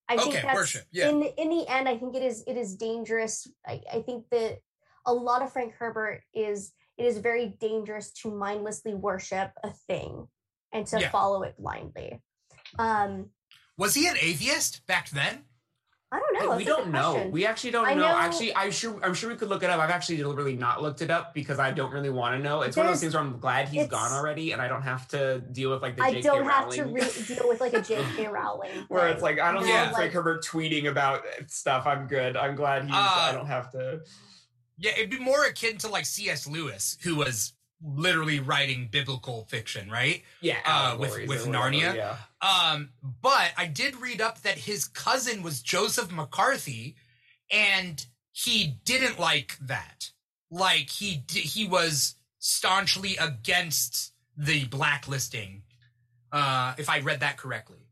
i 0.10 0.16
think 0.18 0.30
Okay, 0.30 0.42
that's 0.42 0.56
worship, 0.56 0.84
yeah. 0.92 1.10
in 1.10 1.22
in 1.38 1.50
the 1.50 1.68
end 1.68 1.88
i 1.90 1.98
think 1.98 2.16
it 2.16 2.24
is 2.24 2.44
it 2.48 2.58
is 2.58 2.76
dangerous 2.76 3.48
i, 3.68 3.82
I 3.92 4.02
think 4.02 4.26
that 4.32 4.60
a 5.06 5.14
lot 5.14 5.42
of 5.42 5.52
frank 5.54 5.74
herbert 5.78 6.22
is 6.34 6.72
it 6.98 7.06
is 7.06 7.18
very 7.20 7.48
dangerous 7.60 8.12
to 8.22 8.32
mindlessly 8.32 8.94
worship 8.94 9.52
a 9.64 9.72
thing 9.88 10.28
and 10.74 10.86
to 10.88 11.00
Yeah. 11.00 11.10
follow 11.10 11.44
it 11.44 11.56
blindly 11.58 12.22
um 12.80 13.30
Was 13.78 13.94
he 13.96 14.08
an 14.08 14.16
atheist 14.20 14.86
back 14.88 15.10
then? 15.10 15.44
I 16.16 16.20
don't 16.20 16.34
know 16.50 16.56
we 16.58 16.64
that's 16.64 16.78
a 16.80 16.82
don't 16.84 16.92
know. 16.92 17.12
question. 17.14 17.32
We 17.32 17.46
actually 17.46 17.72
don't 17.72 17.88
know. 17.88 17.96
know- 17.96 18.06
Actually, 18.18 18.56
I'm 18.56 18.72
sure. 18.72 19.00
I'm 19.04 19.14
sure 19.14 19.30
we 19.30 19.36
could 19.36 19.50
look 19.50 19.64
it 19.64 19.70
up. 19.70 19.80
I've 19.80 19.90
actually 19.90 20.18
deliberately 20.18 20.56
not 20.56 20.82
looked 20.82 21.02
it 21.02 21.10
up 21.12 21.34
because 21.34 21.60
I 21.60 21.72
don't 21.72 21.92
really 21.92 22.10
want 22.10 22.36
to 22.38 22.44
know. 22.44 22.62
It's 22.62 22.78
one 22.78 22.86
of 22.86 22.92
those 22.92 23.02
things 23.02 23.14
where 23.14 23.22
I'm 23.24 23.40
glad 23.40 23.70
he's 23.70 23.88
gone 23.88 24.12
already, 24.12 24.52
and 24.52 24.62
I 24.62 24.68
don't 24.68 24.82
have 24.84 25.08
to 25.10 25.40
deal 25.52 25.72
with 25.72 25.82
like 25.82 25.96
the 25.98 26.04
I 26.04 26.12
J.K. 26.12 26.22
don't 26.22 26.46
have 26.46 26.66
Rowling. 26.66 26.78
to 26.78 26.86
re- 26.86 27.26
deal 27.28 27.48
with 27.50 27.62
like 27.62 27.74
a 27.74 27.82
J.K. 27.82 28.28
Rowling. 28.32 28.72
where 28.88 29.08
it's 29.10 29.22
like 29.22 29.40
I 29.40 29.52
don't 29.52 29.62
you 29.62 29.68
need 29.68 29.74
Yeah. 29.74 29.86
know, 29.86 29.92
Frank 29.92 29.98
like- 30.06 30.12
Herbert 30.14 30.44
tweeting 30.46 30.90
about 30.90 31.24
stuff. 31.48 31.86
I'm 31.86 32.08
good. 32.08 32.38
I'm 32.38 32.56
glad 32.56 32.84
he's. 32.84 32.94
Uh, 32.94 32.98
I 32.98 33.32
don't 33.34 33.48
have 33.48 33.72
to. 33.72 34.02
Yeah, 34.78 34.92
it'd 34.98 35.10
be 35.10 35.20
more 35.20 35.46
akin 35.46 35.78
to 35.80 35.88
like 35.88 36.06
C.S. 36.06 36.48
Lewis, 36.48 36.98
who 37.04 37.16
was 37.16 37.54
literally 37.84 38.40
writing 38.40 38.88
biblical 38.92 39.46
fiction, 39.50 39.90
right? 39.92 40.24
Yeah, 40.42 40.58
uh, 40.66 40.96
with- 40.98 41.12
with 41.28 41.46
or 41.46 41.50
whatever, 41.50 41.70
Narnia. 41.72 41.96
Yeah. 41.96 42.16
Um, 42.46 42.90
but 43.22 43.54
I 43.58 43.66
did 43.66 43.96
read 43.96 44.22
up 44.22 44.42
that 44.42 44.60
his 44.60 44.86
cousin 44.86 45.42
was 45.42 45.62
Joseph 45.62 46.12
McCarthy, 46.12 46.96
and 47.52 48.06
he 48.32 48.78
didn't 48.86 49.20
like 49.20 49.58
that. 49.62 50.12
Like 50.52 50.90
he 50.90 51.24
he 51.28 51.68
was 51.68 52.16
staunchly 52.38 53.18
against 53.18 54.14
the 54.38 54.66
blacklisting. 54.66 55.64
Uh, 56.32 56.76
if 56.78 56.90
I 56.90 57.00
read 57.00 57.22
that 57.22 57.38
correctly. 57.38 57.85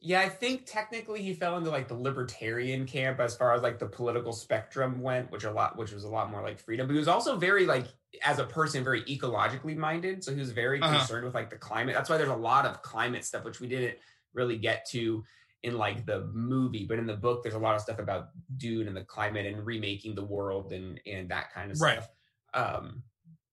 Yeah, 0.00 0.20
I 0.20 0.28
think 0.28 0.64
technically 0.64 1.22
he 1.22 1.34
fell 1.34 1.56
into 1.56 1.70
like 1.70 1.88
the 1.88 1.94
libertarian 1.94 2.86
camp 2.86 3.18
as 3.18 3.36
far 3.36 3.52
as 3.54 3.62
like 3.62 3.80
the 3.80 3.88
political 3.88 4.32
spectrum 4.32 5.00
went, 5.00 5.32
which 5.32 5.42
a 5.42 5.50
lot 5.50 5.76
which 5.76 5.90
was 5.90 6.04
a 6.04 6.08
lot 6.08 6.30
more 6.30 6.40
like 6.40 6.60
freedom. 6.60 6.86
But 6.86 6.92
he 6.92 7.00
was 7.00 7.08
also 7.08 7.36
very 7.36 7.66
like 7.66 7.88
as 8.24 8.38
a 8.38 8.44
person 8.44 8.84
very 8.84 9.02
ecologically 9.04 9.76
minded, 9.76 10.22
so 10.22 10.32
he 10.32 10.38
was 10.38 10.52
very 10.52 10.82
Uh-huh. 10.82 11.08
concerned 11.08 11.24
with 11.24 11.34
like 11.34 11.50
the 11.50 11.58
climate. 11.58 11.96
That's 11.96 12.08
why 12.08 12.16
there's 12.16 12.28
a 12.28 12.36
lot 12.36 12.64
of 12.64 12.80
climate 12.82 13.24
stuff 13.24 13.44
which 13.44 13.58
we 13.58 13.66
didn't 13.66 13.98
really 14.34 14.56
get 14.56 14.86
to 14.90 15.24
in 15.64 15.76
like 15.76 16.06
the 16.06 16.26
movie, 16.26 16.86
but 16.86 17.00
in 17.00 17.06
the 17.06 17.16
book 17.16 17.42
there's 17.42 17.56
a 17.56 17.58
lot 17.58 17.74
of 17.74 17.80
stuff 17.80 17.98
about 17.98 18.28
Dune 18.56 18.86
and 18.86 18.96
the 18.96 19.04
climate 19.04 19.46
and 19.46 19.66
remaking 19.66 20.14
the 20.14 20.24
world 20.24 20.72
and 20.72 21.00
and 21.06 21.28
that 21.30 21.50
kind 21.52 21.72
of 21.72 21.76
Right. 21.76 22.02
stuff. 22.02 22.08
Um 22.54 23.02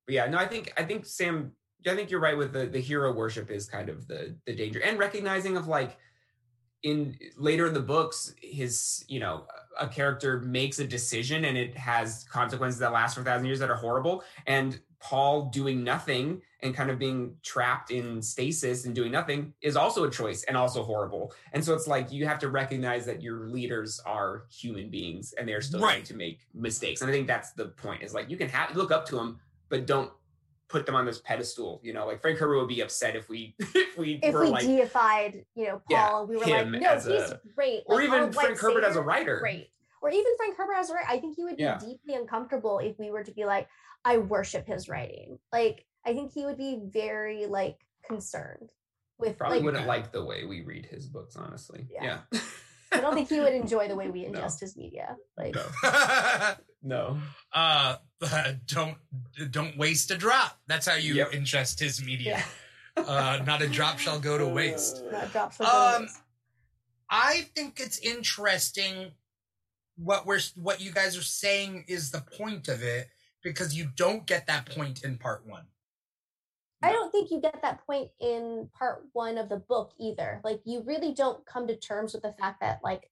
but 0.06 0.14
yeah, 0.16 0.26
no, 0.28 0.38
I 0.38 0.48
think 0.48 0.74
I 0.78 0.84
think 0.84 1.06
Sam 1.06 1.56
I 1.88 1.96
think 1.96 2.10
you're 2.10 2.20
right 2.20 2.38
with 2.38 2.54
the 2.54 2.66
the 2.68 2.80
hero 2.80 3.14
worship 3.14 3.50
is 3.52 3.68
kind 3.68 3.90
of 3.90 4.08
the 4.08 4.40
the 4.46 4.56
danger 4.56 4.82
and 4.82 4.98
recognizing 5.00 5.58
of 5.58 5.68
like 5.68 5.98
in 6.86 7.18
later 7.36 7.66
in 7.66 7.74
the 7.74 7.80
books 7.80 8.34
his 8.42 9.04
you 9.08 9.20
know 9.20 9.46
a 9.80 9.88
character 9.88 10.40
makes 10.42 10.78
a 10.80 10.88
decision 10.88 11.46
and 11.46 11.58
it 11.58 11.76
has 11.76 12.24
consequences 12.30 12.80
that 12.80 12.94
last 12.94 13.16
for 13.16 13.22
a 13.22 13.24
thousand 13.26 13.46
years 13.48 13.60
that 13.60 13.70
are 13.70 13.76
horrible. 13.76 14.24
And 14.46 14.80
paul 15.00 15.50
doing 15.50 15.84
nothing 15.84 16.42
and 16.62 16.74
kind 16.74 16.90
of 16.90 16.98
being 16.98 17.36
trapped 17.44 17.92
in 17.92 18.22
stasis 18.22 18.86
and 18.86 18.96
doing 18.96 19.12
nothing 19.12 19.54
is 19.62 19.76
also 19.76 20.06
a 20.06 20.10
choice 20.10 20.44
and 20.44 20.56
also 20.56 20.84
horrible. 20.84 21.34
And 21.54 21.64
so 21.66 21.74
it's 21.74 21.88
like 21.88 22.12
you 22.12 22.26
have 22.26 22.40
to 22.40 22.50
recognize 22.50 23.06
that 23.08 23.22
your 23.22 23.48
leaders 23.50 24.00
are 24.06 24.46
human 24.50 24.90
beings 24.90 25.34
and 25.38 25.48
they're 25.50 25.62
still 25.62 25.80
going 25.82 25.96
Right. 25.96 26.06
to 26.06 26.16
make 26.16 26.40
mistakes. 26.54 27.02
And 27.02 27.10
i 27.10 27.14
think 27.14 27.28
that's 27.28 27.52
the 27.54 27.66
point 27.66 28.04
is 28.04 28.14
like 28.14 28.30
you 28.30 28.38
can 28.38 28.48
have 28.50 28.76
look 28.76 28.92
up 28.92 29.06
to 29.08 29.16
them 29.16 29.40
but 29.70 29.88
don't 29.88 30.12
put 30.68 30.86
them 30.86 30.96
on 30.96 31.06
this 31.06 31.20
pedestal 31.20 31.80
you 31.84 31.94
know 31.94 32.08
like 32.08 32.22
frank 32.22 32.38
herbert 32.40 32.58
would 32.58 32.68
be 32.68 32.82
upset 32.82 33.16
if 33.16 33.30
we 33.30 33.56
if 33.76 33.98
we 33.98 34.20
if 34.24 34.34
were 34.34 34.42
we 34.46 34.48
like 34.50 34.66
deified, 34.66 35.46
you 35.56 35.68
know, 35.68 35.82
Yeah, 35.90 36.08
Paul, 36.10 36.28
we 36.28 36.38
were 36.38 36.46
like, 36.46 36.68
no, 36.68 36.94
he's 36.96 37.06
a- 37.08 37.40
great. 37.56 37.84
or 37.86 37.98
Like, 38.02 38.10
our 38.10 38.18
even 38.18 38.34
Frank 38.34 38.60
Herbert 38.60 38.84
as 38.84 38.96
a 38.96 39.02
writer. 39.02 39.40
Great. 39.40 39.70
Or 40.02 40.10
even 40.10 40.32
Frank 40.38 40.58
Herbert 40.58 40.74
as 40.78 40.90
a 40.90 40.94
writer. 40.96 41.08
I 41.10 41.20
think 41.20 41.36
he 41.36 41.44
would 41.44 41.58
be 41.58 41.64
Yeah. 41.64 41.78
deeply 41.80 42.16
uncomfortable 42.16 42.80
if 42.80 42.98
we 43.00 43.10
were 43.10 43.24
to 43.24 43.32
be 43.32 43.46
like, 43.46 43.68
I 44.04 44.18
worship 44.18 44.68
his 44.68 44.90
writing. 44.90 45.40
Like, 45.54 45.86
I 46.06 46.14
think 46.14 46.34
he 46.34 46.46
would 46.46 46.58
be 46.58 46.80
very 46.84 47.46
like 47.46 47.78
concerned 48.06 48.72
with 49.18 49.38
probably 49.38 49.60
like 49.60 49.66
wouldn't 49.66 49.88
like 49.88 50.12
the 50.12 50.24
way 50.26 50.46
we 50.46 50.62
read 50.62 50.86
his 50.86 51.06
books, 51.08 51.36
honestly. 51.38 51.88
Yeah. 51.90 52.22
Yeah. 52.32 52.40
I 52.92 53.02
don't 53.02 53.14
think 53.16 53.30
he 53.30 53.40
would 53.40 53.54
enjoy 53.54 53.88
the 53.88 53.96
way 53.96 54.10
we 54.10 54.26
No. 54.28 54.40
ingest 54.40 54.60
his 54.60 54.76
media. 54.78 55.18
Like 55.38 55.56
no. 55.56 56.56
No. 56.84 57.18
uh, 57.52 57.96
don't 58.68 58.98
don't 59.52 59.76
waste 59.78 60.12
a 60.12 60.18
drop. 60.18 60.60
That's 60.68 60.88
how 60.88 60.96
you 60.96 61.16
Yep. 61.16 61.32
ingest 61.32 61.80
his 61.80 62.04
media. 62.04 62.44
Yeah. 62.98 63.04
Uh, 63.04 63.44
not 63.46 63.62
a 63.62 63.68
drop 63.68 63.98
shall 64.00 64.20
go 64.20 64.38
to 64.38 64.48
waste. 64.60 65.04
not 65.12 65.32
drops 65.32 65.58
from 65.58 65.66
Um, 65.66 65.74
um, 66.04 66.08
I 67.10 67.48
think 67.56 67.80
it's 67.80 68.00
interesting 68.00 69.12
what 69.98 70.26
we're 70.26 70.40
what 70.56 70.80
you 70.82 70.92
guys 70.92 71.18
are 71.18 71.24
saying 71.24 71.86
is 71.88 72.12
the 72.12 72.22
point 72.38 72.68
of 72.68 72.84
it 72.84 73.10
because 73.44 73.76
you 73.76 73.90
don't 73.96 74.26
get 74.26 74.48
that 74.48 74.66
point 74.68 75.04
in 75.04 75.18
part 75.18 75.46
one. 75.46 75.66
I 76.82 76.92
don't 76.92 77.12
think 77.12 77.32
you 77.32 77.42
get 77.42 77.62
that 77.62 77.86
point 77.86 78.10
in 78.20 78.70
part 78.78 79.04
one 79.14 79.38
of 79.38 79.50
the 79.50 79.58
book 79.58 79.94
either. 80.00 80.42
Like 80.44 80.62
you 80.66 80.84
really 80.86 81.14
don't 81.14 81.46
come 81.46 81.68
to 81.68 81.76
terms 81.76 82.14
with 82.14 82.24
the 82.24 82.34
fact 82.40 82.62
that 82.62 82.80
like 82.84 83.10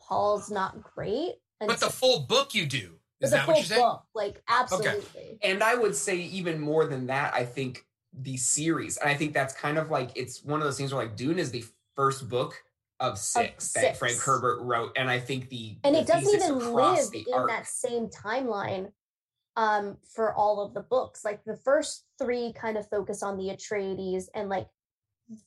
Paul's 0.00 0.50
not 0.50 0.82
great. 0.82 1.34
But 1.60 1.80
the 1.80 1.90
full 1.90 2.20
book 2.20 2.54
you 2.54 2.66
do. 2.66 2.98
but 3.20 3.26
Is 3.26 3.30
the 3.30 3.36
that 3.36 3.44
full 3.46 3.54
what 3.54 3.60
you're 3.60 3.66
saying? 3.66 3.80
book, 3.80 4.04
like 4.14 4.42
absolutely. 4.48 5.38
And 5.42 5.62
I 5.62 5.74
would 5.74 5.94
say 5.94 6.16
even 6.16 6.60
more 6.60 6.86
than 6.86 7.06
that, 7.06 7.32
I 7.34 7.44
think 7.44 7.86
the 8.12 8.36
series, 8.36 8.96
and 8.96 9.08
I 9.08 9.14
think 9.14 9.32
that's 9.32 9.54
kind 9.54 9.78
of 9.78 9.90
like 9.90 10.10
it's 10.14 10.42
one 10.44 10.60
of 10.60 10.64
those 10.64 10.76
things 10.76 10.92
where 10.92 11.04
like 11.04 11.16
Dune 11.16 11.38
is 11.38 11.50
the 11.50 11.64
first 11.94 12.28
book 12.28 12.54
of 13.00 13.18
six, 13.18 13.72
that 13.72 13.80
six. 13.80 13.98
Frank 13.98 14.18
Herbert 14.18 14.62
wrote, 14.62 14.92
and 14.96 15.08
I 15.08 15.20
think 15.20 15.48
the 15.48 15.76
And 15.84 15.94
the 15.94 16.00
it 16.00 16.06
doesn't 16.06 16.34
even 16.34 16.74
live 16.74 17.08
in 17.14 17.24
arc- 17.32 17.48
that 17.48 17.66
same 17.66 18.08
timeline 18.08 18.92
um 19.56 19.96
for 20.14 20.34
all 20.34 20.60
of 20.64 20.74
the 20.74 20.80
books. 20.80 21.24
Like 21.24 21.44
the 21.44 21.56
first 21.56 22.04
three 22.18 22.52
kind 22.52 22.76
of 22.76 22.88
focus 22.88 23.22
on 23.22 23.36
the 23.36 23.44
Atreides 23.54 24.24
and 24.34 24.48
like 24.48 24.66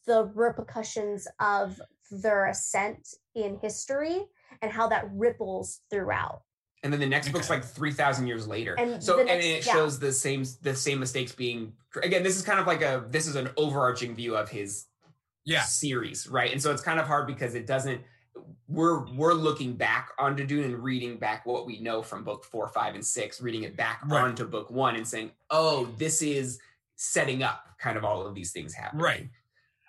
the 0.05 0.31
repercussions 0.33 1.27
of 1.39 1.79
their 2.11 2.47
ascent 2.47 3.07
in 3.35 3.57
history 3.61 4.21
and 4.61 4.71
how 4.71 4.87
that 4.87 5.05
ripples 5.11 5.81
throughout. 5.89 6.41
and 6.83 6.93
then 6.93 6.99
the 6.99 7.07
next 7.07 7.29
book's 7.29 7.49
Okay. 7.49 7.59
like 7.59 7.65
3000 7.67 8.27
years 8.27 8.47
later 8.47 8.75
And 8.77 9.03
so 9.03 9.13
the 9.15 9.19
and 9.21 9.27
next- 9.29 9.45
it 9.45 9.65
yeah. 9.65 9.73
shows 9.73 9.99
the 9.99 10.11
same 10.11 10.45
the 10.61 10.75
same 10.75 10.99
mistakes 10.99 11.31
being 11.33 11.73
again 12.03 12.21
this 12.23 12.35
is 12.37 12.43
kind 12.43 12.59
of 12.59 12.67
like 12.67 12.81
a 12.83 13.03
this 13.09 13.27
is 13.27 13.35
an 13.35 13.49
overarching 13.57 14.13
view 14.15 14.35
of 14.37 14.47
his 14.49 14.85
Yeah. 15.43 15.63
series 15.63 16.27
right 16.29 16.51
and 16.51 16.61
so 16.61 16.71
it's 16.71 16.81
kind 16.83 16.99
of 16.99 17.07
hard 17.07 17.25
because 17.27 17.55
it 17.55 17.65
doesn't 17.65 18.01
we're 18.67 19.05
we're 19.13 19.33
looking 19.33 19.73
back 19.73 20.09
onto 20.19 20.45
Dune 20.45 20.63
and 20.65 20.83
reading 20.83 21.17
back 21.17 21.45
what 21.45 21.65
we 21.65 21.79
know 21.79 22.01
from 22.01 22.23
book 22.23 22.43
four 22.45 22.67
five 22.67 22.95
and 22.95 23.05
six 23.05 23.41
reading 23.41 23.63
it 23.63 23.75
back 23.77 24.01
Right. 24.05 24.23
onto 24.23 24.45
book 24.45 24.69
one 24.71 24.95
and 24.95 25.07
saying 25.07 25.31
oh 25.49 25.85
this 25.97 26.21
is 26.21 26.59
setting 26.95 27.43
up 27.43 27.63
kind 27.79 27.97
of 27.97 28.03
all 28.03 28.25
of 28.25 28.33
these 28.35 28.51
things 28.51 28.73
happening 28.73 29.03
Right. 29.03 29.29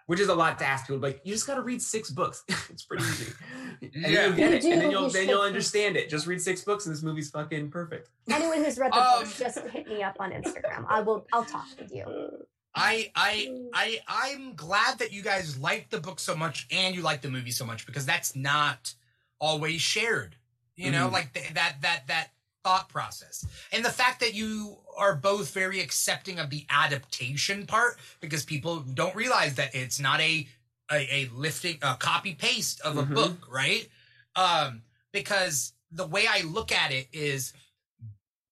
which 0.07 0.21
is 0.21 0.29
a 0.29 0.35
lot 0.35 0.59
to 0.59 0.65
ask 0.67 0.87
people 0.87 1.01
like 1.01 1.21
you 1.25 1.33
just 1.33 1.47
got 1.47 1.55
to 1.57 1.63
read 1.63 1.81
six 1.83 2.11
books 2.11 2.45
it's 2.71 2.85
pretty 2.85 3.05
easy 3.05 3.33
and 3.83 3.91
Yeah. 3.95 4.29
then 4.29 4.29
you'll 4.29 4.37
get 4.37 4.53
it 4.53 4.65
and 4.65 4.83
then 4.83 4.91
you'll 4.91 5.09
then 5.09 5.29
you'll 5.29 5.41
understand 5.43 5.97
it 5.97 6.09
just 6.11 6.27
read 6.27 6.41
six 6.41 6.63
books 6.63 6.87
and 6.87 6.95
this 6.95 7.03
movie's 7.03 7.31
fucking 7.31 7.71
perfect 7.71 8.11
Anyone 8.31 8.63
who's 8.63 8.79
read 8.79 8.93
the 8.93 8.99
Um, 9.03 9.21
books, 9.21 9.39
just 9.39 9.59
hit 9.69 9.89
me 9.89 10.03
up 10.03 10.17
on 10.21 10.33
Instagram. 10.33 10.85
I 10.87 11.01
will 11.01 11.27
I'll 11.33 11.47
talk 11.47 11.65
with 11.79 11.91
you. 11.91 12.05
I 12.75 13.11
I 13.15 13.51
I 13.73 14.01
I'm 14.09 14.55
glad 14.55 14.99
that 14.99 15.13
you 15.13 15.23
guys 15.23 15.59
like 15.59 15.91
the 15.91 16.01
book 16.01 16.21
so 16.21 16.37
much 16.37 16.67
and 16.71 16.95
you 16.95 17.03
like 17.03 17.23
the 17.23 17.31
movie 17.31 17.51
so 17.51 17.65
much 17.65 17.87
because 17.87 18.07
that's 18.07 18.37
not 18.37 18.95
always 19.41 19.81
shared. 19.81 20.37
You 20.77 20.91
know, 20.93 21.09
Mhm. 21.09 21.13
like 21.13 21.33
th- 21.35 21.55
that 21.55 21.81
that 21.83 22.07
that 22.07 22.31
thought 22.65 22.89
process. 22.89 23.45
And 23.73 23.85
the 23.85 23.91
fact 23.93 24.21
that 24.21 24.35
you 24.35 24.79
are 24.97 25.15
both 25.15 25.53
very 25.53 25.81
accepting 25.81 26.39
of 26.39 26.51
the 26.51 26.67
adaptation 26.71 27.67
part 27.67 27.99
because 28.21 28.45
people 28.45 28.81
don't 28.81 29.15
realize 29.17 29.55
that 29.57 29.75
it's 29.75 29.99
not 29.99 30.21
a 30.21 30.47
a, 30.91 31.15
a 31.15 31.29
lifting 31.33 31.79
a 31.83 31.97
copy 31.97 32.35
paste 32.35 32.81
of 32.83 32.97
a 32.97 33.03
Mhm. 33.03 33.15
book, 33.15 33.47
right? 33.51 33.89
Um 34.37 34.83
because 35.13 35.73
the 35.91 36.07
way 36.07 36.27
I 36.29 36.43
look 36.43 36.71
at 36.71 36.93
it 36.93 37.09
is 37.13 37.53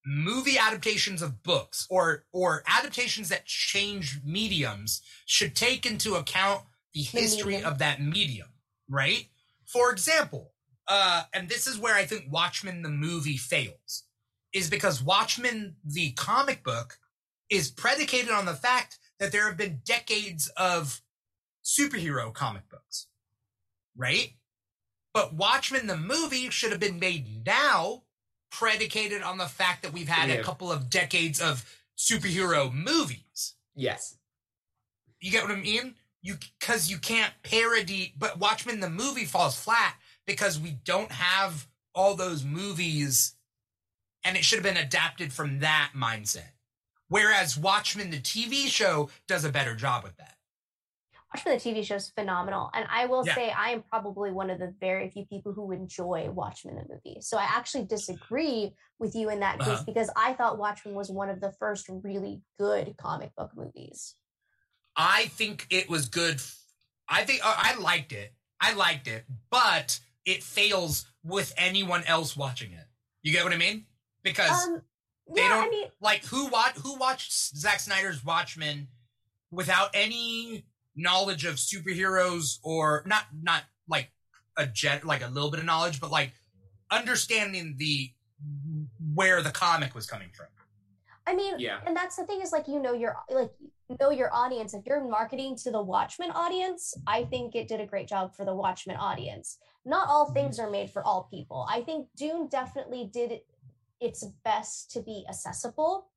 movie 0.06 0.56
adaptations 0.58 1.20
of 1.20 1.42
books 1.42 1.86
or 1.90 2.24
or 2.32 2.62
adaptations 2.66 3.28
that 3.28 3.44
change 3.44 4.20
mediums 4.24 5.02
should 5.26 5.56
take 5.56 5.84
into 5.84 6.14
account 6.14 6.62
the 6.94 7.02
The 7.02 7.20
history 7.20 7.54
medium. 7.54 7.72
of 7.72 7.78
that 7.78 8.00
medium, 8.00 8.48
right? 8.88 9.26
For 9.66 9.90
example, 9.90 10.54
uh, 10.86 11.24
and 11.34 11.48
this 11.48 11.66
is 11.66 11.78
where 11.78 11.96
I 11.96 12.04
think 12.06 12.26
Watchmen 12.30 12.82
the 12.82 12.88
movie 12.88 13.36
fails, 13.36 14.04
is 14.52 14.70
because 14.70 15.02
Watchmen 15.02 15.76
the 15.84 16.12
comic 16.12 16.62
book 16.62 16.98
is 17.50 17.70
predicated 17.70 18.30
on 18.30 18.44
the 18.46 18.54
fact 18.54 18.98
that 19.18 19.32
there 19.32 19.46
have 19.48 19.56
been 19.56 19.80
decades 19.84 20.48
of 20.56 21.02
superhero 21.64 22.32
comic 22.32 22.68
books, 22.68 23.08
right? 23.96 24.34
But 25.12 25.34
Watchmen 25.34 25.86
the 25.88 25.96
movie 25.96 26.50
should 26.50 26.70
have 26.70 26.80
been 26.80 27.00
made 27.00 27.44
now, 27.44 28.04
predicated 28.50 29.22
on 29.22 29.38
the 29.38 29.46
fact 29.46 29.82
that 29.82 29.92
we've 29.92 30.08
had 30.08 30.30
a 30.30 30.42
couple 30.42 30.70
of 30.70 30.90
decades 30.90 31.40
of 31.40 31.64
superhero 31.96 32.72
movies. 32.72 33.54
Yes. 33.74 34.16
You 35.20 35.30
get 35.30 35.44
what 35.44 35.52
I 35.52 35.60
mean? 35.60 35.94
You 36.22 36.36
because 36.58 36.90
you 36.90 36.98
can't 36.98 37.32
parody, 37.42 38.14
but 38.18 38.38
Watchmen 38.38 38.80
the 38.80 38.90
movie 38.90 39.24
falls 39.24 39.58
flat 39.58 39.94
because 40.26 40.58
we 40.58 40.78
don't 40.84 41.12
have 41.12 41.68
all 41.94 42.14
those 42.14 42.44
movies, 42.44 43.34
and 44.24 44.36
it 44.36 44.44
should 44.44 44.58
have 44.58 44.74
been 44.74 44.82
adapted 44.82 45.32
from 45.32 45.60
that 45.60 45.92
mindset. 45.96 46.50
Whereas 47.08 47.56
Watchmen 47.56 48.10
the 48.10 48.18
TV 48.18 48.66
show 48.66 49.10
does 49.28 49.44
a 49.44 49.50
better 49.50 49.74
job 49.74 50.02
with 50.02 50.16
that. 50.16 50.35
Watchmen 51.36 51.58
the 51.58 51.70
TV 51.70 51.84
show 51.84 51.96
is 51.96 52.08
phenomenal, 52.10 52.70
and 52.74 52.86
I 52.90 53.06
will 53.06 53.24
Yeah. 53.26 53.34
say 53.34 53.50
I 53.50 53.70
am 53.70 53.82
probably 53.82 54.32
one 54.32 54.48
of 54.50 54.58
the 54.58 54.74
very 54.80 55.10
few 55.10 55.26
people 55.26 55.52
who 55.52 55.70
enjoy 55.72 56.30
Watchmen 56.30 56.76
the 56.76 56.84
movie. 56.88 57.20
So 57.20 57.36
I 57.36 57.42
actually 57.44 57.84
disagree 57.84 58.74
with 58.98 59.14
you 59.14 59.28
in 59.30 59.40
that 59.40 59.58
case 59.58 59.68
Uh-huh. 59.68 59.84
because 59.84 60.10
I 60.16 60.32
thought 60.34 60.58
Watchmen 60.58 60.94
was 60.94 61.10
one 61.10 61.28
of 61.28 61.40
the 61.40 61.52
first 61.52 61.88
really 61.88 62.42
good 62.58 62.96
comic 62.96 63.34
book 63.36 63.50
movies. 63.54 64.14
I 64.96 65.26
think 65.26 65.66
it 65.70 65.88
was 65.90 66.08
good. 66.08 66.40
I 67.08 67.24
think 67.24 67.44
uh, 67.44 67.54
I 67.56 67.74
liked 67.74 68.12
it. 68.12 68.34
I 68.60 68.72
liked 68.72 69.06
it, 69.06 69.26
but 69.50 70.00
it 70.24 70.42
fails 70.42 71.06
with 71.22 71.52
anyone 71.58 72.02
else 72.04 72.34
watching 72.36 72.72
it. 72.72 72.86
You 73.22 73.32
get 73.32 73.44
what 73.44 73.52
I 73.52 73.56
mean? 73.58 73.86
Because 74.22 74.66
Um, 74.66 74.82
they 75.34 75.42
yeah, 75.42 75.48
don't- 75.48 75.70
mean, 75.70 75.90
like 76.00 76.24
who 76.24 76.46
watch 76.46 76.76
who 76.76 76.94
watched 76.96 77.32
Zack 77.32 77.80
Snyder's 77.80 78.24
Watchmen 78.24 78.88
without 79.50 79.90
any 79.94 80.64
knowledge 80.96 81.44
of 81.44 81.56
superheroes 81.56 82.58
or 82.62 83.04
not 83.06 83.24
not 83.42 83.62
like 83.88 84.10
a 84.56 84.66
jet 84.66 85.04
like 85.04 85.22
a 85.22 85.28
little 85.28 85.50
bit 85.50 85.60
of 85.60 85.66
knowledge, 85.66 86.00
but 86.00 86.10
like 86.10 86.32
understanding 86.90 87.74
the 87.78 88.10
where 89.14 89.42
the 89.42 89.50
comic 89.50 89.94
was 89.94 90.06
coming 90.06 90.30
from. 90.34 90.46
I 91.26 91.34
mean, 91.34 91.58
Yeah. 91.58 91.80
and 91.86 91.96
that's 91.96 92.16
the 92.16 92.24
thing 92.24 92.40
is 92.40 92.52
like 92.52 92.68
you 92.68 92.80
know 92.80 92.92
your 92.92 93.16
like 93.30 93.50
know 94.00 94.10
your 94.10 94.32
audience. 94.34 94.74
If 94.74 94.86
you're 94.86 95.06
marketing 95.06 95.56
to 95.58 95.70
the 95.70 95.80
Watchmen 95.82 96.30
audience, 96.30 96.94
I 97.06 97.24
think 97.24 97.54
it 97.54 97.68
did 97.68 97.80
a 97.80 97.86
great 97.86 98.08
job 98.08 98.34
for 98.34 98.44
the 98.44 98.54
Watchmen 98.54 98.96
audience. 98.96 99.58
Not 99.84 100.08
all 100.08 100.32
things 100.32 100.58
are 100.58 100.70
made 100.70 100.90
for 100.90 101.04
all 101.04 101.28
people. 101.30 101.66
I 101.70 101.82
think 101.82 102.08
Dune 102.16 102.48
definitely 102.48 103.08
did 103.12 103.40
its 104.00 104.24
best 104.44 104.90
to 104.92 105.02
be 105.02 105.24
accessible. 105.28 106.08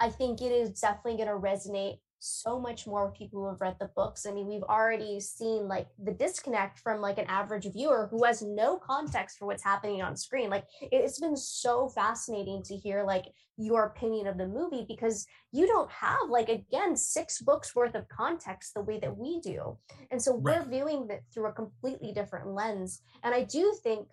I 0.00 0.10
think 0.10 0.42
it 0.42 0.52
is 0.52 0.80
definitely 0.80 1.16
going 1.16 1.28
to 1.28 1.34
resonate 1.34 2.00
so 2.24 2.58
much 2.58 2.86
more 2.86 3.06
with 3.06 3.14
people 3.18 3.40
who 3.40 3.48
have 3.48 3.60
read 3.60 3.76
the 3.78 3.90
books. 3.94 4.26
I 4.26 4.32
mean, 4.32 4.46
we've 4.46 4.62
already 4.62 5.20
seen 5.20 5.68
like 5.68 5.88
the 6.02 6.12
disconnect 6.12 6.78
from 6.78 7.00
like 7.00 7.18
an 7.18 7.26
average 7.26 7.70
viewer 7.72 8.08
who 8.10 8.24
has 8.24 8.42
no 8.42 8.78
context 8.78 9.38
for 9.38 9.46
what's 9.46 9.62
happening 9.62 10.02
on 10.02 10.16
screen. 10.16 10.50
Like 10.50 10.64
it- 10.80 10.88
it's 10.92 11.20
been 11.20 11.36
so 11.36 11.88
fascinating 11.88 12.62
to 12.64 12.76
hear 12.76 13.04
like 13.04 13.26
your 13.56 13.84
opinion 13.84 14.26
of 14.26 14.36
the 14.38 14.46
movie 14.48 14.84
because 14.88 15.26
you 15.52 15.66
don't 15.66 15.90
have 15.90 16.28
like 16.28 16.48
again 16.48 16.96
six 16.96 17.40
books 17.40 17.74
worth 17.76 17.94
of 17.94 18.08
context 18.08 18.74
the 18.74 18.80
way 18.80 18.98
that 18.98 19.16
we 19.16 19.38
do 19.40 19.78
and 20.10 20.20
so 20.20 20.34
we're 20.34 20.58
Right. 20.58 20.66
viewing 20.66 21.06
it 21.08 21.22
through 21.32 21.46
a 21.46 21.52
completely 21.52 22.10
different 22.12 22.48
lens 22.48 23.00
and 23.22 23.32
i 23.32 23.44
do 23.44 23.72
think 23.84 24.08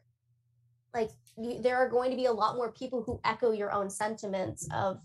like 0.93 1.09
you, 1.37 1.59
there 1.59 1.77
are 1.77 1.89
going 1.89 2.11
to 2.11 2.15
be 2.17 2.25
a 2.25 2.31
lot 2.31 2.55
more 2.55 2.71
people 2.71 3.01
who 3.01 3.19
echo 3.25 3.51
your 3.51 3.71
own 3.71 3.89
sentiments 3.89 4.67
of 4.71 4.99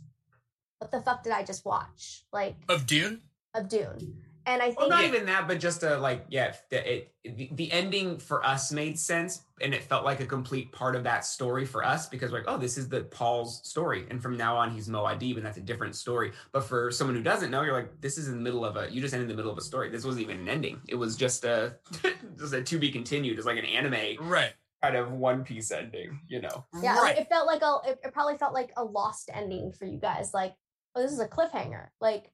what 0.78 0.90
the 0.90 1.00
fuck 1.02 1.22
did 1.22 1.32
i 1.32 1.42
just 1.42 1.64
watch 1.64 2.24
like 2.32 2.56
Of 2.68 2.86
Dune? 2.86 3.22
of 3.54 3.68
dune 3.68 4.22
and 4.44 4.62
i 4.62 4.66
Well, 4.66 4.76
think 4.76 4.90
not 4.90 5.00
Yeah. 5.02 5.08
even 5.08 5.26
that, 5.26 5.48
but 5.48 5.58
just 5.58 5.82
a 5.82 5.98
like, 5.98 6.24
yeah, 6.28 6.54
the, 6.70 6.94
it, 6.96 7.14
the, 7.24 7.48
the 7.54 7.72
ending 7.72 8.18
for 8.18 8.44
us 8.46 8.70
made 8.70 8.96
sense, 8.96 9.42
and 9.60 9.74
it 9.74 9.82
felt 9.82 10.04
like 10.04 10.20
a 10.20 10.26
complete 10.26 10.70
part 10.70 10.94
of 10.94 11.02
that 11.02 11.24
story 11.24 11.64
for 11.64 11.84
us 11.84 12.08
because 12.08 12.30
we're 12.30 12.38
like, 12.38 12.46
oh, 12.48 12.56
this 12.56 12.78
is 12.78 12.88
the 12.88 13.00
Paul's 13.04 13.66
story, 13.68 14.06
and 14.08 14.22
from 14.22 14.36
now 14.36 14.56
on 14.56 14.70
he's 14.70 14.88
Muad'Dib, 14.88 15.36
and 15.36 15.44
that's 15.44 15.56
a 15.58 15.62
different 15.62 15.96
story. 15.96 16.30
But 16.52 16.62
for 16.62 16.92
someone 16.92 17.16
who 17.16 17.24
doesn't 17.24 17.50
know, 17.50 17.62
you're 17.62 17.72
like, 17.72 18.00
this 18.00 18.18
is 18.18 18.28
in 18.28 18.34
the 18.36 18.40
middle 18.40 18.64
of 18.64 18.76
a, 18.76 18.88
you 18.88 19.00
just 19.00 19.14
ended 19.14 19.28
in 19.28 19.34
the 19.34 19.40
middle 19.40 19.50
of 19.50 19.58
a 19.58 19.62
story. 19.62 19.88
This 19.90 20.04
wasn't 20.04 20.22
even 20.22 20.38
an 20.38 20.48
ending. 20.48 20.80
It 20.88 20.94
was 20.94 21.16
just 21.16 21.44
a, 21.44 21.74
just 22.38 22.52
a 22.54 22.62
to 22.62 22.78
be 22.78 22.92
continued. 22.92 23.38
It's 23.38 23.46
like 23.46 23.58
an 23.58 23.64
anime 23.64 24.16
Right. 24.28 24.52
kind 24.80 24.94
of 24.96 25.10
one 25.10 25.42
piece 25.42 25.72
ending, 25.72 26.20
you 26.28 26.40
know? 26.40 26.64
yeah 26.82 27.00
right. 27.00 27.18
it 27.18 27.28
felt 27.28 27.48
like 27.48 27.62
a 27.62 27.78
it, 27.90 27.98
it 28.04 28.12
probably 28.12 28.38
felt 28.38 28.54
like 28.54 28.70
a 28.76 28.84
lost 28.84 29.28
ending 29.34 29.72
for 29.72 29.86
you 29.86 29.98
guys 29.98 30.32
like 30.32 30.54
oh 30.96 31.02
this 31.02 31.12
is 31.12 31.20
a 31.20 31.28
cliffhanger. 31.28 31.88
Like 32.00 32.32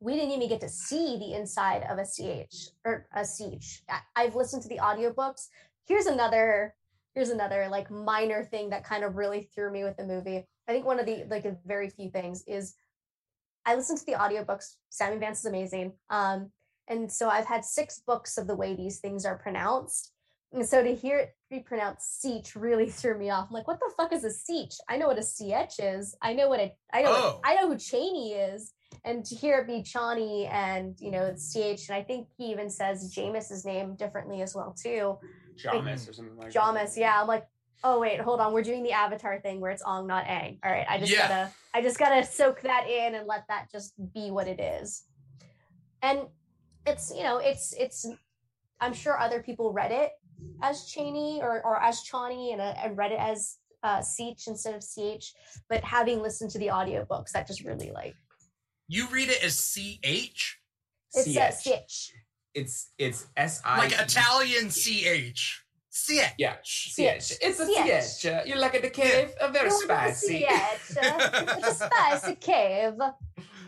we 0.00 0.14
didn't 0.14 0.30
even 0.30 0.48
get 0.48 0.60
to 0.60 0.68
see 0.68 1.18
the 1.18 1.34
inside 1.34 1.82
of 1.90 1.98
a 1.98 2.04
ch 2.04 2.70
or 2.84 3.06
a 3.14 3.20
sietch 3.20 3.80
i've 4.14 4.36
listened 4.36 4.62
to 4.62 4.68
the 4.68 4.78
audiobooks. 4.78 5.48
Here's 5.86 6.06
another 6.06 6.74
here's 7.14 7.30
another 7.30 7.68
like 7.70 7.90
minor 7.90 8.44
thing 8.44 8.70
that 8.70 8.84
kind 8.84 9.04
of 9.04 9.16
really 9.16 9.48
threw 9.54 9.72
me 9.72 9.84
with 9.84 9.96
the 9.96 10.04
movie. 10.04 10.46
I 10.68 10.72
think 10.72 10.84
one 10.84 11.00
of 11.00 11.06
the 11.06 11.24
like 11.28 11.46
very 11.66 11.90
few 11.90 12.10
things 12.10 12.44
is 12.46 12.74
i 13.64 13.74
listened 13.74 13.98
to 13.98 14.06
the 14.06 14.12
audiobooks. 14.12 14.76
Simon 14.90 15.18
Vance 15.18 15.40
is 15.40 15.46
amazing. 15.46 15.92
Um 16.08 16.50
and 16.88 17.10
so 17.10 17.28
i've 17.28 17.46
had 17.46 17.64
six 17.64 18.00
books 18.06 18.38
of 18.38 18.46
the 18.46 18.54
way 18.54 18.76
these 18.76 19.00
things 19.00 19.24
are 19.24 19.38
pronounced 19.38 20.12
and 20.52 20.66
so 20.66 20.82
to 20.82 20.94
hear 20.94 21.18
it 21.18 21.36
be 21.50 21.60
pronounced 21.60 22.22
Seach 22.24 22.54
really 22.54 22.90
threw 22.90 23.18
me 23.18 23.30
off. 23.30 23.48
I'm 23.48 23.54
like, 23.54 23.66
what 23.68 23.78
the 23.78 23.92
fuck 23.96 24.12
is 24.12 24.24
a 24.24 24.28
Seach? 24.28 24.76
I 24.88 24.96
know 24.96 25.06
what 25.08 25.18
a 25.18 25.22
CH 25.22 25.78
is. 25.78 26.16
I 26.22 26.32
know 26.34 26.48
what 26.48 26.60
a 26.60 26.72
I 26.92 27.02
know 27.02 27.10
Oh. 27.12 27.40
I 27.44 27.54
know 27.56 27.68
who 27.68 27.78
Cheney 27.78 28.32
is. 28.32 28.72
And 29.04 29.24
to 29.26 29.34
hear 29.34 29.58
it 29.58 29.66
be 29.66 29.82
Chani 29.82 30.50
and 30.50 30.94
you 31.00 31.10
know 31.10 31.34
CH, 31.34 31.88
and 31.88 31.96
I 31.96 32.02
think 32.02 32.28
he 32.38 32.46
even 32.46 32.70
says 32.70 33.12
Jameis's 33.14 33.64
name 33.64 33.96
differently 33.96 34.42
as 34.42 34.54
well 34.54 34.74
too. 34.80 35.18
Jamis 35.62 36.08
or 36.08 36.12
something 36.12 36.36
like 36.36 36.52
Jamis, 36.52 36.96
yeah. 36.96 37.20
I'm 37.20 37.26
like, 37.26 37.46
oh 37.82 38.00
wait, 38.00 38.20
hold 38.20 38.40
on. 38.40 38.52
We're 38.52 38.62
doing 38.62 38.82
the 38.82 38.92
Avatar 38.92 39.40
thing 39.40 39.60
where 39.60 39.70
it's 39.70 39.82
Ong, 39.84 40.06
not 40.06 40.24
Aang. 40.26 40.58
All 40.64 40.70
right, 40.70 40.86
I 40.88 40.98
just 40.98 41.12
Yeah. 41.12 41.28
gotta 41.28 41.52
I 41.74 41.82
just 41.82 41.98
gotta 41.98 42.24
soak 42.24 42.62
that 42.62 42.88
in 42.88 43.14
and 43.16 43.26
let 43.26 43.46
that 43.48 43.70
just 43.70 43.92
be 44.14 44.30
what 44.30 44.46
it 44.48 44.60
is. 44.60 45.04
And 46.02 46.20
it's 46.86 47.12
you 47.14 47.24
know 47.24 47.38
it's 47.38 47.72
it's 47.78 48.06
I'm 48.80 48.94
sure 48.94 49.18
other 49.18 49.42
people 49.42 49.72
read 49.72 49.90
it 49.90 50.12
as 50.62 50.86
Cheney 50.86 51.40
or, 51.42 51.62
or 51.64 51.80
as 51.82 52.02
Chani 52.02 52.52
and, 52.52 52.60
uh, 52.60 52.74
and 52.82 52.96
read 52.96 53.12
it 53.12 53.18
as 53.20 53.56
uh, 53.82 53.98
Seach 53.98 54.46
instead 54.48 54.74
of 54.74 54.82
CH. 54.82 55.32
But 55.68 55.84
having 55.84 56.20
listened 56.22 56.50
to 56.52 56.58
the 56.58 56.68
audiobooks, 56.68 57.32
that 57.32 57.46
just 57.46 57.62
really 57.64 57.90
like 57.92 58.14
You 58.88 59.06
read 59.08 59.28
it 59.30 59.42
as 59.44 59.58
C 59.58 60.00
H? 60.02 60.58
it's 61.14 61.62
CH. 61.62 62.12
It's 62.54 62.90
it's 62.98 63.26
S 63.36 63.60
I 63.64 63.78
Like 63.78 63.92
Italian 63.92 64.70
C 64.70 65.06
H. 65.06 65.62
C 65.90 66.20
H. 66.20 66.32
Yeah, 66.38 66.54
CH. 66.62 67.32
It's 67.40 67.60
a 67.60 67.66
CH. 67.66 68.20
CH. 68.20 68.26
Uh, 68.26 68.42
you 68.46 68.56
like 68.56 68.74
it, 68.74 68.82
the 68.82 68.90
cave? 68.90 69.30
Uh, 69.40 69.48
very 69.48 69.70
spicy. 69.70 70.40
CH. 70.44 70.96
uh, 71.02 71.56
It's 71.58 71.68
a 71.68 71.74
spicy 71.86 72.34
cave. 72.36 72.94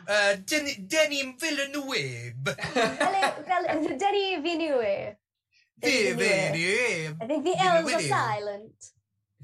Uh, 0.09 0.35
Denny, 0.45 0.75
Denny 0.87 1.37
Villeneuve. 1.39 2.35
Rel- 2.75 3.45
rel- 3.47 3.99
Denny 3.99 4.37
Villeneuve. 4.41 5.17
Denny 5.81 6.13
Villeneuve. 6.13 6.19
Villeneuve. 6.19 7.17
I 7.21 7.27
think 7.27 7.45
the 7.45 7.57
L's 7.59 7.93
are 7.93 8.01
silent. 8.01 8.73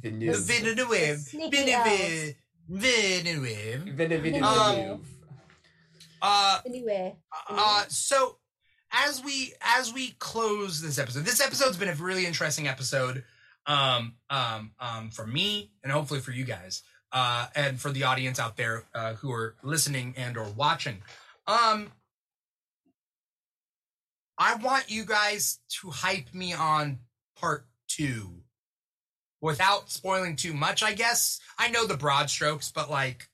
The 0.00 0.10
The 0.10 0.16
new 0.16 0.34
Villeneuve. 0.34 1.18
Sneaky 1.20 1.50
Villeneuve. 1.56 2.34
Villeneuve. 2.68 3.82
Villeneuve. 3.96 4.42
Um, 4.42 5.04
Uh, 6.22 6.60
Anyway, 6.64 7.16
uh, 7.50 7.84
so 7.88 8.38
as 8.90 9.22
we 9.22 9.52
as 9.60 9.92
we 9.92 10.12
close 10.18 10.80
this 10.80 10.98
episode, 10.98 11.24
this 11.24 11.40
episode's 11.40 11.76
been 11.76 11.88
a 11.88 11.94
really 11.94 12.24
interesting 12.26 12.66
episode. 12.68 13.24
Um, 13.66 14.16
um, 14.28 14.72
um, 14.78 15.10
for 15.10 15.26
me 15.26 15.70
and 15.82 15.90
hopefully 15.90 16.20
for 16.20 16.32
you 16.32 16.44
guys, 16.44 16.82
uh, 17.12 17.46
and 17.54 17.80
for 17.80 17.90
the 17.90 18.04
audience 18.04 18.38
out 18.38 18.56
there 18.58 18.84
uh, 18.94 19.14
who 19.14 19.32
are 19.32 19.54
listening 19.62 20.12
and 20.18 20.36
or 20.36 20.48
watching. 20.50 20.98
Um, 21.46 21.90
I 24.38 24.56
want 24.56 24.90
you 24.90 25.04
guys 25.04 25.60
to 25.80 25.90
hype 25.90 26.34
me 26.34 26.52
on 26.52 26.98
part 27.36 27.66
two 27.88 28.42
without 29.40 29.90
spoiling 29.90 30.36
too 30.36 30.52
much, 30.52 30.82
I 30.82 30.92
guess. 30.92 31.38
I 31.58 31.68
know 31.68 31.86
the 31.86 31.96
broad 31.96 32.30
strokes, 32.30 32.72
but 32.72 32.90
like, 32.90 33.28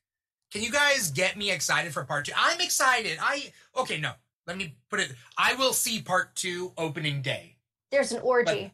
can 0.53 0.63
you 0.63 0.71
guys 0.71 1.11
get 1.11 1.37
me 1.37 1.51
excited 1.51 1.93
for 1.93 2.05
part 2.05 2.27
two? 2.27 2.33
I'm 2.37 2.61
excited. 2.61 3.19
I, 3.21 3.53
okay, 3.77 3.99
no, 3.99 4.13
let 4.47 4.57
me 4.57 4.77
put 4.91 5.01
it. 5.01 5.13
I 5.39 5.55
will 5.55 5.73
see 5.73 6.03
part 6.03 6.35
two 6.35 6.73
opening 6.77 7.23
day. 7.23 7.57
There's 7.91 8.13
an 8.13 8.21
orgy. 8.21 8.73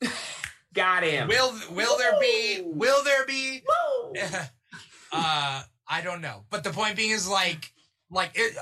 Got 0.72 1.02
him. 1.02 1.28
Will, 1.28 1.52
will 1.72 1.98
there 1.98 2.18
be, 2.20 2.62
will 2.64 3.02
there 3.02 3.26
be, 3.26 3.62
Whoa! 3.66 4.12
uh, 5.12 5.62
I 5.88 6.00
don't 6.02 6.20
know. 6.20 6.44
But 6.48 6.62
the 6.62 6.70
point 6.70 6.96
being 6.96 7.10
is 7.10 7.28
like, 7.28 7.72
like, 8.08 8.30
it, 8.34 8.56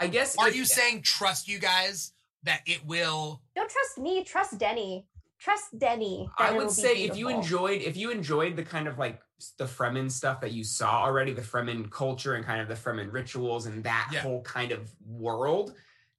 I 0.00 0.08
guess. 0.08 0.36
are 0.36 0.48
if- 0.48 0.56
you 0.56 0.64
saying 0.64 1.02
trust 1.02 1.46
you 1.48 1.60
guys 1.60 2.12
that 2.46 2.62
it 2.66 2.84
will? 2.86 3.42
Don't 3.54 3.70
trust 3.70 3.98
me. 3.98 4.24
Trust 4.24 4.58
Denny. 4.58 5.06
Trust 5.38 5.78
Denny. 5.78 6.28
I 6.38 6.52
would 6.52 6.70
say 6.70 7.04
if 7.04 7.16
you 7.16 7.28
enjoyed 7.28 7.82
if 7.82 7.96
you 7.96 8.10
enjoyed 8.10 8.56
the 8.56 8.62
kind 8.62 8.88
of 8.88 8.98
like 8.98 9.20
the 9.58 9.64
Fremen 9.66 10.10
stuff 10.10 10.40
that 10.40 10.52
you 10.52 10.64
saw 10.64 11.02
already, 11.02 11.34
the 11.34 11.42
Fremen 11.42 11.90
culture 11.90 12.34
and 12.34 12.44
kind 12.44 12.60
of 12.60 12.68
the 12.68 12.74
Fremen 12.74 13.12
rituals 13.12 13.66
and 13.66 13.84
that 13.84 14.08
Yeah. 14.10 14.20
whole 14.20 14.40
kind 14.42 14.72
of 14.72 14.90
world, 15.06 15.74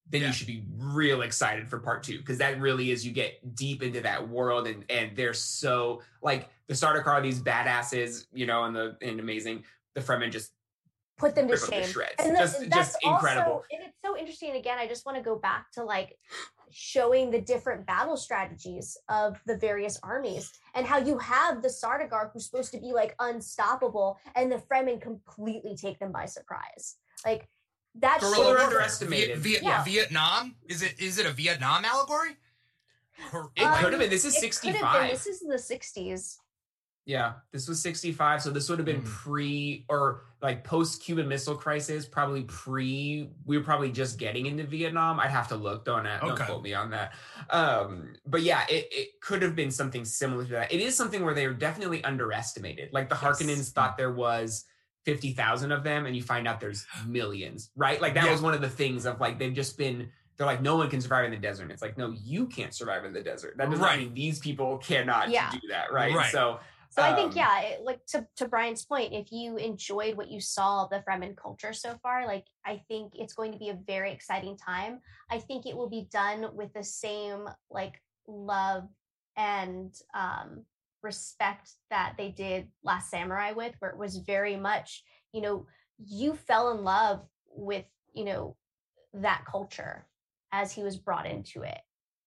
then 0.08 0.22
Yeah. 0.22 0.28
you 0.28 0.34
should 0.34 0.48
be 0.48 0.64
real 0.78 1.24
excited 1.24 1.68
for 1.68 1.80
part 1.80 2.04
two 2.04 2.20
because 2.20 2.38
that 2.38 2.60
really 2.62 2.92
is 2.92 3.04
you 3.06 3.12
get 3.12 3.56
deep 3.56 3.82
into 3.82 4.02
that 4.02 4.30
world 4.30 4.68
and 4.68 4.86
and 4.90 5.18
they're 5.18 5.34
so 5.34 6.04
like 6.22 6.50
the 6.68 6.76
Sardaukar 6.76 7.24
these 7.24 7.42
badasses, 7.42 8.28
you 8.34 8.46
know, 8.46 8.66
and 8.66 8.76
the 8.76 8.98
and 9.02 9.20
amazing. 9.20 9.64
The 9.96 10.02
Fremen 10.02 10.32
just 10.32 10.52
put 11.18 11.36
them 11.36 11.48
to 11.48 11.54
rip 11.54 11.64
'em 11.64 11.70
to 11.70 11.76
shame. 11.84 11.92
shreds. 11.92 12.14
And 12.20 12.36
the- 12.36 12.40
Just- 12.40 12.60
that's 12.70 12.92
just 12.94 12.98
incredible. 13.04 13.54
Also, 13.54 13.66
and 13.72 13.82
it's 13.84 13.98
so 14.06 14.16
interesting. 14.18 14.56
Again, 14.56 14.78
I 14.78 14.88
just 14.88 15.06
want 15.06 15.18
to 15.18 15.24
go 15.24 15.36
back 15.36 15.72
to 15.74 15.84
like 15.84 16.18
showing 16.70 17.32
the 17.32 17.42
different 17.42 17.86
battle 17.86 18.18
strategies 18.18 18.98
of 19.10 19.38
the 19.46 19.58
various 19.58 20.00
armies 20.04 20.52
and 20.76 20.86
how 20.86 20.98
you 20.98 21.18
have 21.18 21.62
the 21.62 21.70
Sardaukar 21.70 22.32
who's 22.32 22.46
supposed 22.46 22.72
to 22.74 22.80
be 22.80 22.92
like 22.94 23.16
unstoppable, 23.20 24.20
and 24.36 24.52
the 24.52 24.58
Fremen 24.58 25.02
completely 25.02 25.76
take 25.76 25.98
them 26.00 26.12
by 26.12 26.26
surprise. 26.26 26.98
Like 27.26 27.48
that's 27.96 28.24
Guerrilla 28.24 28.46
they're 28.46 28.58
so- 28.60 28.64
underestimated. 28.66 29.40
Viet- 29.40 29.64
Yeah. 29.64 29.84
Vietnam? 29.84 30.56
Is 30.68 30.82
it 30.84 31.00
is 31.00 31.18
it 31.18 31.26
a 31.26 31.32
Vietnam 31.32 31.84
allegory? 31.84 32.38
Or- 33.34 33.52
it 33.56 33.64
Um, 33.64 33.80
could 33.82 33.94
have 33.94 34.00
been. 34.00 34.12
This 34.12 34.26
is 34.26 34.36
it 34.36 34.42
sixty 34.42 34.72
could 34.72 34.82
have 34.82 35.02
been- 35.02 35.10
This 35.10 35.26
is 35.26 35.40
the 35.40 35.58
'60s. 35.58 36.38
Yeah, 37.08 37.36
this 37.54 37.70
was 37.70 37.82
65. 37.82 38.42
So 38.44 38.50
this 38.52 38.68
would 38.68 38.80
have 38.80 38.86
been 38.86 39.02
Mm. 39.02 39.06
pre 39.06 39.86
or 39.88 40.24
like 40.42 40.66
post 40.66 41.02
Cuban 41.02 41.26
Missile 41.28 41.56
Crisis, 41.56 42.06
probably 42.06 42.44
pre. 42.44 43.30
We 43.46 43.58
were 43.58 43.64
probably 43.64 43.92
just 43.94 44.20
getting 44.20 44.46
into 44.46 44.66
Vietnam. 44.66 45.18
I'd 45.18 45.32
have 45.32 45.48
to 45.48 45.56
look. 45.56 45.86
Don't, 45.86 46.04
don't 46.04 46.38
quote 46.38 46.62
me 46.62 46.74
on 46.74 46.90
that. 46.92 47.14
Um, 47.50 48.14
but 48.26 48.42
yeah, 48.42 48.66
it, 48.70 48.90
it 48.92 49.08
could 49.22 49.42
have 49.42 49.56
been 49.56 49.72
something 49.72 50.04
similar 50.04 50.44
to 50.44 50.52
that. 50.52 50.74
It 50.74 50.82
is 50.82 50.96
something 50.96 51.24
where 51.24 51.34
they 51.34 51.48
were 51.48 51.54
definitely 51.54 52.04
underestimated. 52.04 52.90
Like 52.92 53.08
the 53.08 53.16
Yes. 53.22 53.24
Harkonnens 53.42 53.72
thought 53.72 53.98
there 53.98 54.12
was 54.12 54.66
50,000 55.06 55.72
of 55.72 55.86
them, 55.86 56.06
and 56.06 56.14
you 56.16 56.22
find 56.22 56.46
out 56.46 56.60
there's 56.60 56.86
millions, 57.08 57.70
right? 57.78 58.02
Like 58.02 58.16
that 58.16 58.26
Yeah. 58.26 58.32
was 58.32 58.42
one 58.42 58.54
of 58.54 58.60
the 58.60 58.70
things 58.70 59.06
of 59.06 59.22
like 59.22 59.40
they've 59.40 59.54
just 59.54 59.78
been. 59.78 60.12
They're 60.36 60.46
like, 60.46 60.62
no 60.62 60.76
one 60.76 60.88
can 60.88 61.02
survive 61.02 61.26
in 61.26 61.32
the 61.32 61.38
desert. 61.38 61.64
And 61.64 61.72
it's 61.72 61.82
like, 61.82 61.98
no, 61.98 62.12
you 62.12 62.46
can't 62.46 62.72
survive 62.72 63.06
in 63.06 63.12
the 63.14 63.24
desert. 63.24 63.56
That 63.58 63.72
doesn't 63.72 63.84
Right. 63.84 63.98
mean 64.02 64.14
these 64.14 64.38
people 64.38 64.78
cannot 64.78 65.32
Yeah. 65.32 65.50
do 65.52 65.60
that, 65.70 65.92
right? 65.92 66.14
Right. 66.14 66.32
So 66.32 66.60
So 66.98 67.04
I 67.04 67.10
Um, 67.10 67.16
think, 67.16 67.36
yeah, 67.36 67.62
it, 67.62 67.84
like 67.84 68.04
to, 68.08 68.26
to 68.38 68.48
Bryant's 68.48 68.84
point, 68.84 69.14
if 69.14 69.32
you 69.32 69.58
enjoyed 69.58 70.18
what 70.18 70.32
you 70.32 70.42
saw 70.42 70.84
of 70.84 70.90
the 70.90 71.04
Fremen 71.08 71.38
culture 71.38 71.72
so 71.72 71.96
far, 72.02 72.26
like 72.26 72.46
I 72.66 72.82
think 72.88 73.14
it's 73.16 73.36
going 73.36 73.52
to 73.52 73.60
be 73.60 73.70
a 73.70 73.78
very 73.86 74.12
exciting 74.12 74.58
time. 74.58 75.02
I 75.30 75.38
think 75.38 75.68
it 75.68 75.78
will 75.78 75.90
be 75.90 76.08
done 76.12 76.48
with 76.56 76.74
the 76.74 76.84
same 76.84 77.48
like 77.70 78.02
love 78.28 78.88
and 79.36 79.94
um, 80.16 80.64
respect 81.04 81.70
that 81.92 82.16
they 82.18 82.30
did 82.32 82.68
Last 82.84 83.12
Samurai 83.12 83.52
with, 83.52 83.76
where 83.78 83.92
it 83.92 83.98
was 84.00 84.18
very 84.18 84.56
much, 84.56 85.04
you 85.34 85.42
know, 85.42 85.68
you 86.04 86.34
fell 86.34 86.72
in 86.72 86.84
love 86.84 87.22
with, 87.52 87.86
you 88.14 88.26
know, 88.26 88.56
that 89.14 89.46
culture 89.46 90.08
as 90.52 90.72
he 90.72 90.82
was 90.82 90.98
brought 90.98 91.28
into 91.28 91.62
it. 91.62 91.78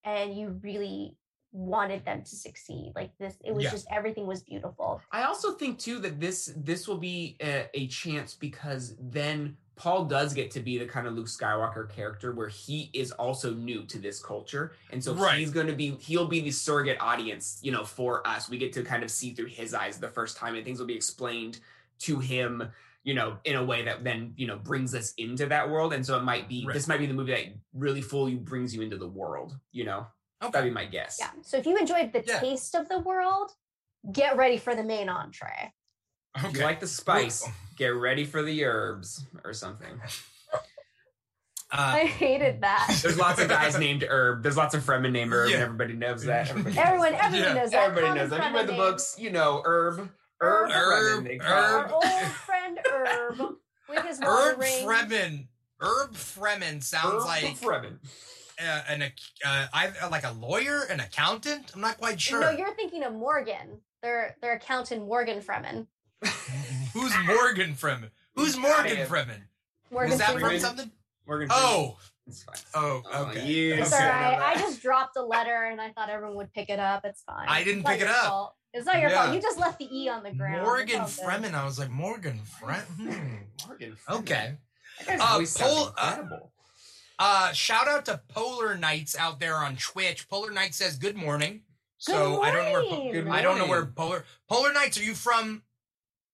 And 0.05 0.36
you 0.36 0.60
really 0.62 1.16
wanted 1.52 2.05
them 2.05 2.22
to 2.22 2.36
succeed. 2.36 2.93
Like 2.94 3.16
this, 3.18 3.36
it 3.44 3.52
was 3.52 3.64
Yeah. 3.64 3.70
just 3.70 3.86
everything 3.90 4.27
was 4.27 4.43
beautiful. 4.43 5.01
I 5.12 5.24
also 5.24 5.52
think 5.55 5.78
too 5.78 5.98
that 6.01 6.20
this 6.20 6.52
this 6.56 6.86
will 6.86 6.98
be 6.98 7.36
a, 7.43 7.68
a 7.74 7.86
chance 7.89 8.35
because 8.35 8.94
then 9.01 9.56
Paul 9.74 10.05
does 10.05 10.35
get 10.35 10.51
to 10.52 10.60
be 10.60 10.77
the 10.78 10.86
kind 10.86 11.06
of 11.06 11.14
Luke 11.14 11.27
Skywalker 11.27 11.89
character 11.89 12.32
where 12.32 12.48
he 12.48 12.90
is 12.93 13.12
also 13.12 13.55
new 13.55 13.85
to 13.86 13.98
this 13.98 14.22
culture, 14.22 14.72
and 14.90 15.02
so 15.02 15.14
Right. 15.14 15.39
he's 15.39 15.51
going 15.51 15.66
to 15.66 15.72
be 15.74 15.93
he'll 15.97 16.28
be 16.28 16.40
the 16.40 16.51
surrogate 16.51 16.98
audience, 17.01 17.59
you 17.62 17.72
know, 17.72 17.85
for 17.85 18.27
us. 18.27 18.48
We 18.48 18.59
get 18.59 18.72
to 18.74 18.82
kind 18.85 19.02
of 19.02 19.10
see 19.10 19.32
through 19.35 19.47
his 19.47 19.74
eyes 19.74 19.98
the 19.98 20.09
first 20.09 20.36
time, 20.36 20.55
and 20.55 20.64
things 20.64 20.78
will 20.78 20.86
be 20.86 20.94
explained 20.97 21.60
to 22.01 22.18
him, 22.20 22.70
you 23.05 23.14
know, 23.14 23.39
in 23.44 23.56
a 23.56 23.64
way 23.64 23.82
that 23.85 24.05
then 24.05 24.35
you 24.36 24.47
know 24.47 24.59
brings 24.59 24.94
us 24.94 25.12
into 25.16 25.47
that 25.47 25.68
world. 25.70 25.93
And 25.94 26.05
so 26.05 26.16
it 26.18 26.22
might 26.24 26.48
be 26.48 26.66
Right. 26.66 26.74
this 26.74 26.86
might 26.86 26.98
be 26.98 27.06
the 27.06 27.14
movie 27.14 27.32
that 27.32 27.47
really 27.72 28.02
fully 28.02 28.35
brings 28.36 28.74
you 28.74 28.82
into 28.82 28.98
the 28.98 29.09
world. 29.09 29.59
You 29.72 29.85
know, 29.86 30.06
that'd 30.40 30.64
be 30.64 30.70
my 30.70 30.84
guess. 30.86 31.16
Yeah. 31.20 31.30
So 31.42 31.56
if 31.58 31.66
you 31.66 31.76
enjoyed 31.76 32.12
the 32.12 32.24
Yeah. 32.26 32.40
taste 32.40 32.74
of 32.74 32.88
the 32.88 32.98
world, 33.00 33.52
get 34.12 34.36
ready 34.36 34.56
for 34.58 34.74
the 34.74 34.82
main 34.82 35.08
entree. 35.08 35.72
If 36.36 36.54
you 36.56 36.62
like 36.62 36.80
the 36.80 36.86
spice, 36.86 37.46
get 37.76 37.88
ready 37.88 38.24
for 38.24 38.42
the 38.42 38.64
herbs 38.64 39.24
or 39.44 39.52
something. 39.52 40.00
I 41.72 42.02
Uh, 42.02 42.06
hated 42.06 42.62
that. 42.62 42.98
There's 43.02 43.18
lots 43.18 43.40
of 43.40 43.48
guys 43.48 43.78
named 43.78 44.02
Herb. 44.02 44.42
There's 44.42 44.56
lots 44.56 44.74
of 44.74 44.82
Fremen 44.82 45.12
named 45.12 45.32
Herb, 45.32 45.50
Yeah. 45.50 45.56
and 45.56 45.64
everybody 45.64 45.94
knows 45.94 46.24
that. 46.24 46.48
Everybody 46.50 46.78
Everyone, 46.78 47.12
knows 47.12 47.20
everyone 47.22 47.46
Yeah. 47.48 47.54
knows 47.62 47.70
that. 47.70 47.82
Everybody 47.84 48.06
Common 48.06 48.18
knows 48.22 48.30
that. 48.30 48.40
If 48.40 48.50
you 48.50 48.56
read 48.56 48.66
the 48.68 48.72
Fremen 48.72 48.76
books, 48.76 49.14
you 49.18 49.30
know 49.30 49.62
Herb. 49.64 50.10
Herb, 50.40 50.70
Herb, 50.70 51.22
Fremen, 51.22 51.24
they 51.28 51.38
call 51.38 51.52
Our 51.52 51.82
Herb. 51.82 51.86
him. 51.86 51.92
old 51.94 52.32
friend 52.32 52.80
Herb 52.90 53.38
with 53.88 54.04
his 54.04 54.20
Herb 54.20 54.58
ring. 54.58 54.84
Fremen. 54.86 55.46
Herb 55.80 56.14
Fremen 56.14 56.82
sounds 56.82 57.22
Herb 57.22 57.26
like 57.26 57.44
Fremen. 57.56 57.98
Uh, 58.62 58.82
an 58.88 59.02
ac- 59.02 59.14
uh, 59.44 59.66
I 59.72 59.92
like 60.10 60.24
a 60.24 60.32
lawyer, 60.32 60.82
an 60.90 61.00
accountant. 61.00 61.70
I'm 61.74 61.80
not 61.80 61.98
quite 61.98 62.20
sure. 62.20 62.40
No, 62.40 62.50
you're 62.50 62.74
thinking 62.74 63.02
of 63.04 63.14
Morgan. 63.14 63.80
Their 64.02 64.36
their 64.40 64.52
accountant 64.54 65.06
Morgan 65.06 65.40
Fremen. 65.40 65.86
Who's 66.94 67.12
Morgan 67.26 67.74
Fremen? 67.74 68.10
Who's 68.34 68.56
Morgan 68.56 68.84
Got 68.84 68.92
it. 68.98 69.08
Fremen? 69.08 69.42
Morgan 69.90 70.10
Was 70.10 70.18
that 70.20 70.32
Freeman. 70.32 70.50
from 70.50 70.58
something? 70.60 70.90
Morgan 71.26 71.48
Freeman. 71.48 71.64
Oh, 71.66 71.98
it's 72.26 72.42
fine. 72.42 72.56
oh, 72.74 73.02
Oh, 73.12 73.24
okay. 73.26 73.46
you 73.46 73.74
It's 73.74 73.92
Okay. 73.92 74.04
all 74.04 74.10
I 74.10 74.14
know 74.32 74.38
right. 74.38 74.40
I 74.42 74.54
that. 74.54 74.60
just 74.62 74.82
dropped 74.82 75.16
a 75.16 75.22
letter 75.22 75.64
and 75.64 75.80
I 75.80 75.90
thought 75.92 76.08
everyone 76.10 76.36
would 76.36 76.52
pick 76.52 76.70
it 76.70 76.78
up. 76.78 77.04
It's 77.04 77.22
fine. 77.22 77.46
I 77.48 77.62
didn't 77.64 77.84
pick 77.84 78.00
it 78.00 78.06
up. 78.08 78.24
fault. 78.26 78.54
It's 78.72 78.86
not 78.86 79.00
your 79.00 79.10
Yeah. 79.10 79.22
fault. 79.24 79.34
You 79.34 79.42
just 79.42 79.58
left 79.58 79.78
the 79.78 79.88
E 79.96 80.08
on 80.08 80.22
the 80.22 80.30
ground. 80.32 80.62
Morgan 80.62 81.00
all 81.00 81.06
good. 81.06 81.24
Fremen. 81.24 81.54
I 81.54 81.64
was 81.64 81.78
like 81.78 81.90
Morgan 81.90 82.40
Fremen. 82.60 82.80
Hmm. 82.96 83.06
Morgan 83.66 83.96
Freeman. 83.96 84.22
Okay. 84.22 84.56
That 84.98 85.06
guy's 85.06 85.20
Uh, 85.20 85.38
voice 85.38 85.50
sounds 85.50 85.72
Pol- 85.74 85.94
uh, 85.98 86.08
incredible. 86.18 86.52
Uh, 87.20 87.52
shout 87.52 87.86
out 87.86 88.06
to 88.06 88.18
Polar 88.28 88.76
Knights 88.78 89.14
out 89.14 89.38
there 89.40 89.55
on 89.56 89.76
Twitch. 89.76 90.26
Polar 90.28 90.51
Knight 90.51 90.74
says 90.74 90.97
good 90.97 91.16
morning. 91.16 91.62
Good 92.06 92.14
so 92.14 92.40
I 92.40 92.51
don't 92.51 92.64
know 92.64 92.72
where 93.05 93.12
Good 93.12 93.28
I 93.28 93.42
don't 93.42 93.59
know 93.59 93.66
where. 93.68 93.84
Polar 93.84 94.24
Polar 94.48 94.72
Knights. 94.72 94.98
Are 94.98 95.05
you 95.05 95.14
from 95.14 95.62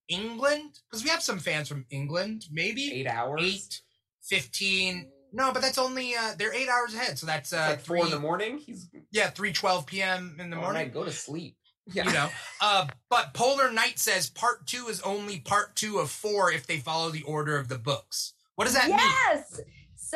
England? 0.09 0.79
Because 0.89 1.03
we 1.03 1.11
have 1.11 1.23
some 1.23 1.41
fans 1.41 1.69
from 1.69 1.87
England. 1.91 2.47
Maybe 2.53 2.93
Eight 2.93 3.09
hours. 3.09 3.41
eight, 3.43 3.81
15. 4.23 5.09
No, 5.33 5.53
but 5.53 5.61
that's 5.61 5.77
only 5.77 6.15
uh 6.15 6.35
they're 6.39 6.55
eight 6.55 6.69
hours 6.69 6.95
ahead. 6.95 7.19
So 7.19 7.27
that's 7.27 7.53
uh 7.53 7.67
like 7.71 7.81
four 7.81 7.97
three 7.97 8.05
in 8.07 8.11
the 8.13 8.21
morning. 8.21 8.59
He's 8.59 8.89
yeah, 9.11 9.29
three 9.31 9.53
twelve 9.53 9.87
PM 9.87 10.37
in 10.39 10.51
the 10.51 10.57
morning. 10.57 10.83
right, 10.83 10.95
go 10.95 11.05
to 11.05 11.11
sleep. 11.11 11.57
Yeah. 11.93 12.05
You 12.07 12.13
know. 12.13 12.29
Uh 12.61 12.87
but 13.11 13.35
Polar 13.35 13.73
Knight 13.73 13.99
says 13.99 14.31
part 14.31 14.67
two 14.69 14.87
is 14.87 15.01
only 15.01 15.41
part 15.41 15.75
two 15.75 15.99
of 15.99 16.11
four 16.11 16.53
if 16.53 16.69
they 16.69 16.79
follow 16.79 17.11
the 17.11 17.23
order 17.25 17.59
of 17.59 17.67
the 17.69 17.77
books. 17.79 18.35
What 18.55 18.67
does 18.67 18.75
that 18.75 18.89
mean? 18.89 18.99
yes. 18.99 19.61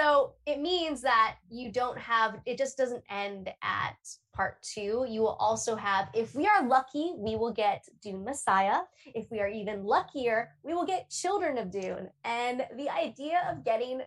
So 0.01 0.33
it 0.47 0.61
means 0.61 1.03
that 1.03 1.37
you 1.51 1.71
don't 1.71 1.99
have, 1.99 2.41
it 2.47 2.57
just 2.57 2.79
doesn't 2.79 3.05
end 3.11 3.51
at 3.63 3.99
part 4.35 4.63
two. 4.63 5.05
You 5.07 5.21
will 5.21 5.37
also 5.39 5.77
have, 5.77 6.09
if 6.15 6.35
we 6.35 6.47
are 6.47 6.67
lucky, 6.67 7.13
we 7.19 7.37
will 7.37 7.53
get 7.53 7.85
Dune 8.03 8.25
Messiah. 8.25 8.79
If 9.15 9.31
we 9.31 9.41
are 9.41 9.49
even 9.49 9.85
luckier, 9.85 10.53
we 10.63 10.73
will 10.73 10.87
get 10.87 11.11
Children 11.11 11.59
of 11.59 11.71
Dune. 11.71 12.09
And 12.25 12.65
the 12.79 12.89
idea 12.89 13.43
of 13.51 13.63
getting, 13.63 14.01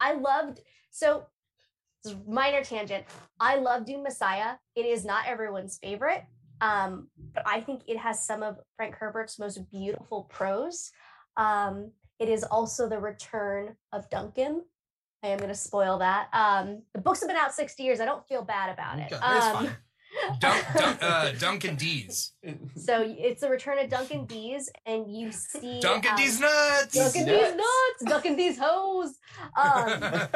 I 0.00 0.12
loved, 0.12 0.60
so 0.92 1.26
minor 2.28 2.62
tangent. 2.62 3.04
I 3.40 3.56
love 3.56 3.86
Dune 3.86 4.04
Messiah. 4.04 4.54
It 4.76 4.86
is 4.86 5.04
not 5.04 5.26
everyone's 5.26 5.78
favorite. 5.82 6.26
Um, 6.60 7.08
but 7.34 7.42
I 7.44 7.60
think 7.60 7.82
it 7.88 7.98
has 7.98 8.24
some 8.24 8.44
of 8.44 8.58
Frank 8.76 8.94
Herbert's 8.94 9.36
most 9.36 9.68
beautiful 9.68 10.28
prose. 10.30 10.92
Um, 11.36 11.90
it 12.20 12.28
is 12.28 12.44
also 12.44 12.88
the 12.88 13.00
return 13.00 13.74
of 13.92 14.08
Duncan. 14.10 14.62
I 15.22 15.28
am 15.28 15.38
going 15.38 15.48
to 15.50 15.54
spoil 15.54 15.98
that. 15.98 16.28
Um, 16.32 16.82
the 16.94 17.00
books 17.00 17.20
have 17.20 17.28
been 17.28 17.36
out 17.36 17.52
60 17.52 17.82
years. 17.82 18.00
I 18.00 18.04
don't 18.04 18.26
feel 18.28 18.42
bad 18.42 18.70
about 18.72 18.98
it. 18.98 19.12
Okay, 19.12 19.16
Um, 19.24 19.66
fine. 19.66 19.76
Dunk, 20.40 20.64
Dunk, 20.74 20.98
uh, 21.02 21.32
Duncan 21.32 21.76
D's. 21.76 22.32
So 22.76 23.04
it's 23.06 23.42
the 23.42 23.50
return 23.50 23.78
of 23.78 23.90
Duncan 23.90 24.24
D's, 24.24 24.70
and 24.86 25.14
you 25.14 25.30
see 25.30 25.80
Duncan 25.80 26.12
um, 26.12 26.16
D's 26.16 26.40
nuts. 26.40 26.94
Duncan 26.94 27.26
Nuts. 27.26 27.50
D's 27.50 27.56
nuts, 27.56 28.04
Duncan 28.12 28.36
D's 28.36 28.58
hose. 28.58 29.18
Um, 29.56 30.28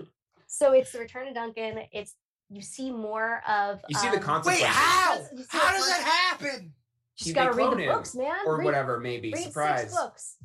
so 0.46 0.72
it's 0.72 0.92
the 0.92 1.00
return 1.00 1.26
of 1.26 1.34
Duncan. 1.34 1.80
It's 1.92 2.14
you 2.50 2.62
see 2.62 2.90
more 2.92 3.42
of. 3.48 3.80
You 3.88 3.98
see 3.98 4.08
the 4.10 4.18
um, 4.18 4.22
consequences. 4.22 4.62
Wait, 4.62 4.70
how? 4.70 5.14
How 5.48 5.72
the 5.72 5.78
does 5.78 5.88
that 5.88 6.28
happen? 6.30 6.72
Just 7.16 7.28
They 7.30 7.34
gotta 7.34 7.52
read 7.52 7.72
the 7.72 7.82
him, 7.82 7.94
books, 7.94 8.14
man. 8.14 8.36
or 8.46 8.58
read, 8.58 8.64
whatever, 8.64 9.00
maybe. 9.00 9.32
Read 9.32 9.42
Surprise. 9.44 9.80
six 9.90 9.94
books. 9.94 10.36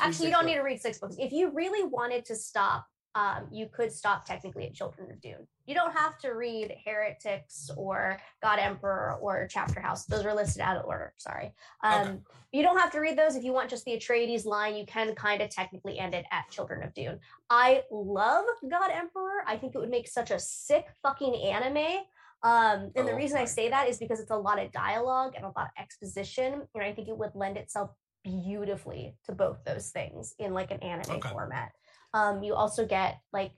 Actually, 0.00 0.26
you 0.26 0.32
don't 0.32 0.44
need 0.46 0.56
to 0.56 0.62
read 0.62 0.80
six 0.80 0.98
books. 0.98 1.16
If 1.18 1.32
you 1.32 1.50
really 1.50 1.86
wanted 1.86 2.24
to 2.26 2.34
stop, 2.34 2.86
um, 3.18 3.48
you 3.50 3.66
could 3.72 3.90
stop 3.90 4.24
technically 4.24 4.64
at 4.66 4.74
Children 4.74 5.10
of 5.10 5.20
Dune. 5.20 5.46
You 5.66 5.74
don't 5.74 5.92
have 5.92 6.18
to 6.20 6.30
read 6.30 6.72
Heretics 6.84 7.68
or 7.76 8.20
God 8.42 8.60
Emperor 8.60 9.18
or 9.20 9.48
Chapter 9.50 9.80
House. 9.80 10.04
Those 10.06 10.24
are 10.24 10.34
listed 10.34 10.62
out 10.62 10.76
of 10.76 10.84
order. 10.86 11.12
Sorry. 11.16 11.52
Um, 11.82 12.00
Okay. 12.00 12.18
You 12.52 12.62
don't 12.62 12.78
have 12.78 12.92
to 12.92 13.00
read 13.00 13.18
those. 13.18 13.36
If 13.36 13.44
you 13.44 13.52
want 13.52 13.68
just 13.68 13.84
the 13.84 13.92
Atreides 13.92 14.46
line, 14.46 14.74
you 14.76 14.86
can 14.86 15.14
kind 15.14 15.42
of 15.42 15.50
technically 15.50 15.98
end 15.98 16.14
it 16.14 16.24
at 16.30 16.48
Children 16.50 16.82
of 16.82 16.94
Dune. 16.94 17.18
I 17.50 17.82
love 17.90 18.46
God 18.70 18.90
Emperor. 18.90 19.42
I 19.46 19.56
think 19.56 19.74
it 19.74 19.78
would 19.78 19.90
make 19.90 20.08
such 20.08 20.30
a 20.30 20.38
sick 20.38 20.86
fucking 21.02 21.34
anime. 21.34 22.04
Um, 22.42 22.92
and 22.96 23.06
the 23.08 23.12
Oh 23.12 23.16
reason 23.16 23.36
I 23.38 23.44
say 23.44 23.68
that 23.68 23.88
is 23.88 23.98
because 23.98 24.20
it's 24.20 24.30
a 24.30 24.36
lot 24.36 24.62
of 24.62 24.70
dialogue 24.72 25.32
and 25.36 25.44
a 25.44 25.48
lot 25.48 25.66
of 25.66 25.82
exposition, 25.82 26.62
and 26.74 26.84
I 26.84 26.92
think 26.92 27.08
it 27.08 27.18
would 27.18 27.34
lend 27.34 27.56
itself 27.56 27.90
beautifully 28.24 29.16
to 29.26 29.32
both 29.32 29.58
those 29.64 29.90
things 29.90 30.34
in 30.38 30.54
like 30.54 30.70
an 30.70 30.78
anime 30.82 31.16
Okay. 31.16 31.28
format. 31.28 31.72
Um, 32.14 32.42
you 32.42 32.54
also 32.54 32.86
get 32.86 33.20
like 33.32 33.52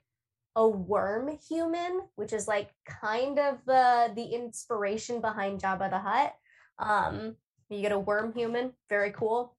a 0.57 0.69
worm 0.69 1.39
human, 1.49 2.03
which 2.17 2.33
is 2.33 2.49
like 2.49 2.71
kind 2.87 3.39
of 3.39 3.59
the 3.67 4.13
the 4.15 4.25
inspiration 4.25 5.21
behind 5.21 5.61
Jabba 5.61 5.91
the 5.91 5.99
Hutt. 5.99 6.35
Um, 6.79 7.37
you 7.69 7.83
get 7.83 7.93
a 7.93 7.99
worm 7.99 8.33
human, 8.33 8.73
very 8.89 9.13
cool, 9.13 9.57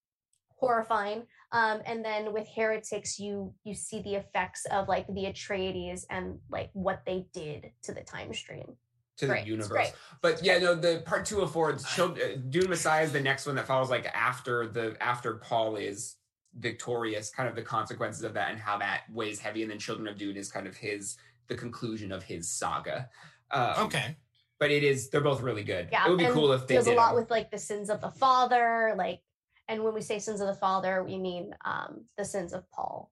horrifying. 0.58 1.24
Um, 1.54 1.82
and 1.86 2.04
then 2.04 2.34
with 2.34 2.48
heretics, 2.56 3.20
you 3.20 3.54
you 3.64 3.74
see 3.74 4.02
the 4.02 4.16
effects 4.16 4.66
of 4.72 4.88
like 4.88 5.08
the 5.08 5.26
Atreides 5.26 6.04
and 6.10 6.40
like 6.50 6.70
what 6.74 7.04
they 7.06 7.28
did 7.34 7.72
to 7.84 7.94
the 7.94 8.02
time 8.02 8.34
stream. 8.34 8.76
to 9.18 9.28
Great, 9.28 9.44
the 9.44 9.50
universe. 9.50 9.70
great. 9.70 9.94
But 10.22 10.44
yeah, 10.44 10.58
no, 10.60 10.76
the 10.76 11.04
part 11.06 11.26
two 11.26 11.42
of 11.42 11.52
four, 11.52 11.70
it's 11.70 11.94
Chil- 11.96 12.18
uh, 12.22 12.38
Dune 12.50 12.70
Messiah 12.70 13.04
is 13.04 13.12
the 13.12 13.22
next 13.22 13.46
one 13.46 13.56
that 13.56 13.68
follows 13.68 13.90
like 13.90 14.06
after 14.14 14.68
the 14.68 14.96
after 15.02 15.36
Paul 15.36 15.76
is 15.76 16.16
victorious, 16.60 17.30
kind 17.30 17.48
of 17.50 17.56
the 17.56 17.62
consequences 17.62 18.24
of 18.24 18.34
that 18.34 18.52
and 18.52 18.60
how 18.60 18.78
that 18.78 19.04
weighs 19.12 19.40
heavy, 19.40 19.62
and 19.62 19.72
then 19.72 19.80
Children 19.80 20.08
of 20.08 20.18
Dune 20.18 20.38
is 20.38 20.52
kind 20.52 20.68
of 20.68 20.76
his 20.76 21.18
the 21.48 21.56
conclusion 21.56 22.12
of 22.12 22.24
his 22.24 22.50
saga. 22.50 23.10
Um, 23.52 23.74
Okay. 23.86 24.16
but 24.60 24.72
it 24.72 24.84
is 24.84 25.10
they're 25.10 25.22
both 25.22 25.42
really 25.42 25.64
good. 25.64 25.90
Yeah, 25.92 26.06
it 26.08 26.10
would 26.10 26.20
be 26.20 26.26
and 26.26 26.34
cool 26.34 26.52
if 26.54 26.68
they 26.68 26.76
deals 26.76 26.86
did 26.86 26.94
a 26.94 26.98
lot 26.98 27.10
them. 27.10 27.22
with 27.22 27.30
like 27.32 27.52
the 27.52 27.58
sins 27.58 27.90
of 27.90 28.00
the 28.02 28.12
father, 28.12 28.94
like, 28.98 29.22
and 29.68 29.84
when 29.84 29.94
we 29.94 30.02
say 30.02 30.20
sins 30.20 30.42
of 30.42 30.48
the 30.48 30.54
father, 30.56 31.04
we 31.04 31.18
mean 31.18 31.54
um 31.66 32.06
the 32.18 32.26
sins 32.26 32.54
of 32.54 32.70
Paul. 32.72 33.12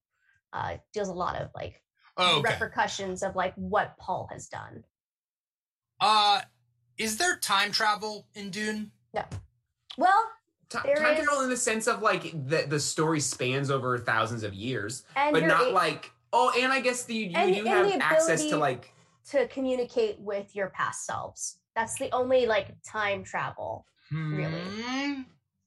Uh, 0.52 0.76
deals 0.92 1.08
a 1.08 1.12
lot 1.12 1.36
of 1.36 1.50
like 1.54 1.82
Oh, 2.16 2.38
okay. 2.40 2.52
repercussions 2.54 3.22
of 3.22 3.36
like 3.36 3.54
what 3.54 3.96
Paul 3.98 4.28
has 4.32 4.48
done. 4.48 4.84
Uh, 6.00 6.40
is 6.98 7.16
there 7.18 7.36
time 7.36 7.72
travel 7.72 8.26
in 8.34 8.50
Dune? 8.50 8.90
No. 9.14 9.24
Well, 9.96 10.22
Ti- 10.22 10.22
there 10.22 10.39
time 10.70 10.86
is- 10.86 10.98
travel 11.24 11.42
in 11.42 11.50
the 11.50 11.56
sense 11.56 11.86
of 11.86 12.00
like 12.02 12.32
the 12.48 12.64
the 12.68 12.80
story 12.80 13.20
spans 13.20 13.70
over 13.70 13.98
thousands 13.98 14.42
of 14.42 14.54
years, 14.54 15.04
and 15.16 15.32
but 15.34 15.44
not 15.44 15.66
a- 15.68 15.70
like 15.70 16.10
oh, 16.32 16.52
and 16.58 16.72
I 16.72 16.80
guess 16.80 17.04
the 17.04 17.14
you 17.14 17.32
And- 17.34 17.54
do 17.54 17.60
and 17.60 17.68
have 17.68 17.86
the 17.86 18.02
access 18.04 18.46
to 18.46 18.56
like 18.56 18.92
to 19.30 19.46
communicate 19.48 20.18
with 20.20 20.54
your 20.56 20.70
past 20.70 21.04
selves. 21.04 21.58
That's 21.76 21.96
the 21.98 22.10
only 22.12 22.46
like 22.46 22.74
time 22.82 23.22
travel. 23.24 23.86
Really? 24.12 24.60
Hmm. 24.60 25.22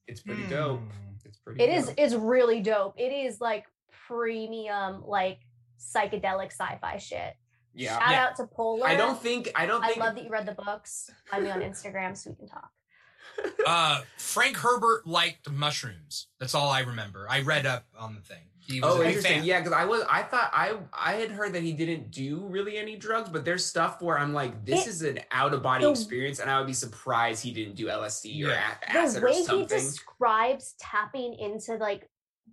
it's 0.06 0.20
pretty 0.20 0.46
dope. 0.48 0.80
Hmm. 0.80 0.88
It's 1.24 1.38
pretty. 1.38 1.62
It 1.62 1.70
is 1.70 1.86
dope. 1.86 1.94
it's 1.98 2.14
really 2.14 2.60
dope. 2.60 2.94
It 2.98 3.10
is 3.12 3.40
like 3.40 3.64
premium 4.06 5.02
like 5.06 5.38
psychedelic 5.78 6.46
sci-fi 6.52 6.98
shit. 6.98 7.34
Yeah. 7.74 7.98
Shout 7.98 8.10
Yeah. 8.10 8.24
out 8.26 8.36
to 8.36 8.46
Polar. 8.46 8.86
I 8.86 8.96
don't 8.96 9.20
think 9.20 9.50
I 9.56 9.66
don't 9.66 9.82
I 9.82 9.88
think 9.88 10.00
love 10.00 10.14
that 10.14 10.24
you 10.24 10.30
read 10.30 10.46
the 10.46 10.52
books. 10.52 11.10
Find 11.30 11.44
me 11.44 11.50
on 11.50 11.60
Instagram 11.60 12.16
so 12.16 12.30
we 12.30 12.36
can 12.36 12.48
talk. 12.48 12.70
Uh, 13.66 14.02
Frank 14.18 14.56
Herbert 14.58 15.06
liked 15.06 15.50
mushrooms. 15.50 16.26
That's 16.38 16.54
all 16.54 16.68
I 16.68 16.80
remember. 16.80 17.26
I 17.30 17.40
read 17.40 17.64
up 17.64 17.86
on 17.98 18.14
the 18.14 18.20
thing. 18.20 18.42
He 18.58 18.78
was 18.78 18.94
Oh, 18.96 19.00
a 19.00 19.06
interesting. 19.06 19.36
fan. 19.38 19.44
Yeah, 19.44 19.60
because 19.60 19.72
I 19.72 19.86
was 19.86 20.02
I 20.10 20.22
thought 20.22 20.50
I 20.52 20.76
I 20.92 21.14
had 21.14 21.30
heard 21.30 21.54
that 21.54 21.62
he 21.62 21.72
didn't 21.72 22.10
do 22.10 22.40
really 22.46 22.76
any 22.76 22.96
drugs, 22.96 23.30
but 23.30 23.46
there's 23.46 23.64
stuff 23.64 24.02
where 24.02 24.18
I'm 24.18 24.34
like, 24.34 24.66
this 24.66 24.86
It- 24.86 24.90
is 24.90 25.02
an 25.02 25.20
out 25.30 25.54
of 25.54 25.62
body 25.62 25.88
experience, 25.88 26.40
and 26.40 26.50
I 26.50 26.58
would 26.58 26.66
be 26.66 26.74
surprised 26.74 27.42
he 27.42 27.52
didn't 27.52 27.76
do 27.76 27.86
LSD 27.88 28.44
or 28.44 28.50
Yeah. 28.50 28.74
a- 28.82 28.90
acid 28.98 29.22
the 29.22 29.26
or 29.26 29.30
way 29.30 29.42
he 29.42 29.64
describes 29.64 30.74
tapping 30.78 31.32
into 31.34 31.76
like 31.76 32.06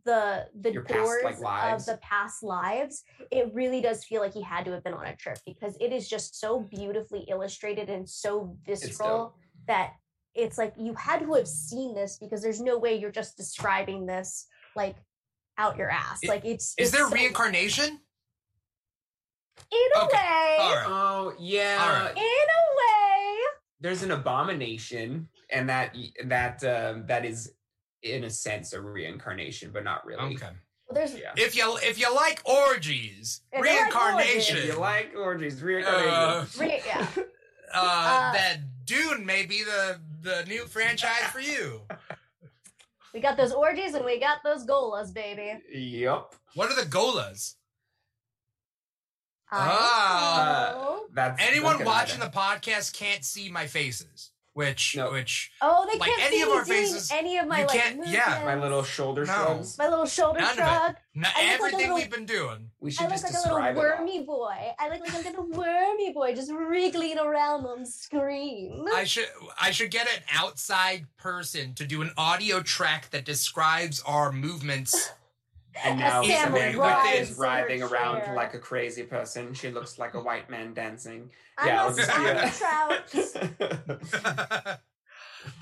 the 0.05 0.47
the 0.61 0.71
Your 0.71 0.83
past, 0.83 0.95
doors 0.97 1.41
like, 1.41 1.73
of 1.73 1.85
the 1.85 1.97
past 2.01 2.41
lives 2.41 3.03
it 3.29 3.53
really 3.53 3.81
does 3.81 4.05
feel 4.05 4.21
like 4.21 4.33
he 4.33 4.41
had 4.41 4.63
to 4.65 4.71
have 4.71 4.83
been 4.83 4.93
on 4.93 5.05
a 5.05 5.15
trip 5.17 5.37
because 5.45 5.75
it 5.81 5.91
is 5.91 6.07
just 6.07 6.39
so 6.39 6.61
beautifully 6.61 7.25
illustrated 7.27 7.89
and 7.89 8.09
so 8.09 8.55
visceral 8.65 9.35
that 9.67 9.93
it's 10.35 10.57
like 10.57 10.73
you 10.77 10.93
had 10.93 11.19
to 11.21 11.33
have 11.33 11.47
seen 11.47 11.93
this 11.93 12.17
because 12.17 12.41
there's 12.41 12.61
no 12.61 12.77
way 12.77 12.95
you're 12.95 13.11
just 13.11 13.35
describing 13.37 14.05
this 14.05 14.47
like 14.75 14.95
out 15.57 15.77
your 15.77 15.89
ass 15.89 16.19
I- 16.23 16.27
like 16.27 16.45
it's 16.45 16.73
Is 16.77 16.87
it's 16.87 16.91
there 16.91 17.07
so- 17.07 17.13
reincarnation? 17.13 17.99
in 19.71 19.77
a 20.01 20.05
Okay, 20.05 20.17
way 20.17 20.57
all 20.59 20.75
right. 20.75 20.85
Oh 20.87 21.33
yeah, 21.39 21.77
All 21.81 22.05
right. 22.05 22.17
in 22.17 22.23
a 22.23 22.63
way 22.77 23.37
there's 23.79 24.03
an 24.03 24.11
abomination, 24.11 25.27
and 25.49 25.69
that 25.69 25.95
that 26.25 26.63
um, 26.63 27.05
that 27.07 27.25
is 27.25 27.53
in 28.03 28.23
a 28.23 28.29
sense 28.29 28.73
a 28.73 28.81
reincarnation, 28.81 29.71
but 29.71 29.83
not 29.83 30.05
really. 30.05 30.35
Okay. 30.35 30.47
well, 30.87 30.93
there's 30.93 31.13
Yeah. 31.15 31.33
If 31.37 31.55
you 31.55 31.77
if 31.83 31.99
you 31.99 32.13
like 32.13 32.41
orgies, 32.45 33.41
If 33.51 33.59
you 33.59 33.65
like 33.65 33.79
reincarnation, 33.79 34.57
If 34.57 34.65
you 34.65 34.79
like 34.79 35.13
orgies, 35.15 35.61
reincarnation. 35.61 36.09
uh, 36.13 36.45
re- 36.59 36.81
yeah 36.85 37.07
uh, 37.73 37.79
Uh, 37.79 38.33
that 38.33 38.57
Dune 38.85 39.25
may 39.25 39.45
be 39.45 39.63
the 39.63 39.99
the 40.21 40.43
new 40.47 40.65
franchise 40.65 41.23
for 41.31 41.39
you. 41.39 41.81
we 43.13 43.19
got 43.19 43.37
those 43.37 43.51
orgies 43.53 43.93
and 43.93 44.05
we 44.05 44.19
got 44.19 44.39
those 44.43 44.65
gholas 44.65 45.13
baby 45.13 45.59
Yep. 45.73 46.35
What 46.55 46.71
are 46.71 46.75
the 46.75 46.89
gholas? 46.89 47.55
I 49.51 49.67
Ah. 49.69 50.71
know. 50.73 51.07
That's 51.13 51.41
Anyone 51.41 51.77
look 51.77 51.85
watching 51.85 52.19
that. 52.19 52.31
the 52.31 52.37
podcast 52.39 52.93
can't 52.93 53.25
see 53.25 53.49
my 53.49 53.67
faces, 53.67 54.31
which 54.53 54.95
No. 54.97 55.11
which 55.11 55.51
Oh, 55.61 55.87
they 55.91 55.97
Like 55.97 56.09
can't 56.09 56.23
any 56.23 56.37
see 56.37 56.41
of 56.43 56.49
me 56.49 56.53
our 56.55 56.63
doing 56.65 56.77
faces, 56.83 57.11
any 57.11 57.37
of 57.37 57.47
my 57.47 57.61
you 57.61 57.67
like 57.67 57.81
can't- 57.81 58.07
yeah, 58.07 58.41
my 58.43 58.55
little 58.55 58.83
shoulder 58.83 59.25
No. 59.25 59.33
shrugs. 59.33 59.77
my 59.77 59.87
little 59.87 60.05
shoulder 60.05 60.39
None 60.41 60.51
of 60.51 60.57
it. 60.57 60.61
shrug. 60.61 60.95
not 61.15 61.31
I 61.35 61.35
look 61.35 61.35
like 61.35 61.37
a 61.37 61.53
everything 61.53 61.77
little- 61.79 61.95
we've 61.95 62.09
been 62.09 62.25
doing. 62.25 62.71
We 62.81 62.91
should 62.91 63.01
I 63.01 63.05
look 63.05 63.11
just 63.13 63.23
like 63.23 63.33
a 63.33 63.37
little 63.37 63.57
describe 63.57 63.75
it. 63.77 63.79
wormy 63.79 64.23
boy. 64.23 64.73
I 64.79 64.89
look 64.89 64.99
like 65.01 65.13
a 65.13 65.27
little 65.27 65.45
wormy 65.47 66.11
boy 66.13 66.35
just 66.35 66.51
wriggling 66.51 67.17
around 67.17 67.65
on 67.65 67.85
screen. 67.85 68.85
I 68.93 69.05
should 69.05 69.29
I 69.59 69.71
should 69.71 69.91
get 69.91 70.07
an 70.07 70.23
outside 70.33 71.05
person 71.17 71.73
to 71.75 71.85
do 71.85 72.01
an 72.01 72.11
audio 72.17 72.61
track 72.61 73.09
that 73.11 73.23
describes 73.25 74.01
our 74.01 74.31
movements. 74.31 75.11
And 75.83 75.99
now 75.99 76.23
Sam 76.23 76.53
Samantha 76.53 76.79
writhes 76.79 77.31
is 77.31 77.37
writhing 77.37 77.81
around 77.81 78.21
chair. 78.21 78.35
like 78.35 78.53
a 78.53 78.59
crazy 78.59 79.03
person. 79.03 79.53
She 79.53 79.69
looks 79.71 79.97
like 79.97 80.13
a 80.13 80.19
white 80.21 80.49
man 80.49 80.73
dancing. 80.73 81.29
I'm 81.57 81.67
yeah, 81.67 81.81
a 81.81 81.87
I'll 81.87 81.95
just- 81.95 82.59
Santa 82.59 83.57
Trout. 84.17 84.79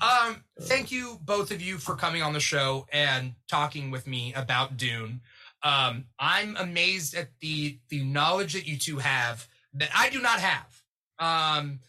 um, 0.02 0.44
thank 0.62 0.90
you 0.90 1.18
both 1.22 1.50
of 1.50 1.62
you 1.62 1.78
for 1.78 1.94
coming 1.94 2.22
on 2.22 2.32
the 2.32 2.40
show 2.40 2.86
and 2.92 3.34
talking 3.48 3.90
with 3.90 4.06
me 4.06 4.32
about 4.34 4.76
Dune. 4.76 5.20
Um, 5.62 6.06
I'm 6.18 6.56
amazed 6.56 7.14
at 7.14 7.28
the 7.40 7.78
the 7.88 8.02
knowledge 8.02 8.54
that 8.54 8.66
you 8.66 8.78
two 8.78 8.98
have 8.98 9.46
that 9.74 9.90
I 9.94 10.08
do 10.08 10.20
not 10.20 10.40
have. 10.40 10.82
Um, 11.18 11.80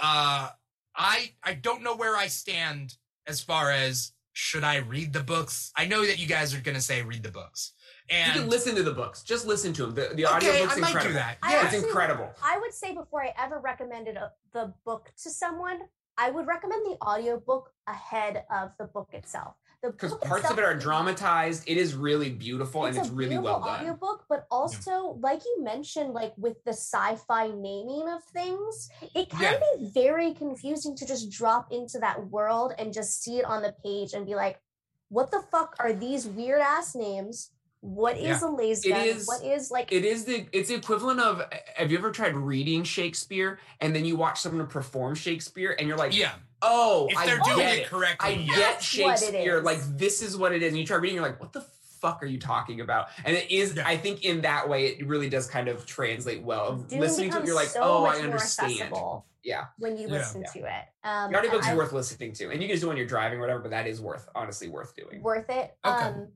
uh, 0.00 0.50
I 0.96 1.32
I 1.42 1.54
don't 1.54 1.82
know 1.82 1.96
where 1.96 2.16
I 2.16 2.26
stand 2.26 2.96
as 3.26 3.40
far 3.40 3.70
as 3.70 4.12
should 4.34 4.64
I 4.64 4.76
read 4.78 5.12
the 5.12 5.22
books. 5.22 5.72
I 5.76 5.86
know 5.86 6.04
that 6.04 6.18
you 6.18 6.26
guys 6.26 6.54
are 6.54 6.60
gonna 6.60 6.80
say 6.80 7.02
read 7.02 7.22
the 7.22 7.30
books, 7.30 7.72
And 8.10 8.34
you 8.34 8.40
can 8.42 8.50
listen 8.50 8.74
to 8.74 8.82
the 8.82 8.92
books. 8.92 9.22
Just 9.22 9.46
listen 9.46 9.72
to 9.74 9.86
them. 9.86 9.94
The, 9.94 10.14
the 10.14 10.26
okay, 10.26 10.50
audiobook's 10.50 10.76
I 10.76 10.80
might 10.80 10.88
incredible. 10.88 11.08
do 11.08 11.12
that. 11.14 11.38
Yeah, 11.48 11.64
It's 11.64 11.74
incredible. 11.84 12.30
I 12.42 12.58
would 12.58 12.74
say 12.74 12.92
before 12.94 13.22
I 13.22 13.32
ever 13.38 13.60
recommended 13.60 14.16
a, 14.16 14.32
the 14.52 14.74
book 14.84 15.12
to 15.22 15.30
someone, 15.30 15.80
I 16.18 16.30
would 16.30 16.46
recommend 16.46 16.84
the 16.84 16.96
audiobook 17.02 17.70
ahead 17.86 18.44
of 18.52 18.72
the 18.78 18.84
book 18.86 19.10
itself. 19.12 19.54
The 19.84 19.90
Because 19.90 20.14
parts 20.14 20.44
itself 20.44 20.52
of 20.52 20.58
it 20.58 20.64
are 20.64 20.74
dramatized. 20.74 21.64
It 21.66 21.76
is 21.76 21.94
really 21.94 22.30
beautiful 22.30 22.86
and 22.86 22.96
a 22.96 23.00
it's 23.00 23.10
really 23.10 23.36
well 23.36 23.56
beautiful 23.60 23.66
done. 23.72 23.80
audiobook, 23.80 24.24
but 24.30 24.46
also, 24.50 25.18
like 25.20 25.44
you 25.44 25.62
mentioned, 25.62 26.14
like 26.14 26.32
with 26.38 26.56
the 26.64 26.70
sci-fi 26.72 27.48
naming 27.48 28.08
of 28.08 28.24
things, 28.24 28.88
it 29.14 29.28
can 29.28 29.42
Yeah. 29.42 29.58
be 29.78 29.90
very 29.90 30.32
confusing 30.32 30.96
to 30.96 31.06
just 31.06 31.30
drop 31.30 31.70
into 31.70 31.98
that 31.98 32.28
world 32.28 32.72
and 32.78 32.94
just 32.94 33.22
see 33.22 33.38
it 33.38 33.44
on 33.44 33.62
the 33.62 33.74
page 33.84 34.14
and 34.14 34.24
be 34.24 34.34
like, 34.34 34.58
"What 35.10 35.30
the 35.30 35.42
fuck 35.50 35.76
are 35.78 35.92
these 35.92 36.26
weird 36.26 36.62
ass 36.62 36.94
names? 36.94 37.50
What 37.80 38.16
is 38.16 38.40
Yeah. 38.40 38.48
a 38.48 38.50
lays 38.50 38.82
It 38.86 38.88
gun? 38.88 39.00
is- 39.06 39.26
what 39.26 39.44
is 39.44 39.70
like 39.70 39.92
It 39.92 40.06
is 40.06 40.24
the 40.24 40.46
it's 40.52 40.70
the 40.70 40.74
equivalent 40.76 41.20
of 41.20 41.42
have 41.76 41.92
you 41.92 41.98
ever 41.98 42.10
tried 42.10 42.34
reading 42.34 42.84
Shakespeare 42.84 43.58
and 43.82 43.94
then 43.94 44.06
you 44.06 44.16
watch 44.16 44.40
someone 44.40 44.66
perform 44.66 45.14
Shakespeare 45.14 45.76
and 45.78 45.86
you're 45.86 45.98
like, 45.98 46.16
Yeah, 46.16 46.32
oh, 46.64 47.06
if 47.10 47.16
I 47.16 47.26
they're 47.26 47.38
get 47.38 47.54
doing 47.54 47.68
it. 47.68 47.78
it 47.80 47.86
correctly, 47.88 48.28
I 48.28 48.32
yeah. 48.32 48.46
get 48.46 48.56
That's 48.74 48.84
Shakespeare. 48.84 49.60
Like 49.60 49.80
this 49.98 50.22
is 50.22 50.36
what 50.36 50.52
it 50.52 50.62
is. 50.62 50.72
And 50.72 50.80
you 50.80 50.86
try 50.86 50.96
reading, 50.96 51.16
you're 51.16 51.24
like, 51.24 51.40
what 51.40 51.52
the 51.52 51.64
fuck 52.00 52.22
are 52.22 52.26
you 52.26 52.38
talking 52.38 52.80
about? 52.80 53.08
And 53.24 53.36
it 53.36 53.50
is, 53.50 53.76
Yeah. 53.76 53.86
I 53.86 53.96
think 53.96 54.24
in 54.24 54.42
that 54.42 54.68
way, 54.68 54.86
it 54.86 55.06
really 55.06 55.28
does 55.28 55.46
kind 55.46 55.68
of 55.68 55.86
translate 55.86 56.42
well. 56.42 56.76
Dune 56.76 57.00
Listening 57.00 57.30
to 57.30 57.38
it, 57.40 57.46
you're 57.46 57.54
like, 57.54 57.68
so 57.68 57.80
oh, 57.82 58.04
I 58.04 58.16
understand. 58.16 58.92
Yeah. 59.42 59.66
when 59.78 59.96
you 59.98 60.06
Yeah. 60.08 60.14
listen 60.14 60.42
to 60.54 60.58
it. 60.60 60.84
Um, 61.02 61.30
The 61.32 61.38
audiobook 61.38 61.60
is 61.62 61.68
I- 61.68 61.76
worth 61.76 61.92
listening 61.92 62.32
to. 62.34 62.50
And 62.50 62.62
you 62.62 62.68
can 62.68 62.74
just 62.74 62.80
do 62.82 62.86
it 62.86 62.90
when 62.90 62.96
you're 62.96 63.06
driving 63.06 63.38
or 63.38 63.42
whatever, 63.42 63.60
but 63.60 63.70
that 63.72 63.86
is 63.86 64.00
worth, 64.00 64.28
honestly, 64.34 64.68
worth 64.68 64.94
doing. 64.96 65.22
worth 65.22 65.48
it. 65.50 65.76
Okay. 65.84 66.04
Um, 66.04 66.28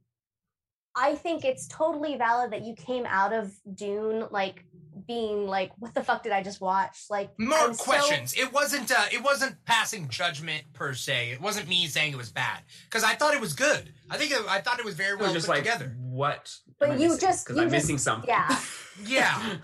I 0.94 1.14
think 1.14 1.44
it's 1.44 1.68
totally 1.68 2.16
valid 2.16 2.50
that 2.50 2.62
you 2.64 2.74
came 2.74 3.06
out 3.06 3.32
of 3.32 3.52
Dune 3.74 4.26
like 4.30 4.64
being 5.08 5.48
like, 5.48 5.72
"What 5.78 5.94
the 5.94 6.04
fuck 6.04 6.22
did 6.22 6.30
I 6.30 6.44
just 6.44 6.60
watch?" 6.60 7.06
Like 7.10 7.30
more 7.38 7.58
I'm 7.58 7.74
so- 7.74 7.82
questions. 7.82 8.34
it 8.36 8.52
wasn't. 8.52 8.92
Uh, 8.92 9.06
it 9.10 9.24
wasn't 9.24 9.56
passing 9.64 10.08
judgment 10.08 10.62
per 10.72 10.94
se. 10.94 11.30
It 11.32 11.40
wasn't 11.40 11.66
me 11.68 11.88
saying 11.88 12.12
it 12.12 12.16
was 12.16 12.30
bad 12.30 12.60
because 12.84 13.02
I 13.02 13.14
thought 13.14 13.34
it 13.34 13.40
was 13.40 13.54
good. 13.54 13.92
I 14.08 14.16
think 14.18 14.30
it, 14.30 14.40
I 14.48 14.60
thought 14.60 14.78
it 14.78 14.84
was 14.84 14.94
very 14.94 15.14
It 15.14 15.18
well 15.18 15.32
was 15.32 15.34
just 15.34 15.46
put 15.46 15.54
like, 15.54 15.64
together. 15.64 15.96
what? 15.98 16.54
But 16.78 16.90
am 16.90 16.98
you 17.00 17.08
missing? 17.08 17.20
just- 17.20 17.46
'Cause 17.46 17.56
you 17.56 17.62
I'm 17.62 17.68
just- 17.70 17.84
missing 17.84 17.98
something. 17.98 18.28
yeah. 18.28 18.60
Yeah, 19.06 19.56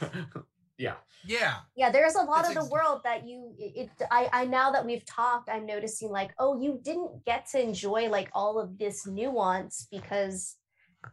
yeah. 0.79 0.95
yeah, 1.27 1.55
yeah 1.77 1.91
there's 1.91 2.15
a 2.15 2.23
lot 2.23 2.37
That's 2.45 2.49
of 2.51 2.55
the 2.55 2.61
ex- 2.61 2.71
world 2.71 3.01
that 3.05 3.27
you 3.27 3.53
it, 3.59 3.89
it 3.99 4.07
I, 4.11 4.29
I 4.33 4.45
now 4.45 4.71
that 4.73 4.85
we've 4.87 5.05
talked 5.07 5.49
i'm 5.49 5.66
noticing 5.66 6.11
like 6.11 6.33
oh 6.39 6.61
you 6.61 6.79
didn't 6.83 7.25
get 7.25 7.47
to 7.53 7.61
enjoy 7.61 8.09
like 8.09 8.29
all 8.33 8.61
of 8.61 8.79
this 8.79 9.07
nuance 9.07 9.89
because 9.91 10.57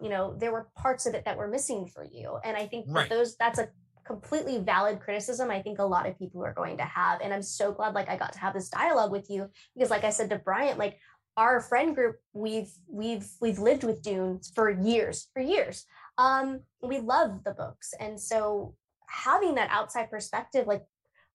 you 0.01 0.09
know 0.09 0.35
there 0.37 0.51
were 0.51 0.67
parts 0.75 1.05
of 1.05 1.15
it 1.15 1.25
that 1.25 1.37
were 1.37 1.47
missing 1.47 1.87
for 1.87 2.03
you 2.03 2.37
and 2.43 2.55
i 2.57 2.67
think 2.67 2.85
Right. 2.89 3.09
that 3.09 3.15
those 3.15 3.35
that's 3.37 3.57
a 3.59 3.69
completely 4.05 4.57
valid 4.57 4.99
criticism 4.99 5.49
i 5.51 5.61
think 5.61 5.79
a 5.79 5.83
lot 5.83 6.07
of 6.07 6.17
people 6.17 6.43
are 6.43 6.53
going 6.53 6.77
to 6.77 6.83
have 6.83 7.19
and 7.21 7.33
i'm 7.33 7.41
so 7.41 7.71
glad 7.71 7.93
like 7.93 8.09
i 8.09 8.17
got 8.17 8.33
to 8.33 8.39
have 8.39 8.53
this 8.53 8.69
dialogue 8.69 9.11
with 9.11 9.29
you 9.29 9.49
because 9.75 9.89
like 9.89 10.03
i 10.03 10.09
said 10.09 10.29
to 10.29 10.37
bryant 10.37 10.79
like 10.79 10.97
our 11.37 11.61
friend 11.61 11.95
group 11.95 12.17
we've 12.33 12.71
we've 12.87 13.27
we've 13.39 13.59
lived 13.59 13.83
with 13.83 14.01
dune 14.01 14.39
for 14.53 14.69
years 14.69 15.29
for 15.33 15.41
years. 15.41 15.85
Um 16.17 16.61
we 16.81 16.99
love 16.99 17.43
the 17.43 17.51
books 17.51 17.93
and 17.99 18.19
so 18.19 18.75
having 19.07 19.55
that 19.55 19.69
outside 19.71 20.09
perspective 20.09 20.67
like 20.67 20.83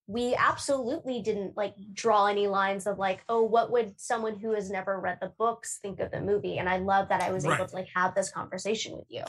we 0.06 0.36
absolutely 0.36 1.20
didn't 1.20 1.56
like 1.56 1.74
draw 1.92 2.26
any 2.26 2.46
lines 2.46 2.86
of 2.86 2.98
like 2.98 3.24
oh 3.28 3.42
what 3.42 3.72
would 3.72 3.98
someone 3.98 4.36
who 4.36 4.52
has 4.52 4.70
never 4.70 5.00
read 5.00 5.18
the 5.20 5.32
books 5.38 5.78
think 5.82 5.98
of 5.98 6.10
the 6.10 6.20
movie? 6.20 6.58
And 6.58 6.68
i 6.68 6.78
love 6.78 7.08
that 7.08 7.22
i 7.22 7.32
was 7.32 7.44
able 7.44 7.66
to 7.66 7.74
like 7.74 7.88
have 7.94 8.14
this 8.14 8.30
conversation 8.30 8.96
with 8.96 9.06
you. 9.08 9.24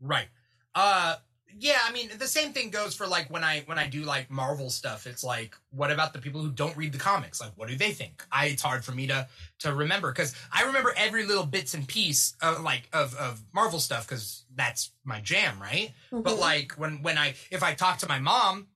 Right. 0.00 0.28
Uh, 0.74 1.16
yeah. 1.58 1.78
I 1.86 1.92
mean, 1.92 2.10
the 2.18 2.26
same 2.26 2.52
thing 2.52 2.70
goes 2.70 2.94
for 2.94 3.06
like 3.06 3.30
when 3.30 3.42
I 3.44 3.60
when 3.66 3.78
I 3.78 3.86
do 3.86 4.02
like 4.02 4.30
Marvel 4.30 4.70
stuff. 4.70 5.06
It's 5.06 5.24
like, 5.24 5.54
what 5.70 5.90
about 5.90 6.12
the 6.12 6.18
people 6.18 6.40
who 6.40 6.50
don't 6.50 6.76
read 6.76 6.92
the 6.92 6.98
comics? 6.98 7.40
Like, 7.40 7.52
what 7.56 7.68
do 7.68 7.76
they 7.76 7.92
think? 7.92 8.24
I 8.30 8.46
it's 8.46 8.62
hard 8.62 8.84
for 8.84 8.92
me 8.92 9.06
to 9.08 9.28
to 9.60 9.74
remember 9.74 10.12
because 10.12 10.34
I 10.52 10.64
remember 10.64 10.92
every 10.96 11.24
little 11.26 11.46
bits 11.46 11.74
and 11.74 11.86
piece 11.86 12.34
of 12.42 12.62
like 12.62 12.88
of 12.92 13.14
of 13.16 13.42
Marvel 13.52 13.78
stuff 13.80 14.06
because 14.08 14.44
that's 14.54 14.92
my 15.04 15.20
jam, 15.20 15.60
right? 15.60 15.92
But 16.10 16.24
Mhm. 16.36 16.38
like 16.38 16.72
when 16.72 17.02
when 17.02 17.18
I 17.18 17.34
if 17.50 17.62
I 17.62 17.74
talk 17.74 17.98
to 17.98 18.08
my 18.08 18.18
mom, 18.18 18.68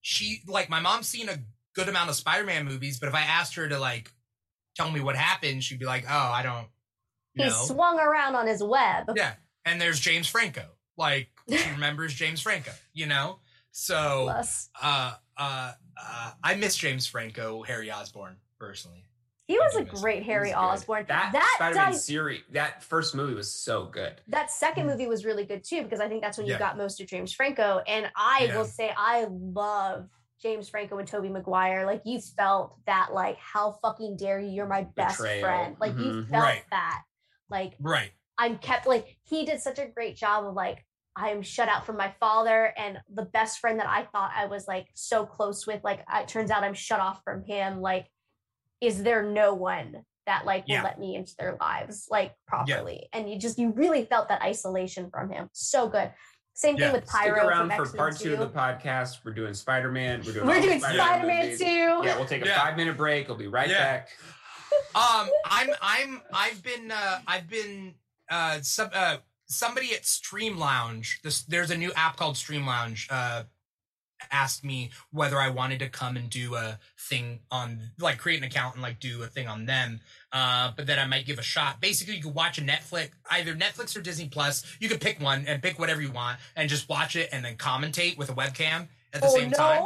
she 0.00 0.42
like 0.46 0.68
my 0.68 0.80
mom's 0.80 1.08
seen 1.08 1.28
a 1.28 1.38
good 1.74 1.88
amount 1.88 2.10
of 2.10 2.16
Spider-Man 2.16 2.64
movies, 2.64 2.98
but 2.98 3.08
if 3.08 3.14
I 3.14 3.22
asked 3.22 3.54
her 3.54 3.68
to 3.68 3.78
like 3.78 4.12
tell 4.76 4.90
me 4.90 5.00
what 5.00 5.16
happened, 5.16 5.62
she'd 5.64 5.78
be 5.78 5.84
like, 5.86 6.04
"Oh, 6.08 6.30
I 6.32 6.42
don't 6.42 6.68
he 7.34 7.44
know." 7.44 7.50
swung 7.50 7.98
around 7.98 8.34
on 8.34 8.46
his 8.46 8.62
web 8.62 9.10
Yeah, 9.16 9.34
and 9.64 9.80
there's 9.80 10.00
James 10.00 10.28
Franco. 10.28 10.66
Like 10.96 11.30
she 11.48 11.70
remembers 11.70 12.14
James 12.14 12.40
Franco, 12.40 12.70
you 12.92 13.06
know. 13.06 13.38
So 13.70 14.24
Plus, 14.24 14.68
uh, 14.82 15.14
uh, 15.36 15.72
uh, 15.96 16.30
I 16.44 16.54
miss 16.56 16.76
James 16.76 17.06
Franco, 17.06 17.62
Harry 17.62 17.90
Osborn 17.90 18.36
personally. 18.58 19.04
he 19.48 19.58
was 19.58 19.74
a 19.74 19.78
Goodness. 19.80 20.00
great 20.00 20.22
harry 20.22 20.48
He's 20.48 20.54
good. 20.54 20.60
osborn 20.60 21.04
That, 21.08 21.30
that 21.32 21.52
Spider-Man 21.56 21.92
di- 21.92 21.96
series, 21.98 22.42
that 22.52 22.82
first 22.84 23.14
movie 23.14 23.34
was 23.34 23.50
so 23.50 23.86
good. 23.86 24.20
that 24.28 24.50
second 24.50 24.86
movie 24.86 25.06
was 25.06 25.24
really 25.24 25.44
good 25.44 25.64
too 25.64 25.82
because 25.82 26.00
I 26.00 26.08
think 26.08 26.22
that's 26.22 26.38
when 26.38 26.46
you 26.46 26.52
Yeah. 26.52 26.58
got 26.58 26.76
most 26.78 27.00
of 27.00 27.06
James 27.08 27.32
Franco. 27.32 27.82
And 27.86 28.10
I 28.14 28.44
Yeah. 28.48 28.56
will 28.58 28.64
say 28.66 28.92
I 28.96 29.26
love 29.30 30.08
James 30.40 30.68
Franco 30.68 30.98
and 30.98 31.08
Tobey 31.08 31.28
Maguire. 31.28 31.84
Like 31.86 32.02
you 32.04 32.20
felt 32.20 32.76
that 32.86 33.12
like 33.12 33.36
how 33.38 33.72
fucking 33.82 34.16
dare 34.16 34.38
you? 34.40 34.48
You're 34.50 34.66
my 34.66 34.82
best 34.96 35.18
Betrayal. 35.18 35.40
friend. 35.44 35.76
Like 35.80 35.92
you 35.98 36.04
Mhm. 36.12 36.30
felt 36.30 36.42
Right. 36.44 36.64
that. 36.70 37.02
Like 37.48 37.74
Right. 37.80 38.12
I'm 38.38 38.58
kept 38.58 38.86
like 38.86 39.16
he 39.24 39.44
did 39.44 39.60
such 39.60 39.78
a 39.78 39.86
great 39.86 40.16
job 40.16 40.44
of 40.44 40.54
like 40.54 40.84
I'm 41.16 41.42
shut 41.42 41.68
out 41.68 41.84
from 41.84 41.96
my 41.96 42.14
father 42.20 42.72
and 42.76 42.98
the 43.12 43.24
best 43.26 43.58
friend 43.58 43.78
that 43.80 43.88
I 43.88 44.04
thought 44.12 44.32
I 44.34 44.46
was 44.46 44.66
like 44.66 44.88
so 44.94 45.26
close 45.26 45.66
with. 45.66 45.82
Like 45.84 46.04
it 46.14 46.28
turns 46.28 46.50
out 46.50 46.64
I'm 46.64 46.74
shut 46.74 47.00
off 47.00 47.20
from 47.24 47.44
him. 47.44 47.80
Like, 47.80 48.06
is 48.80 49.02
there 49.02 49.22
no 49.22 49.54
one 49.54 50.04
that 50.26 50.46
like 50.46 50.66
will 50.68 50.82
let 50.82 50.98
me 50.98 51.14
into 51.16 51.34
their 51.38 51.56
lives 51.60 52.06
like 52.10 52.34
properly? 52.46 53.08
And 53.12 53.28
you 53.30 53.38
just 53.38 53.58
you 53.58 53.70
really 53.72 54.04
felt 54.06 54.28
that 54.28 54.40
isolation 54.42 55.10
from 55.10 55.30
him. 55.30 55.48
So 55.52 55.88
good. 55.88 56.12
Same 56.54 56.76
Yeah. 56.76 56.86
thing 56.86 56.92
with 57.00 57.08
Stick 57.08 57.20
Pyro 57.20 57.46
around 57.48 57.70
from 57.72 57.86
for 57.86 57.96
part 57.96 58.16
two 58.18 58.32
of 58.34 58.40
the 58.40 58.48
podcast. 58.48 59.24
We're 59.24 59.32
doing 59.32 59.52
Spider-Man. 59.54 60.22
We're 60.24 60.32
doing, 60.32 60.46
We're 60.46 60.60
doing 60.60 60.80
Spider-Man 60.80 61.58
too. 61.58 61.64
Yeah, 61.64 62.16
we'll 62.16 62.26
take 62.26 62.42
a 62.42 62.46
Yeah. 62.46 62.58
five-minute 62.62 62.96
break. 62.96 63.28
We'll 63.28 63.36
be 63.38 63.48
right 63.48 63.68
Yeah. 63.68 63.78
back. 63.78 64.08
Um, 64.94 65.28
I'm 65.44 65.70
I'm 65.82 66.22
I've 66.32 66.62
been 66.62 66.90
uh 66.90 67.20
I've 67.26 67.48
been 67.48 67.94
uh 68.30 68.60
some 68.62 68.90
uh 68.94 69.18
somebody 69.52 69.94
at 69.94 70.04
Stream 70.04 70.58
Lounge. 70.58 71.20
This 71.22 71.42
there's 71.42 71.70
a 71.70 71.76
new 71.76 71.92
app 71.94 72.16
called 72.16 72.36
Stream 72.36 72.66
Lounge. 72.66 73.08
Uh, 73.10 73.44
asked 74.30 74.64
me 74.64 74.90
whether 75.10 75.38
I 75.38 75.50
wanted 75.50 75.80
to 75.80 75.88
come 75.88 76.16
and 76.16 76.30
do 76.30 76.54
a 76.54 76.78
thing 76.98 77.40
on 77.50 77.90
like 77.98 78.18
create 78.18 78.38
an 78.38 78.44
account 78.44 78.74
and 78.74 78.82
like 78.82 79.00
do 79.00 79.22
a 79.22 79.26
thing 79.26 79.48
on 79.48 79.66
them. 79.66 80.00
Uh, 80.32 80.72
but 80.76 80.86
that 80.86 80.98
I 80.98 81.06
might 81.06 81.26
give 81.26 81.38
a 81.38 81.42
shot. 81.42 81.80
Basically, 81.80 82.16
you 82.16 82.22
could 82.22 82.34
watch 82.34 82.58
a 82.58 82.62
Netflix, 82.62 83.10
either 83.30 83.54
Netflix 83.54 83.96
or 83.96 84.00
Disney 84.00 84.28
Plus. 84.28 84.64
You 84.80 84.88
could 84.88 85.00
pick 85.00 85.20
one 85.20 85.44
and 85.46 85.62
pick 85.62 85.78
whatever 85.78 86.00
you 86.00 86.12
want 86.12 86.38
and 86.56 86.68
just 86.68 86.88
watch 86.88 87.16
it 87.16 87.30
and 87.32 87.44
then 87.44 87.56
commentate 87.56 88.16
with 88.16 88.30
a 88.30 88.34
webcam 88.34 88.88
at 89.12 89.20
the 89.20 89.26
oh 89.26 89.36
same 89.36 89.50
no. 89.50 89.56
time. 89.56 89.84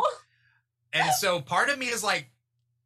And 0.92 1.12
so 1.14 1.40
part 1.40 1.68
of 1.68 1.78
me 1.78 1.86
is 1.86 2.02
like, 2.02 2.30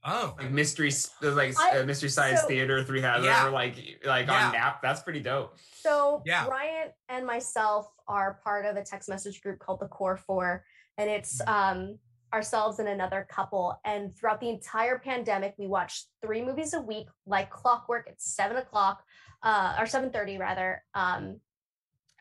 oh, 0.05 0.35
Like 0.39 0.51
mystery, 0.51 0.91
like 1.23 1.59
I- 1.59 1.81
uh, 1.81 1.85
mystery 1.85 2.09
science 2.09 2.41
so- 2.43 2.49
theater, 2.49 2.83
three 2.85 3.01
thousand, 3.03 3.25
Yeah. 3.27 3.47
or 3.47 3.51
like 3.51 3.77
like 4.05 4.27
Yeah. 4.27 4.47
on 4.47 4.53
Nap. 4.53 4.83
That's 4.83 5.03
pretty 5.03 5.20
dope. 5.20 5.57
So 5.75 6.23
Yeah. 6.25 6.47
Bryant 6.47 6.93
and 7.09 7.27
myself 7.27 7.93
are 8.09 8.35
part 8.43 8.67
of 8.67 8.77
a 8.77 8.83
text 8.85 9.09
message 9.09 9.43
group 9.43 9.59
called 9.59 9.81
the 9.81 9.89
Core 9.89 10.17
Four, 10.17 10.65
and 10.99 11.09
it's 11.11 11.41
Mm-hmm. 11.43 11.79
um, 11.81 11.99
ourselves 12.33 12.79
and 12.79 12.89
another 12.89 13.27
couple. 13.29 13.81
And 13.85 14.17
throughout 14.17 14.41
the 14.41 14.49
entire 14.51 14.99
pandemic, 15.01 15.55
we 15.59 15.67
watched 15.67 16.07
three 16.23 16.43
movies 16.43 16.75
a 16.75 16.81
week, 16.81 17.09
like 17.27 17.51
clockwork 17.51 18.09
at 18.09 18.20
seven 18.23 18.57
o'clock, 18.57 19.05
uh, 19.43 19.77
or 19.79 19.87
seven 19.87 20.11
thirty 20.11 20.39
rather. 20.39 20.85
Um, 20.95 21.41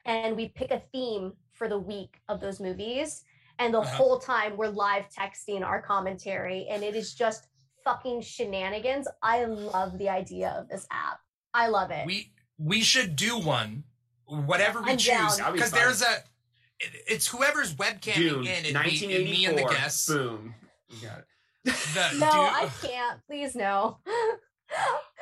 and 0.06 0.36
we 0.36 0.50
pick 0.50 0.72
a 0.72 0.80
theme 0.92 1.34
for 1.52 1.68
the 1.68 1.78
week 1.78 2.20
of 2.28 2.40
those 2.40 2.60
movies, 2.60 3.24
and 3.60 3.74
the 3.74 3.80
Uh-huh. 3.82 3.96
whole 3.98 4.18
time 4.20 4.56
we're 4.58 4.70
live 4.70 5.08
texting 5.10 5.64
our 5.64 5.82
commentary, 5.82 6.66
and 6.70 6.84
it 6.84 6.96
is 6.96 7.14
just 7.14 7.48
fucking 7.84 8.22
shenanigans. 8.22 9.08
I 9.22 9.46
love 9.46 9.98
the 9.98 10.10
idea 10.10 10.56
of 10.58 10.70
this 10.70 10.88
app. 10.92 11.20
I 11.54 11.68
love 11.68 11.92
it. 11.92 12.06
we 12.06 12.32
we 12.58 12.82
should 12.82 13.16
do 13.16 13.38
one 13.40 13.84
whatever 14.26 14.82
we 14.82 14.92
I'm 14.92 14.98
choose 14.98 15.38
That'd 15.38 15.54
be 15.54 15.58
because 15.60 15.72
there's 15.72 16.02
a 16.02 16.18
it- 16.80 17.04
it's 17.08 17.28
whoever's 17.28 17.74
webcamming 17.76 18.14
June, 18.14 18.46
in 18.48 18.66
it, 18.66 18.74
nineteen 18.74 19.10
me, 19.10 19.24
me 19.24 19.46
and 19.46 19.58
the 19.58 19.62
four. 19.64 19.72
guests 19.72 20.08
Boom. 20.08 20.54
You 20.90 21.08
got 21.08 21.20
it. 21.20 21.26
the 21.66 21.72
No, 22.20 22.26
dude- 22.32 22.36
I 22.36 22.70
can't. 22.82 23.20
Please 23.28 23.56
no. 23.56 23.98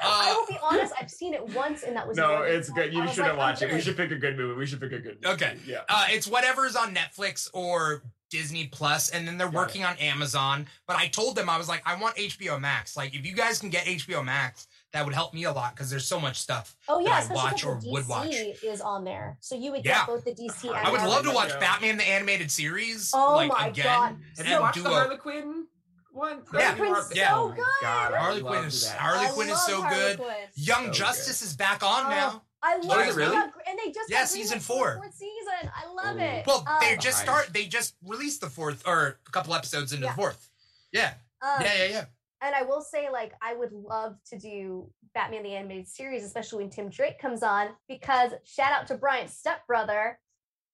I 0.04 0.36
will 0.38 0.46
be 0.46 0.60
honest. 0.62 0.94
I've 1.00 1.10
seen 1.10 1.34
it 1.34 1.42
once, 1.56 1.84
and 1.84 1.96
that 1.96 2.06
was 2.08 2.18
No, 2.18 2.42
really 2.42 2.58
it's 2.58 2.70
good. 2.70 2.94
You 2.94 3.08
shouldn't 3.08 3.30
like, 3.30 3.38
watch 3.38 3.62
it. 3.62 3.68
We 3.68 3.76
good. 3.76 3.84
should 3.84 3.98
pick 3.98 4.12
a 4.12 4.16
good 4.18 4.38
movie. 4.38 4.58
We 4.60 4.66
should 4.66 4.82
pick 4.82 4.92
a 4.92 5.00
good 5.00 5.18
movie. 5.24 5.28
Okay. 5.36 5.58
Yeah. 5.66 5.82
uh, 5.90 6.06
it's 6.10 6.28
whatever's 6.28 6.76
on 6.76 6.94
Netflix 6.94 7.50
or 7.54 8.04
Disney 8.30 8.68
Plus, 8.68 9.10
and 9.10 9.28
then 9.28 9.38
they're 9.38 9.48
Got 9.48 9.54
it. 9.56 9.58
working 9.58 9.84
on 9.86 9.98
Amazon. 9.98 10.68
But 10.88 10.98
I 10.98 11.08
told 11.08 11.36
them 11.36 11.50
I 11.50 11.58
was 11.58 11.68
like, 11.70 11.82
I 11.86 11.96
want 12.00 12.16
HBO 12.18 12.60
Max. 12.60 12.96
Like, 12.98 13.16
if 13.16 13.26
you 13.26 13.34
guys 13.34 13.60
can 13.60 13.70
get 13.70 13.86
HBO 13.86 14.24
Max, 14.24 14.68
that 14.94 15.06
would 15.06 15.14
help 15.14 15.34
me 15.34 15.44
a 15.46 15.52
lot 15.52 15.76
because 15.76 15.90
there's 15.90 16.06
so 16.06 16.20
much 16.20 16.40
stuff. 16.40 16.76
Oh 16.88 17.00
yeah, 17.00 17.26
I 17.30 17.34
watch 17.34 17.56
because 17.62 17.64
or 17.66 17.92
would 17.92 18.04
DC 18.06 18.10
watch. 18.10 18.36
is 18.64 18.82
on 18.82 19.04
there, 19.04 19.38
so 19.42 19.56
you 19.56 19.72
would 19.72 19.86
Yeah. 19.86 20.00
get 20.00 20.08
both 20.08 20.26
the 20.26 20.32
DC. 20.34 20.68
and 20.70 20.78
I 20.78 20.90
would 20.92 21.02
love 21.02 21.24
to 21.26 21.32
watch 21.32 21.50
Yeah. 21.50 21.60
Batman 21.60 21.98
the 21.98 22.04
animated 22.08 22.50
series. 22.52 23.12
Oh 23.14 23.36
like 23.36 23.50
my 23.50 23.68
again. 23.68 23.86
God. 23.86 24.10
Have 24.12 24.20
and 24.40 24.48
you 24.48 24.60
watched 24.60 24.76
do 24.76 24.84
the 24.84 24.90
a- 24.90 24.94
Harley 24.94 25.18
Quinn 25.18 25.66
one? 26.12 26.42
Yeah. 26.54 26.74
The 26.74 26.84
new 26.84 26.86
Harley 26.94 27.02
Quinn's 27.04 27.16
Yeah. 27.16 27.30
so 27.30 27.36
Oh 27.44 27.48
good. 27.50 27.66
God, 27.82 28.14
I 28.14 28.18
Harley 28.18 28.42
Quinn 28.42 28.64
is. 28.66 28.90
Harley 28.92 29.28
Quinn 29.28 29.50
is 29.50 29.66
so 29.66 29.82
Harley 29.82 29.96
good. 29.98 30.18
Quinn. 30.20 30.36
Young 30.56 30.86
So 30.88 30.92
Justice 30.94 31.42
is 31.44 31.54
back 31.56 31.84
on 31.84 32.06
Oh, 32.06 32.10
now. 32.10 32.44
I 32.68 32.78
love 32.78 33.00
it 33.00 33.10
it. 33.10 33.16
really? 33.16 33.36
Got- 33.36 33.54
And 33.68 33.80
they 33.80 33.92
just 33.92 34.10
Yeah, 34.10 34.20
got 34.20 34.30
season 34.30 34.60
greenlit 34.60 34.62
for 34.62 34.74
the 34.74 34.80
four. 34.80 34.96
Fourth 34.96 35.16
season. 35.16 35.72
I 35.74 35.86
love 35.94 36.16
Ooh. 36.18 36.20
it. 36.20 36.48
Well, 36.48 36.68
they 36.82 36.94
Um, 36.94 37.00
just 37.00 37.20
start. 37.22 37.54
They 37.54 37.66
just 37.68 37.96
released 38.04 38.42
the 38.42 38.50
fourth 38.50 38.86
or 38.88 39.20
a 39.28 39.32
couple 39.32 39.54
episodes 39.54 39.94
into 39.94 40.06
Yeah. 40.06 40.12
the 40.12 40.16
fourth. 40.16 40.50
Yeah, 40.92 41.14
um, 41.42 41.62
yeah, 41.62 41.74
yeah, 41.76 41.86
yeah. 41.90 42.06
and 42.42 42.56
I 42.56 42.62
will 42.64 42.82
say, 42.82 43.10
like, 43.10 43.34
I 43.42 43.54
would 43.54 43.72
love 43.72 44.18
to 44.30 44.38
do 44.38 44.92
Batman 45.14 45.44
the 45.44 45.56
Animated 45.56 45.88
Series, 45.88 46.24
especially 46.24 46.64
when 46.64 46.70
Tim 46.72 46.90
Drake 46.90 47.20
comes 47.20 47.44
on, 47.44 47.76
because 47.88 48.32
shout 48.46 48.72
out 48.72 48.88
to 48.88 48.96
Bryant's 48.96 49.34
stepbrother. 49.34 50.20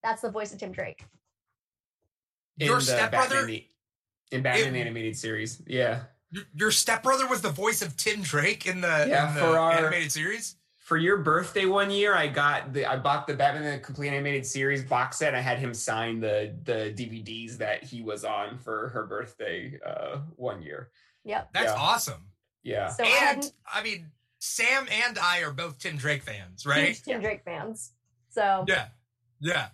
That's 0.04 0.22
the 0.22 0.30
voice 0.32 0.52
of 0.54 0.60
Tim 0.60 0.72
Drake. 0.72 1.06
Your 2.58 2.78
the 2.80 2.86
stepbrother- 2.86 3.30
Batman 3.36 3.48
the- 3.48 3.70
in 4.32 4.42
Batman 4.44 4.68
It- 4.68 4.72
the 4.72 4.80
animated 4.82 5.18
series. 5.18 5.62
Yeah. 5.66 6.04
Your, 6.32 6.44
your 6.56 6.72
stepbrother 6.72 7.28
was 7.28 7.42
the 7.42 7.50
voice 7.52 7.82
of 7.82 7.96
Tim 7.98 8.22
Drake 8.22 8.66
in 8.66 8.82
the, 8.82 9.06
Yeah, 9.10 9.30
in 9.30 9.36
the 9.36 9.42
for 9.42 9.58
our- 9.58 9.72
animated 9.74 10.12
series. 10.12 10.56
For 10.84 10.98
your 10.98 11.18
birthday 11.18 11.66
one 11.66 11.90
year, 11.90 12.14
I 12.14 12.28
got 12.28 12.74
the 12.74 12.86
I 12.86 12.98
bought 12.98 13.26
the 13.26 13.34
Batman 13.36 13.72
the 13.72 13.80
complete 13.80 14.10
animated 14.10 14.46
series 14.46 14.84
box 14.84 15.18
set. 15.18 15.34
I 15.34 15.40
had 15.40 15.58
him 15.58 15.74
sign 15.74 16.20
the 16.20 16.54
the 16.64 16.94
DVDs 16.94 17.58
that 17.60 17.84
he 17.86 18.02
was 18.02 18.26
on 18.26 18.58
for 18.58 18.90
her 18.90 19.06
birthday 19.06 19.80
uh 19.86 20.18
one 20.36 20.62
year. 20.62 20.90
Yep. 21.24 21.50
That's 21.54 21.72
Yeah. 21.72 21.80
awesome. 21.80 22.28
Yeah. 22.64 22.90
So 22.90 23.04
and 23.06 23.14
hadn't 23.14 23.54
I 23.74 23.82
mean, 23.82 24.12
Sam 24.40 24.88
and 24.92 25.18
I 25.18 25.44
are 25.44 25.54
both 25.54 25.80
Tim 25.80 25.96
Drake 25.96 26.24
fans, 26.24 26.66
right? 26.66 26.88
huge 26.90 27.04
Tim 27.04 27.22
Drake 27.22 27.44
fans. 27.46 27.94
So 28.30 28.66
Yeah, 28.68 28.88
yeah. 29.40 29.68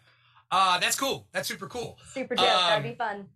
Uh, 0.51 0.79
that's 0.79 0.95
cool. 0.95 1.27
That's 1.31 1.47
super 1.47 1.67
cool. 1.67 1.97
super 2.13 2.35
dope. 2.35 2.45
That'd 2.45 2.85
Um, 2.85 2.91
be 2.91 2.95
fun. 2.95 3.29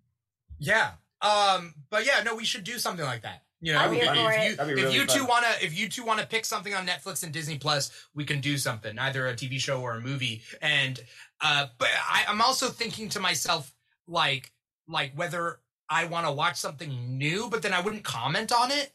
Yeah. 0.59 0.91
Um, 1.21 1.73
but 1.89 2.05
yeah, 2.05 2.21
no, 2.23 2.35
we 2.35 2.43
should 2.45 2.63
do 2.65 2.77
something 2.77 3.05
like 3.05 3.21
that. 3.23 3.42
You 3.65 3.71
know, 3.71 3.79
I'm 3.79 3.93
if, 3.93 4.01
here 4.03 4.13
for 4.13 4.31
if 4.31 4.37
it. 4.41 4.49
you, 4.49 4.55
That'd 4.57 4.75
be 4.75 4.81
if 4.81 4.87
really 4.87 4.99
you 4.99 5.05
two 5.07 5.25
wanna 5.25 5.47
if 5.61 5.77
you 5.77 5.87
two 5.87 6.03
wanna 6.03 6.25
pick 6.25 6.43
something 6.45 6.73
on 6.73 6.85
Netflix 6.85 7.23
and 7.23 7.31
Disney 7.31 7.57
Plus, 7.57 7.91
we 8.13 8.25
can 8.25 8.41
do 8.41 8.57
something, 8.57 8.99
either 8.99 9.25
a 9.27 9.33
TV 9.35 9.57
show 9.57 9.79
or 9.81 9.93
a 9.93 10.01
movie. 10.01 10.41
And 10.61 10.99
uh, 11.39 11.67
but 11.77 11.87
I, 12.09 12.25
I'm 12.27 12.41
also 12.41 12.67
thinking 12.67 13.07
to 13.09 13.21
myself, 13.21 13.73
like, 14.05 14.51
like 14.87 15.13
whether 15.15 15.59
I 15.89 16.05
want 16.05 16.25
to 16.27 16.31
watch 16.33 16.57
something 16.57 17.17
new, 17.17 17.49
but 17.49 17.61
then 17.61 17.73
I 17.73 17.79
wouldn't 17.79 18.03
comment 18.03 18.51
on 18.51 18.69
it. 18.71 18.91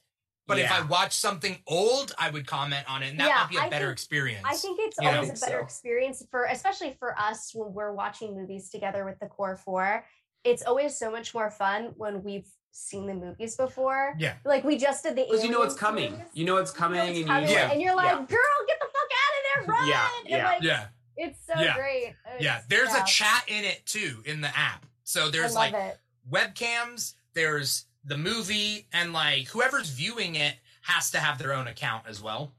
But 0.46 0.58
if 0.58 0.72
I 0.72 0.80
watch 0.82 1.12
something 1.12 1.58
old, 1.66 2.14
I 2.18 2.30
would 2.30 2.46
comment 2.46 2.84
on 2.90 3.02
it, 3.02 3.10
and 3.10 3.20
that 3.20 3.28
Yeah, 3.28 3.34
might 3.42 3.50
be 3.50 3.56
a 3.58 3.60
I 3.60 3.68
better 3.70 3.86
think- 3.86 3.92
experience. 3.96 4.44
I 4.46 4.54
think 4.54 4.80
it's 4.82 4.96
you 5.00 5.06
always 5.08 5.18
I 5.18 5.22
a 5.22 5.26
think 5.36 5.40
better 5.40 5.58
so. 5.60 5.64
experience 5.64 6.26
for, 6.30 6.44
especially 6.44 6.96
for 6.98 7.18
us 7.18 7.52
when 7.54 7.72
we're 7.74 7.92
watching 7.92 8.34
movies 8.34 8.70
together 8.70 9.04
with 9.04 9.18
the 9.18 9.26
core 9.26 9.56
four. 9.56 10.04
It's 10.44 10.62
always 10.62 10.98
so 10.98 11.10
much 11.10 11.34
more 11.34 11.50
fun 11.50 11.92
when 11.96 12.22
we've 12.22 12.48
seen 12.70 13.06
the 13.06 13.14
movies 13.14 13.56
before. 13.56 14.14
Yeah. 14.18 14.34
Like 14.44 14.64
we 14.64 14.76
just 14.78 15.02
did 15.02 15.16
the 15.16 15.24
Because 15.24 15.44
you 15.44 15.50
know 15.50 15.60
what's 15.60 15.74
coming. 15.74 16.10
series. 16.12 16.26
You 16.34 16.44
know 16.46 16.54
what's 16.54 16.72
You 16.72 16.78
coming 16.78 16.98
know 16.98 17.04
what's 17.06 17.18
and 17.18 17.26
coming, 17.28 17.48
you 17.48 17.54
Yeah. 17.54 17.70
and 17.72 17.82
you're 17.82 17.96
like, 17.96 18.06
Yeah. 18.06 18.26
girl, 18.26 18.66
get 18.66 18.78
the 18.80 18.86
fuck 18.86 19.10
out 19.22 19.64
of 19.64 19.66
there, 19.66 19.74
run! 19.74 19.88
Yeah, 19.88 20.08
And, 20.20 20.28
yeah. 20.28 20.44
like, 20.46 20.62
yeah, 20.62 20.86
It's 21.16 21.38
so 21.46 21.60
Yeah. 21.60 21.74
great. 21.74 22.14
yeah. 22.40 22.62
There's 22.68 22.90
yeah, 22.90 23.02
a 23.02 23.06
chat 23.06 23.44
in 23.48 23.64
it 23.64 23.84
too 23.86 24.22
in 24.26 24.40
the 24.40 24.56
app. 24.56 24.86
So 25.04 25.30
there's 25.30 25.54
like 25.54 25.74
it. 25.74 25.98
webcams, 26.30 27.14
there's 27.34 27.86
the 28.04 28.16
movie, 28.18 28.86
and 28.92 29.12
like 29.12 29.48
whoever's 29.48 29.88
viewing 29.90 30.36
it 30.36 30.54
has 30.82 31.10
to 31.10 31.18
have 31.18 31.38
their 31.38 31.52
own 31.52 31.66
account 31.66 32.04
as 32.06 32.22
well. 32.22 32.52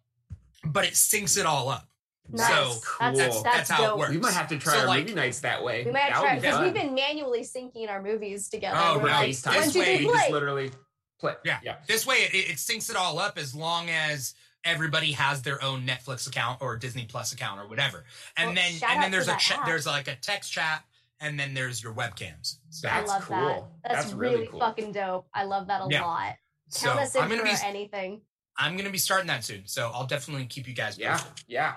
But 0.66 0.86
it 0.86 0.94
syncs 0.94 1.38
it 1.38 1.46
all 1.46 1.70
up. 1.70 1.88
Nice. 2.32 2.48
So 2.48 2.54
that's, 2.56 2.86
cool. 2.86 3.14
that's, 3.18 3.44
That's 3.44 3.70
how 3.70 3.90
it 3.92 3.98
works. 3.98 4.12
We 4.12 4.18
might 4.20 4.34
have 4.34 4.48
to 4.50 4.58
try 4.58 4.74
So, 4.74 4.80
our 4.82 4.86
like- 4.88 5.02
movie 5.04 5.16
nights 5.16 5.40
that 5.42 5.64
way. 5.64 5.84
We 5.84 5.92
might 5.92 6.10
That 6.10 6.12
have 6.14 6.22
would 6.22 6.28
tried 6.28 6.36
be 6.36 6.42
because 6.42 6.56
fun. 6.56 6.64
we've 6.66 6.74
been 6.74 6.94
manually 6.96 7.42
syncing 7.42 7.90
our 7.90 8.02
movies 8.02 8.50
together. 8.50 8.78
Oh, 8.80 8.98
We're 8.98 9.06
really? 9.06 9.12
like, 9.34 9.38
This 9.38 9.76
way- 9.76 9.98
three, 9.98 10.06
You 10.08 10.14
just 10.14 10.30
literally 10.32 10.72
play. 11.20 11.34
Yeah. 11.44 11.60
Yeah. 11.64 11.76
This 11.88 12.06
way, 12.06 12.16
it, 12.18 12.34
it 12.34 12.56
syncs 12.58 12.90
it 12.90 12.96
all 12.96 13.20
up 13.20 13.38
as 13.38 13.54
long 13.56 13.90
as 13.90 14.34
everybody 14.64 15.14
has 15.14 15.42
their 15.42 15.64
own 15.64 15.86
Netflix 15.88 16.28
account 16.28 16.62
or 16.62 16.76
Disney 16.78 17.06
Plus 17.06 17.32
account 17.32 17.60
or 17.62 17.68
whatever. 17.68 18.04
And 18.38 18.48
Well, 18.48 18.56
then 18.56 18.90
and 18.90 19.04
then 19.04 19.12
there's 19.12 19.24
a 19.28 19.32
that 19.32 19.40
cha- 19.40 19.60
app. 19.62 19.66
there's 19.66 19.86
like 19.88 20.08
a 20.08 20.16
text 20.16 20.52
chat, 20.52 20.84
and 21.22 21.40
then 21.40 21.54
there's 21.54 21.82
your 21.82 21.94
webcams. 21.94 22.58
So, 22.70 22.88
I 22.90 23.00
That's 23.02 23.10
love 23.10 23.28
that. 23.30 23.64
That's, 23.84 24.04
That's 24.04 24.14
really 24.14 24.36
really 24.36 24.48
cool. 24.48 24.60
fucking 24.60 24.92
dope. 24.92 25.28
I 25.34 25.44
love 25.46 25.68
that 25.68 25.82
a 25.82 25.88
Yeah. 25.90 26.04
lot. 26.06 26.36
so 26.72 26.92
us 26.92 27.16
in 27.16 27.22
I'm 27.24 27.30
gonna 27.30 27.42
for 27.42 27.46
be 27.48 27.54
anything. 27.68 28.22
I'm 28.56 28.78
gonna 28.78 28.90
be 28.92 28.98
starting 29.00 29.28
that 29.28 29.44
soon. 29.44 29.64
So 29.66 29.90
I'll 29.94 30.06
definitely 30.06 30.46
keep 30.46 30.68
you 30.68 30.74
guys 30.76 30.98
Yeah. 31.00 31.20
Yeah. 31.48 31.76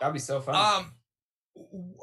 That'd 0.00 0.14
be 0.14 0.20
so 0.20 0.40
fun. 0.40 0.54
Um, 0.54 0.92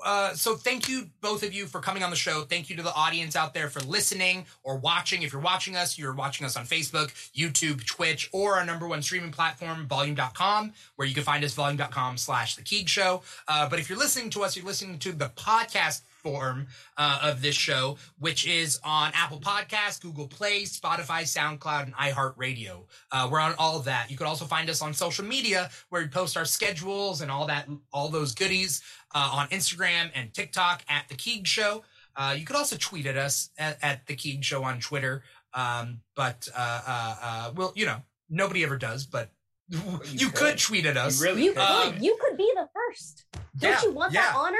uh, 0.03 0.33
so 0.33 0.55
thank 0.55 0.87
you 0.87 1.09
both 1.19 1.43
of 1.43 1.53
you 1.53 1.65
for 1.65 1.79
coming 1.81 2.03
on 2.03 2.09
the 2.09 2.15
show. 2.15 2.41
Thank 2.41 2.69
you 2.69 2.75
to 2.77 2.83
the 2.83 2.93
audience 2.93 3.35
out 3.35 3.53
there 3.53 3.69
for 3.69 3.81
listening 3.81 4.45
or 4.63 4.77
watching. 4.77 5.23
If 5.23 5.33
you're 5.33 5.41
watching 5.41 5.75
us, 5.75 5.97
you're 5.97 6.13
watching 6.13 6.45
us 6.45 6.55
on 6.55 6.65
Facebook, 6.65 7.11
YouTube, 7.35 7.85
Twitch, 7.85 8.29
or 8.31 8.55
our 8.55 8.65
number 8.65 8.87
one 8.87 9.01
streaming 9.01 9.31
platform, 9.31 9.87
volume.com, 9.87 10.73
where 10.95 11.07
you 11.07 11.13
can 11.13 11.23
find 11.23 11.43
us 11.43 11.53
volume.com 11.53 12.17
slash 12.17 12.55
the 12.55 12.63
Keeg 12.63 12.87
Show. 12.87 13.21
Uh, 13.47 13.67
but 13.69 13.79
if 13.79 13.89
you're 13.89 13.99
listening 13.99 14.29
to 14.31 14.43
us, 14.43 14.55
you're 14.55 14.65
listening 14.65 14.97
to 14.99 15.11
the 15.11 15.29
podcast 15.29 16.01
form 16.21 16.67
uh, 16.97 17.19
of 17.23 17.41
this 17.41 17.55
show, 17.55 17.97
which 18.19 18.47
is 18.47 18.79
on 18.83 19.11
Apple 19.13 19.39
Podcasts, 19.39 20.01
Google 20.01 20.27
Play, 20.27 20.63
Spotify, 20.63 21.23
SoundCloud, 21.23 21.83
and 21.83 21.93
iHeartRadio. 21.95 22.83
Uh, 23.11 23.27
we're 23.31 23.39
on 23.39 23.55
all 23.57 23.77
of 23.77 23.85
that. 23.85 24.09
You 24.09 24.17
can 24.17 24.27
also 24.27 24.45
find 24.45 24.69
us 24.69 24.81
on 24.81 24.93
social 24.93 25.25
media 25.25 25.69
where 25.89 26.01
we 26.01 26.07
post 26.07 26.37
our 26.37 26.45
schedules 26.45 27.21
and 27.21 27.31
all 27.31 27.47
that, 27.47 27.67
all 27.91 28.09
those 28.09 28.33
goodies 28.33 28.81
uh, 29.13 29.31
on 29.33 29.47
Instagram 29.49 30.11
and 30.15 30.33
TikTok 30.33 30.83
at 30.87 31.07
the 31.09 31.15
Keeg 31.15 31.47
Show. 31.47 31.83
Uh, 32.15 32.35
you 32.37 32.45
could 32.45 32.55
also 32.55 32.75
tweet 32.77 33.05
at 33.05 33.17
us 33.17 33.49
at, 33.57 33.77
at 33.81 34.05
the 34.07 34.15
Keeg 34.15 34.43
Show 34.43 34.63
on 34.63 34.79
Twitter. 34.79 35.23
Um, 35.53 36.01
but 36.15 36.47
uh, 36.55 36.81
uh, 36.87 37.15
uh, 37.21 37.51
well, 37.55 37.73
you 37.75 37.85
know, 37.85 37.97
nobody 38.29 38.63
ever 38.63 38.77
does. 38.77 39.05
But 39.05 39.29
you, 39.69 40.27
could. 40.27 40.35
could. 40.35 40.57
tweet 40.57 40.85
at 40.85 40.97
us. 40.97 41.19
You 41.19 41.25
really 41.27 41.43
You 41.45 41.53
could. 41.53 41.61
could. 41.61 41.95
Um, 41.95 42.01
you 42.01 42.17
could 42.21 42.37
be 42.37 42.51
the 42.55 42.67
first. 42.73 43.25
Don't 43.57 43.71
yeah, 43.71 43.81
you 43.83 43.91
want 43.91 44.13
that 44.13 44.33
honor? 44.35 44.57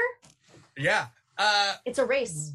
Yeah. 0.76 1.06
Uh, 1.38 1.74
It's 1.84 1.98
a 1.98 2.04
race. 2.04 2.52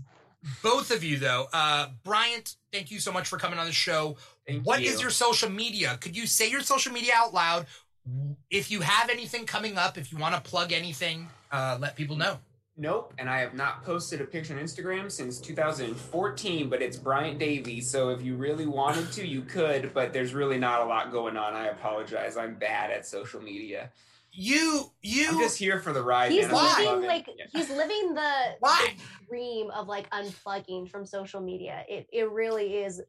both 0.64 0.92
of 0.92 1.04
you 1.04 1.18
though 1.18 1.48
uh 1.52 1.88
bryant 2.04 2.56
thank 2.72 2.90
you 2.92 3.00
so 3.00 3.12
much 3.12 3.28
for 3.28 3.38
coming 3.38 3.60
on 3.60 3.66
the 3.66 3.72
show 3.72 4.16
Thank 4.48 4.66
What 4.66 4.82
is 4.82 4.94
you. 4.96 5.02
your 5.02 5.10
social 5.10 5.50
media 5.50 5.98
could 6.00 6.16
you 6.16 6.26
say 6.28 6.50
your 6.50 6.62
social 6.62 6.94
media 6.94 7.12
out 7.16 7.34
loud 7.34 7.66
if 8.50 8.72
you 8.72 8.80
have 8.82 9.10
anything 9.10 9.46
coming 9.46 9.78
up 9.78 9.98
if 9.98 10.12
you 10.12 10.18
want 10.18 10.36
to 10.36 10.42
plug 10.50 10.72
anything 10.72 11.28
uh 11.52 11.78
let 11.82 11.96
people 11.96 12.16
know 12.16 12.38
Nope, 12.80 13.12
and 13.18 13.28
I 13.28 13.40
have 13.40 13.56
not 13.56 13.84
posted 13.84 14.22
a 14.22 14.24
picture 14.26 14.54
on 14.56 14.60
Instagram 14.64 15.12
since 15.12 15.40
2014, 15.40 16.70
but 16.70 16.80
it's 16.80 16.96
Bryant 16.96 17.40
Davey. 17.40 17.82
So 17.82 18.10
if 18.10 18.22
you 18.22 18.36
really 18.36 18.68
wanted 18.68 19.12
to, 19.14 19.26
you 19.28 19.42
could, 19.42 19.96
but 19.96 20.14
there's 20.14 20.36
really 20.36 20.60
not 20.60 20.82
a 20.82 20.86
lot 20.86 21.12
going 21.12 21.38
on. 21.38 21.56
I 21.56 21.70
apologize. 21.70 22.38
I'm 22.38 22.54
bad 22.54 22.92
at 22.92 23.08
social 23.08 23.42
media. 23.42 23.90
You 24.40 24.92
you 25.02 25.30
I'm 25.30 25.40
just 25.40 25.58
here 25.58 25.80
for 25.80 25.92
the 25.94 26.02
ride. 26.04 26.32
He's 26.32 26.48
man. 26.48 26.56
I'm 26.56 26.86
living 26.86 27.08
like 27.08 27.28
yeah. 27.36 27.46
he's 27.52 27.70
living 27.72 28.14
the, 28.14 28.32
Why? 28.60 28.94
the 28.96 29.26
dream 29.28 29.72
of 29.72 29.88
like 29.88 30.08
unplugging 30.12 30.88
from 30.90 31.08
social 31.08 31.42
media. 31.42 31.84
It 31.90 32.08
it 32.14 32.30
really 32.30 32.76
is 32.78 33.02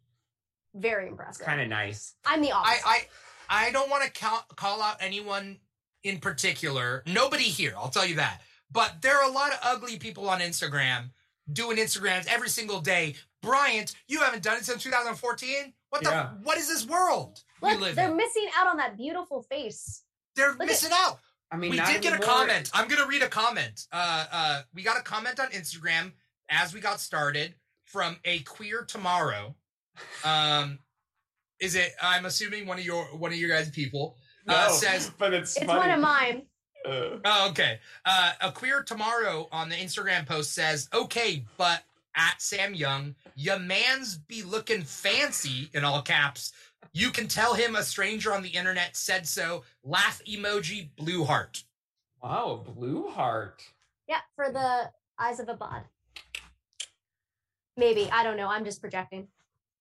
very 0.75 1.07
impressive. 1.07 1.45
kind 1.45 1.61
of 1.61 1.69
nice. 1.69 2.15
I'm 2.25 2.41
the 2.41 2.53
i 2.53 2.57
opposite. 2.57 2.87
i 2.87 3.07
i 3.67 3.71
don't 3.73 3.91
want 3.91 4.05
to 4.05 4.11
call, 4.21 4.45
call 4.57 4.81
out 4.83 4.97
anyone 5.01 5.59
in 6.05 6.19
particular 6.19 7.03
nobody 7.07 7.45
here 7.45 7.73
i'll 7.77 7.89
tell 7.89 8.07
you 8.07 8.17
that 8.17 8.43
but 8.71 9.01
there 9.03 9.17
are 9.19 9.29
a 9.29 9.33
lot 9.33 9.51
of 9.53 9.59
ugly 9.63 9.99
people 9.99 10.29
on 10.29 10.41
instagram 10.41 11.11
doing 11.53 11.79
instagrams 11.79 12.27
every 12.29 12.49
single 12.51 12.81
day 12.81 13.15
bryant 13.43 13.95
you 14.07 14.21
haven't 14.21 14.43
done 14.43 14.59
it 14.59 14.65
since 14.65 14.83
2014 14.83 15.73
what 15.89 16.05
the 16.05 16.11
Yeah. 16.11 16.29
what 16.43 16.59
is 16.59 16.69
this 16.69 16.87
world 16.87 17.43
we 17.63 17.71
Look, 17.73 17.81
live 17.81 17.97
they're 17.97 18.11
in 18.11 18.17
missing 18.17 18.49
out 18.57 18.69
on 18.69 18.77
that 18.77 18.97
beautiful 18.97 19.43
face. 19.43 20.03
They're 20.39 20.51
at- 20.53 20.59
missing 20.59 20.91
out 20.93 21.19
I 21.51 21.57
mean, 21.57 21.71
we 21.71 21.77
did 21.79 22.03
get 22.03 22.13
a 22.13 22.17
anymore. 22.17 22.27
comment. 22.27 22.71
I'm 22.75 22.89
gonna 22.89 23.07
read 23.07 23.23
a 23.23 23.29
comment. 23.29 23.87
Uh, 23.91 24.27
uh, 24.31 24.63
we 24.75 24.83
got 24.83 24.99
a 24.99 25.03
comment 25.03 25.41
on 25.41 25.49
Instagram 25.49 26.13
as 26.51 26.75
we 26.75 26.81
got 26.81 27.01
started 27.01 27.55
from 27.87 28.17
a 28.27 28.41
queer 28.41 28.85
tomorrow. 28.87 29.55
Um, 30.25 30.79
is 31.61 31.75
it? 31.75 31.93
I'm 32.03 32.27
assuming 32.27 32.67
one 32.67 32.79
of 32.79 32.85
your 32.85 33.05
one 33.17 33.33
of 33.33 33.39
your 33.39 33.49
guys' 33.49 33.71
people 33.71 34.17
uh, 34.47 34.67
No, 34.69 34.75
says. 34.75 35.11
but 35.19 35.33
it's, 35.33 35.57
It's 35.57 35.65
funny. 35.65 35.79
one 35.79 35.91
of 35.91 36.01
mine. 36.01 36.43
Uh, 36.87 37.17
Oh, 37.25 37.49
okay. 37.51 37.81
Uh, 38.05 38.33
a 38.43 38.53
queer 38.53 38.83
tomorrow 38.83 39.49
on 39.51 39.69
the 39.71 39.75
Instagram 39.77 40.27
post 40.27 40.53
says, 40.55 40.89
"Okay, 40.95 41.45
but 41.57 41.83
at 42.15 42.41
Sam 42.43 42.75
Young, 42.75 43.15
your 43.37 43.59
man's 43.59 44.17
be 44.19 44.43
looking 44.43 44.83
fancy 44.83 45.71
in 45.73 45.83
all 45.85 46.03
caps. 46.03 46.53
You 46.93 47.11
can 47.11 47.29
tell 47.29 47.55
him 47.55 47.77
a 47.77 47.83
stranger 47.83 48.33
on 48.33 48.43
the 48.43 48.49
internet 48.49 48.97
said 48.97 49.27
so. 49.27 49.65
Laugh 49.85 50.21
emoji, 50.27 50.89
blue 50.97 51.25
heart." 51.25 51.65
wow, 52.23 52.65
a 52.67 52.71
blue 52.71 53.09
heart. 53.09 53.63
Yeah, 54.09 54.21
for 54.35 54.51
the 54.51 54.91
eyes 55.19 55.41
of 55.41 55.49
a 55.49 55.55
bod. 55.55 55.83
Maybe 57.77 58.11
I 58.11 58.25
don't 58.25 58.37
know. 58.37 58.49
I'm 58.49 58.65
just 58.65 58.81
projecting. 58.81 59.29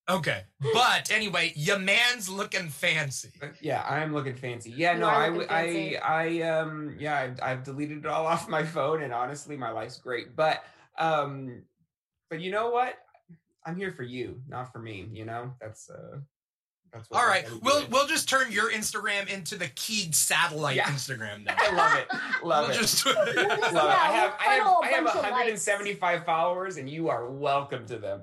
Okay. 0.09 0.43
But 0.73 1.11
anyway, 1.11 1.51
your 1.55 1.79
man's 1.79 2.29
looking 2.29 2.69
fancy. 2.69 3.31
Yeah, 3.59 3.81
I 3.81 3.99
am 3.99 4.13
looking 4.13 4.35
fancy. 4.35 4.71
Yeah, 4.71 4.93
You 4.93 4.99
no, 4.99 5.07
are 5.07 5.23
I, 5.23 5.29
looking 5.29 5.51
I. 5.51 5.99
I, 6.01 6.41
um, 6.43 6.95
yeah, 6.97 7.17
I've, 7.19 7.39
I've 7.41 7.63
deleted 7.63 7.99
it 7.99 8.05
all 8.05 8.25
off 8.27 8.47
my 8.47 8.63
phone, 8.63 9.03
and 9.03 9.11
honestly, 9.11 9.57
my 9.57 9.71
life's 9.71 9.97
great. 9.97 10.35
But, 10.35 10.63
um, 10.97 11.63
but 12.29 12.39
you 12.39 12.51
know 12.51 12.69
what? 12.69 12.95
I'm 13.65 13.75
here 13.75 13.91
for 13.91 14.03
you, 14.03 14.41
not 14.47 14.71
for 14.71 14.79
me. 14.79 15.09
You 15.11 15.25
know, 15.25 15.53
that's 15.59 15.89
uh, 15.89 15.95
that's 16.11 16.21
what 16.21 16.36
All 17.11 17.19
I 17.21 17.25
right. 17.27 17.45
We'll 17.61 17.85
we'll 17.89 18.07
just 18.07 18.27
turn 18.29 18.51
your 18.51 18.71
Instagram 18.71 19.27
into 19.27 19.55
the 19.57 19.67
Keeg 19.75 20.13
satellite 20.15 20.75
Yeah. 20.75 20.85
Instagram 20.85 21.45
then. 21.45 21.55
I 21.57 21.71
love 21.75 21.97
it, 21.97 22.07
love 22.45 22.67
We'll 22.69 22.77
it. 22.77 22.79
just 22.81 23.05
Love 23.05 23.27
it. 23.27 23.37
I 23.37 24.11
have, 24.11 24.33
I 24.39 24.43
have, 24.43 24.63
funnel 24.63 24.79
a 24.81 24.85
I 24.85 24.87
have 24.89 25.03
bunch 25.05 25.15
of 25.17 25.23
175 25.23 26.25
followers, 26.25 26.77
and 26.77 26.89
you 26.89 27.09
are 27.09 27.29
welcome 27.29 27.85
to 27.87 27.97
them. 27.97 28.21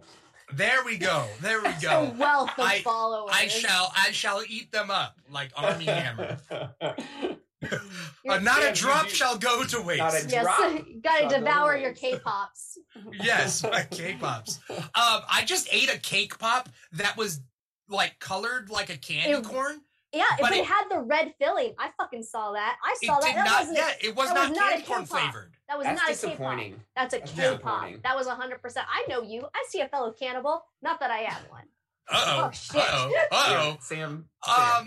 There 0.52 0.84
we 0.84 0.98
go. 0.98 1.26
There 1.40 1.60
we 1.62 1.68
A 1.68 1.76
go. 1.80 2.14
wealth 2.18 2.50
of 2.58 2.64
I- 2.66 2.80
followers. 2.82 3.30
I 3.34 3.48
shall 3.48 3.92
I 3.96 4.10
shall 4.12 4.42
eat 4.48 4.70
them 4.72 4.90
up 4.90 5.16
like 5.30 5.50
Armie 5.56 5.84
Hammer. 5.86 6.38
You're- 6.50 6.94
Uh, 8.28 8.38
not 8.40 8.60
Yeah, 8.62 8.68
a 8.68 8.74
drop 8.74 9.04
do- 9.04 9.10
shall 9.10 9.38
go 9.38 9.64
to 9.64 9.80
waste. 9.80 9.98
Not 9.98 10.12
a 10.14 10.26
Yes, 10.28 10.42
drop 10.42 10.58
gotta 11.02 11.20
shall 11.20 11.28
devour 11.40 11.76
your 11.78 11.90
waste. 11.90 12.00
K-pops. 12.00 12.78
yes, 13.22 13.62
my 13.62 13.82
cake 13.84 14.20
pops. 14.20 14.60
Um, 14.70 14.80
I 14.94 15.44
just 15.46 15.68
ate 15.72 15.92
a 15.94 15.98
cake 15.98 16.38
pop 16.38 16.68
that 16.92 17.16
was 17.16 17.40
like 17.88 18.18
colored 18.18 18.70
like 18.70 18.90
a 18.90 18.96
candy 18.96 19.30
It- 19.38 19.44
corn. 19.44 19.80
Yeah, 20.12 20.22
But 20.38 20.42
but 20.42 20.52
it, 20.52 20.58
it- 20.58 20.66
had 20.66 20.84
the 20.90 21.00
red 21.00 21.34
filling. 21.40 21.74
I 21.76 21.90
fucking 21.96 22.22
saw 22.22 22.52
that. 22.52 22.76
I 22.84 22.94
It 23.02 23.06
saw 23.06 23.18
that. 23.18 23.26
did 23.26 23.36
That 23.36 23.44
not. 23.46 23.58
wasn't. 23.60 23.76
Yeah, 23.78 23.90
it 24.08 24.14
was 24.14 24.28
not 24.32 24.48
was 24.50 24.56
not 24.58 24.68
a 24.68 24.70
candy 24.76 24.86
corn 24.86 25.02
K-pop. 25.06 25.20
flavored. 25.20 25.54
that 25.68 25.76
was 25.78 25.84
That's 25.86 26.00
not 26.00 26.08
a 26.08 26.12
K-pop. 26.14 26.30
disappointing. 26.30 26.80
That's 26.94 27.14
a 27.14 27.18
That's 27.18 27.30
K-pop. 27.32 27.50
disappointing. 27.58 28.00
That 28.04 28.16
was 28.16 28.28
hundred 28.28 28.62
percent. 28.62 28.86
I 28.88 29.04
know 29.08 29.22
you. 29.22 29.42
I 29.52 29.64
see 29.68 29.80
a 29.80 29.88
fellow 29.88 30.12
cannibal. 30.12 30.64
Not 30.82 31.00
that 31.00 31.10
I 31.10 31.22
am 31.22 31.36
one. 31.48 31.64
Uh 32.08 32.46
oh. 32.46 32.50
Shit. 32.52 32.76
Uh 32.80 33.08
oh. 33.10 33.10
Uh 33.32 33.76
Sam. 33.80 34.28
oh. 34.46 34.86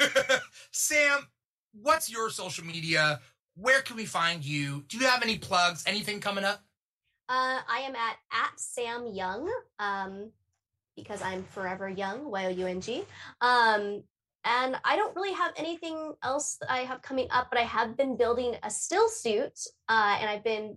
Sam. 0.00 0.08
Um, 0.08 0.38
Sam, 0.72 1.28
what's 1.82 2.10
your 2.10 2.30
social 2.30 2.64
media? 2.64 3.20
Where 3.56 3.82
can 3.82 3.96
we 3.96 4.06
find 4.06 4.44
you? 4.44 4.84
Do 4.88 4.96
you 4.98 5.06
have 5.06 5.22
any 5.22 5.38
plugs? 5.38 5.84
Anything 5.86 6.20
coming 6.20 6.44
up? 6.44 6.60
Uh, 7.28 7.60
I 7.68 7.80
am 7.86 7.94
at 7.94 8.16
at 8.32 8.52
Sam 8.58 9.06
Young. 9.12 9.50
Um, 9.78 10.30
because 10.96 11.22
I'm 11.22 11.44
forever 11.44 11.88
young. 11.88 12.30
Y 12.30 12.46
o 12.46 12.48
u 12.48 12.66
n 12.66 12.80
g. 12.80 13.04
Um, 13.40 14.02
and 14.44 14.76
I 14.84 14.96
don't 14.96 15.16
really 15.16 15.32
have 15.32 15.52
anything 15.56 16.12
else 16.22 16.56
that 16.60 16.70
I 16.70 16.80
have 16.80 17.00
coming 17.00 17.28
up, 17.30 17.48
but 17.50 17.58
I 17.58 17.62
have 17.64 17.96
been 17.96 18.16
building 18.16 18.56
a 18.62 18.70
still 18.70 19.08
suit, 19.08 19.58
uh, 19.88 20.18
and 20.20 20.28
I've 20.28 20.44
been 20.44 20.76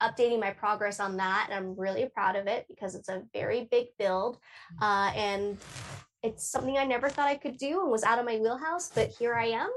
updating 0.00 0.40
my 0.40 0.50
progress 0.50 1.00
on 1.00 1.16
that, 1.16 1.48
and 1.50 1.54
I'm 1.58 1.78
really 1.78 2.06
proud 2.06 2.36
of 2.36 2.46
it 2.46 2.66
because 2.68 2.94
it's 2.94 3.08
a 3.08 3.22
very 3.32 3.68
big 3.70 3.88
build, 3.98 4.38
uh, 4.80 5.10
and 5.14 5.58
it's 6.22 6.48
something 6.48 6.78
I 6.78 6.84
never 6.84 7.08
thought 7.08 7.28
I 7.28 7.36
could 7.36 7.58
do 7.58 7.82
and 7.82 7.90
was 7.90 8.04
out 8.04 8.18
of 8.18 8.24
my 8.24 8.38
wheelhouse, 8.38 8.90
but 8.94 9.08
here 9.08 9.34
I 9.34 9.46
am 9.46 9.70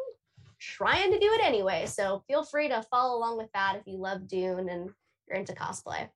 trying 0.59 1.11
to 1.11 1.19
do 1.19 1.31
it 1.33 1.41
anyway. 1.43 1.85
So 1.87 2.23
feel 2.27 2.43
free 2.43 2.69
to 2.69 2.83
follow 2.83 3.17
along 3.17 3.37
with 3.37 3.51
that 3.53 3.75
if 3.75 3.83
you 3.85 3.97
love 3.97 4.27
Dune 4.27 4.69
and 4.69 4.89
you're 5.27 5.37
into 5.37 5.53
cosplay. 5.53 6.09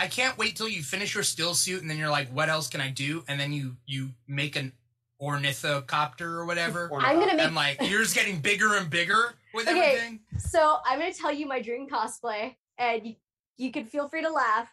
I 0.00 0.06
can't 0.06 0.36
wait 0.38 0.56
till 0.56 0.68
you 0.68 0.82
finish 0.82 1.14
your 1.14 1.22
still 1.22 1.54
suit 1.54 1.82
and 1.82 1.90
then 1.90 1.98
you're 1.98 2.10
like, 2.10 2.28
what 2.30 2.48
else 2.48 2.68
can 2.68 2.80
I 2.80 2.88
do? 2.88 3.22
And 3.28 3.38
then 3.38 3.52
you 3.52 3.76
you 3.86 4.08
make 4.26 4.56
an 4.56 4.72
ornithocopter 5.20 6.22
or 6.22 6.46
whatever. 6.46 6.90
I'm 6.98 7.18
gonna 7.20 7.34
make 7.36 7.46
and 7.46 7.54
like 7.54 7.76
you're 7.82 8.04
getting 8.06 8.40
bigger 8.40 8.76
and 8.76 8.88
bigger 8.88 9.34
with 9.54 9.68
Okay. 9.68 9.78
everything. 9.78 10.20
So 10.38 10.78
I'm 10.86 10.98
going 10.98 11.12
to 11.12 11.18
tell 11.18 11.32
you 11.32 11.46
my 11.46 11.60
dream 11.60 11.86
cosplay, 11.88 12.54
and 12.78 13.04
you, 13.06 13.14
you 13.58 13.70
can 13.72 13.84
feel 13.84 14.08
free 14.08 14.22
to 14.22 14.30
laugh. 14.30 14.68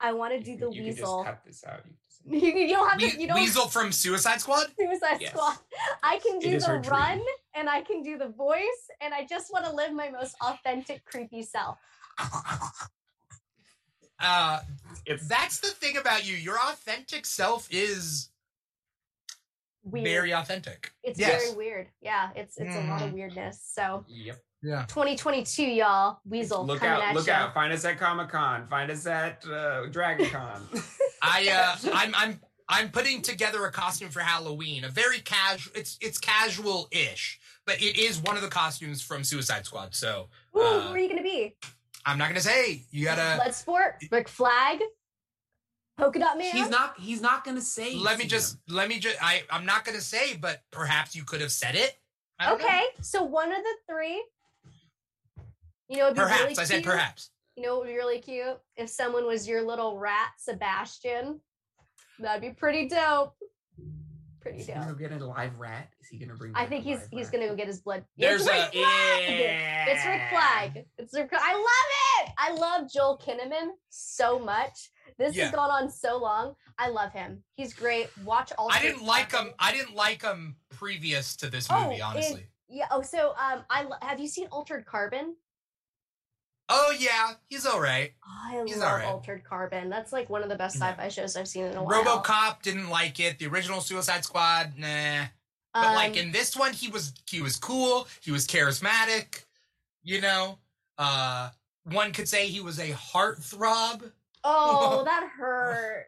I 0.00 0.12
want 0.12 0.32
to 0.34 0.38
do 0.40 0.56
the 0.56 0.66
can- 0.66 0.72
you 0.74 0.82
can 0.82 0.90
just 0.92 1.00
weasel. 1.00 1.24
cut 1.24 1.40
this 1.44 1.64
out. 1.66 1.80
You 2.24 2.38
You, 2.38 2.54
you 2.68 2.74
don't 2.74 2.88
have 2.90 3.00
We- 3.00 3.10
to. 3.10 3.20
You 3.20 3.26
don't. 3.26 3.36
Weasel 3.40 3.66
from 3.68 3.90
Suicide 3.90 4.40
Squad. 4.40 4.66
Suicide 4.78 5.16
Yes. 5.20 5.30
Squad. 5.32 5.56
I 6.02 6.18
can 6.18 6.38
do 6.38 6.50
is 6.50 6.64
the 6.64 6.70
her 6.72 6.78
dream. 6.78 6.92
run, 6.92 7.20
and 7.54 7.68
I 7.68 7.80
can 7.80 8.02
do 8.02 8.16
the 8.18 8.28
voice, 8.28 8.82
and 9.00 9.12
I 9.14 9.24
just 9.26 9.50
want 9.52 9.64
to 9.64 9.72
live 9.72 9.92
my 9.92 10.10
most 10.10 10.36
authentic, 10.40 11.04
creepy 11.06 11.42
self. 11.42 11.78
Uh, 14.20 14.60
It's 15.06 15.26
that's 15.28 15.60
the 15.60 15.68
thing 15.68 15.96
about 15.96 16.26
you. 16.28 16.34
Your 16.36 16.58
authentic 16.58 17.24
self 17.26 17.68
is 17.70 18.30
Weird. 19.84 20.04
very 20.04 20.32
authentic. 20.34 20.92
it's 21.02 21.18
yes. 21.18 21.44
very 21.44 21.56
weird. 21.56 21.88
Yeah, 22.02 22.30
it's 22.36 22.58
it's 22.58 22.74
a 22.74 22.80
lot 22.82 23.02
of 23.02 23.10
Mhm. 23.10 23.14
weirdness. 23.14 23.60
So 23.72 24.04
Yep. 24.08 24.38
Yeah. 24.60 24.84
2022, 24.88 25.62
y'all. 25.62 26.18
Weasel 26.24 26.66
Look 26.66 26.82
out! 26.82 27.00
at 27.00 27.14
Look 27.14 27.28
ya. 27.28 27.34
out! 27.44 27.54
Find 27.54 27.72
us 27.72 27.84
at 27.84 27.96
Comic 27.98 28.28
Con. 28.28 28.66
Find 28.68 28.90
us 28.90 29.06
at 29.06 29.44
uh, 29.46 29.86
Dragon 29.86 30.28
Con. 30.30 30.68
I 31.22 31.48
uh, 31.48 31.90
I'm 31.94 32.12
I'm 32.14 32.40
I'm 32.68 32.90
putting 32.90 33.22
together 33.22 33.64
a 33.66 33.72
costume 33.72 34.10
for 34.10 34.20
Halloween. 34.20 34.84
A 34.84 34.88
very 34.88 35.20
casual. 35.20 35.72
It's 35.76 35.96
it's 36.00 36.18
casual 36.18 36.88
ish, 36.90 37.38
but 37.66 37.80
it 37.80 37.96
is 37.96 38.18
one 38.18 38.34
of 38.36 38.42
the 38.42 38.48
costumes 38.50 39.00
from 39.00 39.22
Suicide 39.24 39.64
Squad. 39.64 39.94
So 39.94 40.28
Ooh, 40.56 40.60
uh, 40.60 40.80
who 40.88 40.94
are 40.94 40.98
you 40.98 41.08
gonna 41.08 41.22
be? 41.22 41.54
I'm 42.08 42.16
not 42.16 42.28
gonna 42.28 42.40
say. 42.40 42.84
You 42.90 43.04
gotta. 43.04 43.42
Bloodsport, 43.42 44.10
Rick 44.10 44.28
Flag, 44.28 44.80
Polka 45.98 46.18
Dot 46.18 46.38
Man. 46.38 46.50
he's 46.52 46.70
not. 46.70 46.98
He's 46.98 47.20
not 47.20 47.44
gonna 47.44 47.60
say. 47.60 47.96
Let 47.96 48.16
me 48.16 48.22
Sam. 48.22 48.30
just. 48.30 48.56
Let 48.66 48.88
me 48.88 48.98
just. 48.98 49.22
I 49.22 49.42
I'm 49.50 49.66
not 49.66 49.84
gonna 49.84 50.00
say, 50.00 50.34
but 50.34 50.62
perhaps 50.70 51.14
you 51.14 51.24
could 51.24 51.42
have 51.42 51.52
said 51.52 51.74
it. 51.74 51.98
I 52.38 52.48
don't 52.48 52.60
know. 52.60 52.64
Okay, 52.64 52.82
so 53.02 53.22
one 53.22 53.52
of 53.52 53.58
the 53.58 53.92
three. 53.92 54.24
You 55.90 55.98
know, 55.98 56.04
it'd 56.04 56.16
be 56.16 56.22
Perhaps 56.22 56.42
really 56.42 56.58
I 56.58 56.64
said 56.64 56.82
perhaps. 56.82 57.30
You 57.56 57.64
know, 57.64 57.74
what 57.74 57.86
would 57.86 57.92
be 57.92 57.96
really 57.96 58.20
cute 58.20 58.58
if 58.76 58.88
someone 58.88 59.26
was 59.26 59.46
your 59.46 59.62
little 59.62 59.98
rat, 59.98 60.30
Sebastian. 60.38 61.40
That'd 62.20 62.40
be 62.40 62.50
pretty 62.50 62.88
dope. 62.88 63.34
Pretty 64.40 64.58
Is 64.60 64.66
he 64.66 64.72
gonna 64.72 64.86
go 64.92 64.94
get 64.94 65.12
a 65.12 65.24
live 65.24 65.58
rat? 65.58 65.88
Is 66.00 66.08
he 66.08 66.18
gonna 66.18 66.34
bring? 66.36 66.52
I 66.54 66.66
think 66.66 66.84
he's 66.84 67.00
he's 67.10 67.24
rat? 67.26 67.32
gonna 67.32 67.48
go 67.48 67.56
get 67.56 67.66
his 67.66 67.80
blood. 67.80 68.04
There's 68.16 68.42
it's 68.46 68.50
Rick 68.50 68.74
a- 68.74 68.82
Flag. 68.82 69.88
It's 69.88 70.06
Rick 70.06 70.22
Flag. 70.30 70.84
It's 70.98 71.14
Rick. 71.14 71.30
I 71.32 71.54
love 71.54 72.26
it. 72.28 72.32
I 72.38 72.52
love 72.52 72.90
Joel 72.92 73.18
Kinnaman 73.24 73.70
so 73.90 74.38
much. 74.38 74.90
This 75.18 75.34
Yeah. 75.34 75.44
has 75.44 75.52
gone 75.54 75.70
on 75.70 75.90
so 75.90 76.18
long. 76.18 76.54
I 76.78 76.88
love 76.88 77.12
him. 77.12 77.42
He's 77.54 77.72
great. 77.74 78.08
Watch 78.24 78.52
all. 78.56 78.68
I 78.70 78.80
didn't 78.80 79.04
like 79.04 79.32
him. 79.32 79.52
I 79.58 79.72
didn't 79.72 79.94
like 79.94 80.22
him 80.22 80.56
previous 80.70 81.34
to 81.36 81.50
this 81.50 81.68
movie. 81.70 82.00
Oh, 82.00 82.06
honestly. 82.06 82.40
and- 82.42 82.48
Yeah. 82.68 82.86
Oh, 82.90 83.02
so 83.02 83.30
um, 83.30 83.64
I 83.70 83.86
have 84.02 84.20
you 84.20 84.28
seen 84.28 84.46
Altered 84.52 84.84
Carbon? 84.86 85.34
Oh 86.68 86.94
yeah, 86.98 87.32
he's 87.48 87.66
all 87.66 87.80
right. 87.80 88.12
I 88.26 88.62
He's 88.66 88.78
love. 88.78 89.02
Altered 89.04 89.44
Carbon. 89.44 89.88
That's 89.90 90.12
like 90.12 90.30
one 90.30 90.42
of 90.42 90.48
the 90.48 90.56
best 90.56 90.76
sci-fi 90.76 91.08
shows 91.08 91.36
I've 91.36 91.48
seen 91.48 91.64
in 91.64 91.76
a 91.76 91.82
while. 91.82 92.02
RoboCop 92.04 92.62
didn't 92.62 92.88
like 92.88 93.20
it. 93.20 93.38
The 93.38 93.46
original 93.46 93.80
Suicide 93.80 94.24
Squad, 94.24 94.74
nah. 94.78 95.24
But 95.74 95.86
Um, 95.88 95.94
like 95.94 96.16
in 96.16 96.32
this 96.32 96.56
one, 96.56 96.72
he 96.72 96.88
was 96.88 97.12
he 97.28 97.42
was 97.42 97.56
cool. 97.56 98.06
He 98.20 98.30
was 98.30 98.46
charismatic. 98.46 99.44
You 100.02 100.20
know, 100.22 100.58
uh, 100.96 101.50
one 101.84 102.12
could 102.12 102.28
say 102.28 102.46
he 102.46 102.60
was 102.60 102.78
a 102.78 102.90
heartthrob. 102.90 104.10
oh, 104.44 105.04
that 105.06 105.28
hurt. 105.36 106.06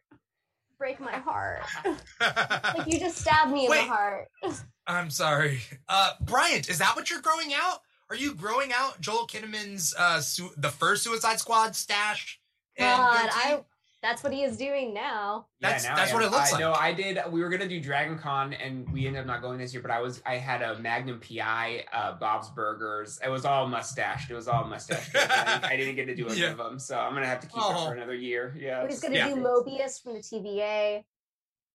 Break 0.79 0.99
my 0.99 1.13
heart. 1.13 1.63
like 2.21 2.87
you 2.87 2.99
just 2.99 3.19
stabbed 3.19 3.53
me 3.53 3.67
in 3.67 3.71
Wait. 3.71 3.83
the 3.83 3.89
heart. 3.89 4.29
I'm 4.87 5.11
sorry, 5.11 5.61
uh, 5.89 6.13
Bryant. 6.23 6.71
Is 6.71 6.79
that 6.79 6.97
what 6.97 7.11
you're 7.11 7.21
growing 7.21 7.53
out? 7.55 7.81
Are 8.11 8.17
you 8.17 8.35
growing 8.35 8.73
out 8.75 9.01
Joel 9.01 9.27
Kinnaman's 9.27 9.95
uh, 9.97 10.21
su- 10.21 10.51
the 10.57 10.71
first 10.71 11.03
Suicide 11.05 11.39
Squad 11.39 11.75
stash? 11.77 12.41
God. 12.79 13.29
I. 13.33 13.61
That's 14.03 14.23
what 14.25 14.33
he 14.33 14.43
is 14.45 14.57
doing 14.57 14.95
now. 14.95 15.47
That's- 15.61 15.85
now 15.85 15.95
that's 15.95 16.11
what 16.15 16.23
it 16.23 16.31
looks 16.31 16.49
I, 16.49 16.53
like. 16.53 16.61
No, 16.61 16.73
I 16.73 16.95
did. 16.95 17.19
We 17.31 17.43
were 17.43 17.51
gonna 17.51 17.69
do 17.69 17.79
Dragon 17.83 18.19
Con, 18.19 18.55
and 18.55 18.91
we 18.91 19.07
ended 19.07 19.21
up 19.21 19.27
not 19.27 19.43
going 19.43 19.59
this 19.59 19.75
year. 19.75 19.83
But 19.83 19.91
I 19.91 20.01
was, 20.01 20.23
I 20.25 20.37
had 20.39 20.63
a 20.63 20.79
Magnum 20.79 21.21
PI, 21.21 21.85
uh, 21.93 22.13
Bob's 22.15 22.49
Burgers. 22.49 23.21
It 23.23 23.29
was 23.29 23.45
all 23.45 23.69
mustached. 23.69 24.31
It 24.31 24.35
was 24.35 24.49
all 24.49 24.65
mustached. 24.65 25.15
I, 25.15 25.21
didn't, 25.21 25.65
I 25.73 25.77
didn't 25.77 25.97
get 25.97 26.07
to 26.07 26.15
do 26.15 26.29
any 26.29 26.41
Yeah. 26.41 26.53
of 26.53 26.57
them, 26.57 26.79
so 26.79 26.99
I'm 26.99 27.13
gonna 27.13 27.27
have 27.27 27.41
to 27.41 27.47
keep 27.47 27.59
it 27.59 27.63
Oh. 27.63 27.89
for 27.89 27.95
another 27.95 28.15
year. 28.15 28.57
Yeah. 28.59 28.81
but 28.81 28.91
He's 28.91 29.01
gonna 29.01 29.17
Yeah. 29.17 29.29
do 29.29 29.37
Mobius 29.37 30.03
from 30.03 30.15
the 30.15 30.21
TVA. 30.21 31.05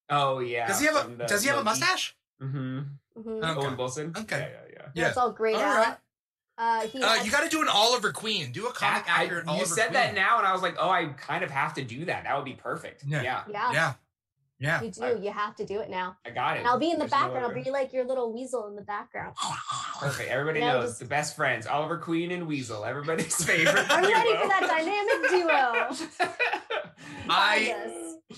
Oh 0.09 0.39
yeah. 0.39 0.65
Does 0.67 0.79
he 0.79 0.87
have 0.87 0.95
a 1.19 1.27
Does 1.27 1.43
he 1.43 1.49
have 1.49 1.59
a 1.59 1.63
mustache? 1.63 2.15
Mm-hmm. 2.41 2.79
Mhm. 3.19 3.43
Okay. 3.51 3.67
Owen 3.67 3.77
Wilson. 3.77 4.13
Okay. 4.17 4.39
Yeah, 4.39 4.47
yeah, 4.47 4.73
yeah. 4.73 4.89
Yeah. 4.95 5.03
That's 5.05 5.17
all 5.17 5.31
grayed 5.31 5.55
All 5.57 5.61
out. 5.61 5.77
right. 5.77 5.97
Uh, 6.57 6.87
he 6.87 7.01
Uh, 7.01 7.07
has- 7.09 7.25
you 7.25 7.31
got 7.31 7.43
to 7.43 7.49
do 7.49 7.61
an 7.61 7.67
Oliver 7.67 8.11
Queen. 8.13 8.51
Do 8.51 8.67
a 8.67 8.71
comic 8.71 9.05
That- 9.05 9.17
I- 9.19 9.23
accurate 9.23 9.45
you 9.45 9.51
Oliver 9.51 9.65
said 9.65 9.87
Queen. 9.87 9.93
that 9.93 10.13
now, 10.13 10.37
and 10.37 10.47
I 10.47 10.53
was 10.53 10.61
like, 10.61 10.75
oh, 10.79 10.89
I 10.89 11.07
kind 11.17 11.43
of 11.43 11.51
have 11.51 11.73
to 11.75 11.83
do 11.83 12.05
that. 12.05 12.23
That 12.23 12.35
would 12.35 12.45
be 12.45 12.53
perfect. 12.53 13.03
Yeah. 13.05 13.21
Yeah, 13.21 13.43
yeah, 13.49 13.71
Yeah, 13.73 13.93
yeah. 14.59 14.81
you 14.81 14.89
do. 14.91 15.03
I- 15.03 15.11
you 15.15 15.31
have 15.31 15.55
to 15.57 15.65
do 15.65 15.81
it 15.81 15.89
now. 15.89 16.15
I 16.25 16.29
got 16.29 16.55
it. 16.55 16.59
And 16.59 16.67
I'll 16.67 16.79
be 16.79 16.85
in 16.91 16.93
the 16.93 16.99
There's 16.99 17.11
background. 17.11 17.43
other- 17.45 17.57
I'll 17.57 17.63
be 17.63 17.69
like 17.71 17.91
your 17.91 18.05
little 18.05 18.31
weasel 18.33 18.67
in 18.67 18.75
the 18.77 18.81
background. 18.83 19.35
Perfect. 19.99 20.29
Everybody 20.29 20.61
knows 20.61 20.91
just- 20.91 20.99
the 20.99 21.05
best 21.05 21.35
friends, 21.35 21.67
Oliver 21.67 21.97
Queen 21.97 22.31
and 22.31 22.47
Weasel. 22.47 22.85
Everybody's 22.85 23.35
favorite. 23.45 23.85
I'm 23.89 24.03
ready 24.03 24.35
for 24.37 24.47
that 24.47 24.61
dynamic 24.67 25.29
duo. 26.19 26.29
I 27.29 27.75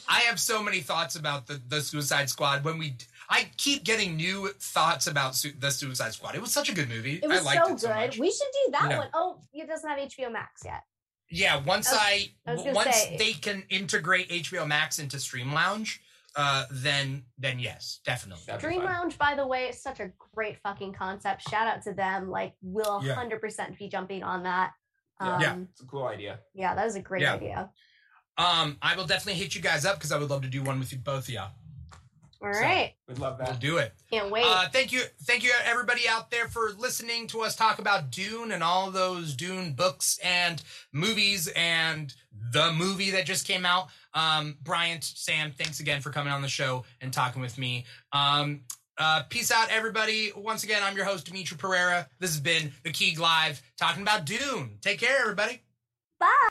I 0.07 0.19
have 0.21 0.39
so 0.39 0.61
many 0.63 0.79
thoughts 0.81 1.15
about 1.15 1.47
the 1.47 1.61
the 1.67 1.81
Suicide 1.81 2.29
Squad. 2.29 2.63
When 2.63 2.77
we, 2.77 2.95
I 3.29 3.51
keep 3.57 3.83
getting 3.83 4.15
new 4.15 4.49
thoughts 4.59 5.07
about 5.07 5.35
su- 5.35 5.53
the 5.59 5.69
Suicide 5.69 6.13
Squad. 6.13 6.35
It 6.35 6.41
was 6.41 6.51
such 6.53 6.69
a 6.69 6.73
good 6.73 6.87
movie. 6.89 7.19
It 7.21 7.27
was 7.27 7.39
I 7.41 7.43
liked 7.43 7.65
so 7.67 7.73
it 7.73 7.79
so 7.81 7.87
good. 7.89 7.95
much. 7.95 8.17
we 8.17 8.31
should 8.31 8.47
do 8.65 8.71
that 8.73 8.89
Yeah. 8.91 8.97
one. 8.99 9.09
Oh, 9.13 9.41
it 9.53 9.67
doesn't 9.67 9.89
have 9.89 9.99
HBO 9.99 10.29
Max 10.31 10.61
yet. 10.63 10.83
Yeah, 11.29 11.57
once 11.57 11.91
I 11.91 12.29
was- 12.45 12.65
I, 12.65 12.69
I 12.69 12.73
once 12.73 12.95
say- 12.95 13.17
they 13.17 13.33
can 13.33 13.63
integrate 13.69 14.29
HBO 14.31 14.65
Max 14.65 14.97
into 14.99 15.19
Stream 15.19 15.51
Lounge, 15.53 15.99
uh, 16.37 16.65
then 16.71 17.25
then 17.37 17.59
yes, 17.59 17.99
definitely. 18.05 18.43
That'd 18.47 18.61
Dream. 18.61 18.83
Lounge, 18.83 19.17
by 19.17 19.35
the 19.35 19.45
way, 19.45 19.65
is 19.69 19.81
such 19.81 19.99
a 19.99 20.11
great 20.33 20.59
fucking 20.61 20.93
concept. 20.93 21.41
Shout 21.49 21.67
out 21.67 21.81
to 21.83 21.93
them. 21.93 22.29
Like, 22.29 22.53
we'll 22.61 23.03
Yeah. 23.03 23.15
100% 23.15 23.77
be 23.77 23.89
jumping 23.89 24.23
on 24.23 24.43
that. 24.43 24.71
Yeah. 25.19 25.33
Um, 25.35 25.41
Yeah. 25.41 25.57
It's 25.71 25.81
a 25.81 25.85
cool 25.85 26.05
idea. 26.05 26.39
yeah, 26.53 26.75
that 26.75 26.85
was 26.85 26.95
a 26.95 27.01
great 27.01 27.23
Yeah. 27.23 27.33
idea. 27.33 27.71
Um, 28.37 28.77
I 28.83 28.95
will 28.95 29.05
definitely 29.07 29.41
hit 29.41 29.55
you 29.55 29.61
guys 29.61 29.83
up 29.83 29.95
because 29.95 30.11
I 30.11 30.17
would 30.17 30.29
love 30.29 30.43
to 30.43 30.47
do 30.47 30.61
one 30.63 30.79
with 30.79 30.91
you 30.93 30.99
both 30.99 31.23
of 31.27 31.29
y'all. 31.29 31.51
All 32.41 32.49
right. 32.49 32.93
So, 33.07 33.13
would 33.13 33.19
love 33.19 33.37
that. 33.39 33.49
We'll 33.49 33.57
do 33.57 33.77
it. 33.77 33.93
Can't 34.11 34.31
wait. 34.31 34.45
Uh, 34.45 34.67
thank 34.69 34.91
you, 34.91 35.01
thank 35.23 35.43
you, 35.43 35.51
everybody 35.65 36.01
out 36.07 36.29
there 36.31 36.47
for 36.47 36.71
listening 36.77 37.27
to 37.27 37.41
us 37.41 37.55
talk 37.55 37.79
about 37.79 38.11
Dune 38.11 38.51
and 38.51 38.63
all 38.63 38.91
those 38.91 39.35
Dune 39.35 39.73
books 39.73 40.19
and 40.23 40.61
movies 40.91 41.51
and 41.55 42.13
the 42.51 42.71
movie 42.73 43.11
that 43.11 43.25
just 43.25 43.47
came 43.47 43.65
out. 43.65 43.87
Um, 44.13 44.57
Bryant, 44.63 45.03
Sam, 45.03 45.51
thanks 45.51 45.79
again 45.79 46.01
for 46.01 46.09
coming 46.09 46.31
on 46.31 46.41
the 46.41 46.47
show 46.47 46.85
and 47.01 47.11
talking 47.11 47.41
with 47.41 47.57
me. 47.57 47.85
Um, 48.13 48.61
uh, 48.97 49.23
peace 49.29 49.51
out, 49.51 49.69
everybody. 49.69 50.31
Once 50.35 50.63
again, 50.63 50.81
I'm 50.83 50.95
your 50.95 51.05
host, 51.05 51.31
Dimithri 51.31 51.57
Perera. 51.57 52.07
This 52.19 52.31
has 52.31 52.39
been 52.39 52.71
the 52.83 52.91
Keeg 52.91 53.19
Live 53.19 53.61
talking 53.77 54.01
about 54.01 54.25
Dune. 54.25 54.77
Take 54.81 54.99
care, 54.99 55.19
everybody. 55.21 55.61
Bye. 56.19 56.49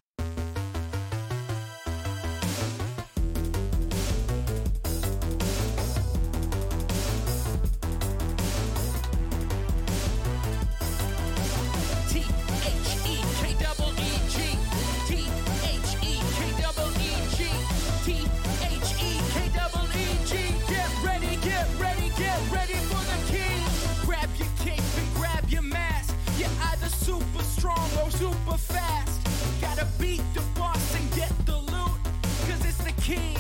strong 27.67 27.91
or 27.99 28.07
oh, 28.07 28.11
super 28.11 28.57
fast. 28.57 29.21
Gotta 29.61 29.87
beat 29.99 30.23
the 30.35 30.43
boss 30.57 30.95
and 30.95 31.11
get 31.15 31.33
the 31.47 31.57
loot, 31.57 31.99
cause 32.47 32.65
it's 32.65 32.79
the 32.79 32.93
king. 33.03 33.37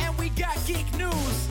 And 0.00 0.16
we 0.18 0.28
got 0.30 0.54
geek 0.66 0.86
news. 0.98 1.48